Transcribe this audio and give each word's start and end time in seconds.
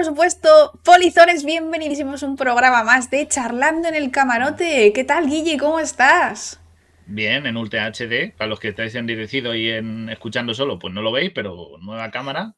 por 0.00 0.06
supuesto, 0.06 0.80
polizones, 0.82 1.44
bienvenidísimos 1.44 2.22
a 2.22 2.26
un 2.26 2.36
programa 2.36 2.82
más 2.84 3.10
de 3.10 3.28
Charlando 3.28 3.86
en 3.86 3.94
el 3.94 4.10
Camarote. 4.10 4.94
¿Qué 4.94 5.04
tal, 5.04 5.28
Guille? 5.28 5.58
¿Cómo 5.58 5.78
estás? 5.78 6.58
Bien, 7.04 7.44
en 7.44 7.58
Ultra 7.58 7.84
HD, 7.84 8.34
para 8.34 8.48
los 8.48 8.58
que 8.58 8.68
estáis 8.68 8.94
en 8.94 9.06
direcido 9.06 9.54
y 9.54 9.68
en 9.68 10.08
escuchando 10.08 10.54
solo, 10.54 10.78
pues 10.78 10.94
no 10.94 11.02
lo 11.02 11.12
veis, 11.12 11.32
pero 11.34 11.72
nueva 11.82 12.10
cámara. 12.10 12.54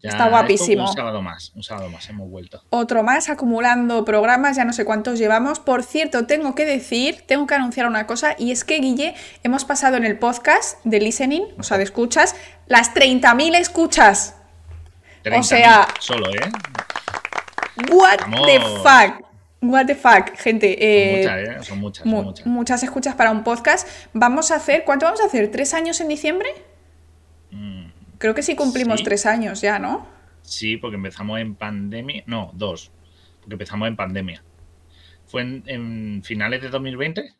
Está 0.00 0.30
guapísimo. 0.30 0.88
un 0.88 0.94
sábado 0.94 1.20
más, 1.20 1.52
un 1.54 1.62
sábado 1.62 1.90
más, 1.90 2.08
hemos 2.08 2.30
vuelto. 2.30 2.64
Otro 2.70 3.02
más, 3.02 3.28
acumulando 3.28 4.02
programas, 4.06 4.56
ya 4.56 4.64
no 4.64 4.72
sé 4.72 4.86
cuántos 4.86 5.18
llevamos. 5.18 5.60
Por 5.60 5.82
cierto, 5.82 6.24
tengo 6.24 6.54
que 6.54 6.64
decir, 6.64 7.24
tengo 7.26 7.46
que 7.46 7.56
anunciar 7.56 7.88
una 7.88 8.06
cosa, 8.06 8.36
y 8.38 8.52
es 8.52 8.64
que, 8.64 8.78
Guille, 8.78 9.14
hemos 9.42 9.66
pasado 9.66 9.98
en 9.98 10.06
el 10.06 10.18
podcast 10.18 10.82
de 10.84 10.98
listening, 10.98 11.42
o 11.58 11.62
sea, 11.62 11.76
de 11.76 11.84
escuchas, 11.84 12.36
las 12.68 12.94
30.000 12.94 13.54
escuchas. 13.56 14.39
O 15.36 15.42
sea. 15.42 15.88
Solo, 15.98 16.30
¿eh? 16.30 16.50
What 17.90 18.18
the 18.46 18.60
fuck. 18.60 19.26
What 19.62 19.86
the 19.86 19.94
fuck, 19.94 20.36
gente. 20.36 20.76
Eh, 20.80 21.22
son 21.62 21.78
muchas, 21.78 22.04
¿eh? 22.04 22.04
Son 22.04 22.24
muchas, 22.24 22.46
muchas. 22.46 22.82
escuchas 22.82 23.14
para 23.14 23.30
un 23.30 23.44
podcast. 23.44 23.86
Vamos 24.14 24.50
a 24.50 24.56
hacer. 24.56 24.84
¿Cuánto 24.84 25.04
vamos 25.06 25.20
a 25.20 25.26
hacer? 25.26 25.50
¿Tres 25.50 25.74
años 25.74 26.00
en 26.00 26.08
diciembre? 26.08 26.48
Mm, 27.50 27.90
Creo 28.20 28.34
que 28.34 28.42
sí 28.42 28.54
cumplimos 28.54 29.02
tres 29.02 29.26
años 29.26 29.60
ya, 29.60 29.78
¿no? 29.78 30.06
Sí, 30.42 30.76
porque 30.76 30.96
empezamos 30.96 31.40
en 31.40 31.54
pandemia. 31.54 32.22
No, 32.26 32.50
dos. 32.54 32.90
Porque 33.40 33.54
empezamos 33.54 33.88
en 33.88 33.96
pandemia. 33.96 34.42
Fue 35.26 35.42
en, 35.42 36.22
finales 36.22 36.60
de 36.60 36.68
2020. 36.68 37.34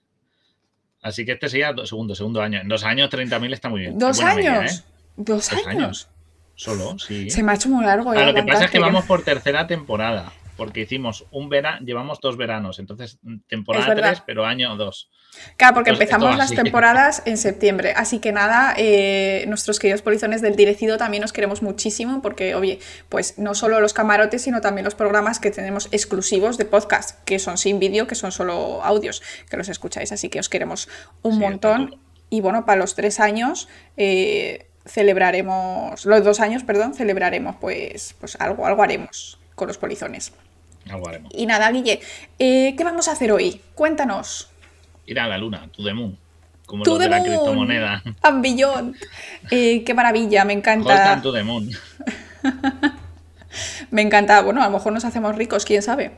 Así 1.03 1.25
que 1.25 1.33
este 1.33 1.49
sería 1.49 1.75
segundo, 1.85 2.15
segundo 2.15 2.41
año. 2.43 2.61
En 2.61 2.69
dos 2.69 2.85
años, 2.85 3.11
30.000 3.11 3.53
está 3.53 3.69
muy 3.69 3.81
bien. 3.81 3.99
¿Dos 3.99 4.21
años? 4.21 4.81
¿eh? 4.81 4.85
¿Dos, 5.17 5.51
años? 5.67 6.09
Solo, 6.55 6.99
sí. 6.99 7.31
Se 7.31 7.43
me 7.43 7.53
ha 7.53 7.55
hecho 7.55 7.69
muy 7.69 7.85
largo. 7.85 8.13
lo 8.13 8.35
que 8.35 8.43
pasa 8.43 8.67
es 8.67 8.71
que 8.71 8.79
vamos 8.79 9.05
por 9.07 9.23
tercera 9.23 9.67
temporada, 9.67 10.33
porque 10.57 10.81
hicimos 10.81 11.25
un 11.31 11.49
verano, 11.49 11.85
llevamos 11.85 12.21
dos 12.21 12.37
veranos, 12.37 12.79
entonces 12.79 13.19
mm, 13.23 13.39
temporada 13.49 13.95
tres, 13.95 14.23
pero 14.27 14.45
año 14.45 14.77
dos. 14.77 15.11
Claro, 15.57 15.75
porque 15.75 15.91
empezamos 15.91 16.37
las 16.37 16.55
temporadas 16.55 17.23
en 17.25 17.39
septiembre. 17.39 17.93
Así 17.97 18.19
que 18.19 18.33
nada, 18.33 18.75
eh, 18.77 19.45
nuestros 19.49 19.79
queridos 19.79 20.03
polizones 20.03 20.43
del 20.43 20.57
Direcido 20.57 20.99
también 20.99 21.23
nos 21.23 21.33
queremos 21.33 21.63
muchísimo 21.63 22.21
porque, 22.21 22.55
oye, 22.55 22.81
pues 23.09 23.39
no 23.39 23.55
solo 23.55 23.81
los 23.81 23.95
camarotes, 23.95 24.43
sino 24.43 24.61
también 24.61 24.85
los 24.85 24.95
programas 24.95 25.39
que 25.39 25.51
tenemos 25.51 25.89
exclusivos 25.93 26.59
de 26.59 26.65
podcast, 26.65 27.23
que 27.25 27.39
son 27.39 27.59
sin 27.59 27.79
vídeo, 27.79 28.07
que 28.07 28.15
son 28.15 28.33
solo 28.33 28.83
audios, 28.83 29.23
que 29.49 29.57
los 29.57 29.69
escucháis. 29.69 30.13
Así 30.13 30.29
que 30.29 30.41
os 30.41 30.49
queremos 30.49 30.89
un 31.23 31.39
montón. 31.39 31.97
Y 32.29 32.41
bueno, 32.41 32.65
para 32.65 32.79
los 32.79 32.95
tres 32.95 33.19
años, 33.19 33.69
eh, 33.97 34.70
celebraremos, 34.87 36.05
los 36.05 36.25
dos 36.25 36.41
años, 36.41 36.63
perdón, 36.63 36.95
celebraremos 36.95 37.57
pues, 37.61 38.15
pues 38.19 38.37
algo, 38.41 38.67
algo 38.67 38.83
haremos 38.83 39.39
con 39.55 39.69
los 39.69 39.79
polizones. 39.79 40.33
Algo 40.89 41.09
haremos. 41.09 41.33
Y 41.35 41.47
nada, 41.47 41.71
Guille, 41.71 42.01
eh, 42.39 42.75
¿qué 42.77 42.85
vamos 42.85 43.09
a 43.09 43.13
hacer 43.13 43.33
hoy? 43.33 43.61
Cuéntanos. 43.75 44.51
Ir 45.07 45.21
a 45.21 45.27
la 45.27 45.39
luna, 45.39 45.69
to 45.73 45.85
the 45.85 45.93
moon. 45.93 46.19
Como 46.67 46.85
lo 46.85 46.99
de 46.99 47.09
la 47.09 47.23
criptomoneda. 47.23 48.03
And 48.23 48.95
eh, 49.51 49.83
qué 49.85 49.95
maravilla, 49.95 50.45
me 50.45 50.53
encanta. 50.53 51.21
to 51.21 51.33
the 51.33 51.43
moon. 51.43 51.71
me 53.91 54.03
encanta. 54.03 54.41
Bueno, 54.43 54.63
a 54.63 54.67
lo 54.67 54.71
mejor 54.71 54.93
nos 54.93 55.05
hacemos 55.05 55.35
ricos, 55.35 55.65
quién 55.65 55.83
sabe. 55.83 56.13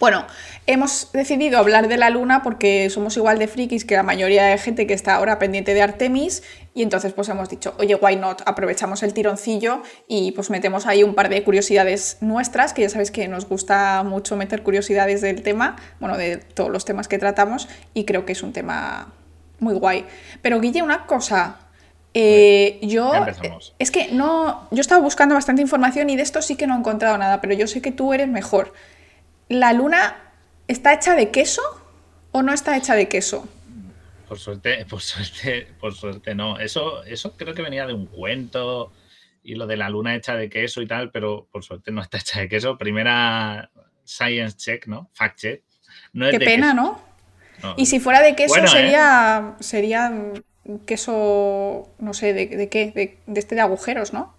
Bueno, 0.00 0.26
hemos 0.66 1.10
decidido 1.12 1.58
hablar 1.58 1.88
de 1.88 1.98
la 1.98 2.08
luna 2.08 2.42
porque 2.42 2.88
somos 2.88 3.16
igual 3.16 3.38
de 3.38 3.46
frikis 3.46 3.84
que 3.84 3.94
la 3.94 4.02
mayoría 4.02 4.44
de 4.44 4.58
gente 4.58 4.86
que 4.86 4.94
está 4.94 5.16
ahora 5.16 5.38
pendiente 5.38 5.74
de 5.74 5.82
Artemis 5.82 6.42
y 6.76 6.82
entonces 6.82 7.14
pues 7.14 7.30
hemos 7.30 7.48
dicho, 7.48 7.74
oye, 7.78 7.94
why 7.94 8.16
not, 8.16 8.42
aprovechamos 8.44 9.02
el 9.02 9.14
tironcillo 9.14 9.80
y 10.06 10.32
pues 10.32 10.50
metemos 10.50 10.86
ahí 10.86 11.02
un 11.02 11.14
par 11.14 11.30
de 11.30 11.42
curiosidades 11.42 12.18
nuestras, 12.20 12.74
que 12.74 12.82
ya 12.82 12.90
sabéis 12.90 13.10
que 13.10 13.26
nos 13.28 13.48
gusta 13.48 14.02
mucho 14.02 14.36
meter 14.36 14.62
curiosidades 14.62 15.22
del 15.22 15.40
tema, 15.40 15.76
bueno, 16.00 16.18
de 16.18 16.36
todos 16.36 16.68
los 16.68 16.84
temas 16.84 17.08
que 17.08 17.16
tratamos 17.18 17.66
y 17.94 18.04
creo 18.04 18.26
que 18.26 18.32
es 18.32 18.42
un 18.42 18.52
tema 18.52 19.14
muy 19.58 19.72
guay. 19.72 20.04
Pero 20.42 20.60
Guille, 20.60 20.82
una 20.82 21.06
cosa, 21.06 21.60
eh, 22.12 22.78
yo 22.82 23.10
es 23.78 23.90
que 23.90 24.08
no, 24.12 24.68
yo 24.70 24.82
estaba 24.82 25.00
buscando 25.00 25.34
bastante 25.34 25.62
información 25.62 26.10
y 26.10 26.16
de 26.16 26.22
esto 26.22 26.42
sí 26.42 26.56
que 26.56 26.66
no 26.66 26.74
he 26.74 26.78
encontrado 26.78 27.16
nada, 27.16 27.40
pero 27.40 27.54
yo 27.54 27.66
sé 27.66 27.80
que 27.80 27.90
tú 27.90 28.12
eres 28.12 28.28
mejor. 28.28 28.74
¿La 29.48 29.72
luna 29.72 30.14
está 30.68 30.92
hecha 30.92 31.14
de 31.14 31.30
queso 31.30 31.62
o 32.32 32.42
no 32.42 32.52
está 32.52 32.76
hecha 32.76 32.94
de 32.94 33.08
queso? 33.08 33.48
Por 34.28 34.38
suerte, 34.38 34.84
por 34.88 35.00
suerte, 35.00 35.68
por 35.80 35.94
suerte 35.94 36.34
no. 36.34 36.58
Eso, 36.58 37.04
eso 37.04 37.36
creo 37.36 37.54
que 37.54 37.62
venía 37.62 37.86
de 37.86 37.94
un 37.94 38.06
cuento 38.06 38.92
y 39.42 39.54
lo 39.54 39.66
de 39.66 39.76
la 39.76 39.88
luna 39.88 40.14
hecha 40.16 40.34
de 40.34 40.50
queso 40.50 40.82
y 40.82 40.86
tal, 40.86 41.10
pero 41.10 41.48
por 41.50 41.64
suerte 41.64 41.92
no 41.92 42.02
está 42.02 42.18
hecha 42.18 42.40
de 42.40 42.48
queso. 42.48 42.76
Primera 42.76 43.70
science 44.04 44.56
check, 44.56 44.86
¿no? 44.86 45.10
Fact 45.12 45.38
check. 45.38 45.62
Qué 46.30 46.38
pena, 46.38 46.74
¿no? 46.74 47.00
Y 47.76 47.86
si 47.86 48.00
fuera 48.00 48.20
de 48.20 48.34
queso 48.34 48.56
¿eh? 48.56 48.68
sería, 48.68 49.56
sería 49.60 50.12
queso, 50.84 51.88
no 51.98 52.12
sé, 52.12 52.32
¿de, 52.32 52.68
qué? 52.68 52.92
De, 53.26 53.38
este 53.38 53.54
de 53.54 53.60
agujeros, 53.60 54.12
¿no? 54.12 54.34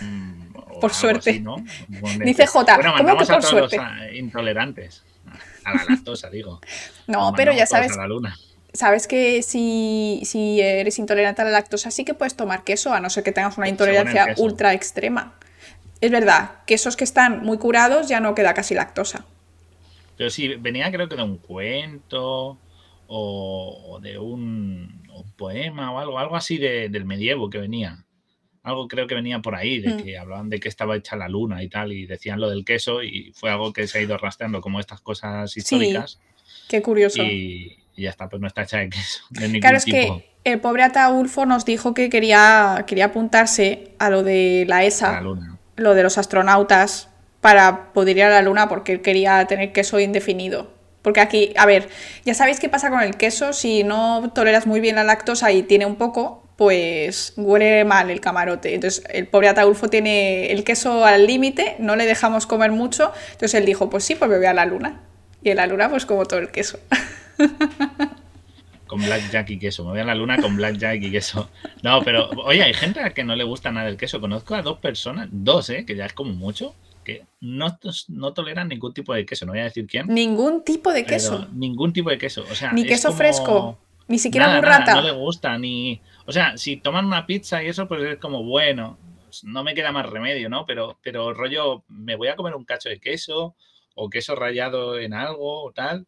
Mm, 0.00 0.52
por 0.80 0.92
suerte. 0.92 1.42
Dice 2.24 2.46
J, 2.46 2.76
¿cómo 2.98 3.16
que 3.16 3.26
por 3.26 3.42
suerte? 3.42 3.78
intolerantes 4.14 5.04
a 5.64 5.74
la 5.74 5.84
lactosa, 5.88 6.28
digo. 6.30 6.60
No, 7.06 7.32
pero 7.36 7.52
ya 7.52 7.66
sabes. 7.66 7.92
Sabes 8.74 9.06
que 9.06 9.42
si, 9.42 10.22
eres 10.60 10.98
intolerante 10.98 11.42
a 11.42 11.44
la 11.44 11.50
lactosa 11.50 11.90
sí 11.90 12.04
que 12.04 12.14
puedes 12.14 12.36
tomar 12.36 12.64
queso, 12.64 12.92
a 12.92 13.00
no 13.00 13.10
ser 13.10 13.22
que 13.22 13.32
tengas 13.32 13.58
una 13.58 13.68
intolerancia 13.68 14.34
ultra 14.38 14.72
extrema. 14.72 15.34
Es 16.00 16.10
verdad, 16.10 16.52
quesos 16.66 16.96
que 16.96 17.04
están 17.04 17.42
muy 17.44 17.58
curados 17.58 18.08
ya 18.08 18.20
no 18.20 18.34
queda 18.34 18.54
casi 18.54 18.74
lactosa. 18.74 19.24
Pero 20.16 20.30
sí, 20.30 20.48
venía 20.56 20.90
creo 20.90 21.08
que 21.08 21.16
de 21.16 21.22
un 21.22 21.38
cuento 21.38 22.58
o, 23.06 24.00
de 24.02 24.18
un, 24.18 25.02
poema 25.36 25.92
o 25.92 25.98
algo, 25.98 26.18
algo 26.18 26.36
así 26.36 26.58
del 26.58 27.04
medievo 27.04 27.50
que 27.50 27.58
venía 27.58 28.04
algo 28.62 28.86
creo 28.88 29.06
que 29.06 29.14
venía 29.14 29.40
por 29.40 29.54
ahí, 29.54 29.80
de 29.80 29.94
mm. 29.94 30.02
que 30.02 30.18
hablaban 30.18 30.48
de 30.48 30.60
que 30.60 30.68
estaba 30.68 30.96
hecha 30.96 31.16
la 31.16 31.28
luna 31.28 31.62
y 31.62 31.68
tal, 31.68 31.92
y 31.92 32.06
decían 32.06 32.40
lo 32.40 32.48
del 32.48 32.64
queso, 32.64 33.02
y 33.02 33.32
fue 33.34 33.50
algo 33.50 33.72
que 33.72 33.86
se 33.88 33.98
ha 33.98 34.02
ido 34.02 34.16
rastreando 34.16 34.60
como 34.60 34.78
estas 34.78 35.00
cosas 35.00 35.56
históricas. 35.56 36.20
qué 36.68 36.80
curioso. 36.80 37.22
Y, 37.22 37.81
ya 37.96 38.10
está, 38.10 38.28
pues 38.28 38.40
no 38.40 38.46
está 38.46 38.62
hecha 38.62 38.78
de 38.78 38.90
queso. 38.90 39.24
claro, 39.60 39.76
es 39.76 39.84
que 39.84 40.32
el 40.44 40.60
pobre 40.60 40.82
Ataulfo 40.82 41.46
nos 41.46 41.64
dijo 41.64 41.94
que 41.94 42.10
quería, 42.10 42.84
quería 42.86 43.06
apuntarse 43.06 43.92
a 43.98 44.10
lo 44.10 44.22
de 44.22 44.64
la 44.66 44.84
ESA, 44.84 45.22
lo 45.76 45.94
de 45.94 46.02
los 46.02 46.18
astronautas, 46.18 47.08
para 47.40 47.92
poder 47.92 48.16
ir 48.16 48.24
a 48.24 48.30
la 48.30 48.42
luna 48.42 48.68
porque 48.68 48.92
él 48.92 49.02
quería 49.02 49.44
tener 49.46 49.72
queso 49.72 50.00
indefinido. 50.00 50.70
Porque 51.02 51.20
aquí, 51.20 51.52
a 51.56 51.66
ver, 51.66 51.88
ya 52.24 52.34
sabéis 52.34 52.60
qué 52.60 52.68
pasa 52.68 52.88
con 52.88 53.00
el 53.00 53.16
queso, 53.16 53.52
si 53.52 53.82
no 53.82 54.30
toleras 54.32 54.66
muy 54.66 54.80
bien 54.80 54.94
la 54.94 55.04
lactosa 55.04 55.50
y 55.50 55.64
tiene 55.64 55.84
un 55.84 55.96
poco, 55.96 56.44
pues 56.56 57.32
huele 57.36 57.84
mal 57.84 58.10
el 58.10 58.20
camarote. 58.20 58.74
Entonces 58.74 59.04
el 59.10 59.26
pobre 59.26 59.48
Ataulfo 59.48 59.88
tiene 59.88 60.52
el 60.52 60.62
queso 60.62 61.04
al 61.04 61.26
límite, 61.26 61.74
no 61.80 61.96
le 61.96 62.06
dejamos 62.06 62.46
comer 62.46 62.70
mucho, 62.70 63.12
entonces 63.32 63.54
él 63.54 63.66
dijo, 63.66 63.90
pues 63.90 64.04
sí, 64.04 64.14
pues 64.14 64.30
me 64.30 64.36
voy 64.36 64.46
a 64.46 64.54
la 64.54 64.64
luna. 64.64 65.00
Y 65.42 65.50
en 65.50 65.56
la 65.56 65.66
luna 65.66 65.90
pues 65.90 66.06
como 66.06 66.24
todo 66.24 66.38
el 66.38 66.50
queso. 66.50 66.78
Con 68.86 69.02
blackjack 69.02 69.48
y 69.50 69.58
queso, 69.58 69.84
me 69.84 69.92
voy 69.92 70.00
a 70.00 70.04
la 70.04 70.14
luna 70.14 70.36
con 70.36 70.54
blackjack 70.54 71.02
y 71.02 71.10
queso. 71.10 71.48
No, 71.82 72.02
pero 72.02 72.28
oye, 72.44 72.62
hay 72.62 72.74
gente 72.74 73.00
a 73.00 73.04
la 73.04 73.14
que 73.14 73.24
no 73.24 73.34
le 73.34 73.44
gusta 73.44 73.72
nada 73.72 73.88
el 73.88 73.96
queso. 73.96 74.20
Conozco 74.20 74.54
a 74.54 74.60
dos 74.60 74.78
personas, 74.78 75.28
dos, 75.32 75.70
¿eh? 75.70 75.86
que 75.86 75.96
ya 75.96 76.04
es 76.04 76.12
como 76.12 76.34
mucho, 76.34 76.74
que 77.02 77.24
no, 77.40 77.78
no 78.08 78.32
toleran 78.34 78.68
ningún 78.68 78.92
tipo 78.92 79.14
de 79.14 79.24
queso, 79.24 79.46
no 79.46 79.52
voy 79.52 79.60
a 79.60 79.64
decir 79.64 79.86
quién. 79.86 80.08
Ningún 80.08 80.62
tipo 80.62 80.92
de 80.92 81.04
queso. 81.06 81.48
Ningún 81.52 81.92
tipo 81.92 82.10
de 82.10 82.18
queso. 82.18 82.44
O 82.50 82.54
sea, 82.54 82.72
Ni 82.72 82.84
queso 82.84 83.12
fresco. 83.12 83.78
Ni 84.08 84.18
siquiera 84.18 84.58
un 84.58 84.62
rata. 84.62 84.94
no 84.96 85.02
le 85.02 85.12
gusta, 85.12 85.56
ni. 85.58 86.00
O 86.26 86.32
sea, 86.32 86.56
si 86.56 86.76
toman 86.76 87.06
una 87.06 87.24
pizza 87.24 87.62
y 87.62 87.68
eso, 87.68 87.88
pues 87.88 88.02
es 88.02 88.18
como 88.18 88.42
bueno, 88.42 88.98
no 89.44 89.64
me 89.64 89.74
queda 89.74 89.92
más 89.92 90.08
remedio, 90.08 90.48
¿no? 90.48 90.66
Pero, 90.66 90.98
pero 91.02 91.32
rollo, 91.32 91.84
me 91.88 92.16
voy 92.16 92.28
a 92.28 92.36
comer 92.36 92.54
un 92.54 92.64
cacho 92.64 92.88
de 92.88 93.00
queso 93.00 93.54
o 93.94 94.10
queso 94.10 94.34
rallado 94.34 94.98
en 94.98 95.14
algo 95.14 95.64
o 95.64 95.72
tal. 95.72 96.06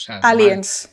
Sea, 0.00 0.18
Aliens. 0.18 0.90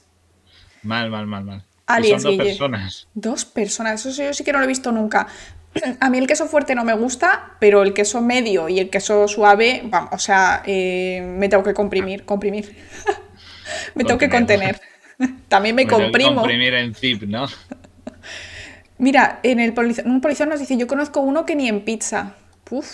Mal, 0.83 1.09
mal, 1.09 1.25
mal, 1.25 1.44
mal. 1.44 1.63
Aliens, 1.88 2.24
son 2.24 2.38
dos 2.38 2.45
personas. 2.45 3.07
Dos 3.13 3.45
personas, 3.45 4.06
eso 4.06 4.24
yo 4.24 4.33
sí 4.33 4.44
que 4.44 4.51
no 4.51 4.59
lo 4.59 4.65
he 4.65 4.68
visto 4.68 4.92
nunca. 4.92 5.27
A 6.00 6.09
mí 6.09 6.18
el 6.18 6.27
queso 6.27 6.48
fuerte 6.48 6.75
no 6.75 6.83
me 6.83 6.94
gusta, 6.94 7.56
pero 7.59 7.83
el 7.83 7.94
queso 7.94 8.21
medio 8.21 8.69
y 8.69 8.80
el 8.80 8.89
queso 8.89 9.27
suave, 9.27 9.81
vamos, 9.86 10.09
o 10.13 10.19
sea, 10.19 10.63
eh, 10.65 11.21
me 11.21 11.50
tengo 11.50 11.63
que 11.63 11.74
comprimir, 11.74 12.25
comprimir. 12.25 12.75
me 13.95 14.04
tengo 14.04 14.19
que 14.19 14.30
contener. 14.30 14.80
También 15.48 15.75
me, 15.75 15.88
comprimo. 15.88 16.36
comprimir 16.36 16.74
en 16.74 16.94
zip, 16.94 17.24
¿no? 17.24 17.48
Mira, 19.00 19.39
en 19.44 19.59
el 19.59 19.74
un 20.06 20.21
policía 20.21 20.45
nos 20.45 20.59
dice, 20.59 20.77
yo 20.77 20.88
conozco 20.88 21.21
uno 21.21 21.45
que 21.45 21.56
ni 21.56 21.68
en 21.68 21.81
pizza. 21.81 22.36
Uf, 22.69 22.88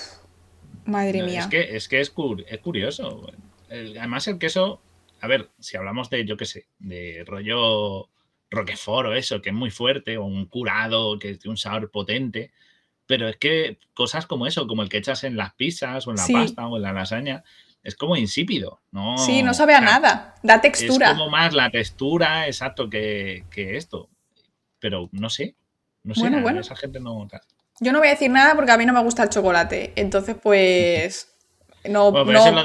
madre 0.86 1.24
mía. 1.24 1.42
Es 1.42 1.48
que 1.48 1.76
es, 1.76 1.88
que 1.88 2.00
es, 2.02 2.10
curioso. 2.10 3.32
además 3.70 4.28
el 4.28 4.38
queso, 4.38 4.82
a 5.24 5.28
ver, 5.28 5.50
si 5.58 5.78
hablamos 5.78 6.10
de, 6.10 6.26
yo 6.26 6.36
qué 6.36 6.44
sé, 6.44 6.68
de 6.80 7.24
rollo 7.26 8.10
roquefort 8.52 9.08
o 9.08 9.14
eso, 9.14 9.42
que 9.42 9.52
es 9.52 9.56
muy 9.56 9.72
fuerte, 9.72 10.18
o 10.18 10.26
un 10.26 10.48
curado, 10.48 11.18
que 11.18 11.36
tiene 11.36 11.52
un 11.52 11.58
sabor 11.58 11.90
potente, 11.92 12.52
Pero 13.06 13.30
es 13.30 13.38
que 13.38 13.80
cosas 13.94 14.26
como 14.26 14.48
eso, 14.48 14.68
como 14.68 14.84
el 14.84 14.90
que 14.90 14.98
echas 14.98 15.24
en 15.24 15.38
las 15.38 15.54
pizzas 15.54 16.06
o 16.08 16.12
en 16.12 16.18
la 16.18 16.28
pasta 16.28 16.68
o 16.68 16.76
en 16.76 16.84
la 16.84 16.92
lasaña, 16.92 17.46
es 17.84 17.96
como 17.96 18.18
insípido. 18.18 18.82
No, 18.92 19.18
sí, 19.18 19.44
no 19.44 19.54
sabe 19.54 19.76
a 19.76 19.80
nada. 19.80 20.36
Da 20.44 20.60
textura. 20.60 21.12
Es 21.12 21.14
como 21.14 21.30
más 21.30 21.54
la 21.54 21.72
textura, 21.72 22.48
exacto, 22.48 22.90
que, 22.90 23.46
esto. 23.56 24.10
Pero 24.80 25.08
no 25.14 25.30
sé. 25.30 25.56
No 26.04 26.16
sé, 26.16 26.22
bueno, 26.24 26.42
bueno. 26.42 26.60
esa 26.60 26.76
gente 26.76 27.00
no. 27.00 27.30
Yo 27.80 27.94
no 27.94 28.00
voy 28.00 28.10
a 28.10 28.12
decir 28.12 28.30
nada 28.30 28.56
porque 28.56 28.74
a 28.74 28.78
mí 28.78 28.86
no 28.86 28.92
me 28.92 29.02
gusta 29.02 29.24
el 29.24 29.30
chocolate. 29.30 29.94
Entonces, 29.96 30.36
pues. 30.36 31.33
No, 31.90 32.12
bueno, 32.12 32.26
pero 32.26 32.40
eso 32.40 32.48
es 32.48 32.54
lo 32.56 32.64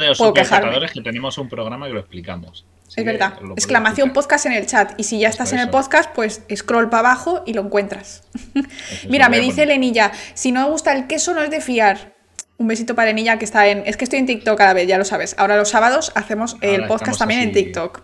de 0.71 0.81
los 0.81 0.93
que 0.93 1.01
tenemos 1.01 1.39
un 1.39 1.49
programa 1.49 1.87
que 1.87 1.93
lo 1.93 2.01
explicamos. 2.01 2.65
es 2.95 3.05
verdad. 3.05 3.35
Exclamación 3.57 4.13
podcast 4.13 4.47
en 4.47 4.53
el 4.53 4.67
chat. 4.67 4.93
Y 4.97 5.05
si 5.05 5.19
ya 5.19 5.29
estás 5.29 5.53
en 5.53 5.59
el 5.59 5.71
podcast, 5.71 6.11
pues 6.15 6.43
scroll 6.55 6.89
para 6.89 7.11
abajo 7.11 7.43
y 7.47 7.53
lo 7.53 7.63
encuentras. 7.63 8.23
Mira, 9.09 9.29
me 9.29 9.41
dice 9.41 9.67
Lenilla, 9.67 10.13
si 10.35 10.53
no 10.53 10.63
me 10.63 10.71
gusta 10.71 10.93
el 10.93 11.07
queso 11.07 11.35
no 11.35 11.43
es 11.43 11.51
de 11.51 11.61
fiar. 11.61 12.17
Un 12.59 12.67
besito 12.67 12.97
para 12.97 13.11
Enilla 13.11 13.39
que 13.39 13.45
está 13.45 13.69
en. 13.69 13.85
Es 13.87 13.97
que 13.97 14.05
estoy 14.05 14.19
en 14.19 14.27
TikTok 14.27 14.59
cada 14.59 14.73
vez, 14.73 14.89
ya 14.89 14.99
lo 14.99 15.05
sabes. 15.05 15.37
Ahora 15.39 15.57
los 15.57 15.69
sábados 15.69 16.11
hacemos 16.17 16.57
el 16.61 16.87
podcast 16.87 17.19
también 17.19 17.41
en 17.41 17.53
TikTok. 17.53 18.03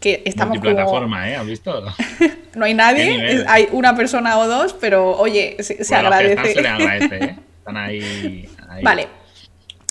Que 0.00 0.22
estamos 0.26 0.58
plataforma, 0.58 1.28
¿eh? 1.28 1.36
¿Has 1.36 1.46
visto? 1.46 1.82
no 2.54 2.64
hay 2.64 2.74
nadie, 2.74 3.44
hay 3.48 3.68
una 3.72 3.96
persona 3.96 4.38
o 4.38 4.46
dos, 4.46 4.74
pero 4.74 5.16
oye, 5.16 5.56
se, 5.60 5.94
agradece. 5.94 6.54
se 6.54 6.62
le 6.62 6.68
agradece, 6.68 7.16
¿eh? 7.16 7.36
Están 7.58 7.76
ahí, 7.78 8.48
Vale. 8.82 9.08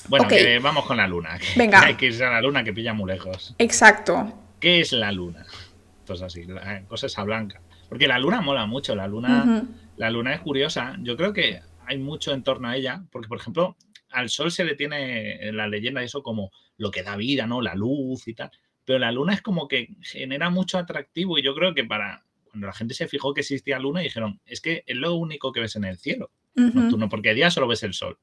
Bueno, 0.07 0.27
vamos 0.61 0.85
con 0.85 0.97
la 0.97 1.07
luna. 1.07 1.37
Venga. 1.55 1.81
hay 1.83 1.95
que 1.95 2.07
irse 2.07 2.23
a 2.23 2.31
la 2.31 2.41
luna 2.41 2.63
que 2.63 2.73
pilla 2.73 2.93
muy 2.93 3.11
lejos. 3.11 3.55
Exacto. 3.57 4.33
¿Qué 4.59 4.81
es 4.81 4.91
la 4.91 5.11
luna? 5.11 5.45
Pues 6.05 6.21
así, 6.21 6.43
la 6.45 6.83
cosa 6.87 7.07
esa 7.07 7.23
blanca. 7.23 7.61
Porque 7.89 8.07
la 8.07 8.19
luna 8.19 8.41
mola 8.41 8.65
mucho, 8.65 8.95
la 8.95 9.07
luna, 9.07 9.65
la 9.97 10.09
luna 10.09 10.33
es 10.33 10.41
curiosa. 10.41 10.95
Yo 11.01 11.15
creo 11.17 11.33
que 11.33 11.61
hay 11.85 11.97
mucho 11.97 12.33
en 12.33 12.43
torno 12.43 12.67
a 12.67 12.75
ella, 12.75 13.03
porque 13.11 13.27
por 13.27 13.37
ejemplo, 13.37 13.75
al 14.11 14.29
sol 14.29 14.51
se 14.51 14.63
le 14.63 14.75
tiene 14.75 15.47
en 15.47 15.57
la 15.57 15.67
leyenda 15.67 16.01
eso 16.01 16.23
como 16.23 16.51
lo 16.77 16.91
que 16.91 17.03
da 17.03 17.15
vida, 17.15 17.47
¿no? 17.47 17.61
La 17.61 17.75
luz 17.75 18.27
y 18.27 18.33
tal. 18.33 18.51
Pero 18.85 18.99
la 18.99 19.11
luna 19.11 19.33
es 19.33 19.41
como 19.41 19.67
que 19.67 19.95
genera 20.01 20.49
mucho 20.49 20.77
atractivo 20.77 21.37
y 21.37 21.43
yo 21.43 21.55
creo 21.55 21.73
que 21.73 21.83
para 21.83 22.23
cuando 22.43 22.67
la 22.67 22.73
gente 22.73 22.93
se 22.93 23.07
fijó 23.07 23.33
que 23.33 23.41
existía 23.41 23.79
luna 23.79 23.99
dijeron, 23.99 24.39
es 24.45 24.61
que 24.61 24.83
es 24.85 24.95
lo 24.95 25.15
único 25.15 25.51
que 25.51 25.59
ves 25.59 25.75
en 25.75 25.83
el 25.83 25.97
cielo 25.97 26.31
nocturno, 26.55 27.09
porque 27.09 27.29
de 27.29 27.35
día 27.35 27.51
solo 27.51 27.67
ves 27.67 27.83
el 27.83 27.93
sol. 27.93 28.17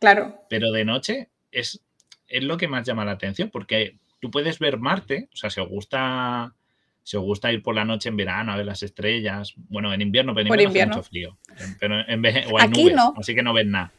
Claro. 0.00 0.40
Pero 0.48 0.72
de 0.72 0.84
noche 0.84 1.28
es, 1.52 1.80
es 2.26 2.42
lo 2.42 2.56
que 2.56 2.68
más 2.68 2.86
llama 2.86 3.04
la 3.04 3.12
atención, 3.12 3.50
porque 3.50 3.98
tú 4.18 4.30
puedes 4.30 4.58
ver 4.58 4.78
Marte, 4.78 5.28
o 5.32 5.36
sea, 5.36 5.50
si 5.50 5.60
os 5.60 5.68
gusta 5.68 6.54
si 7.02 7.16
os 7.16 7.22
gusta 7.22 7.52
ir 7.52 7.62
por 7.62 7.74
la 7.74 7.84
noche 7.84 8.08
en 8.08 8.16
verano 8.16 8.52
a 8.52 8.56
ver 8.56 8.66
las 8.66 8.82
estrellas, 8.82 9.54
bueno, 9.68 9.92
en 9.92 10.00
invierno, 10.00 10.34
pero 10.34 10.54
en 10.54 10.60
invierno, 10.60 10.92
hace 10.92 10.98
mucho 10.98 11.08
frío. 11.08 11.38
Pero 11.80 12.06
en 12.06 12.22
vez, 12.22 12.46
o 12.50 12.60
hay 12.60 12.68
nubes, 12.68 12.94
así 13.16 13.34
que 13.34 13.42
no 13.42 13.52
ves 13.52 13.66
nada. 13.66 13.92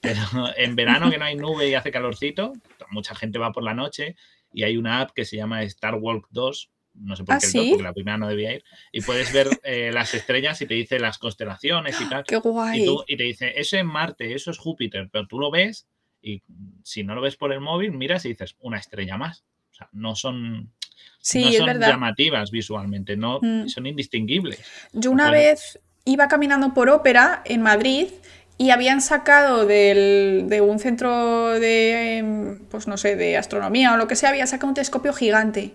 Pero 0.00 0.20
en 0.56 0.76
verano 0.76 1.10
que 1.10 1.18
no 1.18 1.24
hay 1.24 1.34
nube 1.34 1.68
y 1.68 1.74
hace 1.74 1.90
calorcito, 1.90 2.52
mucha 2.90 3.14
gente 3.14 3.38
va 3.38 3.52
por 3.52 3.62
la 3.64 3.74
noche 3.74 4.16
y 4.52 4.62
hay 4.62 4.76
una 4.76 5.00
app 5.00 5.12
que 5.12 5.24
se 5.24 5.36
llama 5.36 5.62
Star 5.62 5.94
Walk 5.94 6.28
2, 6.30 6.70
no 6.94 7.16
sé 7.16 7.24
por 7.24 7.34
¿Ah, 7.34 7.38
qué 7.40 7.68
porque 7.68 7.82
la 7.82 7.92
primera 7.92 8.16
no 8.16 8.28
debía 8.28 8.54
ir, 8.54 8.64
y 8.92 9.00
puedes 9.00 9.32
ver 9.32 9.48
eh, 9.64 9.90
las 9.92 10.14
estrellas 10.14 10.60
y 10.62 10.66
te 10.66 10.74
dice 10.74 10.98
las 10.98 11.18
constelaciones 11.18 12.00
y 12.00 12.08
tal. 12.08 12.24
¡Qué 12.24 12.36
guay! 12.36 12.86
Y, 13.06 13.16
te 13.16 13.24
dice, 13.24 13.52
eso 13.56 13.76
es 13.76 13.84
Marte, 13.84 14.34
eso 14.34 14.50
es 14.50 14.58
Júpiter, 14.58 15.08
pero 15.12 15.26
tú 15.26 15.38
lo 15.38 15.50
ves 15.50 15.86
y 16.22 16.42
si 16.82 17.04
no 17.04 17.14
lo 17.14 17.20
ves 17.20 17.36
por 17.36 17.52
el 17.52 17.60
móvil, 17.60 17.92
miras 17.92 18.24
y 18.24 18.30
dices, 18.30 18.56
una 18.60 18.78
estrella 18.78 19.16
más. 19.16 19.44
O 19.72 19.74
sea, 19.74 19.88
no 19.92 20.14
son, 20.14 20.72
sí, 21.18 21.52
son 21.54 21.80
llamativas 21.80 22.50
visualmente, 22.50 23.16
no, 23.16 23.40
mm. 23.42 23.68
son 23.68 23.86
indistinguibles. 23.86 24.60
Yo 24.92 25.10
una 25.10 25.30
vez 25.30 25.80
iba 26.04 26.28
caminando 26.28 26.72
por 26.74 26.88
ópera 26.88 27.42
en 27.44 27.60
Madrid 27.60 28.08
y 28.56 28.70
habían 28.70 29.00
sacado 29.00 29.66
de 29.66 30.60
un 30.64 30.78
centro 30.78 31.58
de, 31.58 32.18
em, 32.18 32.58
pues 32.70 32.86
no 32.86 32.96
sé, 32.96 33.16
de 33.16 33.36
astronomía 33.36 33.94
o 33.94 33.96
lo 33.96 34.06
que 34.06 34.14
sea, 34.14 34.28
había 34.28 34.46
sacado 34.46 34.68
un 34.68 34.74
telescopio 34.74 35.12
gigante 35.12 35.72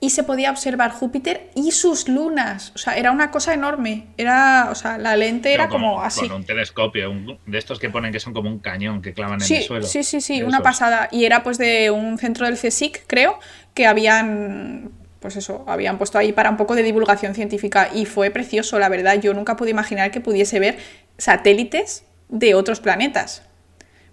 y 0.00 0.10
se 0.10 0.24
podía 0.24 0.50
observar 0.50 0.92
Júpiter 0.92 1.50
y 1.54 1.72
sus 1.72 2.08
lunas. 2.08 2.72
O 2.74 2.78
sea, 2.78 2.96
era 2.96 3.12
una 3.12 3.30
cosa 3.30 3.52
enorme. 3.52 4.06
Era, 4.16 4.68
o 4.70 4.74
sea, 4.74 4.96
la 4.96 5.14
lente 5.14 5.52
era 5.52 5.68
como, 5.68 6.02
así. 6.02 6.26
Con 6.26 6.38
un 6.38 6.44
telescopio, 6.44 7.12
de 7.46 7.58
estos 7.58 7.78
que 7.78 7.90
ponen 7.90 8.10
que 8.10 8.18
son 8.18 8.32
como 8.32 8.48
un 8.48 8.60
cañón 8.60 9.02
que 9.02 9.12
clavan 9.12 9.40
en 9.42 9.56
el 9.56 9.62
suelo. 9.62 9.86
Sí, 9.86 10.02
sí, 10.02 10.22
sí, 10.22 10.42
una 10.42 10.60
pasada. 10.60 11.08
Y 11.12 11.26
era 11.26 11.42
pues 11.42 11.58
de 11.58 11.90
un 11.90 12.16
centro 12.16 12.46
del 12.46 12.56
CSIC, 12.56 13.04
creo, 13.06 13.38
que 13.74 13.86
habían 13.86 14.90
pues 15.20 15.36
eso, 15.36 15.64
habían 15.68 15.98
puesto 15.98 16.16
ahí 16.16 16.32
para 16.32 16.48
un 16.48 16.56
poco 16.56 16.74
de 16.74 16.82
divulgación 16.82 17.34
científica 17.34 17.90
y 17.92 18.06
fue 18.06 18.30
precioso, 18.30 18.78
la 18.78 18.88
verdad. 18.88 19.20
Yo 19.20 19.34
nunca 19.34 19.54
pude 19.56 19.68
imaginar 19.68 20.10
que 20.10 20.20
pudiese 20.20 20.58
ver 20.60 20.78
satélites 21.18 22.04
de 22.30 22.54
otros 22.54 22.80
planetas. 22.80 23.42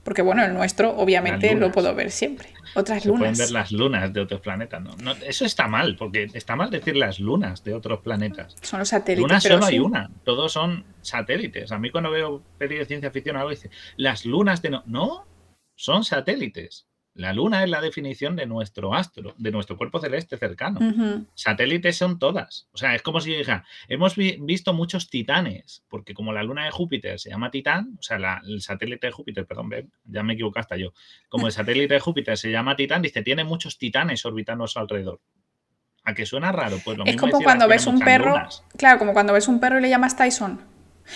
Porque 0.04 0.22
bueno, 0.22 0.44
el 0.44 0.54
nuestro 0.54 0.98
obviamente 0.98 1.56
lo 1.56 1.72
puedo 1.72 1.94
ver 1.96 2.12
siempre. 2.12 2.50
Otras 2.76 3.04
Se 3.04 3.10
lunas. 3.10 3.20
Pueden 3.20 3.38
ver 3.38 3.52
las 3.52 3.72
lunas 3.72 4.14
de 4.14 4.22
otros 4.22 4.42
planetas. 4.42 4.82
¿no? 4.82 5.12
eso 5.26 5.46
está 5.46 5.68
mal, 5.68 5.96
porque 5.96 6.30
está 6.34 6.56
mal 6.56 6.70
decir 6.70 6.96
las 6.96 7.20
lunas 7.20 7.64
de 7.64 7.74
otros 7.74 8.00
planetas. 8.00 8.56
Son 8.62 8.80
los 8.80 8.90
satélites. 8.90 9.22
Lunas 9.22 9.44
solo 9.44 9.66
hay 9.66 9.80
una. 9.80 10.10
Todos 10.24 10.52
son 10.52 10.86
satélites. 11.02 11.72
A 11.72 11.80
mí 11.80 11.92
cuando 11.92 12.12
veo 12.12 12.42
pelis 12.58 12.80
de 12.80 12.86
ciencia 12.86 13.12
ficción 13.12 13.38
algo 13.38 13.50
dice, 13.50 13.70
las 13.96 14.26
lunas 14.26 14.62
de 14.62 14.70
no. 14.70 14.84
No, 14.86 15.26
son 15.76 16.04
satélites. 16.04 16.88
La 17.18 17.34
Luna 17.34 17.64
es 17.64 17.70
la 17.72 17.82
definición 17.82 18.36
de 18.36 18.46
nuestro 18.46 18.94
astro, 18.94 19.34
de 19.40 19.50
nuestro 19.50 19.76
cuerpo 19.76 20.00
celeste 20.00 20.38
cercano. 20.38 20.80
Satélites 21.34 21.98
son 21.98 22.20
todas. 22.20 22.68
O 22.74 22.78
sea, 22.78 22.94
es 22.94 23.02
como 23.02 23.20
si 23.22 23.36
dijera, 23.36 23.66
hemos 23.88 24.16
visto 24.16 24.72
muchos 24.72 25.10
titanes, 25.10 25.84
porque 25.90 26.14
como 26.14 26.32
la 26.32 26.44
Luna 26.44 26.66
de 26.66 26.72
Júpiter 26.72 27.20
se 27.20 27.32
llama 27.32 27.50
Titán, 27.50 27.96
o 27.98 28.04
sea, 28.04 28.40
el 28.46 28.62
satélite 28.62 29.08
de 29.08 29.12
Júpiter, 29.12 29.48
perdón, 29.48 29.72
ya 30.06 30.22
me 30.22 30.34
equivoqué 30.34 30.60
hasta 30.60 30.78
yo. 30.78 30.94
Como 31.28 31.48
el 31.48 31.54
satélite 31.54 31.96
de 31.96 32.00
Júpiter 32.00 32.38
se 32.38 32.52
llama 32.52 32.76
Titán, 32.76 33.02
dice, 33.02 33.24
tiene 33.24 33.44
muchos 33.44 33.80
titanes 33.80 34.24
orbitando 34.24 34.66
a 34.66 34.68
su 34.68 34.78
alrededor. 34.78 35.20
¿A 36.04 36.14
qué 36.14 36.24
suena 36.24 36.52
raro? 36.52 36.78
Pues 36.86 37.00
lo 37.00 37.06
es 37.06 37.18
como 37.18 37.42
cuando 37.42 37.68
ves 37.68 37.88
un 37.88 38.00
perro, 38.00 38.36
claro, 38.78 39.00
como 39.00 39.14
cuando 39.14 39.34
ves 39.34 39.48
un 39.48 39.60
perro 39.60 39.80
y 39.80 39.82
le 39.82 39.90
llamas 39.90 40.16
Tyson. 40.16 40.62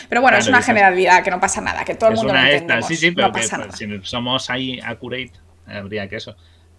Pero 0.10 0.22
bueno, 0.22 0.38
es 0.38 0.48
una 0.48 0.64
generalidad, 0.64 1.24
que 1.24 1.30
no 1.30 1.40
pasa 1.40 1.62
nada, 1.62 1.86
que 1.86 1.94
todo 1.94 2.10
el 2.10 2.16
mundo 2.16 2.34
lo 2.34 2.40
entiende. 2.40 2.82
Sí, 2.82 2.96
sí, 2.96 3.12
pero 3.12 3.32
si 3.72 4.00
somos 4.02 4.50
ahí 4.50 4.80
accurate, 4.80 5.34
habría 5.66 6.08
que 6.08 6.18
eso. 6.18 6.36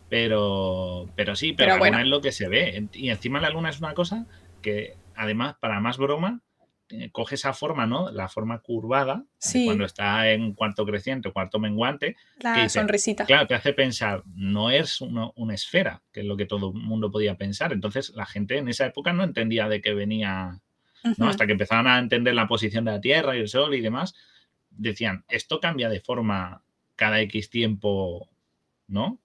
Pero, 0.09 1.09
pero 1.17 1.35
sí, 1.35 1.55
pero, 1.55 1.79
la 1.79 1.87
luna 1.87 2.03
es 2.03 2.09
lo 2.09 2.21
que 2.21 2.33
se 2.33 2.49
ve. 2.49 2.87
Y 2.93 3.09
encima 3.09 3.41
la 3.41 3.51
luna 3.51 3.71
es 3.71 3.81
una 3.81 3.95
cosa 3.95 4.27
que, 4.61 4.97
además, 5.15 5.57
para 5.59 5.81
más 5.81 5.97
broma, 5.97 6.43
eh, 6.91 7.09
coge 7.11 7.37
esa 7.37 7.55
forma, 7.55 7.87
¿no? 7.87 8.11
La 8.11 8.29
forma 8.29 8.59
curvada, 8.59 9.25
cuando 9.65 9.87
está 9.87 10.31
en 10.31 10.53
cuarto 10.53 10.85
creciente 10.85 11.29
o 11.29 11.33
cuarto 11.33 11.59
menguante. 11.59 12.17
La 12.41 12.69
sonrisita. 12.69 13.25
Claro, 13.25 13.47
te 13.47 13.55
hace 13.55 13.73
pensar, 13.73 14.23
no 14.35 14.71
es 14.71 15.01
una 15.01 15.55
esfera, 15.55 16.03
que 16.13 16.21
es 16.21 16.27
lo 16.27 16.37
que 16.37 16.45
todo 16.45 16.73
el 16.73 16.75
mundo 16.75 17.11
podía 17.11 17.39
pensar. 17.39 17.73
Entonces, 17.73 18.11
la 18.11 18.27
gente 18.27 18.59
en 18.59 18.69
esa 18.69 18.85
época 18.85 19.15
no 19.15 19.25
entendía 19.25 19.69
de 19.71 19.81
qué 19.81 19.95
venía, 19.95 20.61
¿no? 21.17 21.29
Hasta 21.29 21.47
que 21.47 21.53
empezaron 21.53 21.87
a 21.87 21.99
entender 21.99 22.35
la 22.35 22.47
posición 22.47 22.85
de 22.85 22.91
la 22.91 23.01
Tierra 23.01 23.35
y 23.35 23.41
el 23.41 23.49
Sol 23.49 23.75
y 23.75 23.81
demás, 23.81 24.15
decían, 24.69 25.25
esto 25.29 25.61
cambia 25.61 25.89
de 25.89 26.01
forma 26.01 26.63
cada 26.97 27.23
X 27.23 27.49
tiempo 27.49 28.29
¿no? 28.93 29.19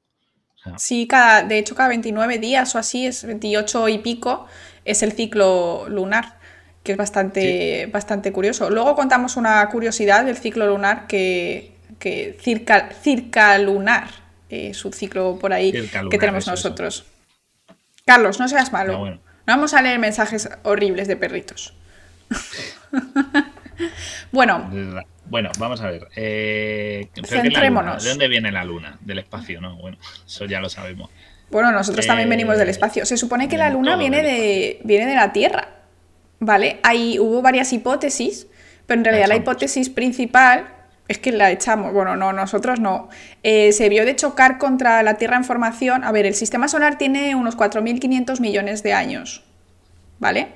sí, 0.77 1.07
cada, 1.07 1.43
de 1.43 1.59
hecho 1.59 1.75
cada 1.75 1.89
29 1.89 2.39
días 2.39 2.73
o 2.75 2.79
así, 2.79 3.05
es 3.05 3.23
28 3.23 3.89
y 3.89 3.97
pico, 3.99 4.47
es 4.85 5.03
el 5.03 5.13
ciclo 5.13 5.87
lunar, 5.89 6.39
que 6.83 6.93
es 6.93 6.97
bastante, 6.97 7.87
bastante 7.87 8.31
curioso. 8.31 8.69
Luego 8.69 8.95
contamos 8.95 9.37
una 9.37 9.67
curiosidad 9.69 10.25
del 10.25 10.37
ciclo 10.37 10.67
lunar 10.67 11.07
que, 11.07 11.73
que 11.99 12.37
circa, 12.41 12.89
circa 12.89 13.57
lunar, 13.59 14.09
eh, 14.49 14.73
su 14.73 14.91
ciclo 14.91 15.37
por 15.39 15.53
ahí 15.53 15.71
que 15.71 16.17
tenemos 16.17 16.47
nosotros. 16.47 17.05
Carlos, 18.05 18.39
no 18.39 18.47
seas 18.47 18.71
malo. 18.71 19.05
No 19.05 19.19
vamos 19.45 19.73
a 19.73 19.81
leer 19.81 19.99
mensajes 19.99 20.49
horribles 20.63 21.07
de 21.07 21.17
perritos. 21.17 21.73
bueno. 24.31 24.69
Bueno, 25.29 25.49
vamos 25.57 25.81
a 25.81 25.89
ver. 25.89 26.07
Eh, 26.15 27.09
Centrémonos. 27.25 28.03
¿De 28.03 28.09
dónde 28.09 28.27
viene 28.27 28.51
la 28.51 28.63
Luna? 28.63 28.97
Del 29.01 29.19
espacio, 29.19 29.61
¿no? 29.61 29.75
Bueno, 29.75 29.97
eso 30.25 30.45
ya 30.45 30.59
lo 30.59 30.69
sabemos. 30.69 31.09
Bueno, 31.49 31.71
nosotros 31.71 32.05
también 32.05 32.29
venimos 32.29 32.57
del 32.57 32.67
eh, 32.67 32.71
espacio. 32.71 33.05
Se 33.05 33.17
supone 33.17 33.47
que 33.47 33.57
la 33.57 33.69
Luna 33.69 33.95
viene 33.95 34.21
de, 34.21 34.79
viene 34.83 35.05
de 35.05 35.15
la 35.15 35.31
Tierra. 35.31 35.69
¿Vale? 36.39 36.79
Ahí 36.83 37.17
hubo 37.17 37.41
varias 37.41 37.73
hipótesis, 37.73 38.47
pero 38.85 38.99
en 38.99 39.05
realidad 39.05 39.27
la, 39.27 39.35
hipótesis 39.37 39.89
principal 39.89 40.67
es 41.07 41.17
que 41.17 41.31
la 41.31 41.49
echamos. 41.49 41.93
Bueno, 41.93 42.15
no, 42.15 42.31
nosotros 42.31 42.79
no. 42.79 43.09
Eh, 43.41 43.71
se 43.71 43.89
vio 43.89 44.05
de 44.05 44.15
chocar 44.15 44.59
contra 44.59 45.01
la 45.03 45.15
Tierra 45.15 45.37
en 45.37 45.45
formación. 45.45 46.03
A 46.03 46.11
ver, 46.11 46.25
el 46.25 46.35
sistema 46.35 46.67
solar 46.67 46.97
tiene 46.97 47.33
unos 47.33 47.57
4.500 47.57 48.39
millones 48.39 48.83
de 48.83 48.93
años. 48.93 49.43
¿Vale? 50.19 50.49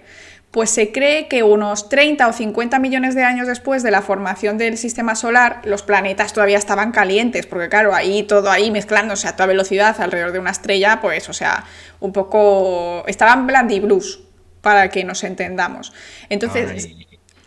Pues 0.51 0.69
se 0.69 0.91
cree 0.91 1.29
que 1.29 1.43
unos 1.43 1.87
30 1.87 2.27
o 2.27 2.33
50 2.33 2.77
millones 2.79 3.15
de 3.15 3.23
años 3.23 3.47
después 3.47 3.83
de 3.83 3.91
la 3.91 4.01
formación 4.01 4.57
del 4.57 4.77
sistema 4.77 5.15
solar, 5.15 5.61
los 5.63 5.81
planetas 5.81 6.33
todavía 6.33 6.57
estaban 6.57 6.91
calientes, 6.91 7.47
porque 7.47 7.69
claro, 7.69 7.95
ahí 7.95 8.23
todo 8.23 8.51
ahí 8.51 8.69
mezclándose 8.69 9.29
a 9.29 9.35
toda 9.37 9.47
velocidad 9.47 9.99
alrededor 10.01 10.33
de 10.33 10.39
una 10.39 10.51
estrella, 10.51 10.99
pues, 11.01 11.29
o 11.29 11.33
sea, 11.33 11.63
un 12.01 12.11
poco... 12.11 13.05
estaban 13.07 13.47
blandiblues, 13.47 14.19
para 14.61 14.89
que 14.89 15.03
nos 15.05 15.23
entendamos. 15.23 15.93
Entonces... 16.29 16.89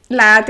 La, 0.09 0.45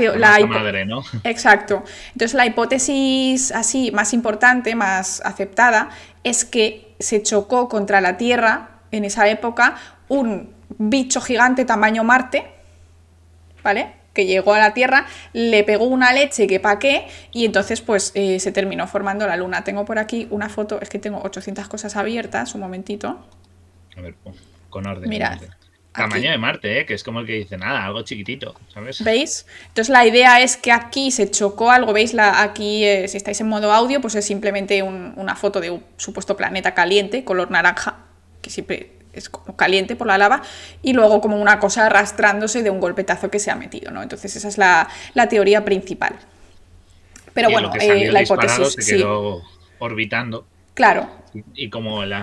madre, 0.47 0.85
¿no? 0.85 1.01
Exacto. 1.23 1.85
Entonces 2.11 2.33
la 2.33 2.45
hipótesis 2.45 3.53
así 3.53 3.89
más 3.91 4.13
importante, 4.13 4.75
más 4.75 5.21
aceptada, 5.25 5.89
es 6.23 6.43
que 6.43 6.93
se 6.99 7.23
chocó 7.23 7.69
contra 7.69 8.01
la 8.01 8.17
Tierra 8.17 8.81
en 8.91 9.05
esa 9.05 9.29
época 9.29 9.75
un 10.09 10.54
bicho 10.77 11.21
gigante 11.21 11.65
tamaño 11.65 12.03
Marte, 12.03 12.45
¿vale? 13.63 13.93
Que 14.13 14.25
llegó 14.25 14.53
a 14.53 14.59
la 14.59 14.73
Tierra, 14.73 15.05
le 15.33 15.63
pegó 15.63 15.85
una 15.85 16.13
leche 16.13 16.47
que 16.47 16.59
pa' 16.59 16.79
qué, 16.79 17.07
y 17.31 17.45
entonces 17.45 17.81
pues 17.81 18.11
eh, 18.15 18.39
se 18.39 18.51
terminó 18.51 18.87
formando 18.87 19.27
la 19.27 19.35
Luna. 19.35 19.63
Tengo 19.63 19.85
por 19.85 19.99
aquí 19.99 20.27
una 20.29 20.49
foto, 20.49 20.79
es 20.81 20.89
que 20.89 20.99
tengo 20.99 21.21
800 21.23 21.67
cosas 21.67 21.95
abiertas, 21.95 22.55
un 22.55 22.61
momentito. 22.61 23.25
A 23.97 24.01
ver, 24.01 24.15
con 24.69 24.87
orden. 24.87 25.09
Mirad. 25.09 25.39
Tamaño 25.95 26.29
de 26.29 26.37
Marte, 26.37 26.79
¿eh? 26.79 26.85
que 26.85 26.93
es 26.93 27.03
como 27.03 27.21
el 27.21 27.25
que 27.25 27.33
dice 27.33 27.57
nada, 27.57 27.85
algo 27.85 28.01
chiquitito, 28.01 28.53
¿sabes? 28.73 29.01
¿Veis? 29.03 29.45
Entonces 29.67 29.89
la 29.89 30.05
idea 30.05 30.41
es 30.41 30.57
que 30.57 30.71
aquí 30.71 31.09
se 31.09 31.31
chocó 31.31 31.71
algo, 31.71 31.93
¿veis? 31.93 32.13
La, 32.13 32.41
aquí, 32.41 32.83
eh, 32.83 33.07
si 33.07 33.15
estáis 33.17 33.39
en 33.39 33.47
modo 33.47 33.71
audio, 33.71 34.01
pues 34.01 34.15
es 34.15 34.25
simplemente 34.25 34.83
una 34.83 35.35
foto 35.35 35.61
de 35.61 35.71
un 35.71 35.83
supuesto 35.95 36.35
planeta 36.35 36.73
caliente, 36.73 37.23
color 37.23 37.49
naranja, 37.49 37.99
que 38.41 38.49
siempre 38.49 38.94
es 39.15 39.29
como 39.29 39.55
caliente 39.55 39.95
por 39.95 40.07
la 40.07 40.17
lava, 40.17 40.41
y 40.81 40.93
luego 40.93 41.21
como 41.21 41.39
una 41.39 41.59
cosa 41.59 41.85
arrastrándose 41.87 42.63
de 42.63 42.69
un 42.69 42.79
golpetazo 42.79 43.29
que 43.29 43.39
se 43.39 43.51
ha 43.51 43.55
metido, 43.55 43.91
¿no? 43.91 44.03
Entonces 44.03 44.35
esa 44.35 44.47
es 44.47 44.57
la, 44.57 44.89
teoría 45.29 45.65
principal. 45.65 46.15
Pero 47.33 47.49
bueno, 47.49 47.71
eh, 47.79 48.11
la 48.11 48.21
hipótesis... 48.21 48.75
Se 48.79 48.97
quedó 48.97 49.41
orbitando. 49.79 50.45
Claro, 50.73 51.09
y 51.53 51.69
como 51.69 52.03
el 52.03 52.13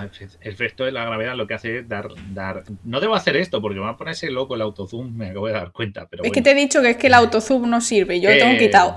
efecto 0.40 0.84
de 0.84 0.92
la 0.92 1.04
gravedad 1.04 1.36
lo 1.36 1.46
que 1.46 1.54
hace 1.54 1.78
es 1.78 1.88
dar, 1.88 2.08
dar... 2.32 2.64
No 2.84 3.00
debo 3.00 3.14
hacer 3.14 3.36
esto 3.36 3.60
porque 3.60 3.78
me 3.78 3.84
va 3.84 3.90
a 3.90 3.96
ponerse 3.96 4.30
loco 4.30 4.54
el 4.54 4.62
autozoom, 4.62 5.16
me 5.16 5.30
acabo 5.30 5.48
de 5.48 5.52
dar 5.52 5.72
cuenta. 5.72 6.06
Pero 6.06 6.24
es 6.24 6.32
que 6.32 6.42
te 6.42 6.52
he 6.52 6.54
dicho 6.54 6.80
que 6.80 6.90
es 6.90 6.96
que 6.96 7.08
el 7.08 7.14
autozoom 7.14 7.68
no 7.68 7.80
sirve, 7.80 8.20
yo 8.20 8.30
lo 8.30 8.38
tengo 8.38 8.58
quitado. 8.58 8.94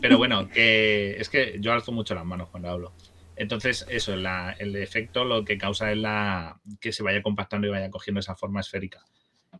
Pero 0.00 0.18
bueno, 0.18 0.48
que 0.48 1.16
es 1.18 1.28
que 1.28 1.56
yo 1.60 1.72
alzo 1.72 1.92
mucho 1.92 2.14
las 2.14 2.24
manos 2.24 2.48
cuando 2.50 2.70
hablo. 2.70 2.92
Entonces, 3.36 3.84
eso, 3.88 4.14
el 4.14 4.76
efecto 4.76 5.24
lo 5.24 5.44
que 5.44 5.58
causa 5.58 5.90
es 5.90 5.98
la 5.98 6.60
que 6.80 6.92
se 6.92 7.02
vaya 7.02 7.22
compactando 7.22 7.66
y 7.66 7.70
vaya 7.70 7.90
cogiendo 7.90 8.20
esa 8.20 8.36
forma 8.36 8.60
esférica. 8.60 9.04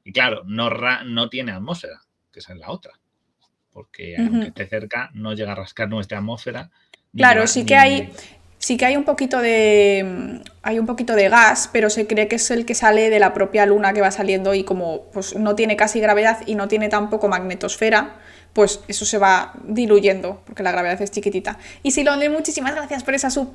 Y 0.04 0.12
claro, 0.12 0.42
no, 0.46 0.70
no 1.04 1.28
tiene 1.28 1.52
atmósfera, 1.52 2.00
que 2.32 2.40
esa 2.40 2.52
es 2.52 2.58
la 2.58 2.70
otra. 2.70 2.92
Porque 3.70 4.16
aunque 4.16 4.48
esté 4.48 4.66
cerca, 4.66 5.10
no 5.14 5.34
llega 5.34 5.52
a 5.52 5.56
rascar 5.56 5.88
nuestra 5.88 6.18
atmósfera. 6.18 6.70
Claro, 7.12 7.46
sí 7.46 7.66
que 7.66 7.76
hay 7.76 8.12
Sí 8.64 8.78
que 8.78 8.86
hay 8.86 8.96
un 8.96 9.04
poquito 9.04 9.42
de 9.42 10.40
hay 10.62 10.78
un 10.78 10.86
poquito 10.86 11.14
de 11.14 11.28
gas, 11.28 11.68
pero 11.70 11.90
se 11.90 12.06
cree 12.06 12.28
que 12.28 12.36
es 12.36 12.50
el 12.50 12.64
que 12.64 12.74
sale 12.74 13.10
de 13.10 13.18
la 13.18 13.34
propia 13.34 13.66
luna 13.66 13.92
que 13.92 14.00
va 14.00 14.10
saliendo 14.10 14.54
y 14.54 14.64
como 14.64 15.10
pues, 15.12 15.36
no 15.36 15.54
tiene 15.54 15.76
casi 15.76 16.00
gravedad 16.00 16.38
y 16.46 16.54
no 16.54 16.66
tiene 16.66 16.88
tampoco 16.88 17.28
magnetosfera, 17.28 18.14
pues 18.54 18.80
eso 18.88 19.04
se 19.04 19.18
va 19.18 19.52
diluyendo 19.64 20.42
porque 20.46 20.62
la 20.62 20.72
gravedad 20.72 21.02
es 21.02 21.10
chiquitita. 21.10 21.58
Y 21.82 21.90
Silonde, 21.90 22.30
muchísimas 22.30 22.74
gracias 22.74 23.04
por 23.04 23.14
esa 23.14 23.28
sub. 23.28 23.52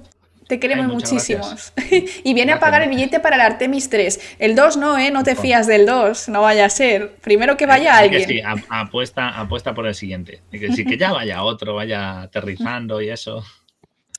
Te 0.47 0.59
queremos 0.59 0.87
muchísimos. 0.87 1.73
y 2.23 2.33
viene 2.33 2.53
a 2.53 2.59
pagar 2.59 2.81
el 2.81 2.89
billete 2.89 3.19
para 3.19 3.35
el 3.35 3.41
Artemis 3.43 3.87
3. 3.89 4.37
El 4.39 4.55
2 4.55 4.77
no, 4.77 4.97
¿eh? 4.97 5.11
No 5.11 5.23
te 5.23 5.35
fías 5.35 5.67
del 5.67 5.85
2, 5.85 6.29
no 6.29 6.41
vaya 6.41 6.65
a 6.65 6.69
ser. 6.69 7.17
Primero 7.17 7.55
que 7.55 7.67
vaya 7.67 7.95
alguien. 7.97 8.27
sí, 8.27 8.41
apuesta, 8.69 9.29
apuesta 9.29 9.75
por 9.75 9.85
el 9.85 9.93
siguiente. 9.93 10.41
Que, 10.51 10.73
sí, 10.73 10.85
que 10.85 10.97
ya 10.97 11.11
vaya 11.11 11.43
otro, 11.43 11.75
vaya 11.75 12.23
aterrizando 12.23 12.99
y 12.99 13.09
eso. 13.09 13.45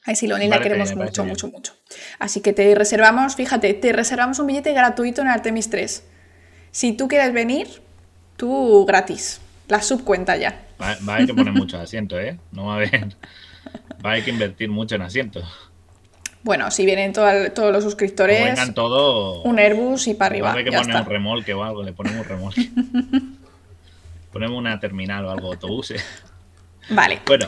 A 0.07 0.15
Siloni 0.15 0.47
la 0.49 0.61
queremos 0.61 0.95
mucho, 0.95 1.25
mucho, 1.25 1.49
mucho. 1.49 1.75
Así 2.21 2.41
que 2.41 2.53
te 2.53 2.75
reservamos, 2.77 3.35
fíjate, 3.35 3.75
te 3.75 3.93
reservamos 3.93 4.39
un 4.39 4.47
billete 4.47 4.73
gratuito 4.73 5.23
en 5.23 5.29
Artemis 5.29 5.69
3. 5.69 6.05
Si 6.71 6.93
tú 6.93 7.09
quieres 7.09 7.33
venir, 7.33 7.83
tú 8.37 8.87
gratis. 8.87 9.41
La 9.67 9.83
subcuenta 9.83 10.37
ya. 10.37 10.70
Va, 10.81 10.93
a 10.93 11.15
haber 11.15 11.27
que 11.27 11.35
poner 11.35 11.53
mucho 11.53 11.79
asiento, 11.79 12.19
¿eh? 12.19 12.39
No 12.53 12.67
va 12.67 12.75
a 12.75 12.77
haber. 12.77 13.09
Va 14.05 14.11
a 14.11 14.13
haber 14.13 14.25
que 14.25 14.31
invertir 14.31 14.71
mucho 14.71 14.95
en 14.95 15.03
asientos. 15.03 15.45
Bueno, 16.43 16.71
si 16.71 16.87
vienen 16.87 17.13
todos 17.13 17.73
los 17.73 17.85
suscriptores. 17.85 18.43
vengan. 18.43 18.75
Un 19.45 19.59
Airbus 19.59 20.07
y 20.07 20.15
para 20.15 20.31
arriba. 20.31 20.53
Hay 20.55 20.65
que 20.65 20.73
poner 20.73 20.97
un 20.97 21.07
remolque 21.07 21.53
o 21.53 21.63
algo, 21.63 21.83
le 21.83 21.93
ponemos 21.93 22.21
un 22.21 22.25
remolque. 22.25 22.71
ponemos 24.33 24.57
una 24.57 24.81
terminal 24.81 25.27
o 25.27 25.31
algo, 25.31 25.49
autobuses. 25.49 26.03
Vale. 26.89 27.21
Bueno, 27.27 27.47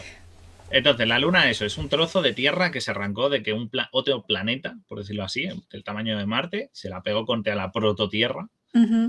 entonces, 0.72 1.06
la 1.06 1.18
Luna, 1.18 1.50
eso, 1.50 1.66
es 1.66 1.76
un 1.76 1.88
trozo 1.88 2.22
de 2.22 2.32
tierra 2.32 2.70
que 2.70 2.80
se 2.80 2.90
arrancó 2.90 3.28
de 3.28 3.42
que 3.42 3.52
un 3.52 3.70
otro 3.92 4.22
planeta, 4.22 4.76
por 4.88 4.98
decirlo 4.98 5.22
así, 5.22 5.48
del 5.70 5.84
tamaño 5.84 6.18
de 6.18 6.26
Marte, 6.26 6.70
se 6.72 6.88
la 6.88 7.02
pegó 7.02 7.26
contra 7.26 7.54
la 7.54 7.72
prototierra 7.72 8.48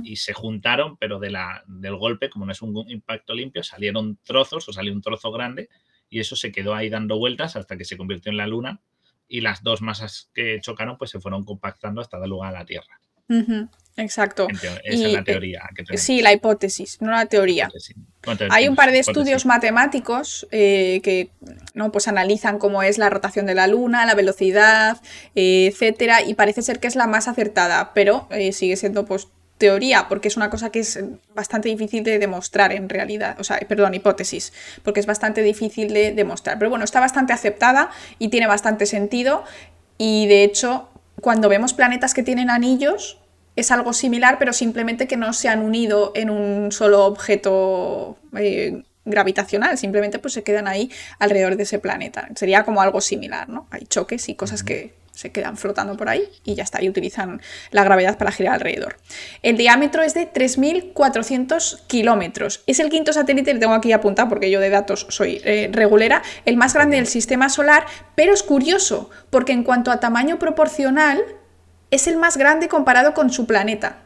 y 0.04 0.18
se 0.18 0.34
juntaron, 0.34 0.98
pero 0.98 1.20
de 1.20 1.30
la, 1.30 1.64
del 1.68 1.96
golpe, 1.96 2.30
como 2.30 2.46
no 2.46 2.52
es 2.52 2.62
un 2.62 2.90
impacto 2.90 3.34
limpio, 3.34 3.64
salieron 3.64 4.18
trozos 4.24 4.68
o 4.68 4.74
salió 4.74 4.92
un 4.92 5.02
trozo 5.02 5.32
grande 5.32 5.70
y 6.10 6.20
eso 6.20 6.36
se 6.36 6.52
quedó 6.52 6.76
ahí 6.76 6.90
dando 6.90 7.18
vueltas 7.18 7.56
hasta 7.56 7.78
que 7.78 7.86
se 7.86 7.98
convirtió 7.98 8.32
en 8.32 8.38
la 8.38 8.48
Luna 8.48 8.82
y 9.28 9.42
las 9.42 9.64
dos 9.64 9.82
masas 9.82 10.30
que 10.34 10.60
chocaron 10.62 10.98
pues 10.98 11.12
se 11.12 11.20
fueron 11.20 11.44
compactando 11.44 12.02
hasta 12.02 12.20
dar 12.20 12.28
lugar 12.28 12.54
a 12.54 12.60
la 12.60 12.66
Tierra. 12.66 13.00
Exacto. 13.96 14.48
Esa 14.50 14.80
es 14.84 15.14
la 15.14 15.20
eh, 15.20 15.24
teoría. 15.24 15.62
sí, 15.96 16.22
la 16.22 16.34
hipótesis, 16.34 17.02
no 17.02 17.12
la 17.12 17.26
teoría. 17.26 17.70
Hay 18.50 18.68
un 18.68 18.76
par 18.76 18.92
de 18.92 19.00
estudios 19.00 19.46
matemáticos 19.46 20.48
eh, 20.52 21.00
que 21.04 21.30
¿no? 21.74 21.92
pues 21.92 22.08
analizan 22.08 22.60
cómo 22.60 22.84
es 22.84 22.98
la 22.98 23.10
rotación 23.10 23.46
de 23.46 23.56
la 23.56 23.68
Luna, 23.68 24.06
la 24.06 24.16
velocidad, 24.16 25.02
eh, 25.36 25.68
etcétera, 25.68 26.22
y 26.22 26.34
parece 26.34 26.62
ser 26.62 26.80
que 26.80 26.88
es 26.88 26.96
la 26.96 27.08
más 27.08 27.28
acertada, 27.28 27.94
pero 27.94 28.28
sigue 28.52 28.76
siendo 28.76 29.06
pues 29.06 29.30
teoría, 29.58 30.08
porque 30.10 30.28
es 30.28 30.38
una 30.38 30.50
cosa 30.50 30.72
que 30.72 30.80
es 30.80 31.00
bastante 31.34 31.70
difícil 31.70 32.04
de 32.04 32.20
demostrar 32.20 32.74
en 32.74 32.90
realidad, 32.90 33.40
o 33.40 33.44
sea, 33.44 33.60
perdón, 33.68 33.94
hipótesis, 33.94 34.52
porque 34.84 35.00
es 35.00 35.06
bastante 35.06 35.42
difícil 35.42 35.94
de 35.94 36.12
demostrar. 36.12 36.58
Pero 36.58 36.70
bueno, 36.70 36.86
está 36.86 37.00
bastante 37.00 37.34
aceptada 37.34 37.90
y 38.20 38.30
tiene 38.30 38.48
bastante 38.48 38.86
sentido, 38.86 39.44
y 39.98 40.28
de 40.28 40.44
hecho, 40.44 40.90
cuando 41.22 41.50
vemos 41.50 41.74
planetas 41.74 42.14
que 42.14 42.24
tienen 42.24 42.50
anillos, 42.50 43.20
es 43.56 43.72
algo 43.72 43.94
similar, 43.94 44.38
pero 44.40 44.52
simplemente 44.52 45.08
que 45.08 45.18
no 45.18 45.32
se 45.34 45.48
han 45.48 45.62
unido 45.62 46.12
en 46.16 46.30
un 46.30 46.72
solo 46.72 47.06
objeto 47.06 48.18
eh, 48.36 48.84
gravitacional, 49.06 49.78
simplemente 49.78 50.18
pues 50.20 50.34
se 50.34 50.44
quedan 50.44 50.68
ahí 50.68 50.92
alrededor 51.20 51.56
de 51.56 51.64
ese 51.64 51.78
planeta. 51.78 52.28
Sería 52.36 52.64
como 52.64 52.82
algo 52.82 53.00
similar, 53.00 53.50
¿no? 53.50 53.68
Hay 53.70 53.86
choques 53.86 54.28
y 54.30 54.36
cosas 54.36 54.64
que 54.64 54.94
se 55.14 55.32
quedan 55.32 55.58
flotando 55.58 55.96
por 55.96 56.10
ahí 56.10 56.28
y 56.44 56.56
ya 56.56 56.64
está, 56.64 56.82
y 56.82 56.90
utilizan 56.90 57.42
la 57.72 57.84
gravedad 57.84 58.18
para 58.18 58.32
girar 58.32 58.56
alrededor. 58.56 58.98
El 59.44 59.58
diámetro 59.58 60.02
es 60.02 60.14
de 60.16 60.32
3.400 60.32 61.82
kilómetros. 61.86 62.64
Es 62.66 62.80
el 62.80 62.90
quinto 62.90 63.14
satélite, 63.14 63.54
lo 63.54 63.60
tengo 63.60 63.74
aquí 63.74 63.92
apuntado 63.92 64.28
porque 64.30 64.50
yo 64.50 64.60
de 64.60 64.70
datos 64.70 65.06
soy 65.10 65.40
eh, 65.46 65.70
regulera, 65.72 66.24
el 66.46 66.58
más 66.58 66.74
grande 66.74 66.98
del 66.98 67.08
sistema 67.08 67.50
solar, 67.50 67.86
pero 68.16 68.34
es 68.34 68.42
curioso 68.42 69.12
porque 69.30 69.54
en 69.54 69.64
cuanto 69.64 69.92
a 69.92 70.00
tamaño 70.00 70.40
proporcional, 70.40 71.24
es 71.92 72.08
el 72.08 72.18
más 72.18 72.38
grande 72.38 72.68
comparado 72.68 73.14
con 73.14 73.30
su 73.30 73.46
planeta. 73.46 73.98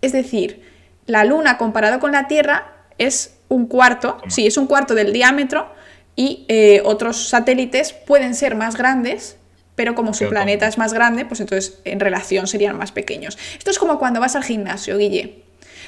Es 0.00 0.12
decir, 0.12 0.62
la 1.04 1.24
Luna 1.24 1.58
comparado 1.58 2.00
con 2.00 2.12
la 2.12 2.26
Tierra 2.26 2.72
es 2.96 3.36
un 3.48 3.66
cuarto, 3.66 4.16
sí, 4.28 4.46
es 4.46 4.56
un 4.56 4.66
cuarto 4.66 4.94
del 4.94 5.12
diámetro 5.12 5.70
y 6.16 6.46
eh, 6.48 6.80
otros 6.86 7.28
satélites 7.28 7.92
pueden 7.92 8.34
ser 8.34 8.54
más 8.54 8.76
grandes, 8.76 9.36
pero 9.74 9.94
como 9.94 10.14
su 10.14 10.28
planeta 10.28 10.66
es 10.66 10.78
más 10.78 10.92
grande, 10.92 11.24
pues 11.24 11.40
entonces 11.40 11.80
en 11.84 12.00
relación 12.00 12.46
serían 12.46 12.76
más 12.78 12.92
pequeños. 12.92 13.38
Esto 13.58 13.70
es 13.70 13.78
como 13.78 13.98
cuando 13.98 14.20
vas 14.20 14.36
al 14.36 14.44
gimnasio, 14.44 14.98
Guille. 14.98 15.42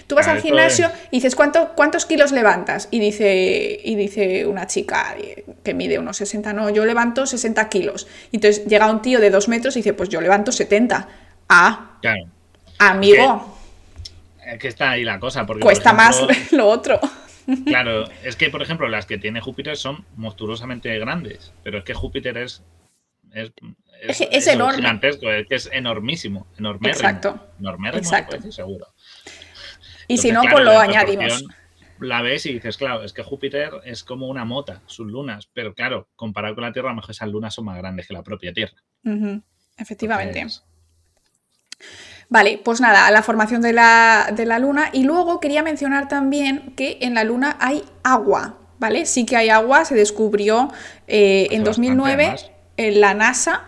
Tú 0.07 0.14
vas 0.14 0.28
ah, 0.28 0.33
al 0.33 0.40
gimnasio 0.40 0.90
y 1.11 1.16
dices, 1.16 1.35
¿cuánto, 1.35 1.73
¿cuántos 1.75 2.07
kilos 2.07 2.31
levantas? 2.31 2.87
Y 2.90 3.00
dice, 3.00 3.81
y 3.83 3.97
dice 3.97 4.47
una 4.47 4.66
chica 4.66 5.16
eh, 5.19 5.45
que 5.64 5.75
mide 5.75 5.99
unos 5.99 6.16
60, 6.19 6.52
no, 6.52 6.71
yo 6.71 6.85
levanto 6.85 7.26
60 7.26 7.69
kilos. 7.69 8.07
Y 8.31 8.37
entonces 8.37 8.66
llega 8.66 8.90
un 8.90 9.02
tío 9.02 9.21
de 9.21 9.31
2 9.31 9.49
metros 9.49 9.76
y 9.76 9.81
dice, 9.81 9.95
pues 9.95 10.09
yo 10.09 10.21
levanto 10.21 10.52
70. 10.52 11.09
Ah, 11.49 11.99
claro. 12.00 12.26
amigo. 12.78 13.59
Es 14.47 14.59
que, 14.61 14.69
está 14.69 14.90
ahí 14.90 15.02
la 15.02 15.19
cosa. 15.19 15.45
Porque, 15.45 15.62
Cuesta 15.62 15.93
más 15.93 16.23
lo 16.52 16.69
otro. 16.69 17.00
Claro, 17.64 18.05
es 18.23 18.37
que, 18.37 18.50
por 18.50 18.62
ejemplo, 18.62 18.88
las 18.88 19.07
que 19.07 19.19
tiene 19.19 19.40
Júpiter 19.40 19.76
son 19.76 20.05
monstruosamente 20.16 20.97
grandes, 20.99 21.52
pero 21.62 21.78
es 21.78 21.85
que 21.85 21.95
Júpiter 21.95 22.37
es. 22.38 22.62
Es, 23.37 24.21
es, 24.21 24.47
enorme. 24.47 24.76
Gigantesco, 24.76 25.31
es 25.31 25.47
que 25.47 25.55
es 25.57 25.71
enormísimo. 25.73 26.47
Enormérrimo. 26.59 26.88
Exacto. 26.88 27.49
Enormérrimo, 27.59 28.02
Exacto. 28.02 28.50
seguro. 28.50 28.87
Y 30.09 30.19
si 30.19 30.33
no, 30.33 30.43
pues 30.50 30.64
lo 30.64 30.78
añadimos. 30.78 31.45
La 31.99 32.21
ves 32.21 32.45
y 32.45 32.52
dices, 32.52 32.76
claro, 32.76 33.02
es 33.02 33.14
que 33.14 33.23
Júpiter 33.23 33.71
es 33.85 34.05
como 34.05 34.28
una 34.28 34.45
mota, 34.45 34.83
sus 34.85 35.07
lunas, 35.07 35.49
pero 35.55 35.75
claro, 35.75 36.09
comparado 36.14 36.55
con 36.55 36.64
la 36.64 36.73
Tierra, 36.73 36.90
a 36.90 36.93
lo 36.93 36.97
mejor 36.97 37.12
esas 37.12 37.28
lunas 37.28 37.55
son 37.55 37.64
más 37.64 37.78
grandes 37.78 38.07
que 38.07 38.12
la 38.12 38.23
propia 38.23 38.52
Tierra. 38.52 38.76
Efectivamente. 39.78 40.47
Vale, 42.28 42.61
pues 42.62 42.81
nada, 42.81 43.11
la 43.11 43.23
formación 43.23 43.62
de 43.62 43.73
la, 43.73 44.59
Luna. 44.61 44.90
Y 44.93 45.05
luego 45.05 45.40
quería 45.40 45.62
mencionar 45.62 46.09
también 46.09 46.75
que 46.76 46.99
en 47.00 47.14
la 47.14 47.25
Luna 47.25 47.57
hay 47.61 47.85
agua, 48.02 48.59
¿vale? 48.78 49.07
Sí 49.07 49.25
que 49.25 49.37
hay 49.37 49.49
agua, 49.49 49.85
se 49.85 49.95
descubrió 49.95 50.71
eh, 51.07 51.49
en 51.50 51.64
2009, 51.64 52.37
en 52.76 53.00
la 53.00 53.14
NASA 53.14 53.64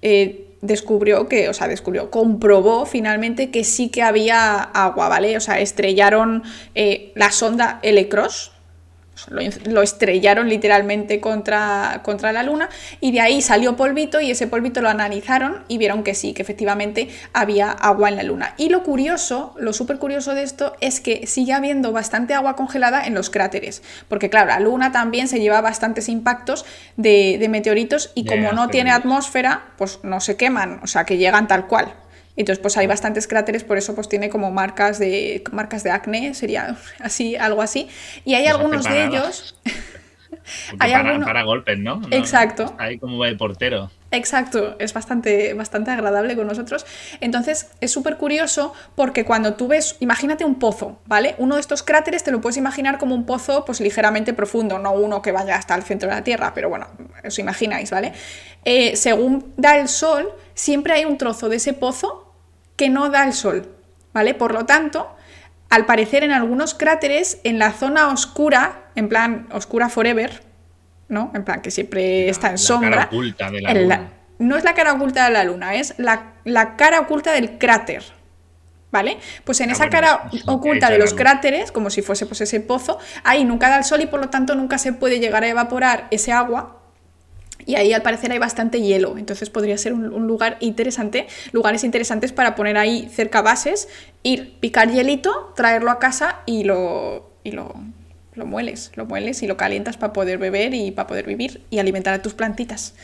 eh, 0.00 0.56
descubrió 0.60 1.28
que, 1.28 1.48
o 1.48 1.54
sea, 1.54 1.68
descubrió, 1.68 2.10
comprobó 2.10 2.86
finalmente 2.86 3.50
que 3.50 3.64
sí 3.64 3.88
que 3.88 4.02
había 4.02 4.62
agua, 4.62 5.08
¿vale? 5.08 5.36
O 5.36 5.40
sea, 5.40 5.60
estrellaron 5.60 6.44
eh, 6.74 7.12
la 7.14 7.32
sonda 7.32 7.80
Elecros, 7.82 8.52
lo, 9.28 9.82
estrellaron 9.82 10.48
literalmente 10.48 11.20
contra, 11.20 12.00
contra 12.02 12.32
la 12.32 12.42
luna 12.42 12.68
y 13.00 13.12
de 13.12 13.20
ahí 13.20 13.42
salió 13.42 13.76
polvito 13.76 14.20
y 14.20 14.30
ese 14.30 14.46
polvito 14.46 14.80
lo 14.80 14.88
analizaron 14.88 15.64
y 15.68 15.78
vieron 15.78 16.02
que 16.02 16.14
sí, 16.14 16.32
que 16.32 16.42
efectivamente 16.42 17.08
había 17.32 17.70
agua 17.70 18.08
en 18.08 18.16
la 18.16 18.22
luna. 18.22 18.54
Y 18.56 18.68
lo 18.68 18.82
curioso, 18.82 19.54
lo 19.58 19.72
súper 19.72 19.98
curioso 19.98 20.34
de 20.34 20.42
esto 20.42 20.74
es 20.80 21.00
que 21.00 21.26
sigue 21.26 21.52
habiendo 21.52 21.92
bastante 21.92 22.34
agua 22.34 22.56
congelada 22.56 23.04
en 23.06 23.14
los 23.14 23.30
cráteres, 23.30 23.82
porque 24.08 24.30
claro, 24.30 24.48
la 24.48 24.60
luna 24.60 24.92
también 24.92 25.28
se 25.28 25.40
lleva 25.40 25.60
bastantes 25.60 26.08
impactos 26.08 26.64
de, 26.96 27.46
meteoritos 27.52 28.12
y 28.14 28.24
como 28.24 28.52
no 28.52 28.68
tiene 28.68 28.92
atmósfera, 28.92 29.72
pues 29.76 30.00
no 30.02 30.20
se 30.20 30.36
queman, 30.36 30.80
o 30.82 30.86
sea 30.86 31.04
que 31.04 31.18
llegan 31.18 31.48
tal 31.48 31.66
cual. 31.66 31.94
Entonces, 32.36 32.60
pues 32.60 32.76
hay 32.76 32.86
bastantes 32.86 33.26
cráteres, 33.28 33.62
por 33.62 33.76
eso 33.76 33.94
pues 33.94 34.08
tiene 34.08 34.30
como 34.30 34.50
marcas 34.50 34.98
de, 34.98 35.44
marcas 35.52 35.82
de 35.82 35.90
acné, 35.90 36.34
sería 36.34 36.76
así, 37.00 37.36
algo 37.36 37.62
así. 37.62 37.88
Y 38.24 38.34
hay 38.34 38.46
algunos 38.46 38.84
de 38.84 39.04
ellos... 39.04 39.54
hay 40.78 40.92
para, 40.92 41.20
para, 41.20 41.42
golpes, 41.42 41.78
¿no? 41.78 42.00
Exacto. 42.10 42.74
Ahí 42.78 42.98
como 42.98 43.24
el 43.24 43.36
portero. 43.36 43.90
Exacto, 44.12 44.76
es 44.78 44.92
bastante, 44.92 45.54
bastante 45.54 45.90
agradable 45.90 46.36
con 46.36 46.46
nosotros. 46.46 46.84
Entonces, 47.20 47.70
es 47.80 47.90
súper 47.90 48.18
curioso 48.18 48.74
porque 48.94 49.24
cuando 49.24 49.54
tú 49.54 49.68
ves, 49.68 49.96
imagínate 50.00 50.44
un 50.44 50.56
pozo, 50.56 51.00
¿vale? 51.06 51.34
Uno 51.38 51.54
de 51.54 51.62
estos 51.62 51.82
cráteres 51.82 52.22
te 52.22 52.30
lo 52.30 52.42
puedes 52.42 52.58
imaginar 52.58 52.98
como 52.98 53.14
un 53.14 53.24
pozo 53.24 53.64
pues 53.64 53.80
ligeramente 53.80 54.34
profundo, 54.34 54.78
no 54.78 54.92
uno 54.92 55.22
que 55.22 55.32
vaya 55.32 55.56
hasta 55.56 55.74
el 55.74 55.82
centro 55.82 56.10
de 56.10 56.16
la 56.16 56.22
Tierra, 56.22 56.52
pero 56.54 56.68
bueno, 56.68 56.88
os 57.24 57.38
imagináis, 57.38 57.90
¿vale? 57.90 58.12
Eh, 58.66 58.96
según 58.96 59.54
da 59.56 59.78
el 59.78 59.88
sol, 59.88 60.30
siempre 60.52 60.92
hay 60.92 61.06
un 61.06 61.16
trozo 61.16 61.48
de 61.48 61.56
ese 61.56 61.72
pozo 61.72 62.34
que 62.76 62.90
no 62.90 63.08
da 63.08 63.24
el 63.24 63.32
sol, 63.32 63.74
¿vale? 64.12 64.34
Por 64.34 64.52
lo 64.52 64.66
tanto, 64.66 65.08
al 65.70 65.86
parecer 65.86 66.22
en 66.22 66.32
algunos 66.32 66.74
cráteres, 66.74 67.40
en 67.44 67.58
la 67.58 67.72
zona 67.72 68.08
oscura, 68.08 68.90
en 68.94 69.08
plan 69.08 69.48
oscura 69.52 69.88
forever, 69.88 70.51
¿no? 71.12 71.30
En 71.34 71.44
plan 71.44 71.60
que 71.60 71.70
siempre 71.70 72.28
está 72.28 72.50
en 72.50 72.58
sombra. 72.58 72.90
Cara 72.90 73.04
oculta 73.04 73.50
de 73.50 73.60
la 73.60 73.74
luna. 73.74 74.10
no 74.38 74.56
es 74.56 74.64
la 74.64 74.74
cara 74.74 74.94
oculta 74.94 75.26
de 75.26 75.30
la 75.30 75.44
luna, 75.44 75.74
es 75.74 75.94
la, 75.98 76.76
cara 76.76 77.00
oculta 77.00 77.32
del 77.32 77.58
cráter. 77.58 78.02
¿Vale? 78.90 79.16
Pues 79.44 79.58
en 79.62 79.70
ah, 79.70 79.72
esa 79.72 79.88
cara 79.88 80.28
oculta 80.46 80.90
de 80.90 80.98
los 80.98 81.14
cráteres, 81.14 81.72
como 81.72 81.88
si 81.88 82.02
fuese 82.02 82.26
pues, 82.26 82.42
ese 82.42 82.60
pozo, 82.60 82.98
ahí 83.24 83.42
nunca 83.42 83.70
da 83.70 83.78
el 83.78 83.84
sol 83.84 84.02
y 84.02 84.06
por 84.06 84.20
lo 84.20 84.28
tanto 84.28 84.54
nunca 84.54 84.76
se 84.76 84.92
puede 84.92 85.18
llegar 85.18 85.44
a 85.44 85.48
evaporar 85.48 86.08
ese 86.10 86.30
agua 86.30 86.78
y 87.64 87.76
ahí 87.76 87.94
al 87.94 88.02
parecer 88.02 88.32
hay 88.32 88.38
bastante 88.38 88.82
hielo, 88.82 89.16
entonces 89.16 89.48
podría 89.48 89.78
ser 89.78 89.94
un, 89.94 90.26
lugar 90.26 90.58
interesante, 90.60 91.26
lugares 91.52 91.84
interesantes 91.84 92.32
para 92.32 92.54
poner 92.54 92.76
ahí 92.76 93.08
cerca 93.08 93.40
bases, 93.40 93.88
ir, 94.22 94.58
picar 94.60 94.90
hielito, 94.90 95.54
traerlo 95.56 95.90
a 95.90 95.98
casa 95.98 96.40
y 96.44 96.64
lo, 96.64 97.30
y 97.44 97.52
lo, 97.52 97.74
lo 98.34 98.46
mueles, 98.46 98.92
lo 98.96 99.06
mueles 99.06 99.42
y 99.42 99.46
lo 99.46 99.56
calientas 99.56 99.96
para 99.96 100.12
poder 100.12 100.38
beber 100.38 100.74
y 100.74 100.90
para 100.90 101.06
poder 101.06 101.26
vivir 101.26 101.62
y 101.70 101.78
alimentar 101.78 102.14
a 102.14 102.22
tus 102.22 102.34
plantitas. 102.34 102.94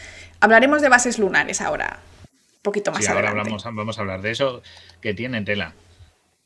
Hablaremos 0.40 0.82
de 0.82 0.88
bases 0.88 1.18
lunares 1.18 1.60
ahora, 1.60 2.00
un 2.24 2.62
poquito 2.62 2.92
más 2.92 3.04
sí, 3.04 3.10
ahora 3.10 3.30
hablamos, 3.30 3.64
vamos 3.64 3.98
a 3.98 4.00
hablar 4.00 4.22
de 4.22 4.30
eso 4.30 4.62
que 5.00 5.14
tiene 5.14 5.42
tela. 5.42 5.74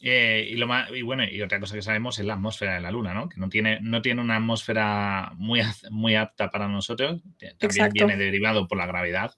Eh, 0.05 0.49
y, 0.51 0.57
lo 0.57 0.67
más, 0.67 0.91
y 0.91 1.03
bueno, 1.03 1.23
y 1.25 1.41
otra 1.43 1.61
cosa 1.61 1.77
que 1.77 1.83
sabemos 1.83 2.19
es 2.19 2.25
la 2.25 2.35
atmósfera 2.35 2.75
de 2.75 2.81
la 2.81 2.91
Luna, 2.91 3.15
¿no? 3.15 3.29
Que 3.29 3.39
no 3.39 3.49
tiene, 3.49 3.79
no 3.81 4.03
tiene 4.03 4.21
una 4.21 4.37
atmósfera 4.37 5.33
muy, 5.37 5.63
muy 5.91 6.17
apta 6.17 6.51
para 6.51 6.67
nosotros. 6.67 7.21
También 7.59 7.91
viene 7.93 8.17
derivado 8.17 8.67
por 8.67 8.79
la 8.79 8.87
gravedad, 8.87 9.37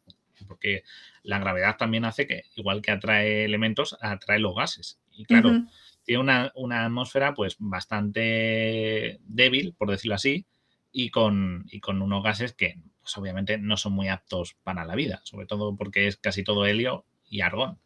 porque 0.49 0.83
la 1.23 1.39
gravedad 1.39 1.77
también 1.77 2.07
hace 2.07 2.27
que, 2.27 2.45
igual 2.55 2.81
que 2.81 2.93
atrae 2.93 3.45
elementos, 3.45 3.97
atrae 4.01 4.39
los 4.39 4.55
gases. 4.55 4.99
Y 5.13 5.27
claro, 5.27 5.65
tiene 6.05 6.21
una, 6.21 6.53
una, 6.55 6.85
atmósfera 6.85 7.35
pues 7.35 7.57
bastante 7.59 9.19
débil, 9.27 9.75
por 9.77 9.91
decirlo 9.91 10.15
así, 10.15 10.47
y 10.93 11.11
con, 11.11 11.67
y 11.71 11.81
con 11.81 12.03
unos 12.03 12.23
gases 12.23 12.53
que 12.53 12.79
pues, 13.03 13.17
obviamente 13.19 13.59
no 13.59 13.77
son 13.77 13.93
muy 13.93 14.09
aptos 14.09 14.57
para 14.63 14.85
la 14.85 14.95
vida, 14.95 15.21
sobre 15.25 15.47
todo 15.47 15.77
porque 15.77 16.07
es 16.07 16.17
casi 16.17 16.45
todo 16.45 16.67
helio 16.67 17.05
y 17.29 17.41
argón. 17.41 17.79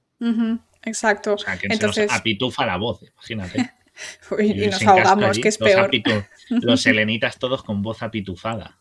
Exacto. 0.83 1.35
O 1.35 1.39
sea, 1.39 1.57
que 1.59 1.69
Entonces... 1.71 2.07
se 2.07 2.07
nos 2.07 2.21
apitufa 2.21 2.67
la 2.67 2.77
voz, 2.77 3.01
imagínate. 3.03 3.73
y, 4.39 4.67
nos 4.67 4.87
ahogamos, 4.87 5.39
que 5.39 5.49
es 5.49 5.59
peor. 5.59 5.91
los 6.51 6.83
selenitas 6.83 7.39
todos 7.39 7.63
con 7.63 7.83
voz 7.83 8.03
apitufada. 8.03 8.79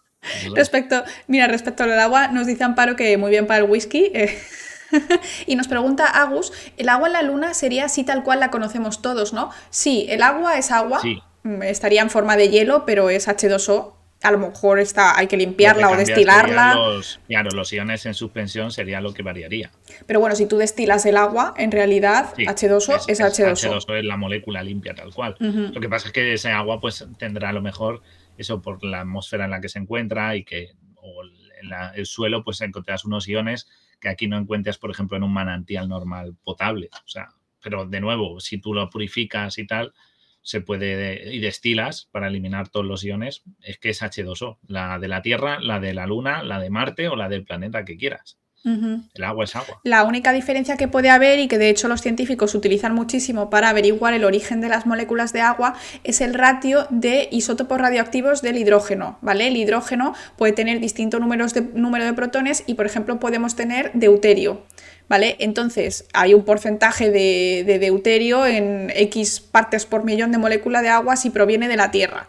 Respecto, 0.55 1.03
mira, 1.27 1.47
respecto 1.47 1.83
al 1.83 1.97
agua, 1.99 2.27
nos 2.29 2.47
dice 2.47 2.63
Amparo 2.63 2.95
que 2.95 3.17
muy 3.17 3.29
bien 3.29 3.47
para 3.47 3.63
el 3.63 3.69
whisky. 3.69 4.11
Eh, 4.13 4.37
y 5.47 5.55
nos 5.55 5.67
pregunta 5.67 6.05
Agus, 6.05 6.53
¿el 6.77 6.89
agua 6.89 7.07
en 7.07 7.13
la 7.13 7.21
luna 7.21 7.53
sería 7.53 7.85
así 7.85 8.03
tal 8.03 8.23
cual 8.23 8.39
la 8.39 8.51
conocemos 8.51 9.01
todos, 9.01 9.33
no? 9.33 9.51
Sí, 9.69 10.05
el 10.09 10.21
agua 10.21 10.57
es 10.57 10.71
agua, 10.71 11.01
mm, 11.43 11.63
estaría 11.63 12.01
en 12.01 12.09
forma 12.09 12.37
de 12.37 12.49
hielo, 12.49 12.85
pero 12.85 13.09
es 13.09 13.27
H2O 13.27 13.97
a 14.23 14.31
lo 14.31 14.39
mejor 14.39 14.79
está, 14.79 15.17
hay 15.17 15.27
que 15.27 15.37
limpiarla 15.37 15.89
o 15.89 15.95
destilarla. 15.95 16.75
claro, 17.27 17.49
los 17.51 17.71
iones 17.71 18.05
en 18.05 18.13
suspensión 18.13 18.71
sería 18.71 18.99
lo 18.99 19.13
que 19.13 19.21
variaría. 19.21 19.71
Pero 20.05 20.19
bueno, 20.19 20.35
si 20.35 20.47
tú 20.47 20.57
destilas 20.57 21.05
el 21.05 21.17
agua, 21.17 21.53
en 21.57 21.71
realidad 21.71 22.33
H2O 22.35 23.05
es, 23.07 23.19
H2O. 23.19 23.69
H2O 23.69 23.99
es 23.99 24.05
la 24.05 24.17
molécula 24.17 24.63
limpia 24.63 24.95
tal 24.95 25.13
cual. 25.13 25.35
Lo 25.39 25.79
que 25.79 25.89
pasa 25.89 26.07
es 26.07 26.13
que 26.13 26.33
ese 26.33 26.49
agua 26.49 26.79
pues 26.79 27.05
tendrá 27.17 27.49
a 27.49 27.53
lo 27.53 27.61
mejor 27.61 28.01
eso 28.37 28.61
por 28.61 28.83
la 28.83 29.01
atmósfera 29.01 29.45
en 29.45 29.51
la 29.51 29.61
que 29.61 29.69
se 29.69 29.79
encuentra 29.79 30.35
y 30.35 30.43
que 30.43 30.71
o 30.95 31.23
en 31.23 31.71
el 31.95 32.05
suelo 32.05 32.43
pues 32.43 32.61
encontrarás 32.61 33.05
unos 33.05 33.27
iones 33.27 33.67
que 33.99 34.09
aquí 34.09 34.27
no 34.27 34.37
encuentras, 34.37 34.77
por 34.77 34.91
ejemplo, 34.91 35.17
en 35.17 35.23
un 35.23 35.33
manantial 35.33 35.89
normal 35.89 36.35
potable. 36.43 36.89
O 36.93 37.07
sea, 37.07 37.29
pero 37.61 37.85
de 37.85 38.01
nuevo, 38.01 38.39
si 38.39 38.59
tú 38.59 38.73
lo 38.73 38.89
purificas 38.89 39.57
y 39.57 39.67
tal, 39.67 39.93
se 40.41 40.61
puede 40.61 41.35
y 41.35 41.39
destilas 41.39 42.07
para 42.11 42.27
eliminar 42.27 42.69
todos 42.69 42.85
los 42.85 43.03
iones, 43.03 43.43
es 43.61 43.77
que 43.79 43.89
es 43.89 44.01
H2O, 44.01 44.59
la 44.67 44.97
de 44.97 45.09
la 45.09 45.21
Tierra, 45.21 45.59
la 45.59 45.79
de 45.79 45.93
la 45.93 46.07
Luna, 46.07 46.43
la 46.43 46.59
de 46.59 46.69
Marte 46.69 47.09
o 47.09 47.15
la 47.15 47.27
del 47.27 47.43
planeta 47.43 47.83
que 47.83 47.97
quieras. 47.97 48.39
El 49.13 49.23
agua 49.23 49.45
es 49.45 49.55
agua. 49.55 49.79
La 49.83 50.03
única 50.03 50.31
diferencia 50.31 50.77
que 50.77 50.87
puede 50.87 51.09
haber 51.09 51.39
y 51.39 51.47
que 51.47 51.57
de 51.57 51.69
hecho 51.69 51.87
los 51.87 52.01
científicos 52.01 52.53
utilizan 52.55 52.93
muchísimo 52.93 53.49
para 53.49 53.69
averiguar 53.69 54.13
el 54.13 54.25
origen 54.25 54.61
de 54.61 54.69
las 54.69 54.85
moléculas 54.85 55.33
de 55.33 55.41
agua 55.41 55.75
es 56.03 56.21
el 56.21 56.33
ratio 56.33 56.87
de 56.89 57.29
isótopos 57.31 57.79
radioactivos 57.79 58.41
del 58.41 58.57
hidrógeno, 58.57 59.17
¿vale? 59.21 59.47
El 59.47 59.57
hidrógeno 59.57 60.13
puede 60.37 60.53
tener 60.53 60.79
distintos 60.79 61.21
números 61.21 61.53
de, 61.53 61.61
número 61.61 62.05
de 62.05 62.13
protones 62.13 62.63
y 62.67 62.73
por 62.73 62.85
ejemplo 62.85 63.19
podemos 63.19 63.55
tener 63.55 63.91
deuterio. 63.93 64.63
¿vale? 65.09 65.37
Entonces, 65.39 66.05
hay 66.13 66.33
un 66.33 66.43
porcentaje 66.43 67.09
de, 67.09 67.79
deuterio 67.79 68.45
en 68.45 68.91
X 68.93 69.39
partes 69.39 69.85
por 69.85 70.03
millón 70.03 70.31
de 70.31 70.37
molécula 70.37 70.81
de 70.81 70.89
agua 70.89 71.15
si 71.15 71.29
proviene 71.29 71.67
de 71.67 71.77
la 71.77 71.91
Tierra 71.91 72.27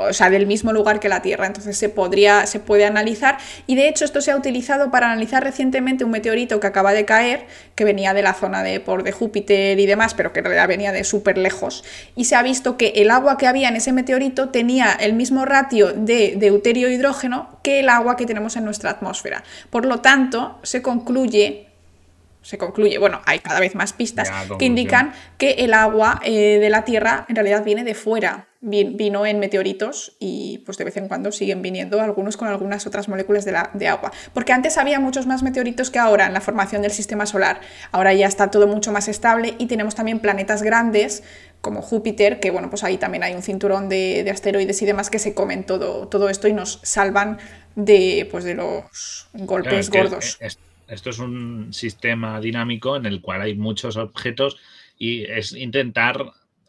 o 0.00 0.12
sea, 0.12 0.30
del 0.30 0.46
mismo 0.46 0.72
lugar 0.72 1.00
que 1.00 1.08
la 1.08 1.22
Tierra. 1.22 1.46
Entonces 1.46 1.76
se, 1.76 1.88
podría, 1.88 2.46
se 2.46 2.60
puede 2.60 2.84
analizar 2.84 3.38
y 3.66 3.74
de 3.74 3.88
hecho 3.88 4.04
esto 4.04 4.20
se 4.20 4.30
ha 4.30 4.36
utilizado 4.36 4.90
para 4.90 5.10
analizar 5.10 5.42
recientemente 5.42 6.04
un 6.04 6.10
meteorito 6.10 6.60
que 6.60 6.66
acaba 6.66 6.92
de 6.92 7.04
caer, 7.04 7.46
que 7.74 7.84
venía 7.84 8.14
de 8.14 8.22
la 8.22 8.34
zona 8.34 8.62
de, 8.62 8.80
por 8.80 9.02
de 9.02 9.12
Júpiter 9.12 9.78
y 9.78 9.86
demás, 9.86 10.14
pero 10.14 10.32
que 10.32 10.40
en 10.40 10.46
realidad 10.46 10.68
venía 10.68 10.92
de 10.92 11.04
súper 11.04 11.38
lejos. 11.38 11.84
Y 12.16 12.24
se 12.24 12.36
ha 12.36 12.42
visto 12.42 12.76
que 12.76 12.92
el 12.96 13.10
agua 13.10 13.36
que 13.36 13.46
había 13.46 13.68
en 13.68 13.76
ese 13.76 13.92
meteorito 13.92 14.50
tenía 14.50 14.92
el 14.92 15.14
mismo 15.14 15.44
ratio 15.44 15.92
de 15.92 16.34
deuterio-hidrógeno 16.36 17.58
que 17.62 17.80
el 17.80 17.88
agua 17.88 18.16
que 18.16 18.26
tenemos 18.26 18.56
en 18.56 18.64
nuestra 18.64 18.90
atmósfera. 18.90 19.44
Por 19.70 19.84
lo 19.84 20.00
tanto, 20.00 20.58
se 20.62 20.82
concluye 20.82 21.67
se 22.42 22.58
concluye, 22.58 22.98
bueno, 22.98 23.20
hay 23.26 23.40
cada 23.40 23.60
vez 23.60 23.74
más 23.74 23.92
pistas 23.92 24.30
que 24.58 24.64
indican 24.64 25.12
que 25.36 25.50
el 25.58 25.74
agua 25.74 26.20
eh, 26.24 26.58
de 26.58 26.70
la 26.70 26.84
Tierra 26.84 27.26
en 27.28 27.36
realidad 27.36 27.64
viene 27.64 27.84
de 27.84 27.94
fuera, 27.94 28.48
vino 28.60 29.26
en 29.26 29.38
meteoritos 29.38 30.16
y 30.18 30.58
pues 30.64 30.78
de 30.78 30.84
vez 30.84 30.96
en 30.96 31.08
cuando 31.08 31.30
siguen 31.30 31.62
viniendo 31.62 32.00
algunos 32.00 32.36
con 32.36 32.48
algunas 32.48 32.86
otras 32.86 33.08
moléculas 33.08 33.44
de, 33.44 33.52
la, 33.52 33.70
de 33.74 33.88
agua. 33.88 34.12
Porque 34.34 34.52
antes 34.52 34.78
había 34.78 34.98
muchos 34.98 35.26
más 35.26 35.42
meteoritos 35.42 35.90
que 35.90 35.98
ahora 35.98 36.26
en 36.26 36.32
la 36.32 36.40
formación 36.40 36.82
del 36.82 36.90
sistema 36.90 37.26
solar. 37.26 37.60
Ahora 37.92 38.14
ya 38.14 38.26
está 38.26 38.50
todo 38.50 38.66
mucho 38.66 38.92
más 38.92 39.08
estable 39.08 39.54
y 39.58 39.66
tenemos 39.66 39.94
también 39.94 40.18
planetas 40.18 40.62
grandes 40.62 41.22
como 41.60 41.82
Júpiter, 41.82 42.40
que 42.40 42.50
bueno, 42.50 42.70
pues 42.70 42.84
ahí 42.84 42.98
también 42.98 43.24
hay 43.24 43.34
un 43.34 43.42
cinturón 43.42 43.88
de, 43.88 44.28
asteroides 44.30 44.80
y 44.80 44.86
demás 44.86 45.10
que 45.10 45.18
se 45.18 45.34
comen 45.34 45.64
todo, 45.64 46.08
todo 46.08 46.28
esto 46.28 46.48
y 46.48 46.52
nos 46.52 46.80
salvan 46.82 47.38
de, 47.74 48.28
pues, 48.30 48.44
de 48.44 48.54
los 48.54 49.28
golpes 49.34 49.90
gordos 49.90 50.38
esto 50.88 51.10
es 51.10 51.18
un 51.18 51.72
sistema 51.72 52.40
dinámico 52.40 52.96
en 52.96 53.06
el 53.06 53.20
cual 53.20 53.42
hay 53.42 53.54
muchos 53.54 53.96
objetos 53.96 54.56
y 54.98 55.24
es 55.24 55.52
intentar, 55.52 56.20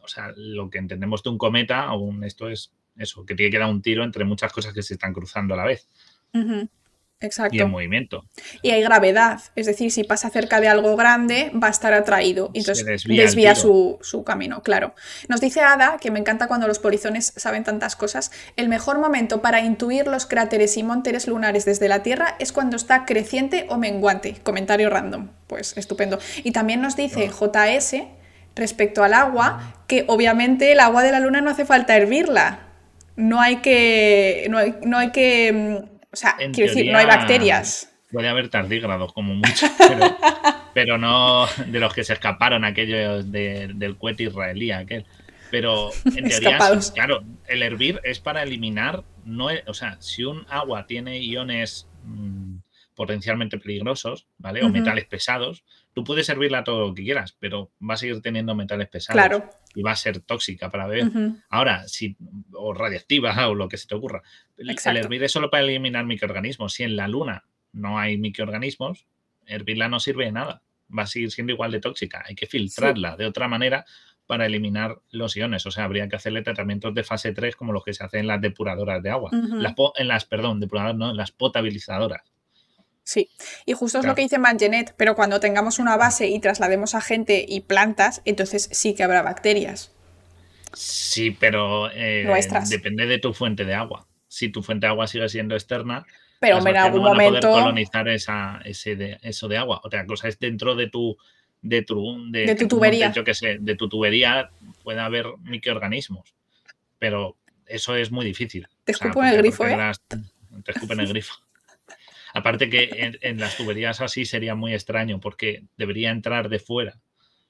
o 0.01 0.07
sea, 0.07 0.33
lo 0.35 0.69
que 0.69 0.77
entendemos 0.77 1.23
de 1.23 1.29
un 1.29 1.37
cometa, 1.37 1.91
o 1.93 1.99
un, 1.99 2.23
esto 2.23 2.49
es 2.49 2.71
eso, 2.97 3.25
que 3.25 3.35
tiene 3.35 3.51
que 3.51 3.59
dar 3.59 3.69
un 3.69 3.81
tiro 3.81 4.03
entre 4.03 4.25
muchas 4.25 4.51
cosas 4.51 4.73
que 4.73 4.83
se 4.83 4.95
están 4.95 5.13
cruzando 5.13 5.53
a 5.53 5.57
la 5.57 5.65
vez. 5.65 5.87
Exacto. 7.21 7.55
Y 7.55 7.59
en 7.59 7.69
movimiento. 7.69 8.25
Y 8.61 8.71
hay 8.71 8.81
gravedad, 8.81 9.41
es 9.55 9.65
decir, 9.65 9.91
si 9.91 10.03
pasa 10.03 10.29
cerca 10.29 10.61
de 10.61 10.69
algo 10.69 10.95
grande, 10.95 11.51
va 11.51 11.67
a 11.67 11.71
estar 11.71 11.93
atraído. 11.93 12.49
Y 12.53 12.59
entonces 12.59 13.03
desvía, 13.05 13.55
su, 13.55 13.99
camino, 14.25 14.61
claro. 14.61 14.93
Nos 15.27 15.41
dice 15.41 15.61
Ada, 15.61 15.97
que 15.99 16.11
me 16.11 16.19
encanta 16.19 16.47
cuando 16.47 16.67
los 16.67 16.79
polizones 16.79 17.33
saben 17.35 17.63
tantas 17.63 17.95
cosas, 17.95 18.31
el 18.55 18.69
mejor 18.69 18.99
momento 18.99 19.41
para 19.41 19.61
intuir 19.61 20.07
los 20.07 20.25
cráteres 20.25 20.77
y 20.77 20.83
monteres 20.83 21.27
lunares 21.27 21.65
desde 21.65 21.89
la 21.89 22.03
Tierra 22.03 22.35
es 22.39 22.51
cuando 22.51 22.77
está 22.77 23.05
creciente 23.05 23.65
o 23.69 23.77
menguante. 23.77 24.35
Comentario 24.43 24.89
random. 24.89 25.29
Pues 25.47 25.75
estupendo. 25.77 26.19
Y 26.43 26.51
también 26.51 26.81
nos 26.81 26.95
dice 26.95 27.29
JS 27.29 28.03
respecto 28.55 29.03
al 29.03 29.13
agua, 29.13 29.83
que 29.87 30.05
obviamente 30.07 30.71
el 30.71 30.79
agua 30.79 31.03
de 31.03 31.11
la 31.11 31.19
luna 31.19 31.41
no 31.41 31.49
hace 31.49 31.65
falta 31.65 31.95
hervirla 31.95 32.69
no 33.19 33.41
hay 33.41 33.57
que. 33.57 34.47
No 34.49 34.57
hay, 34.57 34.75
no 34.83 34.97
hay 34.97 35.11
que. 35.11 35.83
O 36.11 36.15
sea, 36.15 36.35
quiero 36.37 36.73
decir, 36.73 36.91
no 36.91 36.97
hay 36.97 37.05
bacterias. 37.05 37.93
Puede 38.11 38.27
haber 38.27 38.49
tardígrados, 38.49 39.13
como 39.13 39.35
mucho, 39.35 39.67
pero, 40.73 40.97
no 40.97 41.45
de 41.67 41.79
los 41.79 41.93
que 41.93 42.03
se 42.03 42.13
escaparon 42.13 42.65
aquellos 42.65 43.31
del 43.31 43.97
cohete 43.97 44.23
israelí, 44.23 44.71
aquel. 44.71 45.05
Pero 45.51 45.89
en 46.05 46.27
teoría, 46.27 46.59
claro, 46.93 47.23
el 47.47 47.63
hervir 47.63 47.99
es 48.03 48.19
para 48.19 48.43
eliminar, 48.43 49.03
no 49.25 49.47
o 49.67 49.73
sea, 49.73 49.97
si 49.99 50.23
un 50.23 50.45
agua 50.49 50.85
tiene 50.85 51.19
iones 51.19 51.87
mm, 52.03 52.57
potencialmente 52.95 53.57
peligrosos, 53.57 54.27
¿vale? 54.37 54.63
O 54.63 54.69
metales 54.69 55.05
pesados, 55.05 55.63
tú 55.99 56.05
puedes 56.05 56.25
servirla 56.25 56.63
todo 56.63 56.87
lo 56.87 56.93
que 56.93 57.03
quieras, 57.03 57.35
pero 57.37 57.71
va 57.87 57.95
a 57.95 57.97
seguir 57.97 58.21
teniendo 58.21 58.55
metales 58.55 58.87
pesados 58.87 59.43
y 59.75 59.81
va 59.81 59.91
a 59.91 59.95
ser 59.95 60.21
tóxica 60.21 60.69
para 60.69 60.87
beber. 60.87 61.11
Ahora, 61.49 61.87
si, 61.87 62.15
o 62.53 62.73
radiactiva 62.73 63.35
o 63.49 63.55
lo 63.55 63.67
que 63.67 63.77
se 63.77 63.87
te 63.87 63.95
ocurra. 63.95 64.23
El 64.57 64.97
hervir 64.97 65.23
es 65.23 65.31
solo 65.31 65.49
para 65.49 65.63
eliminar 65.63 66.05
microorganismos. 66.05 66.73
Si 66.73 66.83
en 66.83 66.95
la 66.95 67.07
luna 67.07 67.43
no 67.73 67.99
hay 67.99 68.17
microorganismos, 68.17 69.07
hervirla 69.45 69.89
no 69.89 69.99
sirve 69.99 70.25
de 70.25 70.31
nada. 70.31 70.61
Va 70.97 71.03
a 71.03 71.07
seguir 71.07 71.31
siendo 71.31 71.51
igual 71.51 71.71
de 71.71 71.81
tóxica. 71.81 72.23
Hay 72.25 72.35
que 72.35 72.47
filtrarla 72.47 73.17
de 73.17 73.25
otra 73.25 73.47
manera 73.47 73.85
para 74.25 74.45
eliminar 74.45 74.99
los 75.11 75.35
iones. 75.35 75.65
O 75.65 75.71
sea, 75.71 75.83
habría 75.83 76.07
que 76.07 76.15
hacerle 76.15 76.41
tratamientos 76.41 76.93
de 76.93 77.03
fase 77.03 77.33
3 77.33 77.55
como 77.55 77.73
los 77.73 77.83
que 77.83 77.93
se 77.93 78.03
hacen 78.03 78.21
en 78.21 78.27
las 78.27 78.41
depuradoras 78.41 79.03
de 79.03 79.09
agua. 79.09 79.31
en 79.33 80.07
las, 80.07 80.25
perdón, 80.25 80.59
depuradoras 80.59 80.95
no, 80.95 81.09
en 81.09 81.17
las 81.17 81.31
potabilizadoras. 81.31 82.21
Sí, 83.09 83.27
y 83.65 83.73
justo 83.73 83.97
es 83.97 84.05
lo 84.05 84.13
que 84.13 84.21
dice 84.21 84.37
Mangenet, 84.37 84.93
pero 84.95 85.15
cuando 85.15 85.39
tengamos 85.39 85.79
una 85.79 85.97
base 85.97 86.27
y 86.27 86.39
traslademos 86.39 86.93
a 86.93 87.01
gente 87.01 87.43
y 87.47 87.61
plantas, 87.61 88.21
entonces 88.23 88.69
sí 88.71 88.93
que 88.93 89.01
habrá 89.01 89.23
bacterias. 89.23 89.91
Sí, 90.73 91.31
pero 91.31 91.89
eh, 91.89 92.27
depende 92.69 93.07
de 93.07 93.17
tu 93.17 93.33
fuente 93.33 93.65
de 93.65 93.73
agua. 93.73 94.05
Si 94.27 94.49
tu 94.49 94.61
fuente 94.61 94.85
de 94.85 94.91
agua 94.91 95.07
sigue 95.07 95.27
siendo 95.27 95.55
externa, 95.55 96.05
pero 96.39 96.59
en 96.59 96.77
algún 96.77 97.01
momento 97.01 97.51
colonizar 97.51 98.07
esa, 98.09 98.61
ese 98.63 98.95
de, 98.95 99.17
eso 99.23 99.47
de 99.47 99.57
agua. 99.57 99.81
Otra 99.83 100.05
cosa 100.05 100.27
es 100.27 100.37
dentro 100.37 100.75
de 100.75 100.91
tu 100.91 101.17
de 101.63 101.81
tu, 101.81 102.29
de, 102.29 102.53
tu 102.53 102.67
tubería. 102.67 103.11
Yo 103.11 103.23
que 103.23 103.33
sé, 103.33 103.57
de 103.59 103.73
tu 103.73 103.89
tubería 103.89 104.51
puede 104.83 104.99
haber 104.99 105.25
microorganismos, 105.41 106.35
pero 106.99 107.37
eso 107.65 107.95
es 107.95 108.11
muy 108.11 108.23
difícil. 108.23 108.67
Te 108.83 108.91
escupo 108.91 109.23
en 109.23 109.29
el 109.29 109.37
grifo, 109.39 109.65
¿eh? 109.65 109.75
te 110.63 110.71
escupen 110.73 110.99
el 110.99 111.07
grifo. 111.07 111.33
Aparte 112.33 112.69
que 112.69 113.15
en, 113.21 113.39
las 113.39 113.57
tuberías 113.57 114.01
así 114.01 114.25
sería 114.25 114.55
muy 114.55 114.73
extraño 114.73 115.19
porque 115.19 115.63
debería 115.77 116.11
entrar 116.11 116.49
de 116.49 116.59
fuera. 116.59 116.99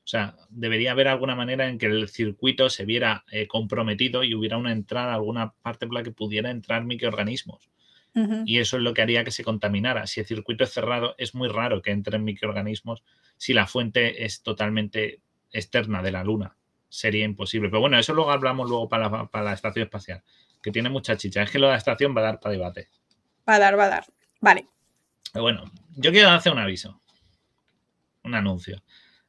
O 0.03 0.07
sea, 0.09 0.35
debería 0.49 0.91
haber 0.91 1.07
alguna 1.07 1.35
manera 1.35 1.67
en 1.67 1.77
que 1.77 1.85
el 1.85 2.09
circuito 2.09 2.69
se 2.69 2.85
viera 2.85 3.25
eh, 3.31 3.47
comprometido 3.47 4.23
y 4.23 4.33
hubiera 4.33 4.57
una 4.57 4.71
entrada, 4.71 5.13
alguna 5.13 5.53
parte 5.61 5.85
por 5.85 5.95
la 5.95 6.03
que 6.03 6.11
pudiera 6.11 6.49
entrar 6.49 6.83
microorganismos. 6.83 7.69
Y 8.45 8.57
eso 8.57 8.75
es 8.75 8.83
lo 8.83 8.93
que 8.93 9.01
haría 9.01 9.23
que 9.23 9.31
se 9.31 9.45
contaminara. 9.45 10.05
Si 10.05 10.19
el 10.19 10.25
circuito 10.25 10.65
es 10.65 10.71
cerrado, 10.71 11.15
es 11.17 11.35
muy 11.35 11.47
raro 11.47 11.81
que 11.81 11.91
entren 11.91 12.25
microorganismos 12.25 13.03
si 13.37 13.53
la 13.53 13.65
fuente 13.65 14.25
es 14.25 14.41
totalmente 14.41 15.21
externa 15.51 16.01
de 16.01 16.11
la 16.11 16.23
Luna. 16.23 16.57
Sería 16.89 17.23
imposible. 17.23 17.69
Pero 17.69 17.79
bueno, 17.81 17.97
eso 17.97 18.13
luego 18.13 18.31
hablamos 18.31 18.67
luego 18.67 18.89
para 18.89 19.09
la, 19.09 19.27
para 19.27 19.45
la 19.45 19.53
estación 19.53 19.83
espacial, 19.83 20.23
que 20.61 20.71
tiene 20.71 20.89
mucha 20.89 21.15
chicha. 21.15 21.43
Es 21.43 21.51
que 21.51 21.59
lo 21.59 21.67
de 21.67 21.73
la 21.73 21.77
estación 21.77 22.13
va 22.15 22.21
a 22.21 22.25
dar 22.25 22.39
para 22.39 22.51
debate. 22.51 22.89
Va 23.47 23.55
a 23.55 23.59
dar, 23.59 23.79
va 23.79 23.85
a 23.85 23.89
dar. 23.89 24.05
Vale. 24.39 24.67
Bueno, 25.33 25.63
yo 25.95 26.11
quiero 26.11 26.29
hacer 26.29 26.51
un 26.51 26.59
aviso, 26.59 27.01
un 28.23 28.35
anuncio. 28.35 28.81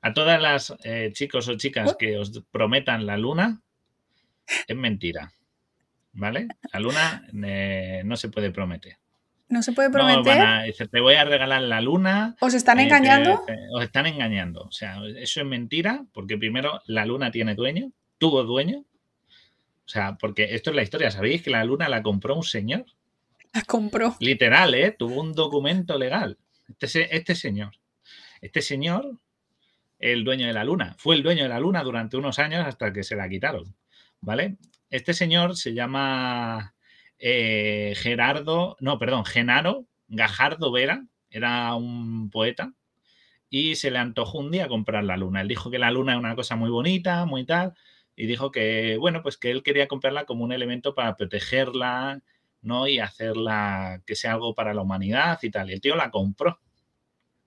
A 0.02 0.14
todas 0.14 0.40
las 0.40 0.74
eh, 0.84 1.10
chicos 1.12 1.48
o 1.48 1.56
chicas 1.56 1.94
que 1.98 2.16
os 2.16 2.42
prometan 2.50 3.06
la 3.06 3.18
luna, 3.18 3.60
es 4.66 4.76
mentira. 4.76 5.32
¿Vale? 6.12 6.48
La 6.72 6.80
luna 6.80 7.28
eh, 7.44 8.02
no 8.04 8.16
se 8.16 8.30
puede 8.30 8.50
prometer. 8.50 8.96
No 9.48 9.62
se 9.62 9.72
puede 9.72 9.90
prometer. 9.90 10.74
te 10.90 11.00
voy 11.00 11.14
a 11.14 11.24
regalar 11.24 11.62
la 11.62 11.80
luna. 11.80 12.36
¿Os 12.40 12.54
están 12.54 12.78
eh, 12.78 12.84
engañando? 12.84 13.44
os 13.72 13.82
están 13.82 14.06
engañando. 14.06 14.62
O 14.62 14.72
sea, 14.72 15.00
eso 15.16 15.40
es 15.40 15.46
mentira, 15.46 16.04
porque 16.12 16.38
primero 16.38 16.80
la 16.86 17.04
luna 17.04 17.30
tiene 17.30 17.54
dueño, 17.54 17.90
tuvo 18.18 18.44
dueño. 18.44 18.78
O 18.78 19.88
sea, 19.88 20.16
porque 20.18 20.54
esto 20.54 20.70
es 20.70 20.76
la 20.76 20.82
historia. 20.82 21.10
¿Sabéis 21.10 21.42
que 21.42 21.50
la 21.50 21.64
luna 21.64 21.88
la 21.88 22.02
compró 22.02 22.36
un 22.36 22.44
señor? 22.44 22.86
La 23.52 23.62
compró. 23.62 24.16
Literal, 24.20 24.74
¿eh? 24.74 24.94
Tuvo 24.96 25.20
un 25.20 25.32
documento 25.32 25.98
legal. 25.98 26.38
Este, 26.68 27.16
este 27.16 27.34
señor. 27.34 27.72
Este 28.40 28.62
señor, 28.62 29.18
el 29.98 30.24
dueño 30.24 30.46
de 30.46 30.52
la 30.52 30.64
luna. 30.64 30.94
Fue 30.98 31.16
el 31.16 31.22
dueño 31.22 31.42
de 31.42 31.48
la 31.48 31.60
luna 31.60 31.82
durante 31.82 32.16
unos 32.16 32.38
años 32.38 32.66
hasta 32.66 32.92
que 32.92 33.02
se 33.02 33.16
la 33.16 33.28
quitaron. 33.28 33.74
¿Vale? 34.20 34.56
Este 34.90 35.14
señor 35.14 35.56
se 35.56 35.74
llama 35.74 36.74
eh, 37.18 37.94
Gerardo, 37.96 38.76
no, 38.80 38.98
perdón, 38.98 39.24
Genaro 39.24 39.86
Gajardo 40.08 40.72
Vera. 40.72 41.04
Era 41.30 41.74
un 41.74 42.30
poeta. 42.30 42.72
Y 43.48 43.74
se 43.76 43.90
le 43.90 43.98
antojó 43.98 44.38
un 44.38 44.50
día 44.50 44.68
comprar 44.68 45.04
la 45.04 45.16
luna. 45.16 45.40
Él 45.40 45.48
dijo 45.48 45.70
que 45.70 45.78
la 45.78 45.90
luna 45.90 46.12
es 46.12 46.18
una 46.18 46.36
cosa 46.36 46.56
muy 46.56 46.70
bonita, 46.70 47.26
muy 47.26 47.44
tal. 47.44 47.74
Y 48.14 48.26
dijo 48.26 48.50
que, 48.52 48.96
bueno, 48.98 49.22
pues 49.22 49.36
que 49.36 49.50
él 49.50 49.62
quería 49.62 49.88
comprarla 49.88 50.24
como 50.24 50.44
un 50.44 50.52
elemento 50.52 50.94
para 50.94 51.16
protegerla, 51.16 52.22
¿no? 52.62 52.86
Y 52.86 52.98
hacerla 52.98 54.02
que 54.06 54.14
sea 54.14 54.32
algo 54.32 54.54
para 54.54 54.74
la 54.74 54.82
humanidad 54.82 55.38
y 55.42 55.50
tal. 55.50 55.70
Y 55.70 55.74
el 55.74 55.80
tío 55.80 55.96
la 55.96 56.10
compró. 56.10 56.60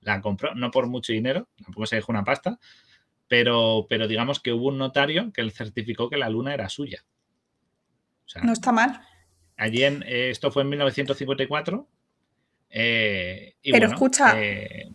La 0.01 0.21
compró, 0.21 0.53
no 0.55 0.69
por 0.71 0.87
mucho 0.87 1.13
dinero, 1.13 1.47
tampoco 1.63 1.85
se 1.85 1.95
dejó 1.95 2.11
una 2.11 2.25
pasta, 2.25 2.59
pero, 3.29 3.85
pero 3.87 4.07
digamos 4.07 4.41
que 4.41 4.51
hubo 4.51 4.67
un 4.67 4.77
notario 4.77 5.31
que 5.31 5.43
le 5.43 5.51
certificó 5.51 6.09
que 6.09 6.17
la 6.17 6.29
luna 6.29 6.53
era 6.53 6.67
suya. 6.67 7.05
no 8.43 8.51
está 8.51 8.73
mal. 8.73 9.01
Allí 9.55 9.83
en, 9.83 10.03
eh, 10.03 10.29
esto 10.29 10.51
fue 10.51 10.63
en 10.63 10.69
1954. 10.69 11.87
Eh, 12.69 13.55
pero 13.63 13.87
escucha, 13.87 14.33
eh, 14.35 14.91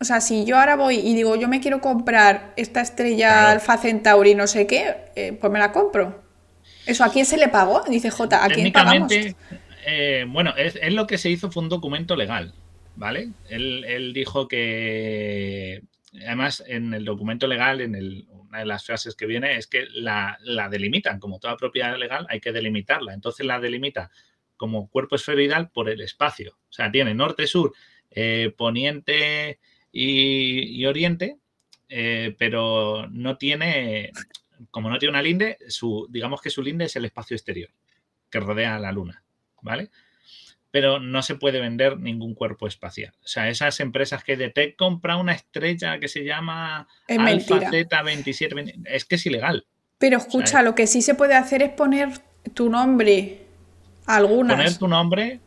o 0.00 0.04
sea, 0.04 0.20
si 0.20 0.44
yo 0.44 0.58
ahora 0.58 0.76
voy 0.76 0.96
y 0.96 1.14
digo, 1.14 1.36
yo 1.36 1.46
me 1.46 1.60
quiero 1.60 1.80
comprar 1.80 2.54
esta 2.56 2.80
estrella 2.80 3.50
Alfa 3.50 3.76
Centauri, 3.76 4.34
no 4.34 4.46
sé 4.46 4.66
qué, 4.66 5.36
pues 5.40 5.52
me 5.52 5.58
la 5.58 5.70
compro. 5.70 6.27
¿Eso 6.88 7.04
a 7.04 7.12
quién 7.12 7.26
se 7.26 7.36
le 7.36 7.48
pagó? 7.48 7.82
Dice 7.86 8.10
J, 8.10 8.42
¿a 8.42 8.48
quién 8.48 8.72
pagamos? 8.72 9.12
Eh, 9.84 10.24
bueno, 10.26 10.54
es, 10.56 10.74
lo 10.90 11.06
que 11.06 11.18
se 11.18 11.28
hizo 11.28 11.50
fue 11.50 11.62
un 11.62 11.68
documento 11.68 12.16
legal, 12.16 12.54
¿vale? 12.96 13.28
Él, 13.50 14.12
dijo 14.14 14.48
que, 14.48 15.82
además, 16.26 16.64
en 16.66 16.94
el 16.94 17.04
documento 17.04 17.46
legal, 17.46 17.82
en 17.82 18.26
una 18.30 18.60
de 18.60 18.64
las 18.64 18.86
frases 18.86 19.14
que 19.14 19.26
viene, 19.26 19.58
es 19.58 19.66
que 19.66 19.84
la, 19.92 20.38
delimitan, 20.70 21.20
como 21.20 21.38
toda 21.38 21.58
propiedad 21.58 21.98
legal, 21.98 22.26
hay 22.30 22.40
que 22.40 22.52
delimitarla. 22.52 23.12
Entonces 23.12 23.44
la 23.44 23.60
delimita 23.60 24.10
como 24.56 24.88
cuerpo 24.88 25.16
esferoidal 25.16 25.68
por 25.68 25.90
el 25.90 26.00
espacio. 26.00 26.56
O 26.70 26.72
sea, 26.72 26.90
tiene 26.90 27.12
norte, 27.14 27.46
sur, 27.46 27.74
eh, 28.10 28.54
poniente 28.56 29.58
y, 29.92 30.86
oriente, 30.86 31.36
eh, 31.90 32.34
pero 32.38 33.06
no 33.10 33.36
tiene 33.36 34.10
como 34.70 34.90
no 34.90 34.98
tiene 34.98 35.10
una 35.10 35.22
linde, 35.22 35.58
su, 35.68 36.06
digamos 36.10 36.40
que 36.40 36.50
su 36.50 36.62
linde 36.62 36.86
es 36.86 36.96
el 36.96 37.04
espacio 37.04 37.34
exterior 37.34 37.70
que 38.30 38.40
rodea 38.40 38.76
a 38.76 38.78
la 38.78 38.92
Luna, 38.92 39.22
¿vale? 39.62 39.90
Pero 40.70 41.00
no 41.00 41.22
se 41.22 41.34
puede 41.34 41.60
vender 41.60 41.98
ningún 41.98 42.34
cuerpo 42.34 42.66
espacial. 42.66 43.14
O 43.24 43.26
sea, 43.26 43.48
esas 43.48 43.80
empresas 43.80 44.22
que 44.22 44.36
de 44.36 44.74
compra 44.76 45.16
una 45.16 45.32
estrella 45.32 45.98
que 45.98 46.08
se 46.08 46.24
llama 46.24 46.86
Alpha 47.08 47.60
Z27, 47.60 48.82
es 48.86 49.04
que 49.06 49.14
es 49.14 49.26
ilegal. 49.26 49.66
Pero 49.96 50.18
escucha, 50.18 50.62
lo 50.62 50.74
que 50.74 50.86
sí 50.86 51.00
se 51.00 51.14
puede 51.14 51.34
hacer 51.34 51.62
es 51.62 51.70
poner 51.70 52.10
tu 52.54 52.68
nombre. 52.68 53.46
Algunas. 54.06 54.56
Poner 54.56 54.78
tu 54.78 54.88
nombre, 54.88 55.40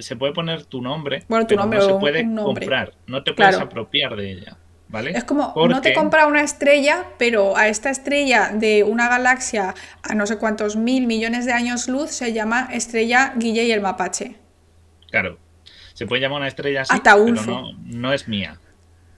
se 0.00 0.16
puede 0.16 0.32
poner 0.32 0.64
tu 0.64 0.80
nombre, 0.80 1.24
bueno, 1.28 1.46
tu 1.46 1.56
nombre 1.56 1.78
no 1.78 1.86
se 1.86 1.94
puede 1.94 2.34
comprar, 2.34 2.94
no 3.06 3.22
te 3.22 3.32
puedes 3.32 3.56
apropiar 3.56 4.16
de 4.16 4.32
ella. 4.32 4.56
Es 4.92 5.24
como, 5.24 5.52
no 5.54 5.82
te 5.82 5.92
compra 5.92 6.26
una 6.26 6.40
estrella, 6.40 7.08
pero 7.18 7.56
a 7.56 7.68
esta 7.68 7.90
estrella 7.90 8.52
de 8.54 8.84
una 8.84 9.08
galaxia 9.08 9.74
a 10.02 10.14
no 10.14 10.26
sé 10.26 10.38
cuántos 10.38 10.76
mil 10.76 11.06
millones 11.06 11.44
de 11.44 11.52
años 11.52 11.88
luz 11.88 12.10
se 12.10 12.32
llama 12.32 12.68
estrella 12.72 13.34
Guille 13.36 13.64
y 13.64 13.72
el 13.72 13.82
Mapache. 13.82 14.36
Claro, 15.10 15.38
se 15.92 16.06
puede 16.06 16.22
llamar 16.22 16.38
una 16.38 16.48
estrella 16.48 16.82
así, 16.82 16.98
pero 17.04 17.72
no, 17.84 18.12
es 18.14 18.28
mía. 18.28 18.58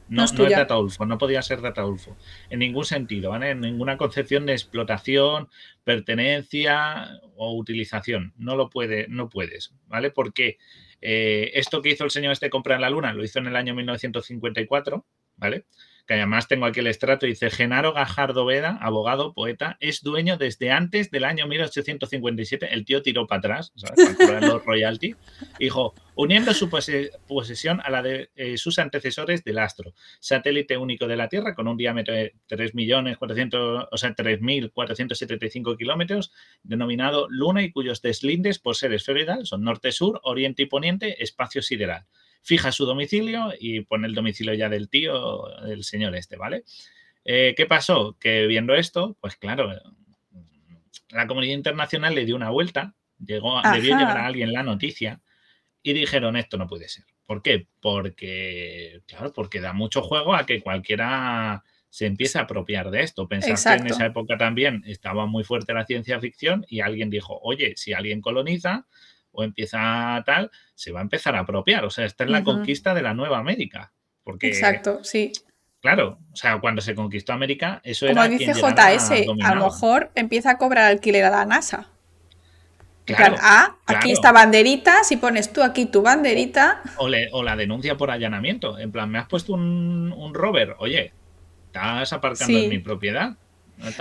No, 0.09 0.25
es, 0.25 0.33
no 0.33 0.45
es 0.45 0.57
Ataulfo, 0.57 1.07
no 1.07 1.19
podía 1.19 1.41
ser 1.41 1.65
Ataulfo. 1.65 2.17
En 2.49 2.59
ningún 2.59 2.85
sentido, 2.85 3.31
¿vale? 3.31 3.51
En 3.51 3.61
ninguna 3.61 3.97
concepción 3.97 4.47
de 4.47 4.55
explotación, 4.55 5.49
pertenencia 5.85 7.21
o 7.37 7.55
utilización. 7.55 8.33
No 8.37 8.57
lo 8.57 8.71
puede, 8.71 9.07
no 9.09 9.29
puedes, 9.29 9.73
¿vale? 9.87 10.11
Porque 10.11 10.59
eh, 11.01 11.53
esto 11.55 11.81
que 11.81 11.91
hizo 11.91 12.03
el 12.03 12.11
señor 12.11 12.33
este 12.33 12.51
comprar 12.51 12.77
en 12.77 12.83
la 12.83 12.91
Luna 12.91 13.13
lo 13.13 13.23
hizo 13.23 13.39
en 13.39 13.47
el 13.47 13.55
año 13.55 13.73
1954 13.73 15.07
¿vale? 15.41 15.65
que 16.11 16.15
además 16.15 16.49
tengo 16.49 16.67
aquí 16.67 16.81
el 16.81 16.89
estrato, 16.89 17.25
dice 17.25 17.51
Genaro 17.51 17.93
Gajardo 17.93 18.45
Veda, 18.45 18.77
abogado, 18.81 19.33
poeta, 19.33 19.77
es 19.79 20.03
dueño 20.03 20.37
desde 20.37 20.73
antes 20.73 21.13
del 21.13 21.23
año 21.23 21.47
1857. 21.47 22.75
El 22.75 22.85
tío 22.85 23.01
tiró 23.01 23.29
para 23.29 23.39
atrás, 23.39 23.73
¿sabes? 23.77 24.19
Los 24.43 24.65
royalty. 24.65 25.15
Dijo, 25.61 25.95
uniendo 26.17 26.53
su 26.53 26.69
posesión 26.69 27.81
a 27.85 27.91
la 27.91 28.03
de 28.03 28.29
eh, 28.35 28.59
sus 28.59 28.81
antecesores 28.81 29.45
del 29.45 29.61
astro, 29.61 29.95
satélite 30.19 30.77
único 30.77 31.07
de 31.07 31.17
la 31.17 31.29
Tierra 31.29 31.55
con 31.55 31.69
un 31.69 31.77
diámetro 31.77 32.13
de 32.13 32.35
3.400, 32.49 33.89
o 33.93 33.97
sea, 33.97 34.13
3.475 34.13 35.79
kilómetros, 35.79 36.33
denominado 36.65 37.29
Luna 37.31 37.63
y 37.63 37.71
cuyos 37.71 38.03
deslindes 38.03 38.59
por 38.59 38.75
ser 38.75 38.93
esferoidal 38.95 39.47
son 39.47 39.63
norte-sur, 39.63 40.19
oriente 40.25 40.65
y 40.65 40.67
poniente, 40.67 41.23
espacio 41.23 41.63
sideral 41.63 42.07
fija 42.43 42.73
su 42.73 42.87
domicilio 42.87 43.53
y 43.59 43.83
pone 43.83 44.07
el 44.07 44.15
domicilio 44.15 44.55
ya 44.55 44.69
del 44.69 44.89
tío, 44.89 45.45
del 45.65 45.85
señor 45.85 46.15
este, 46.17 46.37
¿vale? 46.37 46.65
Eh, 47.25 47.55
¿Qué 47.57 47.67
pasó? 47.67 48.17
Que 48.19 48.47
viendo 48.47 48.75
esto, 48.75 49.17
pues 49.21 49.37
claro, 49.37 49.71
la 51.11 51.27
comunidad 51.27 51.55
internacional 51.55 52.15
le 52.15 52.25
dio 52.25 52.37
una 52.37 52.51
vuelta, 52.51 52.95
llegó, 53.19 53.61
debió 53.63 53.97
llegar 53.97 54.19
a 54.19 54.27
alguien 54.27 54.53
la 54.53 54.63
noticia 54.63 55.21
y 55.83 55.93
dijeron 55.93 56.37
esto 56.37 56.57
no 56.57 56.67
puede 56.67 56.89
ser. 56.89 57.05
¿Por 57.27 57.43
qué? 57.43 57.69
Porque, 57.81 59.03
claro, 59.07 59.33
porque 59.33 59.61
da 59.61 59.73
mucho 59.73 60.03
juego 60.03 60.35
a 60.35 60.47
que 60.47 60.61
cualquiera 60.61 61.63
se 61.89 62.07
empiece 62.07 62.39
a 62.39 62.43
apropiar 62.43 62.91
de 62.91 63.03
esto. 63.03 63.29
Pensar 63.29 63.77
que 63.77 63.83
en 63.83 63.87
esa 63.89 64.07
época 64.07 64.37
también 64.37 64.83
estaba 64.87 65.27
muy 65.27 65.45
fuerte 65.45 65.75
la 65.75 65.87
ciencia 65.87 66.21
ficción 66.21 66.65
y 66.69 66.81
alguien 66.81 67.11
dijo, 67.11 67.39
oye, 67.43 67.75
si 67.77 67.93
alguien 67.93 68.21
coloniza, 68.21 68.87
o 69.33 69.43
empieza 69.43 70.23
tal, 70.25 70.51
se 70.75 70.93
va 70.93 71.01
a 71.01 71.03
empezar 71.03 71.37
a 71.37 71.41
apropiar. 71.41 71.85
O 71.85 71.91
sea, 71.91 72.05
esta 72.05 72.25
es 72.25 72.31
la 72.31 72.45
conquista 72.45 72.95
de 72.95 73.03
la 73.03 73.15
nueva 73.15 73.39
América. 73.39 73.93
Porque, 74.25 74.49
Exacto, 74.49 75.03
sí. 75.03 75.33
Claro, 75.81 76.19
o 76.33 76.37
sea, 76.37 76.61
cuando 76.61 76.83
se 76.83 76.95
conquistó 76.95 77.33
América, 77.33 77.81
eso 77.85 78.07
Como 78.07 78.23
era. 78.23 78.29
dice 78.29 78.53
JS, 78.53 79.11
a, 79.43 79.55
lo 79.55 79.65
mejor 79.65 80.11
empieza 80.15 80.51
a 80.51 80.59
cobrar 80.59 80.87
alquiler 80.87 81.25
a 81.25 81.31
la 81.31 81.47
NASA. 81.47 81.89
Claro, 83.07 83.37
ah, 83.41 83.77
aquí 83.87 84.13
está 84.13 84.31
banderita, 84.31 85.03
si 85.03 85.17
pones 85.17 85.53
tú 85.53 85.63
aquí 85.63 85.87
tu 85.87 86.03
banderita. 86.03 86.83
O, 86.97 87.09
o 87.33 87.43
la 87.43 87.57
denuncia 87.57 87.97
por 87.97 88.11
allanamiento. 88.11 88.79
En 88.79 88.93
plan, 88.93 89.11
me 89.11 89.19
has 89.19 89.27
puesto 89.27 89.55
un, 89.55 90.13
un 90.13 90.35
rover, 90.35 90.77
oye, 90.79 91.13
estás 91.67 92.13
aparcando 92.13 92.59
en 92.59 92.69
mi 92.69 92.79
propiedad 92.79 93.37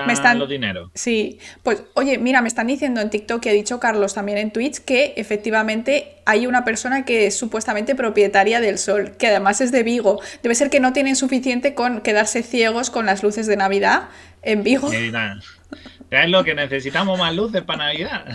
me 0.05 0.13
están 0.13 0.39
los 0.39 0.49
dinero. 0.49 0.91
Sí, 0.93 1.39
pues 1.63 1.83
oye, 1.93 2.17
mira, 2.17 2.41
me 2.41 2.47
están 2.47 2.67
diciendo 2.67 3.01
en 3.01 3.09
TikTok 3.09 3.45
y 3.45 3.49
ha 3.49 3.53
dicho 3.53 3.79
Carlos 3.79 4.13
también 4.13 4.37
en 4.37 4.51
Twitch 4.51 4.79
que 4.79 5.13
efectivamente 5.17 6.17
hay 6.25 6.47
una 6.47 6.63
persona 6.63 7.05
que 7.05 7.27
es 7.27 7.37
supuestamente 7.37 7.95
propietaria 7.95 8.61
del 8.61 8.77
sol, 8.77 9.15
que 9.17 9.27
además 9.27 9.61
es 9.61 9.71
de 9.71 9.83
Vigo. 9.83 10.21
Debe 10.43 10.55
ser 10.55 10.69
que 10.69 10.79
no 10.79 10.93
tienen 10.93 11.15
suficiente 11.15 11.73
con 11.73 12.01
quedarse 12.01 12.43
ciegos 12.43 12.89
con 12.89 13.05
las 13.05 13.23
luces 13.23 13.47
de 13.47 13.57
Navidad 13.57 14.09
en 14.41 14.63
Vigo. 14.63 14.91
Es 14.91 16.29
lo 16.29 16.43
que 16.43 16.55
necesitamos 16.55 17.17
más 17.19 17.35
luces 17.35 17.61
para 17.61 17.85
Navidad. 17.85 18.25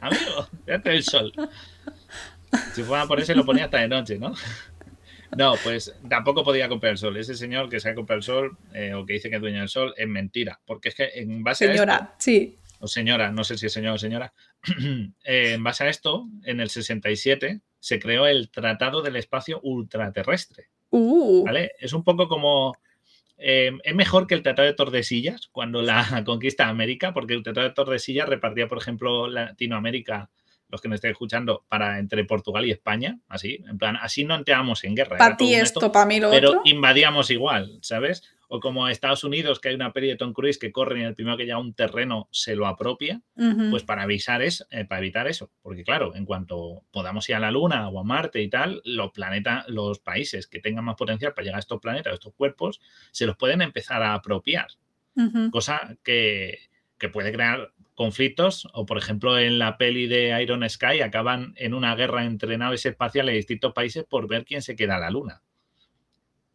Amigo, 0.00 0.48
fíjate 0.64 0.90
el 0.96 1.02
sol. 1.02 1.32
Si 2.72 2.82
fuera 2.82 3.06
por 3.06 3.20
eso 3.20 3.34
lo 3.34 3.44
ponía 3.44 3.64
hasta 3.64 3.78
de 3.78 3.88
noche, 3.88 4.18
¿no? 4.18 4.32
No, 5.36 5.54
pues 5.62 5.94
tampoco 6.08 6.44
podía 6.44 6.68
comprar 6.68 6.92
el 6.92 6.98
sol. 6.98 7.16
Ese 7.16 7.34
señor 7.34 7.68
que 7.68 7.80
se 7.80 7.90
ha 7.90 7.94
comprado 7.94 8.18
el 8.18 8.22
sol 8.22 8.56
eh, 8.72 8.94
o 8.94 9.04
que 9.04 9.14
dice 9.14 9.30
que 9.30 9.36
es 9.36 9.40
dueño 9.40 9.60
del 9.60 9.68
sol 9.68 9.94
es 9.96 10.08
mentira. 10.08 10.60
Porque 10.64 10.90
es 10.90 10.94
que 10.94 11.10
en 11.14 11.42
base 11.42 11.66
señora, 11.66 11.94
a. 11.94 11.96
Señora, 11.96 12.14
sí. 12.18 12.58
O 12.80 12.86
señora, 12.86 13.32
no 13.32 13.44
sé 13.44 13.56
si 13.56 13.66
es 13.66 13.72
señor 13.72 13.94
o 13.94 13.98
señora. 13.98 14.32
Eh, 15.24 15.54
en 15.54 15.64
base 15.64 15.84
a 15.84 15.88
esto, 15.88 16.28
en 16.44 16.60
el 16.60 16.70
67 16.70 17.60
se 17.80 17.98
creó 17.98 18.26
el 18.26 18.50
Tratado 18.50 19.02
del 19.02 19.16
Espacio 19.16 19.60
Ultraterrestre. 19.62 20.68
Uh. 20.90 21.44
¿Vale? 21.44 21.72
Es 21.80 21.92
un 21.92 22.04
poco 22.04 22.28
como. 22.28 22.76
Eh, 23.38 23.70
es 23.84 23.94
mejor 23.94 24.26
que 24.26 24.34
el 24.34 24.42
Tratado 24.42 24.66
de 24.66 24.74
Tordesillas 24.74 25.48
cuando 25.52 25.82
la 25.82 26.04
conquista 26.24 26.68
América, 26.68 27.12
porque 27.12 27.34
el 27.34 27.42
Tratado 27.42 27.68
de 27.68 27.74
Tordesillas 27.74 28.28
repartía, 28.28 28.68
por 28.68 28.78
ejemplo, 28.78 29.28
Latinoamérica 29.28 30.30
los 30.68 30.80
que 30.80 30.88
me 30.88 30.96
estén 30.96 31.12
escuchando, 31.12 31.64
para 31.68 31.98
entre 31.98 32.24
Portugal 32.24 32.66
y 32.66 32.70
España, 32.70 33.18
así, 33.28 33.62
en 33.68 33.78
plan, 33.78 33.96
así 34.00 34.24
no 34.24 34.34
entramos 34.34 34.84
en 34.84 34.94
guerra. 34.94 35.16
Para 35.16 35.36
ti 35.36 35.54
esto, 35.54 35.92
para 35.92 36.06
mí 36.06 36.20
lo 36.20 36.30
Pero 36.30 36.62
invadíamos 36.64 37.30
igual, 37.30 37.78
¿sabes? 37.82 38.22
O 38.48 38.60
como 38.60 38.88
Estados 38.88 39.24
Unidos, 39.24 39.58
que 39.58 39.70
hay 39.70 39.74
una 39.74 39.92
peli 39.92 40.08
de 40.08 40.16
Tom 40.16 40.32
Cruise 40.32 40.58
que 40.58 40.70
corre 40.70 41.00
y 41.00 41.02
el 41.02 41.14
primero 41.14 41.36
que 41.36 41.44
llega 41.44 41.56
a 41.56 41.60
un 41.60 41.74
terreno 41.74 42.28
se 42.30 42.54
lo 42.54 42.66
apropia, 42.66 43.20
pues 43.70 43.82
para 43.82 44.02
avisar 44.02 44.40
es, 44.42 44.66
eh, 44.70 44.84
para 44.84 45.00
evitar 45.00 45.26
eso. 45.26 45.50
Porque 45.62 45.82
claro, 45.82 46.14
en 46.14 46.24
cuanto 46.24 46.84
podamos 46.92 47.28
ir 47.28 47.34
a 47.34 47.40
la 47.40 47.50
Luna 47.50 47.88
o 47.88 47.98
a 47.98 48.04
Marte 48.04 48.40
y 48.40 48.48
tal, 48.48 48.82
los 48.84 49.10
planetas, 49.10 49.68
los 49.68 49.98
países 49.98 50.46
que 50.46 50.60
tengan 50.60 50.84
más 50.84 50.94
potencial 50.94 51.34
para 51.34 51.44
llegar 51.44 51.56
a 51.56 51.60
estos 51.60 51.80
planetas, 51.80 52.12
a 52.12 52.14
estos 52.14 52.34
cuerpos, 52.34 52.80
se 53.10 53.26
los 53.26 53.36
pueden 53.36 53.62
empezar 53.62 54.02
a 54.02 54.14
apropiar. 54.14 54.68
Cosa 55.50 55.96
que, 56.04 56.58
que 56.98 57.08
puede 57.08 57.32
crear 57.32 57.72
conflictos, 57.96 58.68
o 58.74 58.86
por 58.86 58.98
ejemplo 58.98 59.38
en 59.38 59.58
la 59.58 59.78
peli 59.78 60.06
de 60.06 60.40
Iron 60.40 60.68
Sky 60.68 61.00
acaban 61.00 61.54
en 61.56 61.74
una 61.74 61.96
guerra 61.96 62.24
entre 62.24 62.56
naves 62.58 62.86
espaciales 62.86 63.32
de 63.32 63.38
distintos 63.38 63.72
países 63.72 64.04
por 64.04 64.28
ver 64.28 64.44
quién 64.44 64.62
se 64.62 64.76
queda 64.76 64.96
a 64.96 65.00
la 65.00 65.10
Luna. 65.10 65.42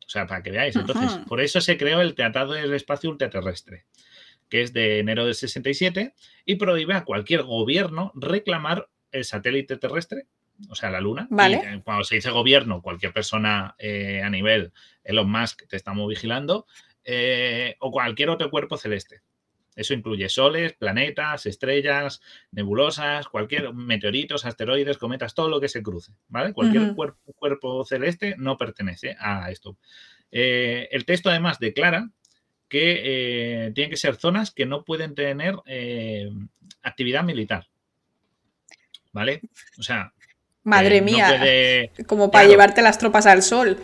O 0.06 0.10
sea, 0.10 0.28
para 0.28 0.44
que 0.44 0.52
veáis. 0.52 0.76
Entonces, 0.76 1.20
por 1.28 1.42
eso 1.42 1.60
se 1.60 1.78
creó 1.78 2.00
el 2.02 2.16
Tratado 2.16 2.54
del 2.54 2.74
Espacio 2.74 3.10
Ultraterrestre, 3.10 3.86
que 4.50 4.62
es 4.62 4.72
de 4.72 5.00
enero 5.00 5.26
del 5.26 5.36
67, 5.36 6.14
y 6.46 6.56
prohíbe 6.56 6.94
a 6.94 7.06
cualquier 7.06 7.44
gobierno 7.44 8.12
reclamar 8.14 8.90
el 9.12 9.26
satélite 9.26 9.78
terrestre, 9.78 10.28
o 10.70 10.76
sea, 10.76 10.92
la 10.92 11.02
Luna. 11.02 11.28
Vale. 11.32 11.56
Eh, 11.56 11.82
cuando 11.84 12.04
se 12.04 12.16
dice 12.16 12.30
gobierno, 12.30 12.82
cualquier 12.82 13.14
persona 13.14 13.76
eh, 13.80 14.22
a 14.24 14.30
nivel 14.30 14.74
Elon 15.04 15.32
Musk 15.32 15.68
te 15.68 15.76
estamos 15.76 16.08
vigilando, 16.08 16.68
eh, 17.04 17.78
o 17.80 17.90
cualquier 17.90 18.30
otro 18.30 18.52
cuerpo 18.52 18.78
celeste. 18.78 19.22
Eso 19.76 19.94
incluye 19.94 20.28
soles, 20.28 20.74
planetas, 20.74 21.46
estrellas, 21.46 22.22
nebulosas, 22.52 23.28
cualquier 23.28 23.74
meteoritos, 23.74 24.46
asteroides, 24.46 24.98
cometas, 24.98 25.34
todo 25.34 25.48
lo 25.48 25.62
que 25.62 25.70
se 25.70 25.82
cruce, 25.82 26.12
¿vale? 26.28 26.54
Cualquier 26.54 26.94
cuerpo, 26.94 27.86
celeste 27.86 28.36
no 28.38 28.58
pertenece 28.58 29.16
a 29.20 29.50
esto. 29.50 29.78
Eh, 30.32 30.90
el 30.92 31.06
texto 31.06 31.30
además 31.30 31.60
declara 31.60 32.10
que 32.68 33.02
eh, 33.04 33.72
tienen 33.74 33.92
que 33.92 33.98
ser 33.98 34.16
zonas 34.16 34.52
que 34.52 34.66
no 34.66 34.84
pueden 34.84 35.16
tener 35.16 35.56
eh, 35.66 36.30
actividad 36.82 37.24
militar, 37.24 37.68
¿vale? 39.14 39.42
O 39.78 39.84
sea, 39.84 40.14
madre 40.64 41.02
mía, 41.02 41.90
como 42.08 42.30
para 42.30 42.48
llevarte 42.48 42.82
las 42.82 42.98
tropas 42.98 43.26
al 43.26 43.42
sol. 43.42 43.78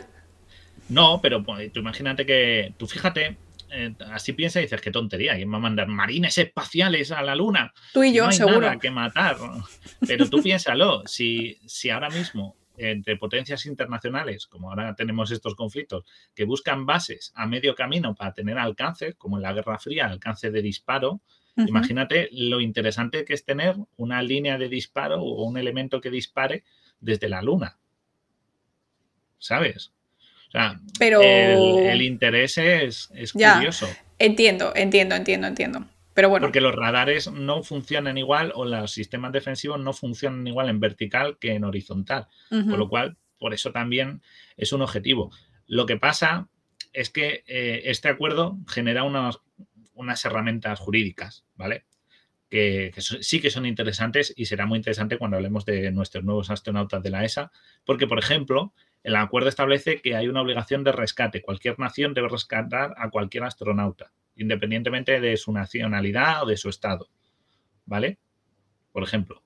No, 0.89 1.19
pero 1.21 1.43
pues, 1.43 1.71
tú 1.71 1.79
imagínate 1.79 2.25
que, 2.25 2.73
tú 2.77 2.87
fíjate, 2.87 3.37
eh, 3.71 3.93
así 4.11 4.33
piensa 4.33 4.59
y 4.59 4.63
dices, 4.63 4.81
qué 4.81 4.91
tontería, 4.91 5.35
¿quién 5.35 5.51
va 5.51 5.57
a 5.57 5.61
mandar 5.61 5.87
marines 5.87 6.37
espaciales 6.37 7.11
a 7.11 7.21
la 7.21 7.35
luna? 7.35 7.73
Tú 7.93 8.03
y 8.03 8.13
yo, 8.13 8.23
no 8.23 8.29
hay 8.29 8.35
seguro. 8.35 8.61
Nada 8.61 8.79
que 8.79 8.91
matar. 8.91 9.37
Pero 10.07 10.29
tú 10.29 10.41
piénsalo, 10.41 11.03
si, 11.05 11.59
si 11.65 11.89
ahora 11.89 12.09
mismo 12.09 12.55
entre 12.77 13.17
potencias 13.17 13.65
internacionales, 13.65 14.45
como 14.47 14.69
ahora 14.69 14.95
tenemos 14.95 15.31
estos 15.31 15.55
conflictos, 15.55 16.05
que 16.35 16.45
buscan 16.45 16.85
bases 16.85 17.31
a 17.35 17.47
medio 17.47 17.75
camino 17.75 18.15
para 18.15 18.33
tener 18.33 18.57
alcance, 18.57 19.13
como 19.13 19.37
en 19.37 19.43
la 19.43 19.53
Guerra 19.53 19.79
Fría, 19.79 20.05
alcance 20.05 20.51
de 20.51 20.61
disparo, 20.61 21.21
imagínate 21.55 22.29
lo 22.31 22.61
interesante 22.61 23.25
que 23.25 23.33
es 23.33 23.43
tener 23.43 23.75
una 23.95 24.21
línea 24.21 24.59
de 24.59 24.69
disparo 24.69 25.23
o 25.23 25.43
un 25.43 25.57
elemento 25.57 25.99
que 25.99 26.11
dispare 26.11 26.63
desde 26.99 27.29
la 27.29 27.41
Luna. 27.41 27.79
¿Sabes? 29.39 29.91
Pero... 30.99 31.21
el, 31.21 32.01
interés 32.01 32.57
es, 32.57 33.09
curioso. 33.31 33.87
Entiendo, 34.19 34.73
entiendo, 34.75 35.15
entiendo, 35.15 35.47
entiendo. 35.47 35.85
Pero 36.13 36.29
bueno. 36.29 36.47
Porque 36.47 36.61
los 36.61 36.75
radares 36.75 37.31
no 37.31 37.61
funcionan 37.61 38.17
igual 38.17 38.51
o 38.55 38.65
los 38.65 38.91
sistemas 38.91 39.31
defensivos 39.31 39.79
no 39.79 39.93
funcionan 39.93 40.47
igual 40.47 40.69
en 40.69 40.79
vertical 40.79 41.37
que 41.39 41.51
en 41.53 41.63
horizontal. 41.63 42.27
Con 42.49 42.79
lo 42.79 42.89
cual, 42.89 43.17
por 43.37 43.53
eso 43.53 43.71
también 43.71 44.21
es 44.55 44.73
un 44.73 44.81
objetivo. 44.81 45.31
Lo 45.67 45.85
que 45.85 45.97
pasa 45.97 46.47
es 46.93 47.11
que 47.11 47.43
eh, 47.45 47.83
este 47.85 48.09
acuerdo 48.09 48.57
genera 48.67 49.03
unas, 49.03 49.39
unas 49.93 50.23
herramientas 50.25 50.79
jurídicas, 50.79 51.45
¿vale? 51.55 51.85
Que, 52.49 52.93
sí 52.97 53.41
que 53.41 53.51
son 53.51 53.65
interesantes 53.65 54.33
y 54.35 54.45
será 54.45 54.65
muy 54.65 54.77
interesante 54.77 55.17
cuando 55.17 55.37
hablemos 55.37 55.65
de 55.65 55.91
nuestros 55.91 56.23
nuevos 56.23 56.49
astronautas 56.49 57.03
de 57.03 57.09
la 57.11 57.25
ESA, 57.25 57.51
porque, 57.85 58.07
por 58.07 58.17
ejemplo, 58.17 58.73
el 59.07 59.15
acuerdo 59.15 59.47
establece 59.47 60.01
que 60.01 60.17
hay 60.17 60.27
una 60.27 60.41
obligación 60.41 60.83
de 60.83 60.91
rescate. 60.91 61.41
Cualquier 61.41 61.79
nación 61.79 62.13
debe 62.13 62.27
rescatar 62.27 62.93
a 62.97 63.09
cualquier 63.09 63.45
astronauta, 63.45 64.11
independientemente 64.35 65.21
de 65.21 65.37
su 65.37 65.53
nacionalidad 65.53 66.43
o 66.43 66.45
de 66.45 66.57
su 66.57 66.67
estado. 66.67 67.07
¿Vale? 67.85 68.17
Por 68.91 69.03
ejemplo. 69.03 69.41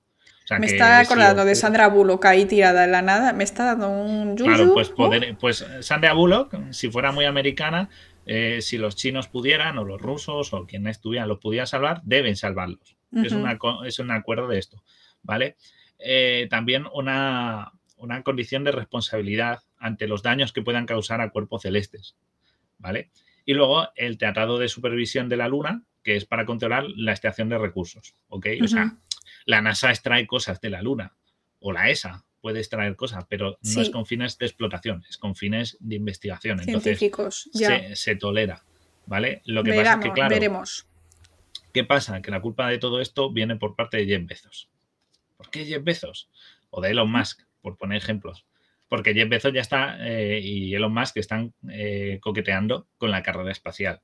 me 0.58 0.66
está 0.66 0.98
acordando 0.98 1.44
de 1.44 1.54
Sandra 1.54 1.86
Bullock 1.86 2.24
ahí 2.24 2.44
tirada 2.44 2.86
en 2.86 2.90
la 2.90 3.02
nada. 3.02 3.32
Me 3.34 3.44
está 3.44 3.66
dando 3.66 3.88
un 3.88 4.34
Claro, 4.34 4.74
pues, 4.74 4.88
poder, 4.88 5.36
pues 5.38 5.64
Sandra 5.78 6.12
Bullock, 6.12 6.56
si 6.72 6.90
fuera 6.90 7.12
muy 7.12 7.26
americana, 7.26 7.88
eh, 8.26 8.58
si 8.62 8.78
los 8.78 8.96
chinos 8.96 9.28
pudieran, 9.28 9.78
o 9.78 9.84
los 9.84 10.02
rusos, 10.02 10.52
o 10.54 10.66
quien 10.66 10.88
estuviera, 10.88 11.24
los 11.24 11.38
pudiera 11.38 11.66
salvar, 11.66 12.00
deben 12.02 12.34
salvarlos. 12.34 12.96
es, 13.12 13.32
es, 13.86 13.98
un 14.00 14.10
acuerdo 14.10 14.48
de 14.48 14.58
esto. 14.58 14.82
¿Vale? 15.22 15.54
Eh, 16.00 16.48
también 16.50 16.84
una, 16.92 17.70
una 18.02 18.22
condición 18.22 18.64
de 18.64 18.72
responsabilidad 18.72 19.60
ante 19.78 20.08
los 20.08 20.22
daños 20.22 20.52
que 20.52 20.62
puedan 20.62 20.86
causar 20.86 21.20
a 21.20 21.30
cuerpos 21.30 21.62
celestes. 21.62 22.16
¿Vale? 22.78 23.10
Y 23.44 23.54
luego 23.54 23.88
el 23.94 24.18
Tratado 24.18 24.58
de 24.58 24.68
Supervisión 24.68 25.28
de 25.28 25.36
la 25.36 25.48
Luna, 25.48 25.84
que 26.02 26.16
es 26.16 26.24
para 26.24 26.44
controlar 26.44 26.84
la 26.96 27.12
extracción 27.12 27.48
de 27.48 27.58
recursos. 27.58 28.16
¿Ok? 28.28 28.46
O 28.62 28.68
sea, 28.68 28.96
la 29.44 29.62
NASA 29.62 29.90
extrae 29.90 30.26
cosas 30.26 30.60
de 30.60 30.70
la 30.70 30.82
Luna 30.82 31.14
o 31.60 31.72
la 31.72 31.90
ESA 31.90 32.24
puede 32.40 32.58
extraer 32.58 32.96
cosas, 32.96 33.24
pero 33.28 33.56
no 33.62 33.80
es 33.80 33.90
con 33.90 34.04
fines 34.04 34.36
de 34.36 34.46
explotación, 34.46 35.04
es 35.08 35.16
con 35.16 35.36
fines 35.36 35.76
de 35.78 35.94
investigación. 35.94 36.58
Científicos, 36.58 37.48
Entonces, 37.54 38.00
Se, 38.00 38.16
tolera. 38.16 38.64
¿Vale? 39.06 39.42
Lo 39.44 39.62
que 39.62 39.74
pasa 39.74 39.94
es 39.94 40.00
que, 40.00 40.12
claro. 40.12 40.34
Veremos. 40.34 40.86
¿Qué 41.72 41.84
pasa? 41.84 42.20
Que 42.20 42.32
la 42.32 42.40
culpa 42.40 42.68
de 42.68 42.78
todo 42.78 43.00
esto 43.00 43.32
viene 43.32 43.56
por 43.56 43.76
parte 43.76 43.98
de 43.98 44.06
Jeff 44.06 44.26
Bezos. 44.26 44.68
¿Por 45.36 45.50
qué 45.50 45.64
Jeff 45.64 45.84
Bezos? 45.84 46.28
O 46.70 46.80
de 46.80 46.90
Elon 46.90 47.10
Musk, 47.10 47.42
por 47.62 47.78
poner 47.78 47.98
ejemplos. 47.98 48.44
Porque 48.88 49.14
Jeff 49.14 49.28
Bezos 49.28 49.54
ya 49.54 49.62
está 49.62 49.96
eh, 50.06 50.40
y 50.42 50.74
Elon 50.74 50.92
Musk 50.92 51.16
están 51.16 51.54
eh, 51.70 52.18
coqueteando 52.20 52.88
con 52.98 53.10
la 53.10 53.22
carrera 53.22 53.50
espacial. 53.50 54.02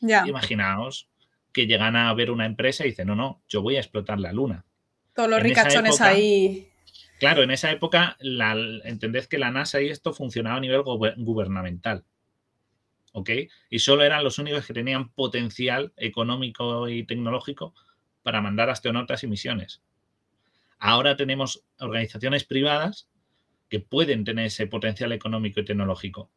Ya. 0.00 0.26
Imaginaos 0.26 1.08
que 1.52 1.68
llegan 1.68 1.94
a 1.94 2.12
ver 2.14 2.32
una 2.32 2.46
empresa 2.46 2.84
y 2.84 2.90
dicen, 2.90 3.06
no, 3.06 3.14
no, 3.14 3.42
yo 3.48 3.62
voy 3.62 3.76
a 3.76 3.80
explotar 3.80 4.18
la 4.18 4.32
luna. 4.32 4.64
Todos 5.14 5.30
los 5.30 5.40
ricachones 5.40 6.00
ahí. 6.00 6.68
Claro, 7.20 7.42
en 7.42 7.52
esa 7.52 7.70
época 7.70 8.16
la, 8.18 8.56
entended 8.84 9.26
que 9.26 9.38
la 9.38 9.52
NASA 9.52 9.80
y 9.80 9.88
esto 9.88 10.12
funcionaba 10.12 10.56
a 10.56 10.60
nivel 10.60 10.82
gubernamental. 10.82 12.04
¿Ok? 13.12 13.30
Y 13.70 13.78
solo 13.78 14.02
eran 14.02 14.24
los 14.24 14.40
únicos 14.40 14.66
que 14.66 14.74
tenían 14.74 15.10
potencial 15.10 15.92
económico 15.96 16.88
y 16.88 17.04
tecnológico 17.04 17.72
para 18.22 18.40
mandar 18.40 18.68
astronautas 18.70 19.22
y 19.22 19.28
misiones. 19.28 19.80
Ahora 20.86 21.16
tenemos 21.16 21.64
organizaciones 21.78 22.44
privadas 22.44 23.08
que 23.70 23.80
pueden 23.80 24.22
tener 24.22 24.44
ese 24.44 24.66
potencial 24.66 25.12
económico 25.12 25.58
y 25.60 25.64
tecnológico. 25.64 26.30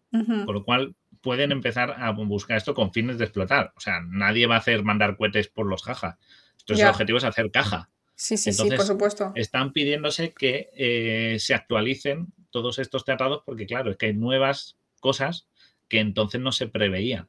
Por 0.46 0.56
lo 0.56 0.64
cual 0.64 0.96
pueden 1.20 1.52
empezar 1.52 1.96
a 1.98 2.12
buscar 2.12 2.56
esto 2.56 2.74
con 2.74 2.94
fines 2.94 3.18
de 3.18 3.26
explotar. 3.26 3.74
O 3.76 3.82
sea, 3.82 4.00
nadie 4.08 4.48
va 4.48 4.56
a 4.56 4.60
hacer 4.60 4.86
mandar 4.86 5.18
cohetes 5.18 5.50
por 5.50 5.66
los 5.66 5.84
jajas. 5.84 6.16
Entonces 6.62 6.86
el 6.86 6.92
objetivo 6.92 7.18
es 7.18 7.26
hacer 7.26 7.52
caja. 7.52 7.90
Sí, 8.16 8.38
sí, 8.38 8.54
sí, 8.54 8.70
por 8.70 8.86
supuesto. 8.86 9.34
Están 9.36 9.74
pidiéndose 9.74 10.34
que 10.34 10.70
eh, 10.78 11.40
se 11.40 11.54
actualicen 11.54 12.28
todos 12.50 12.80
estos 12.80 13.04
tratados 13.04 13.44
porque, 13.46 13.66
claro, 13.66 13.92
es 13.92 13.98
que 13.98 14.06
hay 14.06 14.14
nuevas 14.14 14.78
cosas 15.02 15.50
que 15.90 16.00
entonces 16.00 16.40
no 16.40 16.54
se 16.54 16.68
preveían. 16.68 17.28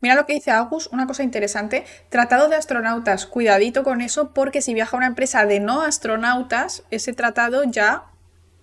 Mira 0.00 0.14
lo 0.14 0.26
que 0.26 0.34
dice 0.34 0.50
August, 0.50 0.92
una 0.92 1.06
cosa 1.06 1.22
interesante. 1.22 1.84
Tratado 2.10 2.48
de 2.48 2.56
astronautas, 2.56 3.26
cuidadito 3.26 3.82
con 3.82 4.00
eso, 4.00 4.32
porque 4.32 4.62
si 4.62 4.72
viaja 4.72 4.96
una 4.96 5.06
empresa 5.06 5.46
de 5.46 5.60
no 5.60 5.82
astronautas, 5.82 6.84
ese 6.90 7.12
tratado 7.12 7.64
ya. 7.64 8.04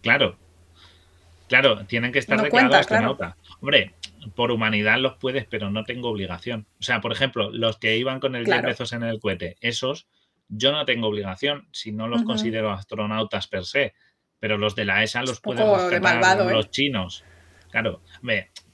Claro, 0.02 0.38
claro, 1.47 1.86
tienen 1.86 2.12
que 2.12 2.19
estar 2.19 2.41
declarados 2.41 2.78
astronautas. 2.78 3.36
Hombre, 3.60 3.93
por 4.36 4.52
humanidad 4.52 4.97
los 4.99 5.15
puedes, 5.17 5.45
pero 5.45 5.69
no 5.69 5.84
tengo 5.84 6.10
obligación. 6.10 6.65
O 6.80 6.84
sea, 6.84 7.02
por 7.02 7.12
ejemplo, 7.12 7.52
los 7.52 7.78
que 7.78 7.97
iban 7.97 8.19
con 8.19 8.36
el 8.36 8.45
claro. 8.45 8.73
en 8.91 9.04
el 9.04 9.19
cohete, 9.19 9.58
esos 9.62 10.08
yo 10.49 10.71
no 10.71 10.86
tengo 10.86 11.08
obligación 11.08 11.67
si 11.71 11.91
no 11.91 12.08
los 12.08 12.23
considero 12.23 12.71
astronautas 12.71 13.47
per 13.47 13.65
se, 13.65 13.93
pero 14.39 14.58
los 14.58 14.76
de 14.76 14.86
la 14.86 15.04
ESA 15.04 15.21
los 15.21 15.39
pueden 15.39 15.65
rescatar 15.89 16.41
¿eh? 16.41 16.54
los 16.54 16.69
chinos. 16.69 17.23
Claro, 17.71 18.02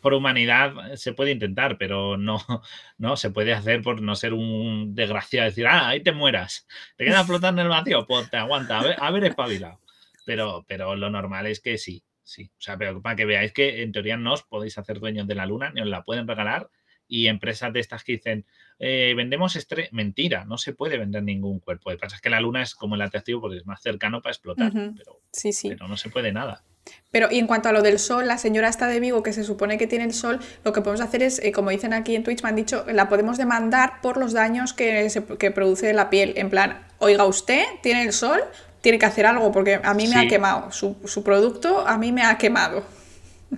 por 0.01 0.13
humanidad 0.13 0.95
se 0.95 1.13
puede 1.13 1.31
intentar, 1.31 1.77
pero 1.77 2.17
no, 2.17 2.39
no 2.97 3.17
se 3.17 3.29
puede 3.29 3.53
hacer 3.53 3.81
por 3.81 4.01
no 4.01 4.15
ser 4.15 4.33
un 4.33 4.95
desgraciado, 4.95 5.49
decir, 5.49 5.67
ah, 5.67 5.89
ahí 5.89 6.01
te 6.01 6.11
mueras, 6.11 6.67
te 6.97 7.05
quedas 7.05 7.25
flotando 7.27 7.61
en 7.61 7.67
el 7.67 7.71
vacío, 7.71 8.05
pues 8.05 8.29
te 8.29 8.37
aguanta, 8.37 8.79
a 8.79 8.83
ver, 8.83 8.95
a 8.99 9.11
ver 9.11 9.25
espabilado. 9.25 9.79
Pero, 10.25 10.63
pero 10.67 10.95
lo 10.95 11.09
normal 11.09 11.47
es 11.47 11.59
que 11.59 11.77
sí, 11.77 12.03
sí. 12.23 12.51
O 12.57 12.61
sea, 12.61 12.77
pero 12.77 13.01
para 13.01 13.15
que 13.15 13.25
veáis 13.25 13.51
que 13.51 13.81
en 13.81 13.91
teoría 13.91 14.15
no 14.15 14.33
os 14.33 14.43
podéis 14.43 14.77
hacer 14.77 14.99
dueños 14.99 15.27
de 15.27 15.35
la 15.35 15.45
luna, 15.45 15.71
ni 15.71 15.81
os 15.81 15.87
la 15.87 16.03
pueden 16.03 16.27
regalar, 16.27 16.69
y 17.09 17.27
empresas 17.27 17.73
de 17.73 17.79
estas 17.79 18.03
que 18.03 18.13
dicen, 18.13 18.45
eh, 18.77 19.13
vendemos 19.17 19.55
estrés. 19.55 19.91
Mentira, 19.91 20.45
no 20.45 20.57
se 20.57 20.73
puede 20.73 20.97
vender 20.97 21.23
ningún 21.23 21.59
cuerpo. 21.59 21.89
Lo 21.89 21.97
que 21.97 22.01
pasa 22.01 22.15
es 22.15 22.21
que 22.21 22.29
la 22.29 22.39
luna 22.39 22.61
es 22.61 22.75
como 22.75 22.95
el 22.95 23.01
atractivo 23.01 23.41
porque 23.41 23.57
es 23.57 23.65
más 23.65 23.81
cercano 23.81 24.21
para 24.21 24.31
explotar, 24.31 24.71
pero, 24.71 25.19
sí, 25.33 25.51
sí. 25.51 25.69
pero 25.69 25.87
no 25.87 25.97
se 25.97 26.09
puede 26.09 26.31
nada. 26.31 26.63
Pero 27.11 27.27
y 27.31 27.39
en 27.39 27.47
cuanto 27.47 27.69
a 27.69 27.71
lo 27.71 27.81
del 27.81 27.99
sol, 27.99 28.27
la 28.27 28.37
señora 28.37 28.69
está 28.69 28.87
de 28.87 28.99
Vigo, 28.99 29.23
que 29.23 29.33
se 29.33 29.43
supone 29.43 29.77
que 29.77 29.87
tiene 29.87 30.05
el 30.05 30.13
sol, 30.13 30.39
lo 30.63 30.73
que 30.73 30.81
podemos 30.81 31.01
hacer 31.01 31.23
es, 31.23 31.39
eh, 31.39 31.51
como 31.51 31.71
dicen 31.71 31.93
aquí 31.93 32.15
en 32.15 32.23
Twitch, 32.23 32.43
me 32.43 32.49
han 32.49 32.55
dicho, 32.55 32.85
la 32.87 33.09
podemos 33.09 33.37
demandar 33.37 34.01
por 34.01 34.17
los 34.17 34.33
daños 34.33 34.73
que, 34.73 35.09
se, 35.09 35.23
que 35.23 35.51
produce 35.51 35.91
la 35.93 36.09
piel. 36.09 36.33
En 36.35 36.49
plan, 36.49 36.85
oiga, 36.99 37.25
usted 37.25 37.63
tiene 37.81 38.03
el 38.03 38.13
sol, 38.13 38.41
tiene 38.81 38.99
que 38.99 39.05
hacer 39.05 39.25
algo, 39.25 39.51
porque 39.51 39.79
a 39.83 39.93
mí 39.93 40.07
me 40.07 40.15
ha 40.15 40.27
quemado. 40.27 40.71
Su, 40.71 40.95
su 41.05 41.23
producto 41.23 41.87
a 41.87 41.97
mí 41.97 42.11
me 42.11 42.23
ha 42.23 42.37
quemado. 42.37 42.83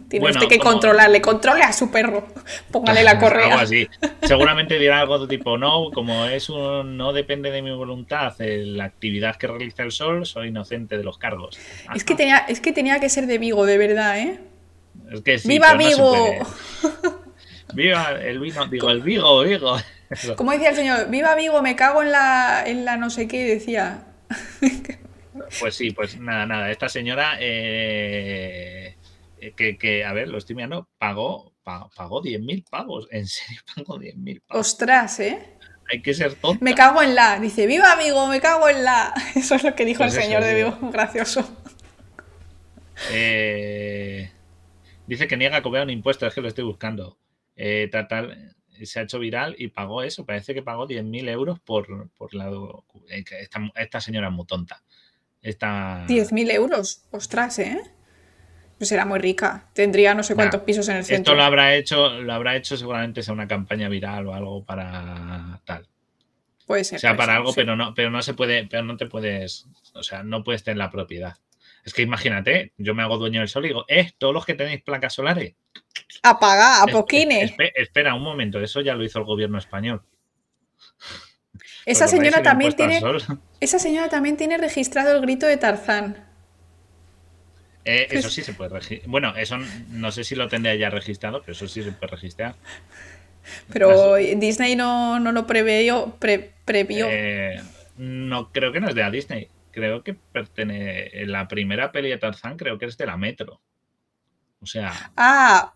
Tiene 0.07 0.29
usted 0.29 0.47
que 0.47 0.57
controlarle, 0.57 1.21
controle 1.21 1.63
a 1.63 1.73
su 1.73 1.91
perro, 1.91 2.27
póngale 2.71 3.03
la 3.03 3.19
correa. 3.19 3.47
Algo 3.47 3.59
así. 3.59 3.89
Seguramente 4.23 4.79
dirá 4.79 5.01
algo 5.01 5.27
tipo, 5.27 5.57
no, 5.57 5.91
como 5.93 6.25
es 6.25 6.49
un, 6.49 6.95
no 6.95 7.11
depende 7.11 7.51
de 7.51 7.61
mi 7.61 7.71
voluntad 7.71 8.33
la 8.39 8.85
actividad 8.85 9.35
que 9.35 9.47
realiza 9.47 9.83
el 9.83 9.91
sol, 9.91 10.25
soy 10.25 10.47
inocente 10.47 10.97
de 10.97 11.03
los 11.03 11.17
cargos. 11.17 11.59
Es 11.93 12.03
que 12.03 12.15
tenía, 12.15 12.37
es 12.37 12.61
que 12.61 12.71
tenía 12.71 12.99
que 12.99 13.09
ser 13.09 13.27
de 13.27 13.37
Vigo, 13.37 13.65
de 13.65 13.77
verdad, 13.77 14.19
¿eh? 14.19 14.39
Es 15.11 15.21
que 15.21 15.37
¡Viva 15.45 15.73
Vigo! 15.73 16.15
Viva 17.73 18.11
el 18.21 18.39
vino, 18.39 18.67
digo, 18.67 18.89
el 18.89 19.01
Vigo, 19.01 19.43
Vigo. 19.43 19.77
Como 20.35 20.51
decía 20.51 20.69
el 20.69 20.75
señor, 20.75 21.09
viva 21.09 21.35
Vigo, 21.35 21.61
me 21.61 21.75
cago 21.75 22.01
en 22.01 22.11
la, 22.11 22.63
en 22.65 22.83
la 22.83 22.97
no 22.97 23.09
sé 23.09 23.27
qué, 23.27 23.45
decía. 23.45 24.03
Pues 25.59 25.75
sí, 25.75 25.91
pues 25.91 26.19
nada, 26.19 26.45
nada. 26.45 26.69
Esta 26.69 26.89
señora 26.89 27.37
eh, 27.39 28.95
eh, 29.41 29.77
que, 29.77 30.05
a 30.05 30.13
ver, 30.13 30.27
lo 30.27 30.37
estoy 30.37 30.55
mirando, 30.55 30.87
pagó, 30.99 31.55
pagó, 31.63 32.21
10.000 32.21 32.63
pavos. 32.69 33.07
En 33.11 33.25
serio, 33.25 33.61
pagó 33.75 33.99
10.000 33.99 34.41
pavos. 34.45 34.67
Ostras, 34.67 35.19
¿eh? 35.19 35.57
Hay 35.91 36.01
que 36.01 36.13
ser 36.13 36.35
tonto. 36.35 36.63
Me 36.63 36.75
cago 36.75 37.01
en 37.01 37.15
la. 37.15 37.39
Dice, 37.39 37.65
viva 37.65 37.91
amigo, 37.91 38.27
me 38.27 38.39
cago 38.39 38.69
en 38.69 38.83
la. 38.83 39.13
Eso 39.35 39.55
es 39.55 39.63
lo 39.63 39.75
que 39.75 39.83
dijo 39.83 40.03
el 40.03 40.11
pues 40.11 40.23
señor 40.23 40.43
de 40.43 40.53
Vigo. 40.53 40.77
Gracioso. 40.91 41.43
Eh, 43.11 44.31
dice 45.07 45.27
que 45.27 45.37
niega 45.37 45.63
cobrar 45.63 45.83
un 45.83 45.89
impuesto, 45.89 46.27
es 46.27 46.35
que 46.35 46.41
lo 46.41 46.47
estoy 46.47 46.63
buscando. 46.63 47.17
Eh, 47.55 47.89
se 48.83 48.99
ha 48.99 49.03
hecho 49.03 49.17
viral 49.17 49.55
y 49.57 49.69
pagó 49.69 50.03
eso. 50.03 50.23
Parece 50.23 50.53
que 50.53 50.61
pagó 50.61 50.87
10.000 50.87 51.29
euros 51.29 51.59
por, 51.59 52.11
por 52.11 52.33
la. 52.35 52.51
Esta, 53.09 53.71
esta 53.75 54.01
señora 54.01 54.27
es 54.27 54.33
muy 54.33 54.45
tonta. 54.45 54.83
Esta... 55.41 56.05
10.000 56.05 56.51
euros, 56.51 57.05
ostras, 57.09 57.57
¿eh? 57.57 57.81
Pues 58.81 58.91
era 58.93 59.05
muy 59.05 59.19
rica. 59.19 59.69
Tendría 59.73 60.15
no 60.15 60.23
sé 60.23 60.33
cuántos 60.33 60.61
pisos 60.61 60.89
en 60.89 60.97
el 60.97 61.05
centro. 61.05 61.33
Esto 61.33 61.35
lo 61.35 61.43
habrá 61.43 61.75
hecho, 61.75 62.19
lo 62.19 62.33
habrá 62.33 62.55
hecho 62.55 62.75
seguramente 62.75 63.21
sea 63.21 63.31
una 63.31 63.47
campaña 63.47 63.87
viral 63.89 64.25
o 64.25 64.33
algo 64.33 64.65
para 64.65 65.61
tal. 65.65 65.87
Puede 66.65 66.83
ser. 66.83 66.97
O 66.97 66.99
sea, 66.99 67.15
para 67.15 67.35
algo, 67.35 67.53
pero 67.53 67.75
no, 67.75 67.93
pero 67.93 68.09
no 68.09 68.23
se 68.23 68.33
puede, 68.33 68.65
pero 68.65 68.81
no 68.81 68.97
te 68.97 69.05
puedes, 69.05 69.67
o 69.93 70.01
sea, 70.01 70.23
no 70.23 70.43
puedes 70.43 70.63
tener 70.63 70.79
la 70.79 70.89
propiedad. 70.89 71.37
Es 71.85 71.93
que 71.93 72.01
imagínate, 72.01 72.73
yo 72.75 72.95
me 72.95 73.03
hago 73.03 73.19
dueño 73.19 73.41
del 73.41 73.49
sol 73.49 73.65
y 73.65 73.67
digo, 73.67 73.85
eh, 73.87 74.13
todos 74.17 74.33
los 74.33 74.47
que 74.47 74.55
tenéis 74.55 74.81
placas 74.81 75.13
solares. 75.13 75.53
Apaga, 76.23 76.81
a 76.81 76.87
poquines. 76.87 77.53
espera 77.75 78.15
un 78.15 78.23
momento, 78.23 78.59
eso 78.59 78.81
ya 78.81 78.95
lo 78.95 79.03
hizo 79.03 79.19
el 79.19 79.25
gobierno 79.25 79.59
español. 79.59 80.01
Esa 81.85 82.07
señora 82.07 82.41
también 82.41 82.73
tiene. 82.73 82.99
Esa 83.59 83.77
señora 83.77 84.09
también 84.09 84.37
tiene 84.37 84.57
registrado 84.57 85.15
el 85.15 85.21
grito 85.21 85.45
de 85.45 85.57
Tarzán. 85.57 86.30
Eh, 87.83 88.07
eso 88.11 88.29
sí 88.29 88.41
se 88.43 88.53
puede 88.53 88.69
registrar. 88.69 89.09
Bueno, 89.09 89.35
eso 89.35 89.57
no 89.89 90.11
sé 90.11 90.23
si 90.23 90.35
lo 90.35 90.47
tendría 90.47 90.75
ya 90.75 90.89
registrado, 90.89 91.41
pero 91.41 91.53
eso 91.53 91.67
sí 91.67 91.83
se 91.83 91.91
puede 91.91 92.11
registrar. 92.11 92.55
Pero 93.71 94.15
Disney 94.15 94.75
no, 94.75 95.19
no 95.19 95.31
lo 95.31 95.47
previó. 95.47 96.17
previó. 96.65 97.07
Eh, 97.09 97.59
no, 97.97 98.51
creo 98.51 98.71
que 98.71 98.79
no 98.79 98.89
es 98.89 98.95
de 98.95 99.01
la 99.01 99.11
Disney. 99.11 99.49
Creo 99.71 100.03
que 100.03 100.13
pertenece. 100.13 101.25
La 101.25 101.47
primera 101.47 101.91
peli 101.91 102.09
de 102.09 102.17
Tarzán 102.17 102.57
creo 102.57 102.77
que 102.77 102.85
es 102.85 102.97
de 102.97 103.05
la 103.05 103.17
Metro. 103.17 103.61
O 104.61 104.65
sea. 104.65 105.11
Ah, 105.17 105.73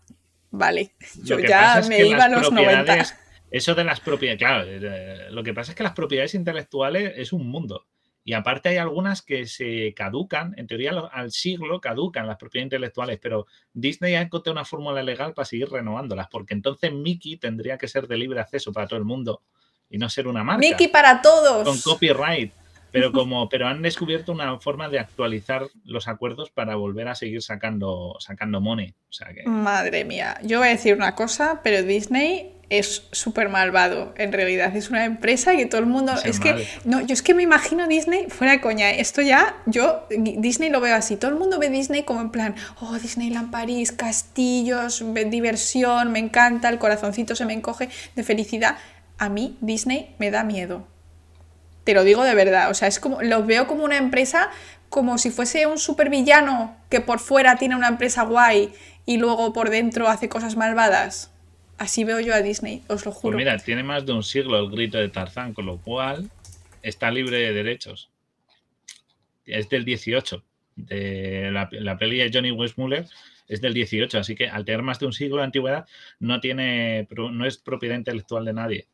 vale. 0.50 0.94
Yo 1.22 1.38
ya 1.40 1.82
me 1.88 2.04
iba 2.04 2.24
a 2.24 2.28
los 2.28 2.52
90. 2.52 3.04
Eso 3.50 3.74
de 3.74 3.84
las 3.84 4.00
propiedades. 4.00 4.38
Claro, 4.38 4.64
eh, 4.66 5.28
lo 5.30 5.42
que 5.42 5.54
pasa 5.54 5.72
es 5.72 5.76
que 5.76 5.82
las 5.82 5.92
propiedades 5.92 6.34
intelectuales 6.34 7.14
es 7.16 7.32
un 7.32 7.48
mundo. 7.48 7.86
Y 8.28 8.32
aparte 8.32 8.70
hay 8.70 8.78
algunas 8.78 9.22
que 9.22 9.46
se 9.46 9.94
caducan, 9.94 10.52
en 10.56 10.66
teoría 10.66 10.90
al 11.12 11.30
siglo 11.30 11.80
caducan 11.80 12.26
las 12.26 12.36
propiedades 12.36 12.66
intelectuales, 12.66 13.20
pero 13.22 13.46
Disney 13.72 14.16
ha 14.16 14.20
encontrado 14.20 14.54
una 14.54 14.64
fórmula 14.64 15.00
legal 15.00 15.32
para 15.32 15.46
seguir 15.46 15.68
renovándolas, 15.70 16.26
porque 16.28 16.52
entonces 16.52 16.92
Mickey 16.92 17.36
tendría 17.36 17.78
que 17.78 17.86
ser 17.86 18.08
de 18.08 18.16
libre 18.16 18.40
acceso 18.40 18.72
para 18.72 18.88
todo 18.88 18.98
el 18.98 19.04
mundo 19.04 19.42
y 19.88 19.98
no 19.98 20.08
ser 20.08 20.26
una 20.26 20.42
marca. 20.42 20.58
Mickey 20.58 20.88
para 20.88 21.22
todos. 21.22 21.62
Con 21.62 21.80
copyright. 21.80 22.52
Pero 22.90 23.12
como, 23.12 23.48
pero 23.48 23.68
han 23.68 23.80
descubierto 23.80 24.32
una 24.32 24.58
forma 24.58 24.88
de 24.88 24.98
actualizar 24.98 25.68
los 25.84 26.08
acuerdos 26.08 26.50
para 26.50 26.74
volver 26.74 27.06
a 27.06 27.14
seguir 27.14 27.42
sacando, 27.42 28.16
sacando 28.18 28.60
money. 28.60 28.92
Madre 29.46 30.04
mía, 30.04 30.40
yo 30.42 30.58
voy 30.58 30.66
a 30.66 30.70
decir 30.72 30.96
una 30.96 31.14
cosa, 31.14 31.60
pero 31.62 31.84
Disney 31.84 32.55
es 32.68 33.04
súper 33.12 33.48
malvado, 33.48 34.12
en 34.16 34.32
realidad. 34.32 34.74
Es 34.74 34.90
una 34.90 35.04
empresa 35.04 35.54
que 35.54 35.66
todo 35.66 35.80
el 35.80 35.86
mundo. 35.86 36.12
Es, 36.24 36.40
que. 36.40 36.66
No, 36.84 37.00
yo 37.00 37.12
es 37.12 37.22
que 37.22 37.32
me 37.32 37.42
imagino 37.42 37.86
Disney, 37.86 38.26
fuera 38.28 38.54
de 38.54 38.60
coña. 38.60 38.90
Esto 38.90 39.22
ya, 39.22 39.56
yo 39.66 40.06
Disney 40.10 40.70
lo 40.70 40.80
veo 40.80 40.96
así. 40.96 41.16
Todo 41.16 41.30
el 41.30 41.36
mundo 41.36 41.58
ve 41.58 41.70
Disney 41.70 42.02
como 42.02 42.20
en 42.20 42.30
plan, 42.30 42.56
oh, 42.80 42.98
Disneyland 42.98 43.50
París, 43.50 43.92
castillos, 43.92 45.04
diversión, 45.28 46.10
me 46.10 46.18
encanta, 46.18 46.68
el 46.68 46.78
corazoncito 46.78 47.36
se 47.36 47.46
me 47.46 47.52
encoge 47.52 47.88
de 48.16 48.22
felicidad. 48.24 48.78
A 49.18 49.28
mí, 49.28 49.56
Disney 49.60 50.14
me 50.18 50.30
da 50.30 50.42
miedo. 50.42 50.88
Te 51.84 51.94
lo 51.94 52.02
digo 52.02 52.24
de 52.24 52.34
verdad. 52.34 52.70
O 52.70 52.74
sea, 52.74 52.88
es 52.88 52.98
como. 52.98 53.22
Lo 53.22 53.44
veo 53.44 53.68
como 53.68 53.84
una 53.84 53.96
empresa 53.96 54.50
como 54.88 55.18
si 55.18 55.30
fuese 55.30 55.66
un 55.66 55.78
supervillano 55.78 56.76
que 56.90 57.00
por 57.00 57.18
fuera 57.20 57.56
tiene 57.56 57.76
una 57.76 57.88
empresa 57.88 58.22
guay 58.22 58.72
y 59.04 59.18
luego 59.18 59.52
por 59.52 59.70
dentro 59.70 60.08
hace 60.08 60.28
cosas 60.28 60.56
malvadas. 60.56 61.30
Así 61.78 62.04
veo 62.04 62.20
yo 62.20 62.34
a 62.34 62.40
Disney, 62.40 62.82
os 62.88 63.04
lo 63.04 63.12
juro. 63.12 63.36
Pues 63.36 63.44
mira, 63.44 63.58
tiene 63.58 63.82
más 63.82 64.06
de 64.06 64.12
un 64.12 64.22
siglo 64.22 64.58
el 64.58 64.70
grito 64.70 64.98
de 64.98 65.08
Tarzán, 65.08 65.52
con 65.52 65.66
lo 65.66 65.78
cual 65.78 66.30
está 66.82 67.10
libre 67.10 67.38
de 67.38 67.52
derechos. 67.52 68.10
Es 69.44 69.68
del 69.68 69.84
18. 69.84 70.42
De 70.76 71.50
la, 71.52 71.68
la 71.72 71.96
peli 71.96 72.18
de 72.18 72.30
Johnny 72.32 72.50
Westmuller 72.50 73.06
es 73.48 73.60
del 73.60 73.74
18, 73.74 74.18
así 74.18 74.34
que 74.34 74.48
al 74.48 74.64
tener 74.64 74.82
más 74.82 74.98
de 74.98 75.06
un 75.06 75.12
siglo 75.12 75.38
de 75.38 75.44
antigüedad 75.44 75.86
no 76.18 76.40
tiene 76.40 77.06
no 77.10 77.46
es 77.46 77.58
propiedad 77.58 77.96
intelectual 77.96 78.44
de 78.44 78.52
nadie. 78.52 78.86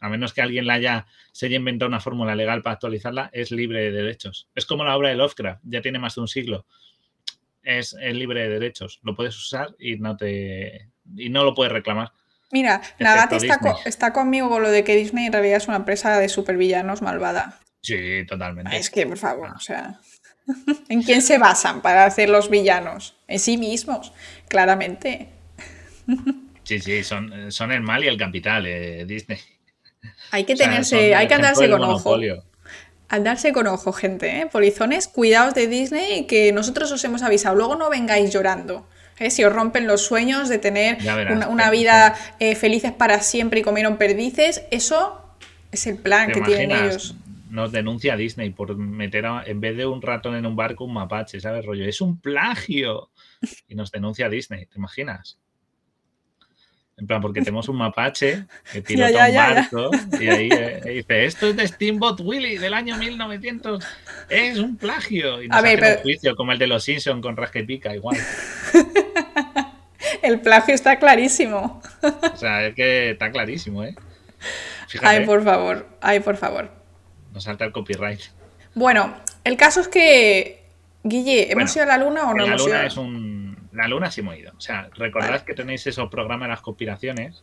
A 0.00 0.08
menos 0.08 0.32
que 0.32 0.42
alguien 0.42 0.66
la 0.66 0.74
haya 0.74 1.06
se 1.30 1.46
haya 1.46 1.56
inventado 1.56 1.88
una 1.88 2.00
fórmula 2.00 2.34
legal 2.34 2.62
para 2.62 2.74
actualizarla, 2.74 3.30
es 3.32 3.52
libre 3.52 3.80
de 3.80 3.92
derechos. 3.92 4.48
Es 4.54 4.66
como 4.66 4.84
la 4.84 4.96
obra 4.96 5.10
de 5.10 5.14
Lovecraft, 5.14 5.62
ya 5.64 5.80
tiene 5.80 6.00
más 6.00 6.16
de 6.16 6.22
un 6.22 6.28
siglo. 6.28 6.66
Es, 7.62 7.96
es 8.00 8.14
libre 8.14 8.42
de 8.42 8.48
derechos. 8.48 8.98
Lo 9.04 9.14
puedes 9.14 9.36
usar 9.36 9.76
y 9.78 9.96
no 9.96 10.16
te 10.16 10.88
y 11.16 11.28
no 11.28 11.44
lo 11.44 11.54
puedes 11.54 11.72
reclamar. 11.72 12.12
Mira, 12.52 12.82
Nagate 12.98 13.36
está, 13.36 13.58
está, 13.86 14.12
conmigo 14.12 14.50
con 14.50 14.62
lo 14.62 14.70
de 14.70 14.84
que 14.84 14.94
Disney 14.94 15.26
en 15.26 15.32
realidad 15.32 15.56
es 15.56 15.68
una 15.68 15.78
empresa 15.78 16.18
de 16.18 16.28
supervillanos 16.28 17.00
malvada. 17.00 17.58
Sí, 17.80 18.24
totalmente. 18.28 18.76
Es 18.76 18.90
que, 18.90 19.06
por 19.06 19.16
favor, 19.18 19.48
ah. 19.50 19.54
o 19.56 19.60
sea. 19.60 20.00
¿En 20.88 21.02
quién 21.02 21.22
se 21.22 21.38
basan 21.38 21.80
para 21.80 22.04
hacer 22.04 22.28
los 22.28 22.50
villanos? 22.50 23.16
En 23.26 23.38
sí 23.38 23.56
mismos, 23.58 24.12
claramente. 24.48 25.28
Sí, 26.64 26.78
sí, 26.78 27.02
son, 27.02 27.50
son 27.50 27.72
el 27.72 27.80
mal 27.80 28.04
y 28.04 28.06
el 28.06 28.16
capital, 28.16 28.66
eh, 28.66 29.04
Disney. 29.04 29.40
Hay 30.30 30.44
que 30.44 30.54
tenerse, 30.54 31.12
hay 31.12 31.26
que 31.26 31.34
andarse 31.34 31.68
con 31.68 31.82
ojo. 31.82 32.16
Andarse 33.08 33.52
con 33.52 33.66
ojo, 33.66 33.92
gente, 33.92 34.38
¿eh? 34.38 34.46
Polizones, 34.46 35.08
cuidaos 35.08 35.54
de 35.54 35.66
Disney, 35.66 36.26
que 36.28 36.52
nosotros 36.52 36.92
os 36.92 37.02
hemos 37.04 37.22
avisado. 37.22 37.56
Luego 37.56 37.74
no 37.74 37.90
vengáis 37.90 38.32
llorando. 38.32 38.86
¿Eh? 39.18 39.30
si 39.30 39.44
os 39.44 39.52
rompen 39.52 39.86
los 39.86 40.04
sueños 40.04 40.48
de 40.48 40.58
tener 40.58 40.98
una, 41.48 41.70
vida 41.70 42.14
eh, 42.38 42.54
felices 42.54 42.92
para 42.92 43.20
siempre 43.20 43.60
y 43.60 43.62
comieron 43.62 43.96
perdices, 43.96 44.62
eso 44.70 45.22
es 45.70 45.86
el 45.86 45.98
plan 45.98 46.30
que 46.32 46.40
tienen 46.40 46.70
ellos. 46.70 47.14
Nos 47.50 47.70
denuncia 47.70 48.16
Disney 48.16 48.50
por 48.50 48.76
meter 48.76 49.26
en 49.44 49.60
vez 49.60 49.76
de 49.76 49.84
un 49.84 50.00
ratón 50.00 50.36
en 50.36 50.46
un 50.46 50.56
barco 50.56 50.84
un 50.84 50.94
mapache, 50.94 51.38
¿sabes? 51.40 51.66
Rollo, 51.66 51.84
es 51.84 52.00
un 52.00 52.18
plagio. 52.20 53.10
Y 53.68 53.74
nos 53.74 53.90
denuncia 53.90 54.28
Disney, 54.28 54.66
¿te 54.66 54.78
imaginas? 54.78 55.36
En 57.02 57.06
plan, 57.06 57.20
porque 57.20 57.40
tenemos 57.40 57.68
un 57.68 57.76
mapache 57.76 58.44
que 58.70 58.82
pilota 58.86 59.26
un 59.26 59.34
barco 59.34 59.90
y 60.20 60.28
ahí 60.28 60.48
eh, 60.52 60.80
dice, 60.84 61.24
esto 61.24 61.48
es 61.48 61.56
de 61.56 61.66
Steamboat 61.66 62.20
Willie 62.20 62.58
del 62.58 62.74
año 62.74 62.96
1900, 62.96 63.84
es 64.28 64.58
un 64.58 64.76
plagio. 64.76 65.42
Y 65.42 65.48
nos 65.48 65.58
a 65.58 65.62
ver, 65.62 65.82
un 65.82 66.02
juicio 66.02 66.36
como 66.36 66.52
el 66.52 66.58
de 66.58 66.68
los 66.68 66.84
Simpsons 66.84 67.22
con 67.22 67.36
Rasca 67.36 67.58
y 67.58 67.64
Pica, 67.64 67.94
igual. 67.94 68.16
el 70.22 70.40
plagio 70.40 70.74
está 70.74 70.98
clarísimo. 70.98 71.82
o 72.02 72.36
sea, 72.36 72.66
es 72.66 72.74
que 72.74 73.10
está 73.10 73.30
clarísimo, 73.30 73.84
¿eh? 73.84 73.94
Ay, 75.02 75.24
por 75.24 75.42
favor, 75.42 75.86
ay, 76.00 76.20
por 76.20 76.36
favor. 76.36 76.70
Nos 77.32 77.44
salta 77.44 77.64
el 77.64 77.72
copyright. 77.72 78.20
Bueno, 78.74 79.14
el 79.44 79.56
caso 79.56 79.80
es 79.80 79.88
que, 79.88 80.64
Guille, 81.02 81.52
¿hemos 81.52 81.74
ido 81.74 81.84
a 81.84 81.86
la 81.88 81.98
luna 81.98 82.30
o 82.30 82.34
no 82.34 82.44
hemos 82.44 82.60
ido? 82.62 82.68
La 82.68 82.74
luna 82.74 82.86
es 82.86 82.96
un 82.96 83.42
la 83.72 83.88
luna 83.88 84.10
sí 84.10 84.20
hemos 84.20 84.36
ido. 84.36 84.52
O 84.56 84.60
sea, 84.60 84.88
recordad 84.94 85.42
que 85.42 85.54
tenéis 85.54 85.86
esos 85.86 86.10
programas 86.10 86.46
de 86.46 86.50
las 86.50 86.60
conspiraciones, 86.60 87.42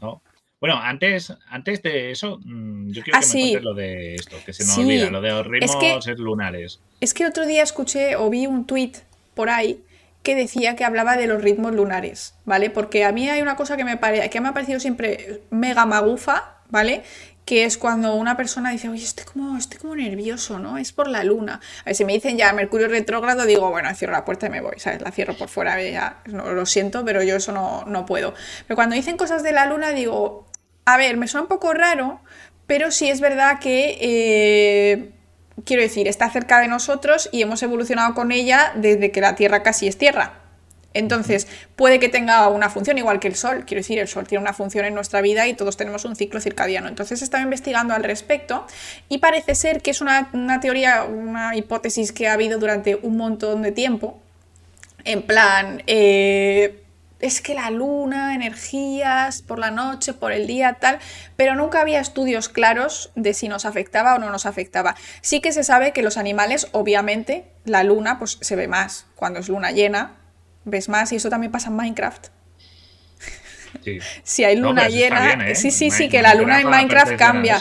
¿no? 0.00 0.22
Bueno, 0.60 0.76
antes, 0.76 1.32
antes 1.48 1.82
de 1.82 2.10
eso, 2.10 2.40
mm, 2.44 2.90
yo 2.90 3.02
quiero 3.04 3.18
ah, 3.18 3.20
que 3.20 3.26
me 3.28 3.40
cuentes 3.40 3.62
lo 3.62 3.74
de 3.74 4.14
esto, 4.16 4.36
que 4.44 4.52
se 4.52 4.64
nos 4.64 4.76
olvida, 4.76 5.08
lo 5.08 5.20
de 5.20 5.30
los 5.30 5.46
ritmos 5.46 6.06
lunares. 6.18 6.80
Es 7.00 7.14
que 7.14 7.26
otro 7.26 7.46
día 7.46 7.62
escuché 7.62 8.16
o 8.16 8.28
vi 8.28 8.46
un 8.46 8.66
tuit 8.66 8.98
por 9.34 9.50
ahí 9.50 9.80
que 10.22 10.34
decía 10.34 10.76
que 10.76 10.84
hablaba 10.84 11.16
de 11.16 11.26
los 11.26 11.42
ritmos 11.42 11.74
lunares, 11.74 12.34
¿vale? 12.44 12.70
Porque 12.70 13.04
a 13.04 13.12
mí 13.12 13.28
hay 13.28 13.40
una 13.40 13.56
cosa 13.56 13.76
que 13.76 13.84
me, 13.84 13.96
pare, 13.96 14.28
que 14.30 14.40
me 14.40 14.48
ha 14.48 14.52
parecido 14.52 14.80
siempre 14.80 15.42
mega 15.50 15.86
magufa, 15.86 16.56
¿vale? 16.68 17.02
que 17.48 17.64
es 17.64 17.78
cuando 17.78 18.14
una 18.14 18.36
persona 18.36 18.72
dice, 18.72 18.90
oye, 18.90 19.02
estoy 19.02 19.24
como, 19.24 19.56
estoy 19.56 19.78
como 19.78 19.96
nervioso, 19.96 20.58
¿no? 20.58 20.76
Es 20.76 20.92
por 20.92 21.08
la 21.08 21.24
luna. 21.24 21.62
A 21.80 21.84
ver, 21.86 21.94
si 21.94 22.04
me 22.04 22.12
dicen 22.12 22.36
ya 22.36 22.52
Mercurio 22.52 22.88
retrógrado, 22.88 23.46
digo, 23.46 23.70
bueno, 23.70 23.88
cierro 23.94 24.12
la 24.12 24.26
puerta 24.26 24.48
y 24.48 24.50
me 24.50 24.60
voy, 24.60 24.74
¿sabes? 24.76 25.00
La 25.00 25.12
cierro 25.12 25.34
por 25.34 25.48
fuera, 25.48 25.82
ya, 25.82 26.20
no, 26.26 26.52
lo 26.52 26.66
siento, 26.66 27.06
pero 27.06 27.22
yo 27.22 27.36
eso 27.36 27.52
no, 27.52 27.86
no 27.86 28.04
puedo. 28.04 28.34
Pero 28.66 28.76
cuando 28.76 28.96
dicen 28.96 29.16
cosas 29.16 29.42
de 29.42 29.52
la 29.52 29.64
luna, 29.64 29.92
digo, 29.92 30.46
a 30.84 30.98
ver, 30.98 31.16
me 31.16 31.26
suena 31.26 31.44
un 31.44 31.48
poco 31.48 31.72
raro, 31.72 32.20
pero 32.66 32.90
sí 32.90 33.08
es 33.08 33.22
verdad 33.22 33.60
que... 33.60 33.96
Eh, 33.98 35.17
quiero 35.64 35.82
decir, 35.82 36.08
está 36.08 36.30
cerca 36.30 36.60
de 36.60 36.68
nosotros 36.68 37.28
y 37.32 37.42
hemos 37.42 37.62
evolucionado 37.62 38.14
con 38.14 38.32
ella 38.32 38.72
desde 38.76 39.10
que 39.10 39.20
la 39.20 39.34
Tierra 39.34 39.62
casi 39.62 39.88
es 39.88 39.98
Tierra. 39.98 40.34
Entonces, 40.94 41.46
puede 41.76 42.00
que 42.00 42.08
tenga 42.08 42.48
una 42.48 42.70
función 42.70 42.98
igual 42.98 43.20
que 43.20 43.28
el 43.28 43.36
Sol. 43.36 43.64
Quiero 43.66 43.80
decir, 43.80 43.98
el 43.98 44.08
Sol 44.08 44.26
tiene 44.26 44.42
una 44.42 44.54
función 44.54 44.84
en 44.84 44.94
nuestra 44.94 45.20
vida 45.20 45.46
y 45.46 45.54
todos 45.54 45.76
tenemos 45.76 46.04
un 46.04 46.16
ciclo 46.16 46.40
circadiano. 46.40 46.88
Entonces, 46.88 47.22
estaba 47.22 47.42
investigando 47.42 47.94
al 47.94 48.02
respecto 48.02 48.66
y 49.08 49.18
parece 49.18 49.54
ser 49.54 49.82
que 49.82 49.90
es 49.90 50.00
una, 50.00 50.30
teoría, 50.60 51.04
una 51.04 51.54
hipótesis 51.56 52.10
que 52.12 52.26
ha 52.26 52.32
habido 52.32 52.58
durante 52.58 52.96
un 52.96 53.16
montón 53.16 53.62
de 53.62 53.72
tiempo. 53.72 54.18
En 55.04 55.22
plan, 55.22 55.82
eh, 55.86 56.82
es 57.20 57.40
que 57.40 57.54
la 57.54 57.70
luna, 57.70 58.34
energías 58.34 59.42
por 59.42 59.58
la 59.58 59.70
noche, 59.70 60.12
por 60.12 60.32
el 60.32 60.46
día, 60.46 60.74
tal, 60.80 60.98
pero 61.36 61.54
nunca 61.54 61.80
había 61.80 62.00
estudios 62.00 62.48
claros 62.48 63.10
de 63.16 63.34
si 63.34 63.48
nos 63.48 63.64
afectaba 63.64 64.14
o 64.14 64.18
no 64.18 64.30
nos 64.30 64.46
afectaba. 64.46 64.94
Sí 65.20 65.40
que 65.40 65.52
se 65.52 65.64
sabe 65.64 65.92
que 65.92 66.02
los 66.02 66.16
animales, 66.16 66.68
obviamente, 66.72 67.44
la 67.64 67.82
luna 67.82 68.18
pues 68.18 68.38
se 68.40 68.56
ve 68.56 68.68
más 68.68 69.06
cuando 69.16 69.40
es 69.40 69.48
luna 69.48 69.72
llena, 69.72 70.16
ves 70.64 70.88
más 70.88 71.12
y 71.12 71.16
eso 71.16 71.28
también 71.28 71.50
pasa 71.50 71.68
en 71.70 71.76
Minecraft. 71.76 72.28
si 74.22 74.44
hay 74.44 74.56
luna 74.56 74.88
llena, 74.88 75.50
¿eh? 75.50 75.54
sí, 75.54 75.70
sí, 75.70 75.90
sí, 75.90 76.08
que 76.08 76.22
la 76.22 76.34
luna 76.34 76.60
en 76.60 76.68
Minecraft 76.68 77.16
cambia. 77.16 77.60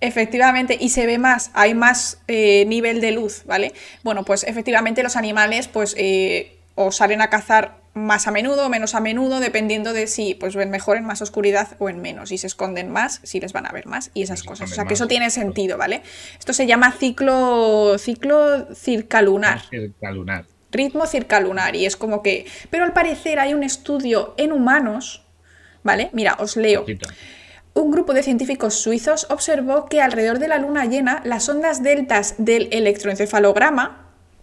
Efectivamente, 0.00 0.76
y 0.80 0.88
se 0.88 1.06
ve 1.06 1.18
más, 1.18 1.52
hay 1.54 1.74
más 1.74 2.20
eh, 2.26 2.64
nivel 2.66 3.00
de 3.00 3.12
luz, 3.12 3.44
¿vale? 3.46 3.72
Bueno, 4.02 4.24
pues 4.24 4.42
efectivamente 4.42 5.04
los 5.04 5.14
animales 5.14 5.68
pues 5.68 5.94
eh, 5.96 6.58
o 6.74 6.92
salen 6.92 7.20
a 7.20 7.30
cazar 7.30 7.82
más 7.94 8.26
a 8.26 8.30
menudo 8.30 8.66
o 8.66 8.68
menos 8.68 8.94
a 8.94 9.00
menudo, 9.00 9.40
dependiendo 9.40 9.92
de 9.92 10.06
si 10.06 10.34
pues 10.34 10.56
ven 10.56 10.70
mejor 10.70 10.96
en 10.96 11.04
más 11.04 11.20
oscuridad 11.20 11.76
o 11.78 11.88
en 11.88 12.00
menos, 12.00 12.32
y 12.32 12.38
se 12.38 12.46
esconden 12.46 12.90
más, 12.90 13.20
si 13.22 13.40
les 13.40 13.52
van 13.52 13.66
a 13.66 13.72
ver 13.72 13.86
más, 13.86 14.10
y 14.14 14.22
esas 14.22 14.42
cosas. 14.42 14.70
O 14.70 14.74
sea 14.74 14.86
que 14.86 14.94
eso 14.94 15.06
tiene 15.06 15.30
sentido, 15.30 15.76
¿vale? 15.76 16.02
Esto 16.38 16.52
se 16.52 16.66
llama 16.66 16.92
ciclo, 16.92 17.98
ciclo 17.98 18.74
circalunar. 18.74 19.62
Circalunar 19.68 20.46
ritmo 20.72 21.06
circalunar 21.06 21.76
y 21.76 21.86
es 21.86 21.96
como 21.96 22.22
que... 22.22 22.46
Pero 22.70 22.84
al 22.84 22.92
parecer 22.92 23.38
hay 23.38 23.54
un 23.54 23.62
estudio 23.62 24.34
en 24.38 24.52
humanos, 24.52 25.24
¿vale? 25.82 26.10
Mira, 26.12 26.36
os 26.40 26.56
leo. 26.56 26.84
Un 27.74 27.90
grupo 27.90 28.12
de 28.12 28.22
científicos 28.22 28.74
suizos 28.74 29.26
observó 29.30 29.86
que 29.86 30.00
alrededor 30.00 30.38
de 30.38 30.48
la 30.48 30.58
luna 30.58 30.84
llena 30.86 31.22
las 31.24 31.48
ondas 31.48 31.82
deltas 31.82 32.34
del 32.38 32.68
electroencefalograma, 32.72 34.01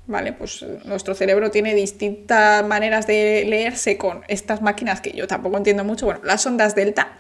¿vale? 0.10 0.34
Pues 0.34 0.64
eh, 0.64 0.80
nuestro 0.84 1.16
cerebro 1.16 1.52
tiene 1.52 1.74
distintas 1.74 2.66
maneras 2.66 3.08
de 3.08 3.46
leerse 3.48 3.98
con 3.98 4.24
estas 4.28 4.62
máquinas 4.62 5.00
que 5.00 5.12
yo 5.12 5.28
tampoco 5.28 5.56
entiendo 5.56 5.86
mucho, 5.86 6.06
bueno, 6.06 6.20
las 6.24 6.46
ondas 6.46 6.76
delta. 6.76 7.14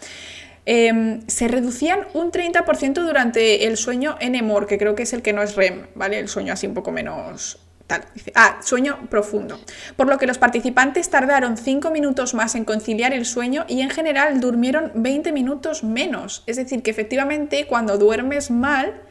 Em, 0.65 1.21
se 1.27 1.47
reducían 1.47 2.07
un 2.13 2.31
30% 2.31 3.05
durante 3.05 3.65
el 3.67 3.77
sueño 3.77 4.17
NMOR, 4.21 4.67
que 4.67 4.77
creo 4.77 4.95
que 4.95 5.03
es 5.03 5.13
el 5.13 5.21
que 5.21 5.33
no 5.33 5.41
es 5.41 5.55
REM, 5.55 5.87
¿vale? 5.95 6.19
El 6.19 6.27
sueño 6.27 6.51
así 6.51 6.67
un 6.67 6.73
poco 6.73 6.91
menos 6.91 7.59
ah, 8.35 8.59
sueño 8.61 9.07
profundo. 9.09 9.59
Por 9.95 10.07
lo 10.07 10.17
que 10.17 10.27
los 10.27 10.37
participantes 10.37 11.09
tardaron 11.09 11.57
5 11.57 11.89
minutos 11.91 12.33
más 12.33 12.55
en 12.55 12.65
conciliar 12.65 13.13
el 13.13 13.25
sueño 13.25 13.65
y 13.67 13.81
en 13.81 13.89
general 13.89 14.41
durmieron 14.41 14.91
20 14.95 15.31
minutos 15.31 15.83
menos. 15.83 16.43
Es 16.45 16.57
decir, 16.57 16.83
que 16.83 16.91
efectivamente 16.91 17.65
cuando 17.67 17.97
duermes 17.97 18.51
mal, 18.51 19.01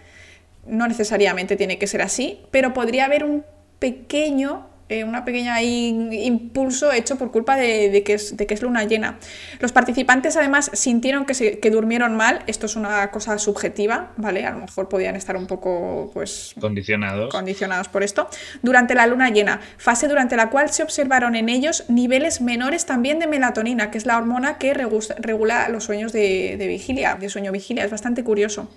no 0.67 0.87
necesariamente 0.87 1.57
tiene 1.57 1.79
que 1.79 1.87
ser 1.87 2.03
así, 2.03 2.41
pero 2.51 2.73
podría 2.73 3.07
haber 3.07 3.25
un 3.25 3.45
pequeño 3.79 4.69
eh, 4.91 5.05
una 5.05 5.23
pequeña 5.27 5.61
impulso 5.61 6.93
hecho 6.93 7.17
por 7.17 7.31
culpa 7.31 7.57
de, 7.57 8.03
que 8.07 8.15
es, 8.15 8.39
de, 8.39 8.47
que 8.47 8.55
es, 8.55 8.63
luna 8.63 8.85
llena. 8.85 9.19
Los 9.61 9.71
participantes 9.71 10.35
además 10.39 10.71
sintieron 10.73 11.27
que, 11.27 11.35
se, 11.35 11.59
que 11.59 11.71
durmieron 11.71 12.17
mal, 12.17 12.43
esto 12.47 12.65
es 12.65 12.75
una 12.75 13.11
cosa 13.11 13.39
subjetiva, 13.39 14.13
¿vale? 14.17 14.47
A 14.47 14.53
lo 14.53 14.61
mejor 14.61 14.89
podían 14.89 15.15
estar 15.15 15.37
un 15.37 15.47
poco 15.47 16.11
pues 16.15 16.55
condicionados. 16.59 17.31
condicionados 17.31 17.89
por 17.89 18.03
esto, 18.03 18.31
durante 18.63 18.95
la 18.95 19.07
luna 19.07 19.29
llena, 19.29 19.61
fase 19.77 20.09
durante 20.09 20.37
la 20.37 20.49
cual 20.49 20.71
se 20.71 20.83
observaron 20.83 21.37
en 21.37 21.51
ellos 21.51 21.85
niveles 21.89 22.41
menores 22.41 22.87
también 22.87 23.19
de 23.19 23.27
melatonina, 23.27 23.91
que 23.91 23.99
es 23.99 24.07
la 24.07 24.17
hormona 24.17 24.57
que 24.57 24.73
regula 24.73 25.69
los 25.69 25.85
sueños 25.85 26.15
de, 26.15 26.57
de 26.57 26.67
vigilia, 26.67 27.17
de 27.17 27.29
sueño 27.29 27.53
vigilia, 27.53 27.85
es 27.85 27.91
bastante 27.91 28.25
curioso. 28.25 28.71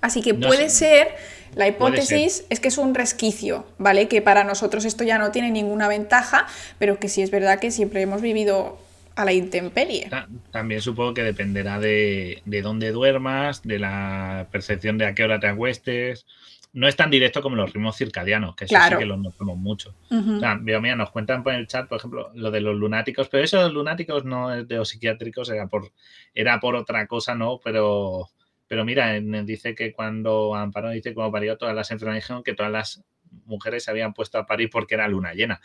Así 0.00 0.22
que 0.22 0.34
puede 0.34 0.70
ser, 0.70 1.08
la 1.56 1.66
hipótesis 1.66 2.44
es 2.50 2.60
que 2.60 2.68
es 2.68 2.76
un 2.76 2.94
resquicio, 2.94 3.64
¿vale? 3.78 4.08
Que 4.08 4.20
para 4.20 4.44
nosotros 4.44 4.84
esto 4.84 5.04
ya 5.04 5.16
no 5.16 5.30
tiene 5.30 5.50
ninguna 5.50 5.88
ventaja, 5.88 6.46
pero 6.78 7.00
que 7.00 7.08
sí 7.08 7.22
es 7.22 7.30
verdad 7.30 7.58
que 7.58 7.70
siempre 7.70 8.02
hemos 8.02 8.20
vivido 8.20 8.78
a 9.14 9.24
la 9.24 9.32
intemperie. 9.32 10.10
También 10.50 10.82
supongo 10.82 11.14
que 11.14 11.22
dependerá 11.22 11.80
de, 11.80 12.42
dónde 12.62 12.92
duermas, 12.92 13.62
de 13.62 13.78
la 13.78 14.48
percepción 14.52 14.98
de 14.98 15.06
a 15.06 15.14
qué 15.14 15.24
hora 15.24 15.40
te 15.40 15.46
acuestes. 15.46 16.26
No 16.74 16.88
es 16.88 16.94
tan 16.94 17.10
directo 17.10 17.40
como 17.40 17.56
los 17.56 17.72
ritmos 17.72 17.96
circadianos, 17.96 18.54
que 18.54 18.66
eso 18.66 18.76
sí 18.76 18.96
que 18.98 19.06
los 19.06 19.18
notamos 19.18 19.56
mucho. 19.56 19.94
mira, 20.10 20.94
nos 20.94 21.10
cuentan 21.10 21.42
por 21.42 21.54
el 21.54 21.66
chat, 21.66 21.88
por 21.88 21.96
ejemplo, 21.96 22.30
lo 22.34 22.50
de 22.50 22.60
los 22.60 22.76
lunáticos, 22.76 23.30
pero 23.30 23.42
eso 23.42 23.56
de 23.56 23.64
los 23.64 23.72
lunáticos 23.72 24.26
no 24.26 24.54
es 24.54 24.68
de 24.68 24.76
los 24.76 24.90
psiquiátricos, 24.90 25.48
era 25.48 25.68
por, 25.68 25.90
era 26.34 26.60
por 26.60 26.76
otra 26.76 27.06
cosa, 27.06 27.34
¿no? 27.34 27.58
Pero 27.64 28.28
pero 28.68 28.84
mira, 28.84 29.18
dice 29.20 29.74
que 29.74 29.92
cuando 29.92 30.54
Amparo 30.54 30.90
dice 30.90 31.10
que 31.10 31.14
cuando 31.14 31.32
parió 31.32 31.56
todas 31.56 31.74
las 31.74 31.90
enfermeras 31.90 32.24
dijeron 32.24 32.42
que 32.42 32.54
todas 32.54 32.72
las 32.72 33.04
mujeres 33.44 33.84
se 33.84 33.90
habían 33.90 34.12
puesto 34.12 34.38
a 34.38 34.46
parir 34.46 34.70
porque 34.70 34.94
era 34.94 35.08
luna 35.08 35.34
llena. 35.34 35.60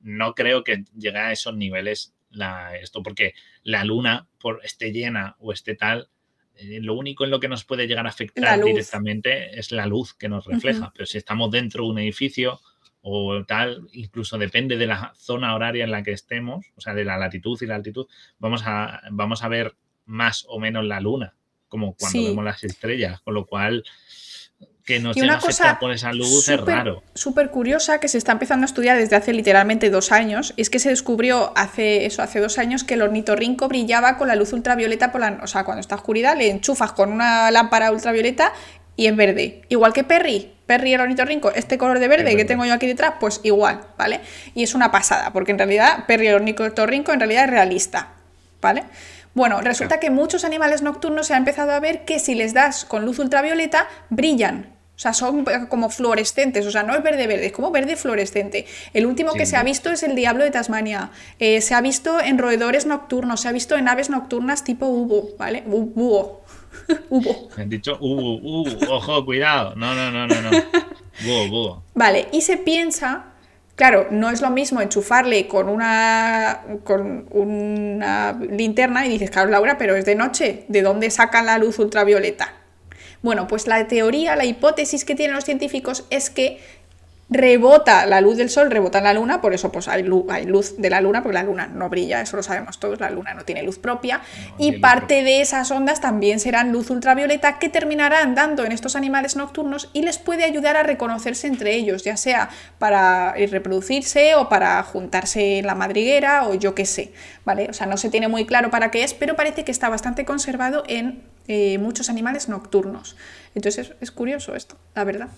No 0.00 0.34
creo 0.34 0.64
que 0.64 0.84
llegue 0.96 1.18
a 1.18 1.32
esos 1.32 1.56
niveles 1.56 2.14
la, 2.30 2.76
esto, 2.76 3.02
porque 3.02 3.34
la 3.62 3.84
luna, 3.84 4.28
por 4.38 4.60
esté 4.64 4.92
llena 4.92 5.36
o 5.40 5.52
esté 5.52 5.74
tal, 5.74 6.08
eh, 6.56 6.80
lo 6.80 6.94
único 6.94 7.24
en 7.24 7.30
lo 7.30 7.40
que 7.40 7.48
nos 7.48 7.64
puede 7.64 7.86
llegar 7.86 8.06
a 8.06 8.10
afectar 8.10 8.62
directamente 8.62 9.58
es 9.58 9.72
la 9.72 9.86
luz 9.86 10.14
que 10.14 10.28
nos 10.28 10.46
refleja. 10.46 10.92
Pero 10.94 11.06
si 11.06 11.18
estamos 11.18 11.50
dentro 11.50 11.84
de 11.84 11.90
un 11.90 11.98
edificio 11.98 12.60
o 13.00 13.44
tal, 13.44 13.88
incluso 13.92 14.38
depende 14.38 14.76
de 14.76 14.86
la 14.86 15.12
zona 15.16 15.54
horaria 15.54 15.84
en 15.84 15.90
la 15.90 16.02
que 16.02 16.12
estemos, 16.12 16.66
o 16.76 16.80
sea, 16.80 16.94
de 16.94 17.04
la 17.04 17.18
latitud 17.18 17.58
y 17.60 17.66
la 17.66 17.76
altitud, 17.76 18.06
vamos 18.38 18.62
a, 18.64 19.02
vamos 19.10 19.42
a 19.42 19.48
ver 19.48 19.76
más 20.04 20.44
o 20.48 20.58
menos 20.58 20.84
la 20.84 21.00
luna 21.00 21.37
como 21.68 21.94
cuando 21.94 22.24
vemos 22.24 22.44
las 22.44 22.64
estrellas, 22.64 23.20
con 23.20 23.34
lo 23.34 23.46
cual 23.46 23.84
que 24.88 25.00
nos 25.00 25.14
llega 25.14 25.34
a 25.34 25.78
por 25.78 25.92
esa 25.92 26.14
luz 26.14 26.48
es 26.48 26.60
raro. 26.62 27.02
Súper 27.14 27.50
curiosa 27.50 28.00
que 28.00 28.08
se 28.08 28.16
está 28.16 28.32
empezando 28.32 28.64
a 28.64 28.68
estudiar 28.68 28.96
desde 28.96 29.16
hace 29.16 29.34
literalmente 29.34 29.90
dos 29.90 30.12
años, 30.12 30.54
es 30.56 30.70
que 30.70 30.78
se 30.78 30.88
descubrió 30.88 31.52
hace 31.56 32.06
eso, 32.06 32.22
hace 32.22 32.40
dos 32.40 32.56
años 32.56 32.84
que 32.84 32.94
el 32.94 33.02
ornitorrinco 33.02 33.68
brillaba 33.68 34.16
con 34.16 34.28
la 34.28 34.34
luz 34.34 34.54
ultravioleta 34.54 35.12
por 35.12 35.20
la, 35.20 35.40
o 35.42 35.46
sea, 35.46 35.64
cuando 35.64 35.82
está 35.82 35.96
oscuridad 35.96 36.38
le 36.38 36.50
enchufas 36.50 36.92
con 36.92 37.12
una 37.12 37.50
lámpara 37.50 37.92
ultravioleta 37.92 38.54
y 38.96 39.08
es 39.08 39.14
verde. 39.14 39.60
Igual 39.68 39.92
que 39.92 40.04
Perry, 40.04 40.50
Perry 40.64 40.94
el 40.94 41.02
ornitorrinco, 41.02 41.52
este 41.52 41.76
color 41.76 41.98
de 41.98 42.08
verde 42.08 42.34
que 42.34 42.46
tengo 42.46 42.64
yo 42.64 42.72
aquí 42.72 42.86
detrás, 42.86 43.14
pues 43.20 43.40
igual, 43.42 43.80
¿vale? 43.98 44.20
Y 44.54 44.62
es 44.62 44.74
una 44.74 44.90
pasada, 44.90 45.34
porque 45.34 45.52
en 45.52 45.58
realidad 45.58 46.06
Perry 46.06 46.28
el 46.28 46.36
ornitorrinco 46.36 47.12
en 47.12 47.20
realidad 47.20 47.44
es 47.44 47.50
realista, 47.50 48.14
¿vale? 48.62 48.84
Bueno, 49.34 49.60
resulta 49.60 50.00
que 50.00 50.10
muchos 50.10 50.44
animales 50.44 50.82
nocturnos 50.82 51.26
se 51.26 51.34
ha 51.34 51.36
empezado 51.36 51.72
a 51.72 51.80
ver 51.80 52.04
que 52.04 52.18
si 52.18 52.34
les 52.34 52.54
das 52.54 52.84
con 52.84 53.04
luz 53.04 53.18
ultravioleta, 53.18 53.88
brillan. 54.10 54.78
O 54.98 55.00
sea, 55.00 55.12
son 55.12 55.46
como 55.68 55.90
fluorescentes, 55.90 56.66
o 56.66 56.72
sea, 56.72 56.82
no 56.82 56.92
es 56.92 57.04
verde 57.04 57.28
verde, 57.28 57.46
es 57.46 57.52
como 57.52 57.70
verde 57.70 57.94
fluorescente. 57.94 58.66
El 58.92 59.06
último 59.06 59.32
que 59.34 59.46
se 59.46 59.56
ha 59.56 59.62
visto 59.62 59.92
es 59.92 60.02
el 60.02 60.16
diablo 60.16 60.42
de 60.42 60.50
Tasmania. 60.50 61.12
Eh, 61.38 61.60
se 61.60 61.74
ha 61.74 61.80
visto 61.80 62.20
en 62.20 62.36
roedores 62.36 62.84
nocturnos, 62.84 63.42
se 63.42 63.48
ha 63.48 63.52
visto 63.52 63.76
en 63.76 63.86
aves 63.86 64.10
nocturnas 64.10 64.64
tipo 64.64 64.86
hubo, 64.86 65.36
¿vale? 65.38 65.62
Búho. 65.64 66.40
hubo. 67.10 67.48
Me 67.56 67.62
han 67.62 67.68
dicho 67.68 67.96
hubo, 68.00 68.64
ojo, 68.90 69.24
cuidado. 69.24 69.76
No, 69.76 69.94
no, 69.94 70.10
no, 70.10 70.26
no, 70.26 70.42
no. 70.42 70.50
Búho, 71.24 71.48
búho. 71.48 71.82
Vale, 71.94 72.26
y 72.32 72.40
se 72.40 72.56
piensa 72.56 73.26
Claro, 73.78 74.08
no 74.10 74.28
es 74.28 74.40
lo 74.40 74.50
mismo 74.50 74.80
enchufarle 74.80 75.46
con 75.46 75.68
una, 75.68 76.62
con 76.82 77.28
una 77.30 78.32
linterna 78.32 79.06
y 79.06 79.08
dices, 79.08 79.30
claro, 79.30 79.50
Laura, 79.50 79.78
pero 79.78 79.94
es 79.94 80.04
de 80.04 80.16
noche, 80.16 80.64
¿de 80.66 80.82
dónde 80.82 81.10
sacan 81.10 81.46
la 81.46 81.58
luz 81.58 81.78
ultravioleta? 81.78 82.54
Bueno, 83.22 83.46
pues 83.46 83.68
la 83.68 83.86
teoría, 83.86 84.34
la 84.34 84.46
hipótesis 84.46 85.04
que 85.04 85.14
tienen 85.14 85.36
los 85.36 85.44
científicos 85.44 86.06
es 86.10 86.28
que 86.28 86.58
rebota 87.30 88.06
la 88.06 88.20
luz 88.20 88.36
del 88.38 88.48
sol, 88.48 88.70
rebota 88.70 88.98
en 88.98 89.04
la 89.04 89.14
luna, 89.14 89.40
por 89.40 89.52
eso 89.52 89.70
pues 89.70 89.86
hay 89.88 90.02
luz, 90.02 90.24
hay 90.30 90.46
luz 90.46 90.76
de 90.78 90.88
la 90.88 91.00
luna, 91.00 91.22
porque 91.22 91.34
la 91.34 91.42
luna 91.42 91.66
no 91.66 91.88
brilla, 91.90 92.22
eso 92.22 92.36
lo 92.36 92.42
sabemos 92.42 92.78
todos, 92.78 93.00
la 93.00 93.10
luna 93.10 93.34
no 93.34 93.44
tiene 93.44 93.62
luz 93.62 93.78
propia, 93.78 94.22
y 94.56 94.78
parte 94.78 95.22
de 95.22 95.42
esas 95.42 95.70
ondas 95.70 96.00
también 96.00 96.40
serán 96.40 96.72
luz 96.72 96.90
ultravioleta 96.90 97.58
que 97.58 97.68
terminarán 97.68 98.34
dando 98.34 98.64
en 98.64 98.72
estos 98.72 98.96
animales 98.96 99.36
nocturnos 99.36 99.90
y 99.92 100.02
les 100.02 100.18
puede 100.18 100.44
ayudar 100.44 100.76
a 100.76 100.82
reconocerse 100.82 101.46
entre 101.46 101.74
ellos, 101.74 102.02
ya 102.04 102.16
sea 102.16 102.48
para 102.78 103.34
reproducirse 103.50 104.34
o 104.34 104.48
para 104.48 104.82
juntarse 104.82 105.58
en 105.58 105.66
la 105.66 105.74
madriguera 105.74 106.48
o 106.48 106.54
yo 106.54 106.74
qué 106.74 106.86
sé, 106.86 107.12
¿vale? 107.44 107.68
O 107.68 107.72
sea, 107.72 107.86
no 107.86 107.98
se 107.98 108.08
tiene 108.08 108.28
muy 108.28 108.46
claro 108.46 108.70
para 108.70 108.90
qué 108.90 109.04
es, 109.04 109.12
pero 109.12 109.36
parece 109.36 109.64
que 109.64 109.72
está 109.72 109.88
bastante 109.88 110.24
conservado 110.24 110.82
en 110.88 111.22
eh, 111.46 111.78
muchos 111.78 112.08
animales 112.08 112.48
nocturnos. 112.48 113.16
Entonces 113.54 113.92
es, 114.00 114.10
curioso 114.10 114.54
esto, 114.54 114.76
la 114.94 115.04
verdad. 115.04 115.28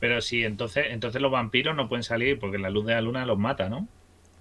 Pero 0.00 0.20
sí, 0.20 0.44
entonces, 0.44 0.86
entonces 0.90 1.20
los 1.20 1.30
vampiros 1.30 1.74
no 1.74 1.88
pueden 1.88 2.02
salir 2.02 2.38
porque 2.38 2.58
la 2.58 2.70
luz 2.70 2.86
de 2.86 2.94
la 2.94 3.00
luna 3.00 3.26
los 3.26 3.38
mata, 3.38 3.68
¿no? 3.68 3.88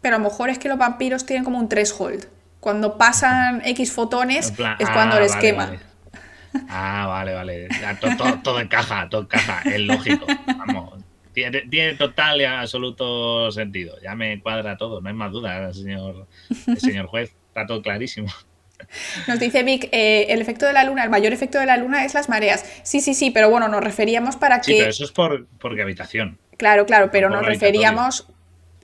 Pero 0.01 0.15
a 0.15 0.19
lo 0.19 0.25
mejor 0.25 0.49
es 0.49 0.59
que 0.59 0.69
los 0.69 0.77
vampiros 0.77 1.25
tienen 1.25 1.43
como 1.43 1.57
un 1.59 1.69
threshold. 1.69 2.27
Cuando 2.59 2.97
pasan 2.97 3.61
X 3.65 3.91
fotones 3.91 4.53
es 4.79 4.89
cuando 4.89 5.15
ah, 5.15 5.19
les 5.19 5.35
quema. 5.35 5.73
Ah, 6.69 7.05
vale, 7.07 7.33
vale. 7.33 7.67
Todo, 7.99 8.39
todo, 8.43 8.59
encaja, 8.59 9.09
todo 9.09 9.21
encaja, 9.21 9.61
es 9.69 9.79
lógico. 9.81 10.25
Vamos, 10.57 11.03
tiene, 11.33 11.61
tiene, 11.61 11.93
total 11.95 12.41
y 12.41 12.45
absoluto 12.45 13.51
sentido. 13.51 13.95
Ya 14.01 14.15
me 14.15 14.41
cuadra 14.41 14.77
todo, 14.77 15.01
no 15.01 15.07
hay 15.07 15.15
más 15.15 15.31
duda, 15.31 15.73
señor, 15.73 16.27
señor 16.77 17.07
juez. 17.07 17.35
Está 17.49 17.65
todo 17.65 17.81
clarísimo. 17.81 18.27
Nos 19.27 19.39
dice 19.39 19.63
Vic, 19.63 19.89
eh, 19.91 20.27
el 20.29 20.41
efecto 20.41 20.65
de 20.65 20.73
la 20.73 20.83
luna, 20.83 21.03
el 21.03 21.09
mayor 21.09 21.33
efecto 21.33 21.59
de 21.59 21.65
la 21.65 21.77
luna 21.77 22.05
es 22.05 22.13
las 22.13 22.29
mareas. 22.29 22.65
Sí, 22.83 23.01
sí, 23.01 23.13
sí, 23.13 23.31
pero 23.31 23.49
bueno, 23.49 23.67
nos 23.67 23.83
referíamos 23.83 24.35
para 24.35 24.59
que... 24.59 24.71
Sí, 24.71 24.75
pero 24.77 24.89
eso 24.89 25.03
es 25.03 25.11
por, 25.11 25.47
por 25.59 25.75
gravitación. 25.75 26.37
Claro, 26.57 26.85
claro, 26.85 27.09
pero 27.11 27.29
nos 27.29 27.45
referíamos 27.45 28.27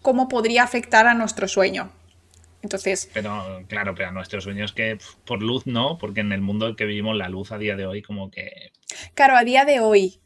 cómo 0.01 0.27
podría 0.27 0.63
afectar 0.63 1.07
a 1.07 1.13
nuestro 1.13 1.47
sueño. 1.47 1.91
Entonces... 2.61 3.09
Pero 3.13 3.63
claro, 3.67 3.93
pero 3.95 4.09
a 4.09 4.11
nuestro 4.11 4.39
sueño 4.39 4.63
es 4.65 4.71
que 4.71 4.97
por 5.25 5.41
luz 5.41 5.65
no, 5.65 5.97
porque 5.97 6.21
en 6.21 6.31
el 6.31 6.41
mundo 6.41 6.67
en 6.67 6.75
que 6.75 6.85
vivimos 6.85 7.15
la 7.17 7.29
luz 7.29 7.51
a 7.51 7.57
día 7.57 7.75
de 7.75 7.85
hoy 7.85 8.01
como 8.01 8.29
que... 8.31 8.71
Claro, 9.15 9.35
a 9.35 9.43
día 9.43 9.65
de 9.65 9.79
hoy, 9.79 10.19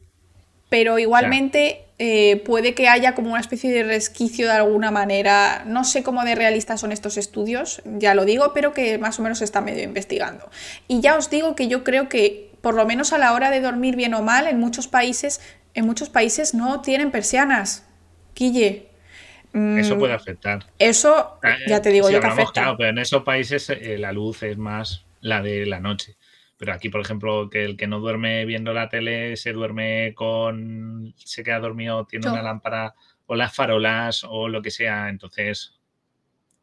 pero 0.68 0.98
igualmente 0.98 1.87
eh, 2.00 2.36
puede 2.44 2.74
que 2.74 2.88
haya 2.88 3.16
como 3.16 3.30
una 3.30 3.40
especie 3.40 3.72
de 3.72 3.82
resquicio 3.82 4.46
de 4.46 4.52
alguna 4.52 4.92
manera. 4.92 5.64
No 5.66 5.82
sé 5.82 6.04
cómo 6.04 6.24
de 6.24 6.36
realistas 6.36 6.80
son 6.80 6.92
estos 6.92 7.16
estudios, 7.16 7.82
ya 7.84 8.14
lo 8.14 8.24
digo, 8.24 8.52
pero 8.54 8.72
que 8.72 8.98
más 8.98 9.18
o 9.18 9.22
menos 9.22 9.38
se 9.38 9.44
está 9.44 9.60
medio 9.60 9.82
investigando. 9.82 10.48
Y 10.86 11.00
ya 11.00 11.16
os 11.16 11.28
digo 11.28 11.56
que 11.56 11.66
yo 11.66 11.82
creo 11.82 12.08
que, 12.08 12.52
por 12.60 12.74
lo 12.74 12.86
menos 12.86 13.12
a 13.12 13.18
la 13.18 13.32
hora 13.32 13.50
de 13.50 13.60
dormir 13.60 13.96
bien 13.96 14.14
o 14.14 14.22
mal, 14.22 14.46
en 14.46 14.60
muchos 14.60 14.86
países, 14.86 15.40
en 15.74 15.86
muchos 15.86 16.08
países 16.08 16.54
no 16.54 16.82
tienen 16.82 17.10
persianas. 17.10 17.84
Guille. 18.36 18.86
Mm, 19.52 19.78
eso 19.78 19.98
puede 19.98 20.14
afectar. 20.14 20.66
Eso, 20.78 21.40
eh, 21.42 21.64
ya 21.66 21.82
te 21.82 21.90
digo 21.90 22.10
yo 22.10 22.20
que 22.20 22.26
afecta. 22.28 22.52
Claro, 22.52 22.76
pero 22.76 22.90
en 22.90 22.98
esos 22.98 23.24
países 23.24 23.70
eh, 23.70 23.98
la 23.98 24.12
luz 24.12 24.44
es 24.44 24.56
más 24.56 25.04
la 25.20 25.42
de 25.42 25.66
la 25.66 25.80
noche. 25.80 26.16
Pero 26.58 26.72
aquí, 26.72 26.88
por 26.88 27.00
ejemplo, 27.00 27.48
que 27.48 27.64
el 27.64 27.76
que 27.76 27.86
no 27.86 28.00
duerme 28.00 28.44
viendo 28.44 28.74
la 28.74 28.88
tele 28.88 29.36
se 29.36 29.52
duerme 29.52 30.12
con. 30.14 31.14
se 31.16 31.44
queda 31.44 31.60
dormido, 31.60 32.04
tiene 32.04 32.28
una 32.28 32.42
lámpara 32.42 32.94
o 33.26 33.36
las 33.36 33.54
farolas 33.54 34.24
o 34.28 34.48
lo 34.48 34.60
que 34.60 34.72
sea. 34.72 35.08
Entonces, 35.08 35.78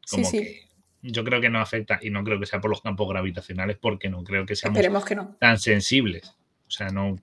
como 0.09 0.29
que 0.29 0.65
yo 1.01 1.23
creo 1.23 1.39
que 1.39 1.49
no 1.49 1.59
afecta 1.59 1.99
y 2.01 2.09
no 2.09 2.23
creo 2.25 2.39
que 2.39 2.45
sea 2.45 2.59
por 2.59 2.69
los 2.69 2.81
campos 2.81 3.07
gravitacionales 3.07 3.77
porque 3.79 4.09
no 4.09 4.23
creo 4.23 4.45
que 4.45 4.55
seamos 4.55 4.83
tan 5.39 5.59
sensibles. 5.59 6.35
O 6.67 6.71
sea, 6.71 6.89
no. 6.89 7.15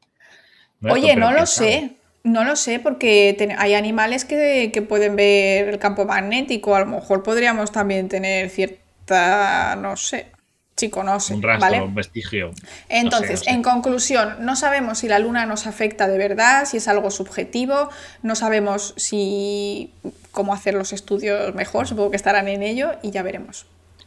Oye, 0.89 1.14
no 1.14 1.33
lo 1.33 1.45
sé. 1.45 1.97
No 2.25 2.45
lo 2.45 2.55
sé, 2.55 2.79
porque 2.79 3.37
hay 3.59 3.75
animales 3.75 4.25
que, 4.25 4.70
que, 4.73 4.81
pueden 4.81 5.16
ver 5.16 5.68
el 5.68 5.79
campo 5.81 6.05
magnético. 6.05 6.77
A 6.77 6.81
lo 6.81 6.87
mejor 6.87 7.25
podríamos 7.25 7.73
también 7.73 8.09
tener 8.09 8.49
cierta, 8.49 9.75
no 9.75 9.97
sé, 9.97 10.31
sí 10.77 10.91
conoce. 10.91 11.35
Un 11.35 11.43
rastro, 11.43 11.85
un 11.85 11.95
vestigio. 11.95 12.53
Entonces, 12.89 13.47
en 13.47 13.62
conclusión, 13.62 14.37
no 14.41 14.57
sabemos 14.57 14.99
si 14.99 15.09
la 15.09 15.18
luna 15.18 15.47
nos 15.47 15.66
afecta 15.66 16.09
de 16.09 16.18
verdad, 16.18 16.64
si 16.64 16.79
es 16.79 16.89
algo 16.89 17.11
subjetivo, 17.11 17.89
no 18.23 18.35
sabemos 18.35 18.95
si 18.97 19.93
cómo 20.31 20.55
hacer 20.55 20.75
los 20.75 20.93
estudios 20.93 21.55
mejor, 21.55 21.87
supongo 21.87 22.11
que 22.11 22.16
estarán 22.16 22.49
en 22.49 22.62
ello 22.62 22.93
y 23.03 23.11
ya 23.11 23.23
veremos. 23.23 23.66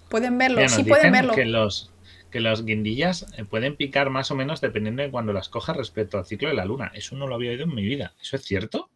Pueden 0.10 0.38
verlo, 0.38 0.68
sí 0.70 0.84
pueden 0.84 1.12
verlo. 1.12 1.34
Que 1.34 1.46
los, 1.46 1.92
que 2.32 2.40
las 2.40 2.66
guindillas 2.66 3.26
eh, 3.38 3.46
pueden 3.46 3.76
picar 3.76 4.10
más 4.10 4.32
o 4.32 4.36
menos 4.36 4.62
dependiendo 4.62 5.02
de 5.02 5.10
cuando 5.10 5.34
las 5.34 5.50
cojas 5.50 5.78
respecto 5.78 6.18
al 6.18 6.26
ciclo 6.26 6.50
de 6.50 6.56
la 6.56 6.66
luna. 6.66 6.92
Eso 6.94 7.16
no 7.16 7.28
lo 7.28 7.36
había 7.36 7.52
oído 7.52 7.64
en 7.64 7.74
mi 7.74 7.84
vida. 7.84 8.14
¿Eso 8.22 8.36
es 8.36 8.44
cierto? 8.44 8.90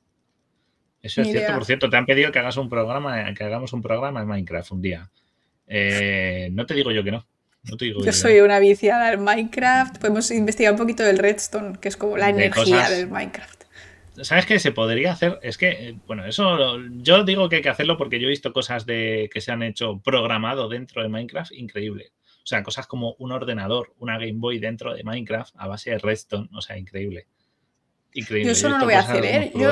Eso 1.01 1.22
es 1.22 1.30
cierto, 1.30 1.53
por 1.53 1.65
cierto, 1.65 1.89
te 1.89 1.95
han 1.95 2.05
pedido 2.05 2.32
que 2.32 2.39
hagas 2.39 2.57
un 2.57 2.67
programa, 2.67 3.34
que 3.34 3.43
hagamos 3.45 3.72
un 3.72 3.82
programa 3.82 4.22
en 4.22 4.28
Minecraft 4.28 4.72
un 4.74 4.82
día. 4.82 5.09
Eh, 5.67 6.49
no 6.51 6.65
te 6.65 6.74
digo 6.74 6.91
yo 6.91 7.03
que 7.03 7.11
no. 7.11 7.26
Yo 7.78 8.13
soy 8.13 8.39
una 8.41 8.59
viciada 8.59 9.13
en 9.13 9.24
Minecraft. 9.24 9.97
Podemos 9.99 10.32
investigar 10.32 10.74
un 10.74 10.80
poquito 10.80 11.03
del 11.03 11.17
Redstone, 11.17 11.78
que 11.80 11.88
es 11.88 11.97
como 11.97 12.17
la 12.17 12.30
energía 12.30 12.89
del 12.89 13.07
Minecraft. 13.07 13.59
¿Sabes 14.22 14.45
qué 14.45 14.59
se 14.59 14.72
podría 14.72 15.13
hacer? 15.13 15.39
Es 15.41 15.57
que, 15.57 15.70
eh, 15.70 15.95
bueno, 16.05 16.26
eso 16.26 16.78
yo 16.97 17.24
digo 17.24 17.47
que 17.47 17.57
hay 17.57 17.61
que 17.61 17.70
hacerlo 17.70 17.97
porque 17.97 18.20
yo 18.20 18.28
he 18.28 18.30
visto 18.30 18.51
cosas 18.51 18.86
de 18.86 19.30
que 19.32 19.39
se 19.39 19.51
han 19.51 19.63
hecho 19.63 19.99
programado 19.99 20.67
dentro 20.67 21.01
de 21.01 21.09
Minecraft 21.09 21.53
increíble. 21.53 22.11
O 22.43 22.47
sea, 22.49 22.63
cosas 22.63 22.88
como 22.88 23.15
un 23.20 23.32
ordenador, 23.32 23.93
una 23.99 24.17
Game 24.17 24.36
Boy 24.36 24.59
dentro 24.59 24.93
de 24.93 25.03
Minecraft 25.03 25.53
a 25.57 25.67
base 25.67 25.91
de 25.91 25.99
Redstone, 25.99 26.49
o 26.53 26.61
sea, 26.61 26.78
increíble. 26.78 27.28
Increíble. 28.13 28.47
Yo 28.47 28.51
eso 28.53 28.70
no 28.70 28.80
lo 28.80 28.86
voy 28.86 28.95
a 28.95 28.99
hacer, 28.99 29.24
¿eh? 29.24 29.51
Yo... 29.55 29.72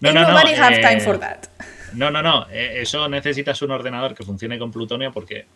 No, 0.00 0.12
no, 0.12 0.20
no. 0.22 0.36
Have 0.36 0.80
time 0.80 1.00
for 1.00 1.18
that. 1.18 1.46
No, 1.94 2.10
no, 2.10 2.22
no. 2.22 2.48
Eh, 2.50 2.80
eso 2.80 3.08
necesitas 3.08 3.60
un 3.62 3.70
ordenador 3.70 4.14
que 4.14 4.24
funcione 4.24 4.58
con 4.58 4.70
plutonio 4.70 5.12
porque 5.12 5.46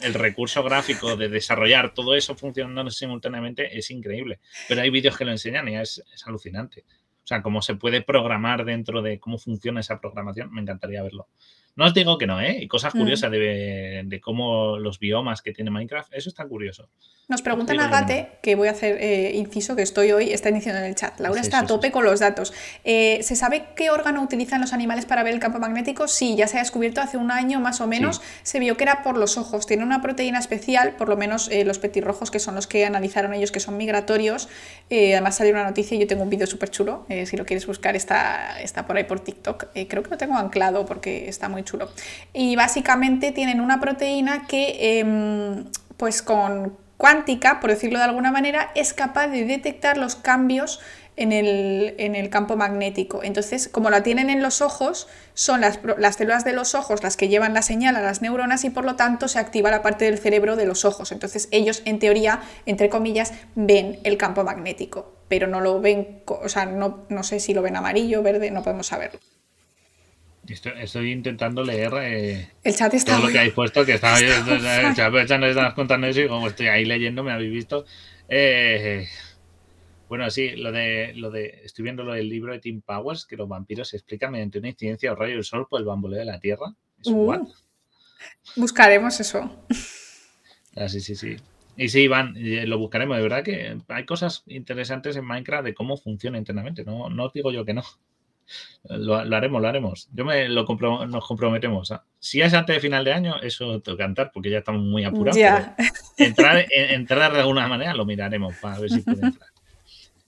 el 0.00 0.14
recurso 0.14 0.62
gráfico 0.62 1.16
de 1.16 1.28
desarrollar 1.28 1.94
todo 1.94 2.14
eso 2.14 2.34
funcionando 2.34 2.90
simultáneamente 2.90 3.76
es 3.78 3.90
increíble. 3.90 4.40
Pero 4.68 4.82
hay 4.82 4.90
vídeos 4.90 5.16
que 5.16 5.24
lo 5.24 5.30
enseñan 5.30 5.68
y 5.68 5.76
es, 5.76 6.02
es 6.12 6.26
alucinante. 6.26 6.84
O 7.26 7.26
sea, 7.26 7.42
cómo 7.42 7.60
se 7.60 7.74
puede 7.74 8.02
programar 8.02 8.64
dentro 8.64 9.02
de 9.02 9.18
cómo 9.18 9.38
funciona 9.38 9.80
esa 9.80 10.00
programación, 10.00 10.52
me 10.52 10.62
encantaría 10.62 11.02
verlo. 11.02 11.28
No 11.76 11.84
os 11.84 11.92
digo 11.92 12.16
que 12.16 12.26
no, 12.26 12.40
¿eh? 12.40 12.58
Y 12.62 12.68
cosas 12.68 12.94
mm. 12.94 12.98
curiosas 12.98 13.30
de, 13.30 14.20
cómo 14.22 14.78
los 14.78 14.98
biomas 14.98 15.42
que 15.42 15.52
tiene 15.52 15.70
Minecraft, 15.70 16.12
eso 16.14 16.30
está 16.30 16.46
curioso. 16.46 16.88
Nos 17.28 17.42
preguntan 17.42 17.80
a 17.80 17.88
Gate, 17.88 18.38
que 18.40 18.54
voy 18.54 18.68
a 18.68 18.70
hacer 18.70 18.98
eh, 19.00 19.32
inciso, 19.34 19.74
que 19.74 19.82
estoy 19.82 20.12
hoy, 20.12 20.32
está 20.32 20.48
iniciando 20.48 20.80
en 20.80 20.86
el 20.86 20.94
chat. 20.94 21.18
Laura 21.18 21.40
está 21.40 21.58
a 21.58 21.66
tope 21.66 21.90
con 21.90 22.04
los 22.04 22.20
datos. 22.20 22.54
Eh, 22.84 23.18
¿Se 23.22 23.34
sabe 23.34 23.66
qué 23.74 23.90
órgano 23.90 24.22
utilizan 24.22 24.60
los 24.60 24.72
animales 24.72 25.06
para 25.06 25.24
ver 25.24 25.34
el 25.34 25.40
campo 25.40 25.58
magnético? 25.58 26.06
Sí, 26.06 26.36
ya 26.36 26.46
se 26.46 26.56
ha 26.56 26.60
descubierto 26.60 27.00
hace 27.00 27.16
un 27.16 27.32
año 27.32 27.58
más 27.58 27.80
o 27.80 27.88
menos. 27.88 28.22
Se 28.44 28.60
vio 28.60 28.76
que 28.76 28.84
era 28.84 29.02
por 29.02 29.18
los 29.18 29.36
ojos. 29.36 29.66
Tiene 29.66 29.82
una 29.82 30.00
proteína 30.00 30.38
especial, 30.38 30.94
por 30.94 31.08
lo 31.08 31.16
menos 31.16 31.48
eh, 31.50 31.64
los 31.64 31.80
petirrojos, 31.80 32.30
que 32.30 32.38
son 32.38 32.54
los 32.54 32.68
que 32.68 32.86
analizaron 32.86 33.34
ellos, 33.34 33.50
que 33.50 33.60
son 33.60 33.76
migratorios. 33.76 34.48
además 34.88 35.36
salió 35.36 35.52
una 35.52 35.64
noticia 35.64 35.96
y 35.96 36.00
yo 36.00 36.06
tengo 36.06 36.22
un 36.22 36.30
vídeo 36.30 36.46
súper 36.46 36.70
chulo. 36.70 37.06
si 37.26 37.36
lo 37.36 37.44
quieres 37.44 37.66
buscar, 37.66 37.96
está, 37.96 38.62
está 38.62 38.86
por 38.86 38.96
ahí 38.96 39.04
por 39.04 39.18
TikTok. 39.20 39.66
creo 39.88 40.02
que 40.04 40.10
lo 40.10 40.16
tengo 40.16 40.36
anclado 40.36 40.86
porque 40.86 41.28
está 41.28 41.48
muy 41.48 41.64
chulo. 41.66 41.90
Y 42.32 42.56
básicamente 42.56 43.32
tienen 43.32 43.60
una 43.60 43.78
proteína 43.78 44.46
que, 44.46 45.00
em, 45.00 45.66
pues 45.98 46.22
con 46.22 46.78
cuántica, 46.96 47.60
por 47.60 47.70
decirlo 47.70 47.98
de 47.98 48.06
alguna 48.06 48.32
manera, 48.32 48.70
es 48.74 48.94
capaz 48.94 49.28
de 49.28 49.44
detectar 49.44 49.98
los 49.98 50.16
cambios 50.16 50.80
en 51.16 51.32
el, 51.32 52.28
campo 52.30 52.56
magnético. 52.56 53.22
Entonces, 53.22 53.68
como 53.68 53.90
la 53.90 54.02
tienen 54.02 54.28
en 54.28 54.42
los 54.42 54.60
ojos, 54.60 55.08
son 55.34 55.62
las, 55.62 55.80
las, 55.98 56.16
células 56.16 56.44
de 56.44 56.52
los 56.52 56.74
ojos 56.74 57.02
las 57.02 57.16
que 57.16 57.28
llevan 57.28 57.54
la 57.54 57.62
señal 57.62 57.96
a 57.96 58.02
las 58.02 58.20
neuronas 58.20 58.64
y 58.64 58.70
por 58.70 58.84
lo 58.84 58.96
tanto 58.96 59.28
se 59.28 59.38
activa 59.38 59.70
la 59.70 59.82
parte 59.82 60.04
del 60.04 60.18
cerebro 60.18 60.56
de 60.56 60.66
los 60.66 60.84
ojos. 60.84 61.12
Entonces, 61.12 61.48
ellos, 61.52 61.82
en 61.86 61.98
teoría, 61.98 62.42
entre 62.66 62.90
comillas, 62.90 63.32
ven 63.54 63.98
el 64.04 64.18
campo 64.18 64.44
magnético, 64.44 65.16
pero 65.28 65.46
no 65.46 65.60
lo 65.60 65.80
ven, 65.80 66.22
o 66.26 66.48
sea, 66.48 66.66
no, 66.66 67.06
no 67.08 67.22
sé 67.22 67.40
si 67.40 67.54
lo 67.54 67.62
ven 67.62 67.76
amarillo, 67.76 68.22
verde, 68.22 68.50
no 68.50 68.62
podemos 68.62 68.88
saberlo. 68.88 69.18
Estoy, 70.48 71.12
intentando 71.12 71.64
leer 71.64 71.92
eh, 72.02 72.50
el 72.62 72.74
chat 72.74 72.94
está 72.94 73.16
todo 73.16 73.26
lo 73.26 73.32
que 73.32 73.38
habéis 73.38 73.54
puesto, 73.54 73.84
que 73.84 73.94
estaba 73.94 74.18
el 74.20 74.94
chat 74.94 75.74
contando 75.74 76.06
eso 76.06 76.20
y 76.20 76.28
como 76.28 76.48
estoy 76.48 76.68
ahí 76.68 76.84
leyendo, 76.84 77.22
me 77.22 77.32
habéis 77.32 77.52
visto. 77.52 77.84
Eh, 78.28 79.06
bueno, 80.08 80.30
sí, 80.30 80.50
lo 80.56 80.70
de, 80.70 81.14
lo 81.14 81.30
de, 81.30 81.62
estoy 81.64 81.82
viendo 81.82 82.04
lo 82.04 82.12
del 82.12 82.28
libro 82.28 82.52
de 82.52 82.60
Tim 82.60 82.80
Powers, 82.80 83.26
que 83.26 83.36
los 83.36 83.48
vampiros 83.48 83.88
se 83.88 83.96
explican 83.96 84.32
mediante 84.32 84.58
una 84.58 84.68
incidencia 84.68 85.12
o 85.12 85.16
rayo 85.16 85.34
del 85.34 85.44
sol 85.44 85.66
por 85.68 85.80
el 85.80 85.86
bamboleo 85.86 86.20
de 86.20 86.24
la 86.24 86.38
Tierra. 86.38 86.74
Uh, 87.04 87.48
buscaremos 88.56 89.18
eso. 89.20 89.50
Ah, 90.76 90.88
sí, 90.88 91.00
sí, 91.00 91.16
sí. 91.16 91.36
Y 91.76 91.88
sí, 91.88 92.02
Iván, 92.02 92.34
lo 92.36 92.78
buscaremos. 92.78 93.16
De 93.16 93.22
verdad 93.22 93.42
que 93.42 93.78
hay 93.88 94.06
cosas 94.06 94.44
interesantes 94.46 95.16
en 95.16 95.26
Minecraft 95.26 95.64
de 95.64 95.74
cómo 95.74 95.96
funciona 95.96 96.38
internamente. 96.38 96.84
No, 96.84 97.10
no 97.10 97.24
os 97.24 97.32
digo 97.32 97.50
yo 97.52 97.64
que 97.64 97.74
no. 97.74 97.82
Lo, 98.84 99.16
haremos, 99.16 99.60
lo 99.60 99.68
haremos. 99.68 100.08
Yo 100.12 100.24
me 100.24 100.48
lo 100.48 100.64
nos 101.06 101.26
comprometemos. 101.26 101.92
Si 102.18 102.40
es 102.40 102.54
antes 102.54 102.76
de 102.76 102.80
final 102.80 103.04
de 103.04 103.12
año, 103.12 103.36
eso 103.42 103.80
tengo 103.80 103.96
que 103.96 104.04
cantar 104.04 104.30
porque 104.32 104.50
ya 104.50 104.58
estamos 104.58 104.82
muy 104.82 105.04
apurados. 105.04 105.38
Entrar, 106.16 106.66
entrar, 106.70 107.32
de 107.32 107.40
alguna 107.40 107.68
manera 107.68 107.94
lo 107.94 108.04
miraremos 108.04 108.54
para 108.56 108.78
ver 108.78 108.90
si 108.90 109.00
puede 109.00 109.26
entrar. 109.26 109.50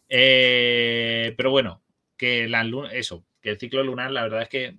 Eh, 0.08 1.34
pero 1.36 1.50
bueno, 1.50 1.82
que 2.16 2.48
la 2.48 2.66
eso, 2.92 3.26
que 3.42 3.50
el 3.50 3.58
ciclo 3.58 3.82
lunar, 3.82 4.10
la 4.10 4.22
verdad 4.22 4.42
es 4.42 4.48
que 4.48 4.78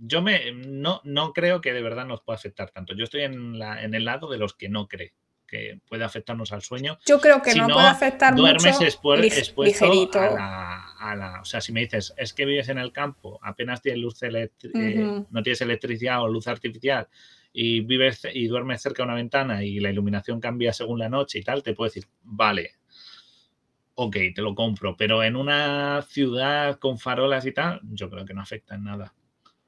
yo 0.00 0.22
me 0.22 0.52
no, 0.52 1.00
no 1.04 1.32
creo 1.32 1.60
que 1.60 1.72
de 1.72 1.82
verdad 1.82 2.06
nos 2.06 2.22
pueda 2.22 2.36
afectar 2.36 2.70
tanto. 2.70 2.94
Yo 2.94 3.04
estoy 3.04 3.22
en, 3.22 3.58
la, 3.58 3.82
en 3.82 3.94
el 3.94 4.04
lado 4.04 4.30
de 4.30 4.38
los 4.38 4.54
que 4.54 4.68
no 4.68 4.86
cree 4.86 5.14
que 5.48 5.80
puede 5.88 6.04
afectarnos 6.04 6.52
al 6.52 6.62
sueño. 6.62 6.98
Yo 7.06 7.20
creo 7.20 7.42
que 7.42 7.54
no, 7.54 7.66
puede 7.68 7.86
afectar 7.86 8.34
duermes 8.36 8.78
mucho. 8.78 8.98
Duermes 9.02 9.38
expuesto 9.38 10.20
a 10.20 10.30
la, 10.30 10.87
O 11.40 11.44
sea, 11.44 11.60
si 11.60 11.72
me 11.72 11.80
dices, 11.80 12.14
es 12.16 12.32
que 12.32 12.44
vives 12.44 12.68
en 12.68 12.78
el 12.78 12.92
campo, 12.92 13.38
apenas 13.42 13.82
tienes 13.82 14.02
luz 14.02 14.22
eh, 14.22 14.50
no 15.30 15.42
tienes 15.42 15.60
electricidad 15.60 16.22
o 16.22 16.28
luz 16.28 16.48
artificial 16.48 17.08
y 17.52 17.80
vives 17.80 18.26
y 18.32 18.46
duermes 18.46 18.82
cerca 18.82 19.02
de 19.02 19.08
una 19.08 19.14
ventana 19.14 19.64
y 19.64 19.80
la 19.80 19.90
iluminación 19.90 20.40
cambia 20.40 20.72
según 20.72 20.98
la 20.98 21.08
noche 21.08 21.38
y 21.38 21.42
tal, 21.42 21.62
te 21.62 21.74
puedo 21.74 21.88
decir, 21.88 22.06
vale, 22.22 22.72
ok, 23.94 24.16
te 24.34 24.42
lo 24.42 24.54
compro, 24.54 24.96
pero 24.96 25.22
en 25.22 25.36
una 25.36 26.02
ciudad 26.02 26.78
con 26.78 26.98
farolas 26.98 27.46
y 27.46 27.52
tal, 27.52 27.80
yo 27.82 28.10
creo 28.10 28.24
que 28.24 28.34
no 28.34 28.42
afecta 28.42 28.74
en 28.74 28.84
nada. 28.84 29.14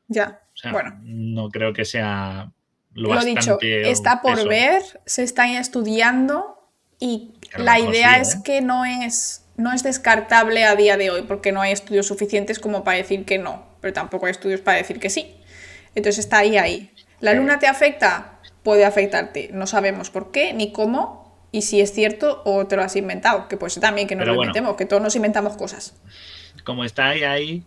Ya, 0.09 0.43
bueno. 0.71 1.01
No 1.03 1.49
creo 1.49 1.73
que 1.73 1.85
sea 1.85 2.53
lo, 2.95 3.25
dicho, 3.25 3.59
está 3.61 4.21
por 4.21 4.49
ver, 4.49 4.83
se 5.07 5.23
está 5.23 5.59
estudiando 5.59 6.61
y 6.99 7.35
la 7.57 7.79
idea 7.79 8.19
es 8.19 8.37
¿eh? 8.37 8.39
que 8.45 8.61
no 8.61 8.85
es, 8.85 9.47
no 9.61 9.73
es 9.73 9.83
descartable 9.83 10.65
a 10.65 10.75
día 10.75 10.97
de 10.97 11.11
hoy 11.11 11.23
porque 11.23 11.53
no 11.53 11.61
hay 11.61 11.73
estudios 11.73 12.07
suficientes 12.07 12.59
como 12.59 12.83
para 12.83 12.97
decir 12.97 13.25
que 13.25 13.39
no, 13.39 13.67
pero 13.81 13.93
tampoco 13.93 14.27
hay 14.27 14.33
estudios 14.33 14.61
para 14.61 14.79
decir 14.79 14.99
que 14.99 15.11
sí. 15.11 15.37
Entonces 15.95 16.19
está 16.19 16.39
ahí, 16.39 16.57
ahí. 16.57 16.91
¿La 17.21 17.35
luna 17.35 17.59
te 17.59 17.67
afecta? 17.67 18.39
Puede 18.63 18.85
afectarte. 18.85 19.51
No 19.53 19.67
sabemos 19.67 20.11
por 20.11 20.31
qué 20.31 20.53
ni 20.53 20.73
cómo 20.73 21.21
y 21.53 21.63
si 21.63 21.81
es 21.81 21.93
cierto 21.93 22.43
o 22.45 22.67
te 22.67 22.77
lo 22.77 22.83
has 22.83 22.97
inventado. 22.97 23.49
Que 23.49 23.57
pues 23.57 23.79
también 23.81 24.09
que 24.09 24.17
nos 24.17 24.27
lo 24.27 24.35
inventemos, 24.35 24.77
que 24.77 24.87
todos 24.87 25.03
nos 25.03 25.17
inventamos 25.17 25.57
cosas. 25.57 25.95
Como 26.65 26.85
está 26.85 27.09
ahí, 27.09 27.25
ahí. 27.25 27.63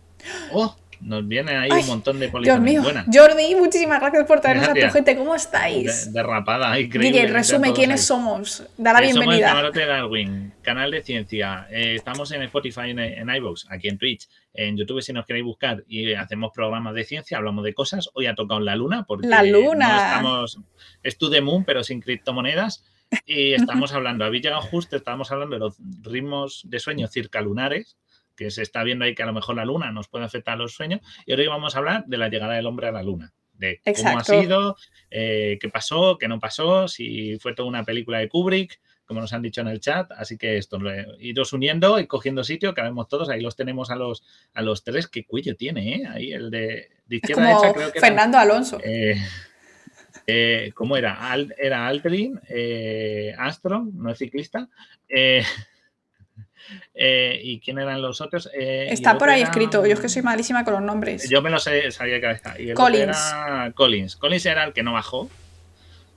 ¡Oh! 0.52 0.74
Nos 1.00 1.26
viene 1.26 1.56
ahí 1.56 1.70
un 1.70 1.86
montón 1.86 2.18
de. 2.18 2.30
Dios 2.42 2.60
mío. 2.60 2.82
Jordi, 3.12 3.54
muchísimas 3.54 4.00
gracias 4.00 4.26
por 4.26 4.40
traernos 4.40 4.68
a 4.68 4.74
tu 4.74 4.90
gente. 4.90 5.16
¿Cómo 5.16 5.34
estáis? 5.34 6.12
derrapada, 6.12 6.78
increíble. 6.78 7.10
Miguel, 7.10 7.32
resume 7.32 7.72
quiénes 7.72 8.04
somos. 8.04 8.64
Da 8.76 8.92
la 8.92 9.00
bienvenida. 9.00 9.50
Somos 9.50 9.76
el 9.76 9.86
Darwin, 9.86 10.52
canal 10.62 10.90
de 10.90 11.02
ciencia. 11.02 11.66
Eh, 11.70 11.94
estamos 11.96 12.30
en 12.32 12.42
Spotify, 12.42 12.90
en, 12.90 12.98
en 12.98 13.28
iVoox, 13.28 13.66
aquí 13.70 13.88
en 13.88 13.98
Twitch, 13.98 14.28
en 14.54 14.76
YouTube 14.76 15.02
si 15.02 15.12
nos 15.12 15.26
queréis 15.26 15.44
buscar 15.44 15.84
y 15.88 16.14
hacemos 16.14 16.52
programas 16.54 16.94
de 16.94 17.04
ciencia, 17.04 17.38
hablamos 17.38 17.64
de 17.64 17.74
cosas. 17.74 18.08
Hoy 18.14 18.26
ha 18.26 18.34
tocado 18.34 18.60
la 18.60 18.76
luna 18.76 19.04
porque 19.06 19.26
la 19.26 19.42
luna. 19.42 19.88
no 19.88 19.96
estamos, 19.96 20.60
es 21.02 21.18
to 21.18 21.30
the 21.30 21.40
moon, 21.40 21.64
pero 21.64 21.82
sin 21.82 22.00
criptomonedas. 22.00 22.84
Y 23.26 23.52
estamos 23.54 23.92
hablando, 23.92 24.24
habéis 24.24 24.44
llegado 24.44 24.62
justo, 24.62 24.96
estábamos 24.96 25.30
hablando 25.30 25.56
de 25.56 25.60
los 25.60 25.76
ritmos 26.02 26.62
de 26.64 26.78
sueño 26.78 27.08
circalunares, 27.08 27.96
que 28.36 28.50
se 28.50 28.62
está 28.62 28.82
viendo 28.82 29.04
ahí 29.04 29.14
que 29.14 29.22
a 29.22 29.26
lo 29.26 29.32
mejor 29.32 29.56
la 29.56 29.64
luna 29.64 29.92
nos 29.92 30.08
puede 30.08 30.24
afectar 30.24 30.54
a 30.54 30.58
los 30.58 30.74
sueños. 30.74 31.00
Y 31.26 31.32
hoy 31.32 31.46
vamos 31.46 31.74
a 31.74 31.78
hablar 31.78 32.04
de 32.06 32.18
la 32.18 32.28
llegada 32.28 32.54
del 32.54 32.66
hombre 32.66 32.88
a 32.88 32.92
la 32.92 33.02
luna, 33.02 33.32
de 33.52 33.80
cómo 33.96 34.18
ha 34.18 34.24
sido, 34.24 34.76
eh, 35.10 35.58
qué 35.60 35.68
pasó, 35.68 36.18
qué 36.18 36.28
no 36.28 36.40
pasó, 36.40 36.88
si 36.88 37.38
fue 37.38 37.54
toda 37.54 37.68
una 37.68 37.84
película 37.84 38.18
de 38.18 38.28
Kubrick, 38.28 38.80
como 39.04 39.20
nos 39.20 39.32
han 39.32 39.42
dicho 39.42 39.60
en 39.60 39.68
el 39.68 39.80
chat. 39.80 40.10
Así 40.12 40.36
que 40.36 40.56
esto, 40.56 40.78
iros 41.18 41.52
uniendo 41.52 41.98
y 41.98 42.06
cogiendo 42.06 42.42
sitio, 42.42 42.74
que 42.74 42.82
vemos 42.82 43.08
todos, 43.08 43.28
ahí 43.28 43.40
los 43.40 43.56
tenemos 43.56 43.90
a 43.90 43.96
los, 43.96 44.24
a 44.54 44.62
los 44.62 44.82
tres. 44.82 45.08
Qué 45.08 45.24
cuello 45.24 45.56
tiene, 45.56 45.96
¿eh? 45.96 46.06
Ahí 46.06 46.32
el 46.32 46.50
de, 46.50 46.88
izquierda 47.08 47.48
derecha, 47.48 47.72
creo 47.72 47.92
que 47.92 48.00
Fernando 48.00 48.38
Alonso. 48.38 48.80
Eh, 48.82 49.16
eh, 50.26 50.72
¿Cómo 50.74 50.96
era? 50.96 51.18
era 51.58 51.86
Aldrin, 51.86 52.40
Astro, 53.38 53.86
no 53.92 54.10
es 54.10 54.18
ciclista. 54.18 54.68
Eh, 56.94 57.40
¿Y 57.42 57.60
quién 57.60 57.78
eran 57.78 58.00
los 58.00 58.20
otros? 58.20 58.48
Eh, 58.54 58.88
Está 58.90 59.18
por 59.18 59.28
ahí 59.28 59.42
escrito. 59.42 59.84
Yo 59.86 59.94
es 59.94 60.00
que 60.00 60.08
soy 60.08 60.22
malísima 60.22 60.64
con 60.64 60.74
los 60.74 60.82
nombres. 60.82 61.28
Yo 61.28 61.42
me 61.42 61.50
lo 61.50 61.58
sé, 61.58 61.90
sabía 61.90 62.20
que 62.20 62.30
estaba. 62.30 62.60
Y 62.60 62.72
Collins. 62.74 63.32
Era 63.32 63.72
Collins. 63.74 64.16
Collins 64.16 64.46
era 64.46 64.64
el 64.64 64.72
que 64.72 64.82
no 64.82 64.92
bajó. 64.92 65.28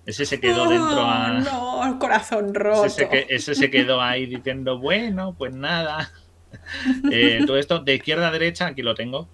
Ese 0.06 0.26
se 0.26 0.40
quedó 0.40 0.70
dentro 0.70 1.02
a... 1.02 1.40
No, 1.40 1.86
el 1.86 1.98
corazón 1.98 2.54
roto. 2.54 2.86
Ese 2.86 3.56
se, 3.56 3.70
quedó 3.70 4.02
ahí 4.02 4.26
diciendo, 4.26 4.80
bueno, 4.80 5.36
pues 5.38 5.54
nada. 5.54 6.12
Eh, 7.12 7.42
todo 7.46 7.58
esto 7.58 7.80
de 7.80 7.96
izquierda 7.96 8.30
a 8.30 8.32
derecha, 8.32 8.68
aquí 8.68 8.82
lo 8.82 8.96
tengo. 8.96 9.30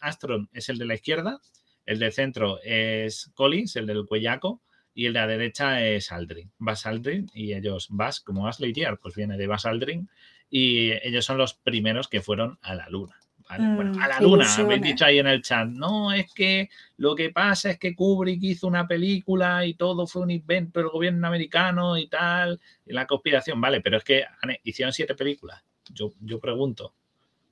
Astron 0.00 0.48
es 0.52 0.68
el 0.68 0.78
de 0.78 0.84
la 0.84 0.94
izquierda. 0.94 1.38
El 1.86 2.00
de 2.00 2.10
centro 2.10 2.58
es 2.62 3.30
Collins, 3.34 3.76
el 3.76 3.86
del 3.86 4.04
cuellaco 4.04 4.60
y 4.94 5.06
el 5.06 5.12
de 5.12 5.20
la 5.20 5.26
derecha 5.26 5.84
es 5.84 6.12
Aldrin, 6.12 6.50
Bas 6.58 6.86
Aldrin, 6.86 7.30
y 7.34 7.54
ellos, 7.54 7.88
Bas, 7.90 8.20
como 8.20 8.42
Bas 8.42 8.60
Lightyear, 8.60 8.98
pues 8.98 9.14
viene 9.14 9.36
de 9.36 9.46
Bas 9.46 9.66
Aldrin, 9.66 10.08
y 10.50 10.92
ellos 11.06 11.24
son 11.24 11.38
los 11.38 11.54
primeros 11.54 12.08
que 12.08 12.20
fueron 12.20 12.58
a 12.62 12.74
la 12.74 12.88
Luna, 12.88 13.20
bueno, 13.58 13.94
mm, 13.94 14.00
a 14.00 14.08
la 14.08 14.20
luna, 14.20 14.54
habéis 14.56 14.82
dicho 14.82 15.04
ahí 15.04 15.18
en 15.18 15.26
el 15.26 15.42
chat. 15.42 15.68
No, 15.68 16.12
es 16.12 16.32
que 16.32 16.68
lo 16.96 17.14
que 17.14 17.30
pasa 17.30 17.70
es 17.70 17.78
que 17.78 17.94
Kubrick 17.94 18.42
hizo 18.42 18.66
una 18.66 18.86
película 18.86 19.64
y 19.66 19.74
todo 19.74 20.06
fue 20.06 20.22
un 20.22 20.30
invento 20.30 20.80
del 20.80 20.88
gobierno 20.88 21.26
americano 21.26 21.98
y 21.98 22.06
tal, 22.08 22.60
y 22.86 22.92
la 22.92 23.06
conspiración, 23.06 23.60
vale, 23.60 23.80
pero 23.80 23.96
es 23.96 24.04
que 24.04 24.24
hicieron 24.64 24.92
siete 24.92 25.14
películas. 25.14 25.64
Yo, 25.92 26.12
yo 26.20 26.38
pregunto, 26.38 26.94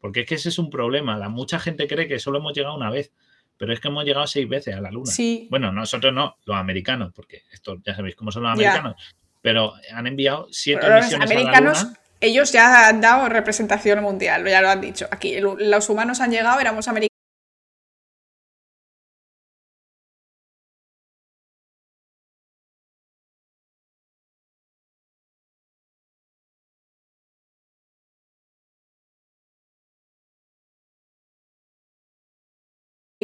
porque 0.01 0.21
es 0.21 0.27
que 0.27 0.35
ese 0.37 0.51
es 0.51 0.59
un 0.59 0.71
problema. 0.71 1.17
La, 1.17 1.29
mucha 1.29 1.59
gente 1.59 1.89
cree 1.89 2.07
que 2.07 2.19
solo 2.19 2.39
hemos 2.39 2.55
llegado 2.55 2.77
una 2.77 2.91
vez, 2.91 3.13
pero 3.59 3.73
es 3.73 3.81
que 3.81 3.89
hemos 3.89 4.05
llegado 4.05 4.27
seis 4.27 4.49
veces 4.49 4.75
a 4.75 4.81
la 4.81 4.91
luna. 4.91 5.11
Sí. 5.11 5.49
Bueno, 5.51 5.73
nosotros 5.73 6.13
no, 6.15 6.37
los 6.47 6.57
americanos, 6.57 7.13
porque 7.15 7.43
esto 7.53 7.77
ya 7.85 7.95
sabéis 7.95 8.17
cómo 8.17 8.31
son 8.33 8.45
los 8.45 8.53
americanos, 8.53 8.95
pero 9.43 9.75
han 9.93 10.07
enviado 10.07 10.47
siete 10.51 10.87
misiones 10.89 11.31
a 11.31 11.35
la 11.35 11.61
luna 11.61 11.95
ellos 12.21 12.53
ya 12.53 12.89
han 12.89 13.01
dado 13.01 13.29
representación 13.29 14.03
mundial, 14.03 14.47
ya 14.47 14.61
lo 14.61 14.71
han 14.71 14.81
dicho. 14.81 15.07
Aquí 15.11 15.39
los 15.41 15.89
humanos 15.89 16.21
han 16.21 16.31
llegado, 16.31 16.59
éramos 16.61 16.89
americanos. 16.89 17.08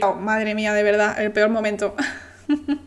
Oh, 0.02 0.14
madre 0.14 0.56
mía, 0.56 0.72
de 0.72 0.82
verdad, 0.82 1.20
el 1.22 1.32
peor 1.32 1.50
momento. 1.50 1.94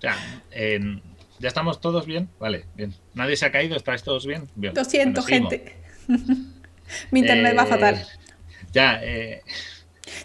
Ya, 0.00 0.16
en, 0.52 1.02
¿Ya 1.40 1.48
estamos 1.48 1.80
todos 1.80 2.06
bien? 2.06 2.28
Vale, 2.38 2.66
bien. 2.76 2.94
¿Nadie 3.14 3.36
se 3.36 3.46
ha 3.46 3.50
caído? 3.50 3.76
¿Estáis 3.76 4.04
todos 4.04 4.26
bien? 4.26 4.48
bien. 4.54 4.72
Lo 4.76 4.84
siento, 4.84 5.22
gente. 5.22 5.74
Mi 7.10 7.18
internet 7.18 7.58
va 7.58 7.66
fatal. 7.66 7.96
Eh, 7.96 8.06
ya, 8.72 9.00
eh, 9.02 9.42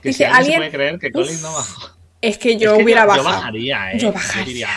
que 0.04 0.10
Dice, 0.10 0.18
si 0.18 0.24
alguien, 0.26 0.52
se 0.52 0.58
puede 0.58 0.72
creer 0.72 1.00
que 1.00 1.12
Colin 1.12 1.42
no 1.42 1.54
bajó. 1.54 1.98
Es 2.22 2.38
que 2.38 2.58
yo 2.58 2.78
hubiera 2.78 3.06
bajado. 3.06 3.30
Yo 3.30 3.36
bajaría, 3.36 3.94
¿eh? 3.94 3.98
Yo 3.98 4.12
bajaría. 4.14 4.44
Yo 4.44 4.46
diría, 4.46 4.70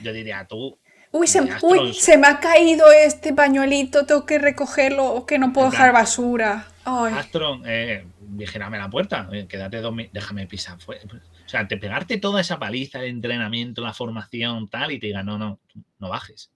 yo 0.00 0.12
diría 0.14 0.46
tú. 0.48 0.78
Uy 1.12 1.26
se, 1.26 1.42
uy, 1.60 1.92
se, 1.92 2.16
me 2.16 2.28
ha 2.28 2.40
caído 2.40 2.90
este 2.90 3.34
pañuelito, 3.34 4.06
tengo 4.06 4.24
que 4.24 4.38
recogerlo 4.38 5.12
o 5.12 5.26
que 5.26 5.38
no 5.38 5.52
puedo 5.52 5.70
dejar 5.70 5.92
basura. 5.92 6.68
Ay. 6.84 7.12
Astron, 7.18 7.62
eh, 7.66 8.06
vigérame 8.28 8.78
la 8.78 8.90
puerta, 8.90 9.28
quédate 9.48 9.80
dos 9.80 9.94
déjame 10.12 10.46
pisar. 10.46 10.76
O 10.76 11.48
sea, 11.48 11.68
te 11.68 11.76
pegarte 11.76 12.18
toda 12.18 12.40
esa 12.40 12.58
paliza 12.58 13.00
de 13.00 13.08
entrenamiento, 13.08 13.82
la 13.82 13.92
formación, 13.92 14.68
tal, 14.68 14.92
y 14.92 14.98
te 14.98 15.06
diga, 15.06 15.22
no, 15.22 15.38
no, 15.38 15.60
no 15.98 16.08
bajes. 16.08 16.50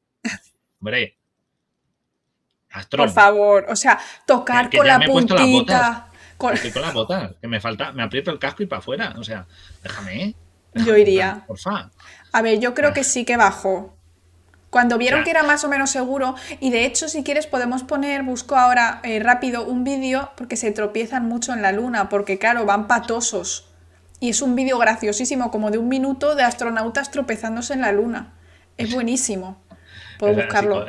Hombre. 0.81 1.17
Por 2.91 3.11
favor, 3.11 3.67
o 3.69 3.77
sea, 3.77 3.99
tocar 4.27 4.71
con 4.71 4.87
la 4.87 5.01
puntita. 5.01 6.11
Con... 6.37 6.57
con 6.73 6.83
las 6.83 6.95
botas, 6.95 7.35
que 7.41 7.49
me 7.49 7.61
falta, 7.61 7.93
me 7.93 8.03
aprieto 8.03 8.31
el 8.31 8.39
casco 8.39 8.63
y 8.63 8.67
para 8.67 8.79
afuera. 8.79 9.15
O 9.19 9.25
sea, 9.25 9.47
déjame. 9.83 10.35
yo 10.75 10.97
iría. 10.97 11.45
Porfa. 11.47 11.91
A 12.33 12.43
ver, 12.43 12.61
yo 12.61 12.75
creo 12.75 12.93
que 12.93 13.05
sí 13.05 13.25
que 13.25 13.37
bajó. 13.37 14.00
Cuando 14.71 14.99
vieron 14.99 15.25
que 15.25 15.31
era 15.31 15.43
más 15.43 15.65
o 15.65 15.69
menos 15.69 15.91
seguro, 15.91 16.37
y 16.61 16.71
de 16.71 16.85
hecho, 16.85 17.09
si 17.09 17.25
quieres, 17.25 17.47
podemos 17.47 17.83
poner, 17.83 18.23
busco 18.23 18.57
ahora 18.57 19.01
eh, 19.03 19.19
rápido 19.19 19.65
un 19.65 19.83
vídeo, 19.83 20.31
porque 20.37 20.57
se 20.57 20.71
tropiezan 20.71 21.27
mucho 21.27 21.53
en 21.53 21.61
la 21.61 21.73
luna, 21.73 22.09
porque 22.09 22.39
claro, 22.39 22.65
van 22.65 22.87
patosos. 22.87 23.69
Y 24.21 24.31
es 24.31 24.43
un 24.43 24.55
vídeo 24.55 24.79
graciosísimo, 24.79 25.51
como 25.51 25.71
de 25.71 25.79
un 25.79 25.89
minuto 25.89 26.37
de 26.37 26.45
astronautas 26.45 27.11
tropezándose 27.11 27.75
en 27.75 27.81
la 27.81 27.91
luna. 27.91 28.35
Es 28.77 28.95
buenísimo. 28.95 29.61
Puedo 30.19 30.35
buscarlo. 30.35 30.87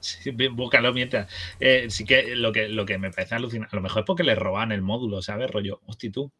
Sí, 0.00 0.30
búscalo 0.30 0.92
mientras. 0.92 1.32
Eh, 1.58 1.86
sí 1.88 2.04
que 2.04 2.36
lo, 2.36 2.52
que 2.52 2.68
lo 2.68 2.84
que 2.84 2.98
me 2.98 3.10
parece 3.10 3.34
alucinante, 3.34 3.74
a 3.74 3.76
lo 3.76 3.82
mejor 3.82 4.00
es 4.00 4.06
porque 4.06 4.24
le 4.24 4.34
roban 4.34 4.72
el 4.72 4.82
módulo, 4.82 5.22
¿sabes? 5.22 5.50
Rollo, 5.50 5.80
hostia, 5.86 6.10
tú, 6.12 6.32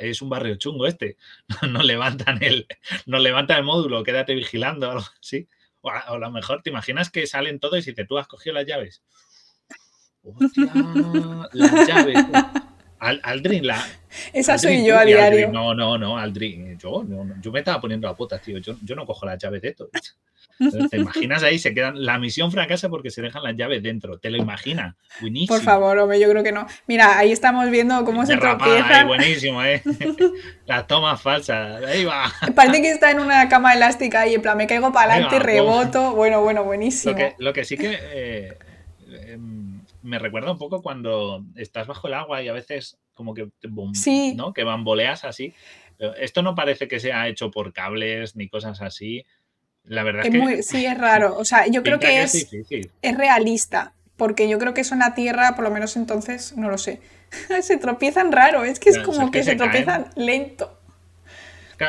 es 0.00 0.22
un 0.22 0.28
barrio 0.28 0.56
chungo 0.56 0.86
este. 0.86 1.16
No, 1.70 1.82
levantan 1.82 2.42
el, 2.42 2.66
no 3.06 3.18
levantan 3.18 3.58
el 3.58 3.64
módulo, 3.64 4.02
quédate 4.02 4.34
vigilando, 4.34 4.90
algo 4.90 5.04
así. 5.20 5.48
O 5.82 5.90
a, 5.90 6.18
lo 6.18 6.30
mejor 6.30 6.62
te 6.62 6.70
imaginas 6.70 7.10
que 7.10 7.26
salen 7.26 7.60
todos 7.60 7.86
y 7.86 7.90
dices, 7.90 8.06
tú 8.06 8.18
has 8.18 8.28
cogido 8.28 8.54
las 8.54 8.66
llaves. 8.66 9.02
Hostia, 10.22 10.72
las 11.52 11.88
llaves. 11.88 12.26
Aldrin, 13.00 13.66
la. 13.66 13.84
Esa 14.32 14.58
soy 14.58 14.84
yo 14.84 14.98
a 14.98 15.04
diario. 15.04 15.50
no, 15.50 15.74
no, 15.74 15.96
no, 15.96 16.18
Aldrin. 16.18 16.78
Yo, 16.78 17.04
yo 17.40 17.52
me 17.52 17.58
estaba 17.60 17.80
poniendo 17.80 18.08
a 18.08 18.16
puta, 18.16 18.38
tío. 18.38 18.58
Yo, 18.58 18.76
yo 18.82 18.94
no 18.94 19.06
cojo 19.06 19.26
las 19.26 19.38
llaves 19.38 19.62
de 19.62 19.68
esto. 19.68 19.88
¿Te 20.90 20.96
imaginas 20.98 21.42
ahí? 21.42 21.58
Se 21.58 21.72
quedan. 21.72 22.04
La 22.04 22.18
misión 22.18 22.52
fracasa 22.52 22.88
porque 22.88 23.10
se 23.10 23.22
dejan 23.22 23.42
las 23.42 23.56
llaves 23.56 23.82
dentro. 23.82 24.18
¿Te 24.18 24.30
lo 24.30 24.36
imaginas? 24.36 24.94
Buenísimo. 25.20 25.56
Por 25.56 25.64
favor, 25.64 25.98
hombre, 25.98 26.20
yo 26.20 26.28
creo 26.28 26.42
que 26.42 26.52
no. 26.52 26.66
Mira, 26.86 27.18
ahí 27.18 27.32
estamos 27.32 27.70
viendo 27.70 28.04
cómo 28.04 28.26
se 28.26 28.36
tropieza. 28.36 29.04
buenísimo, 29.04 29.62
¿eh? 29.64 29.82
Las 30.66 30.86
tomas 30.86 31.20
falsas. 31.20 31.82
Ahí 31.84 32.04
va. 32.04 32.30
Parece 32.54 32.82
que 32.82 32.90
está 32.90 33.10
en 33.10 33.20
una 33.20 33.48
cama 33.48 33.74
elástica 33.74 34.26
y 34.26 34.34
en 34.34 34.42
plan, 34.42 34.56
me 34.56 34.66
caigo 34.66 34.92
para 34.92 35.14
adelante, 35.14 35.38
reboto. 35.38 36.14
Bueno, 36.14 36.42
bueno, 36.42 36.64
buenísimo. 36.64 37.16
Lo 37.38 37.52
que, 37.52 37.64
sí 37.64 37.76
que. 37.76 37.98
Eh, 38.00 38.58
em, 39.28 39.69
me 40.02 40.18
recuerda 40.18 40.52
un 40.52 40.58
poco 40.58 40.82
cuando 40.82 41.44
estás 41.56 41.86
bajo 41.86 42.08
el 42.08 42.14
agua 42.14 42.42
y 42.42 42.48
a 42.48 42.52
veces 42.52 42.98
como 43.14 43.34
que, 43.34 43.50
¿no? 44.34 44.52
que 44.52 44.64
bamboleas 44.64 45.24
así. 45.24 45.54
esto 46.18 46.42
no 46.42 46.54
parece 46.54 46.88
que 46.88 47.00
sea 47.00 47.28
hecho 47.28 47.50
por 47.50 47.72
cables 47.72 48.36
ni 48.36 48.48
cosas 48.48 48.80
así. 48.80 49.24
La 49.84 50.02
verdad 50.02 50.26
es, 50.26 50.30
que... 50.32 50.62
sí, 50.62 50.86
es 50.86 50.96
raro. 50.98 51.36
O 51.36 51.44
sea, 51.44 51.66
yo 51.66 51.82
creo 51.82 51.98
que, 51.98 52.22
es, 52.22 52.48
es, 53.02 53.16
realista, 53.16 53.94
porque 54.16 54.48
yo 54.48 54.58
creo 54.58 54.74
que 54.74 54.82
eso 54.82 54.94
en 54.94 55.00
la 55.00 55.14
Tierra, 55.14 55.54
por 55.54 55.64
lo 55.64 55.70
menos 55.70 55.96
entonces, 55.96 56.56
no 56.56 56.70
lo 56.70 56.78
sé. 56.78 57.00
se 57.62 57.76
tropiezan 57.78 58.32
raro, 58.32 58.64
es 58.64 58.78
que 58.78 58.90
es 58.90 58.98
como 58.98 59.30
que, 59.30 59.42
se, 59.42 59.56
tropiezan 59.56 60.10
lento. 60.16 60.78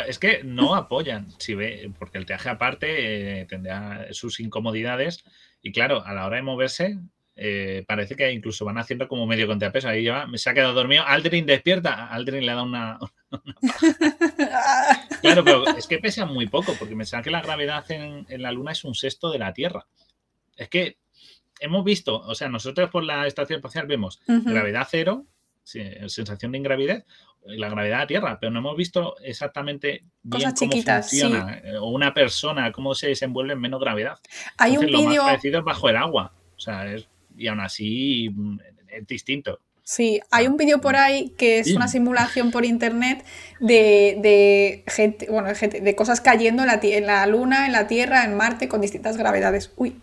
es 0.07 0.20
que 0.20 0.41
no 0.43 0.76
apoyan, 0.76 1.28
si 1.38 1.53
ve, 1.53 1.91
porque 1.99 2.18
el 2.18 2.26
teaje 2.26 2.49
aparte 2.49 3.41
eh, 3.41 3.45
tendrá 3.45 4.07
sus 4.12 4.39
incomodidades 4.39 5.24
y 5.62 5.72
claro, 5.72 6.03
a 6.05 6.14
la 6.14 6.26
hora 6.26 6.38
de 6.38 6.41
moverse 6.41 6.97
eh, 7.43 7.83
parece 7.87 8.15
que 8.15 8.31
incluso 8.31 8.65
van 8.65 8.77
haciendo 8.77 9.07
como 9.07 9.25
medio 9.25 9.47
contrapeso. 9.47 9.89
Ahí 9.89 10.03
ya 10.03 10.27
se 10.35 10.47
ha 10.47 10.53
quedado 10.53 10.75
dormido. 10.75 11.03
Aldrin 11.07 11.47
despierta. 11.47 12.05
Aldrin 12.05 12.45
le 12.45 12.53
da 12.53 12.61
una. 12.61 12.99
claro, 15.21 15.43
pero 15.43 15.67
es 15.75 15.87
que 15.87 15.97
pesa 15.97 16.27
muy 16.27 16.45
poco, 16.45 16.75
porque 16.77 16.93
me 16.93 17.03
que 17.03 17.31
la 17.31 17.41
gravedad 17.41 17.83
en, 17.89 18.27
la 18.43 18.51
Luna 18.51 18.73
es 18.73 18.83
un 18.83 18.93
sexto 18.93 19.31
de 19.31 19.39
la 19.39 19.53
Tierra. 19.53 19.87
Es 20.55 20.69
que 20.69 20.99
hemos 21.59 21.83
visto, 21.83 22.19
o 22.19 22.35
sea, 22.35 22.47
nosotros 22.47 22.91
por 22.91 23.03
la 23.03 23.25
estación 23.25 23.57
espacial 23.57 23.87
vemos 23.87 24.21
gravedad 24.27 24.87
cero, 24.87 25.25
sensación 25.63 26.51
de 26.51 26.59
ingravidez, 26.59 27.05
la 27.43 27.69
gravedad 27.69 27.95
de 27.95 28.01
la 28.01 28.07
Tierra, 28.07 28.39
pero 28.39 28.51
no 28.51 28.59
hemos 28.59 28.77
visto 28.77 29.15
exactamente 29.23 30.03
bien 30.21 30.51
cómo 30.53 30.71
funciona 30.71 31.59
eh, 31.63 31.77
o 31.77 31.87
una 31.87 32.13
persona 32.13 32.71
cómo 32.71 32.93
se 32.93 33.07
desenvuelve 33.07 33.53
en 33.53 33.61
menos 33.61 33.79
gravedad. 33.79 34.19
Hay 34.59 34.77
un 34.77 34.91
lo 34.91 35.01
más 35.01 35.17
parecido 35.17 35.57
es 35.57 35.65
bajo 35.65 35.89
el 35.89 35.95
agua. 35.95 36.33
O 36.55 36.59
sea, 36.59 36.85
es 36.85 37.07
y 37.41 37.47
aún 37.47 37.59
así 37.59 38.29
mm, 38.29 38.59
es 38.89 39.07
distinto. 39.07 39.59
Sí, 39.83 40.21
hay 40.29 40.47
un 40.47 40.57
vídeo 40.57 40.79
por 40.79 40.95
ahí 40.95 41.33
que 41.37 41.59
es 41.59 41.73
una 41.73 41.87
simulación 41.87 42.51
por 42.51 42.65
internet 42.65 43.25
de, 43.59 44.83
gente, 44.87 45.27
bueno, 45.29 45.49
de 45.49 45.95
cosas 45.95 46.21
cayendo 46.21 46.61
en 46.61 46.67
la, 46.67 46.79
en 46.81 47.07
la 47.07 47.25
Luna, 47.25 47.65
en 47.65 47.71
la 47.71 47.87
Tierra, 47.87 48.23
en 48.23 48.37
Marte, 48.37 48.69
con 48.69 48.79
distintas 48.79 49.17
gravedades. 49.17 49.73
Uy, 49.75 49.95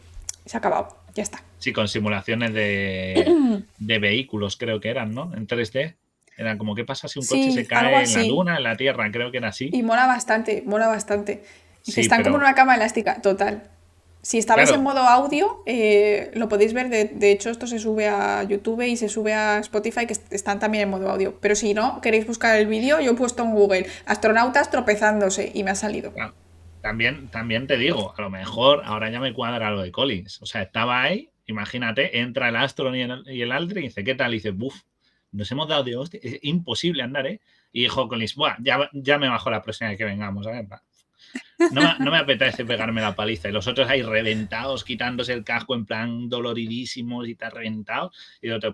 se 0.45 0.57
ha 0.57 0.59
acabado, 0.59 0.99
ya 1.14 1.22
está. 1.22 1.43
Sí, 1.59 1.72
con 1.72 1.89
simulaciones 1.89 2.53
de, 2.53 3.64
vehículos, 3.78 4.57
creo 4.57 4.80
que 4.80 4.91
eran, 4.91 5.14
¿no? 5.14 5.32
En 5.34 5.47
3D. 5.47 5.95
Eran 6.36 6.59
como, 6.59 6.74
¿qué 6.74 6.84
pasa 6.84 7.09
si 7.09 7.18
un 7.18 7.26
coche 7.26 7.51
se 7.53 7.66
cae 7.66 8.05
en 8.05 8.12
la 8.12 8.24
Luna, 8.24 8.57
en 8.57 8.62
la 8.64 8.76
Tierra? 8.76 9.11
Creo 9.11 9.30
que 9.30 9.39
era 9.39 9.49
así. 9.49 9.70
Y 9.72 9.82
mola 9.82 10.07
bastante, 10.07 10.62
mola 10.66 10.86
bastante. 10.86 11.43
Y 11.84 11.99
están 11.99 12.22
como 12.22 12.36
en 12.36 12.43
una 12.43 12.55
cama 12.55 12.74
elástica, 12.74 13.22
total. 13.22 13.70
Si 14.29 14.37
estabais 14.37 14.70
en 14.72 14.83
modo 14.83 14.99
audio, 14.99 15.62
eh, 15.64 16.31
lo 16.35 16.51
podéis 16.51 16.74
ver. 16.74 16.91
De, 16.91 17.33
hecho, 17.33 17.49
esto 17.49 17.66
se 17.66 17.79
sube 17.79 18.09
a 18.09 18.43
YouTube 18.43 18.83
y 18.83 18.99
se 18.99 19.09
sube 19.09 19.33
a 19.33 19.59
Spotify, 19.61 20.07
que 20.07 20.14
están 20.33 20.59
también 20.59 20.83
en 20.83 20.91
modo 20.91 21.11
audio. 21.11 21.39
Pero 21.41 21.55
si 21.55 21.72
no, 21.72 22.03
queréis 22.03 22.26
buscar 22.26 22.59
el 22.59 22.66
vídeo, 22.66 23.01
yo 23.01 23.12
he 23.12 23.14
puesto 23.14 23.43
en 23.43 23.53
Google 23.53 23.87
astronautas 24.05 24.70
tropezándose 24.70 25.51
y 25.55 25.64
me 25.64 25.70
ha 25.70 25.74
salido. 25.74 26.12
También, 26.83 27.29
también 27.29 27.66
te 27.66 27.79
digo, 27.79 28.12
a 28.14 28.20
lo 28.20 28.29
mejor 28.29 28.83
ahora 28.85 29.09
ya 29.09 29.18
me 29.18 29.33
cuadra 29.33 29.70
lo 29.70 29.81
de 29.81 29.91
Collins. 29.91 30.43
O 30.43 30.45
sea, 30.45 30.61
estaba 30.61 31.01
ahí, 31.01 31.31
imagínate, 31.47 32.20
entra 32.20 32.51
el 32.51 32.57
Astron 32.57 32.97
y 32.97 33.01
el, 33.01 33.24
y 33.31 33.51
Aldrin 33.51 33.85
y 33.85 33.89
dice, 33.89 34.05
¿qué 34.05 34.14
tal? 34.14 34.35
Y 34.35 34.37
dice, 34.37 34.51
buf, 34.51 34.79
nos 35.33 35.51
hemos 35.53 35.68
dado 35.68 35.85
de 35.85 35.97
hostia, 35.97 36.20
es 36.22 36.39
imposible 36.43 37.03
andar, 37.03 37.26
¿eh? 37.29 37.41
Y 37.72 37.85
dijo 37.85 38.07
Collins, 38.07 38.35
Buah, 38.35 38.57
ya, 38.61 38.91
ya 38.93 39.16
me 39.16 39.31
bajo 39.31 39.51
la 39.51 39.62
próxima 39.62 39.89
vez 39.89 39.97
que 39.97 40.05
vengamos, 40.05 40.47
a 40.47 40.51
ver, 40.51 40.66
no, 41.72 42.11
me 42.11 42.18
apetece 42.18 42.64
pegarme 42.64 43.01
la 43.01 43.14
paliza. 43.14 43.49
Y 43.49 43.53
los 43.53 43.66
otros 43.66 43.89
ahí 43.89 44.03
reventados, 44.03 44.84
quitándose 44.84 45.32
el 45.32 45.45
casco 45.45 45.74
en 45.74 45.86
plan 45.86 46.28
doloridísimos 46.28 47.28
y 47.28 47.34
tal, 47.34 47.53
reventados. 47.53 48.16
Y 48.41 48.51
otro, 48.51 48.72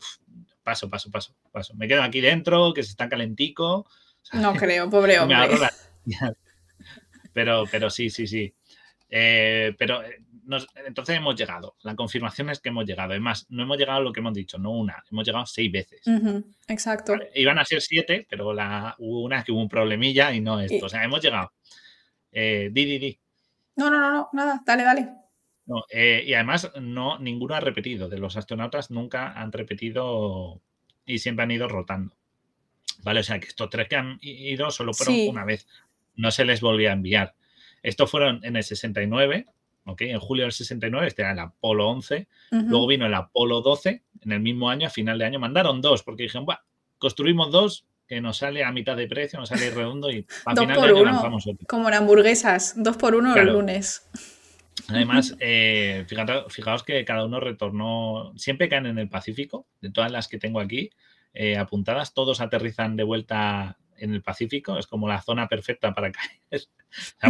paso, 0.62 0.88
paso, 0.88 1.10
paso, 1.10 1.34
paso. 1.52 1.74
Me 1.74 1.88
quedo 1.88 2.02
aquí 2.02 2.20
dentro, 2.20 2.72
que 2.74 2.82
se 2.82 2.90
está 2.90 3.08
calentico. 3.08 3.86
No 4.32 4.52
creo, 4.54 4.90
pobre 4.90 5.18
hombre. 5.18 5.36
Pero, 7.32 7.64
pero 7.70 7.90
sí, 7.90 8.10
sí, 8.10 8.26
sí. 8.26 8.54
Eh, 9.10 9.74
pero 9.78 10.02
eh, 10.02 10.22
entonces 10.86 11.16
hemos 11.16 11.36
llegado. 11.36 11.76
La 11.82 11.94
confirmación 11.94 12.50
es 12.50 12.60
que 12.60 12.68
hemos 12.68 12.84
llegado. 12.84 13.10
Además, 13.10 13.46
no 13.48 13.62
hemos 13.62 13.78
llegado 13.78 13.98
a 13.98 14.02
lo 14.02 14.12
que 14.12 14.20
hemos 14.20 14.34
dicho, 14.34 14.58
no 14.58 14.70
una, 14.72 15.02
hemos 15.10 15.26
llegado 15.26 15.46
seis 15.46 15.70
veces. 15.70 16.02
exacto. 16.68 17.14
iban 17.34 17.58
a 17.58 17.64
ser 17.64 17.80
siete, 17.80 18.26
pero 18.28 18.52
la, 18.52 18.94
hubo 18.98 19.22
una 19.22 19.42
que 19.42 19.52
hubo 19.52 19.60
un 19.60 19.68
problemilla 19.68 20.32
y 20.32 20.40
no 20.40 20.60
esto. 20.60 20.86
O 20.86 20.88
sea, 20.88 21.04
hemos 21.04 21.22
llegado. 21.22 21.52
Eh, 22.34 22.70
di, 22.72 22.84
di, 22.84 22.98
di. 22.98 23.18
No, 23.76 23.88
no, 23.88 24.00
no, 24.00 24.10
no, 24.10 24.28
nada, 24.32 24.60
dale, 24.66 24.82
dale. 24.82 25.08
Eh, 25.90 26.24
y 26.26 26.34
además, 26.34 26.70
no, 26.80 27.18
ninguno 27.18 27.54
ha 27.54 27.60
repetido. 27.60 28.08
De 28.08 28.18
los 28.18 28.36
astronautas 28.36 28.90
nunca 28.90 29.32
han 29.32 29.52
repetido 29.52 30.60
y 31.06 31.18
siempre 31.18 31.44
han 31.44 31.52
ido 31.52 31.68
rotando. 31.68 32.16
¿Vale? 33.02 33.20
O 33.20 33.22
sea 33.22 33.38
que 33.38 33.46
estos 33.46 33.70
tres 33.70 33.88
que 33.88 33.96
han 33.96 34.18
ido 34.20 34.70
solo 34.70 34.92
fueron 34.92 35.28
una 35.28 35.44
vez. 35.44 35.66
No 36.16 36.30
se 36.30 36.44
les 36.44 36.60
volvía 36.60 36.90
a 36.90 36.94
enviar. 36.94 37.34
Estos 37.82 38.10
fueron 38.10 38.40
en 38.44 38.56
el 38.56 38.64
69, 38.64 39.46
¿ok? 39.84 40.00
En 40.02 40.18
julio 40.18 40.44
del 40.44 40.52
69, 40.52 41.06
este 41.06 41.22
era 41.22 41.32
el 41.32 41.38
Apolo 41.38 41.88
11. 41.88 42.28
Luego 42.50 42.86
vino 42.86 43.06
el 43.06 43.14
Apolo 43.14 43.60
12 43.60 44.02
en 44.22 44.32
el 44.32 44.40
mismo 44.40 44.70
año, 44.70 44.86
a 44.86 44.90
final 44.90 45.18
de 45.18 45.26
año. 45.26 45.38
Mandaron 45.38 45.80
dos 45.80 46.02
porque 46.02 46.24
dijeron, 46.24 46.46
bueno, 46.46 46.60
construimos 46.98 47.50
dos 47.50 47.86
que 48.06 48.20
nos 48.20 48.38
sale 48.38 48.64
a 48.64 48.72
mitad 48.72 48.96
de 48.96 49.06
precio, 49.06 49.38
nos 49.38 49.48
sale 49.48 49.70
redondo 49.70 50.10
y 50.10 50.26
a 50.44 50.54
final 50.54 50.80
de 50.80 50.88
año 50.88 51.04
lanzamos 51.04 51.46
otro. 51.46 51.66
Como 51.66 51.88
en 51.88 51.94
hamburguesas, 51.94 52.74
dos 52.76 52.96
por 52.96 53.14
uno 53.14 53.34
el 53.34 53.52
lunes. 53.52 54.08
Además, 54.88 55.36
eh, 55.40 56.04
fijaos 56.48 56.82
que 56.82 57.04
cada 57.04 57.24
uno 57.24 57.40
retornó, 57.40 58.32
siempre 58.36 58.68
caen 58.68 58.86
en 58.86 58.98
el 58.98 59.08
Pacífico, 59.08 59.66
de 59.80 59.90
todas 59.90 60.10
las 60.10 60.28
que 60.28 60.38
tengo 60.38 60.60
aquí 60.60 60.90
eh, 61.32 61.56
apuntadas, 61.56 62.14
todos 62.14 62.40
aterrizan 62.40 62.96
de 62.96 63.04
vuelta 63.04 63.78
en 63.96 64.12
el 64.12 64.22
Pacífico, 64.22 64.78
es 64.78 64.86
como 64.86 65.08
la 65.08 65.22
zona 65.22 65.48
perfecta 65.48 65.94
para 65.94 66.12
caer, 66.12 66.62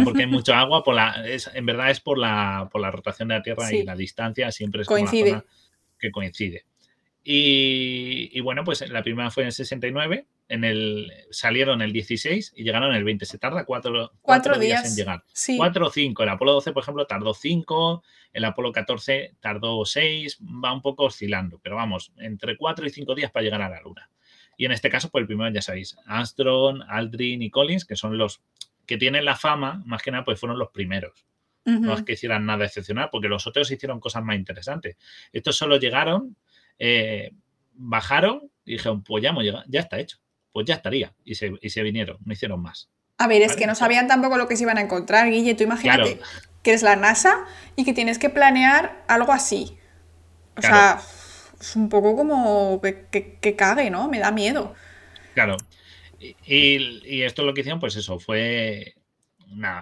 porque 0.03 0.21
hay 0.21 0.27
mucho 0.27 0.53
agua, 0.53 0.83
por 0.83 0.95
la, 0.95 1.23
en 1.25 1.65
verdad 1.65 1.89
es 1.89 2.01
por 2.01 2.17
la, 2.17 2.69
por 2.71 2.81
la 2.81 2.91
rotación 2.91 3.29
de 3.29 3.35
la 3.35 3.41
Tierra 3.41 3.71
y 3.73 3.83
la 3.83 3.95
distancia, 3.95 4.51
siempre 4.51 4.81
es 4.81 4.87
como 4.87 5.05
la 5.05 5.11
zona 5.11 5.45
que 5.97 6.11
coincide. 6.11 6.65
Y, 7.27 8.39
bueno, 8.41 8.63
pues 8.63 8.87
la 8.87 9.01
primera 9.01 9.31
fue 9.31 9.43
en 9.43 9.47
el 9.47 9.53
69, 9.53 10.27
en 10.47 10.63
el, 10.63 11.11
salieron 11.31 11.81
el 11.81 11.91
16 11.91 12.53
y 12.55 12.63
llegaron 12.63 12.93
el 12.93 13.03
20. 13.03 13.25
Se 13.25 13.37
tarda 13.37 13.65
cuatro, 13.65 14.13
cuatro, 14.21 14.59
días. 14.59 14.85
en 14.85 14.95
llegar. 14.95 15.23
Cuatro 15.57 15.87
o 15.87 15.89
cinco. 15.89 16.23
El 16.23 16.29
Apolo 16.29 16.53
12, 16.53 16.71
por 16.71 16.83
ejemplo, 16.83 17.07
tardó 17.07 17.33
cinco. 17.33 18.03
El 18.31 18.45
Apolo 18.45 18.71
14 18.71 19.35
tardó 19.39 19.83
seis. 19.85 20.37
Va 20.41 20.71
un 20.73 20.81
poco 20.81 21.05
oscilando, 21.05 21.59
pero 21.63 21.75
vamos, 21.75 22.11
entre 22.17 22.57
cuatro 22.57 22.85
y 22.85 22.89
cinco 22.89 23.15
días 23.15 23.31
para 23.31 23.43
llegar 23.43 23.61
a 23.61 23.69
la 23.69 23.81
Luna. 23.81 24.09
Y 24.57 24.65
en 24.65 24.71
este 24.71 24.89
caso, 24.89 25.09
pues 25.09 25.23
el 25.23 25.27
primero 25.27 25.51
ya 25.53 25.61
sabéis, 25.61 25.97
Armstrong, 26.05 26.81
Aldrin 26.87 27.41
y 27.41 27.49
Collins, 27.49 27.85
que 27.85 27.95
son 27.95 28.17
los 28.17 28.41
que 28.85 28.97
tienen 28.97 29.25
la 29.25 29.35
fama, 29.35 29.81
más 29.85 30.01
que 30.01 30.11
nada, 30.11 30.23
pues 30.23 30.39
fueron 30.39 30.59
los 30.59 30.69
primeros. 30.69 31.25
No 31.65 31.95
es 31.95 32.03
que 32.03 32.13
hicieran 32.13 32.45
nada 32.45 32.63
excepcional, 32.63 33.09
porque 33.11 33.27
los 33.27 33.47
otros 33.47 33.71
hicieron 33.71 33.99
cosas 33.99 34.23
más 34.23 34.35
interesantes. 34.35 34.97
Estos 35.33 35.57
solo 35.57 35.77
llegaron, 35.77 36.37
eh, 36.77 37.31
bajaron 37.73 38.51
y 38.63 38.73
dijeron, 38.73 39.03
pues 39.03 39.23
ya, 39.23 39.29
hemos 39.29 39.43
llegado, 39.43 39.63
ya 39.67 39.79
está 39.79 39.99
hecho, 39.99 40.19
pues 40.55 40.65
ya 40.65 40.75
estaría. 40.75 41.13
Y 41.25 41.35
se, 41.35 41.51
y 41.61 41.69
se 41.69 41.83
vinieron, 41.83 42.17
no 42.23 42.31
hicieron 42.31 42.61
más. 42.61 42.89
A 43.17 43.27
ver, 43.27 43.41
es 43.41 43.57
que 43.57 43.67
no 43.67 43.75
sabían 43.75 44.07
tampoco 44.07 44.37
lo 44.37 44.47
que 44.47 44.55
se 44.55 44.63
iban 44.63 44.77
a 44.77 44.81
encontrar, 44.81 45.29
Guille. 45.29 45.53
Tú 45.53 45.63
imagínate 45.63 46.21
que 46.63 46.69
eres 46.69 46.81
la 46.81 46.95
NASA 46.95 47.43
y 47.75 47.83
que 47.83 47.91
tienes 47.91 48.19
que 48.19 48.29
planear 48.29 49.03
algo 49.09 49.33
así. 49.33 49.77
O 50.55 50.61
sea, 50.61 51.01
es 51.59 51.75
un 51.75 51.89
poco 51.89 52.15
como 52.15 52.79
que, 52.81 53.37
que, 53.41 53.55
cague, 53.57 53.89
¿no? 53.89 54.07
Me 54.07 54.19
da 54.19 54.31
miedo. 54.31 54.73
Claro. 55.33 55.57
Y, 56.21 57.01
y, 57.03 57.23
esto 57.23 57.43
lo 57.43 57.53
que 57.53 57.59
hicieron, 57.59 57.81
pues 57.81 57.97
eso, 57.97 58.17
fue 58.17 58.94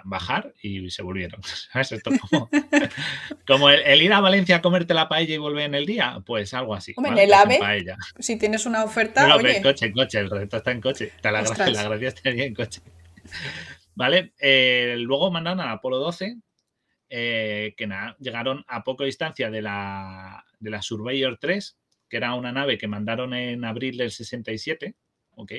bajar 0.04 0.54
y 0.62 0.90
se 0.90 1.02
volvieron. 1.02 1.42
¿Sabes? 1.72 1.94
Esto 1.94 2.12
como, 2.22 2.50
como 3.48 3.70
el, 3.70 4.02
ir 4.02 4.14
a 4.14 4.20
Valencia 4.20 4.58
a 4.58 4.62
comerte 4.62 4.94
la 4.94 5.10
paella 5.10 5.36
y 5.36 5.38
volver 5.38 5.66
en 5.66 5.76
el 5.76 5.86
día, 5.86 6.22
pues 6.26 6.54
algo 6.54 6.76
así. 6.76 6.94
Hombre, 6.96 7.14
en 7.14 7.20
el 7.20 7.34
AVE, 7.34 7.60
si 8.20 8.38
tienes 8.38 8.66
una 8.66 8.84
oferta. 8.84 9.28
No, 9.28 9.36
oye. 9.36 9.62
coche, 9.62 9.88
en 9.88 9.94
coche, 9.94 10.20
el 10.20 10.30
resto 10.30 10.58
está 10.58 10.72
en 10.72 10.82
coche. 10.82 11.12
la, 11.24 11.32
gracia, 11.32 11.70
la 11.70 11.84
gracia 11.84 12.08
estaría 12.10 12.46
en 12.46 12.54
coche. 12.54 12.82
¿Vale? 13.96 14.34
Eh, 14.40 14.96
luego 15.00 15.32
mandaron 15.32 15.62
a 15.62 15.72
Apolo 15.72 16.00
12, 16.00 16.38
eh, 17.10 17.74
que 17.78 17.88
nada, 17.88 18.16
llegaron 18.20 18.64
a 18.68 18.84
poca 18.84 19.06
distancia 19.06 19.50
de 19.50 19.62
la, 19.62 20.44
de 20.60 20.72
la 20.72 20.82
Surveyor 20.82 21.38
3, 21.40 21.78
que 22.10 22.18
era 22.18 22.34
una 22.34 22.52
nave 22.52 22.78
que 22.78 22.88
mandaron 22.88 23.34
en 23.34 23.64
abril 23.66 23.98
del 23.98 24.12
67, 24.12 24.96
¿ok? 25.36 25.52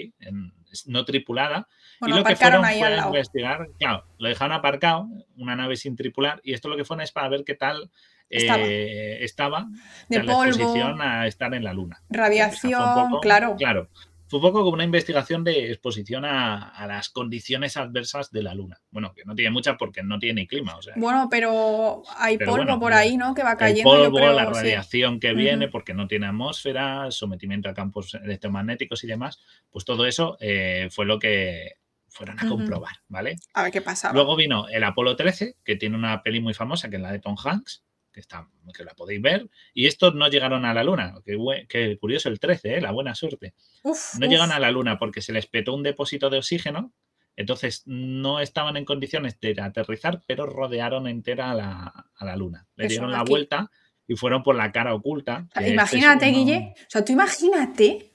no 0.86 1.04
tripulada. 1.04 1.68
y 2.00 2.10
lo 2.10 2.24
que 2.24 2.36
fueron 2.36 2.64
fue 2.64 2.82
a 2.82 3.06
investigar, 3.06 3.68
claro, 3.78 4.04
lo 4.18 4.28
dejaron 4.28 4.56
aparcado, 4.56 5.08
una 5.36 5.56
nave 5.56 5.76
sin 5.76 5.96
tripular, 5.96 6.40
y 6.42 6.52
esto 6.52 6.68
lo 6.68 6.76
que 6.76 6.84
fue 6.84 7.02
es 7.02 7.12
para 7.12 7.28
ver 7.28 7.44
qué 7.44 7.54
tal 7.54 7.90
estaba, 8.28 8.62
eh, 8.62 9.24
estaba 9.24 9.66
de 10.08 10.20
polvo, 10.20 10.44
exposición 10.44 11.00
a 11.00 11.26
estar 11.26 11.54
en 11.54 11.64
la 11.64 11.72
Luna. 11.72 12.02
Radiación, 12.08 13.20
claro. 13.20 13.56
Claro 13.56 13.88
un 14.34 14.42
poco 14.42 14.62
como 14.62 14.74
una 14.74 14.84
investigación 14.84 15.44
de 15.44 15.70
exposición 15.70 16.24
a, 16.24 16.86
las 16.86 17.08
condiciones 17.08 17.76
adversas 17.76 18.30
de 18.30 18.42
la 18.42 18.54
Luna. 18.54 18.80
Bueno, 18.90 19.12
que 19.14 19.24
no 19.24 19.34
tiene 19.34 19.50
mucha 19.50 19.76
porque 19.76 20.02
no 20.02 20.18
tiene 20.18 20.46
clima. 20.46 20.78
bueno, 20.96 21.28
pero 21.30 22.02
hay 22.16 22.38
polvo 22.38 22.78
por 22.78 22.92
ahí, 22.92 23.16
¿no? 23.16 23.34
Que 23.34 23.42
va 23.42 23.56
cayendo. 23.56 24.04
El 24.04 24.10
polvo, 24.10 24.32
la 24.32 24.46
radiación 24.46 25.20
que 25.20 25.32
viene 25.32 25.68
porque 25.68 25.94
no 25.94 26.06
tiene 26.06 26.26
atmósfera, 26.26 27.10
sometimiento 27.10 27.68
a 27.68 27.74
campos 27.74 28.14
electromagnéticos 28.14 29.04
y 29.04 29.06
demás, 29.06 29.40
pues 29.70 29.84
todo 29.84 30.06
eso 30.06 30.36
eh, 30.40 30.88
fue 30.90 31.06
lo 31.06 31.18
que 31.18 31.74
fueron 32.08 32.38
a 32.38 32.48
comprobar, 32.48 32.96
¿vale? 33.08 33.36
A 33.54 33.64
ver 33.64 33.72
qué 33.72 33.82
pasa. 33.82 34.12
Luego 34.12 34.36
vino 34.36 34.68
el 34.68 34.84
Apolo 34.84 35.16
13, 35.16 35.56
que 35.64 35.76
tiene 35.76 35.96
una 35.96 36.22
peli 36.22 36.40
muy 36.40 36.54
famosa, 36.54 36.88
que 36.88 36.96
es 36.96 37.02
la 37.02 37.10
de 37.10 37.18
Tom 37.18 37.36
Hanks, 37.42 37.82
que, 38.14 38.20
está, 38.20 38.48
que 38.74 38.84
la 38.84 38.94
podéis 38.94 39.20
ver. 39.20 39.50
Y 39.74 39.86
estos 39.86 40.14
no 40.14 40.28
llegaron 40.28 40.64
a 40.64 40.72
la 40.72 40.84
Luna. 40.84 41.14
Qué, 41.24 41.98
curioso 42.00 42.28
el 42.28 42.38
13, 42.38 42.76
¿eh? 42.76 42.80
la 42.80 42.92
buena 42.92 43.14
suerte. 43.14 43.54
no 43.82 44.26
llegan 44.26 44.52
a 44.52 44.60
la 44.60 44.70
Luna 44.70 44.98
porque 44.98 45.20
se 45.20 45.32
les 45.32 45.46
petó 45.46 45.74
un 45.74 45.82
depósito 45.82 46.30
de 46.30 46.38
oxígeno. 46.38 46.92
Entonces 47.36 47.82
no 47.86 48.38
estaban 48.38 48.76
en 48.76 48.84
condiciones 48.84 49.38
de 49.40 49.60
aterrizar, 49.60 50.22
pero 50.26 50.46
rodearon 50.46 51.08
entera 51.08 51.50
a 51.50 51.54
la, 51.54 52.06
a 52.16 52.24
la 52.24 52.36
Luna. 52.36 52.66
Le 52.76 52.86
dieron 52.86 53.10
la 53.10 53.24
vuelta 53.24 53.70
y 54.06 54.14
fueron 54.14 54.44
por 54.44 54.54
la 54.54 54.70
cara 54.70 54.94
oculta. 54.94 55.48
Imagínate, 55.66 56.26
Guille. 56.26 56.74
O 56.78 56.90
sea, 56.90 57.04
tú 57.04 57.12
imagínate 57.12 58.12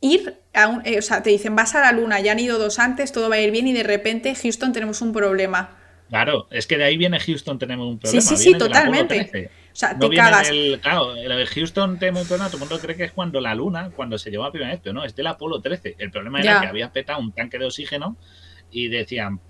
ir 0.00 0.40
a 0.54 0.68
un, 0.68 0.82
eh, 0.86 0.98
o 0.98 1.02
sea, 1.02 1.22
te 1.22 1.30
dicen 1.30 1.56
vas 1.56 1.74
a 1.74 1.80
la 1.80 1.90
luna, 1.90 2.20
ya 2.20 2.30
han 2.30 2.38
ido 2.38 2.58
dos 2.58 2.78
antes, 2.78 3.10
todo 3.10 3.28
va 3.28 3.34
a 3.34 3.40
ir 3.40 3.50
bien 3.50 3.66
y 3.66 3.72
de 3.72 3.82
repente, 3.82 4.34
Houston, 4.36 4.72
tenemos 4.72 5.02
un 5.02 5.12
problema. 5.12 5.77
Claro, 6.08 6.46
es 6.50 6.66
que 6.66 6.78
de 6.78 6.84
ahí 6.84 6.96
viene 6.96 7.20
Houston, 7.20 7.58
tenemos 7.58 7.86
un 7.86 7.98
problema. 7.98 8.22
Sí, 8.22 8.36
sí, 8.36 8.52
sí, 8.52 8.58
totalmente. 8.58 9.50
O 9.72 9.76
sea, 9.76 9.98
te 9.98 10.08
cagas. 10.10 10.48
El, 10.48 10.80
claro, 10.80 11.14
el 11.14 11.46
Houston 11.46 11.98
tenemos 11.98 12.22
un 12.22 12.28
problema, 12.28 12.48
todo 12.48 12.56
el 12.56 12.68
mundo 12.68 12.78
cree 12.80 12.96
que 12.96 13.04
es 13.04 13.12
cuando 13.12 13.40
la 13.40 13.54
Luna, 13.54 13.90
cuando 13.94 14.16
se 14.18 14.30
llevó 14.30 14.44
a 14.44 14.50
primera 14.50 14.72
vez, 14.72 14.80
pero 14.82 14.94
no, 14.94 15.04
es 15.04 15.14
del 15.14 15.26
Apolo 15.26 15.60
13. 15.60 15.96
El 15.98 16.10
problema 16.10 16.40
era 16.40 16.60
que 16.60 16.66
había 16.66 16.92
petado 16.92 17.20
un 17.20 17.32
tanque 17.32 17.58
de 17.58 17.66
oxígeno 17.66 18.16
y 18.70 18.88
decían, 18.88 19.40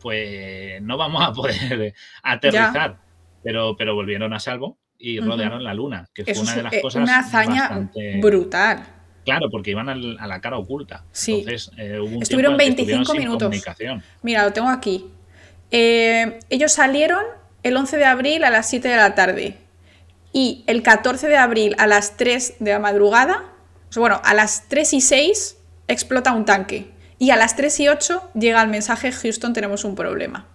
pues 0.00 0.80
no 0.82 0.96
vamos 0.96 1.22
a 1.22 1.32
poder 1.32 1.94
aterrizar. 2.22 3.00
Pero, 3.42 3.76
pero 3.76 3.94
volvieron 3.94 4.32
a 4.32 4.40
salvo 4.40 4.78
y 4.98 5.20
rodearon 5.20 5.62
la 5.62 5.74
Luna, 5.74 6.08
que 6.12 6.24
fue 6.24 6.42
una 6.42 6.54
de 6.54 6.62
las 6.62 6.72
eh, 6.72 6.80
cosas. 6.80 7.02
Una 7.02 7.20
hazaña 7.20 7.90
brutal. 8.20 8.84
Claro, 9.24 9.50
porque 9.50 9.72
iban 9.72 9.88
a 9.88 10.26
la 10.26 10.40
cara 10.40 10.58
oculta. 10.58 11.04
Sí. 11.12 11.40
Entonces, 11.40 11.70
eh, 11.76 11.98
hubo 11.98 12.16
un 12.16 12.22
estuvieron 12.22 12.56
25 12.56 13.14
minutos. 13.14 13.64
Mira, 14.22 14.44
lo 14.44 14.52
tengo 14.52 14.68
aquí. 14.68 15.06
Eh, 15.70 16.40
ellos 16.50 16.72
salieron 16.72 17.22
el 17.62 17.76
11 17.76 17.96
de 17.96 18.04
abril 18.04 18.44
a 18.44 18.50
las 18.50 18.68
7 18.70 18.88
de 18.88 18.96
la 18.96 19.14
tarde 19.14 19.56
y 20.32 20.64
el 20.66 20.82
14 20.82 21.28
de 21.28 21.36
abril 21.36 21.74
a 21.78 21.86
las 21.86 22.16
3 22.16 22.54
de 22.58 22.70
la 22.72 22.78
madrugada, 22.78 23.44
bueno, 23.96 24.20
a 24.24 24.34
las 24.34 24.68
3 24.68 24.94
y 24.94 25.00
6 25.00 25.56
explota 25.88 26.32
un 26.32 26.44
tanque 26.44 26.90
y 27.18 27.30
a 27.30 27.36
las 27.36 27.56
3 27.56 27.80
y 27.80 27.88
8 27.88 28.30
llega 28.34 28.62
el 28.62 28.68
mensaje 28.68 29.12
Houston 29.12 29.52
tenemos 29.52 29.84
un 29.84 29.94
problema. 29.94 30.46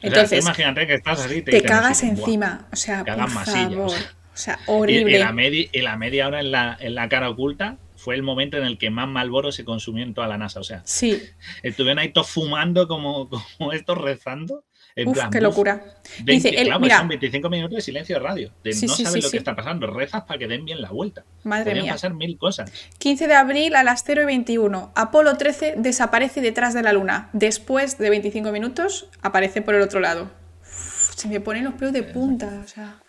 Entonces, 0.00 0.42
imagínate 0.42 0.86
que 0.86 0.94
estás 0.94 1.20
así, 1.20 1.42
te, 1.42 1.62
cagas 1.62 2.02
encima, 2.02 2.66
o 2.72 2.76
sea, 2.76 3.04
por 3.04 3.30
favor, 3.30 3.90
o 3.90 4.36
sea, 4.36 4.58
horrible. 4.66 5.16
Y, 5.16 5.18
la 5.18 5.32
media, 5.32 5.68
y 5.70 5.80
la 5.80 5.96
media 5.96 6.26
hora 6.26 6.40
en 6.40 6.50
la, 6.50 6.76
en 6.80 6.96
la 6.96 7.08
cara 7.08 7.30
oculta 7.30 7.76
fue 8.02 8.16
el 8.16 8.24
momento 8.24 8.56
en 8.56 8.64
el 8.64 8.78
que 8.78 8.90
más 8.90 9.06
Malboro 9.06 9.52
se 9.52 9.64
consumió 9.64 10.02
en 10.02 10.12
toda 10.12 10.26
la 10.26 10.36
NASA. 10.36 10.58
O 10.58 10.64
sea, 10.64 10.82
sí. 10.84 11.22
estuvieron 11.62 12.00
ahí 12.00 12.12
todos 12.12 12.28
fumando 12.28 12.88
como, 12.88 13.28
como 13.28 13.72
estos 13.72 13.96
rezando. 13.96 14.64
En 14.96 15.08
Uf, 15.08 15.18
qué 15.30 15.40
locura. 15.40 15.82
Dice, 16.24 16.50
claro, 16.50 16.80
pues 16.80 16.92
son 16.92 17.08
25 17.08 17.48
minutos 17.48 17.76
de 17.76 17.80
silencio 17.80 18.16
de 18.16 18.20
radio. 18.20 18.52
De 18.62 18.72
no 18.72 18.88
sabes 18.88 19.24
lo 19.24 19.30
que 19.30 19.36
está 19.38 19.54
pasando. 19.54 19.86
Rezas 19.86 20.24
para 20.24 20.38
que 20.38 20.48
den 20.48 20.64
bien 20.64 20.82
la 20.82 20.90
vuelta. 20.90 21.24
Madre 21.44 21.64
Podrían 21.64 21.84
mía. 21.84 21.92
pasar 21.92 22.12
mil 22.12 22.36
cosas. 22.36 22.70
15 22.98 23.28
de 23.28 23.34
abril 23.34 23.74
a 23.76 23.84
las 23.84 24.02
0 24.04 24.22
y 24.22 24.24
21. 24.26 24.92
Apolo 24.94 25.38
13 25.38 25.76
desaparece 25.78 26.42
detrás 26.42 26.74
de 26.74 26.82
la 26.82 26.92
Luna. 26.92 27.30
Después 27.32 27.96
de 27.96 28.10
25 28.10 28.50
minutos, 28.50 29.08
aparece 29.22 29.62
por 29.62 29.76
el 29.76 29.80
otro 29.80 30.00
lado. 30.00 30.30
se 30.62 31.28
me 31.28 31.40
ponen 31.40 31.64
los 31.64 31.74
pelos 31.74 31.94
de 31.94 32.02
punta. 32.02 32.62
O 32.62 32.68
sea, 32.68 33.00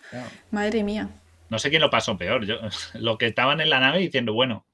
madre 0.50 0.84
mía. 0.84 1.10
No 1.50 1.58
sé 1.58 1.68
quién 1.68 1.82
lo 1.82 1.90
pasó 1.90 2.16
peor. 2.16 2.46
Yo, 2.46 2.56
los 2.94 3.18
que 3.18 3.26
estaban 3.26 3.60
en 3.60 3.68
la 3.68 3.80
nave 3.80 3.98
diciendo, 3.98 4.32
bueno, 4.32 4.64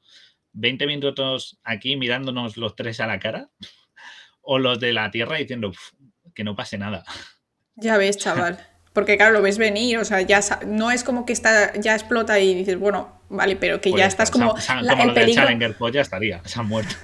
20 0.52 0.86
minutos 0.86 1.58
aquí 1.64 1.96
mirándonos 1.96 2.56
los 2.56 2.76
tres 2.76 3.00
a 3.00 3.06
la 3.06 3.18
cara, 3.18 3.50
o 4.42 4.58
los 4.58 4.80
de 4.80 4.92
la 4.92 5.10
Tierra 5.10 5.36
diciendo 5.36 5.72
que 6.34 6.44
no 6.44 6.56
pase 6.56 6.78
nada. 6.78 7.04
Ya 7.76 7.96
ves, 7.96 8.16
chaval. 8.16 8.58
Porque 8.92 9.16
claro, 9.16 9.34
lo 9.34 9.42
ves 9.42 9.58
venir, 9.58 9.98
o 9.98 10.04
sea, 10.04 10.20
ya 10.22 10.40
no 10.66 10.90
es 10.90 11.04
como 11.04 11.24
que 11.24 11.32
está, 11.32 11.72
ya 11.78 11.94
explota 11.94 12.40
y 12.40 12.54
dices, 12.54 12.78
bueno, 12.78 13.20
vale, 13.28 13.54
pero 13.54 13.80
que 13.80 13.90
ya 13.90 13.96
pues 13.96 14.06
estás 14.08 14.30
como... 14.30 14.54
la, 14.82 14.92
como 14.92 15.04
el 15.04 15.14
peligro... 15.14 15.44
Challenger, 15.44 15.76
pues 15.76 15.94
ya 15.94 16.00
estaría, 16.00 16.42
se 16.44 16.58
han 16.58 16.66
muerto. 16.66 16.96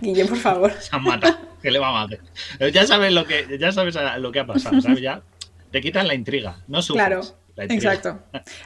Guille, 0.00 0.24
por 0.26 0.38
favor. 0.38 0.72
Se 0.80 0.94
han 0.94 1.02
matado. 1.02 1.36
¿Qué 1.60 1.70
le 1.70 1.80
vamos 1.80 2.00
a 2.00 2.04
hacer? 2.04 2.72
Ya 2.72 2.86
sabes 2.86 3.12
lo 3.12 3.24
que, 3.24 3.58
ya 3.58 3.72
sabes 3.72 3.96
lo 4.18 4.30
que 4.30 4.38
ha 4.38 4.46
pasado, 4.46 4.80
¿sabes? 4.80 5.00
Ya 5.00 5.22
te 5.72 5.80
quitan 5.80 6.06
la 6.06 6.14
intriga, 6.14 6.62
no 6.68 6.80
sufres. 6.82 7.06
Claro. 7.06 7.22
Exacto. 7.56 8.20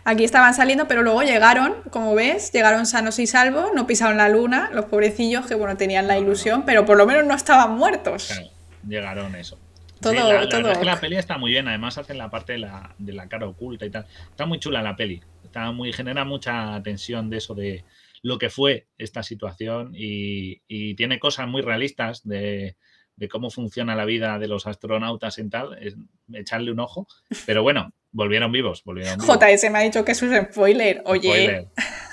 Aquí 0.04 0.24
estaban 0.24 0.54
saliendo, 0.54 0.88
pero 0.88 1.02
luego 1.02 1.22
llegaron, 1.22 1.74
como 1.90 2.14
ves, 2.14 2.52
llegaron 2.52 2.86
sanos 2.86 3.18
y 3.18 3.26
salvos, 3.26 3.70
no 3.74 3.86
pisaron 3.86 4.16
la 4.16 4.28
luna, 4.28 4.70
los 4.72 4.86
pobrecillos 4.86 5.46
que, 5.46 5.54
bueno, 5.54 5.76
tenían 5.76 6.06
la 6.06 6.18
ilusión, 6.18 6.64
pero 6.64 6.86
por 6.86 6.96
lo 6.96 7.06
menos 7.06 7.24
no 7.26 7.34
estaban 7.34 7.76
muertos. 7.76 8.28
Claro, 8.28 8.48
llegaron 8.86 9.34
eso. 9.34 9.58
Todo, 10.00 10.14
la, 10.14 10.48
todo. 10.48 10.78
que 10.78 10.84
la 10.84 11.00
peli 11.00 11.16
está 11.16 11.38
muy 11.38 11.50
bien, 11.50 11.66
además 11.66 11.98
hacen 11.98 12.18
la 12.18 12.30
parte 12.30 12.52
de 12.52 12.60
la, 12.60 12.94
de 12.98 13.12
la 13.12 13.28
cara 13.28 13.46
oculta 13.46 13.84
y 13.84 13.90
tal. 13.90 14.06
Está 14.30 14.46
muy 14.46 14.60
chula 14.60 14.80
la 14.80 14.96
peli, 14.96 15.20
está 15.44 15.72
muy, 15.72 15.92
genera 15.92 16.24
mucha 16.24 16.80
tensión 16.82 17.28
de 17.30 17.36
eso 17.38 17.54
de 17.54 17.84
lo 18.22 18.38
que 18.38 18.48
fue 18.48 18.86
esta 18.96 19.22
situación 19.22 19.92
y, 19.94 20.62
y 20.68 20.94
tiene 20.94 21.18
cosas 21.18 21.48
muy 21.48 21.62
realistas 21.62 22.26
de, 22.26 22.76
de 23.18 23.28
cómo 23.28 23.50
funciona 23.50 23.96
la 23.96 24.04
vida 24.04 24.38
de 24.38 24.46
los 24.46 24.66
astronautas 24.66 25.38
en 25.38 25.50
tal, 25.50 25.76
es 25.80 25.96
echarle 26.32 26.70
un 26.70 26.78
ojo. 26.78 27.08
Pero 27.46 27.62
bueno, 27.62 27.92
volvieron 28.12 28.52
vivos, 28.52 28.82
volvieron 28.84 29.18
vivos. 29.18 29.38
JS 29.38 29.70
me 29.70 29.78
ha 29.78 29.82
dicho 29.82 30.04
que 30.04 30.12
eso 30.12 30.26
es 30.26 30.50
spoiler. 30.50 31.02
Oye. 31.04 31.68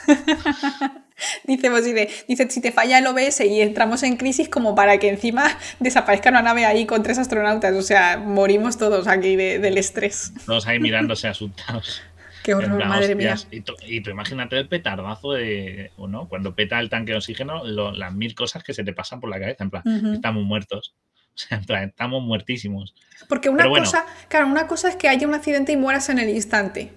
dice, 1.45 1.69
pues, 1.69 1.85
dice, 2.27 2.49
si 2.49 2.61
te 2.61 2.71
falla 2.71 2.99
el 2.99 3.07
OBS 3.07 3.41
y 3.41 3.61
entramos 3.61 4.03
en 4.03 4.17
crisis 4.17 4.49
como 4.49 4.75
para 4.75 4.97
que 4.97 5.09
encima 5.09 5.57
desaparezca 5.79 6.29
una 6.29 6.41
nave 6.41 6.65
ahí 6.65 6.85
con 6.85 7.03
tres 7.03 7.17
astronautas. 7.17 7.73
O 7.75 7.81
sea, 7.81 8.17
morimos 8.17 8.77
todos 8.77 9.07
aquí 9.07 9.35
del 9.35 9.77
estrés. 9.77 10.33
Todos 10.45 10.67
ahí 10.67 10.79
mirándose 10.79 11.27
asustados. 11.29 12.01
Qué 12.43 12.53
horror, 12.53 12.85
madre 12.85 13.15
mía. 13.15 13.35
Y 13.49 13.61
tú, 13.61 13.73
imagínate 14.11 14.59
el 14.59 14.67
petardazo 14.67 15.31
de, 15.31 15.91
¿no? 15.97 16.29
Cuando 16.29 16.53
peta 16.53 16.79
el 16.79 16.91
tanque 16.91 17.13
de 17.13 17.17
oxígeno, 17.17 17.63
las 17.63 18.13
mil 18.13 18.35
cosas 18.35 18.63
que 18.63 18.75
se 18.75 18.83
te 18.83 18.93
pasan 18.93 19.19
por 19.19 19.31
la 19.31 19.39
cabeza, 19.39 19.63
en 19.63 19.71
plan, 19.71 19.83
estamos 20.13 20.43
muertos. 20.43 20.93
O 21.37 21.37
sea, 21.37 21.57
en 21.57 21.65
plan, 21.65 21.83
estamos 21.89 22.23
muertísimos. 22.23 22.95
Porque 23.27 23.49
una 23.49 23.67
cosa, 23.67 24.05
claro, 24.29 24.47
una 24.47 24.67
cosa 24.67 24.87
es 24.87 24.95
que 24.95 25.09
haya 25.09 25.27
un 25.27 25.33
accidente 25.33 25.73
y 25.73 25.77
mueras 25.77 26.07
en 26.09 26.19
el 26.19 26.29
instante. 26.29 26.93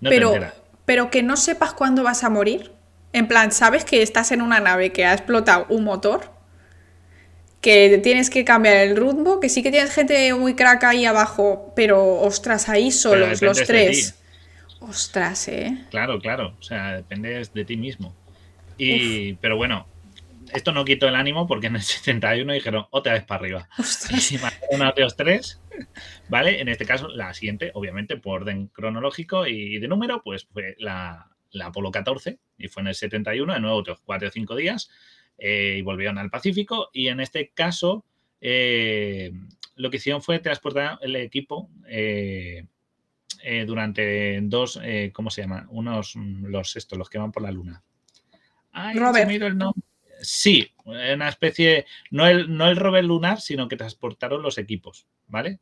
pero, 0.00 0.34
pero 0.86 1.10
que 1.10 1.22
no 1.22 1.36
sepas 1.36 1.74
cuándo 1.74 2.02
vas 2.02 2.24
a 2.24 2.30
morir. 2.30 2.72
En 3.12 3.28
plan, 3.28 3.52
sabes 3.52 3.84
que 3.84 4.02
estás 4.02 4.32
en 4.32 4.40
una 4.40 4.60
nave 4.60 4.92
que 4.92 5.04
ha 5.04 5.12
explotado 5.12 5.66
un 5.68 5.84
motor, 5.84 6.32
que 7.60 8.00
tienes 8.02 8.30
que 8.30 8.44
cambiar 8.44 8.76
el 8.76 8.96
rumbo, 8.96 9.40
que 9.40 9.48
sí 9.48 9.62
que 9.62 9.70
tienes 9.70 9.92
gente 9.92 10.32
muy 10.34 10.54
crack 10.54 10.84
ahí 10.84 11.04
abajo, 11.04 11.72
pero 11.76 12.20
ostras, 12.20 12.68
ahí 12.68 12.90
solos, 12.90 13.42
los 13.42 13.62
tres. 13.64 14.14
Ostras, 14.80 15.48
¿eh? 15.48 15.84
Claro, 15.90 16.18
claro. 16.20 16.54
O 16.58 16.62
sea, 16.62 16.92
depende 16.96 17.46
de 17.52 17.64
ti 17.64 17.76
mismo. 17.76 18.14
Y, 18.78 19.34
pero 19.34 19.56
bueno, 19.56 19.86
esto 20.52 20.72
no 20.72 20.84
quitó 20.84 21.08
el 21.08 21.14
ánimo 21.14 21.46
porque 21.46 21.68
en 21.68 21.76
el 21.76 21.82
71 21.82 22.52
dijeron 22.52 22.86
otra 22.90 23.14
vez 23.14 23.24
para 23.24 23.40
arriba. 23.40 23.68
Ostras. 23.78 24.32
Y 24.32 24.38
una 24.70 24.92
de 24.92 25.02
los 25.02 25.16
tres, 25.16 25.60
¿vale? 26.28 26.60
En 26.60 26.68
este 26.68 26.84
caso, 26.86 27.08
la 27.08 27.32
siguiente, 27.34 27.70
obviamente, 27.74 28.16
por 28.16 28.42
orden 28.42 28.68
cronológico 28.68 29.46
y 29.46 29.78
de 29.78 29.88
número, 29.88 30.22
pues 30.22 30.46
fue 30.52 30.74
la, 30.78 31.30
la 31.52 31.66
Apolo 31.66 31.90
14 31.90 32.38
y 32.58 32.68
fue 32.68 32.82
en 32.82 32.88
el 32.88 32.94
71, 32.94 33.54
de 33.54 33.60
nuevo 33.60 33.76
otros 33.76 34.00
cuatro 34.04 34.28
o 34.28 34.30
cinco 34.30 34.54
días 34.54 34.90
eh, 35.38 35.76
y 35.78 35.82
volvieron 35.82 36.18
al 36.18 36.30
Pacífico. 36.30 36.90
Y 36.92 37.08
en 37.08 37.20
este 37.20 37.50
caso, 37.50 38.04
eh, 38.40 39.32
lo 39.76 39.90
que 39.90 39.96
hicieron 39.96 40.22
fue 40.22 40.38
transportar 40.38 40.98
el 41.02 41.16
equipo. 41.16 41.70
Eh, 43.42 43.64
durante 43.66 44.38
dos, 44.42 44.78
eh, 44.82 45.12
¿cómo 45.14 45.30
se 45.30 45.42
llama? 45.42 45.66
Unos, 45.70 46.14
mm, 46.16 46.46
los 46.46 46.76
estos, 46.76 46.98
los 46.98 47.08
que 47.08 47.18
van 47.18 47.32
por 47.32 47.42
la 47.42 47.50
luna. 47.50 47.82
Ay, 48.72 48.98
Robert. 48.98 49.30
el 49.30 49.56
nombre. 49.56 49.82
Sí, 50.22 50.72
una 50.84 51.28
especie, 51.28 51.86
no 52.10 52.26
el, 52.26 52.54
no 52.54 52.68
el 52.68 52.76
rover 52.76 53.04
lunar, 53.04 53.40
sino 53.40 53.68
que 53.68 53.76
transportaron 53.76 54.42
los 54.42 54.58
equipos, 54.58 55.06
¿vale? 55.26 55.60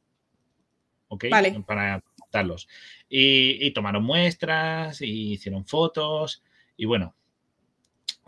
¿Ok? 1.09 1.27
Vale. 1.31 1.63
Para 1.67 2.01
transportarlos. 2.01 2.69
Y, 3.09 3.71
tomaron 3.73 4.05
muestras, 4.05 5.01
y 5.01 5.33
hicieron 5.33 5.65
fotos, 5.65 6.43
y 6.77 6.85
bueno. 6.87 7.15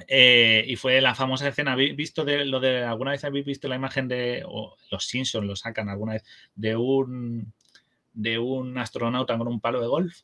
Eh, 0.08 0.64
y 0.66 0.76
fue 0.76 1.00
la 1.02 1.14
famosa 1.14 1.48
escena, 1.48 1.72
¿habéis 1.72 1.94
visto 1.94 2.24
de 2.24 2.46
lo 2.46 2.58
de, 2.58 2.84
alguna 2.84 3.10
vez 3.10 3.22
habéis 3.24 3.44
visto 3.44 3.68
la 3.68 3.76
imagen 3.76 4.08
de, 4.08 4.42
los 4.90 5.06
Simpsons 5.06 5.46
lo 5.46 5.56
sacan 5.56 5.90
alguna 5.90 6.14
vez, 6.14 6.24
de 6.54 6.74
un, 6.74 7.52
de 8.14 8.38
un 8.38 8.78
astronauta 8.78 9.36
con 9.36 9.48
un 9.48 9.60
palo 9.60 9.78
de 9.78 9.88
golf, 9.88 10.20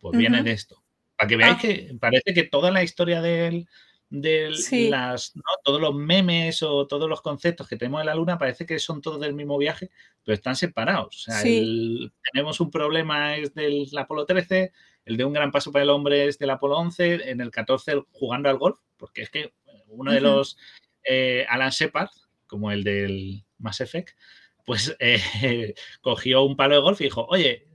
pues 0.00 0.16
viene 0.16 0.44
de 0.44 0.52
esto. 0.52 0.80
Para 1.16 1.28
que 1.28 1.36
veáis 1.36 1.56
ah. 1.56 1.60
que 1.60 1.96
parece 1.98 2.34
que 2.34 2.44
toda 2.44 2.70
la 2.70 2.84
historia 2.84 3.20
del, 3.20 3.66
de 4.08 4.50
las, 4.90 5.32
todos 5.64 5.80
los 5.80 5.94
memes 5.94 6.62
o 6.62 6.86
todos 6.86 7.08
los 7.08 7.20
conceptos 7.22 7.68
que 7.68 7.76
tenemos 7.76 8.00
de 8.00 8.06
la 8.06 8.14
Luna 8.14 8.38
parece 8.38 8.64
que 8.64 8.78
son 8.78 9.02
todos 9.02 9.20
del 9.20 9.34
mismo 9.34 9.58
viaje, 9.58 9.90
pero 10.24 10.34
están 10.34 10.56
separados. 10.56 11.28
O 11.28 11.32
sea, 11.32 11.42
tenemos 11.42 12.60
un 12.60 12.70
problema 12.70 13.36
es 13.36 13.54
del 13.54 13.88
Apolo 13.96 14.24
13, 14.24 14.72
el 15.04 15.16
de 15.16 15.24
un 15.24 15.32
gran 15.32 15.50
paso 15.50 15.72
para 15.72 15.82
el 15.82 15.90
hombre 15.90 16.26
es 16.26 16.38
del 16.38 16.50
Apolo 16.50 16.76
11, 16.78 17.30
en 17.30 17.40
el 17.40 17.50
14 17.50 18.04
jugando 18.12 18.48
al 18.48 18.58
golf, 18.58 18.78
porque 18.96 19.22
es 19.22 19.30
que 19.30 19.52
uno 19.88 20.12
de 20.12 20.20
los 20.20 20.56
eh, 21.04 21.44
Alan 21.48 21.70
Shepard, 21.70 22.10
como 22.46 22.70
el 22.70 22.84
del 22.84 23.44
Mass 23.58 23.80
Effect, 23.80 24.16
pues 24.64 24.96
eh, 25.00 25.74
cogió 26.00 26.42
un 26.44 26.56
palo 26.56 26.76
de 26.76 26.80
golf 26.80 27.00
y 27.00 27.04
dijo, 27.04 27.26
oye, 27.28 27.66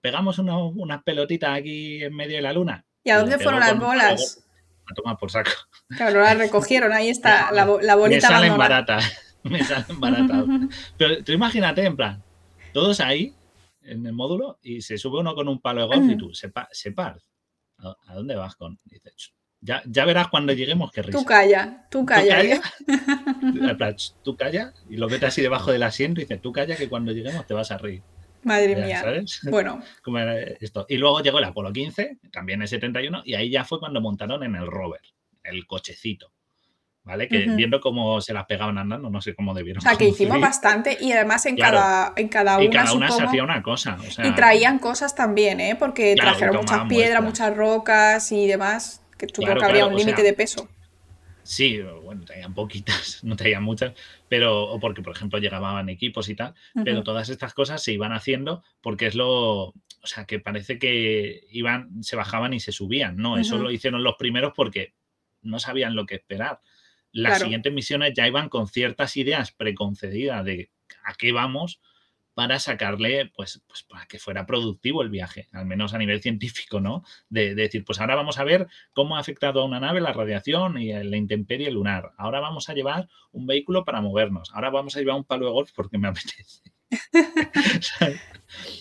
pegamos 0.00 0.38
unas 0.38 1.02
pelotitas 1.04 1.56
aquí 1.56 2.02
en 2.02 2.14
medio 2.14 2.36
de 2.36 2.42
la 2.42 2.52
luna. 2.52 2.84
¿Y 3.04 3.10
a 3.10 3.18
dónde 3.18 3.38
fueron 3.38 3.60
las 3.60 3.78
bolas? 3.78 4.44
A 4.92 4.94
tomar 4.94 5.16
por 5.16 5.30
saco. 5.30 5.50
Claro, 5.88 6.20
las 6.20 6.36
recogieron, 6.36 6.92
ahí 6.92 7.08
está 7.08 7.50
la, 7.50 7.64
la 7.80 7.96
bolita. 7.96 8.28
Me 8.28 8.34
salen 8.34 8.58
baratas, 8.58 9.18
me 9.42 9.64
salen 9.64 9.98
baratas. 9.98 10.44
Pero 10.98 11.24
tú 11.24 11.32
imagínate, 11.32 11.84
en 11.84 11.96
plan, 11.96 12.22
todos 12.72 13.00
ahí 13.00 13.34
en 13.82 14.04
el 14.04 14.12
módulo 14.12 14.58
y 14.62 14.82
se 14.82 14.98
sube 14.98 15.20
uno 15.20 15.34
con 15.34 15.48
un 15.48 15.60
palo 15.60 15.80
de 15.82 15.86
golf 15.86 16.10
y 16.10 16.16
tú, 16.16 16.34
separ, 16.34 16.68
separ. 16.72 17.20
¿A 17.78 18.14
dónde 18.14 18.36
vas 18.36 18.54
con? 18.54 18.78
Dices, 18.84 19.32
ya, 19.60 20.04
verás 20.04 20.28
cuando 20.28 20.52
lleguemos 20.52 20.90
qué 20.92 21.02
risa. 21.02 21.18
Tú 21.18 21.24
calla, 21.24 21.86
tú 21.90 22.04
calla. 22.04 22.60
Tú 24.22 24.36
calla, 24.36 24.72
y 24.88 24.96
lo 24.96 25.08
metes 25.08 25.28
así 25.28 25.40
debajo 25.40 25.72
del 25.72 25.82
asiento 25.82 26.20
y 26.20 26.24
dices, 26.24 26.42
tú 26.42 26.52
calla 26.52 26.76
que 26.76 26.88
cuando 26.88 27.12
lleguemos 27.12 27.46
te 27.46 27.54
vas 27.54 27.70
a 27.70 27.78
reír. 27.78 28.02
Madre 28.42 28.76
mía. 28.76 29.02
Bueno. 29.50 29.82
esto? 30.60 30.86
Y 30.88 30.96
luego 30.96 31.20
llegó 31.20 31.38
el 31.38 31.44
Apolo 31.44 31.72
15, 31.72 32.18
también 32.32 32.62
el 32.62 32.68
71, 32.68 33.22
y 33.24 33.34
ahí 33.34 33.50
ya 33.50 33.64
fue 33.64 33.78
cuando 33.78 34.00
montaron 34.00 34.42
en 34.42 34.54
el 34.54 34.66
rover, 34.66 35.00
el 35.44 35.66
cochecito. 35.66 36.32
¿Vale? 37.04 37.26
Que 37.26 37.38
viendo 37.56 37.80
cómo 37.80 38.20
se 38.20 38.32
las 38.32 38.46
pegaban 38.46 38.78
andando, 38.78 39.10
no 39.10 39.20
sé 39.20 39.34
cómo 39.34 39.54
debieron. 39.54 39.78
O 39.78 39.82
sea, 39.82 39.96
que 39.96 40.06
hicimos 40.06 40.40
bastante 40.40 40.96
y 41.00 41.10
además 41.10 41.44
en, 41.46 41.56
cada, 41.56 42.12
en 42.16 42.28
cada 42.28 42.58
una. 42.58 42.64
Y 42.64 42.70
cada 42.70 42.92
una 42.92 43.10
se 43.10 43.24
hacía 43.24 43.42
una 43.42 43.60
cosa. 43.60 43.96
y 44.22 44.30
traían 44.36 44.78
cosas 44.78 45.12
también, 45.16 45.58
¿eh? 45.58 45.74
Porque 45.76 46.14
trajeron 46.14 46.58
muchas 46.58 46.86
piedras, 46.88 47.20
muchas 47.20 47.56
rocas 47.56 48.30
y 48.30 48.46
demás 48.46 49.02
que 49.26 49.64
habría 49.64 49.86
un 49.86 49.96
límite 49.96 50.22
de 50.22 50.32
peso. 50.32 50.68
Sí, 51.42 51.80
bueno, 51.80 52.24
traían 52.24 52.54
poquitas, 52.54 53.22
no 53.24 53.36
traían 53.36 53.62
muchas, 53.62 53.94
pero 54.28 54.64
o 54.64 54.78
porque, 54.78 55.02
por 55.02 55.14
ejemplo, 55.14 55.38
llegaban 55.38 55.88
equipos 55.88 56.28
y 56.28 56.34
tal, 56.34 56.54
pero 56.84 57.02
todas 57.02 57.28
estas 57.28 57.54
cosas 57.54 57.82
se 57.82 57.92
iban 57.92 58.12
haciendo 58.12 58.62
porque 58.80 59.06
es 59.06 59.14
lo, 59.14 59.66
o 59.68 59.74
sea, 60.04 60.24
que 60.24 60.38
parece 60.38 60.78
que 60.78 61.46
iban, 61.50 62.02
se 62.02 62.16
bajaban 62.16 62.54
y 62.54 62.60
se 62.60 62.72
subían, 62.72 63.16
¿no? 63.16 63.38
Eso 63.38 63.58
lo 63.58 63.70
hicieron 63.70 64.02
los 64.02 64.16
primeros 64.16 64.52
porque 64.54 64.94
no 65.42 65.58
sabían 65.58 65.96
lo 65.96 66.06
que 66.06 66.16
esperar. 66.16 66.60
Las 67.10 67.40
siguientes 67.40 67.72
misiones 67.72 68.12
ya 68.14 68.26
iban 68.26 68.48
con 68.48 68.68
ciertas 68.68 69.16
ideas 69.16 69.52
preconcedidas 69.52 70.44
de 70.44 70.70
a 71.04 71.14
qué 71.14 71.32
vamos 71.32 71.80
para 72.34 72.58
sacarle, 72.58 73.30
pues, 73.34 73.62
pues 73.66 73.82
para 73.82 74.06
que 74.06 74.18
fuera 74.18 74.46
productivo 74.46 75.02
el 75.02 75.10
viaje, 75.10 75.48
al 75.52 75.66
menos 75.66 75.92
a 75.92 75.98
nivel 75.98 76.22
científico, 76.22 76.80
¿no? 76.80 77.04
De, 77.28 77.54
decir, 77.54 77.84
pues 77.84 78.00
ahora 78.00 78.14
vamos 78.14 78.38
a 78.38 78.44
ver 78.44 78.68
cómo 78.92 79.16
ha 79.16 79.20
afectado 79.20 79.60
a 79.60 79.64
una 79.64 79.80
nave 79.80 80.00
la 80.00 80.12
radiación 80.12 80.78
y 80.78 80.92
la 80.92 81.16
intemperie 81.16 81.70
lunar. 81.70 82.12
Ahora 82.16 82.40
vamos 82.40 82.68
a 82.68 82.74
llevar 82.74 83.08
un 83.32 83.46
vehículo 83.46 83.84
para 83.84 84.00
movernos. 84.00 84.50
Ahora 84.54 84.70
vamos 84.70 84.96
a 84.96 85.00
llevar 85.00 85.16
un 85.16 85.24
palo 85.24 85.46
de 85.46 85.52
golf 85.52 85.72
porque 85.74 85.98
me 85.98 86.08
apetece. 86.08 86.62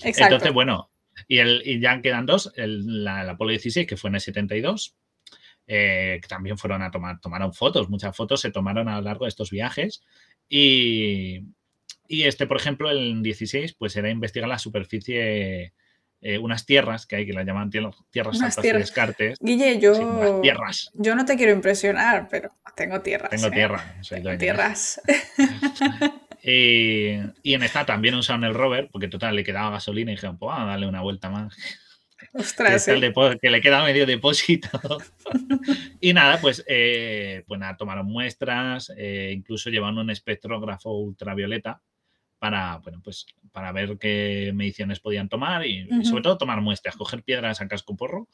Exacto. 0.04 0.36
Entonces, 0.36 0.54
bueno, 0.54 0.92
y, 1.28 1.40
el, 1.40 1.62
y 1.66 1.80
ya 1.80 2.02
quedan 2.02 2.26
dos, 2.26 2.54
el, 2.56 3.04
la, 3.04 3.22
Apolo 3.30 3.52
16, 3.52 3.86
que 3.88 3.98
fue 3.98 4.10
en 4.10 4.16
el 4.16 4.22
72, 4.22 4.96
eh, 5.68 6.20
que 6.22 6.28
también 6.28 6.58
fueron 6.58 6.82
a 6.82 6.92
tomar, 6.92 7.20
tomaron 7.20 7.54
fotos, 7.54 7.90
muchas 7.90 8.16
fotos 8.16 8.42
se 8.42 8.52
tomaron 8.52 8.88
a 8.90 8.96
lo 8.96 9.02
largo 9.02 9.26
de 9.26 9.30
estos 9.30 9.52
viajes 9.52 10.04
y, 10.50 11.42
y 12.12 12.24
este, 12.26 12.46
por 12.46 12.58
ejemplo, 12.58 12.92
el 12.92 13.24
16, 13.24 13.74
pues 13.76 13.96
era 13.96 14.10
investigar 14.10 14.50
la 14.50 14.60
superficie, 14.60 15.74
eh, 16.20 16.38
unas 16.40 16.66
tierras 16.66 17.06
que 17.06 17.16
hay 17.16 17.26
que 17.26 17.32
la 17.32 17.44
llaman 17.44 17.70
tierras, 17.70 17.96
tierras 18.10 18.42
altas 18.42 18.62
de 18.62 18.74
Descartes. 18.74 19.38
Guille, 19.40 19.80
yo, 19.80 20.42
tierras. 20.42 20.92
yo 20.94 21.16
no 21.16 21.24
te 21.24 21.38
quiero 21.38 21.54
impresionar, 21.54 22.28
pero 22.30 22.52
tengo 22.76 23.00
tierras. 23.00 23.30
Tengo 23.30 23.48
¿eh? 23.48 23.52
tierra. 23.52 24.38
tierras. 24.38 25.02
y 26.44 27.54
en 27.54 27.64
esta 27.64 27.86
también 27.86 28.16
usaron 28.16 28.44
el 28.44 28.56
rover, 28.56 28.90
porque 28.92 29.08
total 29.08 29.38
le 29.38 29.46
quedaba 29.46 29.70
gasolina 29.70 30.12
y 30.12 30.16
dijeron, 30.16 30.38
pues 30.38 30.50
vamos 30.50 30.68
a 30.68 30.72
darle 30.72 30.88
una 30.88 31.00
vuelta 31.00 31.30
más. 31.30 31.56
Ostras, 32.34 32.86
que, 32.86 33.50
le 33.50 33.62
queda 33.62 33.86
medio 33.86 34.06
depósito. 34.06 34.70
y 36.02 36.12
nada, 36.12 36.42
pues, 36.42 36.62
eh, 36.68 37.46
pues 37.48 37.58
nada, 37.58 37.78
tomaron 37.78 38.06
muestras, 38.06 38.92
eh, 38.98 39.32
incluso 39.34 39.70
llevaron 39.70 39.98
un 40.00 40.10
espectrógrafo 40.10 40.92
ultravioleta 40.92 41.82
para, 42.42 42.80
bueno, 42.80 43.02
pues, 43.04 43.28
para 43.52 43.72
ver 43.72 44.00
qué 44.00 44.52
mediciones 44.56 45.00
podían 45.00 45.30
tomar 45.30 45.64
y, 45.68 45.88
sobre 46.04 46.24
todo 46.24 46.40
tomar 46.40 46.60
muestras, 46.60 46.96
coger 46.96 47.22
piedras 47.22 47.62
a 47.62 47.68
casco 47.68 47.96
porro, 47.96 48.28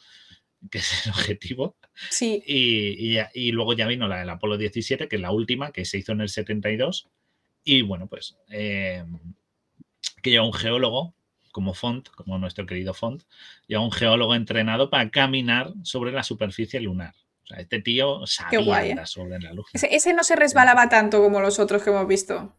que 0.72 0.78
es 0.78 1.06
el 1.06 1.12
objetivo. 1.12 1.76
Sí. 2.10 2.42
Y, 2.48 3.18
y, 3.34 3.52
luego 3.52 3.74
ya 3.74 3.86
vino 3.86 4.08
la 4.08 4.20
del 4.20 4.30
Apolo 4.30 4.58
17, 4.58 5.10
que 5.10 5.18
es 5.18 5.22
la 5.22 5.32
última, 5.32 5.74
que 5.74 5.84
se 5.84 5.98
hizo 5.98 6.14
en 6.14 6.22
el 6.22 6.30
72. 6.30 7.10
Y 7.66 7.82
bueno, 7.82 8.08
pues 8.08 8.38
eh, 8.50 9.04
que 10.24 10.30
lleva 10.30 10.46
un 10.46 10.54
geólogo 10.54 11.14
como 11.52 11.74
Font, 11.74 12.08
como 12.12 12.38
nuestro 12.38 12.66
querido 12.66 12.94
Font, 12.94 13.24
y 13.68 13.74
a 13.74 13.82
un 13.82 13.92
geólogo 13.92 14.36
entrenado 14.36 14.90
para 14.90 15.10
caminar 15.10 15.74
sobre 15.84 16.14
la 16.14 16.24
superficie 16.24 16.80
lunar. 16.80 17.14
O 17.44 17.48
sea, 17.48 17.60
este 17.60 17.82
tío 17.82 18.26
sabía 18.26 18.86
¿eh? 18.86 19.06
sobre 19.06 19.38
la 19.42 19.52
luz. 19.52 19.68
Ese, 19.74 20.14
no 20.14 20.24
se 20.24 20.38
resbalaba 20.38 20.88
tanto 20.88 21.22
como 21.22 21.42
los 21.42 21.60
otros 21.60 21.84
que 21.84 21.90
hemos 21.90 22.08
visto. 22.08 22.56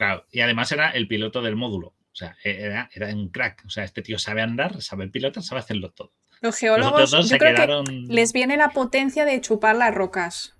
Claro, 0.00 0.24
y 0.32 0.40
además 0.40 0.72
era 0.72 0.88
el 0.92 1.06
piloto 1.06 1.42
del 1.42 1.56
módulo. 1.56 1.88
O 1.88 2.14
sea, 2.14 2.34
e-, 2.42 2.62
era, 2.62 2.88
era 2.94 3.08
un 3.08 3.28
crack. 3.28 3.64
O 3.66 3.68
sea, 3.68 3.84
este 3.84 4.00
tío 4.00 4.18
sabe 4.18 4.40
andar, 4.40 4.80
sabe 4.80 5.06
pilotar, 5.08 5.42
sabe 5.42 5.58
hacerlo 5.58 5.90
todo. 5.90 6.14
Los 6.40 6.56
geólogos, 6.56 7.10
yo 7.28 7.36
creo 7.36 7.84
que 7.84 7.92
les 8.08 8.32
viene 8.32 8.56
la 8.56 8.70
potencia 8.70 9.26
de 9.26 9.38
chupar 9.42 9.76
las 9.76 9.94
rocas. 9.94 10.56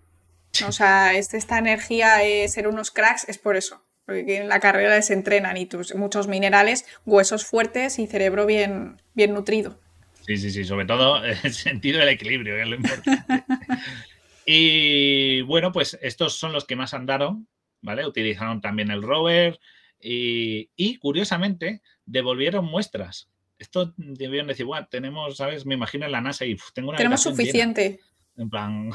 O 0.69 0.73
sea, 0.73 1.15
este, 1.15 1.39
esta 1.39 1.57
energía 1.57 2.17
de 2.17 2.47
ser 2.49 2.69
unos 2.69 2.91
cracks 2.91 3.27
es 3.31 3.39
por 3.39 3.57
eso 3.57 3.83
porque 4.05 4.37
en 4.37 4.49
la 4.49 4.61
carrera 4.61 4.97
les 4.97 5.11
entrenan 5.11 5.57
y 5.57 5.65
tus, 5.67 5.95
muchos 5.95 6.27
minerales, 6.27 6.85
huesos 7.07 7.47
fuertes 7.47 7.99
y 7.99 8.09
cerebro 8.09 8.45
bien, 8.45 9.01
bien 9.15 9.33
nutrido. 9.33 9.79
Sí, 10.27 10.37
sí, 10.37 10.51
sí, 10.51 10.65
sobre 10.65 10.85
todo 10.85 11.25
el 11.25 11.55
sentido 11.55 12.01
del 12.01 12.11
equilibrio, 12.11 12.57
que 12.57 12.63
es 12.63 12.69
lo 12.69 12.75
importante. 12.75 13.45
y 14.45 15.41
bueno, 15.43 15.73
pues 15.73 15.99
estos 16.03 16.35
son 16.35 16.53
los 16.53 16.67
que 16.67 16.77
más 16.77 16.93
andaron, 16.93 17.47
¿vale? 17.81 18.07
Utilizaron 18.07 18.61
también 18.61 18.91
el 18.91 19.03
rover 19.03 19.61
y, 20.01 20.97
curiosamente 20.99 21.83
devolvieron 22.07 22.65
muestras. 22.65 23.29
Esto 23.59 23.93
debieron 23.97 24.49
decir, 24.49 24.65
bueno, 24.65 24.87
tenemos, 24.91 25.37
¿sabes? 25.37 25.67
Me 25.67 25.75
imagino 25.75 26.07
en 26.07 26.13
la 26.13 26.21
NASA 26.21 26.47
y 26.47 26.57
tengo 26.75 26.89
una. 26.89 26.99
Tenemos 26.99 27.23
suficiente. 27.23 28.01
En 28.37 28.49
plan, 28.49 28.91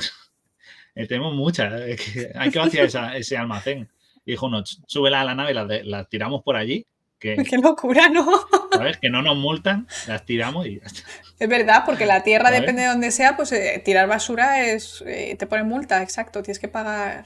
eh, 0.95 1.07
tenemos 1.07 1.35
mucha, 1.35 1.71
hay 1.75 2.51
que 2.51 2.59
vaciar 2.59 3.15
ese 3.15 3.37
almacén 3.37 3.89
dijo, 4.25 4.49
no, 4.49 4.63
súbela 4.65 5.21
a 5.21 5.25
la 5.25 5.35
nave, 5.35 5.53
las 5.53 5.85
la 5.85 6.05
tiramos 6.05 6.43
por 6.43 6.55
allí. 6.55 6.87
Que, 7.19 7.35
Qué 7.49 7.57
locura, 7.57 8.09
¿no? 8.09 8.27
¿Sabes? 8.71 8.97
Que 8.97 9.09
no 9.09 9.21
nos 9.21 9.37
multan, 9.37 9.87
las 10.07 10.25
tiramos 10.25 10.65
y 10.67 10.79
ya 10.79 10.85
está. 10.85 11.01
Es 11.39 11.49
verdad, 11.49 11.83
porque 11.85 12.05
la 12.05 12.23
tierra, 12.23 12.51
depende 12.51 12.81
de 12.81 12.87
donde 12.89 13.11
sea, 13.11 13.35
pues 13.35 13.51
eh, 13.51 13.81
tirar 13.83 14.07
basura 14.07 14.65
es 14.65 15.03
eh, 15.05 15.35
te 15.37 15.47
pone 15.47 15.63
multa, 15.63 16.01
exacto, 16.01 16.41
tienes 16.41 16.59
que 16.59 16.67
pagar 16.67 17.25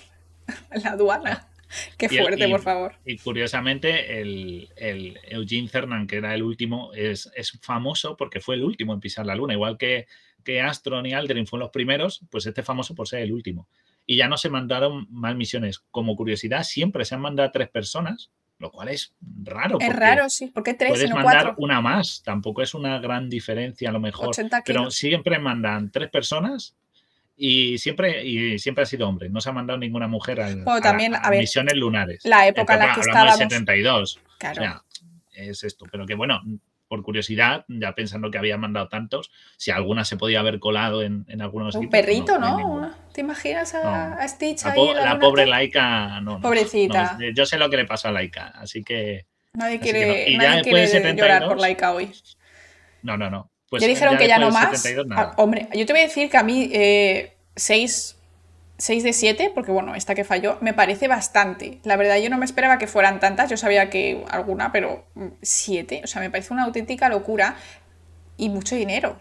la 0.71 0.91
aduana. 0.91 1.47
Qué 1.97 2.09
fuerte, 2.09 2.47
por 2.47 2.61
favor. 2.61 2.95
Y 3.05 3.17
curiosamente, 3.17 4.21
el, 4.21 5.19
Eugene 5.29 5.69
Cernan, 5.69 6.07
que 6.07 6.17
era 6.17 6.33
el 6.33 6.43
último, 6.43 6.91
es, 6.93 7.31
famoso 7.61 8.17
porque 8.17 8.39
fue 8.39 8.55
el 8.55 8.63
último 8.63 8.93
en 8.93 8.99
pisar 8.99 9.25
la 9.25 9.35
luna, 9.35 9.53
igual 9.53 9.77
que, 9.77 10.07
que 10.43 10.61
Astron 10.61 11.05
y 11.05 11.13
Aldrin 11.13 11.47
fueron 11.47 11.65
los 11.65 11.71
primeros, 11.71 12.21
pues 12.29 12.45
este 12.45 12.61
es 12.61 12.67
famoso 12.67 12.95
por 12.95 13.07
ser 13.07 13.21
el 13.21 13.31
último 13.31 13.67
y 14.09 14.15
ya 14.15 14.27
no 14.27 14.37
se 14.37 14.49
mandaron 14.49 15.05
más 15.11 15.35
misiones. 15.35 15.83
Como 15.91 16.15
curiosidad, 16.15 16.63
siempre 16.63 17.05
se 17.05 17.13
han 17.13 17.21
mandado 17.21 17.51
tres 17.51 17.69
personas, 17.69 18.31
lo 18.57 18.71
cual 18.71 18.89
es 18.89 19.13
raro. 19.21 19.77
Es 19.79 19.95
raro, 19.95 20.27
sí. 20.31 20.47
porque 20.47 20.73
tres? 20.73 20.89
Puedes 20.89 21.11
mandar 21.11 21.53
una 21.59 21.79
más, 21.79 22.23
tampoco 22.25 22.63
es 22.63 22.73
una 22.73 22.97
gran 22.97 23.29
diferencia 23.29 23.89
a 23.89 23.91
lo 23.91 23.99
mejor. 23.99 24.31
Pero 24.65 24.89
siempre 24.89 25.37
mandan 25.37 25.91
tres 25.91 26.09
personas 26.09 26.75
y 27.41 27.77
siempre, 27.77 28.25
y 28.25 28.59
siempre 28.59 28.83
ha 28.83 28.85
sido 28.85 29.07
hombre. 29.07 29.29
No 29.29 29.39
se 29.39 29.49
ha 29.49 29.53
mandado 29.53 29.79
ninguna 29.79 30.09
mujer 30.09 30.41
a, 30.41 30.81
también, 30.81 31.15
a, 31.15 31.29
misiones 31.31 31.75
lunares. 31.75 32.25
La 32.25 32.45
época 32.45 32.73
en 32.73 32.79
la 32.79 32.93
que 32.93 32.99
estábamos. 32.99 33.37
72. 33.37 34.19
Claro. 34.37 34.53
O 34.53 34.61
sea, 34.61 34.83
es 35.31 35.63
esto. 35.63 35.85
Pero 35.89 36.05
que 36.05 36.15
bueno, 36.15 36.41
por 36.89 37.01
curiosidad, 37.01 37.63
ya 37.69 37.95
pensando 37.95 38.29
que 38.29 38.37
había 38.37 38.57
mandado 38.57 38.89
tantos, 38.89 39.31
si 39.55 39.71
alguna 39.71 40.03
se 40.03 40.17
podía 40.17 40.41
haber 40.41 40.59
colado 40.59 41.01
en, 41.01 41.25
en 41.29 41.41
algunos 41.41 41.75
Un 41.75 41.89
perrito, 41.89 42.37
¿no? 42.39 42.93
¿Te 43.13 43.21
imaginas 43.21 43.73
a, 43.73 44.27
Stitch 44.27 44.65
la, 44.65 44.71
ahí? 44.73 44.93
la, 44.95 45.19
pobre 45.19 45.45
Laika, 45.45 46.19
no. 46.19 46.41
Pobrecita. 46.41 47.17
yo 47.33 47.45
sé 47.45 47.57
lo 47.57 47.69
que 47.69 47.77
le 47.77 47.85
pasó 47.85 48.09
a 48.09 48.11
Laika, 48.11 48.47
así 48.49 48.83
que. 48.83 49.27
Nadie 49.53 49.79
quiere, 49.79 50.37
nadie 50.37 50.61
quiere 50.63 51.15
llorar 51.15 51.47
por 51.47 51.57
Laika 51.57 51.93
hoy. 51.93 52.11
No, 53.01 53.15
no, 53.15 53.29
no. 53.29 53.49
Pues 53.69 53.81
ya 53.81 53.87
dijeron 53.87 54.17
que 54.17 54.27
ya 54.27 54.39
no 54.39 54.51
más. 54.51 54.85
Ah, 55.11 55.33
hombre, 55.37 55.67
yo 55.73 55.85
te 55.85 55.93
voy 55.93 56.01
a 56.01 56.05
decir 56.05 56.29
que 56.29 56.37
a 56.37 56.43
mí 56.43 56.69
eh, 56.73 57.33
seis 57.55 58.19
6 58.79 59.03
de 59.03 59.13
7, 59.13 59.51
porque 59.53 59.71
bueno, 59.71 59.93
esta 59.93 60.15
que 60.15 60.23
falló, 60.23 60.57
me 60.61 60.73
parece 60.73 61.09
bastante. 61.09 61.79
La 61.83 61.97
verdad, 61.97 62.17
yo 62.17 62.29
no 62.29 62.37
me 62.37 62.45
esperaba 62.45 62.77
que 62.77 62.87
fueran 62.87 63.19
tantas, 63.19 63.49
yo 63.49 63.57
sabía 63.57 63.89
que 63.89 64.23
alguna, 64.29 64.71
pero 64.71 65.05
7, 65.41 66.01
o 66.05 66.07
sea, 66.07 66.21
me 66.21 66.29
parece 66.29 66.53
una 66.53 66.63
auténtica 66.63 67.09
locura 67.09 67.57
y 68.37 68.47
mucho 68.47 68.77
dinero. 68.77 69.19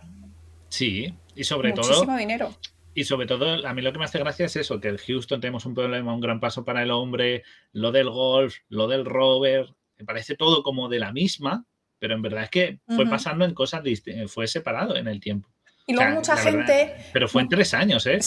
Sí, 0.68 1.12
y 1.34 1.42
sobre 1.42 1.72
todo. 1.72 1.88
Muchísimo 1.88 2.16
dinero. 2.16 2.54
Y 2.94 3.04
sobre 3.04 3.26
todo, 3.26 3.66
a 3.66 3.74
mí 3.74 3.82
lo 3.82 3.92
que 3.92 3.98
me 3.98 4.04
hace 4.04 4.18
gracia 4.18 4.46
es 4.46 4.54
eso, 4.54 4.80
que 4.80 4.88
el 4.88 4.98
Houston 4.98 5.40
tenemos 5.40 5.66
un 5.66 5.74
problema, 5.74 6.14
un 6.14 6.20
gran 6.20 6.38
paso 6.38 6.64
para 6.64 6.82
el 6.82 6.92
hombre, 6.92 7.42
lo 7.72 7.90
del 7.90 8.10
golf, 8.10 8.58
lo 8.68 8.86
del 8.86 9.04
rover, 9.04 9.74
me 9.98 10.04
parece 10.04 10.36
todo 10.36 10.62
como 10.62 10.88
de 10.88 11.00
la 11.00 11.12
misma, 11.12 11.64
pero 11.98 12.14
en 12.14 12.22
verdad 12.22 12.44
es 12.44 12.50
que 12.50 12.78
fue 12.86 13.06
pasando 13.06 13.44
en 13.44 13.54
cosas, 13.54 13.82
fue 14.28 14.46
separado 14.46 14.96
en 14.96 15.08
el 15.08 15.20
tiempo. 15.20 15.48
Y 15.86 15.94
luego 15.94 16.16
mucha 16.16 16.36
gente... 16.36 16.94
pero 17.14 17.28
fue 17.28 17.40
en 17.40 17.48
tres 17.48 17.72
años, 17.72 18.06
¿eh? 18.06 18.18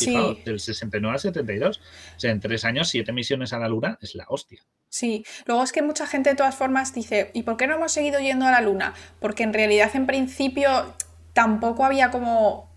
del 0.46 0.60
69 0.60 1.14
al 1.14 1.20
72. 1.20 1.78
O 1.78 2.20
sea, 2.20 2.32
en 2.32 2.40
tres 2.40 2.66
años, 2.66 2.90
siete 2.90 3.12
misiones 3.14 3.54
a 3.54 3.60
la 3.60 3.70
Luna 3.70 4.00
es 4.02 4.16
la 4.16 4.26
hostia. 4.30 4.64
Sí, 4.90 5.24
luego 5.46 5.64
es 5.64 5.72
que 5.72 5.84
mucha 5.84 6.08
gente 6.08 6.32
de 6.32 6.36
todas 6.36 6.56
formas 6.56 6.92
dice, 6.94 7.30
¿y 7.36 7.44
por 7.44 7.58
qué 7.58 7.68
no 7.68 7.76
hemos 7.76 7.92
seguido 7.92 8.20
yendo 8.20 8.48
a 8.48 8.52
la 8.52 8.62
Luna? 8.62 8.96
Porque 9.20 9.44
en 9.44 9.54
realidad 9.54 9.92
en 9.94 10.08
principio 10.08 10.96
tampoco 11.34 11.86
había 11.86 12.10
como 12.10 12.72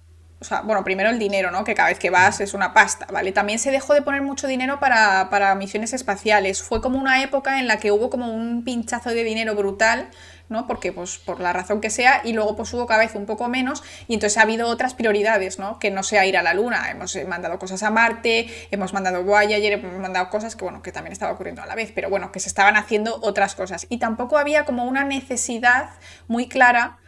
o 0.45 0.47
sea, 0.47 0.61
bueno, 0.61 0.84
primero 0.84 1.09
el 1.09 1.18
dinero, 1.18 1.51
¿no? 1.51 1.64
Que 1.64 1.74
cada 1.74 1.88
vez 1.88 1.99
que 1.99 2.11
vas 2.11 2.38
es 2.40 2.53
una 2.53 2.74
pasta, 2.74 3.07
¿vale? 3.11 3.32
También 3.32 3.59
se 3.59 3.70
dejó 3.70 3.95
de 3.95 4.03
poner 4.03 4.20
mucho 4.20 4.47
dinero 4.47 4.78
para, 4.78 5.30
para, 5.30 5.55
misiones 5.55 5.95
espaciales. 5.95 6.62
Fue 6.62 6.82
como 6.82 6.99
una 6.99 7.22
época 7.22 7.59
en 7.61 7.66
la 7.66 7.78
que 7.78 7.90
hubo 7.90 8.11
como 8.11 8.30
un 8.30 8.62
pinchazo 8.62 9.09
de 9.09 9.24
dinero 9.24 9.55
brutal 9.55 10.11
¿no? 10.55 10.69
Porque, 10.69 10.93
pues, 10.93 11.19
por 11.19 11.41
la 11.41 11.53
razón 11.53 11.81
que 11.81 11.91
sea, 11.91 12.23
y 12.25 12.33
luego 12.33 12.55
pues 12.55 12.73
hubo 12.73 12.87
cada 12.87 13.01
vez 13.01 13.17
un 13.17 13.27
poco 13.27 13.49
menos, 13.49 13.83
y 14.07 14.15
entonces 14.15 14.39
ha 14.39 14.43
habido 14.43 14.69
otras 14.69 14.95
prioridades, 14.95 15.59
¿no? 15.59 15.81
Que 15.81 15.91
no 15.91 16.05
sea 16.05 16.25
ir 16.27 16.37
a 16.37 16.43
la 16.43 16.55
Luna. 16.55 16.91
Hemos 16.91 17.15
eh, 17.17 17.25
mandado 17.25 17.59
cosas 17.59 17.83
a 17.83 17.91
Marte, 17.91 18.49
hemos 18.71 18.93
mandado 18.93 19.25
Voyager, 19.25 19.73
hemos 19.73 19.99
mandado 19.99 20.31
cosas 20.31 20.55
que, 20.55 20.63
bueno, 20.63 20.81
que 20.81 20.93
también 20.93 21.13
estaba 21.13 21.33
ocurriendo 21.33 21.61
a 21.61 21.67
la 21.67 21.75
vez, 21.75 21.91
pero 21.93 22.09
bueno, 22.09 22.31
que 22.31 22.39
se 22.39 22.49
estaban 22.49 22.77
haciendo 22.77 23.19
otras 23.21 23.57
cosas. 23.57 23.87
Y 23.89 23.99
tampoco 23.99 24.39
había 24.39 24.65
como 24.65 24.85
una 24.85 25.03
necesidad 25.03 25.91
muy 26.29 26.47
clara 26.47 26.99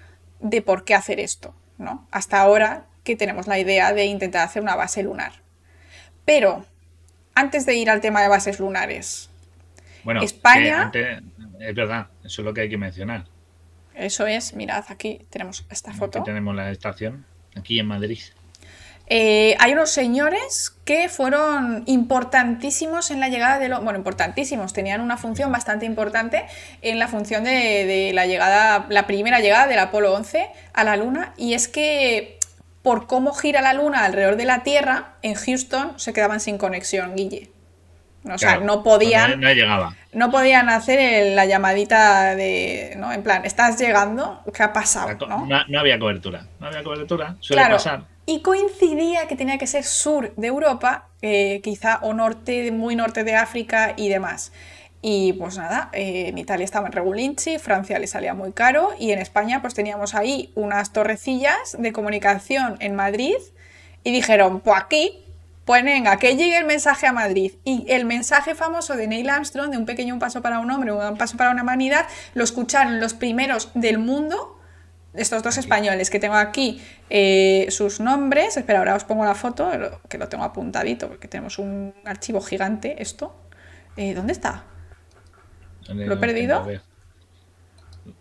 de 0.41 0.61
por 0.61 0.85
qué 0.85 0.95
hacer 0.95 1.21
esto, 1.21 1.55
¿no? 1.79 2.07
Hasta 2.11 2.41
ahora 2.41 2.87
que 3.05 3.15
tenemos 3.15 3.47
la 3.47 3.61
idea 3.61 3.93
de 3.93 4.07
intentar 4.07 4.45
hacer 4.45 4.61
una 4.61 4.75
base 4.75 5.05
lunar. 5.05 5.33
Pero, 6.25 6.67
antes 7.37 7.65
de 7.65 7.77
ir 7.77 7.91
al 7.91 8.01
tema 8.01 8.23
de 8.23 8.29
bases 8.29 8.59
lunares, 8.59 9.31
bueno, 10.03 10.23
España... 10.23 10.91
es 11.61 11.75
verdad, 11.75 12.09
eso 12.25 12.43
es 12.43 12.45
lo 12.45 12.53
que 12.53 12.63
hay 12.63 12.69
que 12.69 12.79
mencionar. 12.79 13.25
Eso 13.97 14.27
es, 14.27 14.55
mirad, 14.55 14.85
aquí 14.89 15.27
tenemos 15.31 15.65
esta 15.71 15.93
foto. 15.93 16.19
Aquí 16.19 16.27
tenemos 16.27 16.55
la 16.55 16.71
estación, 16.71 17.25
aquí 17.57 17.79
en 17.79 17.87
Madrid. 17.87 18.21
Eh, 19.09 19.57
hay 19.61 19.73
unos 19.73 19.91
señores 19.91 20.75
que 20.85 21.09
fueron 21.09 21.85
importantísimos 21.87 23.13
en 23.13 23.21
la 23.21 23.29
llegada 23.29 23.59
de 23.59 23.69
los. 23.69 23.83
Bueno, 23.83 23.99
importantísimos, 23.99 24.73
tenían 24.73 25.01
una 25.01 25.17
función 25.17 25.53
bastante 25.53 25.87
importante 25.87 26.45
en 26.83 26.99
la 26.99 27.07
función 27.07 27.45
de, 27.45 28.11
la 28.13 28.27
llegada, 28.27 28.87
la 28.89 29.07
primera 29.07 29.41
llegada 29.41 29.69
del 29.69 29.79
Apolo 29.79 30.13
11 30.13 30.49
a 30.73 30.85
la 30.85 30.97
Luna, 30.97 31.33
y 31.37 31.55
es 31.55 31.69
que 31.69 32.39
por 32.83 33.07
cómo 33.07 33.33
gira 33.33 33.63
la 33.63 33.75
Luna 33.75 34.05
alrededor 34.05 34.37
de 34.37 34.45
la 34.45 34.63
Tierra, 34.63 35.15
en 35.23 35.35
Houston 35.35 35.99
se 35.99 36.13
quedaban 36.13 36.41
sin 36.41 36.59
conexión, 36.59 37.15
Guille. 37.15 37.56
O 38.33 38.39
sea, 38.39 38.59
no 38.59 38.83
podían. 38.83 39.41
No, 40.13 40.31
podían 40.31 40.69
hacer 40.69 41.35
la 41.35 41.45
llamadita 41.45 42.35
de. 42.35 42.95
¿no? 42.97 43.13
En 43.13 43.23
plan, 43.23 43.45
¿estás 43.45 43.79
llegando? 43.79 44.43
¿Qué 44.55 44.63
ha 44.63 44.73
pasado? 44.73 45.27
¿no? 45.29 45.47
No, 45.47 45.81
había 45.81 45.99
cobertura. 45.99 46.47
No 46.59 46.67
había 46.67 46.83
cobertura. 46.83 47.37
Suele 47.41 47.67
pasar. 47.69 48.05
Y 48.25 48.43
coincidía 48.43 49.29
que 49.29 49.37
tenía 49.37 49.57
que 49.57 49.69
ser 49.69 49.85
sur 49.85 50.35
de 50.35 50.47
Europa, 50.49 51.09
eh, 51.23 51.61
quizá 51.63 52.01
o 52.03 52.13
norte, 52.13 52.73
muy 52.73 52.97
norte 52.97 53.23
de 53.23 53.37
África 53.37 53.95
y 53.97 54.09
demás. 54.09 54.53
Y 55.01 55.35
pues 55.35 55.57
nada, 55.57 55.91
eh, 55.93 56.29
en 56.29 56.39
Italia 56.39 56.65
estaba 56.65 56.87
en 56.87 56.93
Regulinci, 56.93 57.59
Francia 57.59 57.99
le 58.01 58.09
salía 58.09 58.35
muy 58.35 58.51
caro 58.51 58.91
y 58.99 59.13
en 59.13 59.21
España 59.21 59.61
pues 59.61 59.75
teníamos 59.75 60.17
ahí 60.17 60.51
unas 60.57 60.93
torrecillas 60.93 61.77
de 61.79 61.93
comunicación 61.93 62.77
en 62.81 62.97
Madrid 62.97 63.37
y 64.03 64.11
dijeron, 64.11 64.61
pues 64.61 64.81
aquí 64.81 65.26
Pues 65.67 65.83
venga, 65.83 66.17
que 66.19 66.37
llegue 66.37 66.57
el 66.57 66.65
mensaje 66.65 67.09
a 67.09 67.13
Madrid. 67.13 67.55
Y 67.65 67.85
el 67.89 68.05
mensaje 68.05 68.55
famoso 68.55 68.97
de 68.97 69.09
Neil 69.09 69.29
Armstrong, 69.29 69.73
de 69.73 69.77
un 69.77 69.85
pequeño 69.85 70.17
paso 70.21 70.41
para 70.41 70.61
un 70.61 70.71
hombre, 70.71 70.93
un 70.93 71.19
paso 71.19 71.37
para 71.37 71.51
una 71.51 71.63
humanidad, 71.63 72.07
lo 72.35 72.45
escucharon 72.45 73.01
los 73.01 73.15
primeros 73.15 73.73
del 73.75 73.99
mundo, 73.99 74.61
estos 75.13 75.43
dos 75.43 75.59
españoles, 75.59 76.09
que 76.09 76.21
tengo 76.21 76.37
aquí 76.37 76.81
eh, 77.11 77.67
sus 77.71 77.99
nombres. 77.99 78.57
Espera, 78.57 78.79
ahora 78.79 78.95
os 78.95 79.03
pongo 79.03 79.25
la 79.25 79.35
foto, 79.35 79.69
que 80.09 80.19
lo 80.19 80.29
tengo 80.29 80.45
apuntadito, 80.45 81.09
porque 81.09 81.27
tenemos 81.27 81.59
un 81.59 81.93
archivo 82.05 82.41
gigante, 82.41 83.03
esto. 83.03 83.37
Eh, 83.97 84.15
¿Dónde 84.15 84.35
está? 84.35 84.67
¿Lo 85.89 86.15
he 86.15 86.17
perdido? 86.17 86.65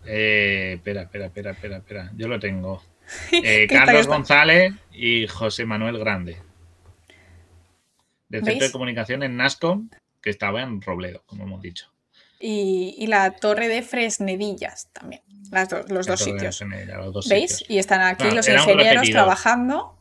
Eh, 0.04 0.72
espera, 0.78 1.02
espera, 1.02 1.26
espera, 1.26 1.52
espera, 1.52 1.76
espera. 1.76 2.10
Yo 2.16 2.26
lo 2.26 2.40
tengo. 2.40 2.82
Carlos 3.68 4.08
González 4.08 4.72
y 4.90 5.28
José 5.28 5.64
Manuel 5.64 5.96
Grande 5.96 6.45
del 8.28 8.44
Centro 8.44 8.66
de 8.66 8.72
Comunicación 8.72 9.22
en 9.22 9.36
NASCOM, 9.36 9.88
que 10.20 10.30
estaba 10.30 10.62
en 10.62 10.80
Robledo, 10.82 11.22
como 11.26 11.44
hemos 11.44 11.62
dicho. 11.62 11.90
Y, 12.38 13.06
la 13.06 13.30
Torre 13.30 13.68
de 13.68 13.82
Fresnedillas 13.82 14.90
también, 14.92 15.22
los 15.88 16.06
dos 16.06 16.20
sitios. 16.20 16.62
¿Veis? 17.28 17.64
Y 17.68 17.78
están 17.78 18.02
aquí 18.02 18.30
los 18.30 18.46
ingenieros 18.48 19.08
trabajando. 19.10 19.96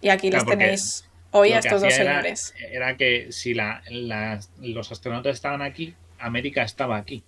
Y 0.00 0.08
aquí 0.08 0.30
les 0.30 0.44
tenéis 0.46 1.08
hoy 1.32 1.52
a 1.52 1.58
estos 1.58 1.82
dos 1.82 1.92
señores. 1.92 2.54
Era 2.70 2.96
que 2.96 3.30
si 3.30 3.54
los 3.54 4.92
astronautas 4.92 5.34
estaban 5.34 5.62
aquí, 5.62 5.94
América 6.18 6.62
estaba 6.62 6.96
aquí. 6.96 7.24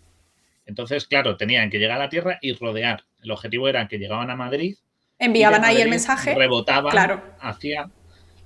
Entonces, 0.64 1.06
claro, 1.06 1.36
tenían 1.36 1.70
que 1.70 1.78
llegar 1.78 1.96
a 1.96 2.04
la 2.04 2.08
Tierra 2.08 2.38
y 2.42 2.52
rodear. 2.52 3.04
El 3.22 3.30
objetivo 3.30 3.68
era 3.68 3.88
que 3.88 3.98
llegaban 3.98 4.30
a 4.30 4.36
Madrid. 4.36 4.76
Enviaban 5.18 5.64
ahí 5.64 5.80
el 5.80 5.88
mensaje. 5.88 6.34
Rebotaban 6.34 7.22
hacia, 7.40 7.90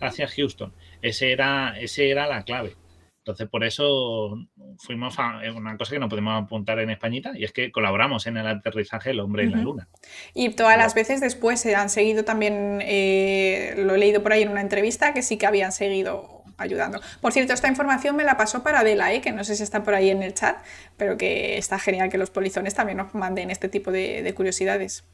hacia 0.01 0.29
Houston. 0.29 0.73
Ese 1.03 1.33
era, 1.33 1.75
ese 1.79 2.11
era 2.11 2.27
la 2.27 2.45
clave. 2.45 2.77
Entonces, 3.19 3.49
por 3.49 3.63
eso 3.63 4.37
fuimos 4.79 5.17
a 5.19 5.41
una 5.55 5.77
cosa 5.77 5.93
que 5.93 6.01
no 6.01 6.09
podemos 6.09 6.43
apuntar 6.43 6.81
en 6.81 6.91
Españita, 6.91 7.31
y 7.37 7.45
es 7.45 7.53
que 7.53 7.71
colaboramos 7.71 8.27
en 8.27 8.37
el 8.37 8.47
aterrizaje 8.49 9.11
del 9.11 9.21
hombre 9.21 9.45
en 9.45 9.53
la 9.53 9.59
luna. 9.59 9.89
Y 10.35 10.49
todas 10.51 10.77
las 10.77 10.95
veces 10.95 11.21
después 11.21 11.61
se 11.61 11.77
han 11.77 11.89
seguido 11.89 12.25
también, 12.25 12.81
eh, 12.83 13.75
lo 13.77 13.95
he 13.95 13.99
leído 13.99 14.25
por 14.25 14.33
ahí 14.33 14.43
en 14.43 14.49
una 14.49 14.61
entrevista, 14.61 15.15
que 15.15 15.23
sí 15.23 15.37
que 15.37 15.47
habían 15.47 15.71
seguido 15.71 16.43
ayudando. 16.57 17.01
Por 17.21 17.33
cierto, 17.33 17.53
esta 17.53 17.69
información 17.69 18.17
me 18.17 18.25
la 18.25 18.37
pasó 18.37 18.65
para 18.65 18.81
Adela, 18.81 19.13
¿eh? 19.13 19.21
que 19.21 19.31
no 19.31 19.45
sé 19.45 19.55
si 19.55 19.63
está 19.63 19.85
por 19.85 19.95
ahí 19.95 20.11
en 20.11 20.25
el 20.25 20.35
chat, 20.35 20.57
pero 20.97 21.17
que 21.17 21.59
está 21.59 21.79
genial 21.79 22.09
que 22.11 22.19
los 22.19 22.31
polizones 22.31 22.75
también 22.75 22.99
nos 22.99 23.15
manden 23.15 23.53
este 23.53 23.69
tipo 23.69 23.93
de 23.93 24.33
curiosidades. 24.35 25.05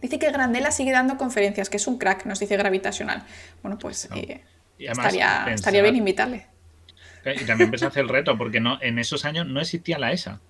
Dice 0.00 0.18
que 0.18 0.30
Grandela 0.30 0.70
sigue 0.70 0.92
dando 0.92 1.16
conferencias, 1.16 1.68
que 1.68 1.76
es 1.76 1.86
un 1.86 1.98
crack, 1.98 2.24
nos 2.24 2.40
dice 2.40 2.56
Gravitacional. 2.56 3.22
Bueno, 3.62 3.78
pues 3.78 4.08
eh, 4.14 4.40
estaría, 4.86 5.82
bien 5.82 5.96
invitarle. 5.96 6.46
Y 7.24 7.44
también 7.44 7.70
pensé 7.70 7.86
hacer 7.86 8.04
el 8.04 8.08
reto, 8.08 8.38
porque 8.38 8.60
no, 8.60 8.78
en 8.80 8.98
esos 8.98 9.24
años 9.24 9.46
no 9.46 9.60
existía 9.60 9.98
la 9.98 10.12
ESA. 10.12 10.40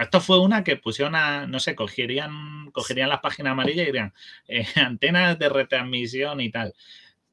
esto 0.00 0.20
fue 0.20 0.40
una 0.40 0.62
que 0.62 0.76
pusieron 0.76 1.14
a, 1.14 1.46
no 1.46 1.58
sé, 1.58 1.74
cogerían, 1.74 2.70
cogerían 2.72 3.08
las 3.08 3.20
páginas 3.20 3.52
amarillas 3.52 3.84
y 3.84 3.86
dirían 3.86 4.12
eh, 4.46 4.66
antenas 4.76 5.38
de 5.38 5.48
retransmisión 5.48 6.40
y 6.40 6.50
tal. 6.50 6.74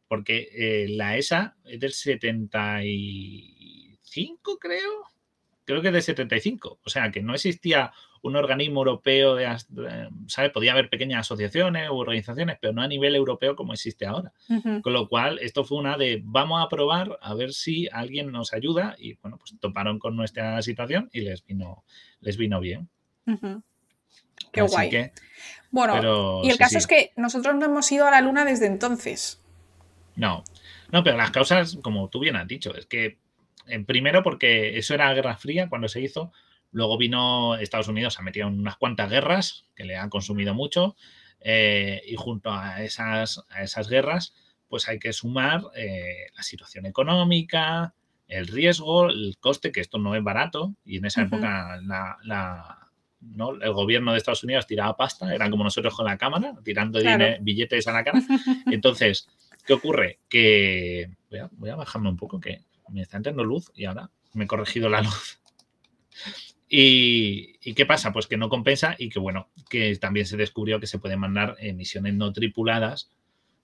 Porque 0.08 0.50
eh, 0.54 0.88
la 0.90 1.18
ESA 1.18 1.56
es 1.66 1.80
del 1.80 1.94
75, 1.94 4.60
creo. 4.60 5.04
Creo 5.66 5.82
que 5.82 5.88
es 5.90 5.94
del 5.94 6.04
75. 6.04 6.80
O 6.84 6.90
sea, 6.90 7.12
que 7.12 7.22
no 7.22 7.36
existía 7.36 7.92
un 8.22 8.36
organismo 8.36 8.82
europeo 8.82 9.36
de, 9.36 9.58
¿sabes? 10.28 10.52
Podía 10.52 10.74
haber 10.74 10.90
pequeñas 10.90 11.22
asociaciones 11.22 11.90
u 11.90 11.96
organizaciones, 11.96 12.58
pero 12.60 12.74
no 12.74 12.82
a 12.82 12.88
nivel 12.88 13.16
europeo 13.16 13.56
como 13.56 13.74
existe 13.74 14.06
ahora. 14.06 14.32
Con 14.82 14.94
lo 14.94 15.08
cual, 15.08 15.40
esto 15.40 15.64
fue 15.64 15.78
una 15.78 15.98
de 15.98 16.22
vamos 16.24 16.64
a 16.64 16.70
probar 16.70 17.18
a 17.22 17.34
ver 17.34 17.54
si 17.54 17.88
alguien 17.92 18.32
nos 18.32 18.54
ayuda 18.54 18.96
y 18.98 19.16
bueno, 19.16 19.38
pues 19.38 19.56
toparon 19.60 20.00
con 20.00 20.16
nuestra 20.16 20.62
situación 20.62 21.10
y 21.14 21.22
les 21.22 21.46
vino, 21.46 21.84
les 22.22 22.38
vino 22.38 22.60
bien. 22.60 22.90
Qué 24.52 24.62
guay. 24.62 25.12
bueno, 25.72 26.42
y 26.44 26.50
el 26.50 26.58
caso 26.58 26.78
es 26.78 26.88
que 26.88 27.12
nosotros 27.16 27.56
no 27.56 27.66
hemos 27.66 27.92
ido 27.92 28.08
a 28.08 28.12
la 28.12 28.22
luna 28.22 28.46
desde 28.46 28.66
entonces. 28.66 29.42
No, 30.16 30.44
no, 30.92 31.04
pero 31.04 31.18
las 31.18 31.32
causas, 31.32 31.78
como 31.82 32.10
tú 32.10 32.20
bien 32.20 32.36
has 32.36 32.48
dicho, 32.48 32.76
es 32.76 32.86
que 32.86 33.18
en 33.68 33.86
primero 33.86 34.24
porque 34.24 34.78
eso 34.78 34.94
era 34.94 35.14
Guerra 35.14 35.38
Fría 35.38 35.70
cuando 35.70 35.88
se 35.88 36.02
hizo, 36.02 36.32
Luego 36.72 36.98
vino 36.98 37.56
Estados 37.56 37.88
Unidos, 37.88 38.20
ha 38.20 38.22
metido 38.22 38.48
en 38.48 38.60
unas 38.60 38.78
cuantas 38.78 39.10
guerras 39.10 39.66
que 39.76 39.86
le 39.86 39.96
han 39.96 40.10
consumido 40.10 40.54
mucho. 40.54 40.96
Eh, 41.42 42.02
y 42.06 42.16
junto 42.16 42.52
a 42.52 42.84
esas, 42.84 43.44
a 43.50 43.64
esas 43.64 43.88
guerras, 43.90 44.34
pues 44.68 44.88
hay 44.88 45.00
que 45.00 45.14
sumar 45.14 45.64
eh, 45.76 46.28
la 46.36 46.44
situación 46.44 46.86
económica, 46.86 47.94
el 48.28 48.48
riesgo, 48.48 49.10
el 49.10 49.38
coste, 49.40 49.72
que 49.72 49.82
esto 49.82 49.98
no 49.98 50.16
es 50.16 50.24
barato. 50.24 50.76
Y 50.86 50.98
en 50.98 51.06
esa 51.06 51.24
época 51.24 51.80
la, 51.82 52.88
¿no? 53.22 53.54
el 53.54 53.74
gobierno 53.74 54.12
de 54.12 54.20
Estados 54.20 54.44
Unidos 54.44 54.68
tiraba 54.68 54.96
pasta, 54.96 55.34
eran 55.34 55.50
como 55.50 55.64
nosotros 55.64 55.96
con 55.96 56.06
la 56.06 56.18
cámara, 56.18 56.54
tirando 56.64 57.00
billetes 57.42 57.88
a 57.88 57.94
la 57.94 58.04
cara. 58.04 58.22
Entonces, 58.68 59.28
¿qué 59.66 59.74
ocurre? 59.74 60.20
Que 60.30 61.10
voy 61.32 61.40
a, 61.40 61.50
voy 61.54 61.70
a 61.72 61.76
bajarme 61.76 62.10
un 62.10 62.18
poco, 62.18 62.40
que 62.40 62.64
me 62.90 63.02
está 63.02 63.18
entrando 63.18 63.44
luz 63.44 63.72
y 63.74 63.86
ahora 63.86 64.10
me 64.34 64.44
he 64.44 64.48
corregido 64.48 64.90
la 64.90 65.02
luz. 65.02 65.40
Y, 66.72 67.74
qué 67.74 67.86
pasa? 67.88 68.14
Pues 68.14 68.28
que 68.28 68.38
no 68.38 68.48
compensa 68.48 68.96
y 68.98 69.10
que 69.10 69.20
bueno, 69.20 69.50
que 69.70 69.96
también 69.96 70.28
se 70.28 70.38
descubrió 70.38 70.80
que 70.80 70.86
se 70.86 71.00
pueden 71.00 71.20
mandar 71.20 71.58
misiones 71.74 72.14
no 72.14 72.32
tripuladas, 72.32 73.10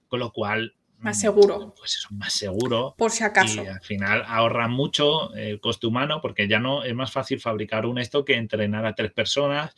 con 0.07 0.19
lo 0.19 0.31
cual... 0.31 0.73
Más 0.97 1.19
seguro. 1.19 1.75
Pues 1.77 1.97
eso, 1.97 2.07
más 2.11 2.33
seguro. 2.33 2.95
Por 2.97 3.11
si 3.11 3.23
acaso. 3.23 3.63
Y 3.63 3.67
al 3.67 3.81
final 3.81 4.23
ahorra 4.25 4.67
mucho 4.67 5.33
el 5.35 5.59
coste 5.59 5.85
humano 5.85 6.19
porque 6.19 6.47
ya 6.47 6.59
no 6.59 6.83
es 6.83 6.95
más 6.95 7.11
fácil 7.11 7.39
fabricar 7.39 7.85
un 7.85 7.99
esto 7.99 8.25
que 8.25 8.35
entrenar 8.35 8.85
a 8.85 8.95
tres 8.95 9.11
personas. 9.11 9.75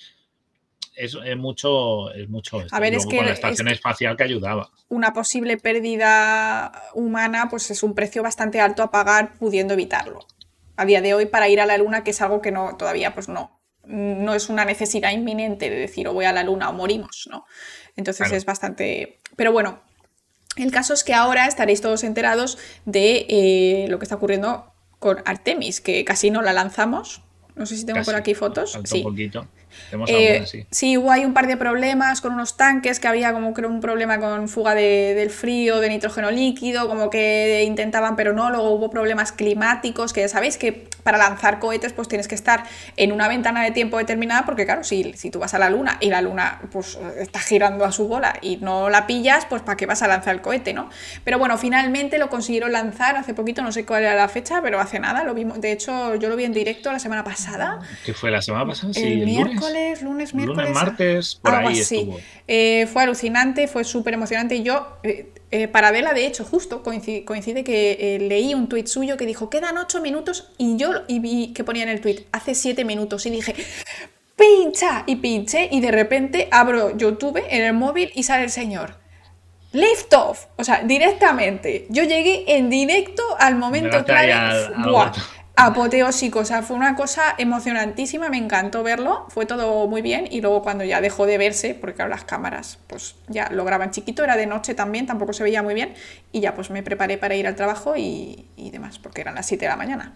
Es, 0.96 1.18
es 1.26 1.38
mucho, 1.38 2.12
es 2.14 2.30
mucho. 2.30 2.64
A 2.72 2.80
ver, 2.80 2.94
es 2.94 3.06
que, 3.06 3.18
con 3.18 3.26
la 3.26 3.34
estación 3.34 3.68
espacial 3.68 4.16
que 4.16 4.24
ayudaba. 4.24 4.72
Una 4.90 5.12
posible 5.12 5.58
pérdida 5.58 6.84
humana, 6.94 7.50
pues 7.50 7.70
es 7.72 7.84
un 7.84 7.94
precio 7.94 8.24
bastante 8.24 8.62
alto 8.62 8.84
a 8.84 8.90
pagar 8.90 9.34
pudiendo 9.38 9.74
evitarlo 9.74 10.26
a 10.78 10.86
día 10.86 11.02
de 11.02 11.14
hoy 11.14 11.26
para 11.26 11.50
ir 11.50 11.60
a 11.60 11.66
la 11.66 11.78
luna, 11.78 12.04
que 12.04 12.12
es 12.12 12.22
algo 12.22 12.42
que 12.42 12.52
no, 12.52 12.78
todavía 12.78 13.14
pues 13.14 13.28
no, 13.28 13.60
no 13.84 14.34
es 14.34 14.50
una 14.50 14.64
necesidad 14.64 15.12
inminente 15.12 15.70
de 15.70 15.76
decir 15.76 16.08
o 16.08 16.14
voy 16.14 16.26
a 16.26 16.32
la 16.32 16.44
luna 16.44 16.70
o 16.70 16.74
morimos, 16.74 17.28
¿no? 17.30 17.46
Entonces 17.96 18.32
es 18.32 18.46
bastante... 18.46 19.20
Pero 19.36 19.52
bueno, 19.52 19.82
el 20.56 20.72
caso 20.72 20.94
es 20.94 21.04
que 21.04 21.14
ahora 21.14 21.48
estaréis 21.48 21.82
todos 21.82 22.04
enterados 22.04 22.58
de 22.86 23.26
eh, 23.28 23.88
lo 23.90 24.00
que 24.00 24.06
está 24.06 24.16
ocurriendo 24.16 24.72
con 25.00 25.18
Artemis, 25.26 25.82
que 25.82 26.06
casi 26.06 26.30
no 26.30 26.42
la 26.42 26.54
lanzamos. 26.54 27.24
No 27.56 27.66
sé 27.66 27.76
si 27.76 27.86
tengo 27.86 28.04
por 28.04 28.16
aquí 28.16 28.36
fotos. 28.36 28.80
sí. 28.84 28.98
Un 28.98 29.04
poquito. 29.04 29.48
Eh, 30.08 30.66
sí. 30.70 30.98
hubo 30.98 31.12
ahí 31.12 31.26
un 31.26 31.34
par 31.34 31.48
de 31.48 31.58
problemas 31.58 32.22
con 32.22 32.34
unos 32.34 32.58
tanques, 32.58 33.00
que 33.00 33.08
había 33.08 33.34
como 33.34 33.54
creo 33.54 33.70
un 33.70 33.80
problema 33.80 34.20
con 34.20 34.50
fuga 34.50 34.76
del 34.76 35.30
frío, 35.30 35.80
de 35.80 35.90
nitrógeno 35.90 36.32
líquido, 36.32 36.88
como 36.88 37.10
que 37.10 37.64
intentaban, 37.66 38.16
pero 38.16 38.34
no, 38.34 38.50
luego 38.50 38.72
hubo 38.72 38.90
problemas 38.90 39.32
climáticos, 39.32 40.14
que 40.14 40.22
ya 40.22 40.30
sabéis 40.30 40.58
que 40.58 40.88
para 41.04 41.18
lanzar 41.18 41.60
cohetes 41.60 41.94
pues 41.94 42.08
tienes 42.08 42.28
que 42.28 42.36
estar 42.36 42.66
en 42.98 43.12
una 43.12 43.28
ventana 43.28 43.64
de 43.64 43.72
tiempo 43.72 43.98
determinada, 43.98 44.46
porque 44.46 44.66
claro, 44.66 44.84
si, 44.84 45.14
si 45.14 45.32
tú 45.32 45.40
vas 45.40 45.54
a 45.54 45.60
la 45.60 45.70
luna 45.70 45.98
y 46.02 46.10
la 46.10 46.22
luna 46.22 46.60
pues 46.72 46.98
está 47.18 47.40
girando 47.40 47.86
a 47.86 47.92
su 47.92 48.08
bola 48.08 48.38
y 48.42 48.58
no 48.58 48.90
la 48.90 49.08
pillas, 49.08 49.46
pues 49.46 49.62
¿para 49.62 49.78
qué 49.78 49.86
vas 49.86 50.02
a 50.02 50.08
lanzar 50.08 50.36
el 50.36 50.42
cohete, 50.42 50.74
no? 50.74 50.90
Pero 51.24 51.40
bueno, 51.40 51.58
finalmente 51.58 52.18
lo 52.18 52.30
consiguieron 52.30 52.72
lanzar 52.72 53.16
hace 53.16 53.34
poquito, 53.34 53.62
no 53.62 53.72
sé 53.72 53.86
cuál 53.86 54.04
era 54.04 54.16
la 54.16 54.28
fecha, 54.28 54.62
pero 54.62 54.80
hace 54.80 55.00
nada, 55.00 55.24
lo 55.24 55.34
vimos, 55.34 55.62
de 55.62 55.72
hecho 55.72 56.16
yo 56.16 56.30
lo 56.30 56.36
vi 56.36 56.44
en 56.44 56.54
directo 56.54 56.92
la 56.92 57.00
semana 57.00 57.24
pasada. 57.24 57.80
¿Qué 58.06 58.14
fue 58.14 58.32
la 58.32 58.42
semana 58.42 58.66
pasada? 58.66 58.94
Sí, 58.94 59.04
el, 59.04 59.26
miércoles, 59.26 59.62
lunes, 59.62 59.67
miércoles. 60.34 60.58
Lunes, 60.58 60.74
martes, 60.74 61.36
por 61.36 61.56
ahí 61.56 61.80
estuvo. 61.80 62.20
Eh, 62.48 62.88
fue 62.92 63.04
alucinante, 63.04 63.68
fue 63.68 63.84
súper 63.84 64.14
emocionante. 64.14 64.56
Y 64.56 64.64
yo, 64.64 64.98
eh, 65.04 65.32
eh, 65.52 65.68
para 65.68 65.92
verla, 65.92 66.14
de 66.14 66.26
hecho, 66.26 66.44
justo 66.44 66.84
coincide, 66.84 67.64
que 67.64 68.18
leí 68.22 68.54
un 68.54 68.70
tuit 68.70 68.88
suyo 68.88 69.18
que 69.18 69.26
dijo, 69.26 69.50
quedan 69.50 69.78
ocho 69.78 70.02
minutos, 70.02 70.52
y 70.58 70.78
yo 70.78 70.92
y 71.08 71.20
vi 71.20 71.54
que 71.54 71.64
ponía 71.64 71.84
en 71.84 71.90
el 71.90 72.02
tuit, 72.02 72.22
hace 72.32 72.56
siete 72.56 72.86
minutos, 72.86 73.26
y 73.26 73.30
dije, 73.30 73.56
pincha, 74.36 75.04
y 75.06 75.18
pinché, 75.18 75.70
y 75.72 75.82
de 75.82 75.92
repente 75.92 76.48
abro 76.52 76.96
YouTube 76.96 77.42
en 77.50 77.64
el 77.64 77.74
móvil 77.74 78.12
y 78.16 78.24
sale 78.24 78.44
el 78.44 78.52
señor. 78.52 78.96
Lift 79.74 80.14
off, 80.14 80.46
o 80.56 80.64
sea, 80.64 80.82
directamente. 80.84 81.88
Yo 81.90 82.04
llegué 82.04 82.46
en 82.56 82.70
directo 82.70 83.24
al 83.38 83.56
momento 83.56 84.04
clave 84.06 84.34
apoteósico, 85.60 86.40
o 86.40 86.46
sea, 86.46 86.62
fue 86.62 86.78
una 86.78 86.96
cosa 86.96 87.34
emocionantísima, 87.40 88.30
me 88.30 88.38
encantó 88.38 88.84
verlo, 88.84 89.26
fue 89.30 89.48
todo 89.48 89.88
muy 89.88 90.04
bien 90.04 90.28
y 90.30 90.40
luego 90.40 90.62
cuando 90.62 90.84
ya 90.84 91.02
dejó 91.02 91.26
de 91.26 91.40
verse, 91.40 91.74
porque 91.74 91.96
claro, 91.96 92.12
las 92.12 92.24
cámaras 92.24 92.78
pues 92.86 93.16
ya 93.28 93.50
lo 93.50 93.66
graban 93.66 93.90
chiquito, 93.90 94.24
era 94.24 94.38
de 94.38 94.46
noche 94.46 94.76
también, 94.76 95.08
tampoco 95.08 95.34
se 95.34 95.44
veía 95.44 95.64
muy 95.64 95.74
bien 95.74 95.96
y 96.32 96.42
ya 96.42 96.54
pues 96.54 96.70
me 96.70 96.84
preparé 96.84 97.18
para 97.18 97.34
ir 97.34 97.48
al 97.48 97.56
trabajo 97.56 97.96
y, 97.98 98.48
demás, 98.72 99.00
porque 99.00 99.22
eran 99.22 99.34
las 99.34 99.48
7 99.48 99.66
de 99.66 99.70
la 99.70 99.76
mañana. 99.76 100.14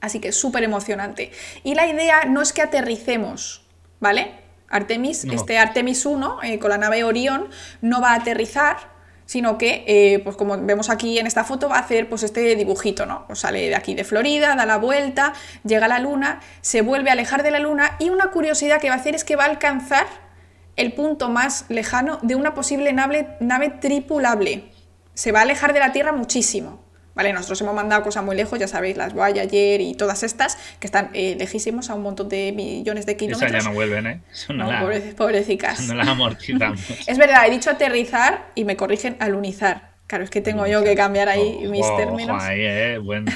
Así 0.00 0.18
que 0.18 0.32
súper 0.32 0.64
emocionante. 0.64 1.30
Y 1.62 1.74
la 1.74 1.86
idea 1.86 2.24
no 2.24 2.40
es 2.40 2.54
que 2.54 2.62
aterricemos, 2.62 3.66
¿vale? 4.00 4.32
Artemis, 4.70 5.24
este 5.24 5.58
Artemis 5.58 6.06
1 6.06 6.42
eh, 6.44 6.58
con 6.58 6.70
la 6.70 6.78
nave 6.78 7.04
Orión 7.04 7.50
no 7.82 8.00
va 8.00 8.12
a 8.12 8.14
aterrizar, 8.14 8.78
sino 9.28 9.58
que, 9.58 9.84
eh, 9.86 10.20
pues 10.20 10.36
como 10.36 10.56
vemos 10.56 10.88
aquí 10.88 11.18
en 11.18 11.26
esta 11.26 11.44
foto, 11.44 11.68
va 11.68 11.76
a 11.76 11.80
hacer 11.80 12.08
pues 12.08 12.22
este 12.22 12.56
dibujito, 12.56 13.04
¿no? 13.04 13.26
Pues 13.26 13.40
sale 13.40 13.68
de 13.68 13.76
aquí 13.76 13.94
de 13.94 14.02
Florida, 14.02 14.56
da 14.56 14.64
la 14.64 14.78
vuelta, 14.78 15.34
llega 15.64 15.84
a 15.84 15.88
la 15.88 15.98
Luna, 15.98 16.40
se 16.62 16.80
vuelve 16.80 17.10
a 17.10 17.12
alejar 17.12 17.42
de 17.42 17.50
la 17.50 17.58
Luna 17.58 17.94
y 17.98 18.08
una 18.08 18.30
curiosidad 18.30 18.80
que 18.80 18.88
va 18.88 18.94
a 18.94 18.98
hacer 18.98 19.14
es 19.14 19.24
que 19.24 19.36
va 19.36 19.44
a 19.44 19.48
alcanzar 19.48 20.06
el 20.76 20.94
punto 20.94 21.28
más 21.28 21.66
lejano 21.68 22.18
de 22.22 22.36
una 22.36 22.54
posible 22.54 22.90
nave, 22.94 23.36
nave 23.40 23.68
tripulable. 23.68 24.72
Se 25.12 25.30
va 25.30 25.40
a 25.40 25.42
alejar 25.42 25.74
de 25.74 25.80
la 25.80 25.92
Tierra 25.92 26.12
muchísimo. 26.12 26.87
¿Vale? 27.18 27.32
Nosotros 27.32 27.60
hemos 27.62 27.74
mandado 27.74 28.04
cosas 28.04 28.22
muy 28.22 28.36
lejos, 28.36 28.60
ya 28.60 28.68
sabéis, 28.68 28.96
las 28.96 29.12
Voyager 29.12 29.80
y 29.80 29.94
todas 29.94 30.22
estas, 30.22 30.56
que 30.78 30.86
están 30.86 31.10
eh, 31.14 31.34
lejísimos 31.36 31.90
a 31.90 31.94
un 31.96 32.02
montón 32.02 32.28
de 32.28 32.52
millones 32.52 33.06
de 33.06 33.16
kilómetros. 33.16 33.50
Esas 33.50 33.64
ya 33.64 33.68
no 33.68 33.74
vuelven, 33.74 34.06
¿eh? 34.06 34.20
No, 34.50 34.70
pobrecicas. 35.16 35.80
No 35.88 35.94
las 35.94 36.06
amortizamos. 36.06 36.80
es 37.08 37.18
verdad, 37.18 37.48
he 37.48 37.50
dicho 37.50 37.70
aterrizar 37.70 38.46
y 38.54 38.62
me 38.62 38.76
corrigen 38.76 39.16
alunizar. 39.18 39.90
Claro, 40.06 40.22
es 40.22 40.30
que 40.30 40.40
tengo 40.40 40.68
yo 40.68 40.84
que 40.84 40.94
cambiar 40.94 41.28
ahí 41.28 41.66
mis 41.68 41.84
términos. 41.96 42.40
Ahí, 42.40 42.60
eh, 42.60 42.98
buen, 42.98 43.26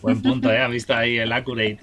buen 0.00 0.20
punto, 0.22 0.50
¿eh? 0.52 0.58
Has 0.58 0.72
visto 0.72 0.92
ahí 0.92 1.16
el 1.16 1.32
accurate. 1.32 1.78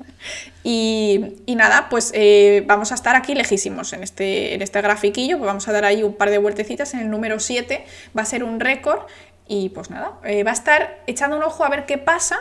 Y, 0.66 1.38
y 1.46 1.56
nada, 1.56 1.88
pues 1.90 2.12
eh, 2.14 2.66
vamos 2.68 2.92
a 2.92 2.96
estar 2.96 3.16
aquí 3.16 3.34
lejísimos 3.34 3.94
en 3.94 4.04
este, 4.04 4.56
en 4.56 4.62
este 4.62 4.82
grafiquillo, 4.82 5.38
pues 5.38 5.48
vamos 5.48 5.70
a 5.70 5.72
dar 5.72 5.86
ahí 5.86 6.04
un 6.04 6.16
par 6.16 6.32
de 6.32 6.38
vueltecitas. 6.38 6.94
En 6.96 7.00
el 7.00 7.10
número 7.10 7.40
7 7.40 7.86
va 8.16 8.24
a 8.24 8.26
ser 8.26 8.44
un 8.44 8.60
récord 8.60 9.04
y 9.50 9.70
pues 9.70 9.90
nada, 9.90 10.20
eh, 10.24 10.44
va 10.44 10.52
a 10.52 10.54
estar 10.54 11.04
echando 11.08 11.36
un 11.36 11.44
ojo 11.44 11.66
a 11.66 11.70
ver 11.70 11.88
qué 11.88 11.98
pasa 11.98 12.38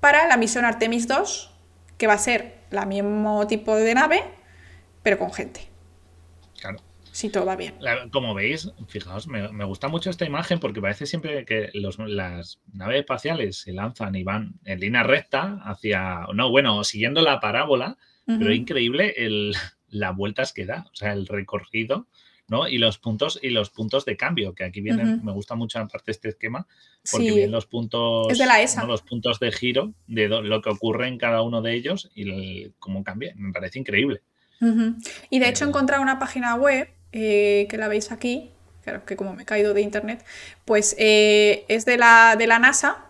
para 0.00 0.28
la 0.28 0.36
misión 0.36 0.66
Artemis 0.66 1.08
2, 1.08 1.50
que 1.96 2.06
va 2.06 2.12
a 2.12 2.18
ser 2.18 2.58
la 2.70 2.84
mismo 2.84 3.46
tipo 3.46 3.74
de 3.74 3.94
nave, 3.94 4.22
pero 5.02 5.18
con 5.18 5.32
gente. 5.32 5.62
Claro. 6.60 6.78
Si 7.10 7.30
todo 7.30 7.46
va 7.46 7.56
bien. 7.56 7.74
como 8.10 8.34
veis, 8.34 8.70
fijaos, 8.86 9.28
me, 9.28 9.64
gusta 9.64 9.88
mucho 9.88 10.10
esta 10.10 10.26
imagen 10.26 10.60
porque 10.60 10.82
parece 10.82 11.06
siempre 11.06 11.46
que 11.46 11.70
las 11.72 12.60
naves 12.72 13.00
espaciales 13.00 13.60
se 13.60 13.72
lanzan 13.72 14.14
y 14.14 14.22
van 14.22 14.54
en 14.64 14.80
línea 14.80 15.02
recta 15.02 15.58
hacia, 15.64 16.26
no, 16.34 16.50
bueno, 16.50 16.84
siguiendo 16.84 17.22
la 17.22 17.40
parábola, 17.40 17.96
pero 18.26 18.50
es 18.50 18.56
increíble 18.56 19.14
el, 19.16 19.54
las 19.88 20.14
vueltas 20.14 20.52
que 20.52 20.66
da, 20.66 20.86
o 20.92 20.94
sea, 20.94 21.12
el 21.12 21.26
recorrido 21.26 22.08
y 22.68 22.78
los 22.78 22.98
puntos 22.98 23.38
y 23.42 23.50
los 23.50 23.70
puntos 23.70 24.04
de 24.04 24.16
cambio, 24.16 24.54
que 24.54 24.64
aquí 24.64 24.80
vienen, 24.80 25.24
me 25.24 25.32
gusta 25.32 25.54
mucho 25.54 25.78
aparte 25.78 26.10
este 26.10 26.28
esquema, 26.28 26.66
porque 27.10 27.30
vienen 27.30 27.50
los 27.50 27.66
puntos, 27.66 28.36
de 28.36 28.46
la 28.46 28.60
ESA. 28.60 28.84
los 28.84 29.02
puntos 29.02 29.40
de 29.40 29.52
giro 29.52 29.94
de 30.06 30.28
lo 30.28 30.60
que 30.60 30.70
ocurre 30.70 31.08
en 31.08 31.18
cada 31.18 31.42
uno 31.42 31.62
de 31.62 31.74
ellos 31.74 32.10
y 32.14 32.70
cómo 32.78 33.04
cambia. 33.04 33.32
Me 33.36 33.52
parece 33.52 33.78
increíble. 33.78 34.22
Y 35.30 35.38
de 35.40 35.48
hecho 35.48 35.64
he 35.64 35.68
encontrado 35.68 36.02
una 36.02 36.18
página 36.18 36.54
web 36.54 36.88
eh, 37.10 37.66
que 37.68 37.76
la 37.78 37.88
veis 37.88 38.12
aquí, 38.12 38.50
claro 38.84 39.04
que 39.04 39.16
como 39.16 39.34
me 39.34 39.42
he 39.42 39.46
caído 39.46 39.74
de 39.74 39.80
internet, 39.80 40.24
pues 40.64 40.94
eh, 40.98 41.64
es 41.68 41.84
de 41.84 41.96
la, 41.96 42.36
de 42.38 42.46
la 42.46 42.60
NASA, 42.60 43.06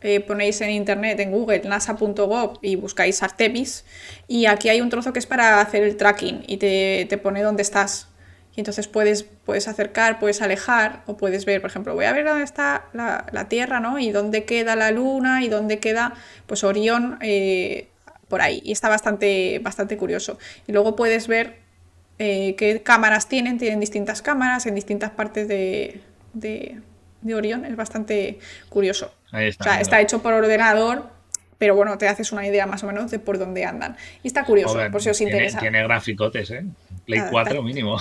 eh, 0.00 0.20
ponéis 0.20 0.60
en 0.62 0.70
internet, 0.70 1.20
en 1.20 1.30
Google, 1.30 1.60
nasa.gov 1.60 2.58
y 2.60 2.76
buscáis 2.76 3.22
Artemis. 3.22 3.84
Y 4.26 4.46
aquí 4.46 4.68
hay 4.68 4.80
un 4.80 4.90
trozo 4.90 5.12
que 5.12 5.20
es 5.20 5.26
para 5.26 5.60
hacer 5.60 5.84
el 5.84 5.96
tracking 5.96 6.42
y 6.46 6.56
te, 6.56 7.06
te 7.08 7.18
pone 7.18 7.42
dónde 7.42 7.62
estás. 7.62 8.08
Y 8.56 8.60
entonces 8.60 8.88
puedes, 8.88 9.22
puedes 9.22 9.68
acercar, 9.68 10.18
puedes 10.18 10.40
alejar, 10.40 11.02
o 11.06 11.18
puedes 11.18 11.44
ver, 11.44 11.60
por 11.60 11.68
ejemplo, 11.70 11.94
voy 11.94 12.06
a 12.06 12.12
ver 12.12 12.24
dónde 12.24 12.42
está 12.42 12.86
la, 12.94 13.46
Tierra, 13.48 13.80
¿no? 13.80 13.98
Y 13.98 14.10
dónde 14.10 14.44
queda 14.44 14.74
la 14.76 14.90
Luna 14.90 15.44
y 15.44 15.48
dónde 15.48 15.78
queda, 15.78 16.14
pues, 16.46 16.64
Orión 16.64 17.18
eh, 17.20 17.88
por 18.28 18.40
ahí. 18.40 18.62
Y 18.64 18.72
está 18.72 18.88
bastante, 18.88 19.58
bastante 19.58 19.98
curioso. 19.98 20.38
Y 20.66 20.72
luego 20.72 20.96
puedes 20.96 21.28
ver 21.28 21.58
eh, 22.18 22.54
qué 22.56 22.82
cámaras 22.82 23.28
tienen, 23.28 23.58
tienen 23.58 23.78
distintas 23.78 24.22
cámaras 24.22 24.64
en 24.64 24.74
distintas 24.74 25.10
partes 25.10 25.48
de, 25.48 26.00
de, 26.32 26.80
Orión. 27.34 27.66
Es 27.66 27.76
bastante 27.76 28.38
curioso. 28.70 29.12
Ahí 29.32 29.48
está, 29.48 29.64
o 29.64 29.68
sea, 29.68 29.80
está 29.82 30.00
hecho 30.00 30.22
por 30.22 30.32
ordenador, 30.32 31.10
pero 31.58 31.74
bueno, 31.74 31.98
te 31.98 32.08
haces 32.08 32.32
una 32.32 32.46
idea 32.46 32.66
más 32.66 32.82
o 32.84 32.86
menos 32.86 33.10
de 33.10 33.18
por 33.18 33.38
dónde 33.38 33.66
andan. 33.66 33.96
Y 34.22 34.28
está 34.28 34.44
curioso, 34.44 34.78
por 34.90 35.02
si 35.02 35.10
os 35.10 35.20
interesa. 35.20 35.58
Tiene 35.58 35.82
graficotes, 35.82 36.50
¿eh? 36.52 36.64
Play 37.06 37.20
4 37.30 37.62
mínimo. 37.62 37.98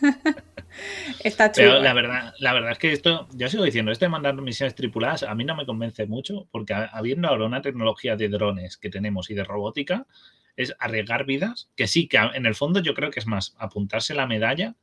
está 1.24 1.50
chulo. 1.52 1.68
Pero 1.68 1.80
la 1.80 1.94
verdad, 1.94 2.34
la 2.38 2.52
verdad 2.52 2.72
es 2.72 2.78
que 2.78 2.92
esto, 2.92 3.28
yo 3.32 3.48
sigo 3.48 3.64
diciendo, 3.64 3.92
este 3.92 4.06
de 4.06 4.10
mandar 4.10 4.34
misiones 4.34 4.74
tripuladas 4.74 5.22
a 5.22 5.34
mí 5.34 5.44
no 5.44 5.56
me 5.56 5.64
convence 5.64 6.06
mucho, 6.06 6.48
porque 6.50 6.74
habiendo 6.74 7.28
ahora 7.28 7.46
una 7.46 7.62
tecnología 7.62 8.16
de 8.16 8.28
drones 8.28 8.76
que 8.76 8.90
tenemos 8.90 9.30
y 9.30 9.34
de 9.34 9.44
robótica, 9.44 10.06
es 10.56 10.74
arriesgar 10.78 11.24
vidas, 11.24 11.70
que 11.76 11.86
sí, 11.86 12.08
que 12.08 12.18
en 12.18 12.44
el 12.44 12.54
fondo 12.54 12.80
yo 12.80 12.92
creo 12.92 13.10
que 13.10 13.20
es 13.20 13.26
más 13.26 13.54
apuntarse 13.58 14.14
la 14.14 14.26
medalla 14.26 14.74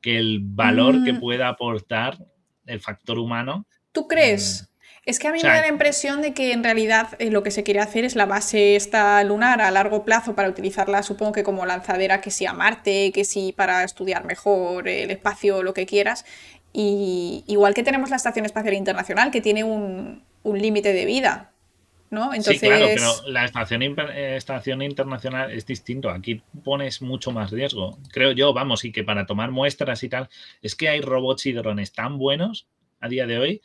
que 0.00 0.16
el 0.16 0.40
valor 0.42 1.02
que 1.04 1.14
mm. 1.14 1.20
pueda 1.20 1.48
aportar 1.48 2.18
el 2.66 2.80
factor 2.80 3.18
humano. 3.18 3.66
¿Tú 3.90 4.06
crees? 4.06 4.67
Es 5.08 5.18
que 5.18 5.26
a 5.26 5.32
mí 5.32 5.38
me 5.42 5.48
da 5.48 5.62
la 5.62 5.68
impresión 5.68 6.20
de 6.20 6.34
que 6.34 6.52
en 6.52 6.62
realidad 6.62 7.16
eh, 7.18 7.30
lo 7.30 7.42
que 7.42 7.50
se 7.50 7.62
quiere 7.62 7.80
hacer 7.80 8.04
es 8.04 8.14
la 8.14 8.26
base 8.26 8.76
esta 8.76 9.24
lunar 9.24 9.62
a 9.62 9.70
largo 9.70 10.04
plazo 10.04 10.34
para 10.34 10.50
utilizarla, 10.50 11.02
supongo 11.02 11.32
que 11.32 11.42
como 11.42 11.64
lanzadera, 11.64 12.20
que 12.20 12.30
sí 12.30 12.44
a 12.44 12.52
Marte, 12.52 13.10
que 13.14 13.24
sí 13.24 13.54
para 13.56 13.84
estudiar 13.84 14.26
mejor 14.26 14.86
el 14.86 15.10
espacio, 15.10 15.62
lo 15.62 15.72
que 15.72 15.86
quieras. 15.86 16.26
Y 16.74 17.42
igual 17.46 17.72
que 17.72 17.82
tenemos 17.82 18.10
la 18.10 18.16
Estación 18.16 18.44
Espacial 18.44 18.74
Internacional, 18.74 19.30
que 19.30 19.40
tiene 19.40 19.64
un, 19.64 20.22
límite 20.44 20.92
de 20.92 21.06
vida. 21.06 21.52
¿no? 22.10 22.34
Entonces... 22.34 22.60
Sí, 22.60 22.66
claro, 22.66 22.88
pero 22.94 23.28
la 23.28 23.46
estación, 23.46 23.82
eh, 23.82 24.36
estación 24.36 24.82
internacional 24.82 25.50
es 25.52 25.64
distinto. 25.64 26.10
Aquí 26.10 26.42
pones 26.62 27.00
mucho 27.00 27.32
más 27.32 27.50
riesgo. 27.50 27.96
Creo 28.12 28.32
yo, 28.32 28.52
vamos, 28.52 28.84
y 28.84 28.92
que 28.92 29.04
para 29.04 29.24
tomar 29.24 29.52
muestras 29.52 30.02
y 30.02 30.10
tal, 30.10 30.28
es 30.60 30.74
que 30.74 30.90
hay 30.90 31.00
robots 31.00 31.46
y 31.46 31.54
drones 31.54 31.92
tan 31.92 32.18
buenos 32.18 32.66
a 33.00 33.08
día 33.08 33.26
de 33.26 33.38
hoy 33.38 33.62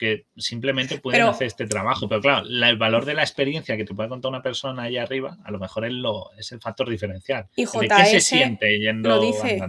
que 0.00 0.24
simplemente 0.34 0.98
pueden 0.98 1.22
hacer 1.22 1.46
este 1.46 1.66
trabajo. 1.66 2.08
Pero 2.08 2.22
claro, 2.22 2.46
el 2.46 2.78
valor 2.78 3.04
de 3.04 3.12
la 3.12 3.20
experiencia 3.20 3.76
que 3.76 3.84
te 3.84 3.94
puede 3.94 4.08
contar 4.08 4.30
una 4.30 4.40
persona 4.40 4.84
ahí 4.84 4.96
arriba, 4.96 5.36
a 5.44 5.50
lo 5.50 5.58
mejor 5.58 5.84
es, 5.84 5.92
lo, 5.92 6.32
es 6.38 6.50
el 6.52 6.60
factor 6.60 6.88
diferencial. 6.88 7.48
Y 7.54 7.66
JS 7.66 7.80
qué 7.80 8.04
se 8.06 8.20
siente 8.22 8.80
yendo 8.80 9.10
lo 9.10 9.20
dice, 9.20 9.60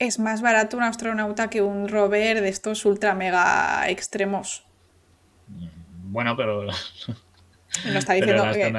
Es 0.00 0.18
más 0.18 0.42
barato 0.42 0.76
un 0.76 0.82
astronauta 0.82 1.48
que 1.48 1.62
un 1.62 1.88
rover 1.88 2.40
de 2.40 2.48
estos 2.48 2.84
ultra 2.84 3.14
mega 3.14 3.88
extremos. 3.88 4.66
Bueno, 6.02 6.36
pero. 6.36 6.64
No 6.64 7.98
está 7.98 8.14
diciendo 8.14 8.44
que. 8.52 8.72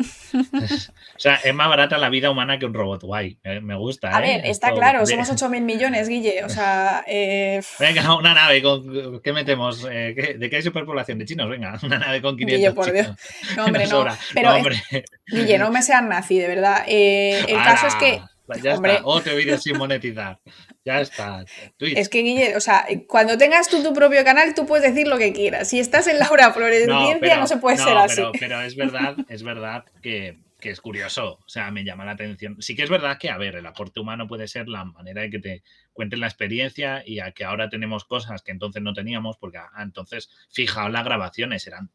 o 0.34 1.18
sea, 1.18 1.34
es 1.36 1.54
más 1.54 1.68
barata 1.68 1.98
la 1.98 2.08
vida 2.08 2.30
humana 2.30 2.58
que 2.58 2.66
un 2.66 2.74
robot 2.74 3.02
guay. 3.02 3.38
Me 3.62 3.76
gusta. 3.76 4.16
A 4.16 4.24
¿eh? 4.24 4.36
ver, 4.36 4.46
está 4.46 4.72
claro, 4.72 5.04
somos 5.06 5.30
8.000 5.30 5.60
millones, 5.60 6.08
Guille. 6.08 6.44
O 6.44 6.48
sea. 6.48 7.04
Eh... 7.06 7.60
Venga, 7.78 8.14
una 8.16 8.34
nave 8.34 8.62
con. 8.62 9.20
¿Qué 9.20 9.32
metemos? 9.32 9.86
Eh, 9.90 10.36
¿De 10.38 10.50
qué 10.50 10.56
hay 10.56 10.62
superpoblación? 10.62 11.18
De 11.18 11.24
chinos, 11.24 11.48
venga, 11.48 11.78
una 11.82 11.98
nave 11.98 12.22
con 12.22 12.36
500 12.36 12.58
Guille, 12.58 12.72
por 12.72 12.92
Dios. 12.92 13.16
No, 13.56 13.66
hombre, 13.66 13.86
no. 13.88 14.06
Pero, 14.34 14.54
Guille, 15.26 15.58
no 15.58 15.70
me 15.70 15.82
seas 15.82 16.02
nazi, 16.02 16.38
de 16.38 16.48
verdad. 16.48 16.84
Eh, 16.86 17.44
el 17.48 17.56
caso 17.56 17.86
es 17.86 17.94
que. 17.96 18.20
Ya 18.58 18.74
hombre. 18.74 18.94
está. 18.94 19.06
Otro 19.06 19.36
vídeo 19.36 19.58
sin 19.58 19.76
monetizar. 19.76 20.38
Ya 20.84 21.00
está. 21.00 21.44
Es 21.78 22.08
que, 22.08 22.22
Guille, 22.22 22.56
o 22.56 22.60
sea, 22.60 22.86
cuando 23.06 23.36
tengas 23.38 23.68
tú 23.68 23.82
tu 23.82 23.92
propio 23.92 24.24
canal, 24.24 24.54
tú 24.54 24.66
puedes 24.66 24.92
decir 24.92 25.06
lo 25.06 25.18
que 25.18 25.32
quieras. 25.32 25.68
Si 25.68 25.78
estás 25.78 26.06
en 26.06 26.18
Laura 26.18 26.52
Flores 26.52 26.86
no, 26.86 27.14
no 27.18 27.46
se 27.46 27.56
puede 27.58 27.76
ser 27.76 27.96
así. 27.96 28.22
Pero, 28.38 28.60
es 28.62 28.76
verdad, 28.76 29.16
es 29.28 29.42
verdad 29.42 29.84
que, 30.02 30.38
es 30.62 30.80
curioso. 30.80 31.38
O 31.44 31.48
sea, 31.48 31.70
me 31.70 31.84
llama 31.84 32.04
la 32.04 32.12
atención. 32.12 32.60
Sí 32.60 32.74
que 32.74 32.82
es 32.82 32.90
verdad 32.90 33.18
que, 33.18 33.30
a 33.30 33.38
ver, 33.38 33.56
el 33.56 33.66
aporte 33.66 34.00
humano 34.00 34.26
puede 34.26 34.48
ser 34.48 34.68
la 34.68 34.84
manera 34.84 35.22
de 35.22 35.30
que 35.30 35.38
te 35.38 35.62
cuenten 35.92 36.20
la 36.20 36.26
experiencia 36.26 37.02
y 37.04 37.20
a 37.20 37.32
que 37.32 37.44
ahora 37.44 37.68
tenemos 37.68 38.04
cosas 38.04 38.42
que 38.42 38.52
entonces 38.52 38.82
no 38.82 38.92
teníamos, 38.92 39.36
porque 39.38 39.58
ah, 39.58 39.82
entonces, 39.82 40.30
fijaos 40.50 40.92
las 40.92 41.04
grabaciones, 41.04 41.66
eran 41.66 41.90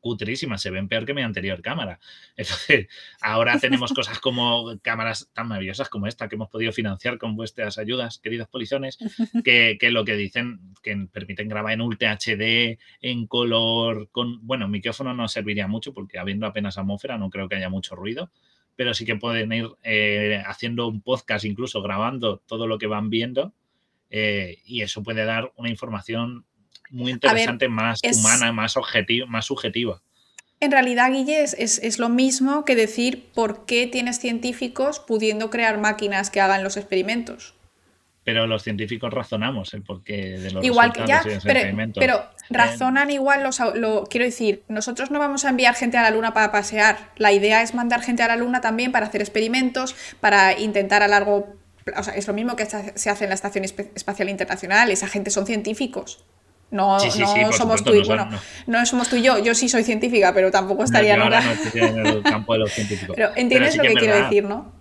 cutrísimas, 0.00 0.62
se 0.62 0.70
ven 0.70 0.88
peor 0.88 1.04
que 1.04 1.14
mi 1.14 1.22
anterior 1.22 1.60
cámara. 1.62 2.00
Entonces, 2.36 2.88
ahora 3.20 3.58
tenemos 3.60 3.92
cosas 3.92 4.18
como 4.20 4.78
cámaras 4.82 5.30
tan 5.32 5.48
maravillosas 5.48 5.88
como 5.88 6.06
esta 6.06 6.28
que 6.28 6.36
hemos 6.36 6.48
podido 6.48 6.72
financiar 6.72 7.18
con 7.18 7.36
vuestras 7.36 7.78
ayudas, 7.78 8.18
queridos 8.18 8.48
polizones, 8.48 8.98
que, 9.44 9.78
lo 9.90 10.04
que 10.04 10.16
dicen 10.16 10.60
que 10.82 11.08
permiten 11.12 11.48
grabar 11.48 11.72
en 11.72 11.80
Ultra 11.80 12.12
HD, 12.12 12.78
en 13.00 13.26
color, 13.26 14.08
con, 14.10 14.46
bueno, 14.46 14.68
micrófono 14.68 15.14
no 15.14 15.28
serviría 15.28 15.66
mucho 15.66 15.92
porque 15.92 16.18
habiendo 16.18 16.46
apenas 16.46 16.78
atmósfera 16.78 17.18
no 17.18 17.30
creo 17.30 17.48
que 17.48 17.56
haya 17.56 17.70
mucho 17.70 17.94
ruido, 17.94 18.30
pero 18.76 18.94
sí 18.94 19.04
que 19.04 19.16
pueden 19.16 19.52
ir 19.52 19.68
eh, 19.82 20.42
haciendo 20.46 20.86
un 20.86 21.02
podcast, 21.02 21.44
incluso 21.44 21.82
grabando 21.82 22.38
todo 22.46 22.66
lo 22.66 22.78
que 22.78 22.86
van 22.86 23.10
viendo. 23.10 23.54
Eh, 24.10 24.62
y 24.64 24.82
eso 24.82 25.02
puede 25.02 25.24
dar 25.24 25.52
una 25.56 25.68
información 25.68 26.46
muy 26.90 27.12
interesante, 27.12 27.68
más 27.68 28.00
humana, 28.02 28.52
más 28.52 28.76
objetiva, 28.76 29.26
más 29.26 29.46
subjetiva. 29.46 30.00
En 30.60 30.72
realidad, 30.72 31.12
Guille, 31.12 31.42
es, 31.42 31.98
lo 31.98 32.08
mismo 32.08 32.64
que 32.64 32.74
decir 32.74 33.28
por 33.32 33.64
qué 33.64 33.86
tienes 33.86 34.18
científicos 34.18 34.98
pudiendo 34.98 35.50
crear 35.50 35.78
máquinas 35.78 36.30
que 36.30 36.40
hagan 36.40 36.64
los 36.64 36.76
experimentos. 36.76 37.54
Pero 38.24 38.46
los 38.46 38.62
científicos 38.62 39.14
razonamos 39.14 39.72
el 39.72 39.82
porqué 39.82 40.38
de 40.38 40.50
los 40.50 40.64
igual 40.64 40.92
que 40.92 41.06
ya, 41.06 41.22
pero, 41.44 41.90
pero, 41.94 42.16
eh, 42.16 42.22
razonan 42.50 43.10
igual 43.10 43.42
los, 43.42 43.58
lo 43.74 44.04
quiero 44.04 44.26
decir, 44.26 44.64
nosotros 44.68 45.10
no 45.10 45.18
vamos 45.18 45.46
a 45.46 45.48
enviar 45.48 45.74
gente 45.74 45.96
a 45.96 46.02
la 46.02 46.10
luna 46.10 46.34
para 46.34 46.52
pasear. 46.52 47.12
La 47.16 47.32
idea 47.32 47.62
es 47.62 47.74
mandar 47.74 48.02
gente 48.02 48.22
a 48.22 48.28
la 48.28 48.36
luna 48.36 48.60
también 48.60 48.92
para 48.92 49.06
hacer 49.06 49.22
experimentos, 49.22 49.94
para 50.20 50.58
intentar 50.58 51.02
a 51.02 51.08
largo 51.08 51.56
o 51.96 52.02
sea, 52.02 52.14
es 52.14 52.26
lo 52.26 52.34
mismo 52.34 52.56
que 52.56 52.66
se 52.66 53.10
hace 53.10 53.24
en 53.24 53.30
la 53.30 53.34
Estación 53.34 53.64
Espacial 53.64 54.28
Internacional, 54.28 54.90
esa 54.90 55.08
gente 55.08 55.30
son 55.30 55.46
científicos. 55.46 56.24
No, 56.70 56.98
no 56.98 57.52
somos 57.52 57.82
tú 57.82 57.94
y 57.94 58.02
bueno, 58.02 58.28
no. 58.66 58.86
somos 58.86 59.08
tú 59.08 59.16
y 59.16 59.22
yo. 59.22 59.38
Yo 59.38 59.54
sí 59.54 59.68
soy 59.68 59.84
científica, 59.84 60.34
pero 60.34 60.50
tampoco 60.50 60.84
estaría 60.84 61.16
no, 61.16 61.24
nunca. 61.24 61.42
en 61.74 62.06
el 62.06 62.22
campo 62.24 62.52
de 62.52 62.58
los 62.58 62.72
científicos. 62.72 63.16
Pero 63.16 63.30
entiendes 63.36 63.76
lo 63.76 63.82
que, 63.84 63.94
quiero 63.94 64.22
decir, 64.22 64.44
¿no? 64.44 64.72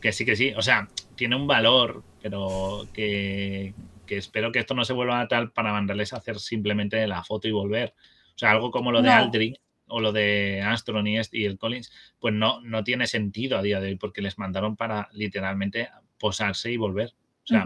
Que 0.00 0.12
sí, 0.12 0.24
que 0.24 0.36
sí. 0.36 0.52
O 0.56 0.62
sea, 0.62 0.88
tiene 1.16 1.34
un 1.34 1.46
valor, 1.46 2.04
pero 2.20 2.86
que, 2.92 3.74
espero 4.06 4.52
que 4.52 4.60
esto 4.60 4.74
no 4.74 4.84
se 4.84 4.92
vuelva 4.92 5.20
a 5.20 5.28
tal 5.28 5.50
para 5.50 5.72
mandarles 5.72 6.12
a 6.12 6.18
hacer 6.18 6.38
simplemente 6.38 7.06
la 7.06 7.24
foto 7.24 7.48
y 7.48 7.52
volver. 7.52 7.94
O 8.34 8.38
sea, 8.38 8.52
algo 8.52 8.70
como 8.70 8.92
lo 8.92 9.02
de 9.02 9.10
Aldrin 9.10 9.56
o 9.88 10.00
lo 10.00 10.12
de 10.12 10.62
Astron 10.62 11.06
y, 11.06 11.18
este, 11.18 11.38
y 11.38 11.44
el 11.44 11.58
Collins, 11.58 11.92
pues 12.18 12.32
no, 12.32 12.60
no 12.62 12.84
tiene 12.84 13.06
sentido 13.06 13.58
a 13.58 13.62
día 13.62 13.80
de 13.80 13.88
hoy 13.88 13.96
porque 13.96 14.22
les 14.22 14.38
mandaron 14.38 14.76
para 14.76 15.08
literalmente 15.12 15.88
posarse 16.18 16.70
y 16.70 16.76
volver. 16.76 17.14
O 17.44 17.46
sea, 17.46 17.64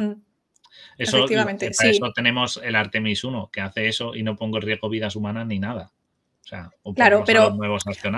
eso, 0.99 1.19
Efectivamente, 1.19 1.71
para 1.77 1.91
eso 1.91 2.13
tenemos 2.13 2.61
el 2.63 2.75
Artemis 2.75 3.25
1, 3.25 3.51
que 3.53 3.61
hace 3.61 3.89
eso 3.89 4.15
y 4.15 4.23
no 4.23 4.37
pongo 4.37 4.57
en 4.59 4.63
riesgo 4.63 4.89
vidas 4.89 5.17
humanas 5.17 5.47
ni 5.47 5.59
nada. 5.59 5.93
O 6.47 6.49
sea, 6.49 6.71
claro, 6.95 7.25
pero 7.27 7.59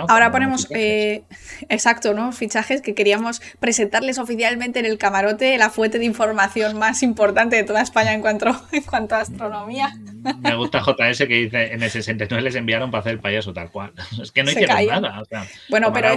ahora 0.07 0.31
ponemos, 0.31 0.67
eh, 0.69 1.23
exacto, 1.71 2.13
¿no? 2.13 2.31
Fichajes 2.33 2.83
que 2.83 2.95
queríamos 2.95 3.41
presentarles 3.59 4.19
oficialmente 4.19 4.79
en 4.79 4.85
el 4.85 4.99
camarote, 4.99 5.57
la 5.57 5.71
fuente 5.71 5.99
de 5.99 6.05
información 6.05 6.79
más 6.79 7.03
importante 7.03 7.57
de 7.57 7.65
toda 7.65 7.81
España 7.81 8.13
en 8.13 8.21
cuanto, 8.21 8.49
en 8.73 8.83
cuanto 8.83 9.15
a 9.15 9.21
astronomía. 9.21 9.95
Mm, 9.97 10.43
me 10.43 10.57
gusta 10.57 10.81
JS 10.81 11.21
que 11.21 11.35
dice, 11.35 11.73
en 11.73 11.83
el 11.83 11.91
69 11.91 12.43
les 12.43 12.55
enviaron 12.55 12.91
para 12.91 13.01
hacer 13.01 13.13
el 13.13 13.21
payaso 13.21 13.55
tal 13.55 13.71
cual. 13.71 13.95
Es 14.23 14.31
que 14.31 14.43
no 14.43 14.51
hicieron 14.51 15.01
nada. 15.01 15.23
bueno, 15.71 15.91
pero, 15.95 16.09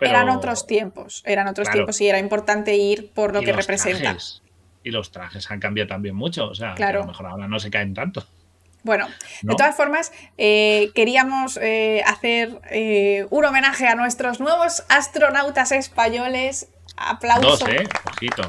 eran 0.00 0.30
otros 0.30 0.66
tiempos, 0.66 1.22
eran 1.26 1.48
otros 1.48 1.68
tiempos 1.68 2.00
y 2.00 2.08
era 2.08 2.18
importante 2.18 2.76
ir 2.76 3.10
por 3.12 3.34
lo 3.34 3.42
que 3.42 3.52
representa 3.52 4.16
y 4.84 4.90
los 4.90 5.10
trajes 5.10 5.50
han 5.50 5.60
cambiado 5.60 5.88
también 5.88 6.14
mucho. 6.14 6.48
O 6.48 6.54
sea, 6.54 6.74
a 6.74 6.92
lo 6.92 7.06
mejor 7.06 7.26
ahora 7.26 7.48
no 7.48 7.58
se 7.58 7.70
caen 7.70 7.94
tanto. 7.94 8.24
Bueno, 8.84 9.06
de 9.42 9.54
todas 9.54 9.76
formas, 9.76 10.12
eh, 10.38 10.90
queríamos 10.94 11.56
eh, 11.62 12.02
hacer 12.04 12.60
eh, 12.70 13.26
un 13.30 13.44
homenaje 13.44 13.86
a 13.86 13.94
nuestros 13.94 14.40
nuevos 14.40 14.82
astronautas 14.88 15.70
españoles. 15.70 16.68
Aplauso. 16.96 17.48
Dos, 17.48 17.68
¿eh? 17.68 17.84
Ojito. 18.10 18.42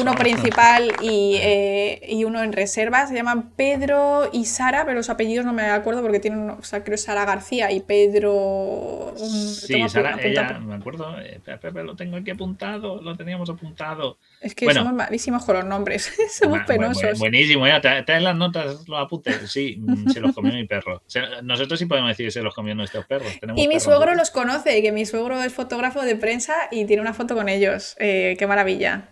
Uno 0.00 0.14
principal 0.14 0.92
eh, 1.02 2.00
y, 2.08 2.24
uno 2.24 2.42
en 2.42 2.52
reserva. 2.52 3.06
Se 3.06 3.14
llaman 3.14 3.50
Pedro 3.56 4.28
y 4.32 4.44
Sara, 4.44 4.84
pero 4.84 4.96
los 4.96 5.10
apellidos 5.10 5.44
no 5.44 5.52
me 5.52 5.64
acuerdo 5.70 6.02
porque 6.02 6.20
tienen, 6.20 6.50
o 6.50 6.62
sea, 6.62 6.84
creo 6.84 6.98
Sara 6.98 7.24
García 7.24 7.70
y 7.72 7.80
Pedro. 7.80 9.14
Sí, 9.16 9.88
Sara, 9.88 10.18
ella, 10.22 10.58
me 10.58 10.74
acuerdo. 10.74 11.16
Eh, 11.20 11.40
lo 11.84 11.96
tengo 11.96 12.16
aquí 12.16 12.30
apuntado, 12.30 13.00
lo 13.00 13.16
teníamos 13.16 13.48
apuntado. 13.50 14.18
Es 14.42 14.56
que 14.56 14.72
somos 14.74 14.92
malísimos 14.92 15.44
con 15.44 15.54
los 15.54 15.64
nombres, 15.64 16.12
somos 16.38 16.60
penosos. 16.66 17.18
buenísimo, 17.18 17.66
ya, 17.66 17.80
te, 17.80 18.20
las 18.20 18.36
notas 18.36 18.88
los 18.88 19.00
apuntes. 19.00 19.50
Sí, 19.50 19.76
mm, 19.78 20.10
se 20.10 20.20
los 20.20 20.34
comió 20.34 20.52
mi 20.52 20.66
perro. 20.66 21.02
nosotros 21.42 21.78
sí 21.78 21.86
podemos 21.86 22.10
decir 22.10 22.26
que 22.26 22.32
se 22.32 22.42
los 22.42 22.52
comió 22.54 22.74
nuestros 22.74 23.06
perros. 23.06 23.32
y 23.54 23.68
mi 23.68 23.78
suegro 23.78 24.14
los 24.14 24.30
conoce, 24.30 24.82
que 24.82 24.90
mi 24.90 25.06
suegro 25.06 25.40
es 25.42 25.52
fotógrafo 25.52 26.02
de 26.02 26.16
prensa 26.16 26.54
y 26.72 26.84
tiene 26.86 27.02
una 27.02 27.14
foto 27.14 27.36
con 27.36 27.48
ellos. 27.48 27.94
Eh, 28.00 28.34
qué 28.38 28.46
maravilla. 28.46 29.08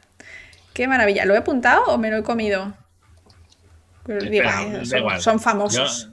Qué 0.72 0.88
maravilla. 0.88 1.24
¿Lo 1.24 1.34
he 1.34 1.38
apuntado 1.38 1.84
o 1.86 1.98
me 1.98 2.10
lo 2.10 2.18
he 2.18 2.22
comido? 2.22 2.74
son, 5.20 5.38
famosos. 5.38 6.10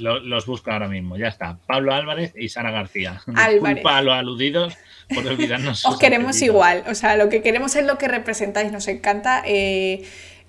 los 0.00 0.46
busco 0.46 0.70
ahora 0.70 0.86
mismo, 0.86 1.16
ya 1.16 1.28
está. 1.28 1.58
Pablo 1.66 1.92
Álvarez 1.92 2.32
y 2.36 2.48
Sara 2.48 2.70
García. 2.70 3.20
Disculpa 3.26 3.98
a 3.98 4.02
los 4.02 4.14
aludidos 4.14 4.76
por 5.14 5.26
olvidarnos. 5.26 5.84
Os 5.84 5.98
queremos 5.98 6.40
igual, 6.42 6.84
o 6.88 6.94
sea, 6.94 7.16
lo 7.16 7.28
que 7.28 7.42
queremos 7.42 7.74
es 7.76 7.86
lo 7.86 7.98
que 7.98 8.08
representáis, 8.08 8.72
nos 8.72 8.88
encanta. 8.88 9.42
Eh, 9.46 10.04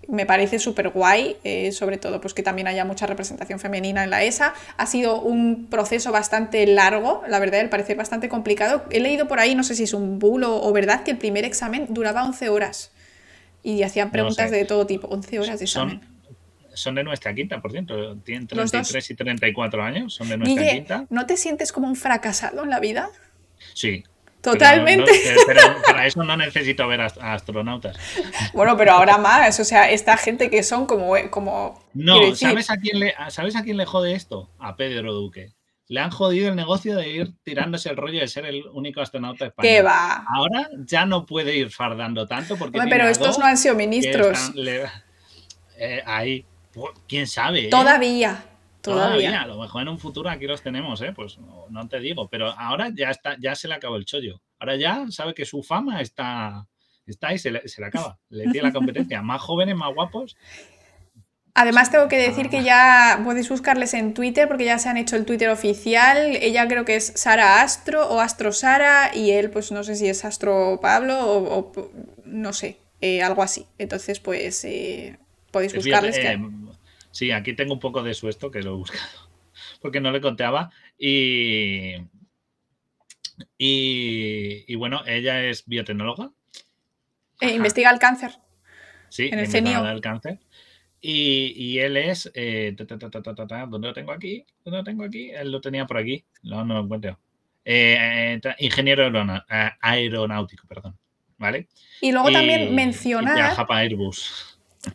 me 0.09 0.25
parece 0.25 0.57
súper 0.57 0.89
guay, 0.89 1.37
eh, 1.43 1.71
sobre 1.71 1.97
todo 1.97 2.19
pues 2.19 2.33
que 2.33 2.41
también 2.41 2.67
haya 2.67 2.83
mucha 2.83 3.05
representación 3.05 3.59
femenina 3.59 4.03
en 4.03 4.09
la 4.09 4.23
ESA. 4.23 4.53
Ha 4.77 4.85
sido 4.87 5.21
un 5.21 5.67
proceso 5.67 6.11
bastante 6.11 6.65
largo, 6.65 7.23
la 7.27 7.39
verdad, 7.39 7.59
al 7.61 7.69
parecer 7.69 7.95
bastante 7.95 8.27
complicado. 8.27 8.83
He 8.89 8.99
leído 8.99 9.27
por 9.27 9.39
ahí, 9.39 9.53
no 9.53 9.63
sé 9.63 9.75
si 9.75 9.83
es 9.83 9.93
un 9.93 10.17
bulo 10.17 10.61
o 10.63 10.73
verdad, 10.73 11.03
que 11.03 11.11
el 11.11 11.17
primer 11.17 11.45
examen 11.45 11.87
duraba 11.89 12.23
11 12.25 12.49
horas 12.49 12.91
y 13.61 13.83
hacían 13.83 14.11
preguntas 14.11 14.51
de 14.51 14.65
todo 14.65 14.87
tipo, 14.87 15.07
11 15.07 15.39
horas 15.39 15.59
de 15.59 15.65
examen. 15.65 16.01
Son, 16.73 16.95
de 16.95 17.03
nuestra 17.03 17.33
quinta, 17.35 17.61
por 17.61 17.71
cierto. 17.71 18.17
Tienen 18.17 18.47
33 18.47 19.11
y 19.11 19.15
34 19.15 19.83
años, 19.83 20.13
son 20.13 20.29
de 20.29 20.37
nuestra 20.37 20.69
quinta. 20.69 21.05
¿No 21.09 21.25
te 21.25 21.35
sientes 21.35 21.71
como 21.71 21.87
un 21.87 21.95
fracasado 21.95 22.63
en 22.63 22.69
la 22.69 22.79
vida? 22.79 23.09
Sí, 23.73 24.03
Totalmente. 24.41 25.11
Pero, 25.45 25.61
para 25.85 26.05
eso 26.05 26.23
no 26.23 26.37
necesito 26.37 26.87
ver 26.87 27.01
a, 27.01 27.05
astronautas. 27.05 27.97
Bueno, 28.53 28.77
pero 28.77 28.93
ahora 28.93 29.17
más, 29.17 29.59
o 29.59 29.65
sea, 29.65 29.89
esta 29.89 30.17
gente 30.17 30.49
que 30.49 30.63
son 30.63 30.85
como... 30.85 31.13
como 31.29 31.83
no, 31.93 32.35
¿sabes 32.35 32.69
a, 32.69 32.77
quién 32.77 32.99
le, 32.99 33.13
¿sabes 33.29 33.55
a 33.55 33.63
quién 33.63 33.77
le 33.77 33.85
jode 33.85 34.13
esto? 34.13 34.49
A 34.59 34.75
Pedro 34.75 35.13
Duque. 35.13 35.53
Le 35.87 35.99
han 35.99 36.11
jodido 36.11 36.49
el 36.49 36.55
negocio 36.55 36.95
de 36.95 37.09
ir 37.09 37.33
tirándose 37.43 37.89
el 37.89 37.97
rollo 37.97 38.19
de 38.19 38.27
ser 38.27 38.45
el 38.45 38.63
único 38.73 39.01
astronauta 39.01 39.47
español. 39.47 39.71
¿Qué 39.71 39.81
va? 39.81 40.23
Ahora 40.35 40.69
ya 40.85 41.05
no 41.07 41.25
puede 41.25 41.55
ir 41.55 41.71
fardando 41.71 42.27
tanto 42.27 42.57
porque. 42.57 42.79
pero 42.87 43.07
estos 43.07 43.39
no 43.39 43.45
han 43.45 43.57
sido 43.57 43.73
ministros. 43.73 44.51
Eh, 45.81 46.03
ahí, 46.05 46.45
pues, 46.73 46.91
quién 47.07 47.25
sabe. 47.25 47.65
¿eh? 47.65 47.69
Todavía. 48.81 49.07
Todavía. 49.07 49.41
A 49.41 49.47
lo 49.47 49.59
mejor 49.59 49.81
en 49.81 49.89
un 49.89 49.99
futuro 49.99 50.29
aquí 50.29 50.47
los 50.47 50.61
tenemos, 50.61 51.01
¿eh? 51.01 51.11
Pues 51.13 51.37
no, 51.69 51.87
te 51.87 51.99
digo, 51.99 52.29
pero 52.29 52.49
ahora 52.57 52.89
ya 52.93 53.09
está, 53.09 53.35
ya 53.39 53.55
se 53.55 53.67
le 53.67 53.75
acabó 53.75 53.97
el 53.97 54.05
chollo. 54.05 54.41
Ahora 54.59 54.75
ya 54.75 55.05
sabe 55.09 55.33
que 55.33 55.45
su 55.45 55.63
fama 55.63 56.01
está, 56.01 56.67
está 57.05 57.29
ahí, 57.29 57.37
se 57.37 57.51
le, 57.51 57.67
se 57.67 57.81
le 57.81 57.87
acaba. 57.87 58.17
Le 58.29 58.43
tiene 58.43 58.67
la 58.67 58.73
competencia. 58.73 59.21
Más 59.23 59.41
jóvenes, 59.41 59.75
más 59.75 59.93
guapos. 59.93 60.35
Además 61.55 61.91
tengo 61.91 62.07
que 62.07 62.17
decir 62.17 62.49
que 62.49 62.63
ya 62.63 63.19
podéis 63.25 63.49
buscarles 63.49 63.93
en 63.93 64.13
Twitter 64.13 64.47
porque 64.47 64.63
ya 64.63 64.79
se 64.79 64.87
han 64.87 64.95
hecho 64.95 65.17
el 65.17 65.25
Twitter 65.25 65.49
oficial. 65.49 66.37
Ella 66.41 66.67
creo 66.69 66.85
que 66.85 66.95
es 66.95 67.11
Sara 67.15 67.61
Astro 67.61 68.07
o 68.07 68.21
Astro 68.21 68.53
Sara 68.53 69.11
y 69.13 69.31
él 69.31 69.49
pues 69.49 69.71
no 69.71 69.83
sé 69.83 69.95
si 69.95 70.07
es 70.07 70.23
Astro 70.23 70.79
Pablo 70.81 71.17
o, 71.19 71.71
no 72.23 72.53
sé, 72.53 72.77
eh, 73.01 73.21
algo 73.23 73.43
así. 73.43 73.65
Entonces 73.77 74.21
pues 74.21 74.63
eh, 74.63 75.17
podéis 75.51 75.75
buscarles. 75.75 76.17
Eh, 76.17 76.39
sí, 77.19 77.31
aquí 77.31 77.53
tengo 77.53 77.73
un 77.73 77.79
poco 77.81 78.01
de 78.01 78.13
su 78.13 78.29
esto 78.29 78.49
que 78.49 78.61
lo 78.61 78.71
he 78.71 78.75
buscado 78.75 79.29
porque 79.81 79.99
no 79.99 80.11
le 80.11 80.21
conteaba 80.21 80.71
y, 80.97 81.95
y, 83.57 84.75
bueno, 84.75 85.01
ella 85.05 85.43
es 85.43 85.65
biotecnóloga. 85.65 86.31
investiga 87.41 87.91
el 87.91 87.99
cáncer. 87.99 88.31
Sí, 89.09 89.27
en 89.27 89.39
el 89.39 89.45
investiga 89.45 89.91
el 89.91 90.01
cáncer. 90.01 90.39
Y, 91.01 91.77
él 91.79 91.97
es. 91.97 92.29
Eh, 92.33 92.75
¿Dónde 92.77 93.87
lo 93.87 93.93
tengo 93.93 94.11
aquí? 94.11 94.45
¿Dónde 94.63 94.77
lo 94.79 94.83
tengo 94.83 95.03
aquí? 95.03 95.31
Él 95.31 95.51
lo 95.51 95.61
tenía 95.61 95.85
por 95.85 95.97
aquí. 95.97 96.25
No, 96.43 96.65
no 96.65 96.75
lo 96.75 96.81
encuentro. 96.81 97.19
Eh, 97.63 98.39
ingeniero 98.59 99.09
aeronáutico, 99.79 100.67
perdón. 100.67 100.97
¿Vale? 101.37 101.69
Y 102.01 102.11
luego 102.11 102.31
también 102.31 102.75
mencionar. 102.75 103.35
Viaja 103.35 103.65
para 103.65 103.81
Airbus. 103.81 104.48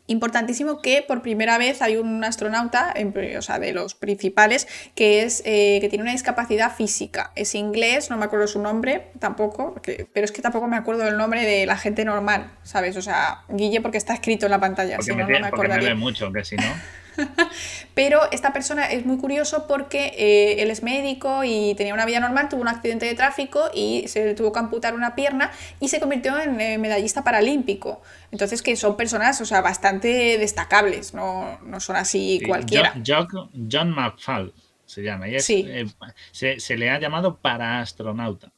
Importantísimo 0.06 0.80
que 0.80 1.04
por 1.06 1.20
primera 1.20 1.58
vez 1.58 1.82
hay 1.82 1.96
un 1.96 2.24
astronauta, 2.24 2.94
o 3.36 3.42
sea, 3.42 3.58
de 3.58 3.72
los 3.72 3.94
principales, 3.94 4.66
que, 4.94 5.22
es, 5.22 5.42
eh, 5.44 5.78
que 5.80 5.88
tiene 5.88 6.02
una 6.02 6.12
discapacidad 6.12 6.74
física. 6.74 7.32
Es 7.34 7.54
inglés, 7.54 8.08
no 8.08 8.16
me 8.16 8.24
acuerdo 8.24 8.46
su 8.46 8.62
nombre 8.62 9.08
tampoco, 9.18 9.74
pero 9.82 10.24
es 10.24 10.32
que 10.32 10.40
tampoco 10.40 10.68
me 10.68 10.76
acuerdo 10.76 11.04
del 11.04 11.18
nombre 11.18 11.44
de 11.44 11.66
la 11.66 11.76
gente 11.76 12.04
normal, 12.04 12.50
¿sabes? 12.62 12.96
O 12.96 13.02
sea, 13.02 13.42
Guille 13.48 13.80
porque 13.82 13.98
está 13.98 14.14
escrito 14.14 14.46
en 14.46 14.52
la 14.52 14.60
pantalla, 14.60 14.98
si 15.02 15.10
no, 15.10 15.28
no 15.28 15.28
me 15.28 15.46
acordaría. 15.46 15.94
mucho, 15.94 16.32
que 16.32 16.44
si 16.44 16.56
no... 16.56 16.64
Pero 17.94 18.20
esta 18.32 18.52
persona 18.52 18.86
es 18.86 19.06
muy 19.06 19.18
curioso 19.18 19.66
porque 19.66 20.12
eh, 20.16 20.62
él 20.62 20.70
es 20.70 20.82
médico 20.82 21.44
y 21.44 21.74
tenía 21.76 21.94
una 21.94 22.06
vida 22.06 22.20
normal, 22.20 22.48
tuvo 22.48 22.62
un 22.62 22.68
accidente 22.68 23.06
de 23.06 23.14
tráfico 23.14 23.70
y 23.74 24.08
se 24.08 24.34
tuvo 24.34 24.52
que 24.52 24.58
amputar 24.58 24.94
una 24.94 25.14
pierna 25.14 25.50
y 25.80 25.88
se 25.88 26.00
convirtió 26.00 26.38
en 26.38 26.60
eh, 26.60 26.78
medallista 26.78 27.22
paralímpico. 27.24 28.02
Entonces, 28.30 28.62
que 28.62 28.76
son 28.76 28.96
personas, 28.96 29.40
o 29.40 29.44
sea, 29.44 29.60
bastante 29.60 30.38
destacables, 30.38 31.14
no, 31.14 31.58
son 31.78 31.96
así 31.96 32.40
cualquiera. 32.46 32.94
John, 33.06 33.90
McFall 33.90 34.52
se 34.86 35.02
llama. 35.02 35.28
Y 35.28 35.36
eh, 35.36 35.86
se, 36.32 36.76
le 36.76 36.90
ha 36.90 36.98
llamado 36.98 37.36
para 37.36 37.80
astronauta. 37.80 38.52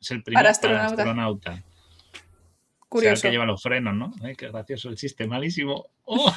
Es 0.00 0.10
el 0.10 0.22
primer 0.22 0.42
para 0.42 0.50
astronauta. 0.50 1.62
Curioso. 2.88 3.14
O 3.14 3.16
sea, 3.16 3.28
el 3.28 3.30
que 3.30 3.30
lleva 3.30 3.46
los 3.46 3.62
frenos, 3.62 3.94
¿no? 3.94 4.12
qué 4.36 4.48
gracioso 4.48 4.90
el 4.90 4.96
chiste, 4.96 5.26
malísimo. 5.26 5.86
¡Oh! 6.04 6.34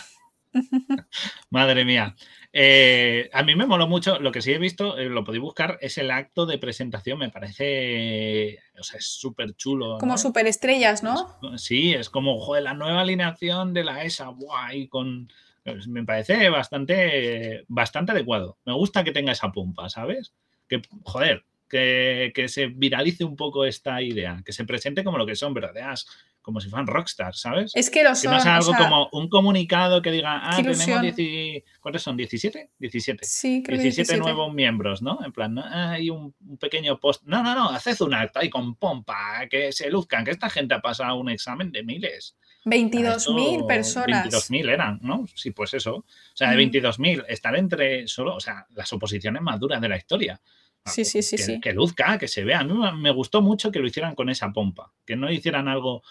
Madre 1.50 1.86
mía. 1.86 2.16
Eh, 2.58 3.30
a 3.34 3.44
mí 3.44 3.56
me 3.56 3.66
moló 3.66 3.86
mucho, 3.88 4.18
lo 4.20 4.32
que 4.32 4.42
sí 4.42 4.54
he 4.54 4.58
visto, 4.58 4.98
eh, 4.98 5.10
lo 5.10 5.26
podéis 5.26 5.42
buscar, 5.42 5.78
es 5.82 5.98
el 5.98 6.10
acto 6.10 6.46
de 6.46 6.58
presentación, 6.58 7.20
me 7.20 7.30
parece, 7.30 8.60
o 8.80 8.84
sea, 8.84 8.98
es 8.98 9.08
súper 9.08 9.56
chulo. 9.56 9.98
Como 9.98 10.18
súper 10.18 10.48
estrellas, 10.48 11.04
¿no? 11.04 11.38
sí, 11.58 11.94
es 11.94 12.10
como, 12.10 12.40
joder, 12.40 12.64
la 12.64 12.74
nueva 12.74 13.02
alineación 13.02 13.74
de 13.74 13.84
la 13.84 14.04
ESA, 14.04 14.28
guay, 14.28 14.88
con... 14.88 15.32
Pues, 15.64 15.88
me 15.88 16.06
parece 16.06 16.48
bastante, 16.50 17.66
bastante 17.68 18.12
adecuado. 18.12 18.58
Me 18.66 18.74
gusta 18.74 19.04
que 19.04 19.12
tenga 19.12 19.32
esa 19.32 19.52
pompa, 19.52 19.90
¿sabes? 19.90 20.32
Que, 20.70 20.82
joder, 21.04 21.44
que, 21.68 22.32
que, 22.36 22.48
se 22.48 22.68
viralice 22.68 23.26
un 23.26 23.36
poco 23.36 23.66
esta 23.66 24.02
idea, 24.02 24.44
que 24.46 24.54
se 24.54 24.64
presente 24.64 25.04
como 25.04 25.18
lo 25.18 25.26
que 25.26 25.36
son, 25.36 25.56
¿verdad? 25.56 25.96
Como 26.46 26.62
si 26.62 26.70
fueran 26.70 26.86
rockstars, 26.86 27.40
¿sabes? 27.40 27.72
Es 27.74 27.90
que 27.90 28.04
lo 28.04 28.14
son. 28.14 28.30
Que 28.30 28.38
no 28.38 28.40
sea 28.40 28.58
algo 28.58 28.74
como 28.78 29.10
un 29.14 29.30
comunicado 29.30 30.04
que 30.04 30.12
diga, 30.12 30.42
ah, 30.44 30.56
tenemos 30.56 30.86
¿cuántos 31.80 32.04
son? 32.04 32.16
¿17? 32.16 32.70
17. 32.78 33.26
Sí, 33.26 33.64
creo 33.66 33.82
17, 33.82 34.18
nuevos 34.18 34.54
miembros, 34.54 35.02
¿no? 35.02 35.18
En 35.26 35.32
plan, 35.32 35.58
hay 35.58 36.12
un, 36.12 36.36
pequeño 36.60 37.00
post. 37.00 37.24
No, 37.26 37.42
no, 37.42 37.56
no, 37.56 37.72
haced 37.72 38.00
un 38.02 38.14
acto 38.14 38.38
ahí 38.38 38.52
con 38.52 38.76
pompa, 38.76 39.48
que 39.50 39.72
se 39.72 39.90
luzcan, 39.90 40.24
que 40.24 40.32
esta 40.32 40.52
gente 40.52 40.76
ha 40.76 40.82
pasado 40.82 41.16
un 41.16 41.30
examen 41.30 41.72
de 41.72 41.82
miles. 41.82 42.38
22.000 42.66 43.66
personas. 43.66 44.28
22.000 44.28 44.70
eran, 44.70 45.00
¿no? 45.02 45.26
Sí, 45.34 45.50
pues 45.50 45.74
eso. 45.74 45.96
O 45.96 46.06
sea, 46.36 46.52
de 46.52 46.58
22.000, 46.58 47.26
estar 47.28 47.56
entre 47.56 48.08
solo, 48.08 48.36
o 48.36 48.40
sea, 48.40 48.68
las 48.76 48.94
oposiciones 48.94 49.42
más 49.42 49.60
duras 49.60 49.82
de 49.82 49.90
la 49.90 49.98
historia. 49.98 50.40
Sí, 50.86 51.04
sí, 51.04 51.24
sí, 51.24 51.38
que, 51.38 51.44
sí. 51.44 51.60
Que 51.60 51.74
luzca, 51.74 52.20
que 52.20 52.28
se 52.28 52.44
vea. 52.44 52.60
A 52.60 52.64
mí 52.64 52.74
me 53.02 53.10
gustó 53.10 53.42
mucho 53.42 53.72
que 53.72 53.80
lo 53.80 53.88
hicieran 53.88 54.14
con 54.14 54.30
esa 54.30 54.54
pompa, 54.54 54.94
que 55.04 55.16
no 55.16 55.32
hicieran 55.32 55.68
algo 55.68 56.04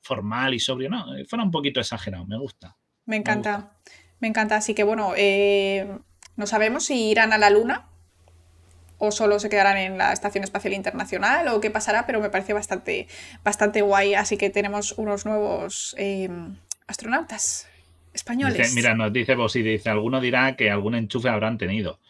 formal 0.00 0.54
y 0.54 0.60
sobrio, 0.60 0.88
no, 0.90 1.16
eh, 1.16 1.24
fuera 1.24 1.44
un 1.44 1.50
poquito 1.50 1.80
exagerado, 1.80 2.26
me 2.26 2.38
gusta. 2.38 2.76
Me 3.06 3.16
encanta, 3.16 3.72
me, 4.20 4.28
encanta. 4.28 4.56
Así 4.56 4.74
que 4.74 4.84
bueno, 4.84 5.12
eh, 5.16 5.98
no 6.36 6.46
sabemos 6.46 6.86
si 6.86 7.10
irán 7.10 7.32
a 7.32 7.38
la 7.38 7.50
Luna 7.50 7.88
o 8.98 9.12
solo 9.12 9.38
se 9.38 9.48
quedarán 9.48 9.78
en 9.78 9.96
la 9.96 10.12
Estación 10.12 10.44
Espacial 10.44 10.74
Internacional 10.74 11.48
o 11.48 11.60
qué 11.60 11.70
pasará, 11.70 12.04
pero 12.04 12.20
me 12.20 12.30
parece 12.30 12.52
bastante, 12.52 13.06
bastante 13.44 13.80
guay. 13.80 14.14
Así 14.14 14.36
que 14.36 14.50
tenemos 14.50 14.92
unos 14.98 15.24
nuevos 15.24 15.94
em, 15.98 16.56
astronautas 16.86 17.68
españoles. 18.12 18.74
mira, 18.74 18.94
nos 18.94 19.12
dice 19.12 19.36
y 19.54 19.62
dice, 19.62 19.88
alguno 19.88 20.20
dirá 20.20 20.56
que 20.56 20.70
algún 20.70 20.94
enchufe 20.94 21.28
habrán 21.28 21.58
tenido. 21.58 22.00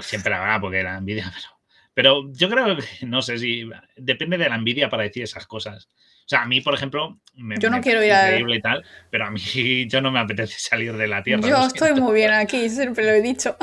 Siempre 0.00 0.34
habrá, 0.34 0.60
porque 0.60 0.78
era 0.78 0.98
envidia, 0.98 1.32
pero, 1.94 2.22
pero 2.22 2.32
yo 2.32 2.50
creo 2.50 2.76
que, 2.76 3.06
no 3.06 3.22
sé 3.22 3.38
si, 3.38 3.68
depende 3.96 4.36
de 4.36 4.48
la 4.48 4.56
envidia 4.56 4.90
para 4.90 5.04
decir 5.04 5.22
esas 5.22 5.46
cosas. 5.46 5.88
O 6.28 6.30
sea, 6.30 6.42
a 6.42 6.44
mí, 6.44 6.60
por 6.60 6.74
ejemplo, 6.74 7.18
me, 7.36 7.56
yo 7.58 7.70
no 7.70 7.80
quiero 7.80 8.04
ir 8.04 8.12
a... 8.12 8.26
increíble 8.26 8.56
y 8.56 8.60
tal, 8.60 8.84
pero 9.08 9.24
a 9.24 9.30
mí 9.30 9.40
yo 9.88 10.02
no 10.02 10.10
me 10.10 10.18
apetece 10.18 10.56
salir 10.58 10.94
de 10.94 11.08
la 11.08 11.22
Tierra. 11.22 11.48
Yo 11.48 11.66
estoy 11.66 11.98
muy 11.98 12.12
bien 12.12 12.32
aquí, 12.32 12.68
siempre 12.68 13.02
lo 13.02 13.12
he 13.12 13.22
dicho. 13.22 13.56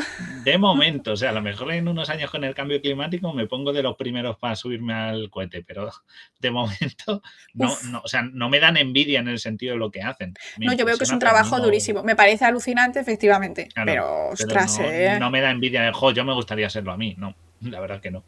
De 0.44 0.58
momento, 0.58 1.12
o 1.12 1.16
sea, 1.16 1.30
a 1.30 1.34
lo 1.34 1.44
mejor 1.44 1.72
en 1.74 1.88
unos 1.88 2.10
años 2.10 2.32
con 2.32 2.44
el 2.44 2.56
cambio 2.56 2.82
climático 2.82 3.32
me 3.34 3.46
pongo 3.46 3.72
de 3.72 3.84
los 3.84 3.96
primeros 3.96 4.40
para 4.40 4.56
subirme 4.56 4.96
al 4.96 5.30
cohete, 5.30 5.64
pero 5.64 5.92
de 6.40 6.50
momento 6.50 7.22
no, 7.54 7.72
no, 7.92 8.02
o 8.04 8.08
sea, 8.08 8.24
no 8.24 8.50
me 8.50 8.60
dan 8.60 8.78
envidia 8.78 9.20
en 9.20 9.28
el 9.28 9.38
sentido 9.38 9.74
de 9.74 9.80
lo 9.80 9.92
que 9.92 10.02
hacen. 10.02 10.34
no, 10.58 10.74
yo 10.74 10.86
veo 10.88 10.98
que 10.98 11.04
es 11.04 11.12
un 11.12 11.20
trabajo 11.20 11.60
durísimo. 11.60 12.02
Me 12.02 12.16
parece 12.16 12.46
alucinante, 12.46 13.00
efectivamente, 13.00 13.70
pero 13.86 14.30
ostras, 14.30 14.80
no, 14.80 14.86
eh. 14.86 15.20
no 15.20 15.30
me 15.30 15.40
da 15.40 15.52
envidia 15.52 15.84
de, 15.84 15.92
jo, 15.92 16.10
yo 16.10 16.26
me 16.26 16.34
gustaría 16.34 16.68
serlo 16.72 16.94
a 16.94 16.98
mí, 16.98 17.14
no, 17.20 17.36
la 17.62 17.80
verdad 17.80 18.02
que 18.02 18.10
no. 18.10 18.24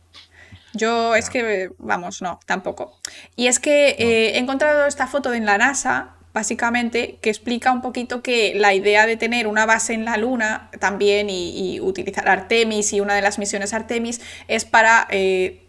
Yo 0.74 1.16
es 1.16 1.30
que, 1.30 1.72
vamos, 1.78 2.22
no, 2.22 2.40
tampoco. 2.46 3.00
Y 3.36 3.48
es 3.48 3.60
que 3.60 3.90
eh, 3.90 4.36
he 4.36 4.38
encontrado 4.38 4.86
esta 4.86 5.08
foto 5.08 5.34
en 5.34 5.46
la 5.46 5.58
NASA, 5.58 6.16
básicamente, 6.34 7.18
que 7.22 7.30
explica 7.30 7.72
un 7.72 7.82
poquito 7.82 8.22
que 8.22 8.54
la 8.56 8.74
idea 8.74 9.06
de 9.06 9.18
tener 9.18 9.48
una 9.48 9.66
base 9.66 9.94
en 9.94 10.06
la 10.06 10.18
Luna 10.18 10.70
también 10.80 11.30
y, 11.30 11.80
utilizar 11.80 12.28
Artemis 12.30 12.94
y 12.94 13.00
una 13.00 13.16
de 13.16 13.22
las 13.22 13.40
misiones 13.40 13.74
Artemis 13.74 14.22
es 14.48 14.66
para 14.66 15.08
eh, 15.10 15.64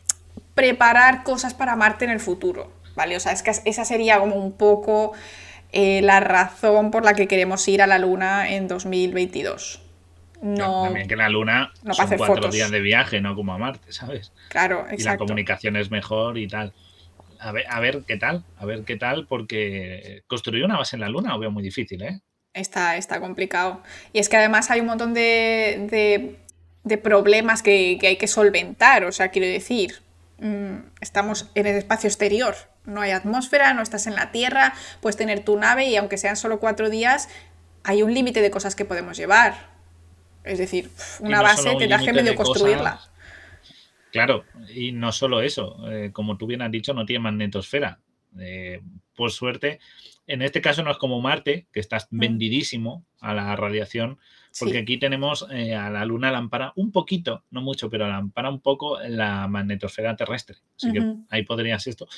preparar 0.54 1.22
cosas 1.22 1.54
para 1.54 1.76
Marte 1.76 2.04
en 2.04 2.10
el 2.10 2.20
futuro, 2.20 2.72
¿vale? 2.96 3.16
O 3.16 3.20
sea, 3.20 3.32
es 3.32 3.42
que 3.42 3.52
esa 3.64 3.84
sería 3.84 4.18
como 4.18 4.36
un 4.36 4.52
poco 4.52 5.12
eh, 5.72 6.00
la 6.02 6.20
razón 6.20 6.90
por 6.90 7.04
la 7.04 7.14
que 7.14 7.28
queremos 7.28 7.66
ir 7.68 7.82
a 7.82 7.86
la 7.86 7.98
Luna 7.98 8.50
en 8.50 8.68
2022. 8.68 9.87
No, 10.40 10.84
también 10.84 11.08
que 11.08 11.16
la 11.16 11.28
Luna 11.28 11.72
no 11.82 11.94
son 11.94 12.16
cuatro 12.16 12.50
días 12.50 12.70
de 12.70 12.80
viaje, 12.80 13.20
no 13.20 13.34
como 13.34 13.52
a 13.52 13.58
Marte, 13.58 13.92
¿sabes? 13.92 14.32
Claro, 14.48 14.80
exacto. 14.80 15.02
Y 15.02 15.04
la 15.04 15.16
comunicación 15.18 15.76
es 15.76 15.90
mejor 15.90 16.38
y 16.38 16.46
tal. 16.46 16.72
A 17.40 17.52
ver, 17.52 17.64
a 17.68 17.80
ver 17.80 18.02
qué 18.06 18.16
tal, 18.16 18.44
a 18.56 18.64
ver 18.64 18.84
qué 18.84 18.96
tal, 18.96 19.26
porque 19.26 20.22
construir 20.26 20.64
una 20.64 20.76
base 20.76 20.96
en 20.96 21.00
la 21.00 21.08
Luna 21.08 21.30
lo 21.30 21.38
veo 21.38 21.50
muy 21.50 21.62
difícil, 21.62 22.02
¿eh? 22.02 22.20
Está, 22.54 22.96
está 22.96 23.20
complicado. 23.20 23.82
Y 24.12 24.18
es 24.18 24.28
que 24.28 24.36
además 24.36 24.70
hay 24.70 24.80
un 24.80 24.86
montón 24.86 25.14
de, 25.14 26.36
de, 26.84 26.98
problemas 26.98 27.62
que, 27.62 27.98
que, 28.00 28.08
hay 28.08 28.16
que 28.16 28.26
solventar. 28.26 29.04
O 29.04 29.12
sea, 29.12 29.28
quiero 29.28 29.46
decir, 29.46 30.02
mm, 30.40 30.76
estamos 31.00 31.50
en 31.54 31.66
el 31.66 31.76
espacio 31.76 32.08
exterior, 32.08 32.56
no 32.84 33.00
hay 33.00 33.10
atmósfera, 33.10 33.74
no 33.74 33.82
estás 33.82 34.06
en 34.06 34.14
la 34.14 34.32
Tierra, 34.32 34.74
puedes 35.00 35.16
tener 35.16 35.44
tu 35.44 35.56
nave 35.58 35.86
y 35.86 35.96
aunque 35.96 36.16
sean 36.16 36.36
solo 36.36 36.58
cuatro 36.58 36.90
días, 36.90 37.28
hay 37.84 38.02
un 38.02 38.12
límite 38.12 38.40
de 38.40 38.50
cosas 38.50 38.74
que 38.74 38.84
podemos 38.84 39.16
llevar. 39.16 39.77
Es 40.44 40.58
decir, 40.58 40.90
una 41.20 41.42
base 41.42 41.74
tendrás 41.76 42.02
que 42.02 42.12
medio 42.12 42.34
construirla. 42.34 43.00
Claro, 44.10 44.44
y 44.74 44.92
no 44.92 45.12
solo 45.12 45.42
eso, 45.42 45.78
eh, 45.90 46.10
como 46.12 46.38
tú 46.38 46.46
bien 46.46 46.62
has 46.62 46.70
dicho, 46.70 46.94
no 46.94 47.04
tiene 47.04 47.24
magnetosfera. 47.24 48.00
Eh, 48.38 48.80
por 49.14 49.32
suerte, 49.32 49.80
en 50.26 50.42
este 50.42 50.60
caso 50.60 50.82
no 50.82 50.90
es 50.90 50.96
como 50.96 51.20
Marte, 51.20 51.66
que 51.72 51.80
estás 51.80 52.08
mm. 52.10 52.18
vendidísimo 52.18 53.04
a 53.20 53.34
la 53.34 53.54
radiación, 53.56 54.18
porque 54.58 54.78
aquí 54.78 54.98
tenemos 54.98 55.46
eh, 55.50 55.74
a 55.74 55.90
la 55.90 56.04
Luna 56.04 56.30
lámpara 56.30 56.72
un 56.76 56.90
poquito, 56.90 57.44
no 57.50 57.60
mucho, 57.60 57.90
pero 57.90 58.08
lámpara 58.08 58.50
un 58.50 58.60
poco 58.60 58.98
la 59.00 59.46
magnetosfera 59.46 60.16
terrestre. 60.16 60.56
Así 60.76 60.92
que 60.92 61.14
ahí 61.28 61.44
podrías 61.44 61.86
esto, 61.86 62.08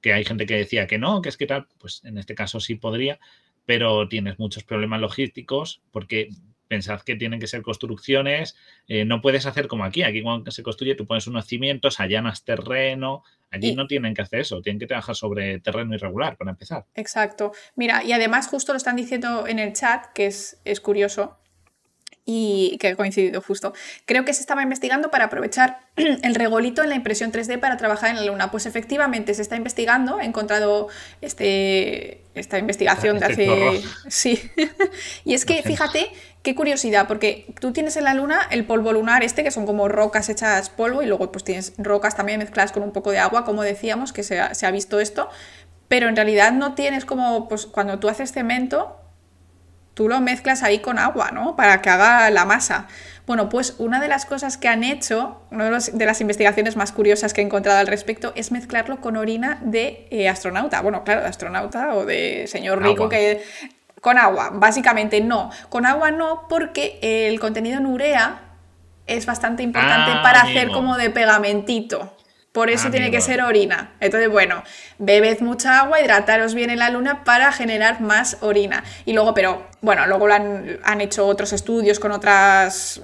que 0.00 0.12
hay 0.12 0.24
gente 0.24 0.46
que 0.46 0.56
decía 0.56 0.86
que 0.86 0.98
no, 0.98 1.20
que 1.20 1.28
es 1.28 1.36
que 1.36 1.46
tal, 1.46 1.66
pues 1.78 2.02
en 2.04 2.18
este 2.18 2.34
caso 2.34 2.60
sí 2.60 2.76
podría, 2.76 3.18
pero 3.66 4.08
tienes 4.08 4.38
muchos 4.38 4.64
problemas 4.64 5.00
logísticos 5.00 5.82
porque 5.90 6.30
pensad 6.70 7.00
que 7.00 7.16
tienen 7.16 7.40
que 7.40 7.48
ser 7.48 7.62
construcciones, 7.62 8.54
eh, 8.86 9.04
no 9.04 9.20
puedes 9.20 9.44
hacer 9.44 9.66
como 9.66 9.82
aquí, 9.82 10.04
aquí 10.04 10.22
cuando 10.22 10.52
se 10.52 10.62
construye 10.62 10.94
tú 10.94 11.04
pones 11.04 11.26
unos 11.26 11.44
cimientos, 11.44 11.98
allanas 11.98 12.44
terreno, 12.44 13.24
allí 13.50 13.74
no 13.74 13.88
tienen 13.88 14.14
que 14.14 14.22
hacer 14.22 14.38
eso, 14.38 14.62
tienen 14.62 14.78
que 14.78 14.86
trabajar 14.86 15.16
sobre 15.16 15.58
terreno 15.58 15.96
irregular 15.96 16.36
para 16.36 16.52
empezar. 16.52 16.86
Exacto, 16.94 17.50
mira, 17.74 18.04
y 18.04 18.12
además 18.12 18.46
justo 18.46 18.72
lo 18.72 18.76
están 18.76 18.94
diciendo 18.94 19.48
en 19.48 19.58
el 19.58 19.72
chat, 19.72 20.12
que 20.14 20.26
es, 20.26 20.60
es 20.64 20.80
curioso, 20.80 21.39
y 22.32 22.78
que 22.78 22.88
ha 22.88 22.96
coincidido 22.96 23.40
justo. 23.40 23.72
Creo 24.06 24.24
que 24.24 24.32
se 24.32 24.40
estaba 24.40 24.62
investigando 24.62 25.10
para 25.10 25.24
aprovechar 25.26 25.80
el 25.96 26.34
regolito 26.34 26.82
en 26.82 26.88
la 26.88 26.94
impresión 26.94 27.32
3D 27.32 27.58
para 27.58 27.76
trabajar 27.76 28.10
en 28.10 28.16
la 28.16 28.24
Luna. 28.24 28.50
Pues 28.50 28.66
efectivamente 28.66 29.34
se 29.34 29.42
está 29.42 29.56
investigando, 29.56 30.20
he 30.20 30.24
encontrado 30.24 30.88
este, 31.20 32.22
esta 32.34 32.58
investigación 32.58 33.18
de 33.18 33.26
este 33.26 33.50
hace... 33.50 33.82
Sí, 34.08 34.50
y 35.24 35.34
es 35.34 35.44
que 35.44 35.62
fíjate 35.62 36.12
qué 36.42 36.54
curiosidad, 36.54 37.08
porque 37.08 37.52
tú 37.60 37.72
tienes 37.72 37.96
en 37.96 38.04
la 38.04 38.14
Luna 38.14 38.46
el 38.50 38.64
polvo 38.64 38.92
lunar 38.92 39.24
este, 39.24 39.42
que 39.42 39.50
son 39.50 39.66
como 39.66 39.88
rocas 39.88 40.28
hechas 40.28 40.70
polvo, 40.70 41.02
y 41.02 41.06
luego 41.06 41.32
pues 41.32 41.44
tienes 41.44 41.74
rocas 41.78 42.16
también 42.16 42.38
mezcladas 42.38 42.70
con 42.72 42.82
un 42.82 42.92
poco 42.92 43.10
de 43.10 43.18
agua, 43.18 43.44
como 43.44 43.62
decíamos, 43.62 44.12
que 44.12 44.22
se 44.22 44.40
ha, 44.40 44.54
se 44.54 44.66
ha 44.66 44.70
visto 44.70 45.00
esto, 45.00 45.28
pero 45.88 46.08
en 46.08 46.14
realidad 46.14 46.52
no 46.52 46.74
tienes 46.74 47.04
como, 47.04 47.48
pues 47.48 47.66
cuando 47.66 47.98
tú 47.98 48.08
haces 48.08 48.32
cemento, 48.32 48.99
tú 50.00 50.08
lo 50.08 50.18
mezclas 50.22 50.62
ahí 50.62 50.78
con 50.78 50.98
agua, 50.98 51.30
¿no? 51.30 51.56
Para 51.56 51.82
que 51.82 51.90
haga 51.90 52.30
la 52.30 52.46
masa. 52.46 52.86
Bueno, 53.26 53.50
pues 53.50 53.74
una 53.76 54.00
de 54.00 54.08
las 54.08 54.24
cosas 54.24 54.56
que 54.56 54.66
han 54.66 54.82
hecho, 54.82 55.42
una 55.50 55.78
de, 55.78 56.06
las 56.06 56.20
investigaciones 56.22 56.74
más 56.74 56.90
curiosas 56.90 57.34
que 57.34 57.42
he 57.42 57.44
encontrado 57.44 57.78
al 57.78 57.86
respecto, 57.86 58.32
es 58.34 58.50
mezclarlo 58.50 59.02
con 59.02 59.18
orina 59.18 59.58
de 59.60 60.08
eh, 60.10 60.26
astronauta. 60.30 60.80
Bueno, 60.80 61.04
claro, 61.04 61.20
de 61.20 61.26
astronauta 61.26 61.92
o 61.96 62.06
de 62.06 62.46
señor 62.46 62.82
rico 62.82 63.10
que... 63.10 63.44
Con 64.00 64.16
agua, 64.16 64.52
básicamente 64.54 65.20
no. 65.20 65.50
Con 65.68 65.84
agua 65.84 66.10
no, 66.10 66.46
porque 66.48 66.98
el 67.02 67.38
contenido 67.38 67.76
en 67.76 67.84
urea 67.84 68.40
es 69.06 69.26
bastante 69.26 69.62
importante 69.62 70.12
ah, 70.14 70.22
para 70.22 70.40
hacer 70.40 70.70
como 70.70 70.96
de 70.96 71.10
pegamentito. 71.10 72.16
Por 72.52 72.68
eso 72.68 72.88
ah, 72.88 72.90
tiene 72.90 73.12
que 73.12 73.20
ser 73.20 73.42
orina. 73.42 73.92
Entonces, 74.00 74.28
bueno, 74.28 74.64
bebed 74.98 75.40
mucha 75.40 75.80
agua, 75.80 76.00
hidrataros 76.00 76.54
bien 76.54 76.70
en 76.70 76.80
la 76.80 76.90
luna 76.90 77.22
para 77.22 77.52
generar 77.52 78.00
más 78.00 78.38
orina. 78.40 78.82
Y 79.04 79.12
luego, 79.12 79.34
pero 79.34 79.68
bueno, 79.80 80.06
luego 80.08 80.26
lo 80.26 80.34
han, 80.34 81.00
hecho 81.00 81.26
otros 81.26 81.52
estudios 81.52 82.00
con 82.00 82.10
otras, 82.10 83.02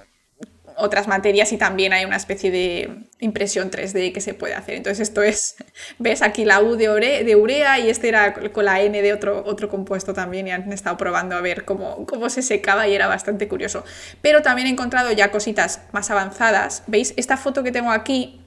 otras 0.77 1.07
materias 1.07 1.53
y 1.53 1.59
también 1.59 1.93
hay 1.93 2.05
una 2.05 2.17
especie 2.17 2.51
de 2.51 3.05
impresión 3.21 3.71
3D 3.71 4.13
que 4.13 4.21
se 4.21 4.35
puede 4.35 4.55
hacer. 4.55 4.75
Entonces, 4.75 5.09
esto 5.09 5.23
es, 5.23 5.55
ves 6.01 6.23
aquí 6.23 6.45
la 6.45 6.61
U 6.61 6.75
de, 6.75 7.23
de 7.23 7.37
urea 7.37 7.79
y 7.79 7.89
este 7.89 8.09
era 8.09 8.35
con 8.35 8.65
la 8.65 8.81
N 8.81 9.01
de 9.01 9.13
otro, 9.13 9.45
otro 9.47 9.69
compuesto 9.69 10.13
también 10.13 10.49
y 10.49 10.51
han 10.51 10.73
estado 10.73 10.97
probando 10.97 11.37
a 11.37 11.41
ver 11.41 11.65
cómo, 11.65 12.05
cómo 12.05 12.31
se 12.31 12.43
secaba 12.43 12.89
y 12.89 12.97
era 12.97 13.07
bastante 13.07 13.47
curioso. 13.47 13.85
Pero 14.23 14.43
también 14.43 14.67
he 14.67 14.71
encontrado 14.71 15.13
ya 15.13 15.31
cositas 15.31 15.83
más 15.93 16.11
avanzadas. 16.11 16.83
¿Veis? 16.89 17.15
Esta 17.17 17.37
foto 17.37 17.63
que 17.63 17.71
tengo 17.71 17.93
aquí 17.93 18.43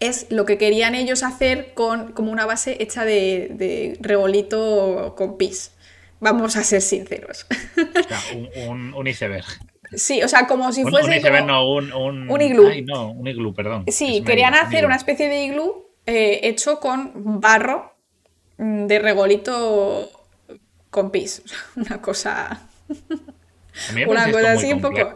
es 0.00 0.26
lo 0.30 0.44
que 0.44 0.58
querían 0.58 0.94
ellos 0.94 1.22
hacer 1.22 1.74
con 1.74 2.12
como 2.12 2.30
una 2.30 2.46
base 2.46 2.76
hecha 2.80 3.04
de, 3.04 3.48
de 3.52 3.96
regolito 4.00 5.14
con 5.16 5.36
pis. 5.36 5.72
Vamos 6.20 6.56
a 6.56 6.64
ser 6.64 6.82
sinceros. 6.82 7.46
un, 8.66 8.94
un, 8.94 9.06
iceberg. 9.06 9.46
Sí, 9.92 10.22
o 10.22 10.28
sea, 10.28 10.46
como 10.46 10.72
si 10.72 10.82
fuese. 10.82 11.06
Un 11.08 11.14
iceberg, 11.14 11.46
no, 11.46 11.68
un, 11.68 11.92
un, 11.92 12.40
iglú. 12.40 12.68
no, 12.84 13.12
un 13.12 13.26
iglú, 13.26 13.54
perdón. 13.54 13.84
Sí, 13.88 14.22
querían 14.24 14.54
hacer 14.54 14.84
una 14.84 14.96
especie 14.96 15.28
de 15.28 15.44
iglú 15.44 15.86
eh, 16.06 16.40
hecho 16.44 16.80
con 16.80 17.40
barro 17.40 17.94
mm, 18.56 18.86
de 18.86 18.98
regolito 18.98 20.10
con 20.90 21.10
pis. 21.10 21.42
Una 21.76 22.00
cosa. 22.00 22.62
una 24.06 24.32
cosa 24.32 24.52
así 24.52 24.72
un 24.72 24.80
poco. 24.80 24.98
¿eh? 24.98 25.14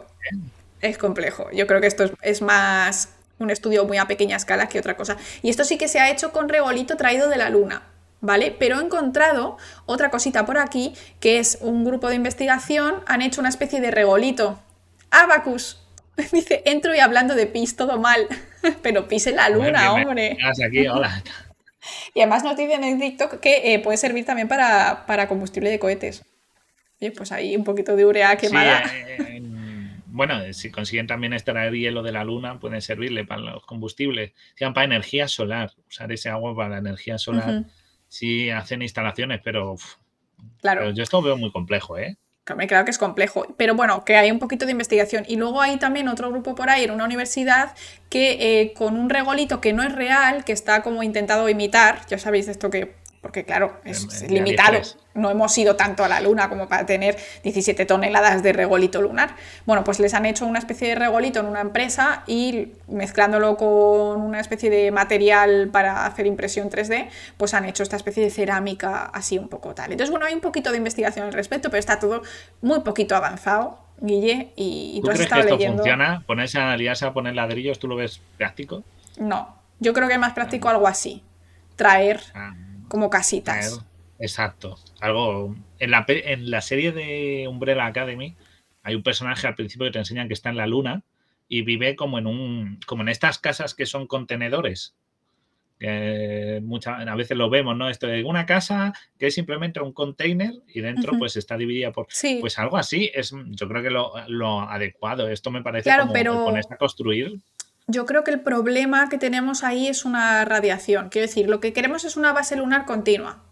Es 0.81 0.97
complejo. 0.97 1.49
Yo 1.51 1.67
creo 1.67 1.81
que 1.81 1.87
esto 1.87 2.11
es 2.21 2.41
más 2.41 3.12
un 3.43 3.51
estudio 3.51 3.85
muy 3.85 3.97
a 3.97 4.07
pequeña 4.07 4.37
escala 4.37 4.67
que 4.67 4.79
otra 4.79 4.97
cosa. 4.97 5.17
Y 5.41 5.49
esto 5.49 5.63
sí 5.63 5.77
que 5.77 5.87
se 5.87 5.99
ha 5.99 6.09
hecho 6.09 6.31
con 6.31 6.49
regolito 6.49 6.97
traído 6.97 7.29
de 7.29 7.37
la 7.37 7.49
luna. 7.49 7.83
¿vale? 8.23 8.55
Pero 8.57 8.79
he 8.79 8.83
encontrado 8.83 9.57
otra 9.85 10.09
cosita 10.09 10.45
por 10.45 10.57
aquí, 10.57 10.93
que 11.19 11.39
es 11.39 11.59
un 11.61 11.83
grupo 11.83 12.07
de 12.09 12.15
investigación, 12.15 13.03
han 13.05 13.21
hecho 13.21 13.41
una 13.41 13.49
especie 13.49 13.81
de 13.81 13.91
regolito. 13.91 14.59
Abacus. 15.11 15.79
Dice, 16.31 16.63
entro 16.65 16.95
y 16.95 16.99
hablando 16.99 17.35
de 17.35 17.45
pis, 17.45 17.75
todo 17.75 17.99
mal. 17.99 18.27
Pero 18.81 19.07
pis 19.07 19.27
en 19.27 19.35
la 19.35 19.49
luna, 19.49 19.93
hombre. 19.93 20.37
Aquí, 20.65 20.87
hola. 20.87 21.21
Y 22.13 22.21
además 22.21 22.45
nos 22.45 22.55
dicen 22.55 22.81
en 22.85 22.97
TikTok 22.97 23.41
que 23.41 23.73
eh, 23.73 23.79
puede 23.79 23.97
servir 23.97 24.23
también 24.23 24.47
para, 24.47 25.27
combustible 25.27 25.69
de 25.69 25.79
cohetes. 25.79 26.23
Y 26.97 27.09
pues 27.09 27.33
ahí 27.33 27.57
un 27.57 27.65
poquito 27.65 27.97
de 27.97 28.05
urea 28.05 28.37
quemada. 28.37 28.83
Eh, 29.19 29.41
bueno, 30.13 30.53
si 30.53 30.69
consiguen 30.69 31.07
también 31.07 31.33
extraer 31.33 31.73
hielo 31.73 32.03
de 32.03 32.11
la 32.11 32.23
luna, 32.23 32.59
pueden 32.59 32.83
servirle 32.83 33.25
para 33.25 33.41
los 33.41 33.65
combustibles. 33.65 34.33
Sean 34.55 34.75
para 34.75 34.85
energía 34.85 35.27
solar, 35.27 35.71
usar 35.87 36.11
ese 36.11 36.29
agua 36.29 36.55
para 36.55 36.69
la 36.69 36.77
energía 36.77 37.17
solar. 37.17 37.65
Sí, 38.09 38.51
hacen 38.51 38.83
instalaciones, 38.83 39.41
pero, 39.43 39.75
claro. 40.61 40.91
yo 40.91 41.01
esto 41.01 41.17
lo 41.17 41.23
veo 41.23 41.37
muy 41.37 41.51
complejo, 41.51 41.97
¿eh? 41.97 42.15
me 42.55 42.67
creo 42.67 42.85
que 42.85 42.91
es 42.91 42.99
complejo, 42.99 43.47
pero 43.57 43.73
bueno, 43.73 44.05
que 44.05 44.15
hay 44.17 44.29
un 44.29 44.37
poquito 44.37 44.65
de 44.65 44.73
investigación. 44.73 45.23
Y 45.27 45.37
luego 45.37 45.61
hay 45.61 45.77
también 45.77 46.07
otro 46.07 46.29
grupo 46.29 46.53
por 46.53 46.69
ahí 46.69 46.83
en 46.83 46.91
una 46.91 47.05
universidad 47.05 47.73
que 48.09 48.61
eh, 48.61 48.73
con 48.73 48.97
un 48.97 49.09
regolito 49.09 49.61
que 49.61 49.73
no 49.73 49.81
es 49.81 49.93
real, 49.93 50.45
que 50.45 50.51
está 50.51 50.83
como 50.83 51.01
intentado 51.01 51.49
imitar, 51.49 52.05
ya 52.05 52.19
sabéis 52.19 52.49
esto 52.49 52.69
que 52.69 52.93
porque 53.23 53.45
claro, 53.45 53.77
es, 53.85 54.29
limitado. 54.29 54.81
No 55.13 55.31
hemos 55.31 55.57
ido 55.57 55.77
tanto 55.77 56.03
a 56.03 56.09
la 56.09 56.19
Luna 56.19 56.49
como 56.49 56.67
para 56.67 56.85
tener 56.85 57.15
17 57.41 57.85
toneladas 57.85 58.43
de 58.43 58.51
regolito 58.51 59.01
lunar. 59.01 59.37
Bueno, 59.65 59.85
pues 59.85 60.01
les 60.01 60.13
han 60.13 60.25
hecho 60.25 60.45
una 60.45 60.59
especie 60.59 60.89
de 60.89 60.95
regolito 60.95 61.39
en 61.39 61.45
una 61.45 61.61
empresa 61.61 62.23
y 62.27 62.73
mezclándolo 62.89 63.55
con 63.55 64.21
una 64.21 64.41
especie 64.41 64.69
de 64.69 64.91
material 64.91 65.69
para 65.71 66.05
hacer 66.05 66.27
impresión 66.27 66.69
3D, 66.69 67.07
pues 67.37 67.53
han 67.53 67.63
hecho 67.63 67.81
esta 67.81 67.95
especie 67.95 68.21
de 68.25 68.29
cerámica 68.29 69.05
así 69.05 69.37
un 69.37 69.47
poco 69.47 69.73
tal. 69.73 69.93
Entonces, 69.93 70.11
bueno, 70.11 70.25
hay 70.25 70.33
un 70.33 70.41
poquito 70.41 70.71
de 70.71 70.77
investigación 70.77 71.25
al 71.25 71.33
respecto, 71.33 71.69
pero 71.69 71.79
está 71.79 71.99
todo 71.99 72.23
muy 72.61 72.81
poquito 72.81 73.15
avanzado. 73.15 73.79
Guille, 74.01 74.51
y, 74.57 74.99
tú 75.01 75.11
has 75.11 75.15
crees 75.15 75.31
estado 75.31 75.57
que 75.57 75.63
esto 75.63 75.75
funciona? 75.77 76.23
¿Ponerse 76.27 76.59
a 76.59 76.73
aliarse 76.73 77.05
a 77.05 77.13
poner 77.13 77.35
ladrillos, 77.35 77.79
tú 77.79 77.87
lo 77.87 77.95
ves 77.95 78.19
práctico? 78.37 78.83
No, 79.17 79.55
yo 79.79 79.93
creo 79.93 80.09
que 80.09 80.15
es 80.15 80.19
más 80.19 80.33
práctico 80.33 80.67
algo 80.67 80.89
así. 80.89 81.23
Traer 81.77 82.19
ah 82.35 82.53
como 82.93 83.09
casitas. 83.09 83.83
Exacto. 84.19 84.77
Algo. 85.01 85.55
En 85.79 85.89
la, 85.89 86.05
en 86.07 86.51
la 86.51 86.61
serie 86.61 86.91
de 86.91 87.47
Umbrella 87.49 87.87
Academy 87.87 88.37
hay 88.83 88.93
un 88.93 89.01
personaje 89.01 89.47
al 89.47 89.55
principio 89.55 89.87
que 89.87 89.93
te 89.93 89.97
enseñan 89.97 90.27
que 90.27 90.35
está 90.35 90.51
en 90.51 90.57
la 90.57 90.67
luna 90.67 91.03
y 91.47 91.63
vive 91.63 91.95
como 91.95 92.19
en 92.19 92.27
un. 92.27 92.79
como 92.85 93.01
en 93.01 93.09
estas 93.09 93.39
casas 93.39 93.73
que 93.73 93.87
son 93.87 94.05
contenedores. 94.05 94.93
Que 95.79 96.61
muchas, 96.63 97.07
a 97.07 97.15
veces 97.15 97.35
lo 97.35 97.49
vemos, 97.49 97.75
¿no? 97.75 97.89
Esto 97.89 98.05
de 98.05 98.23
una 98.23 98.45
casa 98.45 98.93
que 99.17 99.25
es 99.25 99.33
simplemente 99.33 99.81
un 99.81 99.91
container 99.91 100.53
y 100.67 100.81
dentro 100.81 101.17
pues 101.17 101.35
está 101.35 101.57
dividida 101.57 101.91
por. 101.91 102.05
Pues 102.39 102.59
algo 102.59 102.77
así 102.77 103.09
es, 103.11 103.33
yo 103.47 103.67
creo 103.67 103.81
que 103.81 103.89
lo, 103.89 104.61
adecuado. 104.69 105.29
Esto 105.29 105.49
me 105.49 105.63
parece 105.63 105.85
claro, 105.85 106.03
como 106.03 106.13
pero... 106.13 106.45
ponerse 106.45 106.71
a 106.71 106.77
construir 106.77 107.41
yo 107.87 108.05
creo 108.05 108.23
que 108.23 108.31
el 108.31 108.41
problema 108.41 109.09
que 109.09 109.17
tenemos 109.17 109.63
ahí 109.63 109.87
es 109.87 110.05
una 110.05 110.45
radiación. 110.45 111.09
Quiero 111.09 111.27
decir, 111.27 111.49
lo 111.49 111.59
que 111.59 111.73
queremos 111.73 112.05
es 112.05 112.15
una 112.15 112.33
base 112.33 112.55
lunar 112.55 112.85
continua. 112.85 113.43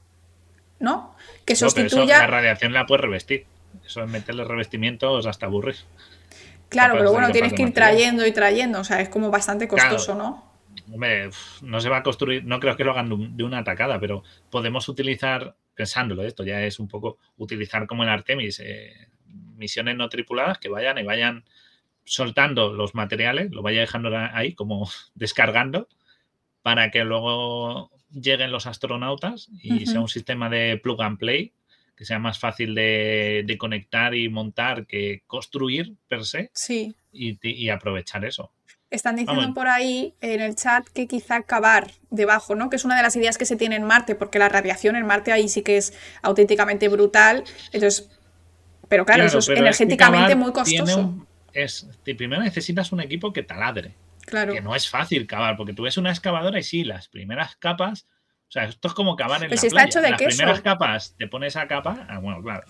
¿No? 0.80 1.16
Que 1.46 1.56
sustituya. 1.56 2.20
la 2.20 2.28
radiación 2.28 2.74
la 2.74 2.86
puedes 2.86 3.02
revestir. 3.02 3.46
Eso 3.86 4.04
es 4.04 4.10
meterle 4.10 4.44
revestimientos 4.44 5.26
hasta 5.26 5.46
aburrir. 5.46 5.76
Claro, 6.70 6.96
pero 6.98 7.12
bueno, 7.12 7.32
tienes 7.32 7.54
que 7.54 7.64
ir 7.64 7.74
trayendo 7.74 8.26
y 8.26 8.32
trayendo. 8.32 8.80
O 8.80 8.84
sea, 8.84 9.02
es 9.02 9.10
como 9.10 9.30
bastante 9.30 9.68
costoso, 9.68 10.16
¿no? 10.16 10.52
Hombre, 10.92 11.30
no 11.62 11.80
se 11.80 11.90
va 11.90 11.98
a 11.98 12.04
construir, 12.04 12.46
no 12.46 12.60
creo 12.60 12.76
que 12.76 12.84
lo 12.84 12.92
hagan 12.92 13.36
de 13.36 13.44
una 13.44 13.60
atacada, 13.60 14.00
pero 14.00 14.24
podemos 14.50 14.88
utilizar, 14.88 15.56
pensándolo, 15.76 16.24
esto 16.24 16.44
ya 16.44 16.62
es 16.64 16.80
un 16.80 16.88
poco 16.88 17.18
utilizar 17.38 17.88
como 17.88 18.04
en 18.04 18.10
Artemis, 18.10 18.62
eh, 18.62 19.10
misiones 19.58 19.96
no 19.96 20.10
tripuladas 20.10 20.58
que 20.58 20.70
vayan 20.70 20.98
y 20.98 21.04
vayan 21.04 21.44
soltando 22.12 22.74
los 22.74 22.94
materiales, 22.94 23.52
lo 23.52 23.62
vaya 23.62 23.80
dejando 23.80 24.12
ahí 24.34 24.54
como 24.54 24.90
descargando 25.16 25.88
para 26.62 26.92
que 26.92 27.06
luego 27.06 27.90
lleguen 28.12 28.52
los 28.52 28.68
astronautas 28.68 29.48
y 29.64 29.86
sea 29.86 30.02
un 30.02 30.10
sistema 30.10 30.50
de 30.50 30.78
plug 30.78 31.02
and 31.02 31.18
play 31.18 31.54
que 31.96 32.04
sea 32.04 32.20
más 32.20 32.38
fácil 32.38 32.76
de, 32.76 33.56
conectar 33.58 34.14
y 34.14 34.28
montar 34.28 34.86
que 34.88 35.24
construir 35.26 35.94
per 36.10 36.26
se 36.26 36.52
sí. 36.54 36.96
y, 37.14 37.70
aprovechar 37.70 38.26
eso. 38.26 38.52
Están 38.90 39.16
diciendo 39.16 39.54
por 39.54 39.68
ahí 39.68 40.14
en 40.20 40.42
el 40.42 40.56
chat 40.56 40.86
que 40.90 41.08
quizá 41.08 41.44
cavar 41.44 41.92
debajo, 42.10 42.56
¿no? 42.56 42.70
Que 42.70 42.76
es 42.76 42.84
una 42.84 42.98
de 42.98 43.04
las 43.04 43.16
ideas 43.16 43.38
que 43.38 43.46
se 43.46 43.56
tiene 43.56 43.78
en 43.78 43.84
Marte, 43.84 44.16
porque 44.16 44.38
la 44.38 44.50
radiación 44.50 44.98
en 44.98 45.06
Marte 45.06 45.32
ahí 45.32 45.48
sí 45.48 45.62
que 45.62 45.78
es 45.78 45.94
auténticamente 46.22 46.90
brutal. 46.90 47.46
Entonces, 47.72 48.10
pero 48.90 49.06
claro, 49.06 49.24
eso 49.24 49.38
es 49.38 49.48
energéticamente 49.50 50.36
muy 50.36 50.52
costoso 50.52 51.26
es, 51.54 51.88
primero 52.04 52.42
necesitas 52.42 52.92
un 52.92 53.02
equipo 53.02 53.34
que 53.34 53.44
taladre. 53.44 53.96
Claro. 54.26 54.54
Que 54.54 54.62
no 54.62 54.76
es 54.76 54.90
fácil 54.90 55.28
cavar, 55.28 55.58
porque 55.58 55.74
tú 55.74 55.84
ves 55.84 55.98
una 55.98 56.12
excavadora 56.12 56.60
y 56.60 56.64
sí, 56.64 56.84
las 56.84 57.08
primeras 57.08 57.56
capas, 57.56 58.08
o 58.52 58.54
sea, 58.54 58.66
esto 58.66 58.90
es 58.90 58.94
como 58.94 59.16
cavar 59.16 59.42
en 59.44 59.50
la 59.50 59.56
playa. 59.56 59.86
Está 59.86 60.02
las 60.02 60.22
primeras 60.22 60.60
capas, 60.60 61.16
te 61.18 61.28
pones 61.28 61.56
a 61.56 61.68
capa, 61.68 62.06
ah, 62.10 62.20
bueno, 62.20 62.44
claro, 62.44 62.66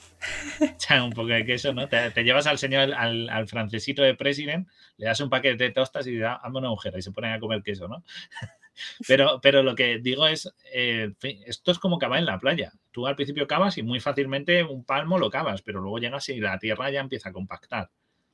echa 0.61 1.03
un 1.03 1.11
poco 1.11 1.29
de 1.29 1.43
queso, 1.43 1.73
¿no? 1.73 1.87
Te, 1.87 2.23
llevas 2.23 2.45
al 2.45 2.59
señor, 2.59 2.93
al, 2.93 3.47
francesito 3.47 4.03
de 4.03 4.13
president, 4.13 4.67
le 4.97 5.07
das 5.07 5.19
un 5.21 5.31
paquete 5.31 5.63
de 5.63 5.71
tostas 5.71 6.05
y 6.05 6.11
le 6.11 6.19
das 6.19 6.39
una 6.53 6.67
agujero 6.67 6.99
y 6.99 7.01
se 7.01 7.11
ponen 7.11 7.33
a 7.33 7.39
comer 7.39 7.63
queso, 7.63 7.87
¿no? 7.87 8.03
Pero, 9.05 9.41
pero 9.41 9.63
lo 9.63 9.75
que 9.75 9.99
digo 9.99 10.25
es, 10.27 10.51
eh, 10.73 11.11
esto 11.45 11.71
es 11.71 11.77
como 11.77 11.99
cavar 11.99 12.19
en 12.19 12.25
la 12.25 12.39
playa. 12.39 12.71
Tú 12.91 13.05
al 13.05 13.17
principio 13.17 13.45
cavas 13.45 13.77
y 13.77 13.83
muy 13.83 13.99
fácilmente 13.99 14.63
un 14.63 14.85
palmo 14.85 15.19
lo 15.19 15.29
cavas, 15.29 15.61
pero 15.61 15.81
luego 15.81 15.99
llegas 15.99 16.29
y 16.29 16.39
la 16.39 16.57
tierra 16.57 16.89
ya 16.89 17.01
empieza 17.01 17.29
a 17.29 17.33
compactar 17.33 17.91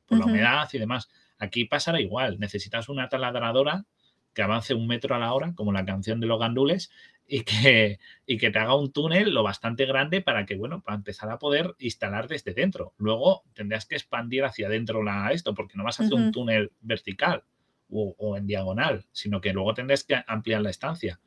por 0.07 0.19
la 0.19 0.25
humedad 0.25 0.67
y 0.73 0.77
demás. 0.77 1.09
Aquí 1.37 1.65
pasará 1.65 2.01
igual, 2.01 2.39
necesitas 2.39 2.89
una 2.89 3.09
taladradora 3.09 3.85
que 4.33 4.41
avance 4.43 4.73
un 4.73 4.87
metro 4.87 5.15
a 5.15 5.19
la 5.19 5.33
hora, 5.33 5.53
como 5.55 5.71
la 5.71 5.85
canción 5.85 6.19
de 6.19 6.27
los 6.27 6.39
gandules, 6.39 6.91
y 7.27 7.43
que, 7.43 7.99
y 8.25 8.37
que 8.37 8.51
te 8.51 8.59
haga 8.59 8.75
un 8.75 8.91
túnel 8.91 9.33
lo 9.33 9.43
bastante 9.43 9.85
grande 9.85 10.21
para 10.21 10.45
que, 10.45 10.55
bueno, 10.55 10.81
para 10.81 10.95
empezar 10.95 11.29
a 11.29 11.39
poder 11.39 11.75
instalar 11.79 12.27
desde 12.27 12.53
dentro. 12.53 12.93
Luego 12.97 13.43
tendrás 13.53 13.85
que 13.85 13.95
expandir 13.95 14.45
hacia 14.45 14.67
adentro 14.67 15.03
la, 15.03 15.31
esto, 15.31 15.53
porque 15.53 15.73
no 15.75 15.83
vas 15.83 15.99
a 15.99 16.03
hacer 16.03 16.13
un 16.13 16.31
túnel 16.31 16.71
vertical 16.81 17.43
o, 17.89 18.37
en 18.37 18.47
diagonal, 18.47 19.05
sino 19.11 19.41
que 19.41 19.53
luego 19.53 19.73
tendrás 19.73 20.03
que 20.03 20.23
ampliar 20.27 20.61
la 20.61 20.69
estancia. 20.69 21.19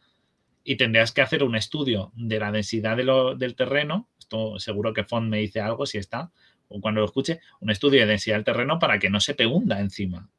Y 0.63 0.77
tendrás 0.77 1.13
que 1.13 1.23
hacer 1.23 1.43
un 1.43 1.57
estudio 1.57 2.13
de 2.15 2.39
la 2.39 2.53
densidad 2.53 2.97
del 2.97 3.55
terreno. 3.57 4.09
Esto 4.19 4.59
seguro 4.59 4.93
que 4.93 5.05
Font 5.05 5.29
me 5.29 5.39
dice 5.39 5.61
algo 5.61 5.87
si 5.87 5.99
está, 5.99 6.31
o 6.71 6.81
cuando 6.81 7.01
lo 7.01 7.07
escuche, 7.07 7.41
un 7.61 7.71
estudio 7.71 8.01
de 8.01 8.07
densidad 8.07 8.37
del 8.37 8.45
terreno 8.45 8.79
para 8.79 8.99
que 8.99 9.11
no 9.11 9.21
se 9.21 9.35
te 9.35 9.45
hunda 9.45 9.81
encima. 9.81 10.31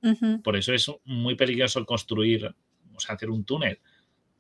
Por 0.43 0.55
eso 0.55 0.73
es 0.73 0.89
muy 1.03 1.35
peligroso 1.35 1.85
construir, 1.85 2.55
o 2.95 2.99
sea, 2.99 3.15
hacer 3.15 3.29
un 3.29 3.43
túnel. 3.43 3.79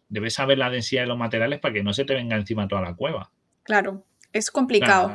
Debes 0.07 0.33
saber 0.33 0.57
la 0.57 0.69
densidad 0.69 1.03
de 1.03 1.09
los 1.09 1.17
materiales 1.17 1.59
para 1.59 1.73
que 1.73 1.83
no 1.83 1.93
se 1.93 2.05
te 2.05 2.15
venga 2.15 2.37
encima 2.37 2.67
toda 2.67 2.81
la 2.81 2.95
cueva. 2.95 3.31
Claro, 3.63 4.05
es 4.31 4.49
complicado. 4.51 5.13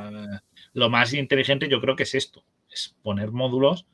lo 0.74 0.90
más 0.90 1.14
inteligente 1.14 1.68
yo 1.68 1.80
creo 1.80 1.96
que 1.96 2.02
es 2.02 2.14
esto, 2.14 2.44
es 2.70 2.94
poner 3.02 3.32
módulos 3.32 3.86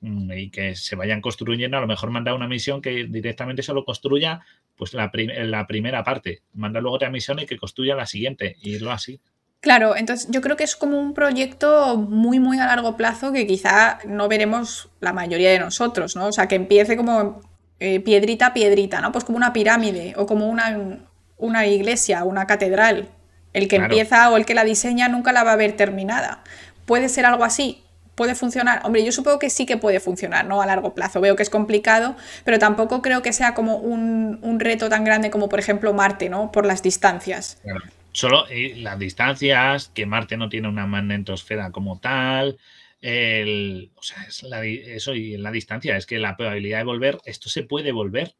mm, 0.00 0.32
y 0.32 0.50
que 0.50 0.74
se 0.74 0.96
vayan 0.96 1.20
construyendo, 1.20 1.76
a 1.76 1.80
lo 1.80 1.86
mejor 1.86 2.10
mandar 2.10 2.34
una 2.34 2.48
misión 2.48 2.82
que 2.82 3.04
directamente 3.04 3.62
solo 3.62 3.84
construya 3.84 4.40
pues 4.74 4.94
la, 4.94 5.12
la 5.12 5.66
primera 5.68 6.02
parte, 6.02 6.42
manda 6.54 6.80
luego 6.80 6.96
otra 6.96 7.10
misión 7.10 7.38
y 7.38 7.46
que 7.46 7.56
construya 7.56 7.94
la 7.94 8.06
siguiente, 8.06 8.56
y 8.60 8.74
irlo 8.74 8.90
así. 8.90 9.20
Claro, 9.66 9.96
entonces 9.96 10.28
yo 10.30 10.42
creo 10.42 10.56
que 10.56 10.62
es 10.62 10.76
como 10.76 10.96
un 10.96 11.12
proyecto 11.12 11.96
muy, 11.96 12.38
muy 12.38 12.60
a 12.60 12.66
largo 12.66 12.96
plazo 12.96 13.32
que 13.32 13.48
quizá 13.48 13.98
no 14.06 14.28
veremos 14.28 14.90
la 15.00 15.12
mayoría 15.12 15.50
de 15.50 15.58
nosotros, 15.58 16.14
¿no? 16.14 16.26
O 16.28 16.32
sea, 16.32 16.46
que 16.46 16.54
empiece 16.54 16.96
como 16.96 17.40
eh, 17.80 17.98
piedrita 17.98 18.46
a 18.46 18.54
piedrita, 18.54 19.00
¿no? 19.00 19.10
Pues 19.10 19.24
como 19.24 19.38
una 19.38 19.52
pirámide 19.52 20.14
o 20.18 20.24
como 20.24 20.48
una, 20.48 21.00
una 21.36 21.66
iglesia, 21.66 22.22
una 22.22 22.46
catedral. 22.46 23.08
El 23.54 23.66
que 23.66 23.74
empieza 23.74 24.30
o 24.30 24.36
el 24.36 24.46
que 24.46 24.54
la 24.54 24.62
diseña 24.62 25.08
nunca 25.08 25.32
la 25.32 25.42
va 25.42 25.54
a 25.54 25.56
ver 25.56 25.72
terminada. 25.72 26.44
¿Puede 26.84 27.08
ser 27.08 27.26
algo 27.26 27.42
así? 27.42 27.82
¿Puede 28.14 28.36
funcionar? 28.36 28.82
Hombre, 28.84 29.04
yo 29.04 29.10
supongo 29.10 29.40
que 29.40 29.50
sí 29.50 29.66
que 29.66 29.76
puede 29.76 29.98
funcionar, 29.98 30.44
¿no? 30.44 30.62
A 30.62 30.66
largo 30.66 30.94
plazo. 30.94 31.20
Veo 31.20 31.34
que 31.34 31.42
es 31.42 31.50
complicado, 31.50 32.14
pero 32.44 32.60
tampoco 32.60 33.02
creo 33.02 33.20
que 33.20 33.32
sea 33.32 33.54
como 33.54 33.78
un, 33.78 34.38
un 34.42 34.60
reto 34.60 34.88
tan 34.88 35.02
grande 35.02 35.32
como, 35.32 35.48
por 35.48 35.58
ejemplo, 35.58 35.92
Marte, 35.92 36.28
¿no? 36.28 36.52
Por 36.52 36.66
las 36.66 36.84
distancias. 36.84 37.58
Claro. 37.64 37.80
Solo 38.16 38.46
las 38.76 38.98
distancias, 38.98 39.92
que 39.94 40.06
Marte 40.06 40.38
no 40.38 40.48
tiene 40.48 40.68
una 40.68 40.86
magnetosfera 40.86 41.70
como 41.70 42.00
tal, 42.00 42.56
el, 43.02 43.90
o 43.94 44.02
sea, 44.02 44.22
es 44.22 44.42
eso 44.42 45.14
y 45.14 45.34
en 45.34 45.42
la 45.42 45.50
distancia, 45.50 45.98
es 45.98 46.06
que 46.06 46.18
la 46.18 46.34
probabilidad 46.34 46.78
de 46.78 46.84
volver, 46.84 47.18
esto 47.26 47.50
se 47.50 47.64
puede 47.64 47.92
volver. 47.92 48.34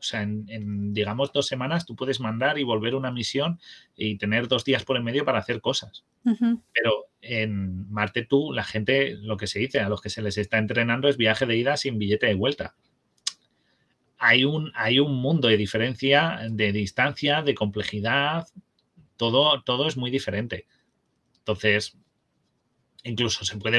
O 0.00 0.02
sea, 0.02 0.22
en, 0.22 0.92
digamos 0.92 1.32
dos 1.32 1.46
semanas 1.46 1.86
tú 1.86 1.94
puedes 1.94 2.18
mandar 2.18 2.58
y 2.58 2.64
volver 2.64 2.96
una 2.96 3.12
misión 3.12 3.60
y 3.94 4.18
tener 4.18 4.48
dos 4.48 4.64
días 4.64 4.84
por 4.84 4.96
en 4.96 5.04
medio 5.04 5.24
para 5.24 5.38
hacer 5.38 5.60
cosas. 5.60 6.04
Pero 6.24 7.06
en 7.20 7.88
Marte 7.88 8.24
tú, 8.24 8.52
la 8.52 8.64
gente, 8.64 9.14
lo 9.14 9.36
que 9.36 9.46
se 9.46 9.60
dice, 9.60 9.78
a 9.78 9.88
los 9.88 10.00
que 10.00 10.10
se 10.10 10.22
les 10.22 10.38
está 10.38 10.58
entrenando 10.58 11.08
es 11.08 11.16
viaje 11.16 11.46
de 11.46 11.56
ida 11.56 11.76
sin 11.76 12.00
billete 12.00 12.26
de 12.26 12.34
vuelta. 12.34 12.74
Hay 14.18 14.44
un, 14.44 14.72
hay 14.74 14.98
un 14.98 15.14
mundo 15.22 15.46
de 15.46 15.56
diferencia, 15.56 16.40
de 16.50 16.72
distancia, 16.72 17.42
de 17.42 17.54
complejidad, 17.54 18.48
todo, 19.20 19.60
todo 19.60 19.86
es 19.86 19.98
muy 19.98 20.10
diferente. 20.10 20.66
Entonces, 21.40 21.98
incluso 23.04 23.44
se 23.44 23.58
puede, 23.58 23.78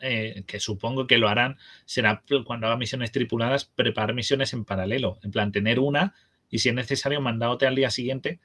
eh, 0.00 0.44
que 0.46 0.60
supongo 0.60 1.06
que 1.06 1.16
lo 1.16 1.28
harán, 1.28 1.56
será 1.86 2.22
cuando 2.44 2.66
haga 2.66 2.76
misiones 2.76 3.10
tripuladas, 3.10 3.64
preparar 3.64 4.14
misiones 4.14 4.52
en 4.52 4.66
paralelo. 4.66 5.18
En 5.22 5.30
plan, 5.30 5.50
tener 5.50 5.80
una 5.80 6.14
y 6.50 6.58
si 6.58 6.68
es 6.68 6.74
necesario, 6.74 7.22
mandándote 7.22 7.66
al 7.66 7.74
día 7.74 7.90
siguiente 7.90 8.38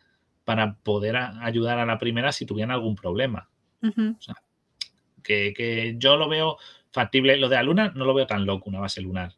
para 0.46 0.76
poder 0.76 1.18
ayudar 1.18 1.80
a 1.80 1.86
la 1.86 1.98
primera 1.98 2.32
si 2.32 2.46
tuvieran 2.46 2.72
algún 2.72 2.96
problema. 2.96 3.50
o 3.84 4.22
sea, 4.22 4.36
que, 5.22 5.54
que, 5.54 5.96
yo 5.98 6.16
lo 6.16 6.30
veo 6.30 6.56
factible. 6.92 7.36
Lo 7.36 7.50
de 7.50 7.58
la 7.58 7.64
luna 7.64 7.92
no 7.94 8.06
lo 8.06 8.14
veo 8.14 8.26
tan 8.26 8.46
loco, 8.46 8.70
una 8.70 8.80
base 8.80 9.02
lunar. 9.02 9.34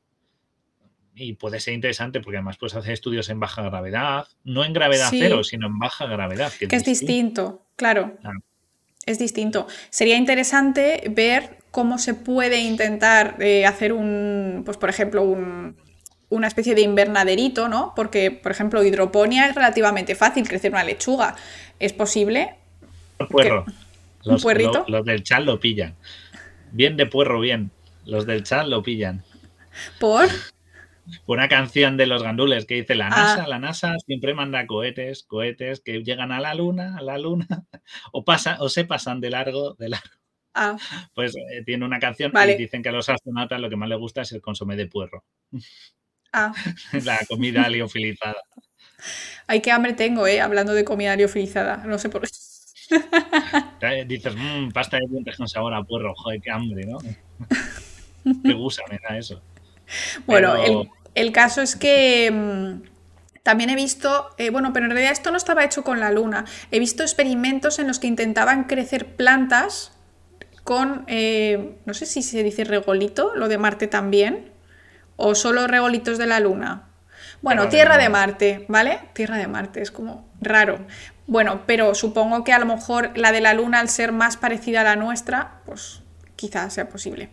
Y 1.21 1.33
puede 1.33 1.59
ser 1.59 1.73
interesante 1.73 2.21
porque 2.21 2.37
además 2.37 2.57
puedes 2.57 2.75
hacer 2.75 2.93
estudios 2.93 3.27
en 3.27 3.41
baja 3.41 3.61
gravedad, 3.61 4.25
no 4.45 4.63
en 4.63 4.71
gravedad 4.71 5.09
cero, 5.09 5.43
sino 5.43 5.67
en 5.67 5.77
baja 5.77 6.05
gravedad. 6.05 6.49
Que, 6.53 6.73
es, 6.73 6.85
distinto, 6.85 7.65
claro. 7.75 8.17
Es 9.05 9.19
distinto. 9.19 9.67
Sería 9.89 10.15
interesante 10.15 11.03
ver 11.13 11.57
cómo 11.71 11.97
se 11.97 12.13
puede 12.13 12.61
intentar 12.61 13.35
eh, 13.41 13.65
hacer 13.65 13.91
un, 13.91 14.61
pues 14.63 14.77
por 14.77 14.89
ejemplo, 14.89 15.23
un, 15.23 15.75
una 16.29 16.47
especie 16.47 16.73
de 16.73 16.81
invernaderito, 16.83 17.67
¿no? 17.67 17.91
Porque, 17.97 18.31
por 18.31 18.53
ejemplo, 18.53 18.81
hidroponía 18.81 19.49
es 19.49 19.55
relativamente 19.55 20.15
fácil 20.15 20.47
crecer 20.47 20.71
una 20.71 20.85
lechuga. 20.85 21.35
¿Es 21.79 21.91
posible? 21.91 22.55
Puerro. 23.29 23.65
¿Un 23.67 24.33
los, 24.33 24.41
puerrito? 24.41 24.85
los 24.87 25.03
del 25.03 25.23
chat 25.23 25.41
lo 25.41 25.59
pillan. 25.59 25.95
Bien 26.71 26.95
de 26.95 27.05
puerro, 27.07 27.41
bien. 27.41 27.71
Los 28.05 28.25
del 28.25 28.43
chat 28.43 28.67
lo 28.67 28.81
pillan. 28.83 29.23
¿Por? 29.99 30.29
Una 31.25 31.47
canción 31.47 31.97
de 31.97 32.05
los 32.05 32.23
gandules 32.23 32.65
que 32.65 32.75
dice 32.75 32.95
la 32.95 33.07
ah. 33.07 33.09
NASA, 33.09 33.47
la 33.47 33.59
NASA 33.59 33.95
siempre 34.05 34.33
manda 34.33 34.65
cohetes, 34.67 35.23
cohetes 35.23 35.81
que 35.81 36.03
llegan 36.03 36.31
a 36.31 36.39
la 36.39 36.53
luna, 36.53 36.97
a 36.97 37.01
la 37.01 37.17
luna, 37.17 37.47
o 38.11 38.23
pasa, 38.23 38.57
o 38.59 38.69
se 38.69 38.85
pasan 38.85 39.21
de 39.21 39.29
largo, 39.29 39.75
de 39.75 39.89
largo. 39.89 40.19
Ah. 40.53 40.77
Pues 41.13 41.35
eh, 41.35 41.63
tiene 41.65 41.85
una 41.85 41.99
canción 41.99 42.31
y 42.35 42.55
dicen 42.55 42.83
que 42.83 42.89
a 42.89 42.91
los 42.91 43.09
astronautas 43.09 43.59
lo 43.59 43.69
que 43.69 43.75
más 43.75 43.89
les 43.89 43.97
gusta 43.97 44.21
es 44.21 44.31
el 44.31 44.41
consomé 44.41 44.75
de 44.75 44.87
puerro. 44.87 45.23
Ah. 46.33 46.53
La 47.05 47.19
comida 47.27 47.67
liofilizada. 47.69 48.41
Ay, 49.47 49.61
qué 49.61 49.71
hambre 49.71 49.93
tengo, 49.93 50.27
¿eh? 50.27 50.41
Hablando 50.41 50.73
de 50.73 50.83
comida 50.83 51.15
liofilizada. 51.15 51.77
No 51.77 51.97
sé 51.97 52.09
por 52.09 52.21
qué. 52.21 52.29
Dices, 54.05 54.35
mmm, 54.35 54.69
pasta 54.71 54.97
de 54.97 55.07
dientes 55.09 55.37
con 55.37 55.47
sabor 55.47 55.73
a 55.73 55.83
puerro. 55.83 56.13
Joder, 56.15 56.41
qué 56.41 56.51
hambre, 56.51 56.85
¿no? 56.85 56.99
qué 56.99 58.53
gusa 58.53 58.83
me 58.89 58.99
da 59.07 59.17
eso. 59.17 59.41
Bueno, 60.25 60.55
el, 60.55 60.89
caso 61.31 61.61
es 61.61 61.75
que... 61.75 62.31
Mm, 62.31 62.89
también 63.41 63.69
he 63.69 63.75
visto, 63.75 64.29
eh, 64.37 64.51
bueno, 64.51 64.73
pero 64.73 64.85
en 64.85 64.91
realidad 64.91 65.13
esto 65.13 65.31
no 65.31 65.37
estaba 65.37 65.63
hecho 65.63 65.83
con 65.83 65.99
la 65.99 66.11
luna. 66.11 66.45
He 66.71 66.77
visto 66.77 67.03
experimentos 67.03 67.79
en 67.79 67.87
los 67.87 67.97
que 67.97 68.05
intentaban 68.05 68.65
crecer 68.65 69.15
plantas 69.15 69.91
con, 70.63 71.03
eh, 71.07 71.77
no 71.85 71.95
sé 71.95 72.05
si 72.05 72.21
se 72.21 72.43
dice 72.43 72.63
regolito, 72.63 73.33
lo 73.35 73.47
de 73.47 73.57
Marte 73.57 73.87
también, 73.87 74.51
o 75.15 75.33
solo 75.33 75.65
regolitos 75.65 76.19
de 76.19 76.27
la 76.27 76.39
Luna. 76.39 76.89
Bueno, 77.41 77.69
Tierra 77.69 77.97
de, 77.97 78.07
Marte, 78.09 78.65
¿vale? 78.67 78.99
Tierra 79.13 79.37
de 79.37 79.47
Marte, 79.47 79.81
es 79.81 79.89
como 79.89 80.29
raro. 80.39 80.85
Bueno, 81.25 81.63
pero 81.65 81.95
supongo 81.95 82.43
que 82.43 82.53
a 82.53 82.59
lo 82.59 82.67
mejor 82.67 83.17
la 83.17 83.31
de 83.31 83.41
la 83.41 83.55
Luna, 83.55 83.79
al 83.79 83.89
ser 83.89 84.11
más 84.11 84.37
parecida 84.37 84.81
a 84.81 84.83
la 84.83 84.95
nuestra, 84.95 85.61
pues 85.65 86.01
quizás 86.35 86.73
sea 86.73 86.87
posible. 86.87 87.29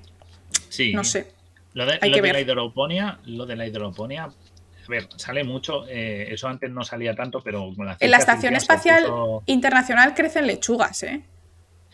Sí. 0.69 0.95
No 0.95 1.05
sé. 1.05 1.36
Lo 1.77 1.85
de, 1.85 1.99
la 2.01 2.41
hidroponía, 2.41 3.21
lo 3.27 3.45
de 3.45 3.55
la 3.55 3.67
hidroponía, 3.67 4.25
a 4.25 4.89
ver, 4.89 5.09
sale 5.17 5.45
mucho, 5.45 5.87
eh, 5.87 6.33
eso 6.33 6.49
antes 6.49 6.71
no 6.71 6.83
salía 6.83 7.15
tanto, 7.15 7.43
pero 7.43 7.71
la 7.77 7.99
En 8.01 8.11
la 8.11 8.17
Estación 8.17 8.57
Espacial 8.57 9.05
Internacional 9.45 10.15
crecen 10.15 10.47
lechugas, 10.47 11.03
¿eh? 11.03 11.23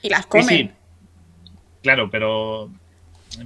Y 0.01 0.09
las 0.09 0.27
comen. 0.27 0.73
Claro, 1.83 2.09
pero 2.13 2.71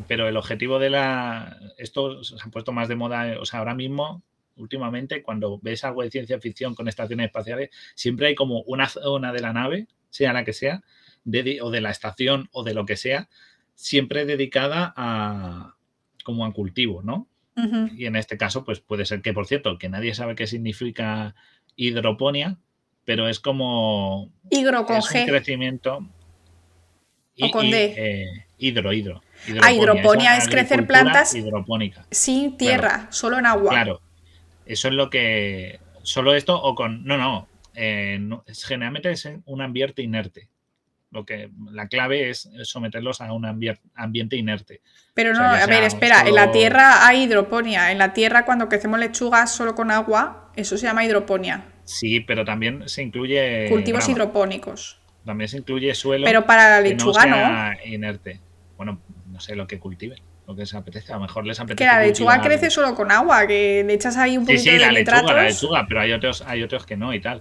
pero 0.06 0.28
el 0.28 0.36
objetivo 0.36 0.78
de 0.78 0.90
la. 0.90 1.56
Esto 1.78 2.22
se 2.22 2.34
ha 2.34 2.50
puesto 2.50 2.70
más 2.70 2.88
de 2.88 2.96
moda, 2.96 3.40
o 3.40 3.46
sea, 3.46 3.60
ahora 3.60 3.74
mismo, 3.74 4.22
últimamente, 4.56 5.22
cuando 5.22 5.58
ves 5.62 5.84
algo 5.84 6.02
de 6.02 6.10
ciencia 6.10 6.38
ficción 6.38 6.74
con 6.74 6.86
estaciones 6.86 7.28
espaciales, 7.28 7.70
siempre 7.94 8.26
hay 8.26 8.34
como 8.34 8.60
una 8.66 8.90
zona 8.90 9.32
de 9.32 9.40
la 9.40 9.54
nave, 9.54 9.86
sea 10.10 10.34
la 10.34 10.44
que 10.44 10.52
sea, 10.52 10.82
o 11.62 11.70
de 11.70 11.80
la 11.80 11.90
estación 11.90 12.50
o 12.52 12.62
de 12.62 12.74
lo 12.74 12.84
que 12.84 12.98
sea, 12.98 13.30
siempre 13.74 14.26
dedicada 14.26 14.92
a 14.94 15.75
como 16.26 16.44
a 16.44 16.52
cultivo, 16.52 17.02
¿no? 17.02 17.28
Y 17.96 18.04
en 18.04 18.16
este 18.16 18.36
caso, 18.36 18.64
pues 18.64 18.80
puede 18.80 19.06
ser 19.06 19.22
que, 19.22 19.32
por 19.32 19.46
cierto, 19.46 19.78
que 19.78 19.88
nadie 19.88 20.12
sabe 20.12 20.34
qué 20.34 20.46
significa 20.46 21.36
hidroponía, 21.76 22.58
pero 23.04 23.28
es 23.28 23.38
como. 23.38 24.30
Hidro 24.50 24.84
con 24.84 24.96
es 24.96 25.10
un 25.10 25.24
crecimiento. 25.24 26.06
o 27.40 27.50
con 27.50 27.70
D. 27.70 27.94
Eh, 27.96 28.44
hidro, 28.58 28.92
hidro. 28.92 29.22
Hidroponía, 29.46 29.62
ah, 29.62 29.72
hidroponía 29.72 30.36
es, 30.36 30.48
crecer 30.48 30.86
plantas 30.86 31.34
hidropónica. 31.34 32.04
sin 32.10 32.58
tierra, 32.58 33.06
solo 33.10 33.38
en 33.38 33.46
agua. 33.46 33.70
Claro, 33.70 34.02
eso 34.66 34.88
es 34.88 34.94
lo 34.94 35.08
que. 35.08 35.78
Solo 36.02 36.34
esto 36.34 36.60
o 36.60 36.74
con. 36.74 37.04
No, 37.04 37.16
no. 37.16 37.48
Eh, 37.74 38.18
generalmente 38.66 39.12
es 39.12 39.30
un 39.46 39.62
ambiente 39.62 40.02
inerte. 40.02 40.48
Lo 41.12 41.24
que 41.24 41.50
la 41.70 41.86
clave 41.86 42.30
es 42.30 42.48
someterlos 42.64 43.20
a 43.20 43.32
un 43.32 43.46
ambiente 43.94 44.36
inerte. 44.36 44.82
Pero 45.14 45.32
no, 45.32 45.40
a 45.40 45.66
ver, 45.66 45.84
espera, 45.84 46.22
en 46.26 46.34
la 46.34 46.50
tierra 46.50 47.06
hay 47.06 47.22
hidroponía. 47.22 47.92
En 47.92 47.98
la 47.98 48.12
tierra, 48.12 48.44
cuando 48.44 48.68
crecemos 48.68 48.98
lechugas 48.98 49.54
solo 49.54 49.74
con 49.74 49.90
agua, 49.90 50.50
eso 50.56 50.76
se 50.76 50.86
llama 50.86 51.04
hidroponía. 51.04 51.64
Sí, 51.84 52.20
pero 52.20 52.44
también 52.44 52.88
se 52.88 53.02
incluye. 53.02 53.68
Cultivos 53.68 54.08
hidropónicos. 54.08 55.00
También 55.24 55.48
se 55.48 55.58
incluye 55.58 55.94
suelo. 55.94 56.26
Pero 56.26 56.44
para 56.44 56.68
la 56.68 56.80
lechuga 56.80 57.24
no. 57.24 57.72
Inerte. 57.84 58.40
Bueno, 58.76 59.00
no 59.30 59.40
sé, 59.40 59.54
lo 59.56 59.66
que 59.66 59.78
cultiven, 59.78 60.18
lo 60.46 60.54
que 60.54 60.62
les 60.62 60.74
apetece. 60.74 61.12
A 61.12 61.16
lo 61.16 61.22
mejor 61.22 61.46
les 61.46 61.58
apetece. 61.58 61.78
Que 61.78 61.84
la 61.84 62.00
lechuga 62.00 62.40
crece 62.40 62.68
solo 62.68 62.94
con 62.94 63.10
agua, 63.10 63.46
que 63.46 63.84
le 63.86 63.94
echas 63.94 64.16
ahí 64.16 64.36
un 64.36 64.44
poquito 64.44 64.62
sí, 64.64 64.70
sí, 64.70 64.78
la 64.78 64.92
lechuga, 64.92 65.22
la 65.32 65.42
lechuga, 65.44 65.86
pero 65.88 66.00
hay 66.00 66.12
otros, 66.12 66.42
hay 66.42 66.62
otros 66.62 66.84
que 66.84 66.96
no 66.96 67.14
y 67.14 67.20
tal. 67.20 67.40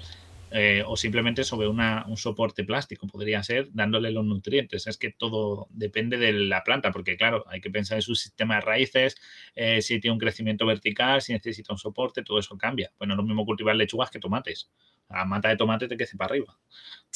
Eh, 0.58 0.86
o 0.88 0.96
simplemente 0.96 1.44
sobre 1.44 1.68
una, 1.68 2.06
un 2.08 2.16
soporte 2.16 2.64
plástico, 2.64 3.08
podría 3.08 3.44
ser, 3.44 3.68
dándole 3.74 4.10
los 4.10 4.24
nutrientes. 4.24 4.88
Es 4.88 4.98
que 4.98 5.12
todo 5.12 5.68
depende 5.70 6.18
de 6.18 6.32
la 6.32 6.64
planta, 6.64 6.94
porque 6.94 7.18
claro, 7.18 7.44
hay 7.50 7.60
que 7.60 7.70
pensar 7.70 7.98
en 7.98 8.02
su 8.02 8.16
sistema 8.16 8.56
de 8.56 8.62
raíces, 8.62 9.18
eh, 9.54 9.82
si 9.82 10.00
tiene 10.00 10.14
un 10.14 10.20
crecimiento 10.20 10.66
vertical, 10.66 11.22
si 11.22 11.34
necesita 11.34 11.74
un 11.74 11.78
soporte, 11.78 12.24
todo 12.24 12.40
eso 12.40 12.58
cambia. 12.58 12.90
Bueno, 12.98 13.18
lo 13.18 13.24
mismo 13.24 13.44
cultivar 13.44 13.76
lechugas 13.76 14.10
que 14.10 14.18
tomates. 14.18 14.70
La 15.10 15.26
mata 15.26 15.50
de 15.50 15.58
tomate 15.58 15.90
te 15.90 15.98
crece 15.98 16.16
para 16.16 16.30
arriba. 16.30 16.58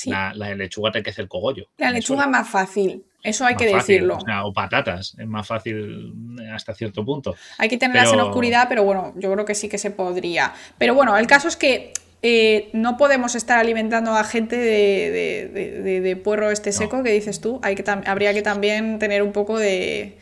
La, 0.04 0.34
la, 0.36 0.54
lechuga 0.54 0.92
te 0.92 1.02
crece 1.02 1.22
el 1.22 1.30
cogollo. 1.30 1.70
La 1.78 1.92
lechuga 1.92 2.26
es 2.26 2.30
más 2.30 2.50
fácil. 2.50 3.06
Eso 3.24 3.46
hay 3.46 3.56
que 3.56 3.74
decirlo. 3.74 4.18
O, 4.44 4.52
patatas, 4.52 5.16
es 5.18 5.28
más 5.28 5.48
fácil 5.48 6.14
hasta 6.54 6.74
cierto 6.74 7.06
punto. 7.06 7.36
Hay 7.58 7.70
que 7.70 7.78
tenerlas 7.78 8.12
en 8.12 8.20
oscuridad, 8.20 8.68
pero 8.68 8.84
bueno, 8.84 9.14
yo 9.16 9.32
creo 9.32 9.46
que 9.46 9.56
sí 9.56 9.70
que 9.70 9.78
se 9.78 9.92
podría. 9.92 10.54
Pero 10.78 10.94
bueno, 10.94 11.18
el 11.18 11.26
caso 11.26 11.48
es 11.48 11.56
que 11.56 11.94
eh, 12.22 12.70
no 12.74 12.98
podemos 12.98 13.36
estar 13.36 13.60
alimentando 13.60 14.16
a 14.16 14.24
gente 14.24 14.58
de, 14.58 16.22
puerro 16.24 16.52
este 16.52 16.72
seco 16.72 17.02
que 17.04 17.12
dices 17.12 17.40
tú. 17.40 17.60
Hay 17.64 17.76
que 17.76 17.84
habría 18.06 18.34
que 18.34 18.42
también 18.42 19.00
tener 19.00 19.24
un 19.24 19.32
poco 19.32 19.58
de, 19.58 20.18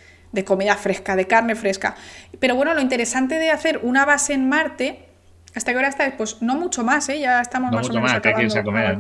comida 0.46 0.76
fresca, 0.76 1.16
de 1.16 1.26
carne 1.26 1.56
fresca. 1.56 1.96
Pero 2.40 2.56
bueno, 2.56 2.74
lo 2.74 2.82
interesante 2.82 3.36
de 3.36 3.50
hacer 3.50 3.80
una 3.84 4.06
base 4.06 4.34
en 4.34 4.48
Marte 4.50 5.04
¿Hasta 5.56 5.72
qué 5.72 5.78
hora 5.80 5.88
estáis? 5.88 6.14
Pues 6.16 6.40
no 6.44 6.56
mucho 6.56 6.84
más, 6.84 7.10
¿eh? 7.10 7.20
Ya 7.20 7.42
estamos 7.42 7.72
más 7.72 7.90
o 7.90 7.94
menos 7.94 8.04
más, 8.04 8.14
acabando. 8.14 8.64
comer. 8.64 8.98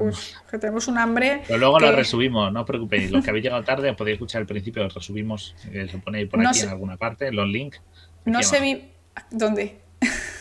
que 0.50 0.58
tenemos 0.58 0.88
un 0.88 0.98
hambre. 0.98 1.44
Pero 1.46 1.60
luego 1.60 1.80
lo 1.80 1.92
resubimos, 1.92 2.52
no 2.52 2.62
os 2.62 2.66
preocupéis. 2.66 3.12
Los 3.12 3.24
que 3.24 3.30
habéis 3.30 3.44
llegado 3.44 3.64
tarde 3.66 3.94
podéis 3.94 4.16
escuchar 4.16 4.42
el 4.42 4.48
principio, 4.48 4.82
lo 4.82 4.90
resubimos, 4.90 5.56
eh, 5.72 5.88
se 5.88 6.00
pone 6.00 6.26
por 6.26 6.44
aquí 6.44 6.62
en 6.62 6.70
alguna 6.70 6.98
parte, 6.98 7.32
los 7.32 7.48
links. 7.48 7.80
No 8.26 8.42
se 8.42 8.60
vi. 8.60 8.90
¿Dónde? 9.30 9.87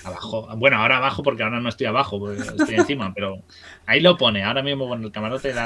Abajo. 0.04 0.48
Bueno, 0.56 0.76
ahora 0.76 0.98
abajo 0.98 1.22
porque 1.22 1.42
ahora 1.42 1.58
no 1.60 1.68
estoy 1.68 1.86
abajo, 1.86 2.32
estoy 2.32 2.74
encima, 2.74 3.12
pero 3.14 3.42
ahí 3.86 4.00
lo 4.00 4.16
pone, 4.16 4.44
ahora 4.44 4.62
mismo 4.62 4.88
con 4.88 5.02
el 5.02 5.10
camarote 5.10 5.52
de 5.52 5.60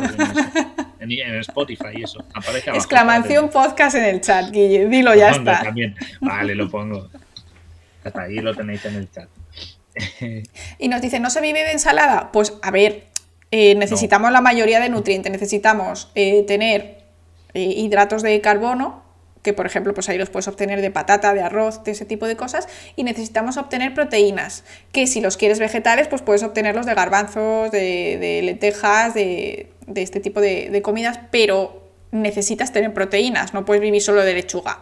en, 1.00 1.12
en 1.12 1.34
Spotify 1.40 1.88
y 1.94 2.04
eso. 2.04 2.24
Aparece 2.32 2.70
abajo. 2.70 2.82
Exclamación 2.82 3.50
podcast 3.50 3.96
en 3.96 4.04
el 4.04 4.20
chat, 4.20 4.50
Guille. 4.50 4.88
Dilo, 4.88 5.14
ya 5.14 5.30
está. 5.30 5.62
También. 5.62 5.94
Vale, 6.20 6.54
lo 6.54 6.70
pongo. 6.70 7.08
Hasta 8.02 8.22
ahí 8.22 8.36
lo 8.36 8.54
tenéis 8.54 8.84
en 8.86 8.94
el 8.94 9.10
chat 9.10 9.28
y 10.78 10.88
nos 10.88 11.02
dicen, 11.02 11.22
¿no 11.22 11.30
se 11.30 11.40
vive 11.40 11.64
de 11.64 11.72
ensalada? 11.72 12.30
Pues 12.32 12.54
a 12.62 12.70
ver, 12.70 13.04
eh, 13.50 13.74
necesitamos 13.74 14.30
la 14.32 14.40
mayoría 14.40 14.80
de 14.80 14.88
nutrientes, 14.88 15.30
necesitamos 15.30 16.10
eh, 16.14 16.44
tener 16.46 16.98
eh, 17.54 17.62
hidratos 17.62 18.22
de 18.22 18.40
carbono, 18.40 18.99
que 19.42 19.52
por 19.52 19.66
ejemplo, 19.66 19.94
pues 19.94 20.08
ahí 20.08 20.18
los 20.18 20.30
puedes 20.30 20.48
obtener 20.48 20.80
de 20.80 20.90
patata, 20.90 21.34
de 21.34 21.40
arroz, 21.40 21.82
de 21.84 21.92
ese 21.92 22.04
tipo 22.04 22.26
de 22.26 22.36
cosas, 22.36 22.68
y 22.96 23.04
necesitamos 23.04 23.56
obtener 23.56 23.94
proteínas, 23.94 24.64
que 24.92 25.06
si 25.06 25.20
los 25.20 25.36
quieres 25.36 25.58
vegetales, 25.58 26.08
pues 26.08 26.22
puedes 26.22 26.42
obtenerlos 26.42 26.86
de 26.86 26.94
garbanzos, 26.94 27.70
de, 27.70 28.40
lentejas, 28.44 29.14
de, 29.14 29.70
este 29.94 30.20
tipo 30.20 30.40
de 30.40 30.82
comidas, 30.82 31.20
pero 31.30 31.80
necesitas 32.12 32.72
tener 32.72 32.92
proteínas, 32.92 33.54
no 33.54 33.64
puedes 33.64 33.82
vivir 33.82 34.02
solo 34.02 34.22
de 34.22 34.34
lechuga. 34.34 34.80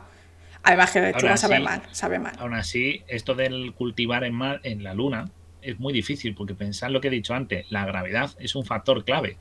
Además 0.62 0.90
que 0.90 1.00
la 1.00 1.08
lechuga 1.08 1.36
sabe 1.36 1.60
mal, 1.60 1.82
sabe 1.92 2.18
mal. 2.18 2.34
Aún 2.38 2.54
así, 2.54 3.02
esto 3.08 3.34
del 3.34 3.72
cultivar 3.74 4.24
en, 4.24 4.34
mar, 4.34 4.60
en 4.64 4.82
la 4.82 4.94
luna 4.94 5.30
es 5.62 5.78
muy 5.78 5.92
difícil 5.92 6.34
porque 6.34 6.54
pensad 6.54 6.90
lo 6.90 7.00
que 7.00 7.08
he 7.08 7.10
dicho 7.10 7.34
antes, 7.34 7.70
la 7.70 7.84
gravedad 7.84 8.30
es 8.38 8.54
un 8.54 8.64
factor 8.64 9.04
clave. 9.04 9.36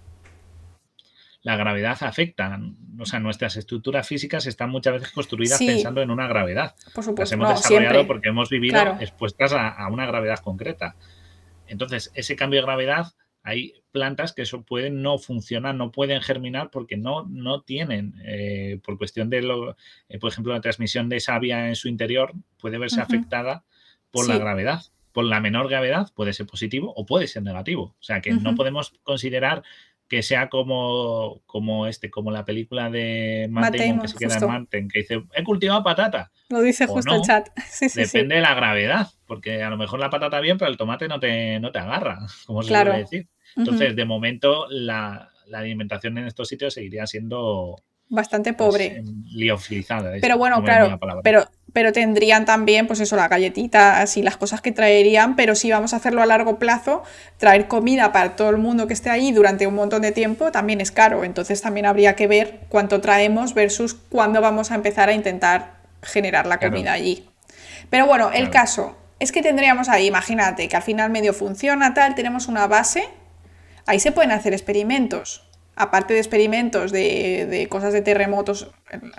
La 1.42 1.56
gravedad 1.56 1.98
afecta. 2.02 2.60
O 3.00 3.06
sea, 3.06 3.20
nuestras 3.20 3.58
estructuras 3.58 4.08
físicas 4.08 4.46
están 4.48 4.70
muchas 4.70 4.94
veces 4.94 5.12
construidas 5.12 5.60
pensando 5.60 6.02
en 6.02 6.12
una 6.12 6.28
gravedad. 6.28 6.76
Por 6.94 7.04
supuesto. 7.04 7.22
Las 7.22 7.32
hemos 7.32 7.50
desarrollado 7.50 8.08
porque 8.08 8.30
hemos 8.30 8.50
vivido 8.50 8.80
expuestas 9.00 9.54
a, 9.54 9.88
una 9.90 10.06
gravedad 10.06 10.40
concreta. 10.40 10.96
Entonces, 11.68 12.12
ese 12.16 12.36
cambio 12.36 12.62
de 12.62 12.66
gravedad, 12.66 13.08
hay 13.44 13.74
plantas 13.92 14.34
que 14.34 14.42
eso 14.42 14.64
pueden 14.64 15.02
no 15.02 15.18
funcionar, 15.18 15.76
no 15.76 15.92
pueden 15.92 16.22
germinar 16.22 16.70
porque 16.70 16.98
no, 16.98 17.26
no 17.30 17.62
tienen, 17.62 18.16
eh, 18.26 18.80
por 18.84 18.98
cuestión 18.98 19.30
de, 19.30 19.42
lo, 19.42 19.78
eh, 20.10 20.20
por 20.20 20.32
ejemplo, 20.32 20.54
la 20.54 20.62
transmisión 20.62 21.10
de 21.10 21.20
savia 21.20 21.68
en 21.68 21.76
su 21.76 21.88
interior 21.88 22.34
puede 22.60 22.78
verse 22.78 23.02
afectada 23.02 23.64
por 24.12 24.28
la 24.28 24.38
gravedad 24.38 24.82
por 25.18 25.26
la 25.26 25.40
menor 25.40 25.68
gravedad 25.68 26.12
puede 26.14 26.32
ser 26.32 26.46
positivo 26.46 26.94
o 26.96 27.08
puede 27.08 27.26
ser 27.26 27.42
negativo. 27.42 27.96
O 28.00 28.04
sea 28.04 28.22
que 28.22 28.32
no 28.34 28.54
podemos 28.54 28.92
considerar 29.02 29.64
que 30.08 30.24
sea 30.24 30.50
como, 30.50 31.42
como 31.46 31.88
este, 31.88 32.10
como 32.10 32.32
la 32.32 32.46
película 32.46 32.90
de 32.90 33.48
Matt, 33.50 33.74
que 33.74 34.08
se 34.08 34.18
queda 34.18 34.38
en 34.38 34.48
Manten, 34.48 34.88
que 34.88 35.00
dice, 35.00 35.24
he 35.34 35.44
cultivado 35.44 35.84
patata. 35.84 36.32
Lo 36.50 36.62
dice 36.62 36.88
justo 36.88 37.14
el 37.14 37.22
chat. 37.22 37.50
depende 37.96 38.36
de 38.36 38.42
la 38.42 38.54
gravedad, 38.54 39.08
porque 39.26 39.64
a 39.64 39.70
lo 39.70 39.78
mejor 39.78 40.00
la 40.00 40.10
patata 40.10 40.40
bien, 40.40 40.58
pero 40.58 40.72
el 40.72 40.78
tomate 40.78 41.08
no 41.08 41.20
te, 41.20 41.60
no 41.60 41.72
te 41.72 41.80
agarra, 41.80 42.20
como 42.46 42.64
se 42.64 42.70
suele 42.70 42.98
decir. 43.00 43.28
Entonces, 43.56 43.96
de 43.96 44.06
momento, 44.06 44.68
la, 44.70 45.30
alimentación 45.54 46.18
en 46.18 46.28
estos 46.28 46.50
sitios 46.50 46.74
seguiría 46.74 47.08
siendo 47.08 47.76
bastante 48.10 48.54
pobre. 48.54 49.02
Pues, 49.02 49.16
liofilizada. 49.34 50.14
Pero 50.22 50.38
bueno, 50.38 50.64
claro, 50.64 51.00
pero 51.24 51.50
pero 51.74 51.92
tendrían 51.92 52.46
también, 52.46 52.88
pues 52.88 53.00
eso, 53.00 53.16
las 53.16 53.30
galletitas 53.30 54.18
y 54.18 54.24
las 54.24 54.38
cosas 54.38 54.62
que 54.62 54.72
traerían, 54.72 55.36
pero 55.36 55.54
si 55.54 55.72
vamos 55.72 55.94
a 55.94 55.98
hacerlo 55.98 56.22
a 56.22 56.26
largo 56.26 56.60
plazo, 56.60 57.04
traer 57.38 57.68
comida 57.68 58.12
para 58.12 58.36
todo 58.36 58.50
el 58.50 58.58
mundo 58.58 58.88
que 58.88 58.94
esté 58.94 59.10
ahí 59.10 59.32
durante 59.32 59.68
un 59.68 59.76
montón 59.76 60.02
de 60.02 60.12
tiempo 60.12 60.52
también 60.52 60.82
es 60.82 60.92
caro, 60.92 61.24
entonces 61.24 61.62
también 61.62 61.86
habría 61.86 62.16
que 62.16 62.28
ver 62.28 62.62
cuánto 62.70 63.02
traemos 63.02 63.54
versus 63.54 63.94
cuándo 63.94 64.42
vamos 64.42 64.72
a 64.72 64.76
empezar 64.76 65.10
a 65.10 65.14
intentar 65.14 65.78
generar 66.02 66.48
la 66.48 66.60
comida 66.60 66.94
allí. 66.94 67.30
Pero 67.90 68.06
bueno, 68.06 68.32
el 68.32 68.50
caso 68.50 68.98
es 69.20 69.32
que 69.32 69.42
tendríamos 69.42 69.90
ahí, 69.90 70.08
imagínate, 70.08 70.68
que 70.68 70.76
al 70.76 70.84
final 70.84 71.10
medio 71.10 71.34
funciona, 71.34 71.94
tal, 71.94 72.16
tenemos 72.16 72.48
una 72.48 72.68
base, 72.68 73.10
ahí 73.86 74.00
se 74.00 74.12
pueden 74.12 74.32
hacer 74.32 74.54
experimentos 74.54 75.47
aparte 75.78 76.14
de 76.16 76.20
experimentos 76.20 76.92
de, 76.92 77.68
cosas 77.70 77.94
de 77.94 78.02
terremotos, 78.02 78.72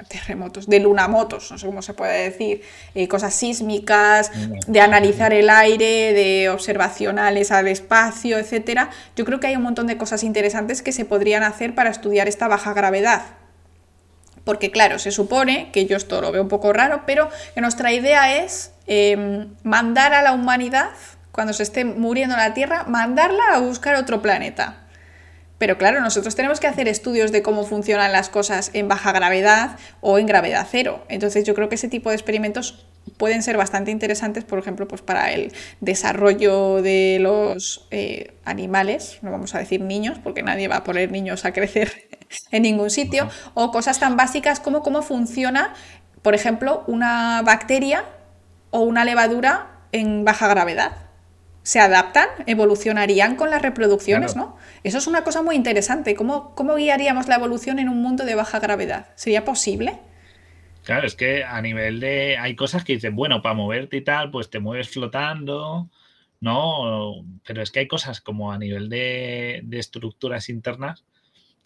terremotos, 0.08 0.66
de 0.66 0.80
lunamotos, 0.80 1.50
no 1.52 1.58
sé 1.58 1.66
cómo 1.66 1.82
se 1.82 1.94
puede 1.94 2.24
decir, 2.24 2.62
eh, 2.94 3.06
cosas 3.06 3.32
sísmicas, 3.32 4.32
de 4.66 4.80
analizar 4.80 5.32
el 5.32 5.50
aire, 5.50 6.12
de 6.12 6.50
observacionales 6.50 7.52
al 7.52 7.68
espacio, 7.68 8.38
etcétera, 8.38 8.90
yo 9.14 9.24
creo 9.24 9.38
que 9.38 9.46
hay 9.46 9.56
un 9.56 9.62
montón 9.62 9.86
de 9.86 9.96
cosas 9.96 10.24
interesantes 10.24 10.82
que 10.82 10.92
se 10.92 11.04
podrían 11.04 11.44
hacer 11.44 11.74
para 11.74 11.90
estudiar 11.90 12.26
esta 12.26 12.48
baja 12.48 12.74
gravedad. 12.74 13.22
Porque 14.42 14.70
claro, 14.70 14.98
se 14.98 15.12
supone, 15.12 15.70
que 15.72 15.86
yo 15.86 15.96
esto 15.96 16.20
lo 16.20 16.32
veo 16.32 16.42
un 16.42 16.48
poco 16.48 16.72
raro, 16.72 17.02
pero 17.06 17.28
que 17.54 17.60
nuestra 17.60 17.92
idea 17.92 18.42
es 18.42 18.72
em, 18.86 19.54
mandar 19.62 20.12
a 20.12 20.22
la 20.22 20.32
humanidad, 20.32 20.90
cuando 21.30 21.52
se 21.52 21.62
esté 21.62 21.84
muriendo 21.84 22.36
la 22.36 22.52
Tierra, 22.52 22.84
mandarla 22.84 23.44
a 23.52 23.60
buscar 23.60 23.94
otro 23.94 24.22
planeta 24.22 24.87
pero 25.58 25.76
claro, 25.76 26.00
nosotros 26.00 26.36
tenemos 26.36 26.60
que 26.60 26.68
hacer 26.68 26.86
estudios 26.86 27.32
de 27.32 27.42
cómo 27.42 27.64
funcionan 27.64 28.12
las 28.12 28.28
cosas 28.28 28.70
en 28.74 28.86
baja 28.86 29.12
gravedad 29.12 29.76
o 30.00 30.18
en 30.18 30.26
gravedad 30.26 30.66
cero. 30.70 31.04
Entonces 31.08 31.44
yo 31.44 31.54
creo 31.54 31.68
que 31.68 31.74
ese 31.74 31.88
tipo 31.88 32.10
de 32.10 32.14
experimentos 32.14 32.86
pueden 33.16 33.42
ser 33.42 33.56
bastante 33.56 33.90
interesantes, 33.90 34.44
por 34.44 34.60
ejemplo, 34.60 34.86
pues 34.86 35.02
para 35.02 35.32
el 35.32 35.52
desarrollo 35.80 36.80
de 36.80 37.18
los 37.20 37.88
eh, 37.90 38.34
animales, 38.44 39.18
no 39.22 39.32
vamos 39.32 39.54
a 39.54 39.58
decir 39.58 39.80
niños, 39.80 40.18
porque 40.22 40.42
nadie 40.42 40.68
va 40.68 40.76
a 40.76 40.84
poner 40.84 41.10
niños 41.10 41.44
a 41.44 41.52
crecer 41.52 42.08
en 42.52 42.62
ningún 42.62 42.90
sitio, 42.90 43.28
o 43.54 43.72
cosas 43.72 43.98
tan 43.98 44.16
básicas 44.16 44.60
como 44.60 44.82
cómo 44.82 45.02
funciona, 45.02 45.74
por 46.22 46.34
ejemplo, 46.34 46.84
una 46.86 47.42
bacteria 47.42 48.04
o 48.70 48.80
una 48.80 49.04
levadura 49.04 49.80
en 49.90 50.24
baja 50.24 50.46
gravedad 50.46 51.07
se 51.68 51.80
adaptan, 51.80 52.28
evolucionarían 52.46 53.36
con 53.36 53.50
las 53.50 53.60
reproducciones, 53.60 54.36
¿no? 54.36 54.56
Eso 54.84 54.96
es 54.96 55.06
una 55.06 55.22
cosa 55.22 55.42
muy 55.42 55.54
interesante. 55.54 56.14
¿Cómo, 56.14 56.54
¿Cómo 56.54 56.76
guiaríamos 56.76 57.28
la 57.28 57.34
evolución 57.34 57.78
en 57.78 57.90
un 57.90 58.00
mundo 58.00 58.24
de 58.24 58.34
baja 58.34 58.58
gravedad? 58.58 59.10
¿Sería 59.16 59.44
posible? 59.44 59.98
Claro, 60.84 61.06
es 61.06 61.14
que 61.14 61.44
a 61.44 61.60
nivel 61.60 62.00
de. 62.00 62.38
Hay 62.38 62.56
cosas 62.56 62.84
que 62.84 62.94
dicen, 62.94 63.14
bueno, 63.14 63.42
para 63.42 63.54
moverte 63.54 63.98
y 63.98 64.00
tal, 64.00 64.30
pues 64.30 64.48
te 64.48 64.60
mueves 64.60 64.88
flotando, 64.88 65.90
¿no? 66.40 67.22
Pero 67.46 67.60
es 67.60 67.70
que 67.70 67.80
hay 67.80 67.86
cosas 67.86 68.22
como 68.22 68.50
a 68.50 68.56
nivel 68.56 68.88
de, 68.88 69.60
de 69.62 69.78
estructuras 69.78 70.48
internas 70.48 71.04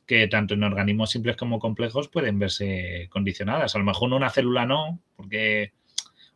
que 0.05 0.27
tanto 0.27 0.55
en 0.55 0.65
organismos 0.65 1.11
simples 1.11 1.37
como 1.37 1.61
complejos 1.61 2.09
pueden 2.09 2.41
verse 2.41 3.07
condicionadas. 3.09 3.77
A 3.77 3.79
lo 3.79 3.85
mejor 3.85 4.13
una 4.13 4.31
célula 4.31 4.67
no, 4.67 4.99
porque 5.15 5.71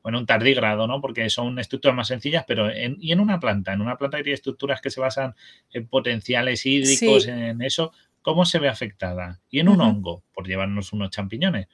o 0.07 0.09
en 0.09 0.15
un 0.15 0.25
tardígrado, 0.25 0.87
¿no? 0.87 1.01
Porque 1.01 1.29
son 1.31 1.59
estructuras 1.59 1.97
más 1.97 2.07
sencillas, 2.07 2.45
pero 2.47 2.71
en, 2.71 2.97
y 3.01 3.11
en 3.11 3.19
una 3.19 3.41
planta, 3.41 3.73
en 3.73 3.81
una 3.81 3.99
planta 3.99 4.19
hay 4.19 4.31
estructuras 4.31 4.81
que 4.81 4.89
se 4.89 5.01
basan 5.01 5.35
en 5.73 5.89
potenciales 5.89 6.65
hídricos, 6.65 7.27
en 7.27 7.61
eso, 7.61 7.93
¿cómo 8.23 8.45
se 8.45 8.61
ve 8.61 8.69
afectada? 8.69 9.41
Y 9.51 9.59
en 9.59 9.69
un 9.69 9.81
hongo, 9.81 10.23
por 10.33 10.47
llevarnos 10.47 10.93
unos 10.93 11.11
champiñones. 11.11 11.67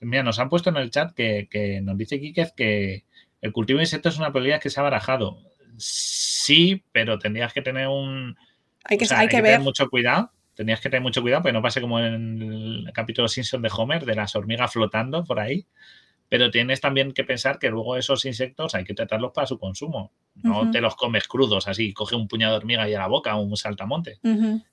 Mira, 0.00 0.22
nos 0.22 0.38
han 0.38 0.48
puesto 0.48 0.70
en 0.70 0.78
el 0.78 0.90
chat 0.90 1.12
que, 1.12 1.80
nos 1.82 1.98
dice 1.98 2.18
Quiquez 2.18 2.54
que 2.56 3.04
el 3.42 3.52
cultivo 3.52 3.80
de 3.80 3.82
insectos 3.82 4.14
es 4.14 4.18
una 4.18 4.28
probabilidad 4.28 4.62
que 4.62 4.70
se 4.70 4.80
ha 4.80 4.84
barajado. 4.84 5.38
Sí, 5.76 6.84
pero 6.90 7.18
tendrías 7.18 7.52
que 7.52 7.60
tener 7.60 7.88
un... 7.88 8.34
Hay 8.84 8.96
que, 8.96 9.06
hay 9.14 9.28
que, 9.28 9.42
ver. 9.42 9.52
tener 9.52 9.60
mucho 9.60 9.90
cuidado. 9.90 10.32
Tendrías 10.54 10.80
que 10.80 10.88
tener 10.88 11.02
mucho 11.02 11.20
cuidado, 11.20 11.42
porque 11.42 11.52
no 11.52 11.60
pase 11.60 11.82
como 11.82 12.00
en 12.00 12.40
el 12.40 12.90
capítulo 12.94 13.28
Simpson 13.28 13.60
de 13.60 13.70
Homer, 13.76 14.06
de 14.06 14.14
las 14.14 14.34
hormigas 14.34 14.72
flotando 14.72 15.22
por 15.22 15.38
ahí 15.38 15.66
pero 16.28 16.50
tienes 16.50 16.80
también 16.80 17.12
que 17.12 17.24
pensar 17.24 17.58
que 17.58 17.70
luego 17.70 17.96
esos 17.96 18.24
insectos 18.24 18.74
hay 18.74 18.84
que 18.84 18.94
tratarlos 18.94 19.32
para 19.32 19.46
su 19.46 19.58
consumo. 19.58 20.12
No 20.34 20.70
te 20.70 20.80
los 20.80 20.96
comes 20.96 21.28
crudos 21.28 21.66
así, 21.68 21.92
coge 21.92 22.14
un 22.14 22.28
puñado 22.28 22.52
de 22.52 22.58
hormiga 22.58 22.88
y 22.88 22.94
a 22.94 22.98
la 22.98 23.06
boca, 23.06 23.36
un 23.36 23.56
saltamonte. 23.56 24.18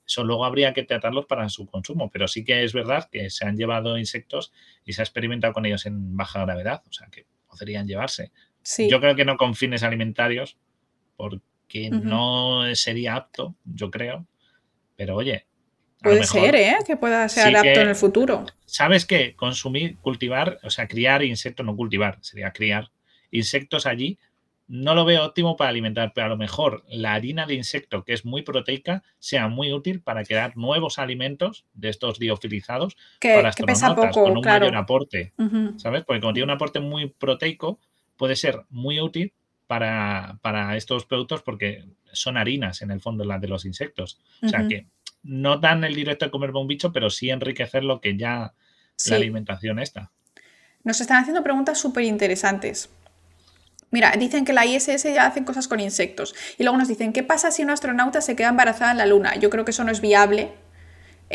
Eso 0.06 0.24
luego 0.24 0.46
habría 0.46 0.74
que 0.74 0.84
tratarlos 0.84 1.26
para 1.26 1.48
su 1.50 1.66
consumo, 1.68 2.10
pero 2.12 2.28
sí 2.28 2.44
que 2.44 2.64
es 2.64 2.74
verdad 2.74 3.08
que 3.12 3.30
se 3.30 3.46
han 3.46 3.56
llevado 3.56 3.98
insectos 3.98 4.52
y 4.84 4.94
se 4.94 5.02
ha 5.02 5.06
experimentado 5.06 5.54
con 5.54 5.66
ellos 5.66 5.86
en 5.86 6.18
baja 6.18 6.42
gravedad, 6.42 6.84
o 6.90 6.92
sea 6.92 7.08
que 7.08 7.26
podrían 7.48 7.88
llevarse. 7.88 8.32
Yo 8.90 9.00
creo 9.00 9.16
que 9.16 9.26
no 9.26 9.38
con 9.38 9.56
fines 9.56 9.84
alimentarios, 9.84 10.58
porque 11.16 11.90
no 11.90 12.64
sería 12.76 13.16
apto, 13.16 13.56
yo 13.64 13.92
creo, 13.92 14.28
pero 14.96 15.16
oye, 15.16 15.48
Puede 16.04 16.24
ser, 16.26 16.56
¿eh? 16.56 16.76
Que 16.86 16.98
pueda 16.98 17.28
ser 17.30 17.56
apto 17.56 17.80
en 17.82 17.90
el 17.90 17.96
futuro. 17.96 18.46
¿Sabes 18.66 19.06
qué? 19.06 19.36
Consumir, 19.36 19.98
cultivar, 19.98 20.60
o 20.64 20.70
sea, 20.70 20.88
criar 20.88 21.24
insectos, 21.24 21.66
no 21.66 21.76
cultivar, 21.76 22.18
sería 22.22 22.52
criar 22.52 22.92
insectos 23.32 23.86
allí, 23.86 24.18
no 24.68 24.96
lo 24.96 25.06
veo 25.06 25.26
óptimo 25.26 25.56
para 25.56 25.70
alimentar, 25.70 26.14
pero 26.16 26.26
a 26.26 26.30
lo 26.30 26.38
mejor 26.38 26.84
la 26.88 27.14
harina 27.14 27.46
de 27.46 27.56
insecto, 27.56 28.04
que 28.04 28.14
es 28.14 28.26
muy 28.26 28.42
proteica, 28.42 29.04
sea 29.20 29.48
muy 29.48 29.74
útil 29.74 30.02
para 30.02 30.24
crear 30.24 30.56
nuevos 30.56 31.00
alimentos 31.00 31.66
de 31.74 31.90
estos 31.90 32.18
diofilizados 32.18 32.96
que, 33.20 33.36
para 33.36 33.50
astronautas 33.50 34.14
con 34.14 34.38
un 34.38 34.44
mayor 34.44 34.76
aporte, 34.76 35.34
¿sabes? 35.78 36.04
Porque 36.06 36.22
como 36.22 36.34
tiene 36.34 36.46
un 36.46 36.52
aporte 36.56 36.80
muy 36.80 37.08
proteico, 37.08 37.80
puede 38.18 38.36
ser 38.36 38.62
muy 38.70 39.00
útil 39.00 39.34
para, 39.68 40.40
para 40.42 40.76
estos 40.78 41.06
productos 41.06 41.42
porque 41.42 41.86
son 42.12 42.38
harinas 42.38 42.82
en 42.82 42.92
el 42.92 43.02
fondo 43.02 43.26
las 43.26 43.42
de 43.42 43.48
los 43.48 43.66
insectos. 43.66 44.20
O 44.42 44.48
sea 44.48 44.68
que 44.68 44.88
no 45.24 45.58
dan 45.58 45.84
el 45.84 45.96
directo 45.96 46.26
de 46.26 46.32
comerme 46.32 46.60
un 46.60 46.68
bicho, 46.68 46.92
pero 46.92 47.10
sí 47.10 47.30
enriquecer 47.30 47.84
lo 47.84 48.02
que 48.02 48.18
ya 48.18 48.54
la 49.06 49.16
alimentación 49.16 49.80
está. 49.80 50.12
Nos 50.84 51.02
están 51.02 51.22
haciendo 51.22 51.44
preguntas 51.44 51.80
súper 51.80 52.04
interesantes. 52.04 52.90
Mira, 53.90 54.12
dicen 54.18 54.44
que 54.44 54.54
la 54.54 54.66
ISS 54.66 55.04
ya 55.04 55.26
hacen 55.26 55.46
cosas 55.46 55.68
con 55.68 55.80
insectos. 55.80 56.36
Y 56.58 56.64
luego 56.64 56.78
nos 56.78 56.88
dicen, 56.88 57.14
¿qué 57.14 57.24
pasa 57.24 57.52
si 57.52 57.64
una 57.64 57.74
astronauta 57.74 58.22
se 58.22 58.36
queda 58.36 58.50
embarazada 58.50 58.92
en 58.92 58.98
la 58.98 59.06
Luna? 59.06 59.36
Yo 59.36 59.50
creo 59.50 59.66
que 59.66 59.72
eso 59.72 59.84
no 59.84 59.92
es 59.92 60.02
viable 60.02 60.52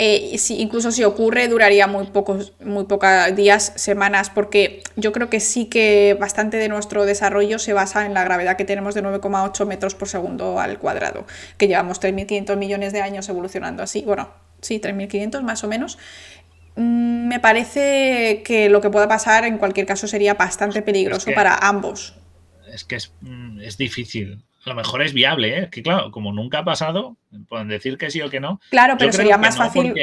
eh, 0.01 0.39
si, 0.39 0.61
incluso 0.61 0.93
si 0.93 1.03
ocurre, 1.03 1.49
duraría 1.49 1.89
muy 1.89 2.07
pocos, 2.07 2.53
muy 2.61 2.85
pocos 2.85 3.11
días, 3.35 3.73
semanas, 3.75 4.31
porque 4.31 4.83
yo 4.95 5.11
creo 5.11 5.29
que 5.29 5.41
sí 5.41 5.67
que 5.67 6.17
bastante 6.21 6.57
de 6.57 6.69
nuestro 6.69 7.05
desarrollo 7.05 7.59
se 7.59 7.73
basa 7.73 8.07
en 8.07 8.15
la 8.15 8.23
gravedad 8.23 8.57
que 8.57 8.65
tenemos 8.65 8.95
de 8.95 9.03
9,8 9.03 9.67
metros 9.67 9.97
por 9.97 10.09
segundo 10.09 10.61
al 10.61 10.79
cuadrado, 10.79 11.27
que 11.57 11.67
llevamos 11.67 12.01
3.500 12.01 12.57
millones 12.57 12.93
de 12.93 13.03
años 13.03 13.29
evolucionando 13.29 13.83
así, 13.83 14.03
bueno, 14.03 14.31
sí, 14.61 14.81
3.500 14.81 15.43
más 15.43 15.65
o 15.65 15.69
menos. 15.69 15.99
Mm, 16.77 17.27
me 17.27 17.41
parece 17.41 18.43
que 18.45 18.69
lo 18.69 18.81
que 18.81 18.91
pueda 18.91 19.09
pasar 19.09 19.45
en 19.47 19.59
cualquier 19.59 19.85
caso 19.85 20.07
sería 20.07 20.35
bastante 20.35 20.81
peligroso 20.81 21.33
para 21.35 21.57
ambos. 21.57 22.15
Es 22.73 22.85
que 22.85 22.95
es, 22.95 23.13
mm, 23.21 23.63
es 23.63 23.77
difícil 23.77 24.45
a 24.65 24.69
lo 24.71 24.75
mejor 24.75 25.03
es 25.03 25.13
viable, 25.13 25.59
¿eh? 25.59 25.69
que 25.71 25.83
claro, 25.83 26.11
como 26.11 26.33
nunca 26.33 26.61
ha 26.61 26.65
pasado, 26.65 27.17
pueden 27.49 27.69
decir 27.69 27.97
que 27.97 28.11
sí 28.11 28.21
o 28.21 28.31
que 28.31 28.41
no. 28.41 28.61
Claro, 28.71 28.97
pero 28.99 29.13
sería 29.13 29.39
más 29.39 29.57
fácil 29.57 29.95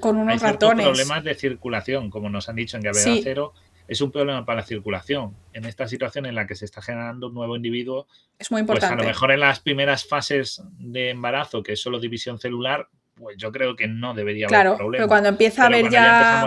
con 0.00 0.16
unos 0.16 0.42
hay 0.42 0.52
ratones. 0.52 0.86
problemas 0.86 1.24
de 1.24 1.34
circulación, 1.34 2.10
como 2.10 2.28
nos 2.28 2.48
han 2.48 2.56
dicho 2.56 2.76
en 2.76 2.82
gravedad 2.82 3.20
cero, 3.22 3.54
es 3.86 4.00
un 4.00 4.10
problema 4.10 4.44
para 4.44 4.60
la 4.60 4.66
circulación. 4.66 5.36
En 5.52 5.64
esta 5.64 5.86
situación 5.86 6.26
en 6.26 6.34
la 6.34 6.46
que 6.46 6.54
se 6.54 6.64
está 6.64 6.82
generando 6.82 7.28
un 7.28 7.34
nuevo 7.34 7.56
individuo, 7.56 8.06
es 8.38 8.50
muy 8.50 8.60
importante. 8.60 8.96
Pues 8.96 9.00
a 9.00 9.02
lo 9.02 9.08
mejor 9.08 9.30
en 9.32 9.40
las 9.40 9.60
primeras 9.60 10.06
fases 10.06 10.62
de 10.78 11.10
embarazo, 11.10 11.62
que 11.62 11.72
es 11.72 11.80
solo 11.80 12.00
división 12.00 12.38
celular, 12.38 12.88
pues 13.16 13.36
yo 13.36 13.52
creo 13.52 13.76
que 13.76 13.86
no 13.86 14.12
debería 14.12 14.46
haber 14.48 14.76
problema. 14.76 15.02
Pero 15.02 15.08
cuando 15.08 15.28
empieza 15.28 15.62
a 15.62 15.66
haber 15.66 15.88
ya, 15.88 16.44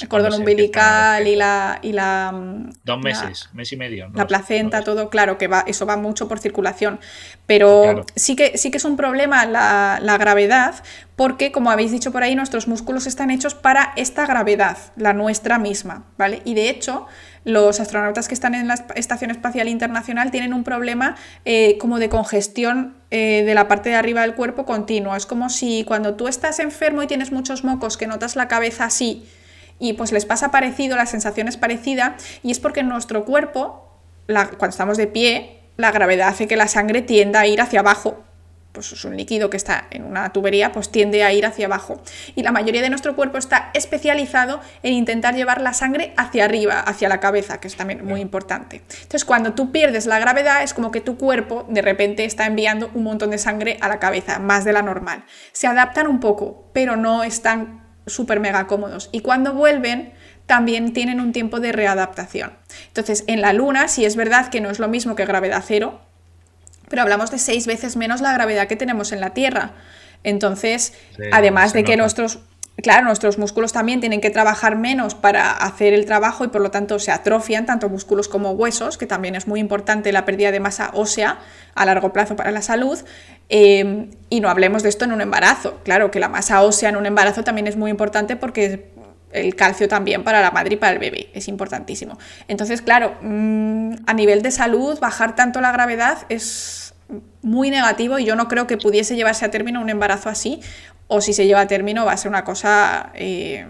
el 0.00 0.08
cordón 0.08 0.34
umbilical 0.34 1.26
y 1.26 1.34
la, 1.34 1.80
y 1.82 1.92
la... 1.92 2.32
Dos 2.84 3.00
meses, 3.00 3.50
mes 3.52 3.72
y 3.72 3.76
medio. 3.76 4.08
la 4.14 4.26
placenta, 4.28 4.82
todo, 4.82 5.10
claro, 5.10 5.38
que 5.38 5.48
va, 5.48 5.64
eso 5.66 5.84
va 5.84 5.96
mucho 5.96 6.28
por 6.28 6.38
circulación. 6.38 7.00
Pero 7.46 8.04
sí, 8.14 8.36
que, 8.36 8.56
sí 8.58 8.70
que 8.70 8.76
es 8.76 8.84
un 8.84 8.96
problema 8.96 9.44
la, 9.44 9.98
la 10.00 10.16
gravedad, 10.18 10.84
porque, 11.16 11.50
como 11.50 11.70
habéis 11.70 11.90
dicho 11.90 12.12
por 12.12 12.22
ahí, 12.22 12.36
nuestros 12.36 12.68
músculos 12.68 13.08
están 13.08 13.30
hechos 13.30 13.54
para 13.54 13.92
esta 13.96 14.24
gravedad, 14.24 14.78
la 14.96 15.14
nuestra 15.14 15.58
misma, 15.58 16.04
¿vale? 16.16 16.42
Y 16.44 16.54
de 16.54 16.68
hecho, 16.70 17.06
los 17.46 17.78
astronautas 17.78 18.26
que 18.26 18.34
están 18.34 18.56
en 18.56 18.66
la 18.66 18.74
Estación 18.96 19.30
Espacial 19.30 19.68
Internacional 19.68 20.32
tienen 20.32 20.52
un 20.52 20.64
problema 20.64 21.14
eh, 21.44 21.78
como 21.78 22.00
de 22.00 22.08
congestión 22.08 22.96
eh, 23.12 23.44
de 23.46 23.54
la 23.54 23.68
parte 23.68 23.88
de 23.88 23.94
arriba 23.94 24.22
del 24.22 24.34
cuerpo 24.34 24.66
continua. 24.66 25.16
Es 25.16 25.26
como 25.26 25.48
si 25.48 25.84
cuando 25.84 26.16
tú 26.16 26.26
estás 26.26 26.58
enfermo 26.58 27.04
y 27.04 27.06
tienes 27.06 27.30
muchos 27.30 27.62
mocos 27.62 27.96
que 27.96 28.08
notas 28.08 28.34
la 28.34 28.48
cabeza 28.48 28.84
así 28.84 29.28
y 29.78 29.92
pues 29.92 30.10
les 30.10 30.26
pasa 30.26 30.50
parecido, 30.50 30.96
la 30.96 31.06
sensación 31.06 31.46
es 31.46 31.56
parecida 31.56 32.16
y 32.42 32.50
es 32.50 32.58
porque 32.58 32.80
en 32.80 32.88
nuestro 32.88 33.24
cuerpo, 33.24 33.92
cuando 34.26 34.70
estamos 34.70 34.96
de 34.96 35.06
pie, 35.06 35.60
la 35.76 35.92
gravedad 35.92 36.28
hace 36.28 36.48
que 36.48 36.56
la 36.56 36.66
sangre 36.66 37.00
tienda 37.00 37.40
a 37.40 37.46
ir 37.46 37.60
hacia 37.60 37.78
abajo 37.78 38.25
pues 38.76 38.92
es 38.92 39.06
un 39.06 39.16
líquido 39.16 39.48
que 39.48 39.56
está 39.56 39.86
en 39.90 40.04
una 40.04 40.34
tubería, 40.34 40.70
pues 40.70 40.90
tiende 40.90 41.24
a 41.24 41.32
ir 41.32 41.46
hacia 41.46 41.64
abajo. 41.64 42.02
Y 42.34 42.42
la 42.42 42.52
mayoría 42.52 42.82
de 42.82 42.90
nuestro 42.90 43.16
cuerpo 43.16 43.38
está 43.38 43.70
especializado 43.72 44.60
en 44.82 44.92
intentar 44.92 45.34
llevar 45.34 45.62
la 45.62 45.72
sangre 45.72 46.12
hacia 46.18 46.44
arriba, 46.44 46.78
hacia 46.80 47.08
la 47.08 47.18
cabeza, 47.18 47.58
que 47.58 47.68
es 47.68 47.76
también 47.76 48.04
muy 48.04 48.20
importante. 48.20 48.82
Entonces, 48.92 49.24
cuando 49.24 49.54
tú 49.54 49.72
pierdes 49.72 50.04
la 50.04 50.18
gravedad, 50.18 50.62
es 50.62 50.74
como 50.74 50.90
que 50.90 51.00
tu 51.00 51.16
cuerpo 51.16 51.64
de 51.70 51.80
repente 51.80 52.26
está 52.26 52.44
enviando 52.44 52.90
un 52.92 53.04
montón 53.04 53.30
de 53.30 53.38
sangre 53.38 53.78
a 53.80 53.88
la 53.88 53.98
cabeza, 53.98 54.40
más 54.40 54.66
de 54.66 54.74
la 54.74 54.82
normal. 54.82 55.24
Se 55.52 55.66
adaptan 55.66 56.06
un 56.06 56.20
poco, 56.20 56.68
pero 56.74 56.96
no 56.96 57.22
están 57.22 57.82
súper 58.06 58.40
mega 58.40 58.66
cómodos. 58.66 59.08
Y 59.10 59.20
cuando 59.20 59.54
vuelven, 59.54 60.12
también 60.44 60.92
tienen 60.92 61.18
un 61.18 61.32
tiempo 61.32 61.60
de 61.60 61.72
readaptación. 61.72 62.52
Entonces, 62.88 63.24
en 63.26 63.40
la 63.40 63.54
Luna, 63.54 63.88
si 63.88 64.04
es 64.04 64.16
verdad 64.16 64.50
que 64.50 64.60
no 64.60 64.68
es 64.68 64.78
lo 64.78 64.88
mismo 64.88 65.16
que 65.16 65.24
gravedad 65.24 65.64
cero, 65.66 66.02
pero 66.88 67.02
hablamos 67.02 67.30
de 67.30 67.38
seis 67.38 67.66
veces 67.66 67.96
menos 67.96 68.20
la 68.20 68.32
gravedad 68.32 68.66
que 68.66 68.76
tenemos 68.76 69.12
en 69.12 69.20
la 69.20 69.30
Tierra. 69.30 69.72
Entonces, 70.22 70.92
además 71.32 71.72
de 71.72 71.84
que 71.84 71.96
nuestros, 71.96 72.40
claro, 72.82 73.04
nuestros 73.04 73.38
músculos 73.38 73.72
también 73.72 74.00
tienen 74.00 74.20
que 74.20 74.30
trabajar 74.30 74.76
menos 74.76 75.14
para 75.14 75.52
hacer 75.52 75.94
el 75.94 76.04
trabajo 76.04 76.44
y 76.44 76.48
por 76.48 76.60
lo 76.60 76.70
tanto 76.70 76.98
se 76.98 77.12
atrofian 77.12 77.64
tanto 77.64 77.88
músculos 77.88 78.28
como 78.28 78.50
huesos, 78.50 78.98
que 78.98 79.06
también 79.06 79.36
es 79.36 79.46
muy 79.46 79.60
importante 79.60 80.10
la 80.12 80.24
pérdida 80.24 80.50
de 80.50 80.60
masa 80.60 80.90
ósea 80.94 81.38
a 81.74 81.84
largo 81.84 82.12
plazo 82.12 82.34
para 82.34 82.50
la 82.50 82.62
salud. 82.62 82.98
Eh, 83.48 84.08
y 84.28 84.40
no 84.40 84.48
hablemos 84.48 84.82
de 84.82 84.88
esto 84.88 85.04
en 85.04 85.12
un 85.12 85.20
embarazo. 85.20 85.78
Claro 85.84 86.10
que 86.10 86.18
la 86.18 86.28
masa 86.28 86.62
ósea 86.62 86.88
en 86.88 86.96
un 86.96 87.06
embarazo 87.06 87.44
también 87.44 87.68
es 87.68 87.76
muy 87.76 87.90
importante 87.90 88.34
porque 88.34 88.90
el 89.32 89.54
calcio 89.54 89.88
también 89.88 90.24
para 90.24 90.40
la 90.40 90.50
madre 90.50 90.74
y 90.74 90.76
para 90.76 90.92
el 90.92 90.98
bebé, 90.98 91.28
es 91.34 91.48
importantísimo. 91.48 92.18
Entonces, 92.48 92.82
claro, 92.82 93.16
mm, 93.22 93.94
a 94.06 94.14
nivel 94.14 94.42
de 94.42 94.50
salud, 94.50 94.98
bajar 94.98 95.34
tanto 95.36 95.60
la 95.60 95.72
gravedad 95.72 96.18
es 96.28 96.94
muy 97.42 97.70
negativo 97.70 98.18
y 98.18 98.24
yo 98.24 98.34
no 98.34 98.48
creo 98.48 98.66
que 98.66 98.76
pudiese 98.76 99.16
llevarse 99.16 99.44
a 99.44 99.50
término 99.50 99.80
un 99.80 99.90
embarazo 99.90 100.28
así, 100.28 100.60
o 101.08 101.20
si 101.20 101.32
se 101.32 101.46
lleva 101.46 101.60
a 101.60 101.66
término 101.66 102.04
va 102.04 102.12
a 102.12 102.16
ser 102.16 102.28
una 102.28 102.44
cosa 102.44 103.12
eh, 103.14 103.66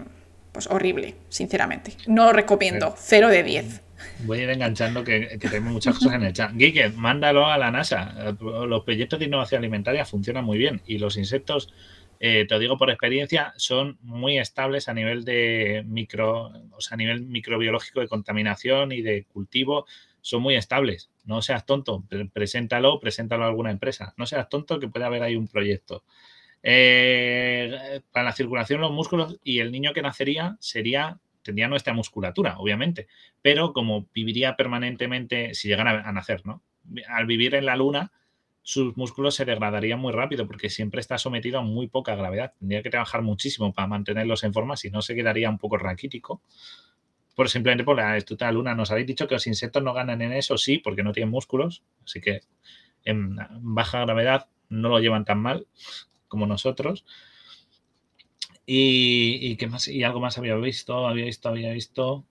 pues 0.51 0.67
horrible, 0.67 1.15
sinceramente. 1.29 1.93
No 2.07 2.25
lo 2.25 2.33
recomiendo, 2.33 2.95
0 2.97 3.29
de 3.29 3.43
10. 3.43 3.81
Voy 4.25 4.39
a 4.39 4.43
ir 4.43 4.49
enganchando 4.49 5.03
que, 5.03 5.37
que 5.39 5.47
tenemos 5.49 5.73
muchas 5.73 5.95
cosas 5.95 6.13
en 6.13 6.23
el 6.23 6.33
chat. 6.33 6.51
Guille, 6.53 6.89
mándalo 6.89 7.45
a 7.47 7.57
la 7.57 7.69
NASA. 7.69 8.35
Los 8.39 8.83
proyectos 8.83 9.19
de 9.19 9.25
innovación 9.25 9.59
alimentaria 9.59 10.05
funcionan 10.05 10.45
muy 10.45 10.57
bien 10.57 10.81
y 10.87 10.97
los 10.97 11.17
insectos 11.17 11.71
eh, 12.19 12.45
te 12.47 12.55
lo 12.55 12.59
digo 12.59 12.77
por 12.77 12.89
experiencia, 12.89 13.53
son 13.57 13.97
muy 14.01 14.37
estables 14.37 14.89
a 14.89 14.93
nivel 14.93 15.23
de 15.23 15.83
micro, 15.85 16.51
o 16.71 16.81
sea, 16.81 16.95
a 16.95 16.97
nivel 16.97 17.21
microbiológico 17.21 17.99
de 17.99 18.07
contaminación 18.07 18.91
y 18.91 19.01
de 19.01 19.25
cultivo, 19.25 19.85
son 20.21 20.41
muy 20.41 20.55
estables. 20.55 21.09
No 21.25 21.41
seas 21.41 21.65
tonto, 21.65 22.03
preséntalo, 22.33 22.99
preséntalo 22.99 23.43
a 23.45 23.47
alguna 23.47 23.71
empresa. 23.71 24.13
No 24.17 24.25
seas 24.25 24.49
tonto 24.49 24.79
que 24.79 24.87
puede 24.87 25.05
haber 25.05 25.23
ahí 25.23 25.35
un 25.35 25.47
proyecto. 25.47 26.03
Eh, 26.63 28.01
para 28.11 28.25
la 28.25 28.31
circulación 28.33 28.81
los 28.81 28.91
músculos 28.91 29.37
y 29.43 29.59
el 29.59 29.71
niño 29.71 29.93
que 29.93 30.01
nacería 30.01 30.57
sería 30.59 31.19
tendría 31.47 31.69
nuestra 31.69 31.93
musculatura, 31.93 32.57
obviamente, 32.57 33.07
pero 33.41 33.71
como 33.71 34.09
viviría 34.13 34.57
permanentemente, 34.57 35.53
si 35.53 35.69
llegara 35.69 36.01
a 36.05 36.11
nacer, 36.11 36.45
¿no? 36.45 36.61
Al 37.07 37.25
vivir 37.25 37.55
en 37.55 37.65
la 37.65 37.77
luna, 37.77 38.11
sus 38.67 38.97
músculos 38.97 39.33
se 39.33 39.45
degradarían 39.45 39.97
muy 39.97 40.11
rápido 40.11 40.45
porque 40.45 40.69
siempre 40.69 40.99
está 40.99 41.17
sometido 41.17 41.59
a 41.59 41.61
muy 41.61 41.87
poca 41.87 42.17
gravedad. 42.17 42.51
Tendría 42.59 42.83
que 42.83 42.89
trabajar 42.89 43.21
muchísimo 43.21 43.71
para 43.71 43.87
mantenerlos 43.87 44.43
en 44.43 44.51
forma, 44.51 44.75
si 44.75 44.89
no 44.89 45.01
se 45.01 45.15
quedaría 45.15 45.49
un 45.49 45.57
poco 45.57 45.77
raquítico. 45.77 46.41
Por 47.33 47.47
simplemente 47.47 47.85
por 47.85 47.95
la 47.95 48.17
estructura 48.17 48.51
luna. 48.51 48.75
Nos 48.75 48.91
habéis 48.91 49.07
dicho 49.07 49.25
que 49.25 49.35
los 49.35 49.47
insectos 49.47 49.81
no 49.81 49.93
ganan 49.93 50.21
en 50.21 50.33
eso, 50.33 50.57
sí, 50.57 50.79
porque 50.79 51.01
no 51.01 51.13
tienen 51.13 51.29
músculos. 51.29 51.81
Así 52.03 52.19
que 52.19 52.41
en 53.05 53.37
baja 53.61 54.01
gravedad 54.01 54.49
no 54.67 54.89
lo 54.89 54.99
llevan 54.99 55.23
tan 55.23 55.39
mal 55.39 55.65
como 56.27 56.45
nosotros. 56.45 57.05
Y, 58.65 59.55
qué 59.55 59.67
más, 59.67 59.87
y 59.87 60.03
algo 60.03 60.19
más 60.19 60.37
había 60.37 60.55
visto, 60.55 61.07
había 61.07 61.23
visto, 61.23 61.47
había 61.47 61.71
visto. 61.71 62.25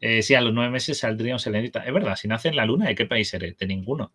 Eh, 0.00 0.22
sí, 0.22 0.34
a 0.34 0.40
los 0.40 0.54
nueve 0.54 0.70
meses 0.70 1.00
saldría 1.00 1.34
un 1.34 1.40
selenita. 1.40 1.84
Es 1.84 1.92
verdad, 1.92 2.16
si 2.16 2.26
nace 2.26 2.48
en 2.48 2.56
la 2.56 2.64
luna, 2.64 2.86
¿de 2.86 2.94
qué 2.94 3.04
país 3.04 3.34
eres? 3.34 3.58
De 3.58 3.66
ninguno. 3.66 4.12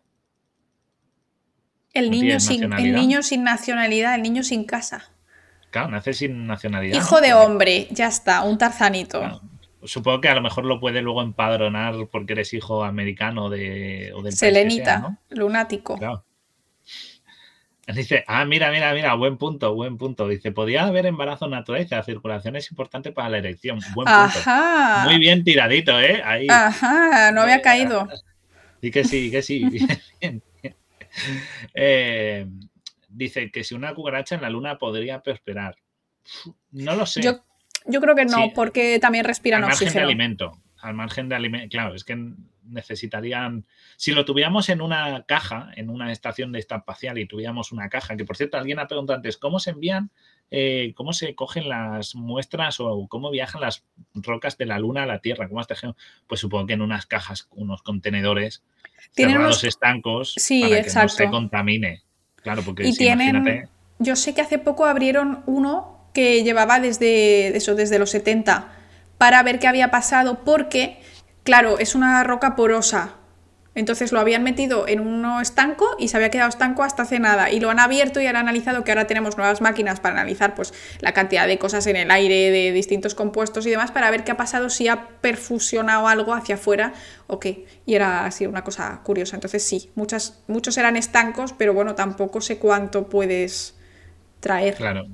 El 1.98 2.10
niño, 2.10 2.40
sin, 2.40 2.72
el 2.72 2.94
niño 2.94 3.22
sin 3.22 3.44
nacionalidad, 3.44 4.14
el 4.14 4.22
niño 4.22 4.42
sin 4.42 4.64
casa. 4.64 5.10
Claro, 5.70 5.88
nace 5.88 6.14
sin 6.14 6.46
nacionalidad. 6.46 6.96
Hijo 6.96 7.20
de 7.20 7.34
hombre, 7.34 7.88
ya 7.90 8.08
está, 8.08 8.42
un 8.42 8.58
tarzanito. 8.58 9.42
Supongo 9.84 10.20
que 10.20 10.28
a 10.28 10.34
lo 10.34 10.40
mejor 10.40 10.64
lo 10.64 10.80
puede 10.80 11.02
luego 11.02 11.22
empadronar 11.22 11.94
porque 12.10 12.32
eres 12.32 12.52
hijo 12.52 12.84
americano 12.84 13.48
de, 13.48 14.12
o 14.14 14.22
del 14.22 14.32
Selenita, 14.32 15.18
lunático. 15.30 15.98
Dice, 17.94 18.22
ah, 18.26 18.44
mira, 18.44 18.70
mira, 18.70 18.92
mira, 18.92 19.14
buen 19.14 19.38
punto, 19.38 19.74
buen 19.74 19.96
punto. 19.96 20.28
Dice, 20.28 20.52
podía 20.52 20.84
haber 20.84 21.06
embarazo 21.06 21.48
natural. 21.48 21.86
la 21.90 22.02
circulación 22.02 22.56
es 22.56 22.70
importante 22.70 23.12
para 23.12 23.30
la 23.30 23.38
erección. 23.38 23.80
Buen 23.94 24.06
punto. 24.06 24.50
Muy 25.04 25.18
bien 25.18 25.42
tiradito, 25.42 25.98
¿eh? 25.98 26.20
Ahí. 26.22 26.46
Ajá, 26.50 27.32
no 27.32 27.40
había 27.40 27.62
caído. 27.62 28.06
Y 28.82 28.90
que 28.90 29.04
sí, 29.04 29.30
que 29.30 29.40
sí. 29.40 29.64
bien. 30.20 30.42
Eh, 31.74 32.46
dice 33.08 33.50
que 33.50 33.64
si 33.64 33.74
una 33.74 33.94
cucaracha 33.94 34.34
en 34.34 34.42
la 34.42 34.50
luna 34.50 34.78
podría 34.78 35.22
prosperar. 35.22 35.76
No 36.70 36.94
lo 36.94 37.06
sé. 37.06 37.22
Yo, 37.22 38.00
creo 38.00 38.14
que 38.14 38.24
no, 38.24 38.52
porque 38.54 38.98
también 38.98 39.24
respiran 39.24 39.62
al 39.62 39.70
margen 39.70 39.92
de 39.92 40.00
alimento. 40.00 40.62
Al 40.80 40.94
margen 40.94 41.28
de 41.28 41.34
alimento. 41.34 41.68
Claro, 41.70 41.94
es 41.94 42.04
que 42.04 42.16
necesitarían. 42.64 43.66
Si 43.96 44.12
lo 44.12 44.24
tuviéramos 44.24 44.68
en 44.68 44.80
una 44.80 45.24
caja, 45.26 45.70
en 45.76 45.90
una 45.90 46.12
estación 46.12 46.52
de 46.52 46.58
espacial 46.58 47.18
y 47.18 47.26
tuviéramos 47.26 47.72
una 47.72 47.88
caja, 47.88 48.16
que 48.16 48.24
por 48.24 48.36
cierto, 48.36 48.58
alguien 48.58 48.78
ha 48.78 48.86
preguntado 48.86 49.16
antes, 49.16 49.38
¿cómo 49.38 49.58
se 49.58 49.70
envían? 49.70 50.10
Eh, 50.50 50.92
¿Cómo 50.96 51.12
se 51.12 51.34
cogen 51.34 51.68
las 51.68 52.14
muestras 52.14 52.80
o 52.80 53.06
cómo 53.08 53.30
viajan 53.30 53.60
las 53.60 53.84
rocas 54.14 54.56
de 54.56 54.66
la 54.66 54.78
Luna 54.78 55.02
a 55.02 55.06
la 55.06 55.20
Tierra? 55.20 55.48
¿Cómo 55.48 55.60
Pues 56.26 56.40
supongo 56.40 56.66
que 56.66 56.72
en 56.72 56.80
unas 56.80 57.06
cajas, 57.06 57.48
unos 57.50 57.82
contenedores 57.82 58.62
tienen 59.14 59.42
los 59.42 59.64
estancos 59.64 60.34
para 60.60 60.82
que 60.82 60.90
no 60.92 61.08
se 61.08 61.28
contamine. 61.28 62.02
Claro, 62.36 62.62
porque 62.62 62.86
y 62.86 62.94
tienen, 62.94 63.68
Yo 63.98 64.16
sé 64.16 64.34
que 64.34 64.40
hace 64.40 64.58
poco 64.58 64.86
abrieron 64.86 65.42
uno 65.46 66.08
que 66.14 66.42
llevaba 66.44 66.80
desde 66.80 67.56
eso, 67.56 67.74
desde 67.74 67.98
los 67.98 68.10
70 68.10 68.72
para 69.18 69.42
ver 69.42 69.58
qué 69.58 69.66
había 69.66 69.90
pasado, 69.90 70.44
porque, 70.44 71.00
claro, 71.42 71.78
es 71.78 71.94
una 71.94 72.22
roca 72.24 72.56
porosa. 72.56 73.16
Entonces 73.78 74.10
lo 74.10 74.18
habían 74.18 74.42
metido 74.42 74.88
en 74.88 74.98
un 74.98 75.40
estanco 75.40 75.94
y 76.00 76.08
se 76.08 76.16
había 76.16 76.30
quedado 76.30 76.48
estanco 76.48 76.82
hasta 76.82 77.04
hace 77.04 77.20
nada. 77.20 77.52
Y 77.52 77.60
lo 77.60 77.70
han 77.70 77.78
abierto 77.78 78.20
y 78.20 78.26
han 78.26 78.34
analizado 78.34 78.82
que 78.82 78.90
ahora 78.90 79.06
tenemos 79.06 79.36
nuevas 79.36 79.60
máquinas 79.60 80.00
para 80.00 80.16
analizar 80.16 80.56
pues, 80.56 80.74
la 80.98 81.12
cantidad 81.12 81.46
de 81.46 81.58
cosas 81.58 81.86
en 81.86 81.94
el 81.94 82.10
aire, 82.10 82.50
de 82.50 82.72
distintos 82.72 83.14
compuestos 83.14 83.66
y 83.66 83.70
demás, 83.70 83.92
para 83.92 84.10
ver 84.10 84.24
qué 84.24 84.32
ha 84.32 84.36
pasado, 84.36 84.68
si 84.68 84.88
ha 84.88 85.06
perfusionado 85.20 86.08
algo 86.08 86.34
hacia 86.34 86.56
afuera 86.56 86.92
o 87.28 87.38
qué. 87.38 87.66
Y 87.86 87.94
era 87.94 88.24
así 88.24 88.48
una 88.48 88.64
cosa 88.64 89.00
curiosa. 89.04 89.36
Entonces 89.36 89.62
sí, 89.62 89.90
muchas, 89.94 90.42
muchos 90.48 90.76
eran 90.76 90.96
estancos, 90.96 91.54
pero 91.56 91.72
bueno, 91.72 91.94
tampoco 91.94 92.40
sé 92.40 92.58
cuánto 92.58 93.08
puedes 93.08 93.76
traer. 94.40 94.74
Claro, 94.74 95.06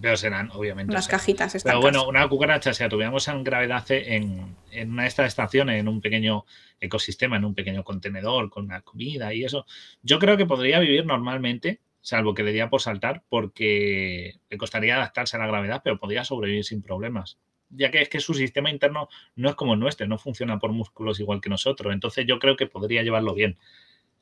pero 0.00 0.16
serán, 0.16 0.50
obviamente. 0.52 0.92
Las 0.92 1.08
cajitas 1.08 1.62
Pero 1.62 1.80
bueno, 1.80 2.06
una 2.08 2.28
cucaracha, 2.28 2.74
si 2.74 2.82
la 2.82 2.88
tuviéramos 2.88 3.26
en 3.28 3.44
gravedad 3.44 3.84
en, 3.90 4.56
en 4.70 4.90
una 4.90 5.02
de 5.02 5.08
estas 5.08 5.28
estaciones, 5.28 5.80
en 5.80 5.88
un 5.88 6.00
pequeño 6.00 6.44
ecosistema, 6.80 7.36
en 7.36 7.44
un 7.44 7.54
pequeño 7.54 7.84
contenedor, 7.84 8.50
con 8.50 8.68
la 8.68 8.82
comida 8.82 9.32
y 9.32 9.44
eso, 9.44 9.66
yo 10.02 10.18
creo 10.18 10.36
que 10.36 10.46
podría 10.46 10.80
vivir 10.80 11.06
normalmente, 11.06 11.80
salvo 12.00 12.34
que 12.34 12.42
le 12.42 12.52
diera 12.52 12.70
por 12.70 12.80
saltar, 12.80 13.22
porque 13.28 14.36
le 14.48 14.58
costaría 14.58 14.96
adaptarse 14.96 15.36
a 15.36 15.40
la 15.40 15.46
gravedad, 15.46 15.80
pero 15.82 15.98
podría 15.98 16.24
sobrevivir 16.24 16.64
sin 16.64 16.82
problemas. 16.82 17.38
Ya 17.70 17.90
que 17.90 18.00
es 18.00 18.08
que 18.08 18.20
su 18.20 18.32
sistema 18.34 18.70
interno 18.70 19.08
no 19.34 19.48
es 19.48 19.56
como 19.56 19.74
el 19.74 19.80
nuestro, 19.80 20.06
no 20.06 20.18
funciona 20.18 20.58
por 20.58 20.70
músculos 20.70 21.18
igual 21.18 21.40
que 21.40 21.50
nosotros. 21.50 21.92
Entonces 21.92 22.24
yo 22.26 22.38
creo 22.38 22.56
que 22.56 22.66
podría 22.66 23.02
llevarlo 23.02 23.34
bien. 23.34 23.58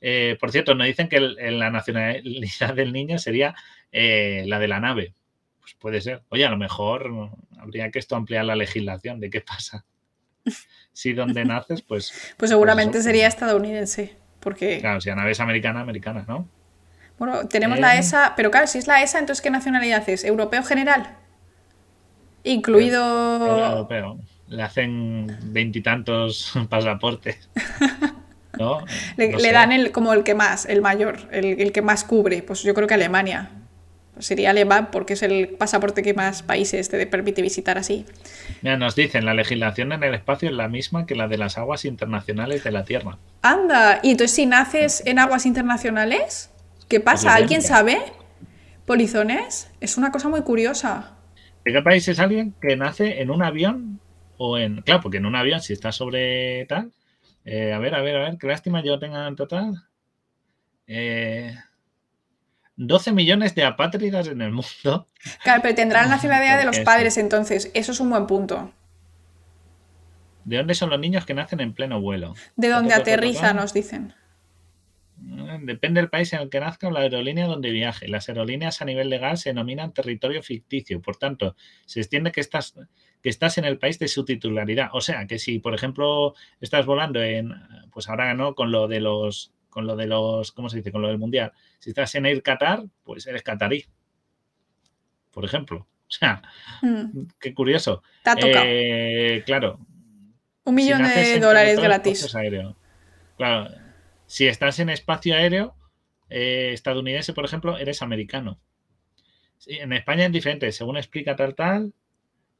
Eh, 0.00 0.36
por 0.40 0.50
cierto, 0.50 0.74
nos 0.74 0.86
dicen 0.86 1.08
que 1.08 1.20
la 1.20 1.70
nacionalidad 1.70 2.74
del 2.74 2.92
niño 2.92 3.18
sería 3.18 3.54
eh, 3.92 4.44
la 4.46 4.58
de 4.58 4.68
la 4.68 4.80
nave. 4.80 5.14
Pues 5.64 5.74
puede 5.80 6.02
ser. 6.02 6.22
Oye, 6.28 6.44
a 6.44 6.50
lo 6.50 6.58
mejor 6.58 7.10
habría 7.58 7.90
que 7.90 7.98
esto 7.98 8.16
ampliar 8.16 8.44
la 8.44 8.54
legislación 8.54 9.18
de 9.18 9.30
qué 9.30 9.40
pasa. 9.40 9.84
Si 10.92 11.12
donde 11.12 11.44
naces, 11.44 11.82
pues. 11.82 12.10
Pues, 12.12 12.34
pues 12.36 12.50
seguramente 12.50 13.02
sería 13.02 13.26
estadounidense. 13.26 14.14
Porque... 14.38 14.78
Claro, 14.78 15.00
si 15.00 15.08
la 15.08 15.16
nave 15.16 15.32
es 15.32 15.40
americana, 15.40 15.80
americana, 15.80 16.24
¿no? 16.28 16.46
Bueno, 17.18 17.48
tenemos 17.48 17.80
la 17.80 17.96
ESA, 17.96 18.34
pero 18.36 18.50
claro, 18.50 18.66
si 18.66 18.78
es 18.78 18.86
la 18.86 19.02
ESA, 19.02 19.18
entonces 19.18 19.42
¿qué 19.42 19.50
nacionalidad 19.50 20.08
es? 20.08 20.22
¿Europeo 20.22 20.62
general? 20.62 21.16
Incluido. 22.44 23.70
europeo. 23.70 24.18
Le 24.48 24.62
hacen 24.62 25.36
veintitantos 25.44 26.52
pasaportes. 26.68 27.48
¿No? 28.58 28.84
le, 29.16 29.50
dan 29.50 29.72
el, 29.72 29.90
como 29.90 30.12
el 30.12 30.22
que 30.22 30.34
más, 30.34 30.66
el 30.66 30.80
mayor, 30.80 31.28
el, 31.32 31.72
que 31.72 31.82
más 31.82 32.04
cubre. 32.04 32.42
Pues 32.42 32.62
yo 32.62 32.74
creo 32.74 32.86
que 32.86 32.94
Alemania. 32.94 33.50
Sería 34.18 34.50
alemán 34.50 34.88
porque 34.90 35.14
es 35.14 35.22
el 35.22 35.48
pasaporte 35.48 36.02
que 36.02 36.14
más 36.14 36.42
países 36.42 36.88
te 36.88 37.06
permite 37.06 37.42
visitar 37.42 37.78
así. 37.78 38.06
Mira, 38.62 38.76
nos 38.76 38.94
dicen, 38.94 39.24
la 39.24 39.34
legislación 39.34 39.92
en 39.92 40.02
el 40.02 40.14
espacio 40.14 40.48
es 40.48 40.54
la 40.54 40.68
misma 40.68 41.06
que 41.06 41.14
la 41.14 41.28
de 41.28 41.38
las 41.38 41.58
aguas 41.58 41.84
internacionales 41.84 42.64
de 42.64 42.72
la 42.72 42.84
Tierra. 42.84 43.18
Anda, 43.42 44.00
y 44.02 44.12
entonces 44.12 44.34
si 44.34 44.46
naces 44.46 45.02
en 45.06 45.18
aguas 45.18 45.46
internacionales, 45.46 46.50
¿qué 46.88 47.00
pasa? 47.00 47.34
¿Alguien 47.34 47.62
sabe? 47.62 48.00
¿Polizones? 48.86 49.70
Es 49.80 49.96
una 49.96 50.12
cosa 50.12 50.28
muy 50.28 50.42
curiosa. 50.42 51.12
¿De 51.64 51.72
qué 51.72 51.82
país 51.82 52.06
es 52.08 52.18
alguien 52.18 52.54
que 52.60 52.76
nace 52.76 53.22
en 53.22 53.30
un 53.30 53.42
avión 53.42 54.00
o 54.36 54.58
en... 54.58 54.82
Claro, 54.82 55.00
porque 55.00 55.16
en 55.16 55.26
un 55.26 55.36
avión 55.36 55.60
si 55.60 55.72
está 55.72 55.92
sobre 55.92 56.66
tal... 56.66 56.92
Eh, 57.46 57.74
a 57.74 57.78
ver, 57.78 57.94
a 57.94 58.00
ver, 58.00 58.16
a 58.16 58.20
ver, 58.20 58.38
qué 58.38 58.46
lástima 58.46 58.82
yo 58.82 58.98
tenga 58.98 59.28
en 59.28 59.36
total. 59.36 59.82
12 62.76 63.10
eh, 63.10 63.12
millones 63.12 63.54
de 63.54 63.64
apátridas 63.64 64.28
en 64.28 64.40
el 64.42 64.52
mundo. 64.52 65.08
Claro, 65.42 65.62
pero 65.62 65.74
tendrá 65.74 66.02
la 66.02 66.08
nacionalidad 66.08 66.58
de 66.58 66.64
los 66.64 66.80
padres 66.80 67.16
entonces. 67.16 67.70
Eso 67.74 67.92
es 67.92 68.00
un 68.00 68.10
buen 68.10 68.26
punto. 68.26 68.72
¿De 70.44 70.58
dónde 70.58 70.74
son 70.74 70.90
los 70.90 71.00
niños 71.00 71.24
que 71.24 71.34
nacen 71.34 71.60
en 71.60 71.72
pleno 71.72 72.00
vuelo? 72.00 72.34
De 72.56 72.68
dónde 72.68 72.94
aterriza, 72.94 73.54
nos 73.54 73.72
dicen. 73.72 74.14
Depende 75.62 76.00
del 76.00 76.10
país 76.10 76.32
en 76.34 76.40
el 76.40 76.50
que 76.50 76.60
nazca 76.60 76.88
o 76.88 76.90
la 76.90 77.00
aerolínea 77.00 77.46
donde 77.46 77.70
viaje. 77.70 78.08
Las 78.08 78.28
aerolíneas 78.28 78.82
a 78.82 78.84
nivel 78.84 79.08
legal 79.08 79.38
se 79.38 79.50
denominan 79.50 79.94
territorio 79.94 80.42
ficticio. 80.42 81.00
Por 81.00 81.16
tanto, 81.16 81.56
se 81.86 82.00
extiende 82.00 82.30
que 82.30 82.40
estás, 82.40 82.74
que 83.22 83.30
estás 83.30 83.56
en 83.56 83.64
el 83.64 83.78
país 83.78 83.98
de 83.98 84.08
su 84.08 84.26
titularidad. 84.26 84.90
O 84.92 85.00
sea, 85.00 85.26
que 85.26 85.38
si, 85.38 85.60
por 85.60 85.74
ejemplo, 85.74 86.34
estás 86.60 86.84
volando 86.84 87.22
en, 87.22 87.54
pues 87.90 88.08
ahora 88.10 88.34
no, 88.34 88.54
con 88.54 88.70
lo 88.70 88.86
de 88.86 89.00
los, 89.00 89.53
con 89.74 89.86
lo 89.86 89.96
de 89.96 90.06
los, 90.06 90.52
¿cómo 90.52 90.70
se 90.70 90.78
dice? 90.78 90.92
Con 90.92 91.02
lo 91.02 91.08
del 91.08 91.18
mundial. 91.18 91.52
Si 91.80 91.90
estás 91.90 92.14
en 92.14 92.24
Air 92.24 92.42
Qatar, 92.42 92.84
pues 93.02 93.26
eres 93.26 93.42
qatarí. 93.42 93.84
Por 95.30 95.44
ejemplo. 95.44 95.86
O 96.06 96.16
sea, 96.16 96.42
mm. 96.82 97.22
qué 97.40 97.54
curioso. 97.54 98.02
Eh, 98.36 99.42
claro. 99.44 99.80
Un 100.62 100.74
millón 100.74 101.02
de 101.02 101.40
dólares 101.40 101.80
gratis. 101.80 102.32
Claro 103.36 103.68
si 104.26 104.46
estás 104.46 104.78
en 104.78 104.90
espacio 104.90 105.34
aéreo 105.34 105.76
eh, 106.28 106.70
estadounidense, 106.72 107.32
por 107.32 107.44
ejemplo, 107.44 107.78
eres 107.78 108.02
americano. 108.02 108.58
en 109.66 109.92
España 109.92 110.26
es 110.26 110.32
diferente, 110.32 110.72
según 110.72 110.96
explica 110.96 111.36
tal 111.36 111.54
tal. 111.54 111.92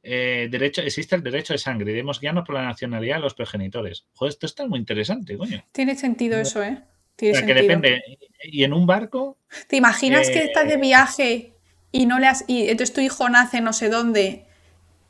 Eh, 0.03 0.47
derecho, 0.51 0.81
existe 0.83 1.15
el 1.15 1.23
derecho 1.23 1.53
de 1.53 1.57
sangre 1.57 1.89
y 1.89 1.93
debemos 1.93 2.21
guiarnos 2.21 2.45
por 2.45 2.55
la 2.55 2.63
nacionalidad 2.63 3.15
de 3.15 3.21
los 3.23 3.33
progenitores. 3.33 4.05
Joder, 4.13 4.29
esto 4.29 4.45
está 4.45 4.67
muy 4.67 4.77
interesante, 4.79 5.35
coño. 5.35 5.65
Tiene 5.71 5.95
sentido 5.95 6.37
eso, 6.39 6.63
¿eh? 6.63 6.83
Tiene 7.15 7.45
que 7.45 7.53
depende. 7.53 8.01
Y 8.43 8.63
en 8.63 8.73
un 8.73 8.85
barco. 8.85 9.37
¿Te 9.67 9.77
imaginas 9.77 10.29
que 10.29 10.39
estás 10.39 10.67
de 10.67 10.77
viaje 10.77 11.53
y 11.91 12.05
no 12.05 12.19
le 12.19 12.27
has. 12.27 12.43
y 12.47 12.69
entonces 12.69 12.93
tu 12.93 13.01
hijo 13.01 13.29
nace 13.29 13.61
no 13.61 13.71
sé 13.71 13.89
dónde 13.89 14.45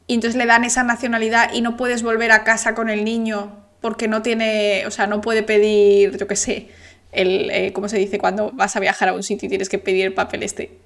y 0.07 0.13
entonces 0.13 0.37
le 0.37 0.45
dan 0.45 0.63
esa 0.63 0.83
nacionalidad 0.83 1.51
y 1.53 1.61
no 1.61 1.77
puedes 1.77 2.03
volver 2.03 2.31
a 2.31 2.43
casa 2.43 2.75
con 2.75 2.89
el 2.89 3.03
niño 3.03 3.65
porque 3.81 4.07
no 4.07 4.21
tiene, 4.21 4.83
o 4.87 4.91
sea, 4.91 5.07
no 5.07 5.21
puede 5.21 5.43
pedir, 5.43 6.17
yo 6.17 6.27
qué 6.27 6.35
sé, 6.35 6.69
el, 7.11 7.49
eh, 7.51 7.73
¿cómo 7.73 7.87
se 7.87 7.97
dice? 7.97 8.17
Cuando 8.17 8.51
vas 8.51 8.75
a 8.75 8.79
viajar 8.79 9.09
a 9.09 9.13
un 9.13 9.23
sitio 9.23 9.47
y 9.47 9.49
tienes 9.49 9.69
que 9.69 9.79
pedir 9.79 10.05
el 10.05 10.13
papel 10.13 10.43
este. 10.43 10.79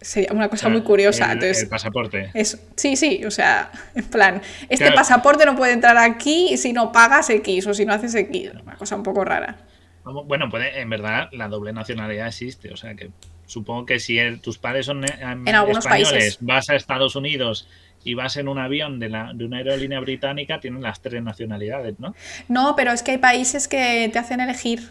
Sería 0.00 0.32
una 0.32 0.48
cosa 0.48 0.68
muy 0.68 0.82
curiosa. 0.82 1.26
El, 1.26 1.32
Entonces, 1.32 1.62
el 1.62 1.68
pasaporte. 1.68 2.30
sí, 2.76 2.96
sí, 2.96 3.24
o 3.24 3.30
sea, 3.30 3.70
en 3.94 4.04
plan, 4.04 4.42
este 4.68 4.92
pasaporte 4.92 5.46
no 5.46 5.56
puede 5.56 5.72
entrar 5.72 5.96
aquí 5.96 6.56
si 6.56 6.72
no 6.72 6.92
pagas 6.92 7.30
X 7.30 7.66
o 7.66 7.72
si 7.74 7.86
no 7.86 7.94
haces 7.94 8.14
X. 8.14 8.50
Una 8.62 8.76
cosa 8.76 8.96
un 8.96 9.02
poco 9.02 9.24
rara. 9.24 9.56
Bueno, 10.04 10.50
puede, 10.50 10.80
en 10.80 10.90
verdad 10.90 11.28
la 11.32 11.48
doble 11.48 11.72
nacionalidad 11.72 12.28
existe, 12.28 12.72
o 12.72 12.76
sea 12.76 12.94
que 12.94 13.10
supongo 13.46 13.86
que 13.86 13.98
si 13.98 14.18
tus 14.38 14.58
padres 14.58 14.86
son 14.86 15.04
eh, 15.04 15.08
en 15.20 15.46
españoles, 15.48 15.84
países. 15.84 16.38
vas 16.40 16.68
a 16.70 16.76
Estados 16.76 17.16
Unidos 17.16 17.68
y 18.04 18.14
vas 18.14 18.36
en 18.36 18.48
un 18.48 18.58
avión 18.58 19.00
de, 19.00 19.08
la, 19.08 19.32
de 19.34 19.44
una 19.46 19.58
aerolínea 19.58 19.98
británica, 20.00 20.60
tienen 20.60 20.82
las 20.82 21.00
tres 21.00 21.22
nacionalidades, 21.22 21.98
¿no? 21.98 22.14
No, 22.48 22.76
pero 22.76 22.92
es 22.92 23.02
que 23.02 23.12
hay 23.12 23.18
países 23.18 23.66
que 23.66 24.10
te 24.12 24.18
hacen 24.18 24.40
elegir. 24.40 24.90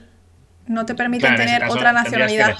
No 0.65 0.85
te 0.85 0.95
permiten 0.95 1.35
tener 1.35 1.63
otra 1.65 1.93
nacionalidad. 1.93 2.55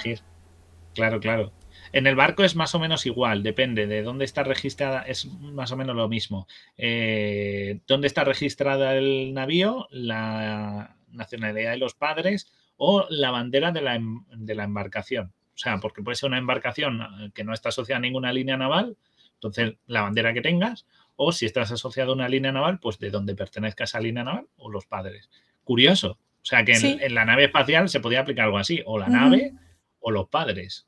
Claro, 0.94 1.20
claro. 1.20 1.52
En 1.92 2.08
el 2.08 2.16
barco 2.16 2.44
es 2.44 2.56
más 2.56 2.74
o 2.76 2.80
menos 2.80 3.06
igual, 3.06 3.44
depende 3.44 3.88
de 3.88 4.02
dónde 4.02 4.26
está 4.26 4.44
registrada, 4.44 5.04
es 5.04 5.26
más 5.26 5.72
o 5.72 5.78
menos 5.78 5.96
lo 5.96 6.10
mismo. 6.10 6.48
Eh, 6.78 7.80
¿Dónde 7.88 8.08
está 8.08 8.24
registrada 8.24 8.96
el 8.96 9.34
navío? 9.34 9.88
La 9.92 10.96
nacionalidad 11.14 11.72
de 11.72 11.77
los 11.77 11.95
padres 11.95 12.52
o 12.77 13.06
la 13.10 13.31
bandera 13.31 13.72
de 13.72 13.81
la, 13.81 13.95
em, 13.95 14.26
de 14.30 14.56
la 14.56 14.64
embarcación. 14.64 15.34
O 15.56 15.57
sea, 15.57 15.77
porque 15.77 16.02
puede 16.02 16.15
ser 16.15 16.30
una 16.30 16.40
embarcación 16.40 17.31
que 17.34 17.44
no 17.44 17.53
está 17.53 17.69
asociada 17.69 17.98
a 17.98 18.02
ninguna 18.02 18.34
línea 18.34 18.57
naval, 18.57 18.98
entonces, 19.44 19.77
la 19.88 20.02
bandera 20.02 20.34
que 20.34 20.41
tengas, 20.41 20.85
o 21.18 21.34
si 21.34 21.45
estás 21.45 21.72
asociado 21.72 22.11
a 22.11 22.15
una 22.15 22.30
línea 22.30 22.52
naval, 22.52 22.80
pues 22.80 22.98
de 22.99 23.10
donde 23.10 23.35
pertenezca 23.35 23.84
esa 23.84 23.99
línea 23.99 24.23
naval 24.23 24.48
o 24.56 24.69
los 24.69 24.85
padres. 24.85 25.30
Curioso. 25.64 26.11
O 26.11 26.45
sea 26.45 26.64
que 26.64 26.73
en, 26.73 27.14
la 27.14 27.26
nave 27.26 27.45
espacial 27.45 27.90
se 27.90 27.99
podía 27.99 28.22
aplicar 28.22 28.45
algo 28.45 28.57
así, 28.57 28.81
o 28.85 28.98
la 28.98 29.07
nave 29.07 29.53
o 29.99 30.11
los 30.11 30.27
padres. 30.27 30.88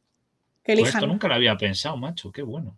Pues 0.64 0.80
esto 0.80 1.08
nunca 1.08 1.28
lo 1.28 1.36
había 1.36 1.58
pensado, 1.58 1.96
macho, 1.98 2.32
qué 2.32 2.42
bueno. 2.42 2.78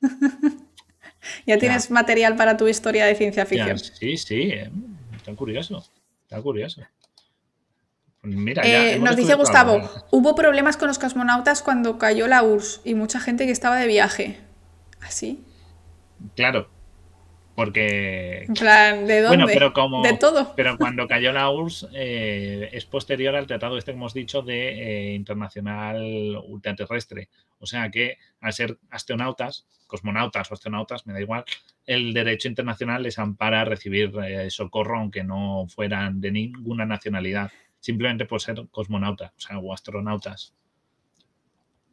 ya 1.46 1.58
tienes 1.58 1.90
material 1.90 2.36
para 2.36 2.56
tu 2.56 2.68
historia 2.68 3.06
de 3.06 3.14
ciencia 3.14 3.46
ficción. 3.46 3.78
sí, 3.78 4.16
sí, 4.16 4.42
eh, 4.52 4.70
está 5.16 5.34
curioso, 5.34 5.84
está 6.26 6.42
curioso. 6.42 6.82
Pues 8.20 8.34
eh, 8.64 8.98
nos 9.00 9.14
dice 9.14 9.34
Gustavo, 9.34 9.80
hubo 10.10 10.34
problemas 10.34 10.76
con 10.76 10.88
los 10.88 10.98
cosmonautas 10.98 11.62
cuando 11.62 11.96
cayó 11.96 12.26
la 12.26 12.42
URSS 12.42 12.80
y 12.84 12.94
mucha 12.94 13.20
gente 13.20 13.46
que 13.46 13.52
estaba 13.52 13.76
de 13.76 13.86
viaje. 13.86 14.40
¿Así? 15.00 15.44
Claro. 16.34 16.68
Porque. 17.56 18.46
Plan, 18.54 19.06
¿de 19.06 19.22
dónde? 19.22 19.38
Bueno, 19.38 19.46
pero 19.46 19.72
como. 19.72 20.02
De 20.02 20.12
todo. 20.12 20.52
Pero 20.54 20.76
cuando 20.76 21.08
cayó 21.08 21.32
la 21.32 21.50
URSS 21.50 21.88
eh, 21.94 22.68
es 22.70 22.84
posterior 22.84 23.34
al 23.34 23.46
tratado 23.46 23.78
este 23.78 23.92
que 23.92 23.96
hemos 23.96 24.12
dicho 24.12 24.42
de 24.42 24.68
eh, 24.68 25.14
internacional 25.14 26.36
ultraterrestre. 26.46 27.30
O 27.58 27.64
sea 27.64 27.90
que 27.90 28.18
al 28.42 28.52
ser 28.52 28.78
astronautas, 28.90 29.66
cosmonautas 29.86 30.50
o 30.50 30.54
astronautas, 30.54 31.06
me 31.06 31.14
da 31.14 31.20
igual, 31.22 31.44
el 31.86 32.12
derecho 32.12 32.46
internacional 32.48 33.02
les 33.02 33.18
ampara 33.18 33.62
a 33.62 33.64
recibir 33.64 34.12
eh, 34.22 34.50
socorro 34.50 34.98
aunque 34.98 35.24
no 35.24 35.66
fueran 35.66 36.20
de 36.20 36.32
ninguna 36.32 36.84
nacionalidad, 36.84 37.50
simplemente 37.80 38.26
por 38.26 38.42
ser 38.42 38.66
cosmonautas, 38.70 39.32
o 39.34 39.40
sea, 39.40 39.58
o 39.58 39.72
astronautas. 39.72 40.52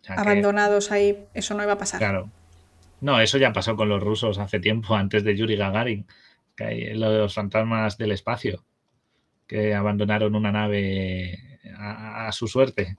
Abandonados 0.09 0.91
ahí, 0.91 1.25
eso 1.33 1.53
no 1.53 1.63
iba 1.63 1.71
a 1.73 1.77
pasar. 1.77 1.99
Claro, 1.99 2.29
no, 3.03 3.19
eso 3.19 3.37
ya 3.37 3.51
pasó 3.51 3.75
con 3.75 3.89
los 3.89 4.01
rusos 4.01 4.39
hace 4.39 4.59
tiempo, 4.59 4.95
antes 4.95 5.23
de 5.23 5.35
Yuri 5.35 5.57
Gagarin, 5.57 6.07
que 6.55 6.63
hay 6.63 6.93
los 6.93 7.33
fantasmas 7.33 7.97
del 7.97 8.13
espacio, 8.13 8.63
que 9.45 9.75
abandonaron 9.75 10.35
una 10.35 10.51
nave 10.51 11.59
a, 11.77 12.31
su 12.31 12.47
suerte 12.47 12.97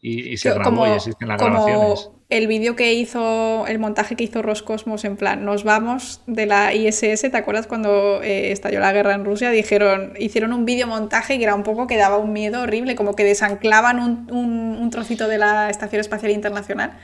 y, 0.00 0.36
se 0.36 0.52
grabó 0.52 0.86
y 0.86 0.90
existen 0.90 1.28
las 1.28 1.40
grabaciones. 1.40 2.10
El 2.28 2.46
vídeo 2.46 2.76
que 2.76 2.92
hizo, 2.92 3.66
el 3.66 3.78
montaje 3.78 4.16
que 4.16 4.24
hizo 4.24 4.42
Roscosmos, 4.42 5.06
en 5.06 5.16
plan, 5.16 5.46
nos 5.46 5.64
vamos 5.64 6.20
de 6.26 6.44
la 6.44 6.74
ISS, 6.74 7.22
¿te 7.22 7.36
acuerdas 7.36 7.66
cuando 7.66 8.22
eh, 8.22 8.52
estalló 8.52 8.80
la 8.80 8.92
guerra 8.92 9.14
en 9.14 9.24
Rusia? 9.24 9.50
Dijeron, 9.50 10.12
hicieron 10.18 10.52
un 10.52 10.66
vídeo 10.66 10.86
montaje 10.86 11.38
que 11.38 11.44
era 11.44 11.54
un 11.54 11.62
poco 11.62 11.86
que 11.86 11.96
daba 11.96 12.18
un 12.18 12.34
miedo 12.34 12.60
horrible, 12.60 12.96
como 12.96 13.14
que 13.14 13.24
desanclaban 13.24 13.98
un, 13.98 14.30
un 14.30 14.90
trocito 14.90 15.26
de 15.26 15.38
la 15.38 15.70
Estación 15.70 16.00
Espacial 16.00 16.32
Internacional 16.32 16.98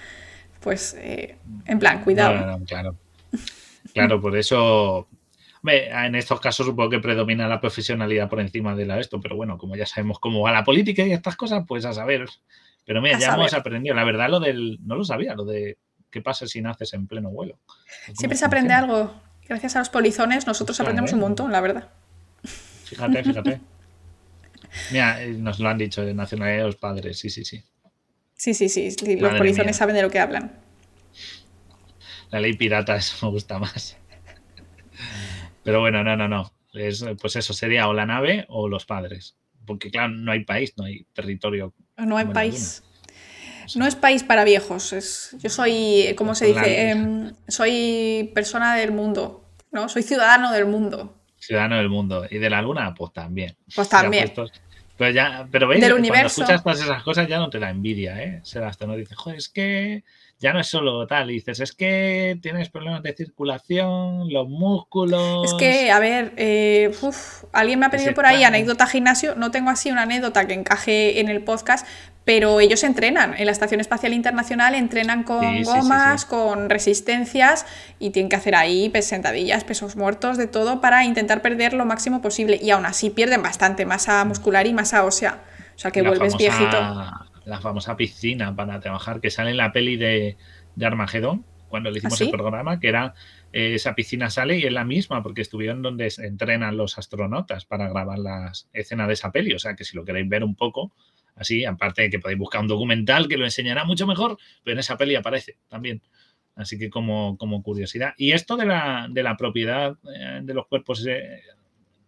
pues 0.64 0.96
eh, 0.98 1.36
en 1.66 1.78
plan, 1.78 2.02
cuidado. 2.02 2.64
claro. 2.64 2.96
Claro, 3.92 4.20
por 4.20 4.36
eso 4.36 5.06
en 5.70 6.14
estos 6.14 6.40
casos 6.40 6.66
supongo 6.66 6.90
que 6.90 6.98
predomina 6.98 7.46
la 7.46 7.60
profesionalidad 7.60 8.28
por 8.28 8.40
encima 8.40 8.74
de 8.74 8.86
la 8.86 8.98
esto, 8.98 9.20
pero 9.20 9.36
bueno, 9.36 9.56
como 9.58 9.76
ya 9.76 9.86
sabemos 9.86 10.18
cómo 10.18 10.40
va 10.40 10.52
la 10.52 10.64
política 10.64 11.04
y 11.04 11.12
estas 11.12 11.36
cosas, 11.36 11.64
pues 11.68 11.84
a 11.84 11.92
saber. 11.92 12.26
Pero 12.84 13.00
mira, 13.00 13.18
ya 13.18 13.34
hemos 13.34 13.54
aprendido. 13.54 13.94
La 13.94 14.04
verdad, 14.04 14.28
lo 14.28 14.40
del. 14.40 14.78
No 14.84 14.96
lo 14.96 15.04
sabía, 15.04 15.34
lo 15.34 15.44
de 15.44 15.78
qué 16.10 16.22
pasa 16.22 16.46
si 16.46 16.60
naces 16.60 16.92
en 16.94 17.06
pleno 17.06 17.30
vuelo. 17.30 17.58
Siempre 18.14 18.36
se 18.36 18.44
aprende 18.46 18.72
algo. 18.74 19.14
Gracias 19.46 19.76
a 19.76 19.80
los 19.80 19.90
polizones, 19.90 20.46
nosotros 20.46 20.80
aprendemos 20.80 21.12
un 21.12 21.20
montón, 21.20 21.52
la 21.52 21.60
verdad. 21.60 21.90
Fíjate, 22.84 23.22
fíjate. 23.22 23.60
Mira, 24.90 25.22
eh, 25.22 25.34
nos 25.34 25.60
lo 25.60 25.68
han 25.68 25.78
dicho 25.78 26.04
de 26.04 26.14
nacionalidad 26.14 26.58
de 26.58 26.64
los 26.64 26.76
padres, 26.76 27.18
sí, 27.18 27.30
sí, 27.30 27.44
sí. 27.44 27.62
Sí, 28.36 28.54
sí, 28.54 28.68
sí, 28.68 28.94
los 29.16 29.34
polizones 29.34 29.76
saben 29.76 29.94
de 29.94 30.02
lo 30.02 30.10
que 30.10 30.18
hablan. 30.18 30.52
La 32.30 32.40
ley 32.40 32.54
pirata, 32.54 32.96
eso 32.96 33.26
me 33.26 33.32
gusta 33.32 33.58
más. 33.58 33.96
Pero 35.62 35.80
bueno, 35.80 36.02
no, 36.02 36.16
no, 36.16 36.28
no. 36.28 36.52
pues 36.72 37.36
eso 37.36 37.52
sería 37.52 37.88
o 37.88 37.94
la 37.94 38.06
nave 38.06 38.44
o 38.48 38.68
los 38.68 38.84
padres. 38.86 39.36
Porque 39.64 39.90
claro, 39.90 40.08
no 40.08 40.32
hay 40.32 40.44
país, 40.44 40.74
no 40.76 40.84
hay 40.84 41.06
territorio. 41.12 41.72
No 41.96 42.16
hay 42.16 42.26
país. 42.26 42.82
No 43.76 43.86
es 43.86 43.94
país 43.94 44.22
para 44.22 44.44
viejos. 44.44 44.92
Es, 44.92 45.36
yo 45.40 45.48
soy, 45.48 46.14
¿cómo 46.16 46.34
se 46.34 46.46
dice? 46.46 46.90
Em, 46.90 47.32
soy 47.48 48.30
persona 48.34 48.76
del 48.76 48.92
mundo, 48.92 49.48
¿no? 49.70 49.88
Soy 49.88 50.02
ciudadano 50.02 50.52
del 50.52 50.66
mundo. 50.66 51.22
Ciudadano 51.38 51.76
del 51.76 51.88
mundo. 51.88 52.26
¿Y 52.30 52.38
de 52.38 52.50
la 52.50 52.60
luna? 52.60 52.94
Pues 52.94 53.12
también. 53.12 53.56
Pues 53.74 53.88
también. 53.88 54.32
Pero 54.96 55.10
ya, 55.10 55.48
pero 55.50 55.68
veis, 55.68 55.84
cuando 55.84 56.26
escuchas 56.26 56.62
todas 56.62 56.80
esas 56.80 57.02
cosas 57.02 57.28
ya 57.28 57.38
no 57.38 57.50
te 57.50 57.58
da 57.58 57.70
envidia, 57.70 58.22
¿eh? 58.22 58.40
Sebastián 58.44 58.90
no 58.90 58.96
dice, 58.96 59.14
joder, 59.14 59.38
es 59.38 59.48
que 59.48 60.04
ya 60.40 60.52
no 60.52 60.60
es 60.60 60.66
solo 60.66 61.06
tal, 61.06 61.28
dices, 61.28 61.60
es 61.60 61.72
que 61.72 62.38
tienes 62.42 62.68
problemas 62.68 63.02
de 63.02 63.14
circulación, 63.14 64.32
los 64.32 64.48
músculos. 64.48 65.44
Es 65.44 65.54
que, 65.54 65.90
a 65.90 65.98
ver, 65.98 66.32
eh, 66.36 66.92
alguien 67.52 67.78
me 67.78 67.86
ha 67.86 67.90
pedido 67.90 68.12
por 68.14 68.26
ahí 68.26 68.44
anécdota 68.44 68.86
gimnasio. 68.86 69.36
No 69.36 69.50
tengo 69.50 69.70
así 69.70 69.90
una 69.90 70.02
anécdota 70.02 70.46
que 70.46 70.54
encaje 70.54 71.20
en 71.20 71.28
el 71.28 71.42
podcast, 71.42 71.86
pero 72.24 72.60
ellos 72.60 72.84
entrenan. 72.84 73.34
En 73.38 73.46
la 73.46 73.52
Estación 73.52 73.80
Espacial 73.80 74.12
Internacional 74.12 74.74
entrenan 74.74 75.22
con 75.22 75.62
gomas, 75.62 76.24
con 76.24 76.68
resistencias 76.68 77.64
y 77.98 78.10
tienen 78.10 78.28
que 78.28 78.36
hacer 78.36 78.54
ahí 78.54 78.92
sentadillas, 79.00 79.64
pesos 79.64 79.96
muertos, 79.96 80.36
de 80.36 80.46
todo 80.46 80.80
para 80.80 81.04
intentar 81.04 81.42
perder 81.42 81.74
lo 81.74 81.86
máximo 81.86 82.20
posible. 82.20 82.58
Y 82.60 82.70
aún 82.70 82.86
así 82.86 83.10
pierden 83.10 83.42
bastante 83.42 83.86
masa 83.86 84.24
muscular 84.24 84.66
y 84.66 84.74
masa 84.74 85.04
ósea. 85.04 85.42
O 85.76 85.78
sea 85.78 85.90
que 85.90 86.02
vuelves 86.02 86.36
viejito 86.36 86.76
la 87.44 87.60
famosa 87.60 87.96
piscina 87.96 88.54
para 88.54 88.80
trabajar 88.80 89.20
que 89.20 89.30
sale 89.30 89.50
en 89.50 89.56
la 89.56 89.72
peli 89.72 89.96
de, 89.96 90.36
de 90.76 90.86
Armagedón, 90.86 91.44
cuando 91.74 91.90
le 91.90 91.98
hicimos 91.98 92.20
¿Ah, 92.20 92.24
el 92.24 92.30
programa, 92.30 92.78
que 92.78 92.86
era 92.88 93.14
eh, 93.52 93.74
esa 93.74 93.96
piscina 93.96 94.30
sale 94.30 94.58
y 94.58 94.62
es 94.62 94.72
la 94.72 94.84
misma, 94.84 95.24
porque 95.24 95.40
estuvieron 95.40 95.82
donde 95.82 96.08
se 96.10 96.24
entrenan 96.24 96.76
los 96.76 96.98
astronautas 96.98 97.64
para 97.64 97.88
grabar 97.88 98.18
las 98.18 98.68
escenas 98.72 99.08
de 99.08 99.14
esa 99.14 99.32
peli. 99.32 99.54
O 99.54 99.58
sea 99.58 99.74
que 99.74 99.84
si 99.84 99.96
lo 99.96 100.04
queréis 100.04 100.28
ver 100.28 100.44
un 100.44 100.54
poco, 100.54 100.92
así, 101.34 101.64
aparte 101.64 102.02
de 102.02 102.10
que 102.10 102.20
podéis 102.20 102.38
buscar 102.38 102.60
un 102.60 102.68
documental 102.68 103.26
que 103.26 103.36
lo 103.36 103.44
enseñará 103.44 103.84
mucho 103.84 104.06
mejor, 104.06 104.38
pero 104.62 104.74
en 104.74 104.78
esa 104.78 104.96
peli 104.96 105.16
aparece 105.16 105.58
también. 105.68 106.00
Así 106.54 106.78
que 106.78 106.90
como, 106.90 107.36
como 107.38 107.62
curiosidad. 107.64 108.14
Y 108.16 108.30
esto 108.30 108.56
de 108.56 108.66
la, 108.66 109.08
de 109.10 109.24
la 109.24 109.36
propiedad 109.36 109.96
eh, 110.04 110.42
de 110.44 110.54
los 110.54 110.68
cuerpos 110.68 111.04
eh, 111.08 111.40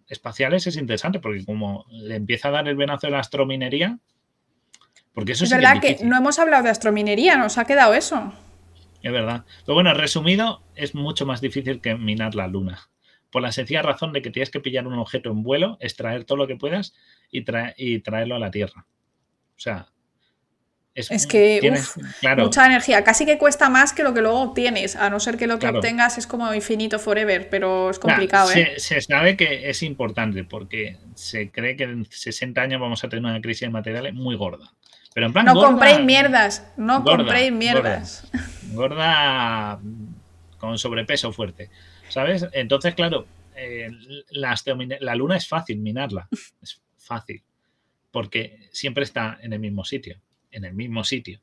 espaciales 0.06 0.68
es 0.68 0.76
interesante, 0.76 1.18
porque 1.18 1.44
como 1.44 1.86
le 1.90 2.14
empieza 2.14 2.48
a 2.48 2.52
dar 2.52 2.68
el 2.68 2.76
venazo 2.76 3.08
de 3.08 3.12
la 3.14 3.18
astrominería, 3.18 3.98
porque 5.16 5.32
eso 5.32 5.44
es 5.44 5.50
verdad 5.50 5.80
que, 5.80 5.96
no 6.02 6.14
hemos 6.14 6.38
hablado 6.38 6.64
de 6.64 6.68
astrominería, 6.68 7.38
nos 7.38 7.56
ha 7.56 7.64
quedado 7.64 7.94
eso. 7.94 8.34
Es 9.02 9.10
verdad. 9.10 9.46
Pero 9.64 9.72
bueno, 9.72 9.94
resumido, 9.94 10.60
es 10.74 10.94
mucho 10.94 11.24
más 11.24 11.40
difícil 11.40 11.80
que 11.80 11.94
minar 11.94 12.34
la 12.34 12.48
luna. 12.48 12.90
Por 13.32 13.40
la 13.40 13.50
sencilla 13.50 13.80
razón 13.80 14.12
de 14.12 14.20
que 14.20 14.28
tienes 14.28 14.50
que 14.50 14.60
pillar 14.60 14.86
un 14.86 14.98
objeto 14.98 15.30
en 15.30 15.42
vuelo, 15.42 15.78
extraer 15.80 16.24
todo 16.24 16.36
lo 16.36 16.46
que 16.46 16.56
puedas 16.56 16.92
y, 17.30 17.46
y 17.78 18.00
traerlo 18.00 18.34
a 18.34 18.38
la 18.38 18.50
Tierra. 18.50 18.84
O 19.56 19.58
sea, 19.58 19.88
es, 20.94 21.26
que 21.26 21.62
mucha 22.36 22.66
energía. 22.66 23.02
Casi 23.02 23.24
que 23.24 23.38
cuesta 23.38 23.70
más 23.70 23.94
que 23.94 24.02
lo 24.02 24.12
que 24.12 24.20
luego 24.20 24.42
obtienes, 24.42 24.96
a 24.96 25.08
no 25.08 25.18
ser 25.18 25.38
que 25.38 25.46
lo 25.46 25.58
que 25.58 25.66
obtengas 25.66 26.18
es 26.18 26.26
como 26.26 26.52
infinito 26.52 26.98
forever, 26.98 27.48
pero 27.48 27.88
es 27.88 27.98
complicado. 27.98 28.52
¿eh? 28.52 28.74
se, 28.76 29.00
sabe 29.00 29.34
que 29.38 29.70
es 29.70 29.82
importante 29.82 30.44
porque 30.44 30.98
se 31.14 31.50
cree 31.50 31.74
que 31.74 31.84
en 31.84 32.04
60 32.04 32.60
años 32.60 32.82
vamos 32.82 33.02
a 33.02 33.08
tener 33.08 33.24
una 33.24 33.40
crisis 33.40 33.62
de 33.62 33.70
materiales 33.70 34.12
muy 34.12 34.36
gorda 34.36 34.74
no 35.16 35.54
compréis 35.54 36.00
mierdas, 36.04 36.66
no 36.76 37.02
compréis 37.02 37.52
mierdas. 37.52 38.28
Gorda, 38.72 39.80
con 40.58 40.78
sobrepeso 40.78 41.32
fuerte, 41.32 41.70
¿sabes? 42.08 42.46
Entonces, 42.52 42.94
claro, 42.94 43.26
eh, 43.54 43.90
la, 44.30 45.14
luna 45.14 45.36
es 45.36 45.48
fácil 45.48 45.78
minarla, 45.78 46.28
es 46.62 46.82
fácil, 46.98 47.42
porque 48.10 48.68
siempre 48.72 49.04
está 49.04 49.38
en 49.40 49.52
el 49.54 49.58
mismo 49.58 49.84
sitio, 49.84 50.20
en 50.50 50.64
el 50.64 50.74
mismo 50.74 51.02
sitio. 51.04 51.40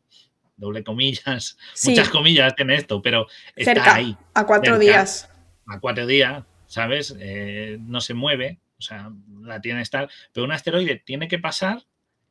Doble 0.55 0.83
comillas, 0.83 1.57
muchas 1.83 2.09
comillas 2.09 2.55
tiene 2.55 2.75
esto, 2.75 3.01
pero 3.01 3.25
está 3.55 3.95
ahí. 3.95 4.15
A 4.35 4.45
cuatro 4.45 4.77
días. 4.77 5.29
A 5.67 5.79
cuatro 5.79 6.05
días, 6.05 6.43
¿sabes? 6.67 7.15
Eh, 7.19 7.79
no 7.81 8.01
se 8.01 8.13
mueve, 8.13 8.59
o 8.77 8.81
sea, 8.83 9.11
la 9.41 9.61
tiene 9.61 9.81
estar, 9.81 10.07
pero 10.31 10.45
un 10.45 10.51
asteroide 10.51 11.01
tiene 11.03 11.27
que 11.27 11.39
pasar 11.39 11.83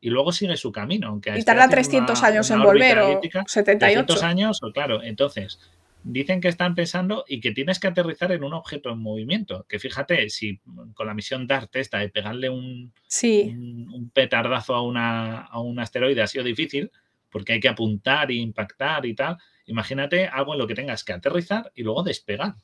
y 0.03 0.11
luego 0.11 0.33
sigue 0.33 0.57
su 0.57 0.73
camino. 0.73 1.09
Aunque 1.09 1.33
y 1.39 1.45
tarda 1.45 1.69
300 1.69 2.21
años 2.25 2.51
en 2.51 2.61
volver 2.61 2.99
o 2.99 3.21
78. 3.47 4.05
300 4.05 4.23
años, 4.25 4.61
claro. 4.75 5.01
Entonces, 5.01 5.61
dicen 6.03 6.41
que 6.41 6.49
están 6.49 6.75
pensando 6.75 7.25
y 7.29 7.41
que 7.41 7.53
tienes 7.53 7.79
que 7.79 7.87
aterrizar 7.87 8.33
en 8.33 8.43
un 8.43 8.53
objeto 8.53 8.91
en 8.91 8.99
movimiento. 8.99 9.65
Que 9.69 9.79
fíjate, 9.79 10.29
si 10.29 10.61
con 10.95 11.07
la 11.07 11.15
misión 11.15 11.47
DART 11.47 11.77
esta 11.77 11.99
de 11.99 12.09
pegarle 12.09 12.51
un, 12.51 12.93
un, 13.23 14.11
petardazo 14.13 14.75
a, 14.75 14.83
una, 14.83 15.43
a 15.43 15.61
un 15.61 15.79
asteroide 15.79 16.21
ha 16.21 16.27
sido 16.27 16.43
difícil, 16.43 16.91
porque 17.31 17.53
hay 17.53 17.61
que 17.61 17.69
apuntar 17.69 18.33
e 18.33 18.35
impactar 18.35 19.07
y 19.07 19.15
tal. 19.15 19.37
Imagínate 19.67 20.27
algo 20.27 20.55
en 20.55 20.59
lo 20.59 20.67
que 20.67 20.75
tengas 20.75 21.05
que 21.05 21.13
aterrizar 21.13 21.71
y 21.77 21.85
luego 21.85 22.03
despegar. 22.03 22.57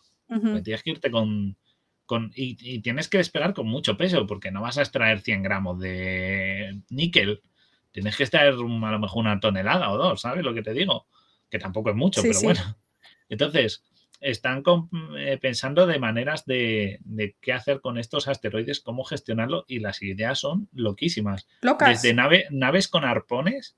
Tienes 0.65 0.83
que 0.83 0.91
irte 0.91 1.11
con, 1.13 1.57
y, 2.35 2.81
tienes 2.81 3.09
que 3.09 3.19
despegar 3.19 3.55
con 3.55 3.67
mucho 3.67 3.97
peso, 3.97 4.27
porque 4.27 4.51
no 4.51 4.63
vas 4.63 4.79
a 4.79 4.83
extraer 4.83 5.21
100 5.21 5.43
gramos 5.43 5.79
de 5.79 6.81
níquel. 6.91 7.43
Tienes 7.93 8.17
que 8.17 8.25
extraer 8.25 8.55
a 8.55 8.57
lo 8.57 8.99
mejor 8.99 9.21
una 9.21 9.41
tonelada 9.41 9.91
o 9.91 9.99
dos, 9.99 10.21
¿sabes 10.21 10.45
lo 10.45 10.55
que 10.55 10.63
te 10.63 10.73
digo? 10.73 11.07
Que 11.51 11.59
tampoco 11.59 11.91
es 11.91 11.97
mucho, 11.97 12.23
pero 12.23 12.41
bueno. 12.41 12.61
Entonces, 13.29 13.83
están 14.21 14.63
eh, 15.17 15.39
pensando 15.41 15.87
de 15.87 15.99
maneras 15.99 16.45
de, 16.45 17.01
qué 17.41 17.53
hacer 17.53 17.81
con 17.81 17.99
estos 17.99 18.29
asteroides, 18.29 18.81
cómo 18.81 19.05
gestionarlo, 19.05 19.65
y 19.69 19.79
las 19.79 20.03
ideas 20.03 20.41
son 20.41 20.69
loquísimas. 20.73 21.47
Desde 21.81 22.15
naves 22.15 22.89
con 22.89 23.05
arpones 23.05 23.77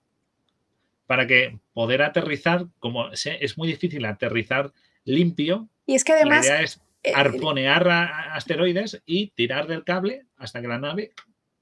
para 1.06 1.26
que 1.26 1.58
poder 1.72 2.02
aterrizar, 2.02 2.66
como 2.78 3.10
es 3.10 3.58
muy 3.58 3.68
difícil 3.68 4.04
aterrizar 4.04 4.72
limpio. 5.04 5.68
Y 5.86 5.94
es 5.94 6.04
que 6.04 6.12
además 6.12 6.80
arponear 7.14 7.88
asteroides 8.32 9.02
y 9.06 9.28
tirar 9.30 9.66
del 9.66 9.84
cable 9.84 10.26
hasta 10.36 10.60
que 10.60 10.68
la 10.68 10.78
nave 10.78 11.12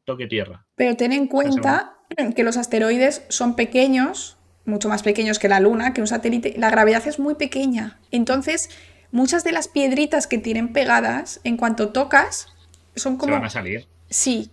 toque 0.05 0.27
tierra. 0.27 0.67
Pero 0.75 0.97
ten 0.97 1.13
en 1.13 1.27
cuenta 1.27 1.99
que 2.35 2.43
los 2.43 2.57
asteroides 2.57 3.25
son 3.29 3.55
pequeños, 3.57 4.39
mucho 4.65 4.89
más 4.89 5.03
pequeños 5.03 5.39
que 5.39 5.49
la 5.49 5.61
Luna, 5.61 5.93
que 5.93 6.01
un 6.01 6.07
satélite. 6.07 6.55
La 6.57 6.71
gravedad 6.71 7.07
es 7.07 7.19
muy 7.19 7.35
pequeña. 7.35 7.99
Entonces, 8.11 8.71
muchas 9.11 9.45
de 9.45 9.53
las 9.53 9.69
piedritas 9.69 10.27
que 10.27 10.39
tienen 10.39 10.73
pegadas, 10.73 11.41
en 11.45 11.57
cuanto 11.57 11.91
tocas, 11.91 12.49
son 12.97 13.17
como... 13.17 13.33
Se 13.33 13.39
van 13.39 13.47
a 13.47 13.51
salir. 13.51 13.87
Sí, 14.11 14.51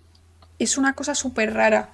es 0.59 0.77
una 0.77 0.93
cosa 0.93 1.15
súper 1.15 1.53
rara. 1.53 1.91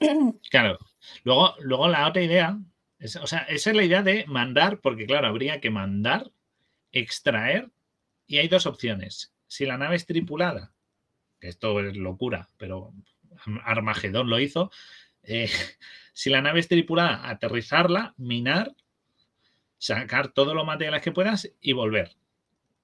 Claro. 0.50 0.78
Luego, 1.24 1.54
luego 1.60 1.88
la 1.88 2.08
otra 2.08 2.22
idea, 2.22 2.58
o 3.20 3.26
sea, 3.26 3.40
esa 3.40 3.70
es 3.70 3.76
la 3.76 3.84
idea 3.84 4.02
de 4.02 4.24
mandar, 4.26 4.80
porque 4.80 5.06
claro, 5.06 5.28
habría 5.28 5.60
que 5.60 5.70
mandar 5.70 6.30
extraer 6.92 7.70
y 8.26 8.38
hay 8.38 8.48
dos 8.48 8.66
opciones. 8.66 9.34
Si 9.46 9.66
la 9.66 9.78
nave 9.78 9.96
es 9.96 10.06
tripulada, 10.06 10.72
que 11.40 11.48
esto 11.48 11.80
es 11.80 11.96
locura, 11.96 12.48
pero 12.56 12.92
Armagedón 13.64 14.30
lo 14.30 14.38
hizo, 14.38 14.70
eh, 15.22 15.50
si 16.12 16.30
la 16.30 16.42
nave 16.42 16.60
es 16.60 16.68
tripulada, 16.68 17.28
aterrizarla, 17.28 18.14
minar, 18.16 18.74
sacar 19.78 20.28
todos 20.28 20.54
los 20.54 20.66
materiales 20.66 21.02
que 21.02 21.12
puedas 21.12 21.50
y 21.60 21.72
volver. 21.72 22.16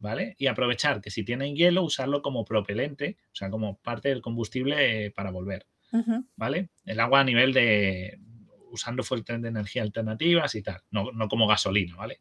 ¿Vale? 0.01 0.37
Y 0.39 0.47
aprovechar 0.47 1.01
que 1.01 1.11
si 1.11 1.25
tienen 1.25 1.57
hielo, 1.57 1.83
usarlo 1.83 2.23
como 2.23 2.45
propelente, 2.45 3.17
o 3.33 3.35
sea, 3.35 3.51
como 3.51 3.79
parte 3.79 4.09
del 4.11 4.23
combustible 4.23 5.07
eh, 5.07 5.11
para 5.11 5.33
volver. 5.33 5.67
¿Vale? 6.37 6.69
El 6.85 7.01
agua 7.01 7.21
a 7.21 7.25
nivel 7.25 7.53
de 7.53 8.21
usando 8.71 9.03
fuentes 9.03 9.43
de 9.43 9.49
energía 9.49 9.83
alternativas 9.83 10.55
y 10.55 10.63
tal, 10.63 10.83
no, 10.91 11.11
no 11.13 11.29
como 11.29 11.47
gasolina, 11.49 11.97
¿vale? 11.97 12.21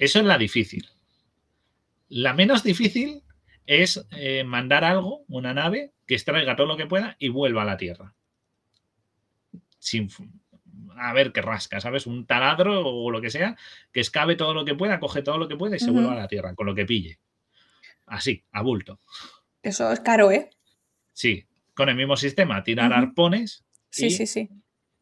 Eso 0.00 0.18
es 0.18 0.24
la 0.24 0.38
difícil. 0.38 0.88
La 2.08 2.32
menos 2.32 2.64
difícil 2.64 3.22
es 3.66 4.04
eh, 4.12 4.44
mandar 4.44 4.82
algo, 4.82 5.24
una 5.28 5.52
nave, 5.52 5.92
que 6.06 6.14
extraiga 6.14 6.56
todo 6.56 6.66
lo 6.66 6.78
que 6.78 6.86
pueda 6.86 7.16
y 7.18 7.28
vuelva 7.28 7.62
a 7.62 7.66
la 7.66 7.76
Tierra. 7.76 8.14
Sin, 9.78 10.08
a 10.96 11.12
ver 11.12 11.32
qué 11.32 11.42
rasca, 11.42 11.80
¿sabes? 11.80 12.06
Un 12.06 12.24
taladro 12.24 12.80
o 12.88 13.10
lo 13.10 13.20
que 13.20 13.28
sea, 13.28 13.58
que 13.92 14.00
escabe 14.00 14.36
todo 14.36 14.54
lo 14.54 14.64
que 14.64 14.74
pueda, 14.74 14.98
coge 15.00 15.20
todo 15.20 15.36
lo 15.36 15.48
que 15.48 15.56
pueda 15.56 15.76
y 15.76 15.80
se 15.80 15.90
vuelva 15.90 16.12
a 16.12 16.16
la 16.16 16.28
Tierra, 16.28 16.54
con 16.54 16.64
lo 16.64 16.74
que 16.74 16.86
pille. 16.86 17.18
Así, 18.06 18.42
a 18.52 18.62
bulto. 18.62 19.00
Eso 19.62 19.92
es 19.92 20.00
caro, 20.00 20.30
¿eh? 20.30 20.48
Sí, 21.12 21.46
con 21.74 21.90
el 21.90 21.94
mismo 21.94 22.16
sistema, 22.16 22.64
tirar 22.64 22.94
arpones 22.94 23.66
sí, 23.90 24.06
y 24.06 24.10
sí, 24.10 24.26
sí. 24.26 24.48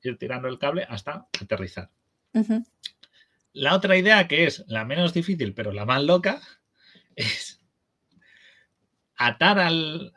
ir 0.02 0.18
tirando 0.18 0.48
el 0.48 0.58
cable 0.58 0.84
hasta 0.88 1.28
aterrizar. 1.40 1.88
La 3.52 3.74
otra 3.74 3.96
idea, 3.96 4.28
que 4.28 4.44
es 4.44 4.64
la 4.68 4.84
menos 4.84 5.12
difícil, 5.14 5.54
pero 5.54 5.72
la 5.72 5.84
más 5.84 6.02
loca, 6.02 6.40
es 7.16 7.60
atar 9.16 9.58
al, 9.58 10.12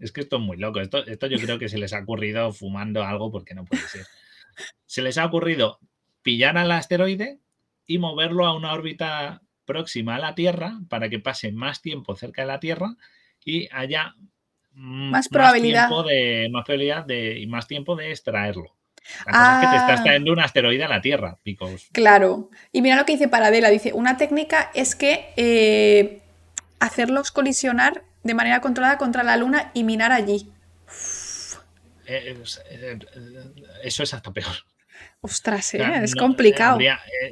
es 0.00 0.12
que 0.12 0.20
esto 0.20 0.36
es 0.36 0.42
muy 0.42 0.56
loco. 0.56 0.80
Esto, 0.80 1.04
esto 1.06 1.26
yo 1.26 1.38
creo 1.38 1.58
que 1.58 1.68
se 1.68 1.78
les 1.78 1.92
ha 1.92 2.00
ocurrido 2.00 2.52
fumando 2.52 3.02
algo 3.02 3.30
porque 3.30 3.54
no 3.54 3.64
puede 3.64 3.82
ser. 3.82 4.06
Se 4.86 5.02
les 5.02 5.16
ha 5.18 5.24
ocurrido 5.24 5.78
pillar 6.22 6.58
al 6.58 6.70
asteroide 6.72 7.40
y 7.86 7.98
moverlo 7.98 8.46
a 8.46 8.54
una 8.54 8.72
órbita 8.72 9.42
próxima 9.64 10.16
a 10.16 10.18
la 10.18 10.34
Tierra 10.34 10.80
para 10.88 11.08
que 11.08 11.18
pase 11.18 11.52
más 11.52 11.82
tiempo 11.82 12.14
cerca 12.16 12.42
de 12.42 12.48
la 12.48 12.60
Tierra 12.60 12.96
y 13.44 13.68
haya 13.72 14.14
más 14.72 15.28
probabilidad, 15.28 15.88
tiempo 15.88 16.02
de, 16.02 16.48
más 16.50 16.64
probabilidad 16.64 17.04
de, 17.04 17.38
y 17.38 17.46
más 17.46 17.66
tiempo 17.66 17.96
de 17.96 18.10
extraerlo. 18.10 18.76
La 19.26 19.32
cosa 19.32 19.54
es 19.54 19.60
que 19.60 19.70
te 19.70 19.76
estás 19.76 20.00
ah. 20.00 20.02
trayendo 20.04 20.32
un 20.32 20.40
asteroide 20.40 20.84
a 20.84 20.88
la 20.88 21.00
Tierra, 21.00 21.38
picos. 21.42 21.88
Claro. 21.92 22.50
Y 22.72 22.82
mira 22.82 22.96
lo 22.96 23.04
que 23.04 23.12
dice 23.12 23.28
Paradela. 23.28 23.70
Dice, 23.70 23.92
una 23.92 24.16
técnica 24.16 24.70
es 24.74 24.94
que 24.94 25.32
eh, 25.36 26.22
hacerlos 26.80 27.30
colisionar 27.30 28.04
de 28.22 28.34
manera 28.34 28.60
controlada 28.60 28.98
contra 28.98 29.22
la 29.22 29.36
Luna 29.36 29.70
y 29.74 29.84
minar 29.84 30.12
allí. 30.12 30.50
Eh, 32.06 32.36
eh, 32.70 32.98
eso 33.82 34.02
es 34.02 34.14
hasta 34.14 34.32
peor. 34.32 34.52
Ostras, 35.20 35.74
es 35.74 36.14
complicado. 36.14 36.78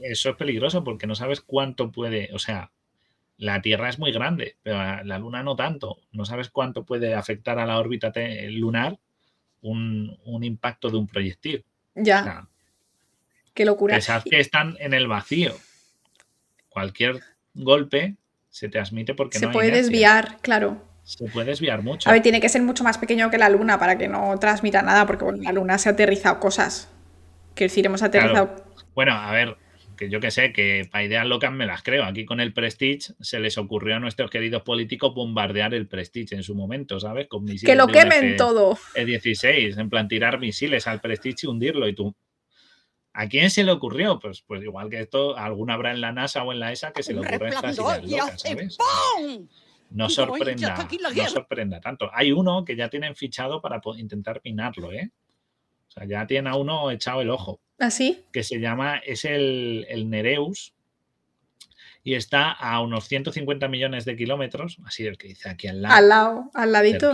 eso 0.02 0.30
es 0.30 0.36
peligroso 0.36 0.84
porque 0.84 1.06
no 1.06 1.14
sabes 1.14 1.40
cuánto 1.40 1.90
puede, 1.90 2.30
o 2.32 2.38
sea, 2.38 2.70
la 3.36 3.62
Tierra 3.62 3.88
es 3.88 3.98
muy 3.98 4.12
grande, 4.12 4.56
pero 4.62 5.02
la 5.02 5.18
Luna 5.18 5.42
no 5.42 5.56
tanto. 5.56 5.98
No 6.12 6.24
sabes 6.24 6.50
cuánto 6.50 6.84
puede 6.84 7.14
afectar 7.14 7.58
a 7.58 7.66
la 7.66 7.78
órbita 7.78 8.12
lunar 8.50 8.98
un, 9.62 10.18
impacto 10.42 10.90
de 10.90 10.96
un 10.96 11.06
proyectil. 11.06 11.64
Ya. 11.94 12.46
Qué 13.54 13.64
locura. 13.64 13.94
Pensad 13.94 14.22
que 14.22 14.40
están 14.40 14.76
en 14.80 14.94
el 14.94 15.08
vacío. 15.08 15.54
Cualquier 16.68 17.20
golpe 17.54 18.16
se 18.48 18.68
transmite 18.68 19.14
porque 19.14 19.38
se 19.38 19.48
puede 19.48 19.70
desviar, 19.70 20.38
claro. 20.40 20.84
Se 21.02 21.24
puede 21.26 21.46
desviar 21.46 21.82
mucho. 21.82 22.08
A 22.08 22.12
ver, 22.12 22.22
tiene 22.22 22.40
que 22.40 22.48
ser 22.48 22.62
mucho 22.62 22.84
más 22.84 22.98
pequeño 22.98 23.30
que 23.30 23.38
la 23.38 23.48
Luna 23.48 23.78
para 23.78 23.98
que 23.98 24.06
no 24.06 24.38
transmita 24.38 24.82
nada, 24.82 25.06
porque 25.06 25.24
la 25.38 25.52
Luna 25.52 25.78
se 25.78 25.88
ha 25.88 25.92
aterrizado 25.92 26.38
cosas. 26.38 26.88
Quiero 27.54 27.70
decir, 27.70 27.86
hemos 27.86 28.02
aterrizado. 28.02 28.64
Bueno, 28.94 29.14
a 29.14 29.32
ver, 29.32 29.56
que 30.00 30.08
yo 30.08 30.18
que 30.18 30.30
sé, 30.30 30.54
que 30.54 30.88
para 30.90 31.04
ideas 31.04 31.26
locas 31.26 31.52
me 31.52 31.66
las 31.66 31.82
creo. 31.82 32.04
Aquí 32.04 32.24
con 32.24 32.40
el 32.40 32.54
Prestige 32.54 33.12
se 33.20 33.38
les 33.38 33.58
ocurrió 33.58 33.96
a 33.96 34.00
nuestros 34.00 34.30
queridos 34.30 34.62
políticos 34.62 35.14
bombardear 35.14 35.74
el 35.74 35.86
Prestige 35.86 36.34
en 36.34 36.42
su 36.42 36.54
momento, 36.54 36.98
¿sabes? 36.98 37.28
Con 37.28 37.44
misiles 37.44 37.70
que 37.70 37.76
lo 37.76 37.86
quemen 37.86 38.38
todo. 38.38 38.78
E16, 38.94 39.78
en 39.78 39.90
plan 39.90 40.08
tirar 40.08 40.40
misiles 40.40 40.86
al 40.86 41.02
Prestige 41.02 41.40
y 41.42 41.46
hundirlo. 41.48 41.86
Y 41.86 41.94
tú, 41.94 42.16
¿A 43.12 43.28
quién 43.28 43.50
se 43.50 43.62
le 43.62 43.72
ocurrió? 43.72 44.18
Pues, 44.18 44.40
pues 44.40 44.62
igual 44.62 44.88
que 44.88 45.00
esto, 45.00 45.36
alguna 45.36 45.74
habrá 45.74 45.90
en 45.90 46.00
la 46.00 46.12
NASA 46.12 46.44
o 46.44 46.52
en 46.52 46.60
la 46.60 46.72
ESA 46.72 46.92
que 46.92 47.02
se 47.02 47.12
le 47.12 47.20
ocurra 47.20 47.50
estas 47.50 47.78
ideas 47.78 48.04
locas, 48.04 48.40
¿sabes? 48.40 48.78
No 49.90 50.08
sorprenda, 50.08 50.88
no 51.14 51.28
sorprenda 51.28 51.80
tanto. 51.80 52.10
Hay 52.14 52.32
uno 52.32 52.64
que 52.64 52.74
ya 52.74 52.88
tienen 52.88 53.14
fichado 53.16 53.60
para 53.60 53.82
intentar 53.98 54.40
pinarlo, 54.40 54.92
¿eh? 54.92 55.10
O 55.90 55.92
sea, 55.92 56.06
ya 56.06 56.26
tiene 56.26 56.48
a 56.48 56.54
uno 56.54 56.90
echado 56.90 57.20
el 57.20 57.30
ojo. 57.30 57.60
¿Así? 57.78 58.18
¿Ah, 58.20 58.28
que 58.32 58.44
se 58.44 58.60
llama, 58.60 58.98
es 58.98 59.24
el, 59.24 59.86
Nereus 60.08 60.74
y 62.04 62.14
está 62.14 62.52
a 62.52 62.80
unos 62.80 63.08
150 63.08 63.68
millones 63.68 64.04
de 64.04 64.16
kilómetros, 64.16 64.78
así 64.86 65.06
el 65.06 65.18
que 65.18 65.28
dice 65.28 65.48
aquí 65.48 65.66
al 65.66 65.82
lado. 65.82 65.94
Al 65.94 66.08
lado, 66.08 66.50
al 66.54 66.72
ladito. 66.72 67.12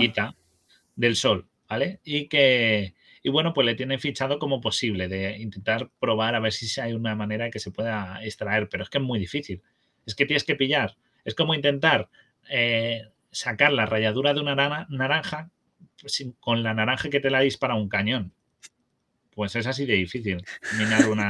del 0.94 1.16
Sol, 1.16 1.48
¿vale? 1.68 2.00
Y 2.04 2.28
que, 2.28 2.94
y 3.22 3.30
bueno, 3.30 3.54
pues 3.54 3.64
le 3.64 3.74
tienen 3.74 3.98
fichado 3.98 4.38
como 4.38 4.60
posible 4.60 5.08
de 5.08 5.38
intentar 5.38 5.90
probar 5.98 6.34
a 6.34 6.40
ver 6.40 6.52
si 6.52 6.80
hay 6.80 6.92
una 6.92 7.14
manera 7.14 7.50
que 7.50 7.58
se 7.58 7.70
pueda 7.70 8.22
extraer, 8.22 8.68
pero 8.68 8.84
es 8.84 8.90
que 8.90 8.98
es 8.98 9.04
muy 9.04 9.18
difícil. 9.18 9.62
Es 10.04 10.14
que 10.14 10.26
tienes 10.26 10.44
que 10.44 10.54
pillar. 10.54 10.96
Es 11.24 11.34
como 11.34 11.54
intentar 11.54 12.08
eh, 12.48 13.02
sacar 13.30 13.72
la 13.72 13.86
rayadura 13.86 14.34
de 14.34 14.40
una 14.40 14.86
naranja 14.88 15.50
con 16.40 16.62
la 16.62 16.74
naranja 16.74 17.08
que 17.08 17.20
te 17.20 17.30
la 17.30 17.40
dispara 17.40 17.74
un 17.74 17.88
cañón. 17.88 18.32
Pues 19.36 19.54
es 19.54 19.66
así 19.66 19.84
de 19.84 19.92
difícil 19.92 20.42
minar 20.78 21.06
una. 21.10 21.28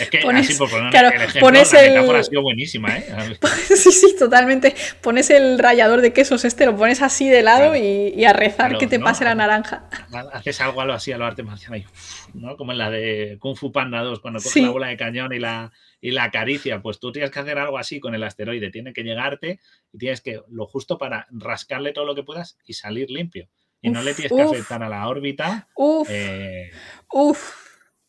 Es 0.00 0.10
que 0.10 0.18
así 0.18 0.54
por 0.54 0.68
poner 0.68 0.92
el 0.92 1.22
ejemplo, 1.22 1.40
pones 1.40 1.72
la 1.72 1.82
metáfora 1.82 2.18
ha 2.18 2.24
sido 2.24 2.42
buenísima, 2.42 2.98
¿eh? 2.98 3.38
sí, 3.76 3.92
sí, 3.92 4.16
totalmente. 4.18 4.74
Pones 5.00 5.30
el 5.30 5.56
rallador 5.60 6.00
de 6.00 6.12
quesos 6.12 6.44
este, 6.44 6.66
lo 6.66 6.76
pones 6.76 7.00
así 7.00 7.28
de 7.28 7.44
lado 7.44 7.76
y, 7.76 8.24
a 8.24 8.32
rezar 8.32 8.76
que 8.76 8.88
te 8.88 8.98
pase 8.98 9.22
la 9.22 9.36
naranja. 9.36 9.88
Haces 10.32 10.60
algo 10.62 10.80
así 10.80 11.12
a 11.12 11.16
lo 11.16 11.26
arte 11.26 11.44
marcial 11.44 11.84
¿no? 12.32 12.56
Como 12.56 12.72
en 12.72 12.78
la 12.78 12.90
de 12.90 13.36
Kung 13.38 13.56
Fu 13.56 13.70
Panda 13.70 14.02
2, 14.02 14.18
cuando 14.18 14.40
coges 14.40 14.60
la 14.60 14.70
bola 14.70 14.88
de 14.88 14.96
cañón 14.96 15.32
y 15.32 15.38
la, 15.38 15.70
y 16.00 16.10
la 16.10 16.24
acaricia. 16.24 16.82
Pues 16.82 16.98
tú 16.98 17.12
tienes 17.12 17.30
que 17.30 17.38
hacer 17.38 17.56
algo 17.56 17.78
así 17.78 18.00
con 18.00 18.16
el 18.16 18.24
asteroide. 18.24 18.72
Tiene 18.72 18.92
que 18.92 19.04
llegarte 19.04 19.60
y 19.92 19.98
tienes 19.98 20.20
que 20.22 20.40
lo 20.50 20.66
justo 20.66 20.98
para 20.98 21.28
rascarle 21.30 21.92
todo 21.92 22.04
lo 22.04 22.16
que 22.16 22.24
puedas 22.24 22.58
y 22.66 22.72
salir 22.72 23.12
limpio 23.12 23.48
y 23.84 23.90
no 23.90 24.02
le 24.02 24.14
tienes 24.14 24.32
que 24.32 24.42
afectar 24.42 24.82
a 24.82 24.88
la 24.88 25.06
órbita. 25.06 25.68
Uf, 25.74 26.08
eh, 26.10 26.70
uf, 27.12 27.54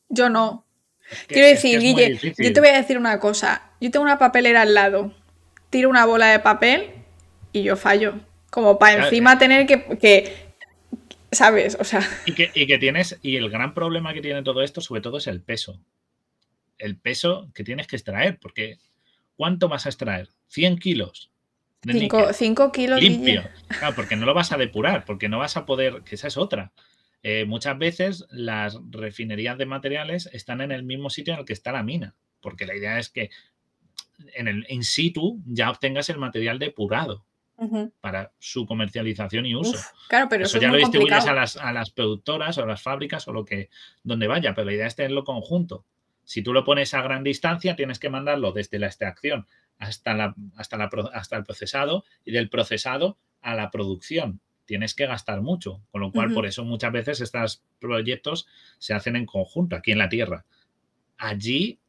yo 0.07 0.29
no. 0.29 0.65
Quiero 1.27 1.47
decir, 1.47 1.79
Guille, 1.81 2.17
yo 2.37 2.53
te 2.53 2.59
voy 2.61 2.69
a 2.69 2.77
decir 2.77 2.97
una 2.97 3.19
cosa. 3.19 3.71
Yo 3.81 3.91
tengo 3.91 4.03
una 4.03 4.17
papelera 4.17 4.61
al 4.61 4.73
lado, 4.73 5.13
tiro 5.69 5.89
una 5.89 6.05
bola 6.05 6.27
de 6.27 6.39
papel 6.39 6.91
y 7.51 7.63
yo 7.63 7.75
fallo. 7.75 8.15
Como 8.49 8.79
para 8.79 9.03
encima 9.03 9.37
tener 9.37 9.67
que, 9.67 10.33
¿sabes? 11.29 11.75
O 11.77 11.83
sea. 11.83 12.01
Y 12.25 12.33
que, 12.33 12.49
y 12.53 12.67
que 12.67 12.77
tienes, 12.77 13.19
y 13.21 13.35
el 13.35 13.49
gran 13.49 13.73
problema 13.73 14.13
que 14.13 14.21
tiene 14.21 14.43
todo 14.43 14.63
esto, 14.63 14.79
sobre 14.79 15.01
todo, 15.01 15.17
es 15.17 15.27
el 15.27 15.41
peso. 15.41 15.81
El 16.77 16.97
peso 16.97 17.49
que 17.53 17.65
tienes 17.65 17.87
que 17.87 17.97
extraer, 17.97 18.39
porque 18.39 18.77
¿cuánto 19.35 19.67
vas 19.67 19.85
a 19.85 19.89
extraer? 19.89 20.29
¿100 20.49 20.79
kilos? 20.79 21.31
5 21.85 22.71
kilos 22.71 23.01
limpio. 23.01 23.43
Claro, 23.67 23.95
porque 23.95 24.15
no 24.15 24.25
lo 24.25 24.33
vas 24.33 24.51
a 24.51 24.57
depurar, 24.57 25.05
porque 25.05 25.29
no 25.29 25.39
vas 25.39 25.57
a 25.57 25.65
poder, 25.65 26.01
que 26.03 26.15
esa 26.15 26.27
es 26.27 26.37
otra. 26.37 26.71
Eh, 27.23 27.45
muchas 27.45 27.77
veces 27.77 28.25
las 28.29 28.77
refinerías 28.91 29.57
de 29.57 29.65
materiales 29.65 30.29
están 30.31 30.61
en 30.61 30.71
el 30.71 30.83
mismo 30.83 31.09
sitio 31.09 31.33
en 31.33 31.39
el 31.39 31.45
que 31.45 31.53
está 31.53 31.71
la 31.71 31.81
mina, 31.81 32.15
porque 32.39 32.67
la 32.67 32.75
idea 32.75 32.99
es 32.99 33.09
que 33.09 33.31
en 34.35 34.47
el 34.47 34.65
in 34.69 34.83
situ 34.83 35.41
ya 35.45 35.69
obtengas 35.69 36.09
el 36.09 36.17
material 36.17 36.59
depurado 36.59 37.25
para 38.01 38.33
su 38.37 38.65
comercialización 38.65 39.45
y 39.45 39.55
uso. 39.55 39.77
claro, 40.09 40.27
pero 40.29 40.43
eso, 40.43 40.59
ya 40.59 40.69
lo 40.69 40.77
distribuyes 40.77 41.25
a 41.25 41.33
las, 41.33 41.55
a 41.55 41.71
las, 41.71 41.89
productoras 41.89 42.57
o 42.57 42.63
a 42.63 42.67
las 42.67 42.81
fábricas 42.81 43.27
o 43.27 43.33
lo 43.33 43.45
que 43.45 43.69
donde 44.03 44.27
vaya, 44.27 44.53
pero 44.53 44.65
la 44.65 44.73
idea 44.73 44.87
es 44.87 44.95
tenerlo 44.95 45.23
conjunto. 45.23 45.85
Si 46.25 46.41
tú 46.41 46.53
lo 46.53 46.65
pones 46.65 46.93
a 46.93 47.01
gran 47.01 47.23
distancia, 47.23 47.75
tienes 47.75 47.97
que 47.97 48.09
mandarlo 48.09 48.51
desde 48.51 48.77
la 48.77 48.87
extracción 48.87 49.47
hasta, 49.79 50.13
la, 50.13 50.35
hasta, 50.55 50.77
la, 50.77 50.89
hasta 51.13 51.37
el 51.37 51.43
procesado 51.43 52.05
y 52.23 52.31
del 52.31 52.49
procesado 52.49 53.17
a 53.41 53.55
la 53.55 53.71
producción. 53.71 54.41
Tienes 54.65 54.95
que 54.95 55.05
gastar 55.05 55.41
mucho, 55.41 55.83
con 55.91 56.01
lo 56.01 56.11
cual 56.11 56.33
por 56.33 56.47
eso 56.47 56.65
muchas 56.65 56.91
veces 56.91 57.21
estos 57.21 57.63
proyectos 57.79 58.47
se 58.79 58.95
hacen 58.95 59.15
en 59.15 59.27
conjunto 59.27 59.75
aquí 59.75 59.91
en 59.91 59.99
la 59.99 60.09
Tierra. 60.09 60.43
Allí, 61.17 61.79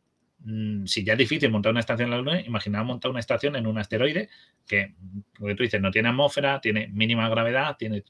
mm, 0.41 0.85
si 0.85 1.03
ya 1.03 1.15
es 1.15 1.19
difícil 1.19 1.51
montar 1.51 1.71
una 1.71 1.81
estación 1.81 2.09
en 2.09 2.11
la 2.11 2.19
Luna, 2.19 2.41
imagina 2.43 2.83
montar 2.83 3.11
una 3.11 3.21
estación 3.21 3.57
en 3.57 3.67
un 3.67 3.79
asteroide 3.79 4.29
que, 4.67 4.95
como 5.39 5.57
tú 5.57 5.63
dices, 5.63 5.81
no 5.81 5.91
tiene 5.91 6.11
atmósfera, 6.11 6.61
tiene 6.61 6.89
mínima 6.89 7.29
gravedad, 7.31 7.77
tiene... 7.79 8.05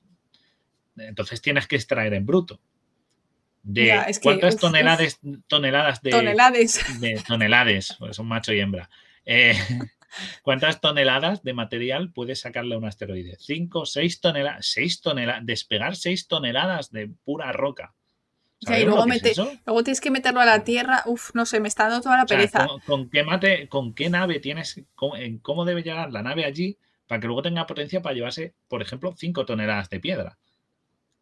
Entonces 0.97 1.41
tienes 1.41 1.69
que 1.69 1.77
extraer 1.77 2.15
en 2.15 2.27
bruto. 2.27 2.61
De 3.63 4.01
cuántas 4.23 4.57
toneladas, 4.57 5.21
toneladas 5.49 6.01
de, 6.03 6.11
toneladas. 6.11 6.81
de 7.01 7.97
pues 7.99 8.17
son 8.17 8.27
macho 8.27 8.53
y 8.53 8.61
hembra, 8.61 8.89
eh, 9.27 9.55
¿Cuántas 10.43 10.81
toneladas 10.81 11.43
de 11.43 11.53
material 11.53 12.13
puedes 12.13 12.41
sacarle 12.41 12.75
a 12.75 12.79
un 12.79 12.85
asteroide? 12.85 13.37
¿Cinco, 13.39 13.87
seis 13.87 14.21
toneladas? 14.21 14.67
¿Seis 14.67 15.01
toneladas? 15.01 15.45
Despegar 15.45 15.97
seis 15.97 16.27
toneladas 16.27 16.91
de 16.91 17.09
pura 17.25 17.53
roca. 17.53 17.95
y 18.61 18.85
luego, 18.85 19.05
tienes 19.85 20.01
que 20.01 20.11
meterlo 20.11 20.41
a 20.41 20.47
la 20.47 20.65
Tierra. 20.65 21.03
Uf, 21.07 21.31
no 21.35 21.45
sé, 21.45 21.61
me 21.61 21.69
está 21.69 21.85
dando 21.85 22.03
toda 22.03 22.17
la 22.17 22.27
pereza. 22.27 22.67
¿con, 22.87 23.11
qué 23.11 23.23
mate, 23.23 23.69
¿Con 23.69 23.95
qué 23.95 24.09
nave 24.09 24.41
tienes? 24.41 24.81
Cómo, 24.95 25.65
debe 25.65 25.83
llegar 25.83 26.13
la 26.13 26.23
nave 26.23 26.45
allí 26.45 26.79
para 27.07 27.21
que 27.21 27.27
luego 27.27 27.43
tenga 27.43 27.67
potencia 27.67 28.03
para 28.03 28.15
llevarse, 28.15 28.55
por 28.69 28.83
ejemplo, 28.83 29.15
cinco 29.17 29.45
toneladas 29.45 29.91
de 29.91 30.01
piedra? 30.01 30.39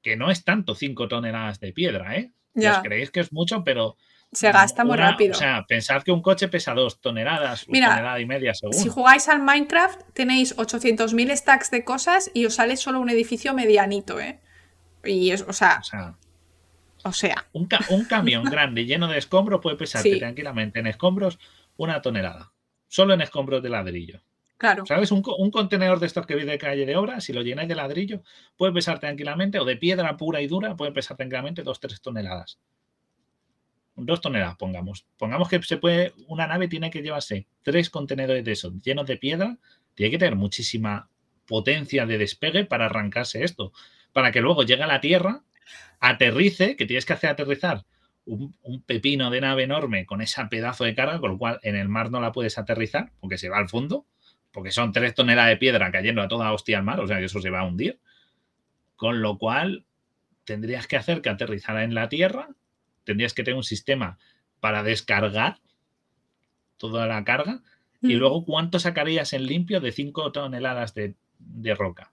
Que 0.03 0.17
no 0.17 0.31
es 0.31 0.45
tanto 0.45 0.75
cinco 0.75 1.09
toneladas 1.09 1.61
de 1.61 1.73
piedra, 1.73 2.17
¿eh? 2.17 2.33
Ya. 2.55 2.77
Os 2.77 2.83
creéis 2.85 3.11
que 3.11 3.21
es 3.21 3.33
mucho, 3.33 3.65
pero 3.65 3.97
se 4.35 4.51
gasta 4.52 4.85
muy 4.85 4.97
rápido. 4.97 5.32
O 5.32 5.35
sea, 5.35 5.65
pensad 5.66 6.02
que 6.02 6.12
un 6.12 6.23
coche 6.23 6.48
pesa 6.48 6.74
dos 6.74 7.01
toneladas, 7.01 7.66
una 7.69 7.89
tonelada 7.89 8.20
y 8.20 8.27
media 8.27 8.55
seguro. 8.55 8.78
Si 8.78 8.89
jugáis 8.89 9.28
al 9.28 9.40
Minecraft, 9.40 10.01
tenéis 10.12 10.56
800.000 10.56 11.36
stacks 11.36 11.70
de 11.70 11.85
cosas 11.85 12.31
y 12.35 12.47
os 12.47 12.55
sale 12.55 12.77
solo 12.77 13.01
un 13.01 13.11
edificio 13.11 13.55
medianito, 13.55 14.20
¿eh? 14.20 14.40
Y 15.05 15.31
es, 15.31 15.43
o 15.43 15.52
sea. 15.52 15.81
O 17.05 17.12
sea. 17.12 17.47
un, 17.52 18.05
camión 18.06 18.44
grande 18.51 18.86
lleno 18.86 19.09
de 19.09 19.19
escombros 19.19 19.61
puede 19.61 19.77
pesar 19.77 20.02
tranquilamente 20.02 20.81
en 20.81 20.86
escombros 20.86 21.39
una 21.77 22.01
tonelada. 22.02 22.52
Solo 22.89 23.15
en 23.15 23.20
escombros 23.20 23.62
de 23.62 23.69
ladrillo. 23.69 24.23
Claro. 24.56 24.86
¿Sabes? 24.86 25.11
Un, 25.12 25.23
un, 25.39 25.51
contenedor 25.51 25.98
de 26.01 26.06
estos 26.06 26.27
que 26.27 26.35
viene 26.35 26.52
de 26.52 26.59
calle 26.59 26.86
de 26.86 26.97
obra, 26.97 27.20
si 27.20 27.32
lo 27.32 27.43
llenáis 27.43 27.69
de 27.69 27.74
ladrillo, 27.74 28.23
puede 28.56 28.73
pesar 28.73 29.01
tranquilamente, 29.01 29.59
o 29.59 29.65
de 29.65 29.77
piedra 29.77 30.16
pura 30.16 30.40
y 30.40 30.47
dura, 30.47 30.77
puede 30.77 30.93
pesar 30.93 31.16
tranquilamente 31.16 31.65
2-3 31.65 32.01
toneladas 32.01 32.59
dos 33.97 34.21
toneladas, 34.21 34.57
pongamos. 34.57 35.07
Pongamos 35.16 35.49
que 35.49 35.62
se 35.62 35.77
puede, 35.77 36.12
una 36.27 36.47
nave 36.47 36.69
tiene 36.69 36.91
que 36.91 37.03
llevarse 37.03 37.47
tres 37.62 37.91
contenedores 37.91 38.45
de 38.45 38.53
eso 38.53 38.73
llenos 38.83 39.07
de 39.07 39.16
piedra, 39.16 39.59
tiene 39.95 40.11
que 40.11 40.19
tener 40.19 40.37
muchísima 40.37 41.09
potencia 41.47 42.07
de 42.07 42.19
despegue 42.19 42.65
para 42.65 42.87
arrancarse 42.87 43.45
esto. 43.45 43.73
para 44.12 44.31
que 44.31 44.41
luego 44.41 44.62
llegue 44.62 44.85
a 44.85 44.87
la 44.87 45.01
Tierra, 45.01 45.43
aterrice, 45.99 46.77
que 46.77 46.87
tienes 46.87 47.05
que 47.05 47.15
hacer 47.15 47.31
aterrizar 47.31 47.85
un, 48.27 48.83
pepino 48.87 49.31
de 49.31 49.41
nave 49.41 49.65
enorme 49.65 50.07
con 50.07 50.21
ese 50.21 50.45
pedazo 50.47 50.85
de 50.85 50.95
carga, 50.95 51.19
con 51.19 51.33
lo 51.33 51.39
cual 51.39 51.59
en 51.62 51.77
el 51.77 51.89
mar 51.89 52.11
no 52.11 52.21
la 52.21 52.33
puedes 52.33 52.57
aterrizar 52.59 53.12
porque 53.21 53.39
se 53.39 53.49
va 53.49 53.59
al 53.59 53.69
fondo, 53.69 54.07
porque 54.53 54.71
son 54.71 54.93
tres 54.93 55.15
toneladas 55.15 55.51
de 55.51 55.57
piedra 55.57 55.91
cayendo 55.91 56.23
a 56.23 56.29
toda 56.29 56.53
hostia 56.53 56.79
al 56.79 56.85
mar, 56.85 57.01
o 57.01 57.09
sea 57.09 57.19
que 57.19 57.25
eso 57.25 57.41
se 57.41 57.51
va 57.51 57.61
a 57.61 57.65
hundir. 57.65 58.01
Con 58.97 59.21
lo 59.21 59.37
cual 59.39 59.85
tendrías 60.45 60.87
que 60.87 60.97
hacer 60.97 61.21
que 61.21 61.31
aterrizara 61.31 61.85
en 61.85 61.95
la 61.95 62.09
Tierra, 62.09 62.49
tendrías 63.05 63.35
que 63.35 63.45
tener 63.45 63.57
un 63.57 63.65
sistema 63.65 64.19
para 64.61 64.83
descargar 64.83 65.59
toda 66.77 67.07
la 67.07 67.25
carga 67.25 67.61
y 68.01 68.15
mm. 68.15 68.19
luego 68.19 68.45
cuánto 68.45 68.79
sacarías 68.79 69.33
en 69.33 69.47
limpio 69.47 69.81
de 69.81 69.93
5 69.93 70.33
toneladas 70.33 70.95
de, 70.95 71.15
roca. 71.75 72.11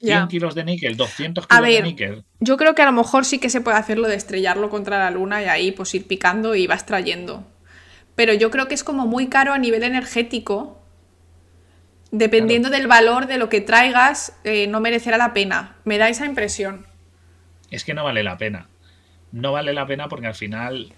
100 0.00 0.28
kilos 0.28 0.54
de 0.54 0.64
níquel, 0.64 0.96
200 0.96 1.46
kilos 1.46 1.66
de 1.66 1.82
níquel. 1.82 2.24
Yo 2.40 2.56
creo 2.56 2.74
que 2.74 2.82
a 2.82 2.86
lo 2.86 2.92
mejor 2.92 3.24
sí 3.24 3.38
que 3.38 3.50
se 3.50 3.60
puede 3.60 3.76
hacer 3.76 3.98
lo 3.98 4.08
de 4.08 4.16
estrellarlo 4.16 4.68
contra 4.68 4.98
la 4.98 5.10
luna 5.10 5.42
y 5.42 5.46
ahí 5.46 5.72
pues 5.72 5.94
ir 5.94 6.06
picando 6.06 6.54
y 6.54 6.66
vas 6.66 6.86
trayendo. 6.86 7.46
Pero 8.14 8.34
yo 8.34 8.50
creo 8.50 8.68
que 8.68 8.74
es 8.74 8.84
como 8.84 9.06
muy 9.06 9.28
caro 9.28 9.52
a 9.52 9.58
nivel 9.58 9.82
energético. 9.84 10.78
Dependiendo 12.10 12.68
del 12.68 12.88
valor 12.88 13.26
de 13.26 13.38
lo 13.38 13.48
que 13.48 13.60
traigas, 13.60 14.38
eh, 14.44 14.66
no 14.66 14.80
merecerá 14.80 15.16
la 15.16 15.32
pena. 15.32 15.76
Me 15.84 15.98
da 15.98 16.08
esa 16.08 16.26
impresión. 16.26 16.86
Es 17.70 17.84
que 17.84 17.94
no 17.94 18.04
vale 18.04 18.22
la 18.22 18.36
pena. 18.36 18.68
No 19.32 19.52
vale 19.52 19.72
la 19.72 19.86
pena 19.86 20.08
porque 20.08 20.26
al 20.26 20.34
final, 20.34 20.92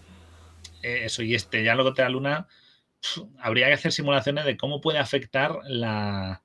eh, 0.82 1.02
eso 1.04 1.22
y 1.22 1.34
este 1.34 1.64
ya 1.64 1.74
lo 1.74 1.84
que 1.84 1.92
te 1.92 2.02
la 2.02 2.08
luna, 2.08 2.48
habría 3.38 3.66
que 3.68 3.74
hacer 3.74 3.92
simulaciones 3.92 4.44
de 4.44 4.56
cómo 4.56 4.80
puede 4.80 4.98
afectar 4.98 5.58
la. 5.64 6.42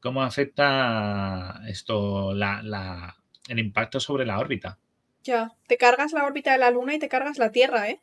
cómo 0.00 0.22
afecta 0.22 1.60
esto, 1.68 2.34
la, 2.34 3.16
el 3.48 3.58
impacto 3.58 4.00
sobre 4.00 4.26
la 4.26 4.38
órbita. 4.38 4.78
Ya, 5.22 5.52
te 5.68 5.76
cargas 5.76 6.12
la 6.12 6.26
órbita 6.26 6.52
de 6.52 6.58
la 6.58 6.70
Luna 6.70 6.94
y 6.94 6.98
te 6.98 7.08
cargas 7.08 7.38
la 7.38 7.52
Tierra, 7.52 7.88
¿eh? 7.88 8.00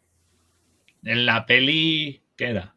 En 1.03 1.25
la 1.25 1.45
peli, 1.45 2.21
¿qué 2.37 2.45
era? 2.45 2.75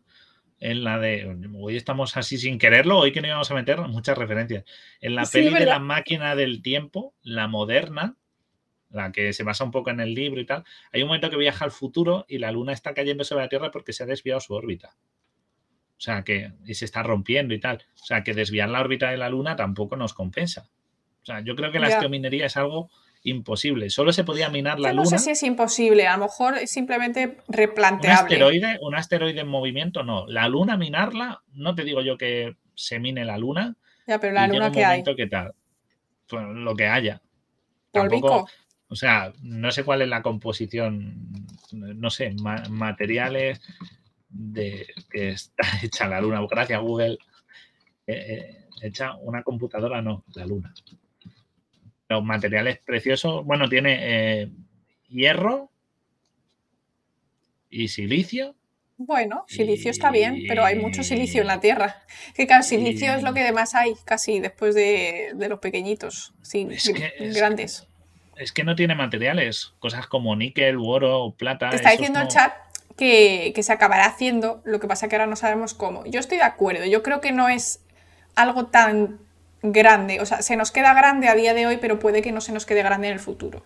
En 0.59 0.83
la 0.83 0.99
de. 0.99 1.37
Hoy 1.61 1.77
estamos 1.77 2.17
así 2.17 2.39
sin 2.39 2.59
quererlo, 2.59 2.99
hoy 2.99 3.13
que 3.13 3.21
no 3.21 3.29
íbamos 3.29 3.51
a 3.51 3.55
meter 3.55 3.81
muchas 3.83 4.19
referencias. 4.19 4.65
En 5.01 5.15
la 5.15 5.25
peli 5.27 5.55
de 5.55 5.67
la 5.67 5.79
máquina 5.79 6.35
del 6.35 6.63
tiempo, 6.63 7.15
la 7.23 7.47
moderna, 7.47 8.17
la 8.93 9.13
que 9.13 9.33
se 9.33 9.43
basa 9.43 9.65
un 9.65 9.71
poco 9.71 9.91
en 9.91 10.01
el 10.01 10.15
libro 10.15 10.41
y 10.41 10.47
tal, 10.47 10.65
hay 10.93 11.03
un 11.03 11.09
momento 11.09 11.31
que 11.31 11.37
viaja 11.37 11.65
al 11.65 11.71
futuro 11.71 12.25
y 12.29 12.39
la 12.39 12.53
Luna 12.53 12.73
está 12.73 12.95
cayendo 12.95 13.25
sobre 13.25 13.45
la 13.45 13.49
Tierra 13.49 13.71
porque 13.71 13.93
se 13.93 14.03
ha 14.03 14.07
desviado 14.07 14.41
su 14.41 14.55
órbita. 14.55 14.97
O 15.97 16.05
sea, 16.05 16.25
que 16.25 16.53
y 16.67 16.75
se 16.75 16.85
está 16.85 17.03
rompiendo 17.03 17.55
y 17.55 17.61
tal. 17.61 17.85
O 18.01 18.05
sea, 18.05 18.25
que 18.25 18.35
desviar 18.35 18.69
la 18.69 18.81
órbita 18.81 19.11
de 19.11 19.17
la 19.17 19.29
Luna 19.29 19.57
tampoco 19.57 19.97
nos 19.97 20.15
compensa. 20.15 20.69
O 21.23 21.25
sea, 21.25 21.41
yo 21.41 21.55
creo 21.55 21.71
que 21.71 21.79
la 21.79 21.89
esteominería 21.89 22.47
es 22.47 22.57
algo 22.57 22.91
imposible. 23.23 23.89
Solo 23.89 24.13
se 24.13 24.25
podía 24.25 24.49
minar 24.49 24.81
la 24.81 24.93
Luna. 24.93 25.05
No 25.05 25.09
sé 25.09 25.19
si 25.19 25.31
es 25.31 25.43
imposible, 25.45 26.09
a 26.09 26.17
lo 26.17 26.25
mejor 26.25 26.59
es 26.59 26.71
simplemente 26.71 27.39
replanteable. 27.49 28.37
Un 28.37 28.43
asteroide, 28.43 28.79
un 28.83 28.95
asteroide 28.97 29.41
en 29.41 29.49
movimiento, 29.49 30.03
no. 30.03 30.27
La 30.27 30.49
Luna 30.49 30.77
minarla, 30.77 31.43
no 31.53 31.75
te 31.75 31.85
digo 31.85 32.03
yo 32.03 32.19
que 32.19 32.57
se 32.75 32.99
mine 32.99 33.25
la 33.25 33.39
Luna. 33.39 33.77
Ya, 34.07 34.19
pero 34.19 34.33
la 34.33 34.49
Luna 34.49 34.73
que 34.73 34.85
hay. 34.85 35.05
¿qué 35.05 35.27
tal? 35.29 35.55
Pues 36.27 36.43
lo 36.49 36.75
que 36.75 36.89
haya. 36.89 37.23
Tampoco, 37.93 38.49
o 38.93 38.95
sea, 38.95 39.33
no 39.41 39.71
sé 39.73 39.85
cuál 39.85 40.03
es 40.03 40.09
la 40.09 40.21
composición, 40.21 41.15
no 41.73 42.11
sé, 42.11 42.35
materiales 42.69 43.63
de 44.29 44.87
que 45.11 45.31
está 45.31 45.63
hecha 45.83 46.07
la 46.07 46.21
luna. 46.21 46.47
Gracias, 46.49 46.79
Google. 46.79 47.17
Eh, 48.07 48.67
hecha 48.83 49.17
una 49.17 49.43
computadora, 49.43 50.03
no, 50.03 50.25
la 50.35 50.45
luna. 50.45 50.75
Los 52.11 52.23
materiales 52.23 52.81
preciosos, 52.81 53.47
bueno, 53.47 53.67
tiene 53.67 53.97
eh, 54.03 54.51
hierro 55.09 55.71
y 57.71 57.89
silicio. 57.89 58.55
Bueno, 58.99 59.47
silicio 59.49 59.91
está 59.91 60.11
bien, 60.11 60.45
pero 60.47 60.67
hay 60.67 60.79
mucho 60.79 61.03
silicio 61.03 61.41
en 61.41 61.47
la 61.47 61.61
Tierra. 61.61 62.05
Que 62.37 62.47
claro, 62.47 62.63
silicio 62.63 63.15
es 63.15 63.23
lo 63.23 63.33
que 63.33 63.51
más 63.53 63.75
hay, 63.75 63.95
casi 64.05 64.39
después 64.39 64.75
de, 64.75 65.33
los 65.49 65.61
pequeñitos, 65.61 66.35
sí, 66.43 66.69
grandes 67.35 67.89
es 68.37 68.53
que 68.53 68.65
no 68.65 68.77
tiene 68.77 68.95
materiales. 68.95 69.75
Cosas 69.79 70.07
como 70.07 70.35
níquel, 70.37 70.79
oro, 70.81 71.35
plata. 71.37 71.71
Te 71.71 71.77
está 71.77 71.91
diciendo 71.91 72.21
el 72.21 72.29
chat 72.29 72.53
que, 72.97 73.55
se 73.63 73.73
acabará 73.73 74.07
haciendo, 74.07 74.61
lo 74.65 74.81
que 74.81 74.89
pasa 74.89 75.09
que 75.09 75.17
ahora 75.17 75.27
no 75.27 75.37
sabemos 75.37 75.75
cómo. 75.75 76.05
Yo 76.07 76.21
estoy 76.21 76.39
de 76.39 76.45
acuerdo, 76.45 76.85
yo 76.85 77.03
creo 77.03 77.21
que 77.21 77.33
no 77.33 77.49
es 77.49 77.81
algo 78.35 78.67
tan 78.67 79.19
grande. 79.63 80.21
O 80.21 80.27
sea, 80.27 80.43
se 80.43 80.57
nos 80.57 80.71
queda 80.71 80.95
grande 80.95 81.29
a 81.29 81.35
día 81.35 81.55
de 81.55 81.67
hoy, 81.67 81.79
pero 81.81 81.99
puede 81.99 82.23
que 82.23 82.33
no 82.33 82.41
se 82.41 82.53
nos 82.53 82.67
quede 82.67 82.83
grande 82.83 83.09
en 83.09 83.15
el 83.15 83.21
futuro. 83.21 83.65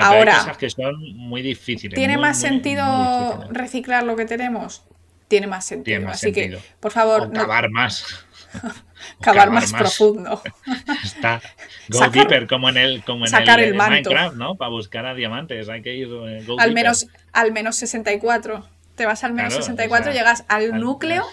ahora, 0.00 0.32
hay 0.32 0.38
cosas 0.40 0.58
que 0.58 0.70
son 0.70 0.96
muy 1.16 1.42
difíciles. 1.42 1.94
¿Tiene 1.94 2.18
más 2.18 2.38
sentido 2.38 3.46
reciclar 3.50 4.04
lo 4.04 4.16
que 4.16 4.24
tenemos? 4.24 4.84
Tiene 5.28 5.46
más 5.46 5.64
sentido. 5.64 6.08
Así 6.08 6.32
que, 6.32 6.58
por 6.78 6.92
favor. 6.92 7.30
O 7.34 7.70
más. 7.70 8.26
cavar 9.20 9.50
más, 9.50 9.72
profundo. 9.72 10.42
Está 11.04 11.40
Goalkeeper, 11.88 12.46
como 12.46 12.68
en 12.68 12.76
el, 12.76 13.02
como 13.04 13.26
en 13.26 13.34
el, 13.34 13.74
Minecraft, 13.74 14.36
¿no? 14.36 14.56
Para 14.56 14.70
buscar 14.70 15.06
a 15.06 15.14
diamantes 15.14 15.68
hay 15.68 15.82
que 15.82 15.94
ir 15.94 16.08
eh, 16.08 16.44
al 16.58 16.72
menos 16.72 17.08
Al 17.32 17.52
menos 17.52 17.76
64. 17.76 18.66
Te 18.94 19.06
vas 19.06 19.24
al 19.24 19.32
menos 19.32 19.54
64, 19.54 20.12
llegas 20.12 20.44
al, 20.48 20.78
núcleo, 20.78 21.24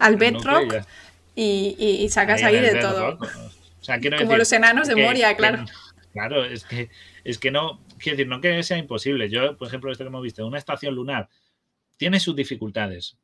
al 0.00 0.16
bedrock 0.16 0.84
y, 1.36 2.08
sacas 2.10 2.42
ahí, 2.42 2.58
de 2.58 2.80
todo. 2.80 3.18
como 4.18 4.36
los 4.36 4.52
enanos 4.52 4.88
de 4.88 4.96
Moria, 4.96 5.36
claro. 5.36 5.64
claro, 6.12 6.44
es 6.44 6.64
que, 6.64 6.90
es 7.22 7.38
que 7.38 7.52
no, 7.52 7.80
quiero 7.98 8.16
decir, 8.16 8.28
no 8.28 8.40
que 8.40 8.62
sea 8.64 8.78
imposible. 8.78 9.30
Yo, 9.30 9.56
por 9.56 9.68
ejemplo, 9.68 9.92
esto 9.92 10.02
que 10.02 10.08
hemos 10.08 10.22
visto, 10.22 10.44
una 10.44 10.58
estación 10.58 10.94
lunar 10.94 11.28
tiene 11.96 12.18
sus 12.18 12.34
dificultades, 12.34 13.16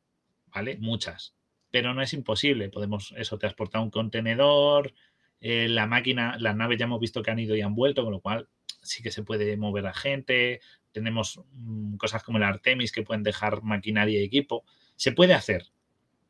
¿vale? 0.53 0.77
Muchas 0.79 1.33
pero 1.71 1.93
no 1.93 2.01
es 2.01 2.13
imposible. 2.13 2.69
Podemos 2.69 3.13
eso, 3.17 3.37
transportar 3.37 3.81
un 3.81 3.89
contenedor, 3.89 4.93
eh, 5.39 5.67
la 5.67 5.87
máquina, 5.87 6.37
las 6.39 6.55
naves 6.55 6.77
ya 6.77 6.85
hemos 6.85 6.99
visto 6.99 7.23
que 7.23 7.31
han 7.31 7.39
ido 7.39 7.55
y 7.55 7.61
han 7.61 7.73
vuelto, 7.73 8.03
con 8.03 8.13
lo 8.13 8.21
cual 8.21 8.47
sí 8.83 9.01
que 9.01 9.11
se 9.11 9.23
puede 9.23 9.57
mover 9.57 9.87
a 9.87 9.93
gente. 9.93 10.61
Tenemos 10.91 11.41
mm, 11.53 11.95
cosas 11.95 12.23
como 12.23 12.37
el 12.37 12.43
Artemis 12.43 12.91
que 12.91 13.03
pueden 13.03 13.23
dejar 13.23 13.63
maquinaria 13.63 14.19
y 14.19 14.23
equipo. 14.23 14.65
Se 14.95 15.11
puede 15.11 15.33
hacer. 15.33 15.67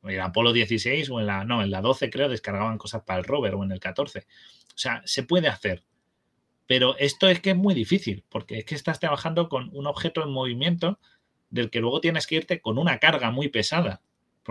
En 0.04 0.12
el 0.12 0.22
Apolo 0.22 0.54
16 0.54 1.10
o 1.10 1.20
en 1.20 1.28
la, 1.28 1.44
no, 1.44 1.62
en 1.62 1.72
la 1.72 1.82
12 1.82 2.10
creo 2.10 2.30
descargaban 2.30 2.78
cosas 2.78 3.04
para 3.04 3.20
el 3.20 3.26
rover 3.26 3.56
o 3.56 3.64
en 3.64 3.72
el 3.72 3.80
14. 3.80 4.20
O 4.20 4.78
sea, 4.78 5.02
se 5.06 5.24
puede 5.24 5.48
hacer. 5.48 5.84
Pero 6.68 6.96
esto 6.98 7.28
es 7.28 7.42
que 7.42 7.52
es 7.52 7.56
muy 7.58 7.74
difícil, 7.74 8.24
porque 8.30 8.60
es 8.60 8.66
que 8.66 8.76
estás 8.76 9.00
trabajando 9.00 9.50
con 9.50 9.70
un 9.74 9.88
objeto 9.88 10.24
en 10.24 10.32
movimiento 10.32 11.00
del 11.50 11.70
que 11.70 11.82
luego 11.82 12.00
tienes 12.00 12.28
que 12.28 12.36
irte 12.36 12.62
con 12.62 12.78
una 12.78 12.98
carga 13.00 13.30
muy 13.30 13.50
pesada. 13.50 14.02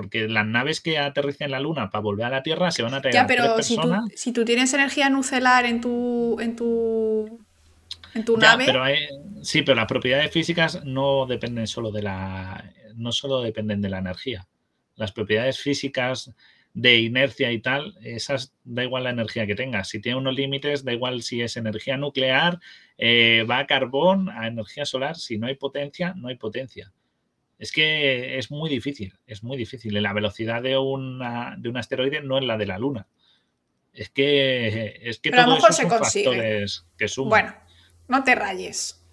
Porque 0.01 0.29
las 0.29 0.47
naves 0.47 0.81
que 0.81 0.99
aterricen 0.99 1.45
en 1.45 1.51
la 1.51 1.61
Luna 1.61 1.91
para 1.91 2.01
volver 2.01 2.25
a 2.25 2.31
la 2.31 2.43
Tierra 2.43 2.71
se 2.71 2.83
van 2.83 2.95
a 2.95 3.03
traer 3.03 3.13
ya, 3.13 3.27
pero 3.27 3.63
si 3.63 3.77
Tú, 3.77 3.95
si 4.15 4.33
tú 4.33 4.47
tienes 4.47 4.73
energía 4.73 5.11
nucelar 5.11 5.67
en 5.67 5.83
tu, 5.83 6.41
en 6.41 6.57
tu, 6.57 7.39
en 8.15 8.25
tu 8.25 8.39
nave. 8.39 8.65
Pero 8.65 8.83
sí, 9.43 9.61
pero 9.61 9.77
las 9.77 9.87
propiedades 9.87 10.31
físicas 10.31 10.83
no 10.87 11.27
dependen 11.27 11.67
solo 11.67 11.93
de 11.93 12.01
la. 12.01 12.73
No 12.97 13.13
solo 13.13 13.43
dependen 13.43 13.83
de 13.83 13.91
la 13.91 13.99
energía. 13.99 14.49
Las 14.97 15.13
propiedades 15.13 15.59
físicas 15.59 16.35
de 16.73 16.99
inercia 17.01 17.53
y 17.53 17.61
tal, 17.61 17.95
esas 18.03 18.55
da 18.65 18.83
igual 18.83 19.05
la 19.05 19.11
energía 19.11 19.47
que 19.47 19.55
tengas. 19.55 19.89
Si 19.89 20.01
tiene 20.01 20.17
unos 20.17 20.35
límites, 20.35 20.83
da 20.83 20.95
igual 20.95 21.21
si 21.23 21.43
es 21.43 21.59
energía 21.59 21.99
nuclear, 21.99 22.59
eh, 22.97 23.45
va 23.49 23.59
a 23.59 23.67
carbón, 23.67 24.31
a 24.31 24.47
energía 24.47 24.87
solar. 24.87 25.17
Si 25.17 25.37
no 25.37 25.47
hay 25.47 25.57
potencia, 25.57 26.15
no 26.17 26.29
hay 26.29 26.37
potencia. 26.37 26.91
Es 27.61 27.73
que 27.73 28.39
es 28.39 28.51
muy 28.51 28.71
difícil, 28.71 29.13
es 29.27 29.45
muy 29.45 29.59
difícil. 29.59 30.03
La 30.03 30.15
velocidad 30.15 30.63
de, 30.63 30.79
una, 30.79 31.57
de 31.59 31.69
un 31.69 31.77
asteroide 31.77 32.23
no 32.23 32.39
es 32.39 32.45
la 32.45 32.57
de 32.57 32.65
la 32.65 32.79
Luna. 32.79 33.07
Es 33.93 34.09
que, 34.09 34.99
es 35.03 35.21
que 35.21 35.29
Pero 35.29 35.43
a 35.43 35.47
lo 35.47 35.55
mejor 35.57 35.75
se 35.75 35.87
consigue. 35.87 36.65
que 36.97 37.07
suman. 37.07 37.29
Bueno, 37.29 37.55
no 38.09 38.25
te 38.25 38.35
rayes. 38.35 39.05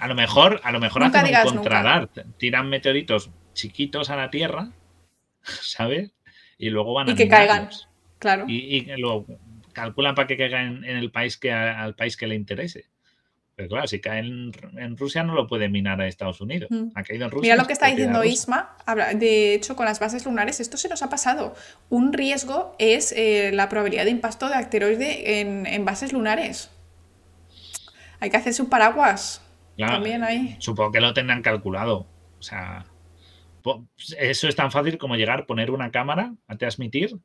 A 0.00 0.08
lo 0.08 0.16
mejor, 0.16 0.60
a 0.64 0.72
lo 0.72 0.80
mejor 0.80 1.04
hacen 1.04 1.24
un 1.24 1.54
contradar, 1.54 2.10
tiran 2.36 2.68
meteoritos 2.68 3.30
chiquitos 3.52 4.10
a 4.10 4.16
la 4.16 4.28
Tierra, 4.28 4.72
¿sabes? 5.42 6.10
Y 6.58 6.70
luego 6.70 6.94
van 6.94 7.10
a 7.10 7.12
Y 7.12 7.14
que 7.14 7.28
caigan, 7.28 7.70
claro. 8.18 8.46
Y, 8.48 8.86
lo 8.96 9.24
calculan 9.72 10.16
para 10.16 10.26
que 10.26 10.36
caigan 10.36 10.84
en, 10.84 10.96
el 10.96 11.12
país 11.12 11.36
que 11.36 11.52
al 11.52 11.94
país 11.94 12.16
que 12.16 12.26
le 12.26 12.34
interese. 12.34 12.86
Claro, 13.68 13.86
si 13.86 14.00
cae 14.00 14.20
en, 14.20 14.52
Rusia 14.96 15.22
no 15.22 15.34
lo 15.34 15.46
puede 15.46 15.68
minar 15.68 16.00
a 16.00 16.06
Estados 16.06 16.40
Unidos. 16.40 16.70
Mm. 16.70 16.88
Ha 16.94 17.02
caído 17.02 17.24
en 17.24 17.30
Rusia. 17.30 17.52
Mira 17.52 17.62
lo 17.62 17.66
que 17.66 17.72
está 17.72 17.88
diciendo 17.88 18.24
Isma. 18.24 18.76
De 19.14 19.54
hecho, 19.54 19.76
con 19.76 19.86
las 19.86 20.00
bases 20.00 20.24
lunares, 20.24 20.60
esto 20.60 20.76
se 20.76 20.88
nos 20.88 21.02
ha 21.02 21.08
pasado. 21.08 21.54
Un 21.88 22.12
riesgo 22.12 22.74
es 22.78 23.12
eh, 23.12 23.50
la 23.52 23.68
probabilidad 23.68 24.04
de 24.04 24.10
impacto 24.10 24.48
de 24.48 24.54
asteroide 24.54 25.40
en, 25.40 25.84
bases 25.84 26.12
lunares. 26.12 26.70
Hay 28.20 28.30
que 28.30 28.36
hacerse 28.36 28.62
un 28.62 28.68
paraguas. 28.68 29.42
también 29.76 30.22
ahí. 30.22 30.56
Supongo 30.58 30.92
que 30.92 31.00
lo 31.00 31.12
tendrán 31.12 31.42
calculado. 31.42 32.06
O 32.38 32.42
sea, 32.42 32.86
eso 34.18 34.48
es 34.48 34.56
tan 34.56 34.70
fácil 34.70 34.98
como 34.98 35.16
llegar, 35.16 35.46
poner 35.46 35.70
una 35.70 35.90
cámara 35.90 36.34
a 36.46 36.56
transmitir 36.56 37.16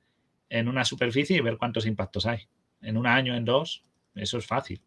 en 0.49 0.67
una 0.67 0.85
superficie 0.85 1.37
y 1.37 1.41
ver 1.41 1.57
cuántos 1.57 1.85
impactos 1.85 2.25
hay. 2.25 2.47
en 2.81 2.95
un 2.95 3.07
año, 3.07 3.35
en 3.35 3.43
dos, 3.43 3.83
eso 4.15 4.37
es 4.37 4.45
fácil. 4.45 4.81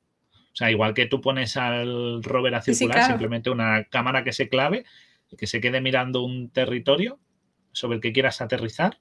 O 0.53 0.57
sea, 0.57 0.71
igual 0.71 0.95
que 0.95 1.07
tú 1.07 1.21
pones 1.21 1.57
al 1.57 2.23
rover 2.23 2.55
a 2.55 2.63
circular, 2.63 3.07
simplemente 3.07 3.51
una 3.51 3.85
cámara 3.85 4.25
que 4.25 4.33
se 4.33 4.49
clave, 4.49 4.85
que 5.37 5.47
se 5.47 5.61
quede 5.61 5.81
mirando 5.81 6.23
un 6.23 6.51
territorio 6.51 7.19
sobre 7.73 7.97
el 7.97 8.01
que 8.01 8.13
quieras 8.13 8.41
aterrizar 8.41 8.99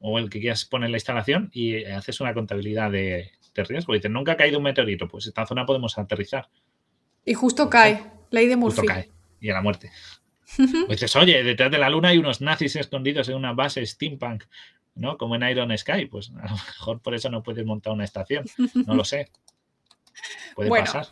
o 0.00 0.18
el 0.18 0.30
que 0.30 0.40
quieras 0.40 0.64
poner 0.64 0.90
la 0.90 0.96
instalación 0.96 1.50
y 1.52 1.84
haces 1.84 2.20
una 2.20 2.32
contabilidad 2.34 2.90
de, 2.90 3.32
riesgo. 3.54 3.92
Y 3.92 3.98
dices, 3.98 4.10
nunca 4.10 4.32
ha 4.32 4.36
caído 4.36 4.58
un 4.58 4.64
meteorito, 4.64 5.08
pues 5.08 5.26
esta 5.26 5.44
zona 5.44 5.66
podemos 5.66 5.98
aterrizar. 5.98 6.48
Y 7.24 7.34
justo 7.34 7.68
cae, 7.68 8.06
ley 8.30 8.46
de 8.46 8.56
Murphy. 8.56 8.76
Justo 8.76 8.94
cae, 8.94 9.10
y 9.40 9.50
a 9.50 9.54
la 9.54 9.62
muerte. 9.62 9.90
Pues 10.56 11.00
dices, 11.00 11.16
oye, 11.16 11.42
detrás 11.42 11.70
de 11.70 11.78
la 11.78 11.90
luna 11.90 12.08
hay 12.08 12.18
unos 12.18 12.40
nazis 12.40 12.76
escondidos 12.76 13.28
en 13.28 13.34
una 13.34 13.52
base 13.52 13.84
steampunk, 13.84 14.44
¿no? 14.94 15.18
Como 15.18 15.34
en 15.34 15.42
Iron 15.42 15.76
Sky. 15.76 16.06
Pues 16.06 16.30
a 16.30 16.48
lo 16.48 16.54
mejor 16.54 17.00
por 17.00 17.14
eso 17.14 17.28
no 17.30 17.42
puedes 17.42 17.66
montar 17.66 17.92
una 17.92 18.04
estación. 18.04 18.44
No 18.86 18.94
lo 18.94 19.04
sé. 19.04 19.30
Puede 20.54 20.70
pasar. 20.70 21.08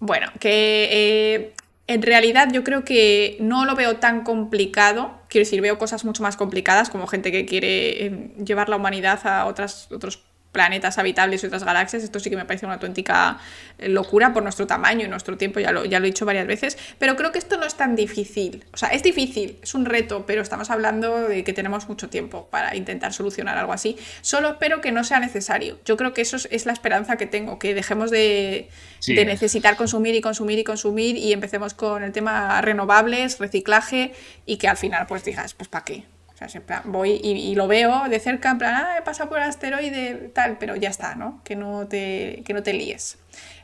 Bueno, 0.00 0.28
que 0.38 0.88
eh, 0.90 1.54
en 1.86 2.02
realidad 2.02 2.48
yo 2.52 2.62
creo 2.64 2.84
que 2.84 3.36
no 3.40 3.64
lo 3.64 3.74
veo 3.74 3.96
tan 3.96 4.22
complicado. 4.22 5.12
Quiero 5.28 5.44
decir, 5.44 5.60
veo 5.60 5.78
cosas 5.78 6.04
mucho 6.04 6.22
más 6.22 6.36
complicadas, 6.36 6.90
como 6.90 7.06
gente 7.06 7.32
que 7.32 7.46
quiere 7.46 8.06
eh, 8.06 8.30
llevar 8.44 8.68
la 8.68 8.76
humanidad 8.76 9.26
a 9.26 9.46
otras, 9.46 9.90
otros 9.90 10.27
planetas 10.58 10.98
habitables 10.98 11.44
y 11.44 11.46
otras 11.46 11.62
galaxias. 11.62 12.02
Esto 12.02 12.18
sí 12.18 12.30
que 12.30 12.36
me 12.36 12.44
parece 12.44 12.66
una 12.66 12.74
auténtica 12.74 13.38
eh, 13.78 13.88
locura 13.88 14.32
por 14.32 14.42
nuestro 14.42 14.66
tamaño 14.66 15.06
y 15.06 15.08
nuestro 15.08 15.36
tiempo, 15.36 15.60
ya 15.60 15.70
lo, 15.70 15.84
ya 15.84 16.00
lo 16.00 16.06
he 16.06 16.08
dicho 16.08 16.26
varias 16.26 16.48
veces. 16.48 16.76
Pero 16.98 17.14
creo 17.14 17.30
que 17.30 17.38
esto 17.38 17.58
no 17.58 17.64
es 17.64 17.76
tan 17.76 17.94
difícil. 17.94 18.64
O 18.72 18.76
sea, 18.76 18.88
es 18.88 19.04
difícil, 19.04 19.56
es 19.62 19.74
un 19.74 19.84
reto, 19.84 20.26
pero 20.26 20.42
estamos 20.42 20.70
hablando 20.70 21.28
de 21.28 21.44
que 21.44 21.52
tenemos 21.52 21.88
mucho 21.88 22.08
tiempo 22.08 22.48
para 22.50 22.74
intentar 22.74 23.12
solucionar 23.12 23.56
algo 23.56 23.72
así. 23.72 23.96
Solo 24.20 24.48
espero 24.48 24.80
que 24.80 24.90
no 24.90 25.04
sea 25.04 25.20
necesario. 25.20 25.78
Yo 25.84 25.96
creo 25.96 26.12
que 26.12 26.22
eso 26.22 26.36
es, 26.50 26.66
la 26.66 26.72
esperanza 26.72 27.16
que 27.16 27.26
tengo, 27.26 27.60
que 27.60 27.72
dejemos 27.72 28.10
de, 28.10 28.68
de 29.06 29.24
necesitar 29.24 29.76
consumir 29.76 30.16
y 30.16 30.20
consumir 30.20 30.58
y 30.58 30.64
consumir 30.64 31.16
y 31.16 31.32
empecemos 31.32 31.72
con 31.72 32.02
el 32.02 32.10
tema 32.10 32.60
renovables, 32.62 33.38
reciclaje 33.38 34.12
y 34.44 34.56
que 34.56 34.66
al 34.66 34.76
final 34.76 35.06
pues 35.06 35.22
digas, 35.22 35.54
pues 35.54 35.68
¿para 35.68 35.84
qué? 35.84 36.17
O 36.40 36.48
sea, 36.48 36.82
voy 36.84 37.20
y, 37.22 37.54
lo 37.54 37.66
veo 37.66 38.08
de 38.08 38.20
cerca, 38.20 38.50
en 38.50 38.58
plan, 38.58 38.74
ah, 38.76 38.96
he 38.98 39.02
pasado 39.02 39.28
por 39.28 39.38
el 39.38 39.44
asteroide, 39.44 40.30
tal, 40.32 40.56
pero 40.58 40.76
ya 40.76 40.88
está, 40.88 41.14
¿no? 41.14 41.42
Que 41.44 41.56
no 41.56 41.88
te, 41.88 42.42
que 42.44 42.54
no 42.54 42.62
te 42.62 42.72
líes. 42.72 43.18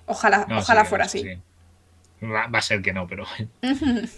Ojalá, 0.07 0.47
ojalá 0.51 0.85
fuera 0.85 1.05
así. 1.05 1.25
Va, 2.23 2.47
a 2.51 2.63
ser 2.63 2.81
que 2.81 2.93
no, 2.93 3.07
pero 3.07 3.27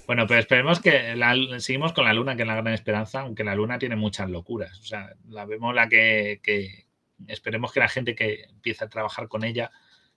bueno, 0.06 0.26
pero 0.28 0.38
esperemos 0.38 0.80
que 0.80 1.14
seguimos 1.58 1.92
con 1.92 2.04
la 2.04 2.12
luna, 2.12 2.36
que 2.36 2.42
es 2.42 2.48
la 2.48 2.54
gran 2.54 2.72
esperanza, 2.72 3.20
aunque 3.20 3.44
la 3.44 3.54
luna 3.54 3.78
tiene 3.78 3.96
muchas 3.96 4.30
locuras. 4.30 4.78
O 4.80 4.84
sea, 4.84 5.12
la 5.28 5.44
vemos 5.44 5.74
la 5.74 5.88
que, 5.88 6.40
que 6.42 6.86
esperemos 7.26 7.72
que 7.72 7.80
la 7.80 7.88
gente 7.88 8.14
que 8.14 8.44
empieza 8.44 8.84
a 8.84 8.88
trabajar 8.88 9.28
con 9.28 9.44
ella 9.44 9.70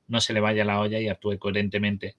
no 0.08 0.22
se 0.22 0.34
le 0.34 0.40
vaya 0.40 0.66
la 0.66 0.80
olla 0.80 1.00
y 1.00 1.10
actúe 1.10 1.38
coherentemente. 1.40 2.16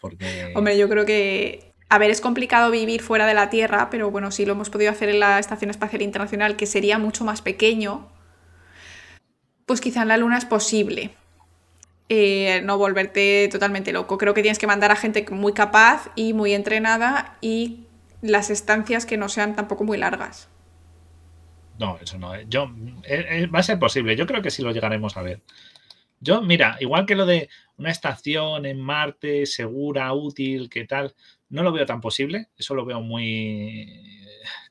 Porque... 0.00 0.52
Hombre, 0.54 0.78
yo 0.78 0.88
creo 0.88 1.04
que 1.04 1.73
a 1.88 1.98
ver, 1.98 2.10
es 2.10 2.20
complicado 2.20 2.70
vivir 2.70 3.02
fuera 3.02 3.26
de 3.26 3.34
la 3.34 3.50
Tierra, 3.50 3.88
pero 3.90 4.10
bueno, 4.10 4.30
si 4.30 4.44
lo 4.46 4.52
hemos 4.52 4.70
podido 4.70 4.90
hacer 4.90 5.08
en 5.08 5.20
la 5.20 5.38
Estación 5.38 5.70
Espacial 5.70 6.02
Internacional, 6.02 6.56
que 6.56 6.66
sería 6.66 6.98
mucho 6.98 7.24
más 7.24 7.42
pequeño, 7.42 8.08
pues 9.66 9.80
quizá 9.80 10.02
en 10.02 10.08
la 10.08 10.16
Luna 10.16 10.38
es 10.38 10.44
posible. 10.44 11.10
Eh, 12.08 12.60
no 12.64 12.76
volverte 12.76 13.48
totalmente 13.50 13.92
loco. 13.92 14.18
Creo 14.18 14.34
que 14.34 14.42
tienes 14.42 14.58
que 14.58 14.66
mandar 14.66 14.90
a 14.90 14.96
gente 14.96 15.24
muy 15.30 15.52
capaz 15.52 16.10
y 16.14 16.32
muy 16.34 16.52
entrenada 16.52 17.38
y 17.40 17.86
las 18.20 18.50
estancias 18.50 19.06
que 19.06 19.16
no 19.16 19.28
sean 19.28 19.56
tampoco 19.56 19.84
muy 19.84 19.96
largas. 19.96 20.48
No, 21.78 21.98
eso 22.00 22.18
no. 22.18 22.34
Eh. 22.34 22.46
Yo, 22.48 22.70
eh, 23.04 23.46
va 23.46 23.60
a 23.60 23.62
ser 23.62 23.78
posible. 23.78 24.16
Yo 24.16 24.26
creo 24.26 24.42
que 24.42 24.50
sí 24.50 24.62
lo 24.62 24.72
llegaremos 24.72 25.16
a 25.16 25.22
ver. 25.22 25.42
Yo, 26.20 26.40
mira, 26.40 26.76
igual 26.80 27.06
que 27.06 27.16
lo 27.16 27.26
de 27.26 27.48
una 27.76 27.90
estación 27.90 28.66
en 28.66 28.80
Marte 28.80 29.46
segura, 29.46 30.12
útil, 30.12 30.70
¿qué 30.70 30.86
tal? 30.86 31.14
No 31.48 31.62
lo 31.62 31.72
veo 31.72 31.86
tan 31.86 32.00
posible, 32.00 32.48
eso 32.56 32.74
lo 32.74 32.84
veo 32.84 33.00
muy... 33.00 33.86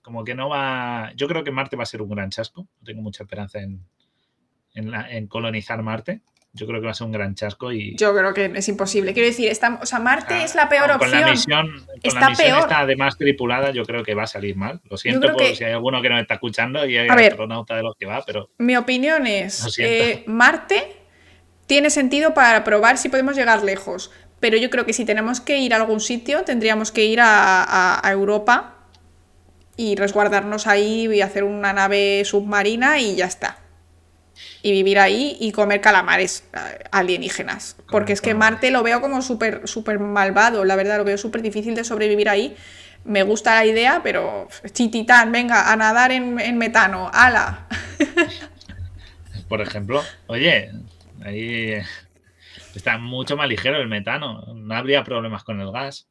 como 0.01 0.23
que 0.23 0.35
no 0.35 0.49
va... 0.49 1.11
Yo 1.15 1.27
creo 1.27 1.43
que 1.43 1.51
Marte 1.51 1.75
va 1.75 1.83
a 1.83 1.87
ser 1.87 2.01
un 2.01 2.09
gran 2.09 2.29
chasco, 2.29 2.61
no 2.61 2.85
tengo 2.85 3.01
mucha 3.01 3.23
esperanza 3.23 3.59
en, 3.59 3.85
en, 4.73 5.27
colonizar 5.27 5.81
Marte. 5.81 6.21
Yo 6.55 6.67
creo 6.67 6.81
que 6.81 6.85
va 6.85 6.91
a 6.91 6.95
ser 6.95 7.07
un 7.07 7.13
gran 7.13 7.33
chasco 7.33 7.71
y... 7.71 7.95
Yo 7.95 8.15
creo 8.15 8.31
que 8.33 8.45
es 8.53 8.67
imposible. 8.67 9.13
Quiero 9.13 9.27
decir, 9.27 9.49
está, 9.49 9.79
o 9.81 9.87
sea, 9.87 9.99
Marte 9.99 10.35
ah, 10.35 10.43
es 10.43 10.53
la 10.53 10.69
peor 10.69 10.91
opción. 10.91 11.21
La 11.21 11.31
misión, 11.31 11.85
está 12.03 12.19
la 12.19 12.29
misión 12.29 12.59
peor. 12.59 12.73
además 12.73 13.17
tripulada, 13.17 13.71
yo 13.71 13.85
creo 13.85 14.03
que 14.03 14.13
va 14.13 14.23
a 14.23 14.27
salir 14.27 14.55
mal. 14.55 14.79
Lo 14.87 14.97
siento 14.97 15.33
por 15.33 15.43
si 15.43 15.63
hay 15.63 15.73
alguno 15.73 15.99
que 16.01 16.09
nos 16.09 16.21
está 16.21 16.35
escuchando 16.35 16.85
y 16.85 16.97
hay 16.97 17.07
astronauta 17.07 17.75
de 17.75 17.81
los 17.81 17.95
que 17.95 18.05
va, 18.05 18.23
pero... 18.23 18.51
Mi 18.59 18.77
opinión 18.77 19.25
es, 19.25 19.79
eh, 19.79 20.23
Marte 20.27 20.97
tiene 21.65 21.89
sentido 21.89 22.35
para 22.35 22.63
probar 22.63 22.99
si 22.99 23.09
podemos 23.09 23.35
llegar 23.35 23.63
lejos 23.63 24.11
pero 24.43 24.57
yo 24.57 24.69
creo 24.69 24.85
que 24.85 24.91
si 24.91 25.05
tenemos 25.05 25.39
que 25.39 25.59
ir 25.59 25.73
a 25.73 25.77
algún 25.77 26.01
sitio, 26.01 26.43
tendríamos 26.43 26.91
que 26.91 27.05
ir 27.05 27.19
a, 27.21 28.01
Europa 28.11 28.75
y 29.77 29.95
resguardarnos 29.95 30.67
ahí 30.67 31.07
y 31.07 31.21
hacer 31.21 31.45
una 31.45 31.71
nave 31.71 32.23
submarina 32.25 32.99
y 32.99 33.15
ya 33.15 33.25
está. 33.25 33.59
Y 34.61 34.73
vivir 34.73 34.99
ahí 34.99 35.37
y 35.39 35.53
comer 35.53 35.79
calamares 35.79 36.43
eh, 36.53 36.83
alienígenas. 36.91 37.77
Porque 37.89 38.11
es 38.11 38.19
que 38.19 38.33
Marte 38.33 38.69
lo 38.69 38.83
veo 38.83 38.99
como 38.99 39.21
súper 39.21 39.65
súper 39.65 39.97
malvado, 39.99 40.65
la 40.65 40.75
verdad, 40.75 40.97
lo 40.97 41.05
veo 41.05 41.17
súper 41.17 41.41
difícil 41.41 41.73
de 41.73 41.85
sobrevivir 41.85 42.27
ahí. 42.27 42.57
Me 43.05 43.23
gusta 43.23 43.55
la 43.55 43.65
idea, 43.65 44.01
pero 44.03 44.49
chititán, 44.73 45.31
venga, 45.31 45.71
a 45.71 45.77
nadar 45.77 46.11
en, 46.11 46.37
en 46.37 46.57
metano, 46.57 47.09
ala. 47.13 47.65
Por 49.47 49.61
ejemplo, 49.61 50.03
oye, 50.27 50.69
ahí 51.23 51.81
Está 52.73 52.97
mucho 52.97 53.37
más 53.37 53.47
ligero 53.47 53.77
el 53.77 53.87
metano. 53.87 54.53
No 54.53 54.75
habría 54.75 55.03
problemas 55.03 55.43
con 55.43 55.59
el 55.61 55.71
gas. 55.71 56.07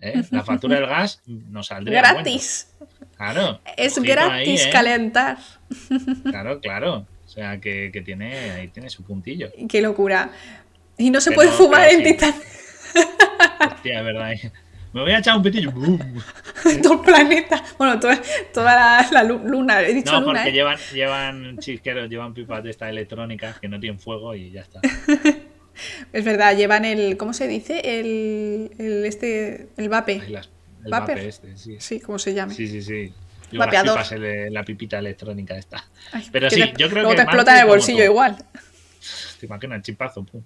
¿eh? 0.00 0.22
La 0.30 0.42
factura 0.42 0.76
del 0.76 0.86
gas 0.86 1.22
nos 1.26 1.66
saldría. 1.68 2.00
Gratis. 2.00 2.74
Claro. 3.16 3.60
Es 3.76 3.98
gratis 3.98 4.66
¿eh? 4.66 4.70
calentar. 4.70 5.38
Claro, 6.24 6.60
claro. 6.60 7.06
O 7.24 7.28
sea, 7.28 7.60
que, 7.60 7.90
tiene, 8.04 8.50
ahí 8.52 8.68
tiene 8.68 8.90
su 8.90 9.02
puntillo. 9.02 9.50
Qué 9.68 9.80
locura. 9.80 10.30
Y 10.96 11.10
no 11.10 11.20
se 11.20 11.32
puede 11.32 11.50
fumar 11.50 11.88
en 11.88 12.04
Titán. 12.04 12.34
Hostia, 13.72 13.98
es 13.98 14.04
verdad. 14.04 14.32
Me 14.94 15.00
voy 15.00 15.10
a 15.10 15.18
echar 15.18 15.36
un 15.36 15.42
pitillo. 15.42 15.72
Todo 16.80 16.92
el 16.94 17.00
planeta. 17.00 17.64
Bueno, 17.76 17.98
toda, 17.98 19.08
la, 19.10 19.24
luna. 19.24 19.82
He 19.82 19.92
dicho 19.92 20.20
no, 20.20 20.26
porque 20.26 20.50
¿eh? 20.50 20.52
llevan, 20.52 20.78
llevan 20.92 21.58
chisqueros, 21.58 22.08
llevan 22.08 22.32
pipas 22.32 22.62
de 22.62 22.70
estas 22.70 22.90
electrónicas 22.90 23.58
que 23.58 23.66
no 23.66 23.80
tienen 23.80 23.98
fuego 23.98 24.36
y 24.36 24.52
ya 24.52 24.60
está. 24.60 24.80
Es 26.12 26.24
verdad, 26.24 26.56
llevan 26.56 26.84
el. 26.84 27.16
¿Cómo 27.16 27.32
se 27.32 27.48
dice? 27.48 27.80
El. 27.80 28.72
el 28.78 29.04
este. 29.04 29.68
El 29.76 29.88
vape. 29.88 30.22
el 30.26 30.90
vape 30.90 31.28
este, 31.28 31.56
sí. 31.56 31.76
Sí, 31.78 32.00
¿cómo 32.00 32.18
se 32.18 32.34
llama? 32.34 32.52
Sí, 32.52 32.68
sí, 32.68 32.82
sí. 32.82 33.12
Vapeador. 33.52 34.00
la 34.50 34.64
pipita 34.64 34.98
electrónica 34.98 35.56
esta. 35.56 35.84
Pero 36.32 36.50
sí, 36.50 36.62
yo 36.76 36.88
creo 36.88 37.08
que. 37.08 37.16
te 37.16 37.22
explota 37.22 37.54
en 37.54 37.62
el 37.62 37.66
bolsillo 37.66 38.04
igual. 38.04 38.36
Te 39.38 39.46
imaginas, 39.46 39.82
chipazo, 39.82 40.24
pum. 40.24 40.42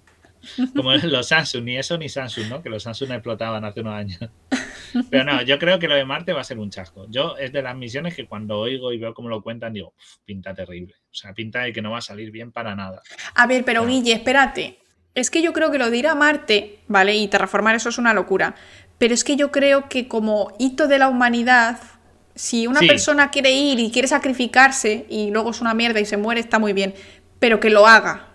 Como 0.74 0.92
los 0.94 1.28
Samsung, 1.28 1.64
ni 1.64 1.76
eso 1.76 1.98
ni 1.98 2.08
Samsung, 2.08 2.48
¿no? 2.48 2.62
Que 2.62 2.68
los 2.68 2.82
Samsung 2.82 3.12
explotaban 3.12 3.64
hace 3.64 3.80
unos 3.80 3.94
años. 3.94 4.20
Pero 5.10 5.24
no, 5.24 5.42
yo 5.42 5.58
creo 5.58 5.78
que 5.78 5.88
lo 5.88 5.94
de 5.94 6.04
Marte 6.04 6.32
va 6.32 6.40
a 6.40 6.44
ser 6.44 6.58
un 6.58 6.70
chasco. 6.70 7.06
Yo 7.08 7.36
es 7.36 7.52
de 7.52 7.62
las 7.62 7.76
misiones 7.76 8.14
que 8.14 8.26
cuando 8.26 8.58
oigo 8.58 8.92
y 8.92 8.98
veo 8.98 9.14
cómo 9.14 9.28
lo 9.28 9.42
cuentan, 9.42 9.72
digo, 9.72 9.94
pinta 10.24 10.54
terrible. 10.54 10.94
O 11.10 11.14
sea, 11.14 11.34
pinta 11.34 11.62
de 11.62 11.72
que 11.72 11.82
no 11.82 11.90
va 11.90 11.98
a 11.98 12.02
salir 12.02 12.30
bien 12.30 12.52
para 12.52 12.74
nada. 12.74 13.02
A 13.34 13.46
ver, 13.46 13.64
pero 13.64 13.86
Guille, 13.86 14.12
espérate. 14.12 14.78
Es 15.20 15.30
que 15.30 15.42
yo 15.42 15.52
creo 15.52 15.70
que 15.70 15.78
lo 15.78 15.90
de 15.90 15.96
ir 15.96 16.06
a 16.06 16.14
Marte, 16.14 16.80
¿vale? 16.88 17.14
Y 17.16 17.28
terraformar 17.28 17.74
eso 17.74 17.88
es 17.88 17.98
una 17.98 18.14
locura. 18.14 18.54
Pero 18.98 19.14
es 19.14 19.24
que 19.24 19.36
yo 19.36 19.50
creo 19.50 19.88
que 19.88 20.08
como 20.08 20.52
hito 20.58 20.88
de 20.88 20.98
la 20.98 21.08
humanidad, 21.08 21.78
si 22.34 22.66
una 22.66 22.80
persona 22.80 23.30
quiere 23.30 23.52
ir 23.52 23.78
y 23.78 23.90
quiere 23.90 24.08
sacrificarse 24.08 25.06
y 25.08 25.30
luego 25.30 25.50
es 25.50 25.60
una 25.60 25.74
mierda 25.74 26.00
y 26.00 26.04
se 26.04 26.16
muere, 26.16 26.40
está 26.40 26.58
muy 26.58 26.72
bien. 26.72 26.94
Pero 27.38 27.60
que 27.60 27.70
lo 27.70 27.86
haga. 27.86 28.26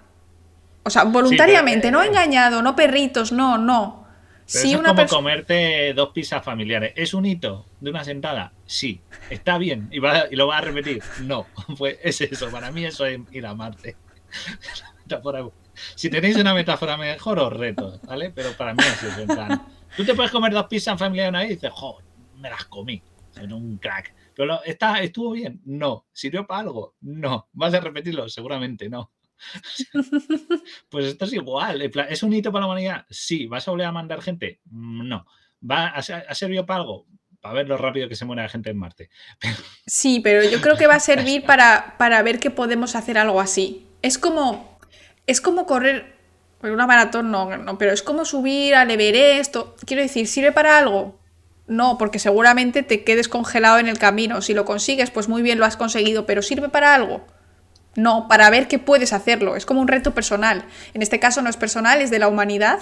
O 0.84 0.90
sea, 0.90 1.04
voluntariamente, 1.04 1.92
no 1.92 2.02
eh, 2.02 2.08
engañado, 2.08 2.62
no 2.62 2.76
perritos, 2.76 3.32
no, 3.32 3.58
no. 3.58 4.06
si 4.46 4.74
es 4.74 4.80
como 4.82 5.08
comerte 5.08 5.94
dos 5.94 6.10
pizzas 6.10 6.44
familiares. 6.44 6.94
¿Es 6.96 7.14
un 7.14 7.26
hito 7.26 7.66
de 7.80 7.90
una 7.90 8.04
sentada? 8.04 8.52
Sí. 8.66 9.00
¿Está 9.30 9.58
bien? 9.58 9.88
¿Y, 9.92 9.98
y 9.98 10.36
lo 10.36 10.48
va 10.48 10.58
a 10.58 10.62
repetir? 10.62 11.02
No. 11.22 11.48
Pues 11.78 11.98
es 12.04 12.20
eso. 12.22 12.50
Para 12.50 12.72
mí 12.72 12.86
eso 12.86 13.06
es 13.06 13.20
ir 13.32 13.46
a 13.46 13.56
Marte. 13.56 13.96
Si 15.96 16.10
tenéis 16.10 16.38
una 16.38 16.54
metáfora 16.54 16.98
mejor, 16.98 17.40
os 17.40 17.54
reto, 17.54 18.00
¿vale? 18.04 18.32
Pero 18.32 18.52
para 18.54 18.74
mí 18.74 18.84
es 18.84 19.04
eso, 19.04 19.22
en 19.22 19.28
plan. 19.28 19.68
Tú 19.96 20.04
te 20.04 20.14
puedes 20.14 20.32
comer 20.32 20.54
dos 20.54 20.68
pizzas 20.68 20.94
en 20.94 21.00
familia 21.00 21.30
una 21.30 21.40
vez 21.40 21.52
y 21.52 21.54
dices, 21.56 21.72
joder, 21.72 22.06
me 22.38 22.50
las 22.50 22.66
comí. 22.66 23.02
Soy 23.32 23.52
un 23.52 23.78
crack. 23.78 24.14
Pero 24.36 24.64
¿está, 24.64 25.02
¿estuvo 25.02 25.32
bien? 25.32 25.62
No. 25.66 26.06
¿Sirvió 26.12 26.46
para 26.46 26.62
algo? 26.62 26.96
No. 27.02 27.50
¿Vas 27.54 27.74
a 27.74 27.80
repetirlo? 27.80 28.30
Seguramente 28.30 28.90
no. 28.90 29.12
pues 30.90 31.06
esto 31.06 31.26
es 31.26 31.34
igual. 31.34 31.82
¿Es 32.10 32.24
un 32.24 32.34
hito 32.34 32.52
para 32.52 32.62
la 32.62 32.68
humanidad? 32.68 33.06
Sí. 33.10 33.48
¿Vas 33.48 33.68
a 33.68 33.72
volver 33.72 33.88
a 33.88 33.92
mandar 33.92 34.22
gente? 34.22 34.62
No. 34.70 35.26
¿Va 35.70 35.88
a, 35.88 36.02
servir 36.02 36.66
para 36.66 36.82
algo? 36.82 37.06
Para 37.40 37.56
ver 37.56 37.68
lo 37.68 37.78
rápido 37.78 38.10
que 38.10 38.16
se 38.16 38.26
muere 38.26 38.42
la 38.42 38.50
gente 38.50 38.70
en 38.70 38.78
Marte. 38.78 39.10
Sí, 39.86 40.20
pero 40.22 40.48
yo 40.48 40.62
creo 40.62 40.78
que 40.78 40.88
va 40.88 40.96
a 40.96 41.00
servir 41.00 41.44
para, 41.44 41.96
para 41.98 42.22
ver 42.22 42.40
que 42.40 42.52
podemos 42.52 42.96
hacer 42.96 43.18
algo 43.18 43.40
así. 43.40 43.88
Es 44.02 44.18
como 44.18 44.73
es 45.28 45.42
como 45.42 45.66
correr, 45.66 46.16
una 46.62 46.88
maratón 46.88 47.32
no, 47.32 47.58
no, 47.58 47.78
pero 47.78 47.92
es 47.92 48.04
como 48.04 48.26
subir 48.26 48.76
al 48.76 48.92
Everest. 48.92 49.56
quiero 49.86 50.02
decir, 50.02 50.28
¿sirve 50.28 50.52
para 50.52 50.78
algo? 50.78 51.20
No, 51.68 51.98
porque 51.98 52.20
seguramente 52.20 52.84
te 52.84 53.04
quedes 53.04 53.30
congelado 53.30 53.80
en 53.80 53.88
el 53.88 53.98
camino. 53.98 54.42
Si 54.42 54.54
lo 54.54 54.66
consigues, 54.66 55.12
pues 55.12 55.30
muy 55.30 55.42
bien 55.42 55.60
lo 55.60 55.66
has 55.66 55.78
conseguido, 55.78 56.26
pero 56.26 56.42
¿sirve 56.42 56.70
para 56.70 56.94
algo? 56.94 57.26
No, 57.96 58.28
para 58.28 58.50
ver 58.50 58.68
qué 58.68 58.80
puedes 58.80 59.14
hacerlo. 59.14 59.56
Es 59.56 59.66
como 59.66 59.80
un 59.80 59.88
reto 59.88 60.14
personal. 60.14 60.66
En 60.94 61.02
este 61.02 61.20
caso 61.20 61.42
no 61.42 61.50
es 61.50 61.58
personal, 61.58 62.02
es 62.02 62.10
de 62.10 62.20
la 62.20 62.28
humanidad 62.28 62.80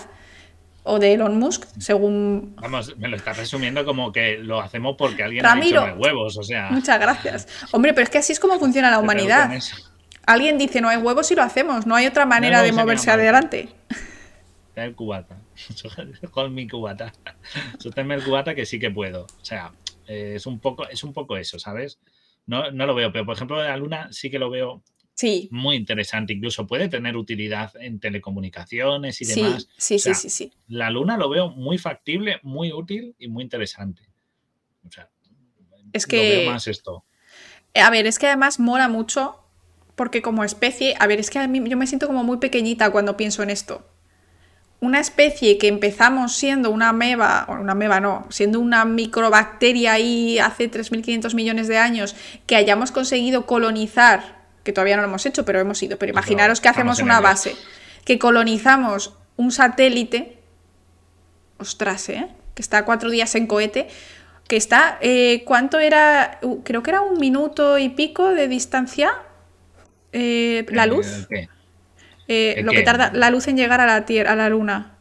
o 0.83 0.97
de 0.97 1.13
Elon 1.13 1.37
Musk, 1.37 1.65
según... 1.77 2.55
Vamos, 2.59 2.97
me 2.97 3.07
lo 3.07 3.15
estás 3.15 3.37
resumiendo 3.37 3.85
como 3.85 4.11
que 4.11 4.37
lo 4.39 4.61
hacemos 4.61 4.95
porque 4.97 5.23
alguien 5.23 5.45
ha 5.45 5.55
dicho 5.55 5.83
huevos, 5.97 6.37
o 6.37 6.43
sea... 6.43 6.69
Muchas 6.71 6.99
gracias. 6.99 7.47
Hombre, 7.71 7.93
pero 7.93 8.05
es 8.05 8.09
que 8.09 8.17
así 8.17 8.33
es 8.33 8.39
como 8.39 8.57
funciona 8.57 8.89
la 8.89 8.97
humanidad. 8.97 9.51
Alguien 10.25 10.57
dice 10.57 10.81
no 10.81 10.89
hay 10.89 10.97
huevos 10.97 11.31
y 11.31 11.35
lo 11.35 11.43
hacemos, 11.43 11.85
no 11.85 11.95
hay 11.95 12.07
otra 12.07 12.25
manera 12.25 12.61
de 12.61 12.71
moverse 12.71 13.11
adelante. 13.11 13.69
El 14.75 14.95
cubata. 14.95 15.41
Con 16.31 16.53
mi 16.53 16.67
cubata. 16.67 17.11
Sosténme 17.79 18.15
el 18.15 18.23
cubata 18.23 18.55
que 18.55 18.65
sí 18.65 18.79
que 18.79 18.89
puedo. 18.91 19.23
O 19.23 19.45
sea, 19.45 19.73
eh, 20.07 20.33
es 20.35 20.45
un 20.45 20.59
poco, 20.59 20.87
es 20.87 21.03
un 21.03 21.13
poco 21.13 21.37
eso, 21.37 21.59
¿sabes? 21.59 21.99
No, 22.45 22.71
no 22.71 22.85
lo 22.85 22.95
veo, 22.95 23.11
pero 23.11 23.25
por 23.25 23.35
ejemplo, 23.35 23.61
la 23.61 23.77
luna 23.77 24.07
sí 24.11 24.29
que 24.29 24.39
lo 24.39 24.49
veo 24.49 24.83
Sí. 25.13 25.49
Muy 25.51 25.75
interesante, 25.75 26.33
incluso 26.33 26.65
puede 26.65 26.89
tener 26.89 27.15
utilidad 27.15 27.71
en 27.79 27.99
telecomunicaciones 27.99 29.21
y 29.21 29.25
demás. 29.25 29.67
Sí, 29.77 29.99
sí, 29.99 30.15
sí, 30.15 30.29
sí, 30.31 30.51
La 30.67 30.89
luna 30.89 31.15
lo 31.15 31.29
veo 31.29 31.49
muy 31.49 31.77
factible, 31.77 32.39
muy 32.41 32.71
útil 32.73 33.15
y 33.19 33.27
muy 33.27 33.43
interesante. 33.43 34.01
O 34.83 34.91
sea, 34.91 35.11
es 35.93 36.07
que... 36.07 36.17
veo 36.17 36.51
más 36.51 36.67
esto. 36.67 37.05
A 37.75 37.91
ver, 37.91 38.07
es 38.07 38.17
que 38.17 38.27
además 38.27 38.59
mola 38.59 38.87
mucho 38.87 39.40
porque 40.01 40.23
como 40.23 40.43
especie, 40.43 40.95
a 40.97 41.05
ver, 41.05 41.19
es 41.19 41.29
que 41.29 41.37
a 41.37 41.47
mí 41.47 41.61
yo 41.63 41.77
me 41.77 41.85
siento 41.85 42.07
como 42.07 42.23
muy 42.23 42.37
pequeñita 42.37 42.89
cuando 42.89 43.17
pienso 43.17 43.43
en 43.43 43.51
esto. 43.51 43.87
Una 44.79 44.99
especie 44.99 45.59
que 45.59 45.67
empezamos 45.67 46.35
siendo 46.35 46.71
una 46.71 46.91
meba, 46.91 47.45
o 47.47 47.53
una 47.53 47.75
meba 47.75 47.99
no, 47.99 48.25
siendo 48.31 48.59
una 48.59 48.83
microbacteria 48.83 49.93
ahí 49.93 50.39
hace 50.39 50.71
3.500 50.71 51.35
millones 51.35 51.67
de 51.67 51.77
años, 51.77 52.15
que 52.47 52.55
hayamos 52.55 52.91
conseguido 52.91 53.45
colonizar 53.45 54.41
que 54.63 54.73
todavía 54.73 54.95
no 54.95 55.03
lo 55.03 55.09
hemos 55.09 55.23
hecho, 55.27 55.45
pero 55.45 55.59
hemos 55.59 55.83
ido. 55.83 55.99
Pero 55.99 56.13
imaginaros 56.13 56.61
que 56.61 56.69
hacemos 56.69 56.97
una 56.97 57.19
base, 57.19 57.55
que 58.03 58.17
colonizamos 58.17 59.13
un 59.37 59.51
satélite, 59.51 60.39
ostras, 61.59 62.09
¿eh? 62.09 62.27
que 62.55 62.63
está 62.63 62.85
cuatro 62.85 63.11
días 63.11 63.35
en 63.35 63.45
cohete, 63.45 63.87
que 64.47 64.57
está, 64.57 64.97
eh, 65.01 65.43
¿cuánto 65.45 65.77
era? 65.77 66.39
Creo 66.63 66.81
que 66.81 66.89
era 66.89 67.01
un 67.01 67.19
minuto 67.19 67.77
y 67.77 67.89
pico 67.89 68.29
de 68.29 68.47
distancia 68.47 69.13
eh, 70.11 70.65
la 70.69 70.85
luz. 70.85 71.27
Eh, 72.27 72.61
lo 72.63 72.71
que 72.71 72.83
tarda 72.83 73.11
la 73.13 73.29
luz 73.29 73.47
en 73.47 73.57
llegar 73.57 73.81
a 73.81 73.85
la 73.85 74.05
Tierra, 74.05 74.31
a 74.31 74.35
la 74.35 74.49
Luna. 74.49 74.93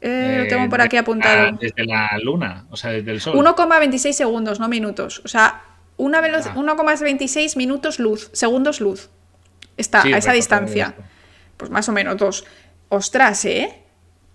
lo 0.00 0.48
tengo 0.48 0.68
por 0.68 0.80
aquí 0.80 0.96
apuntado. 0.96 1.56
desde 1.60 1.84
la 1.84 2.18
Luna, 2.22 2.66
o 2.70 2.76
sea, 2.76 2.90
desde 2.90 3.10
el 3.12 3.20
Sol. 3.20 3.36
1,26 3.36 4.12
segundos, 4.12 4.58
no 4.58 4.68
minutos. 4.68 5.22
O 5.24 5.28
sea, 5.28 5.62
una 5.96 6.20
1,26 6.20 7.56
minutos 7.56 7.98
luz, 7.98 8.30
segundos 8.32 8.80
luz. 8.80 9.10
Está 9.76 10.02
a 10.02 10.18
esa 10.18 10.32
distancia. 10.32 10.94
Pues 11.56 11.70
más 11.70 11.88
o 11.88 11.92
menos 11.92 12.16
dos. 12.16 12.44
Ostras, 12.88 13.44
¿eh? 13.44 13.82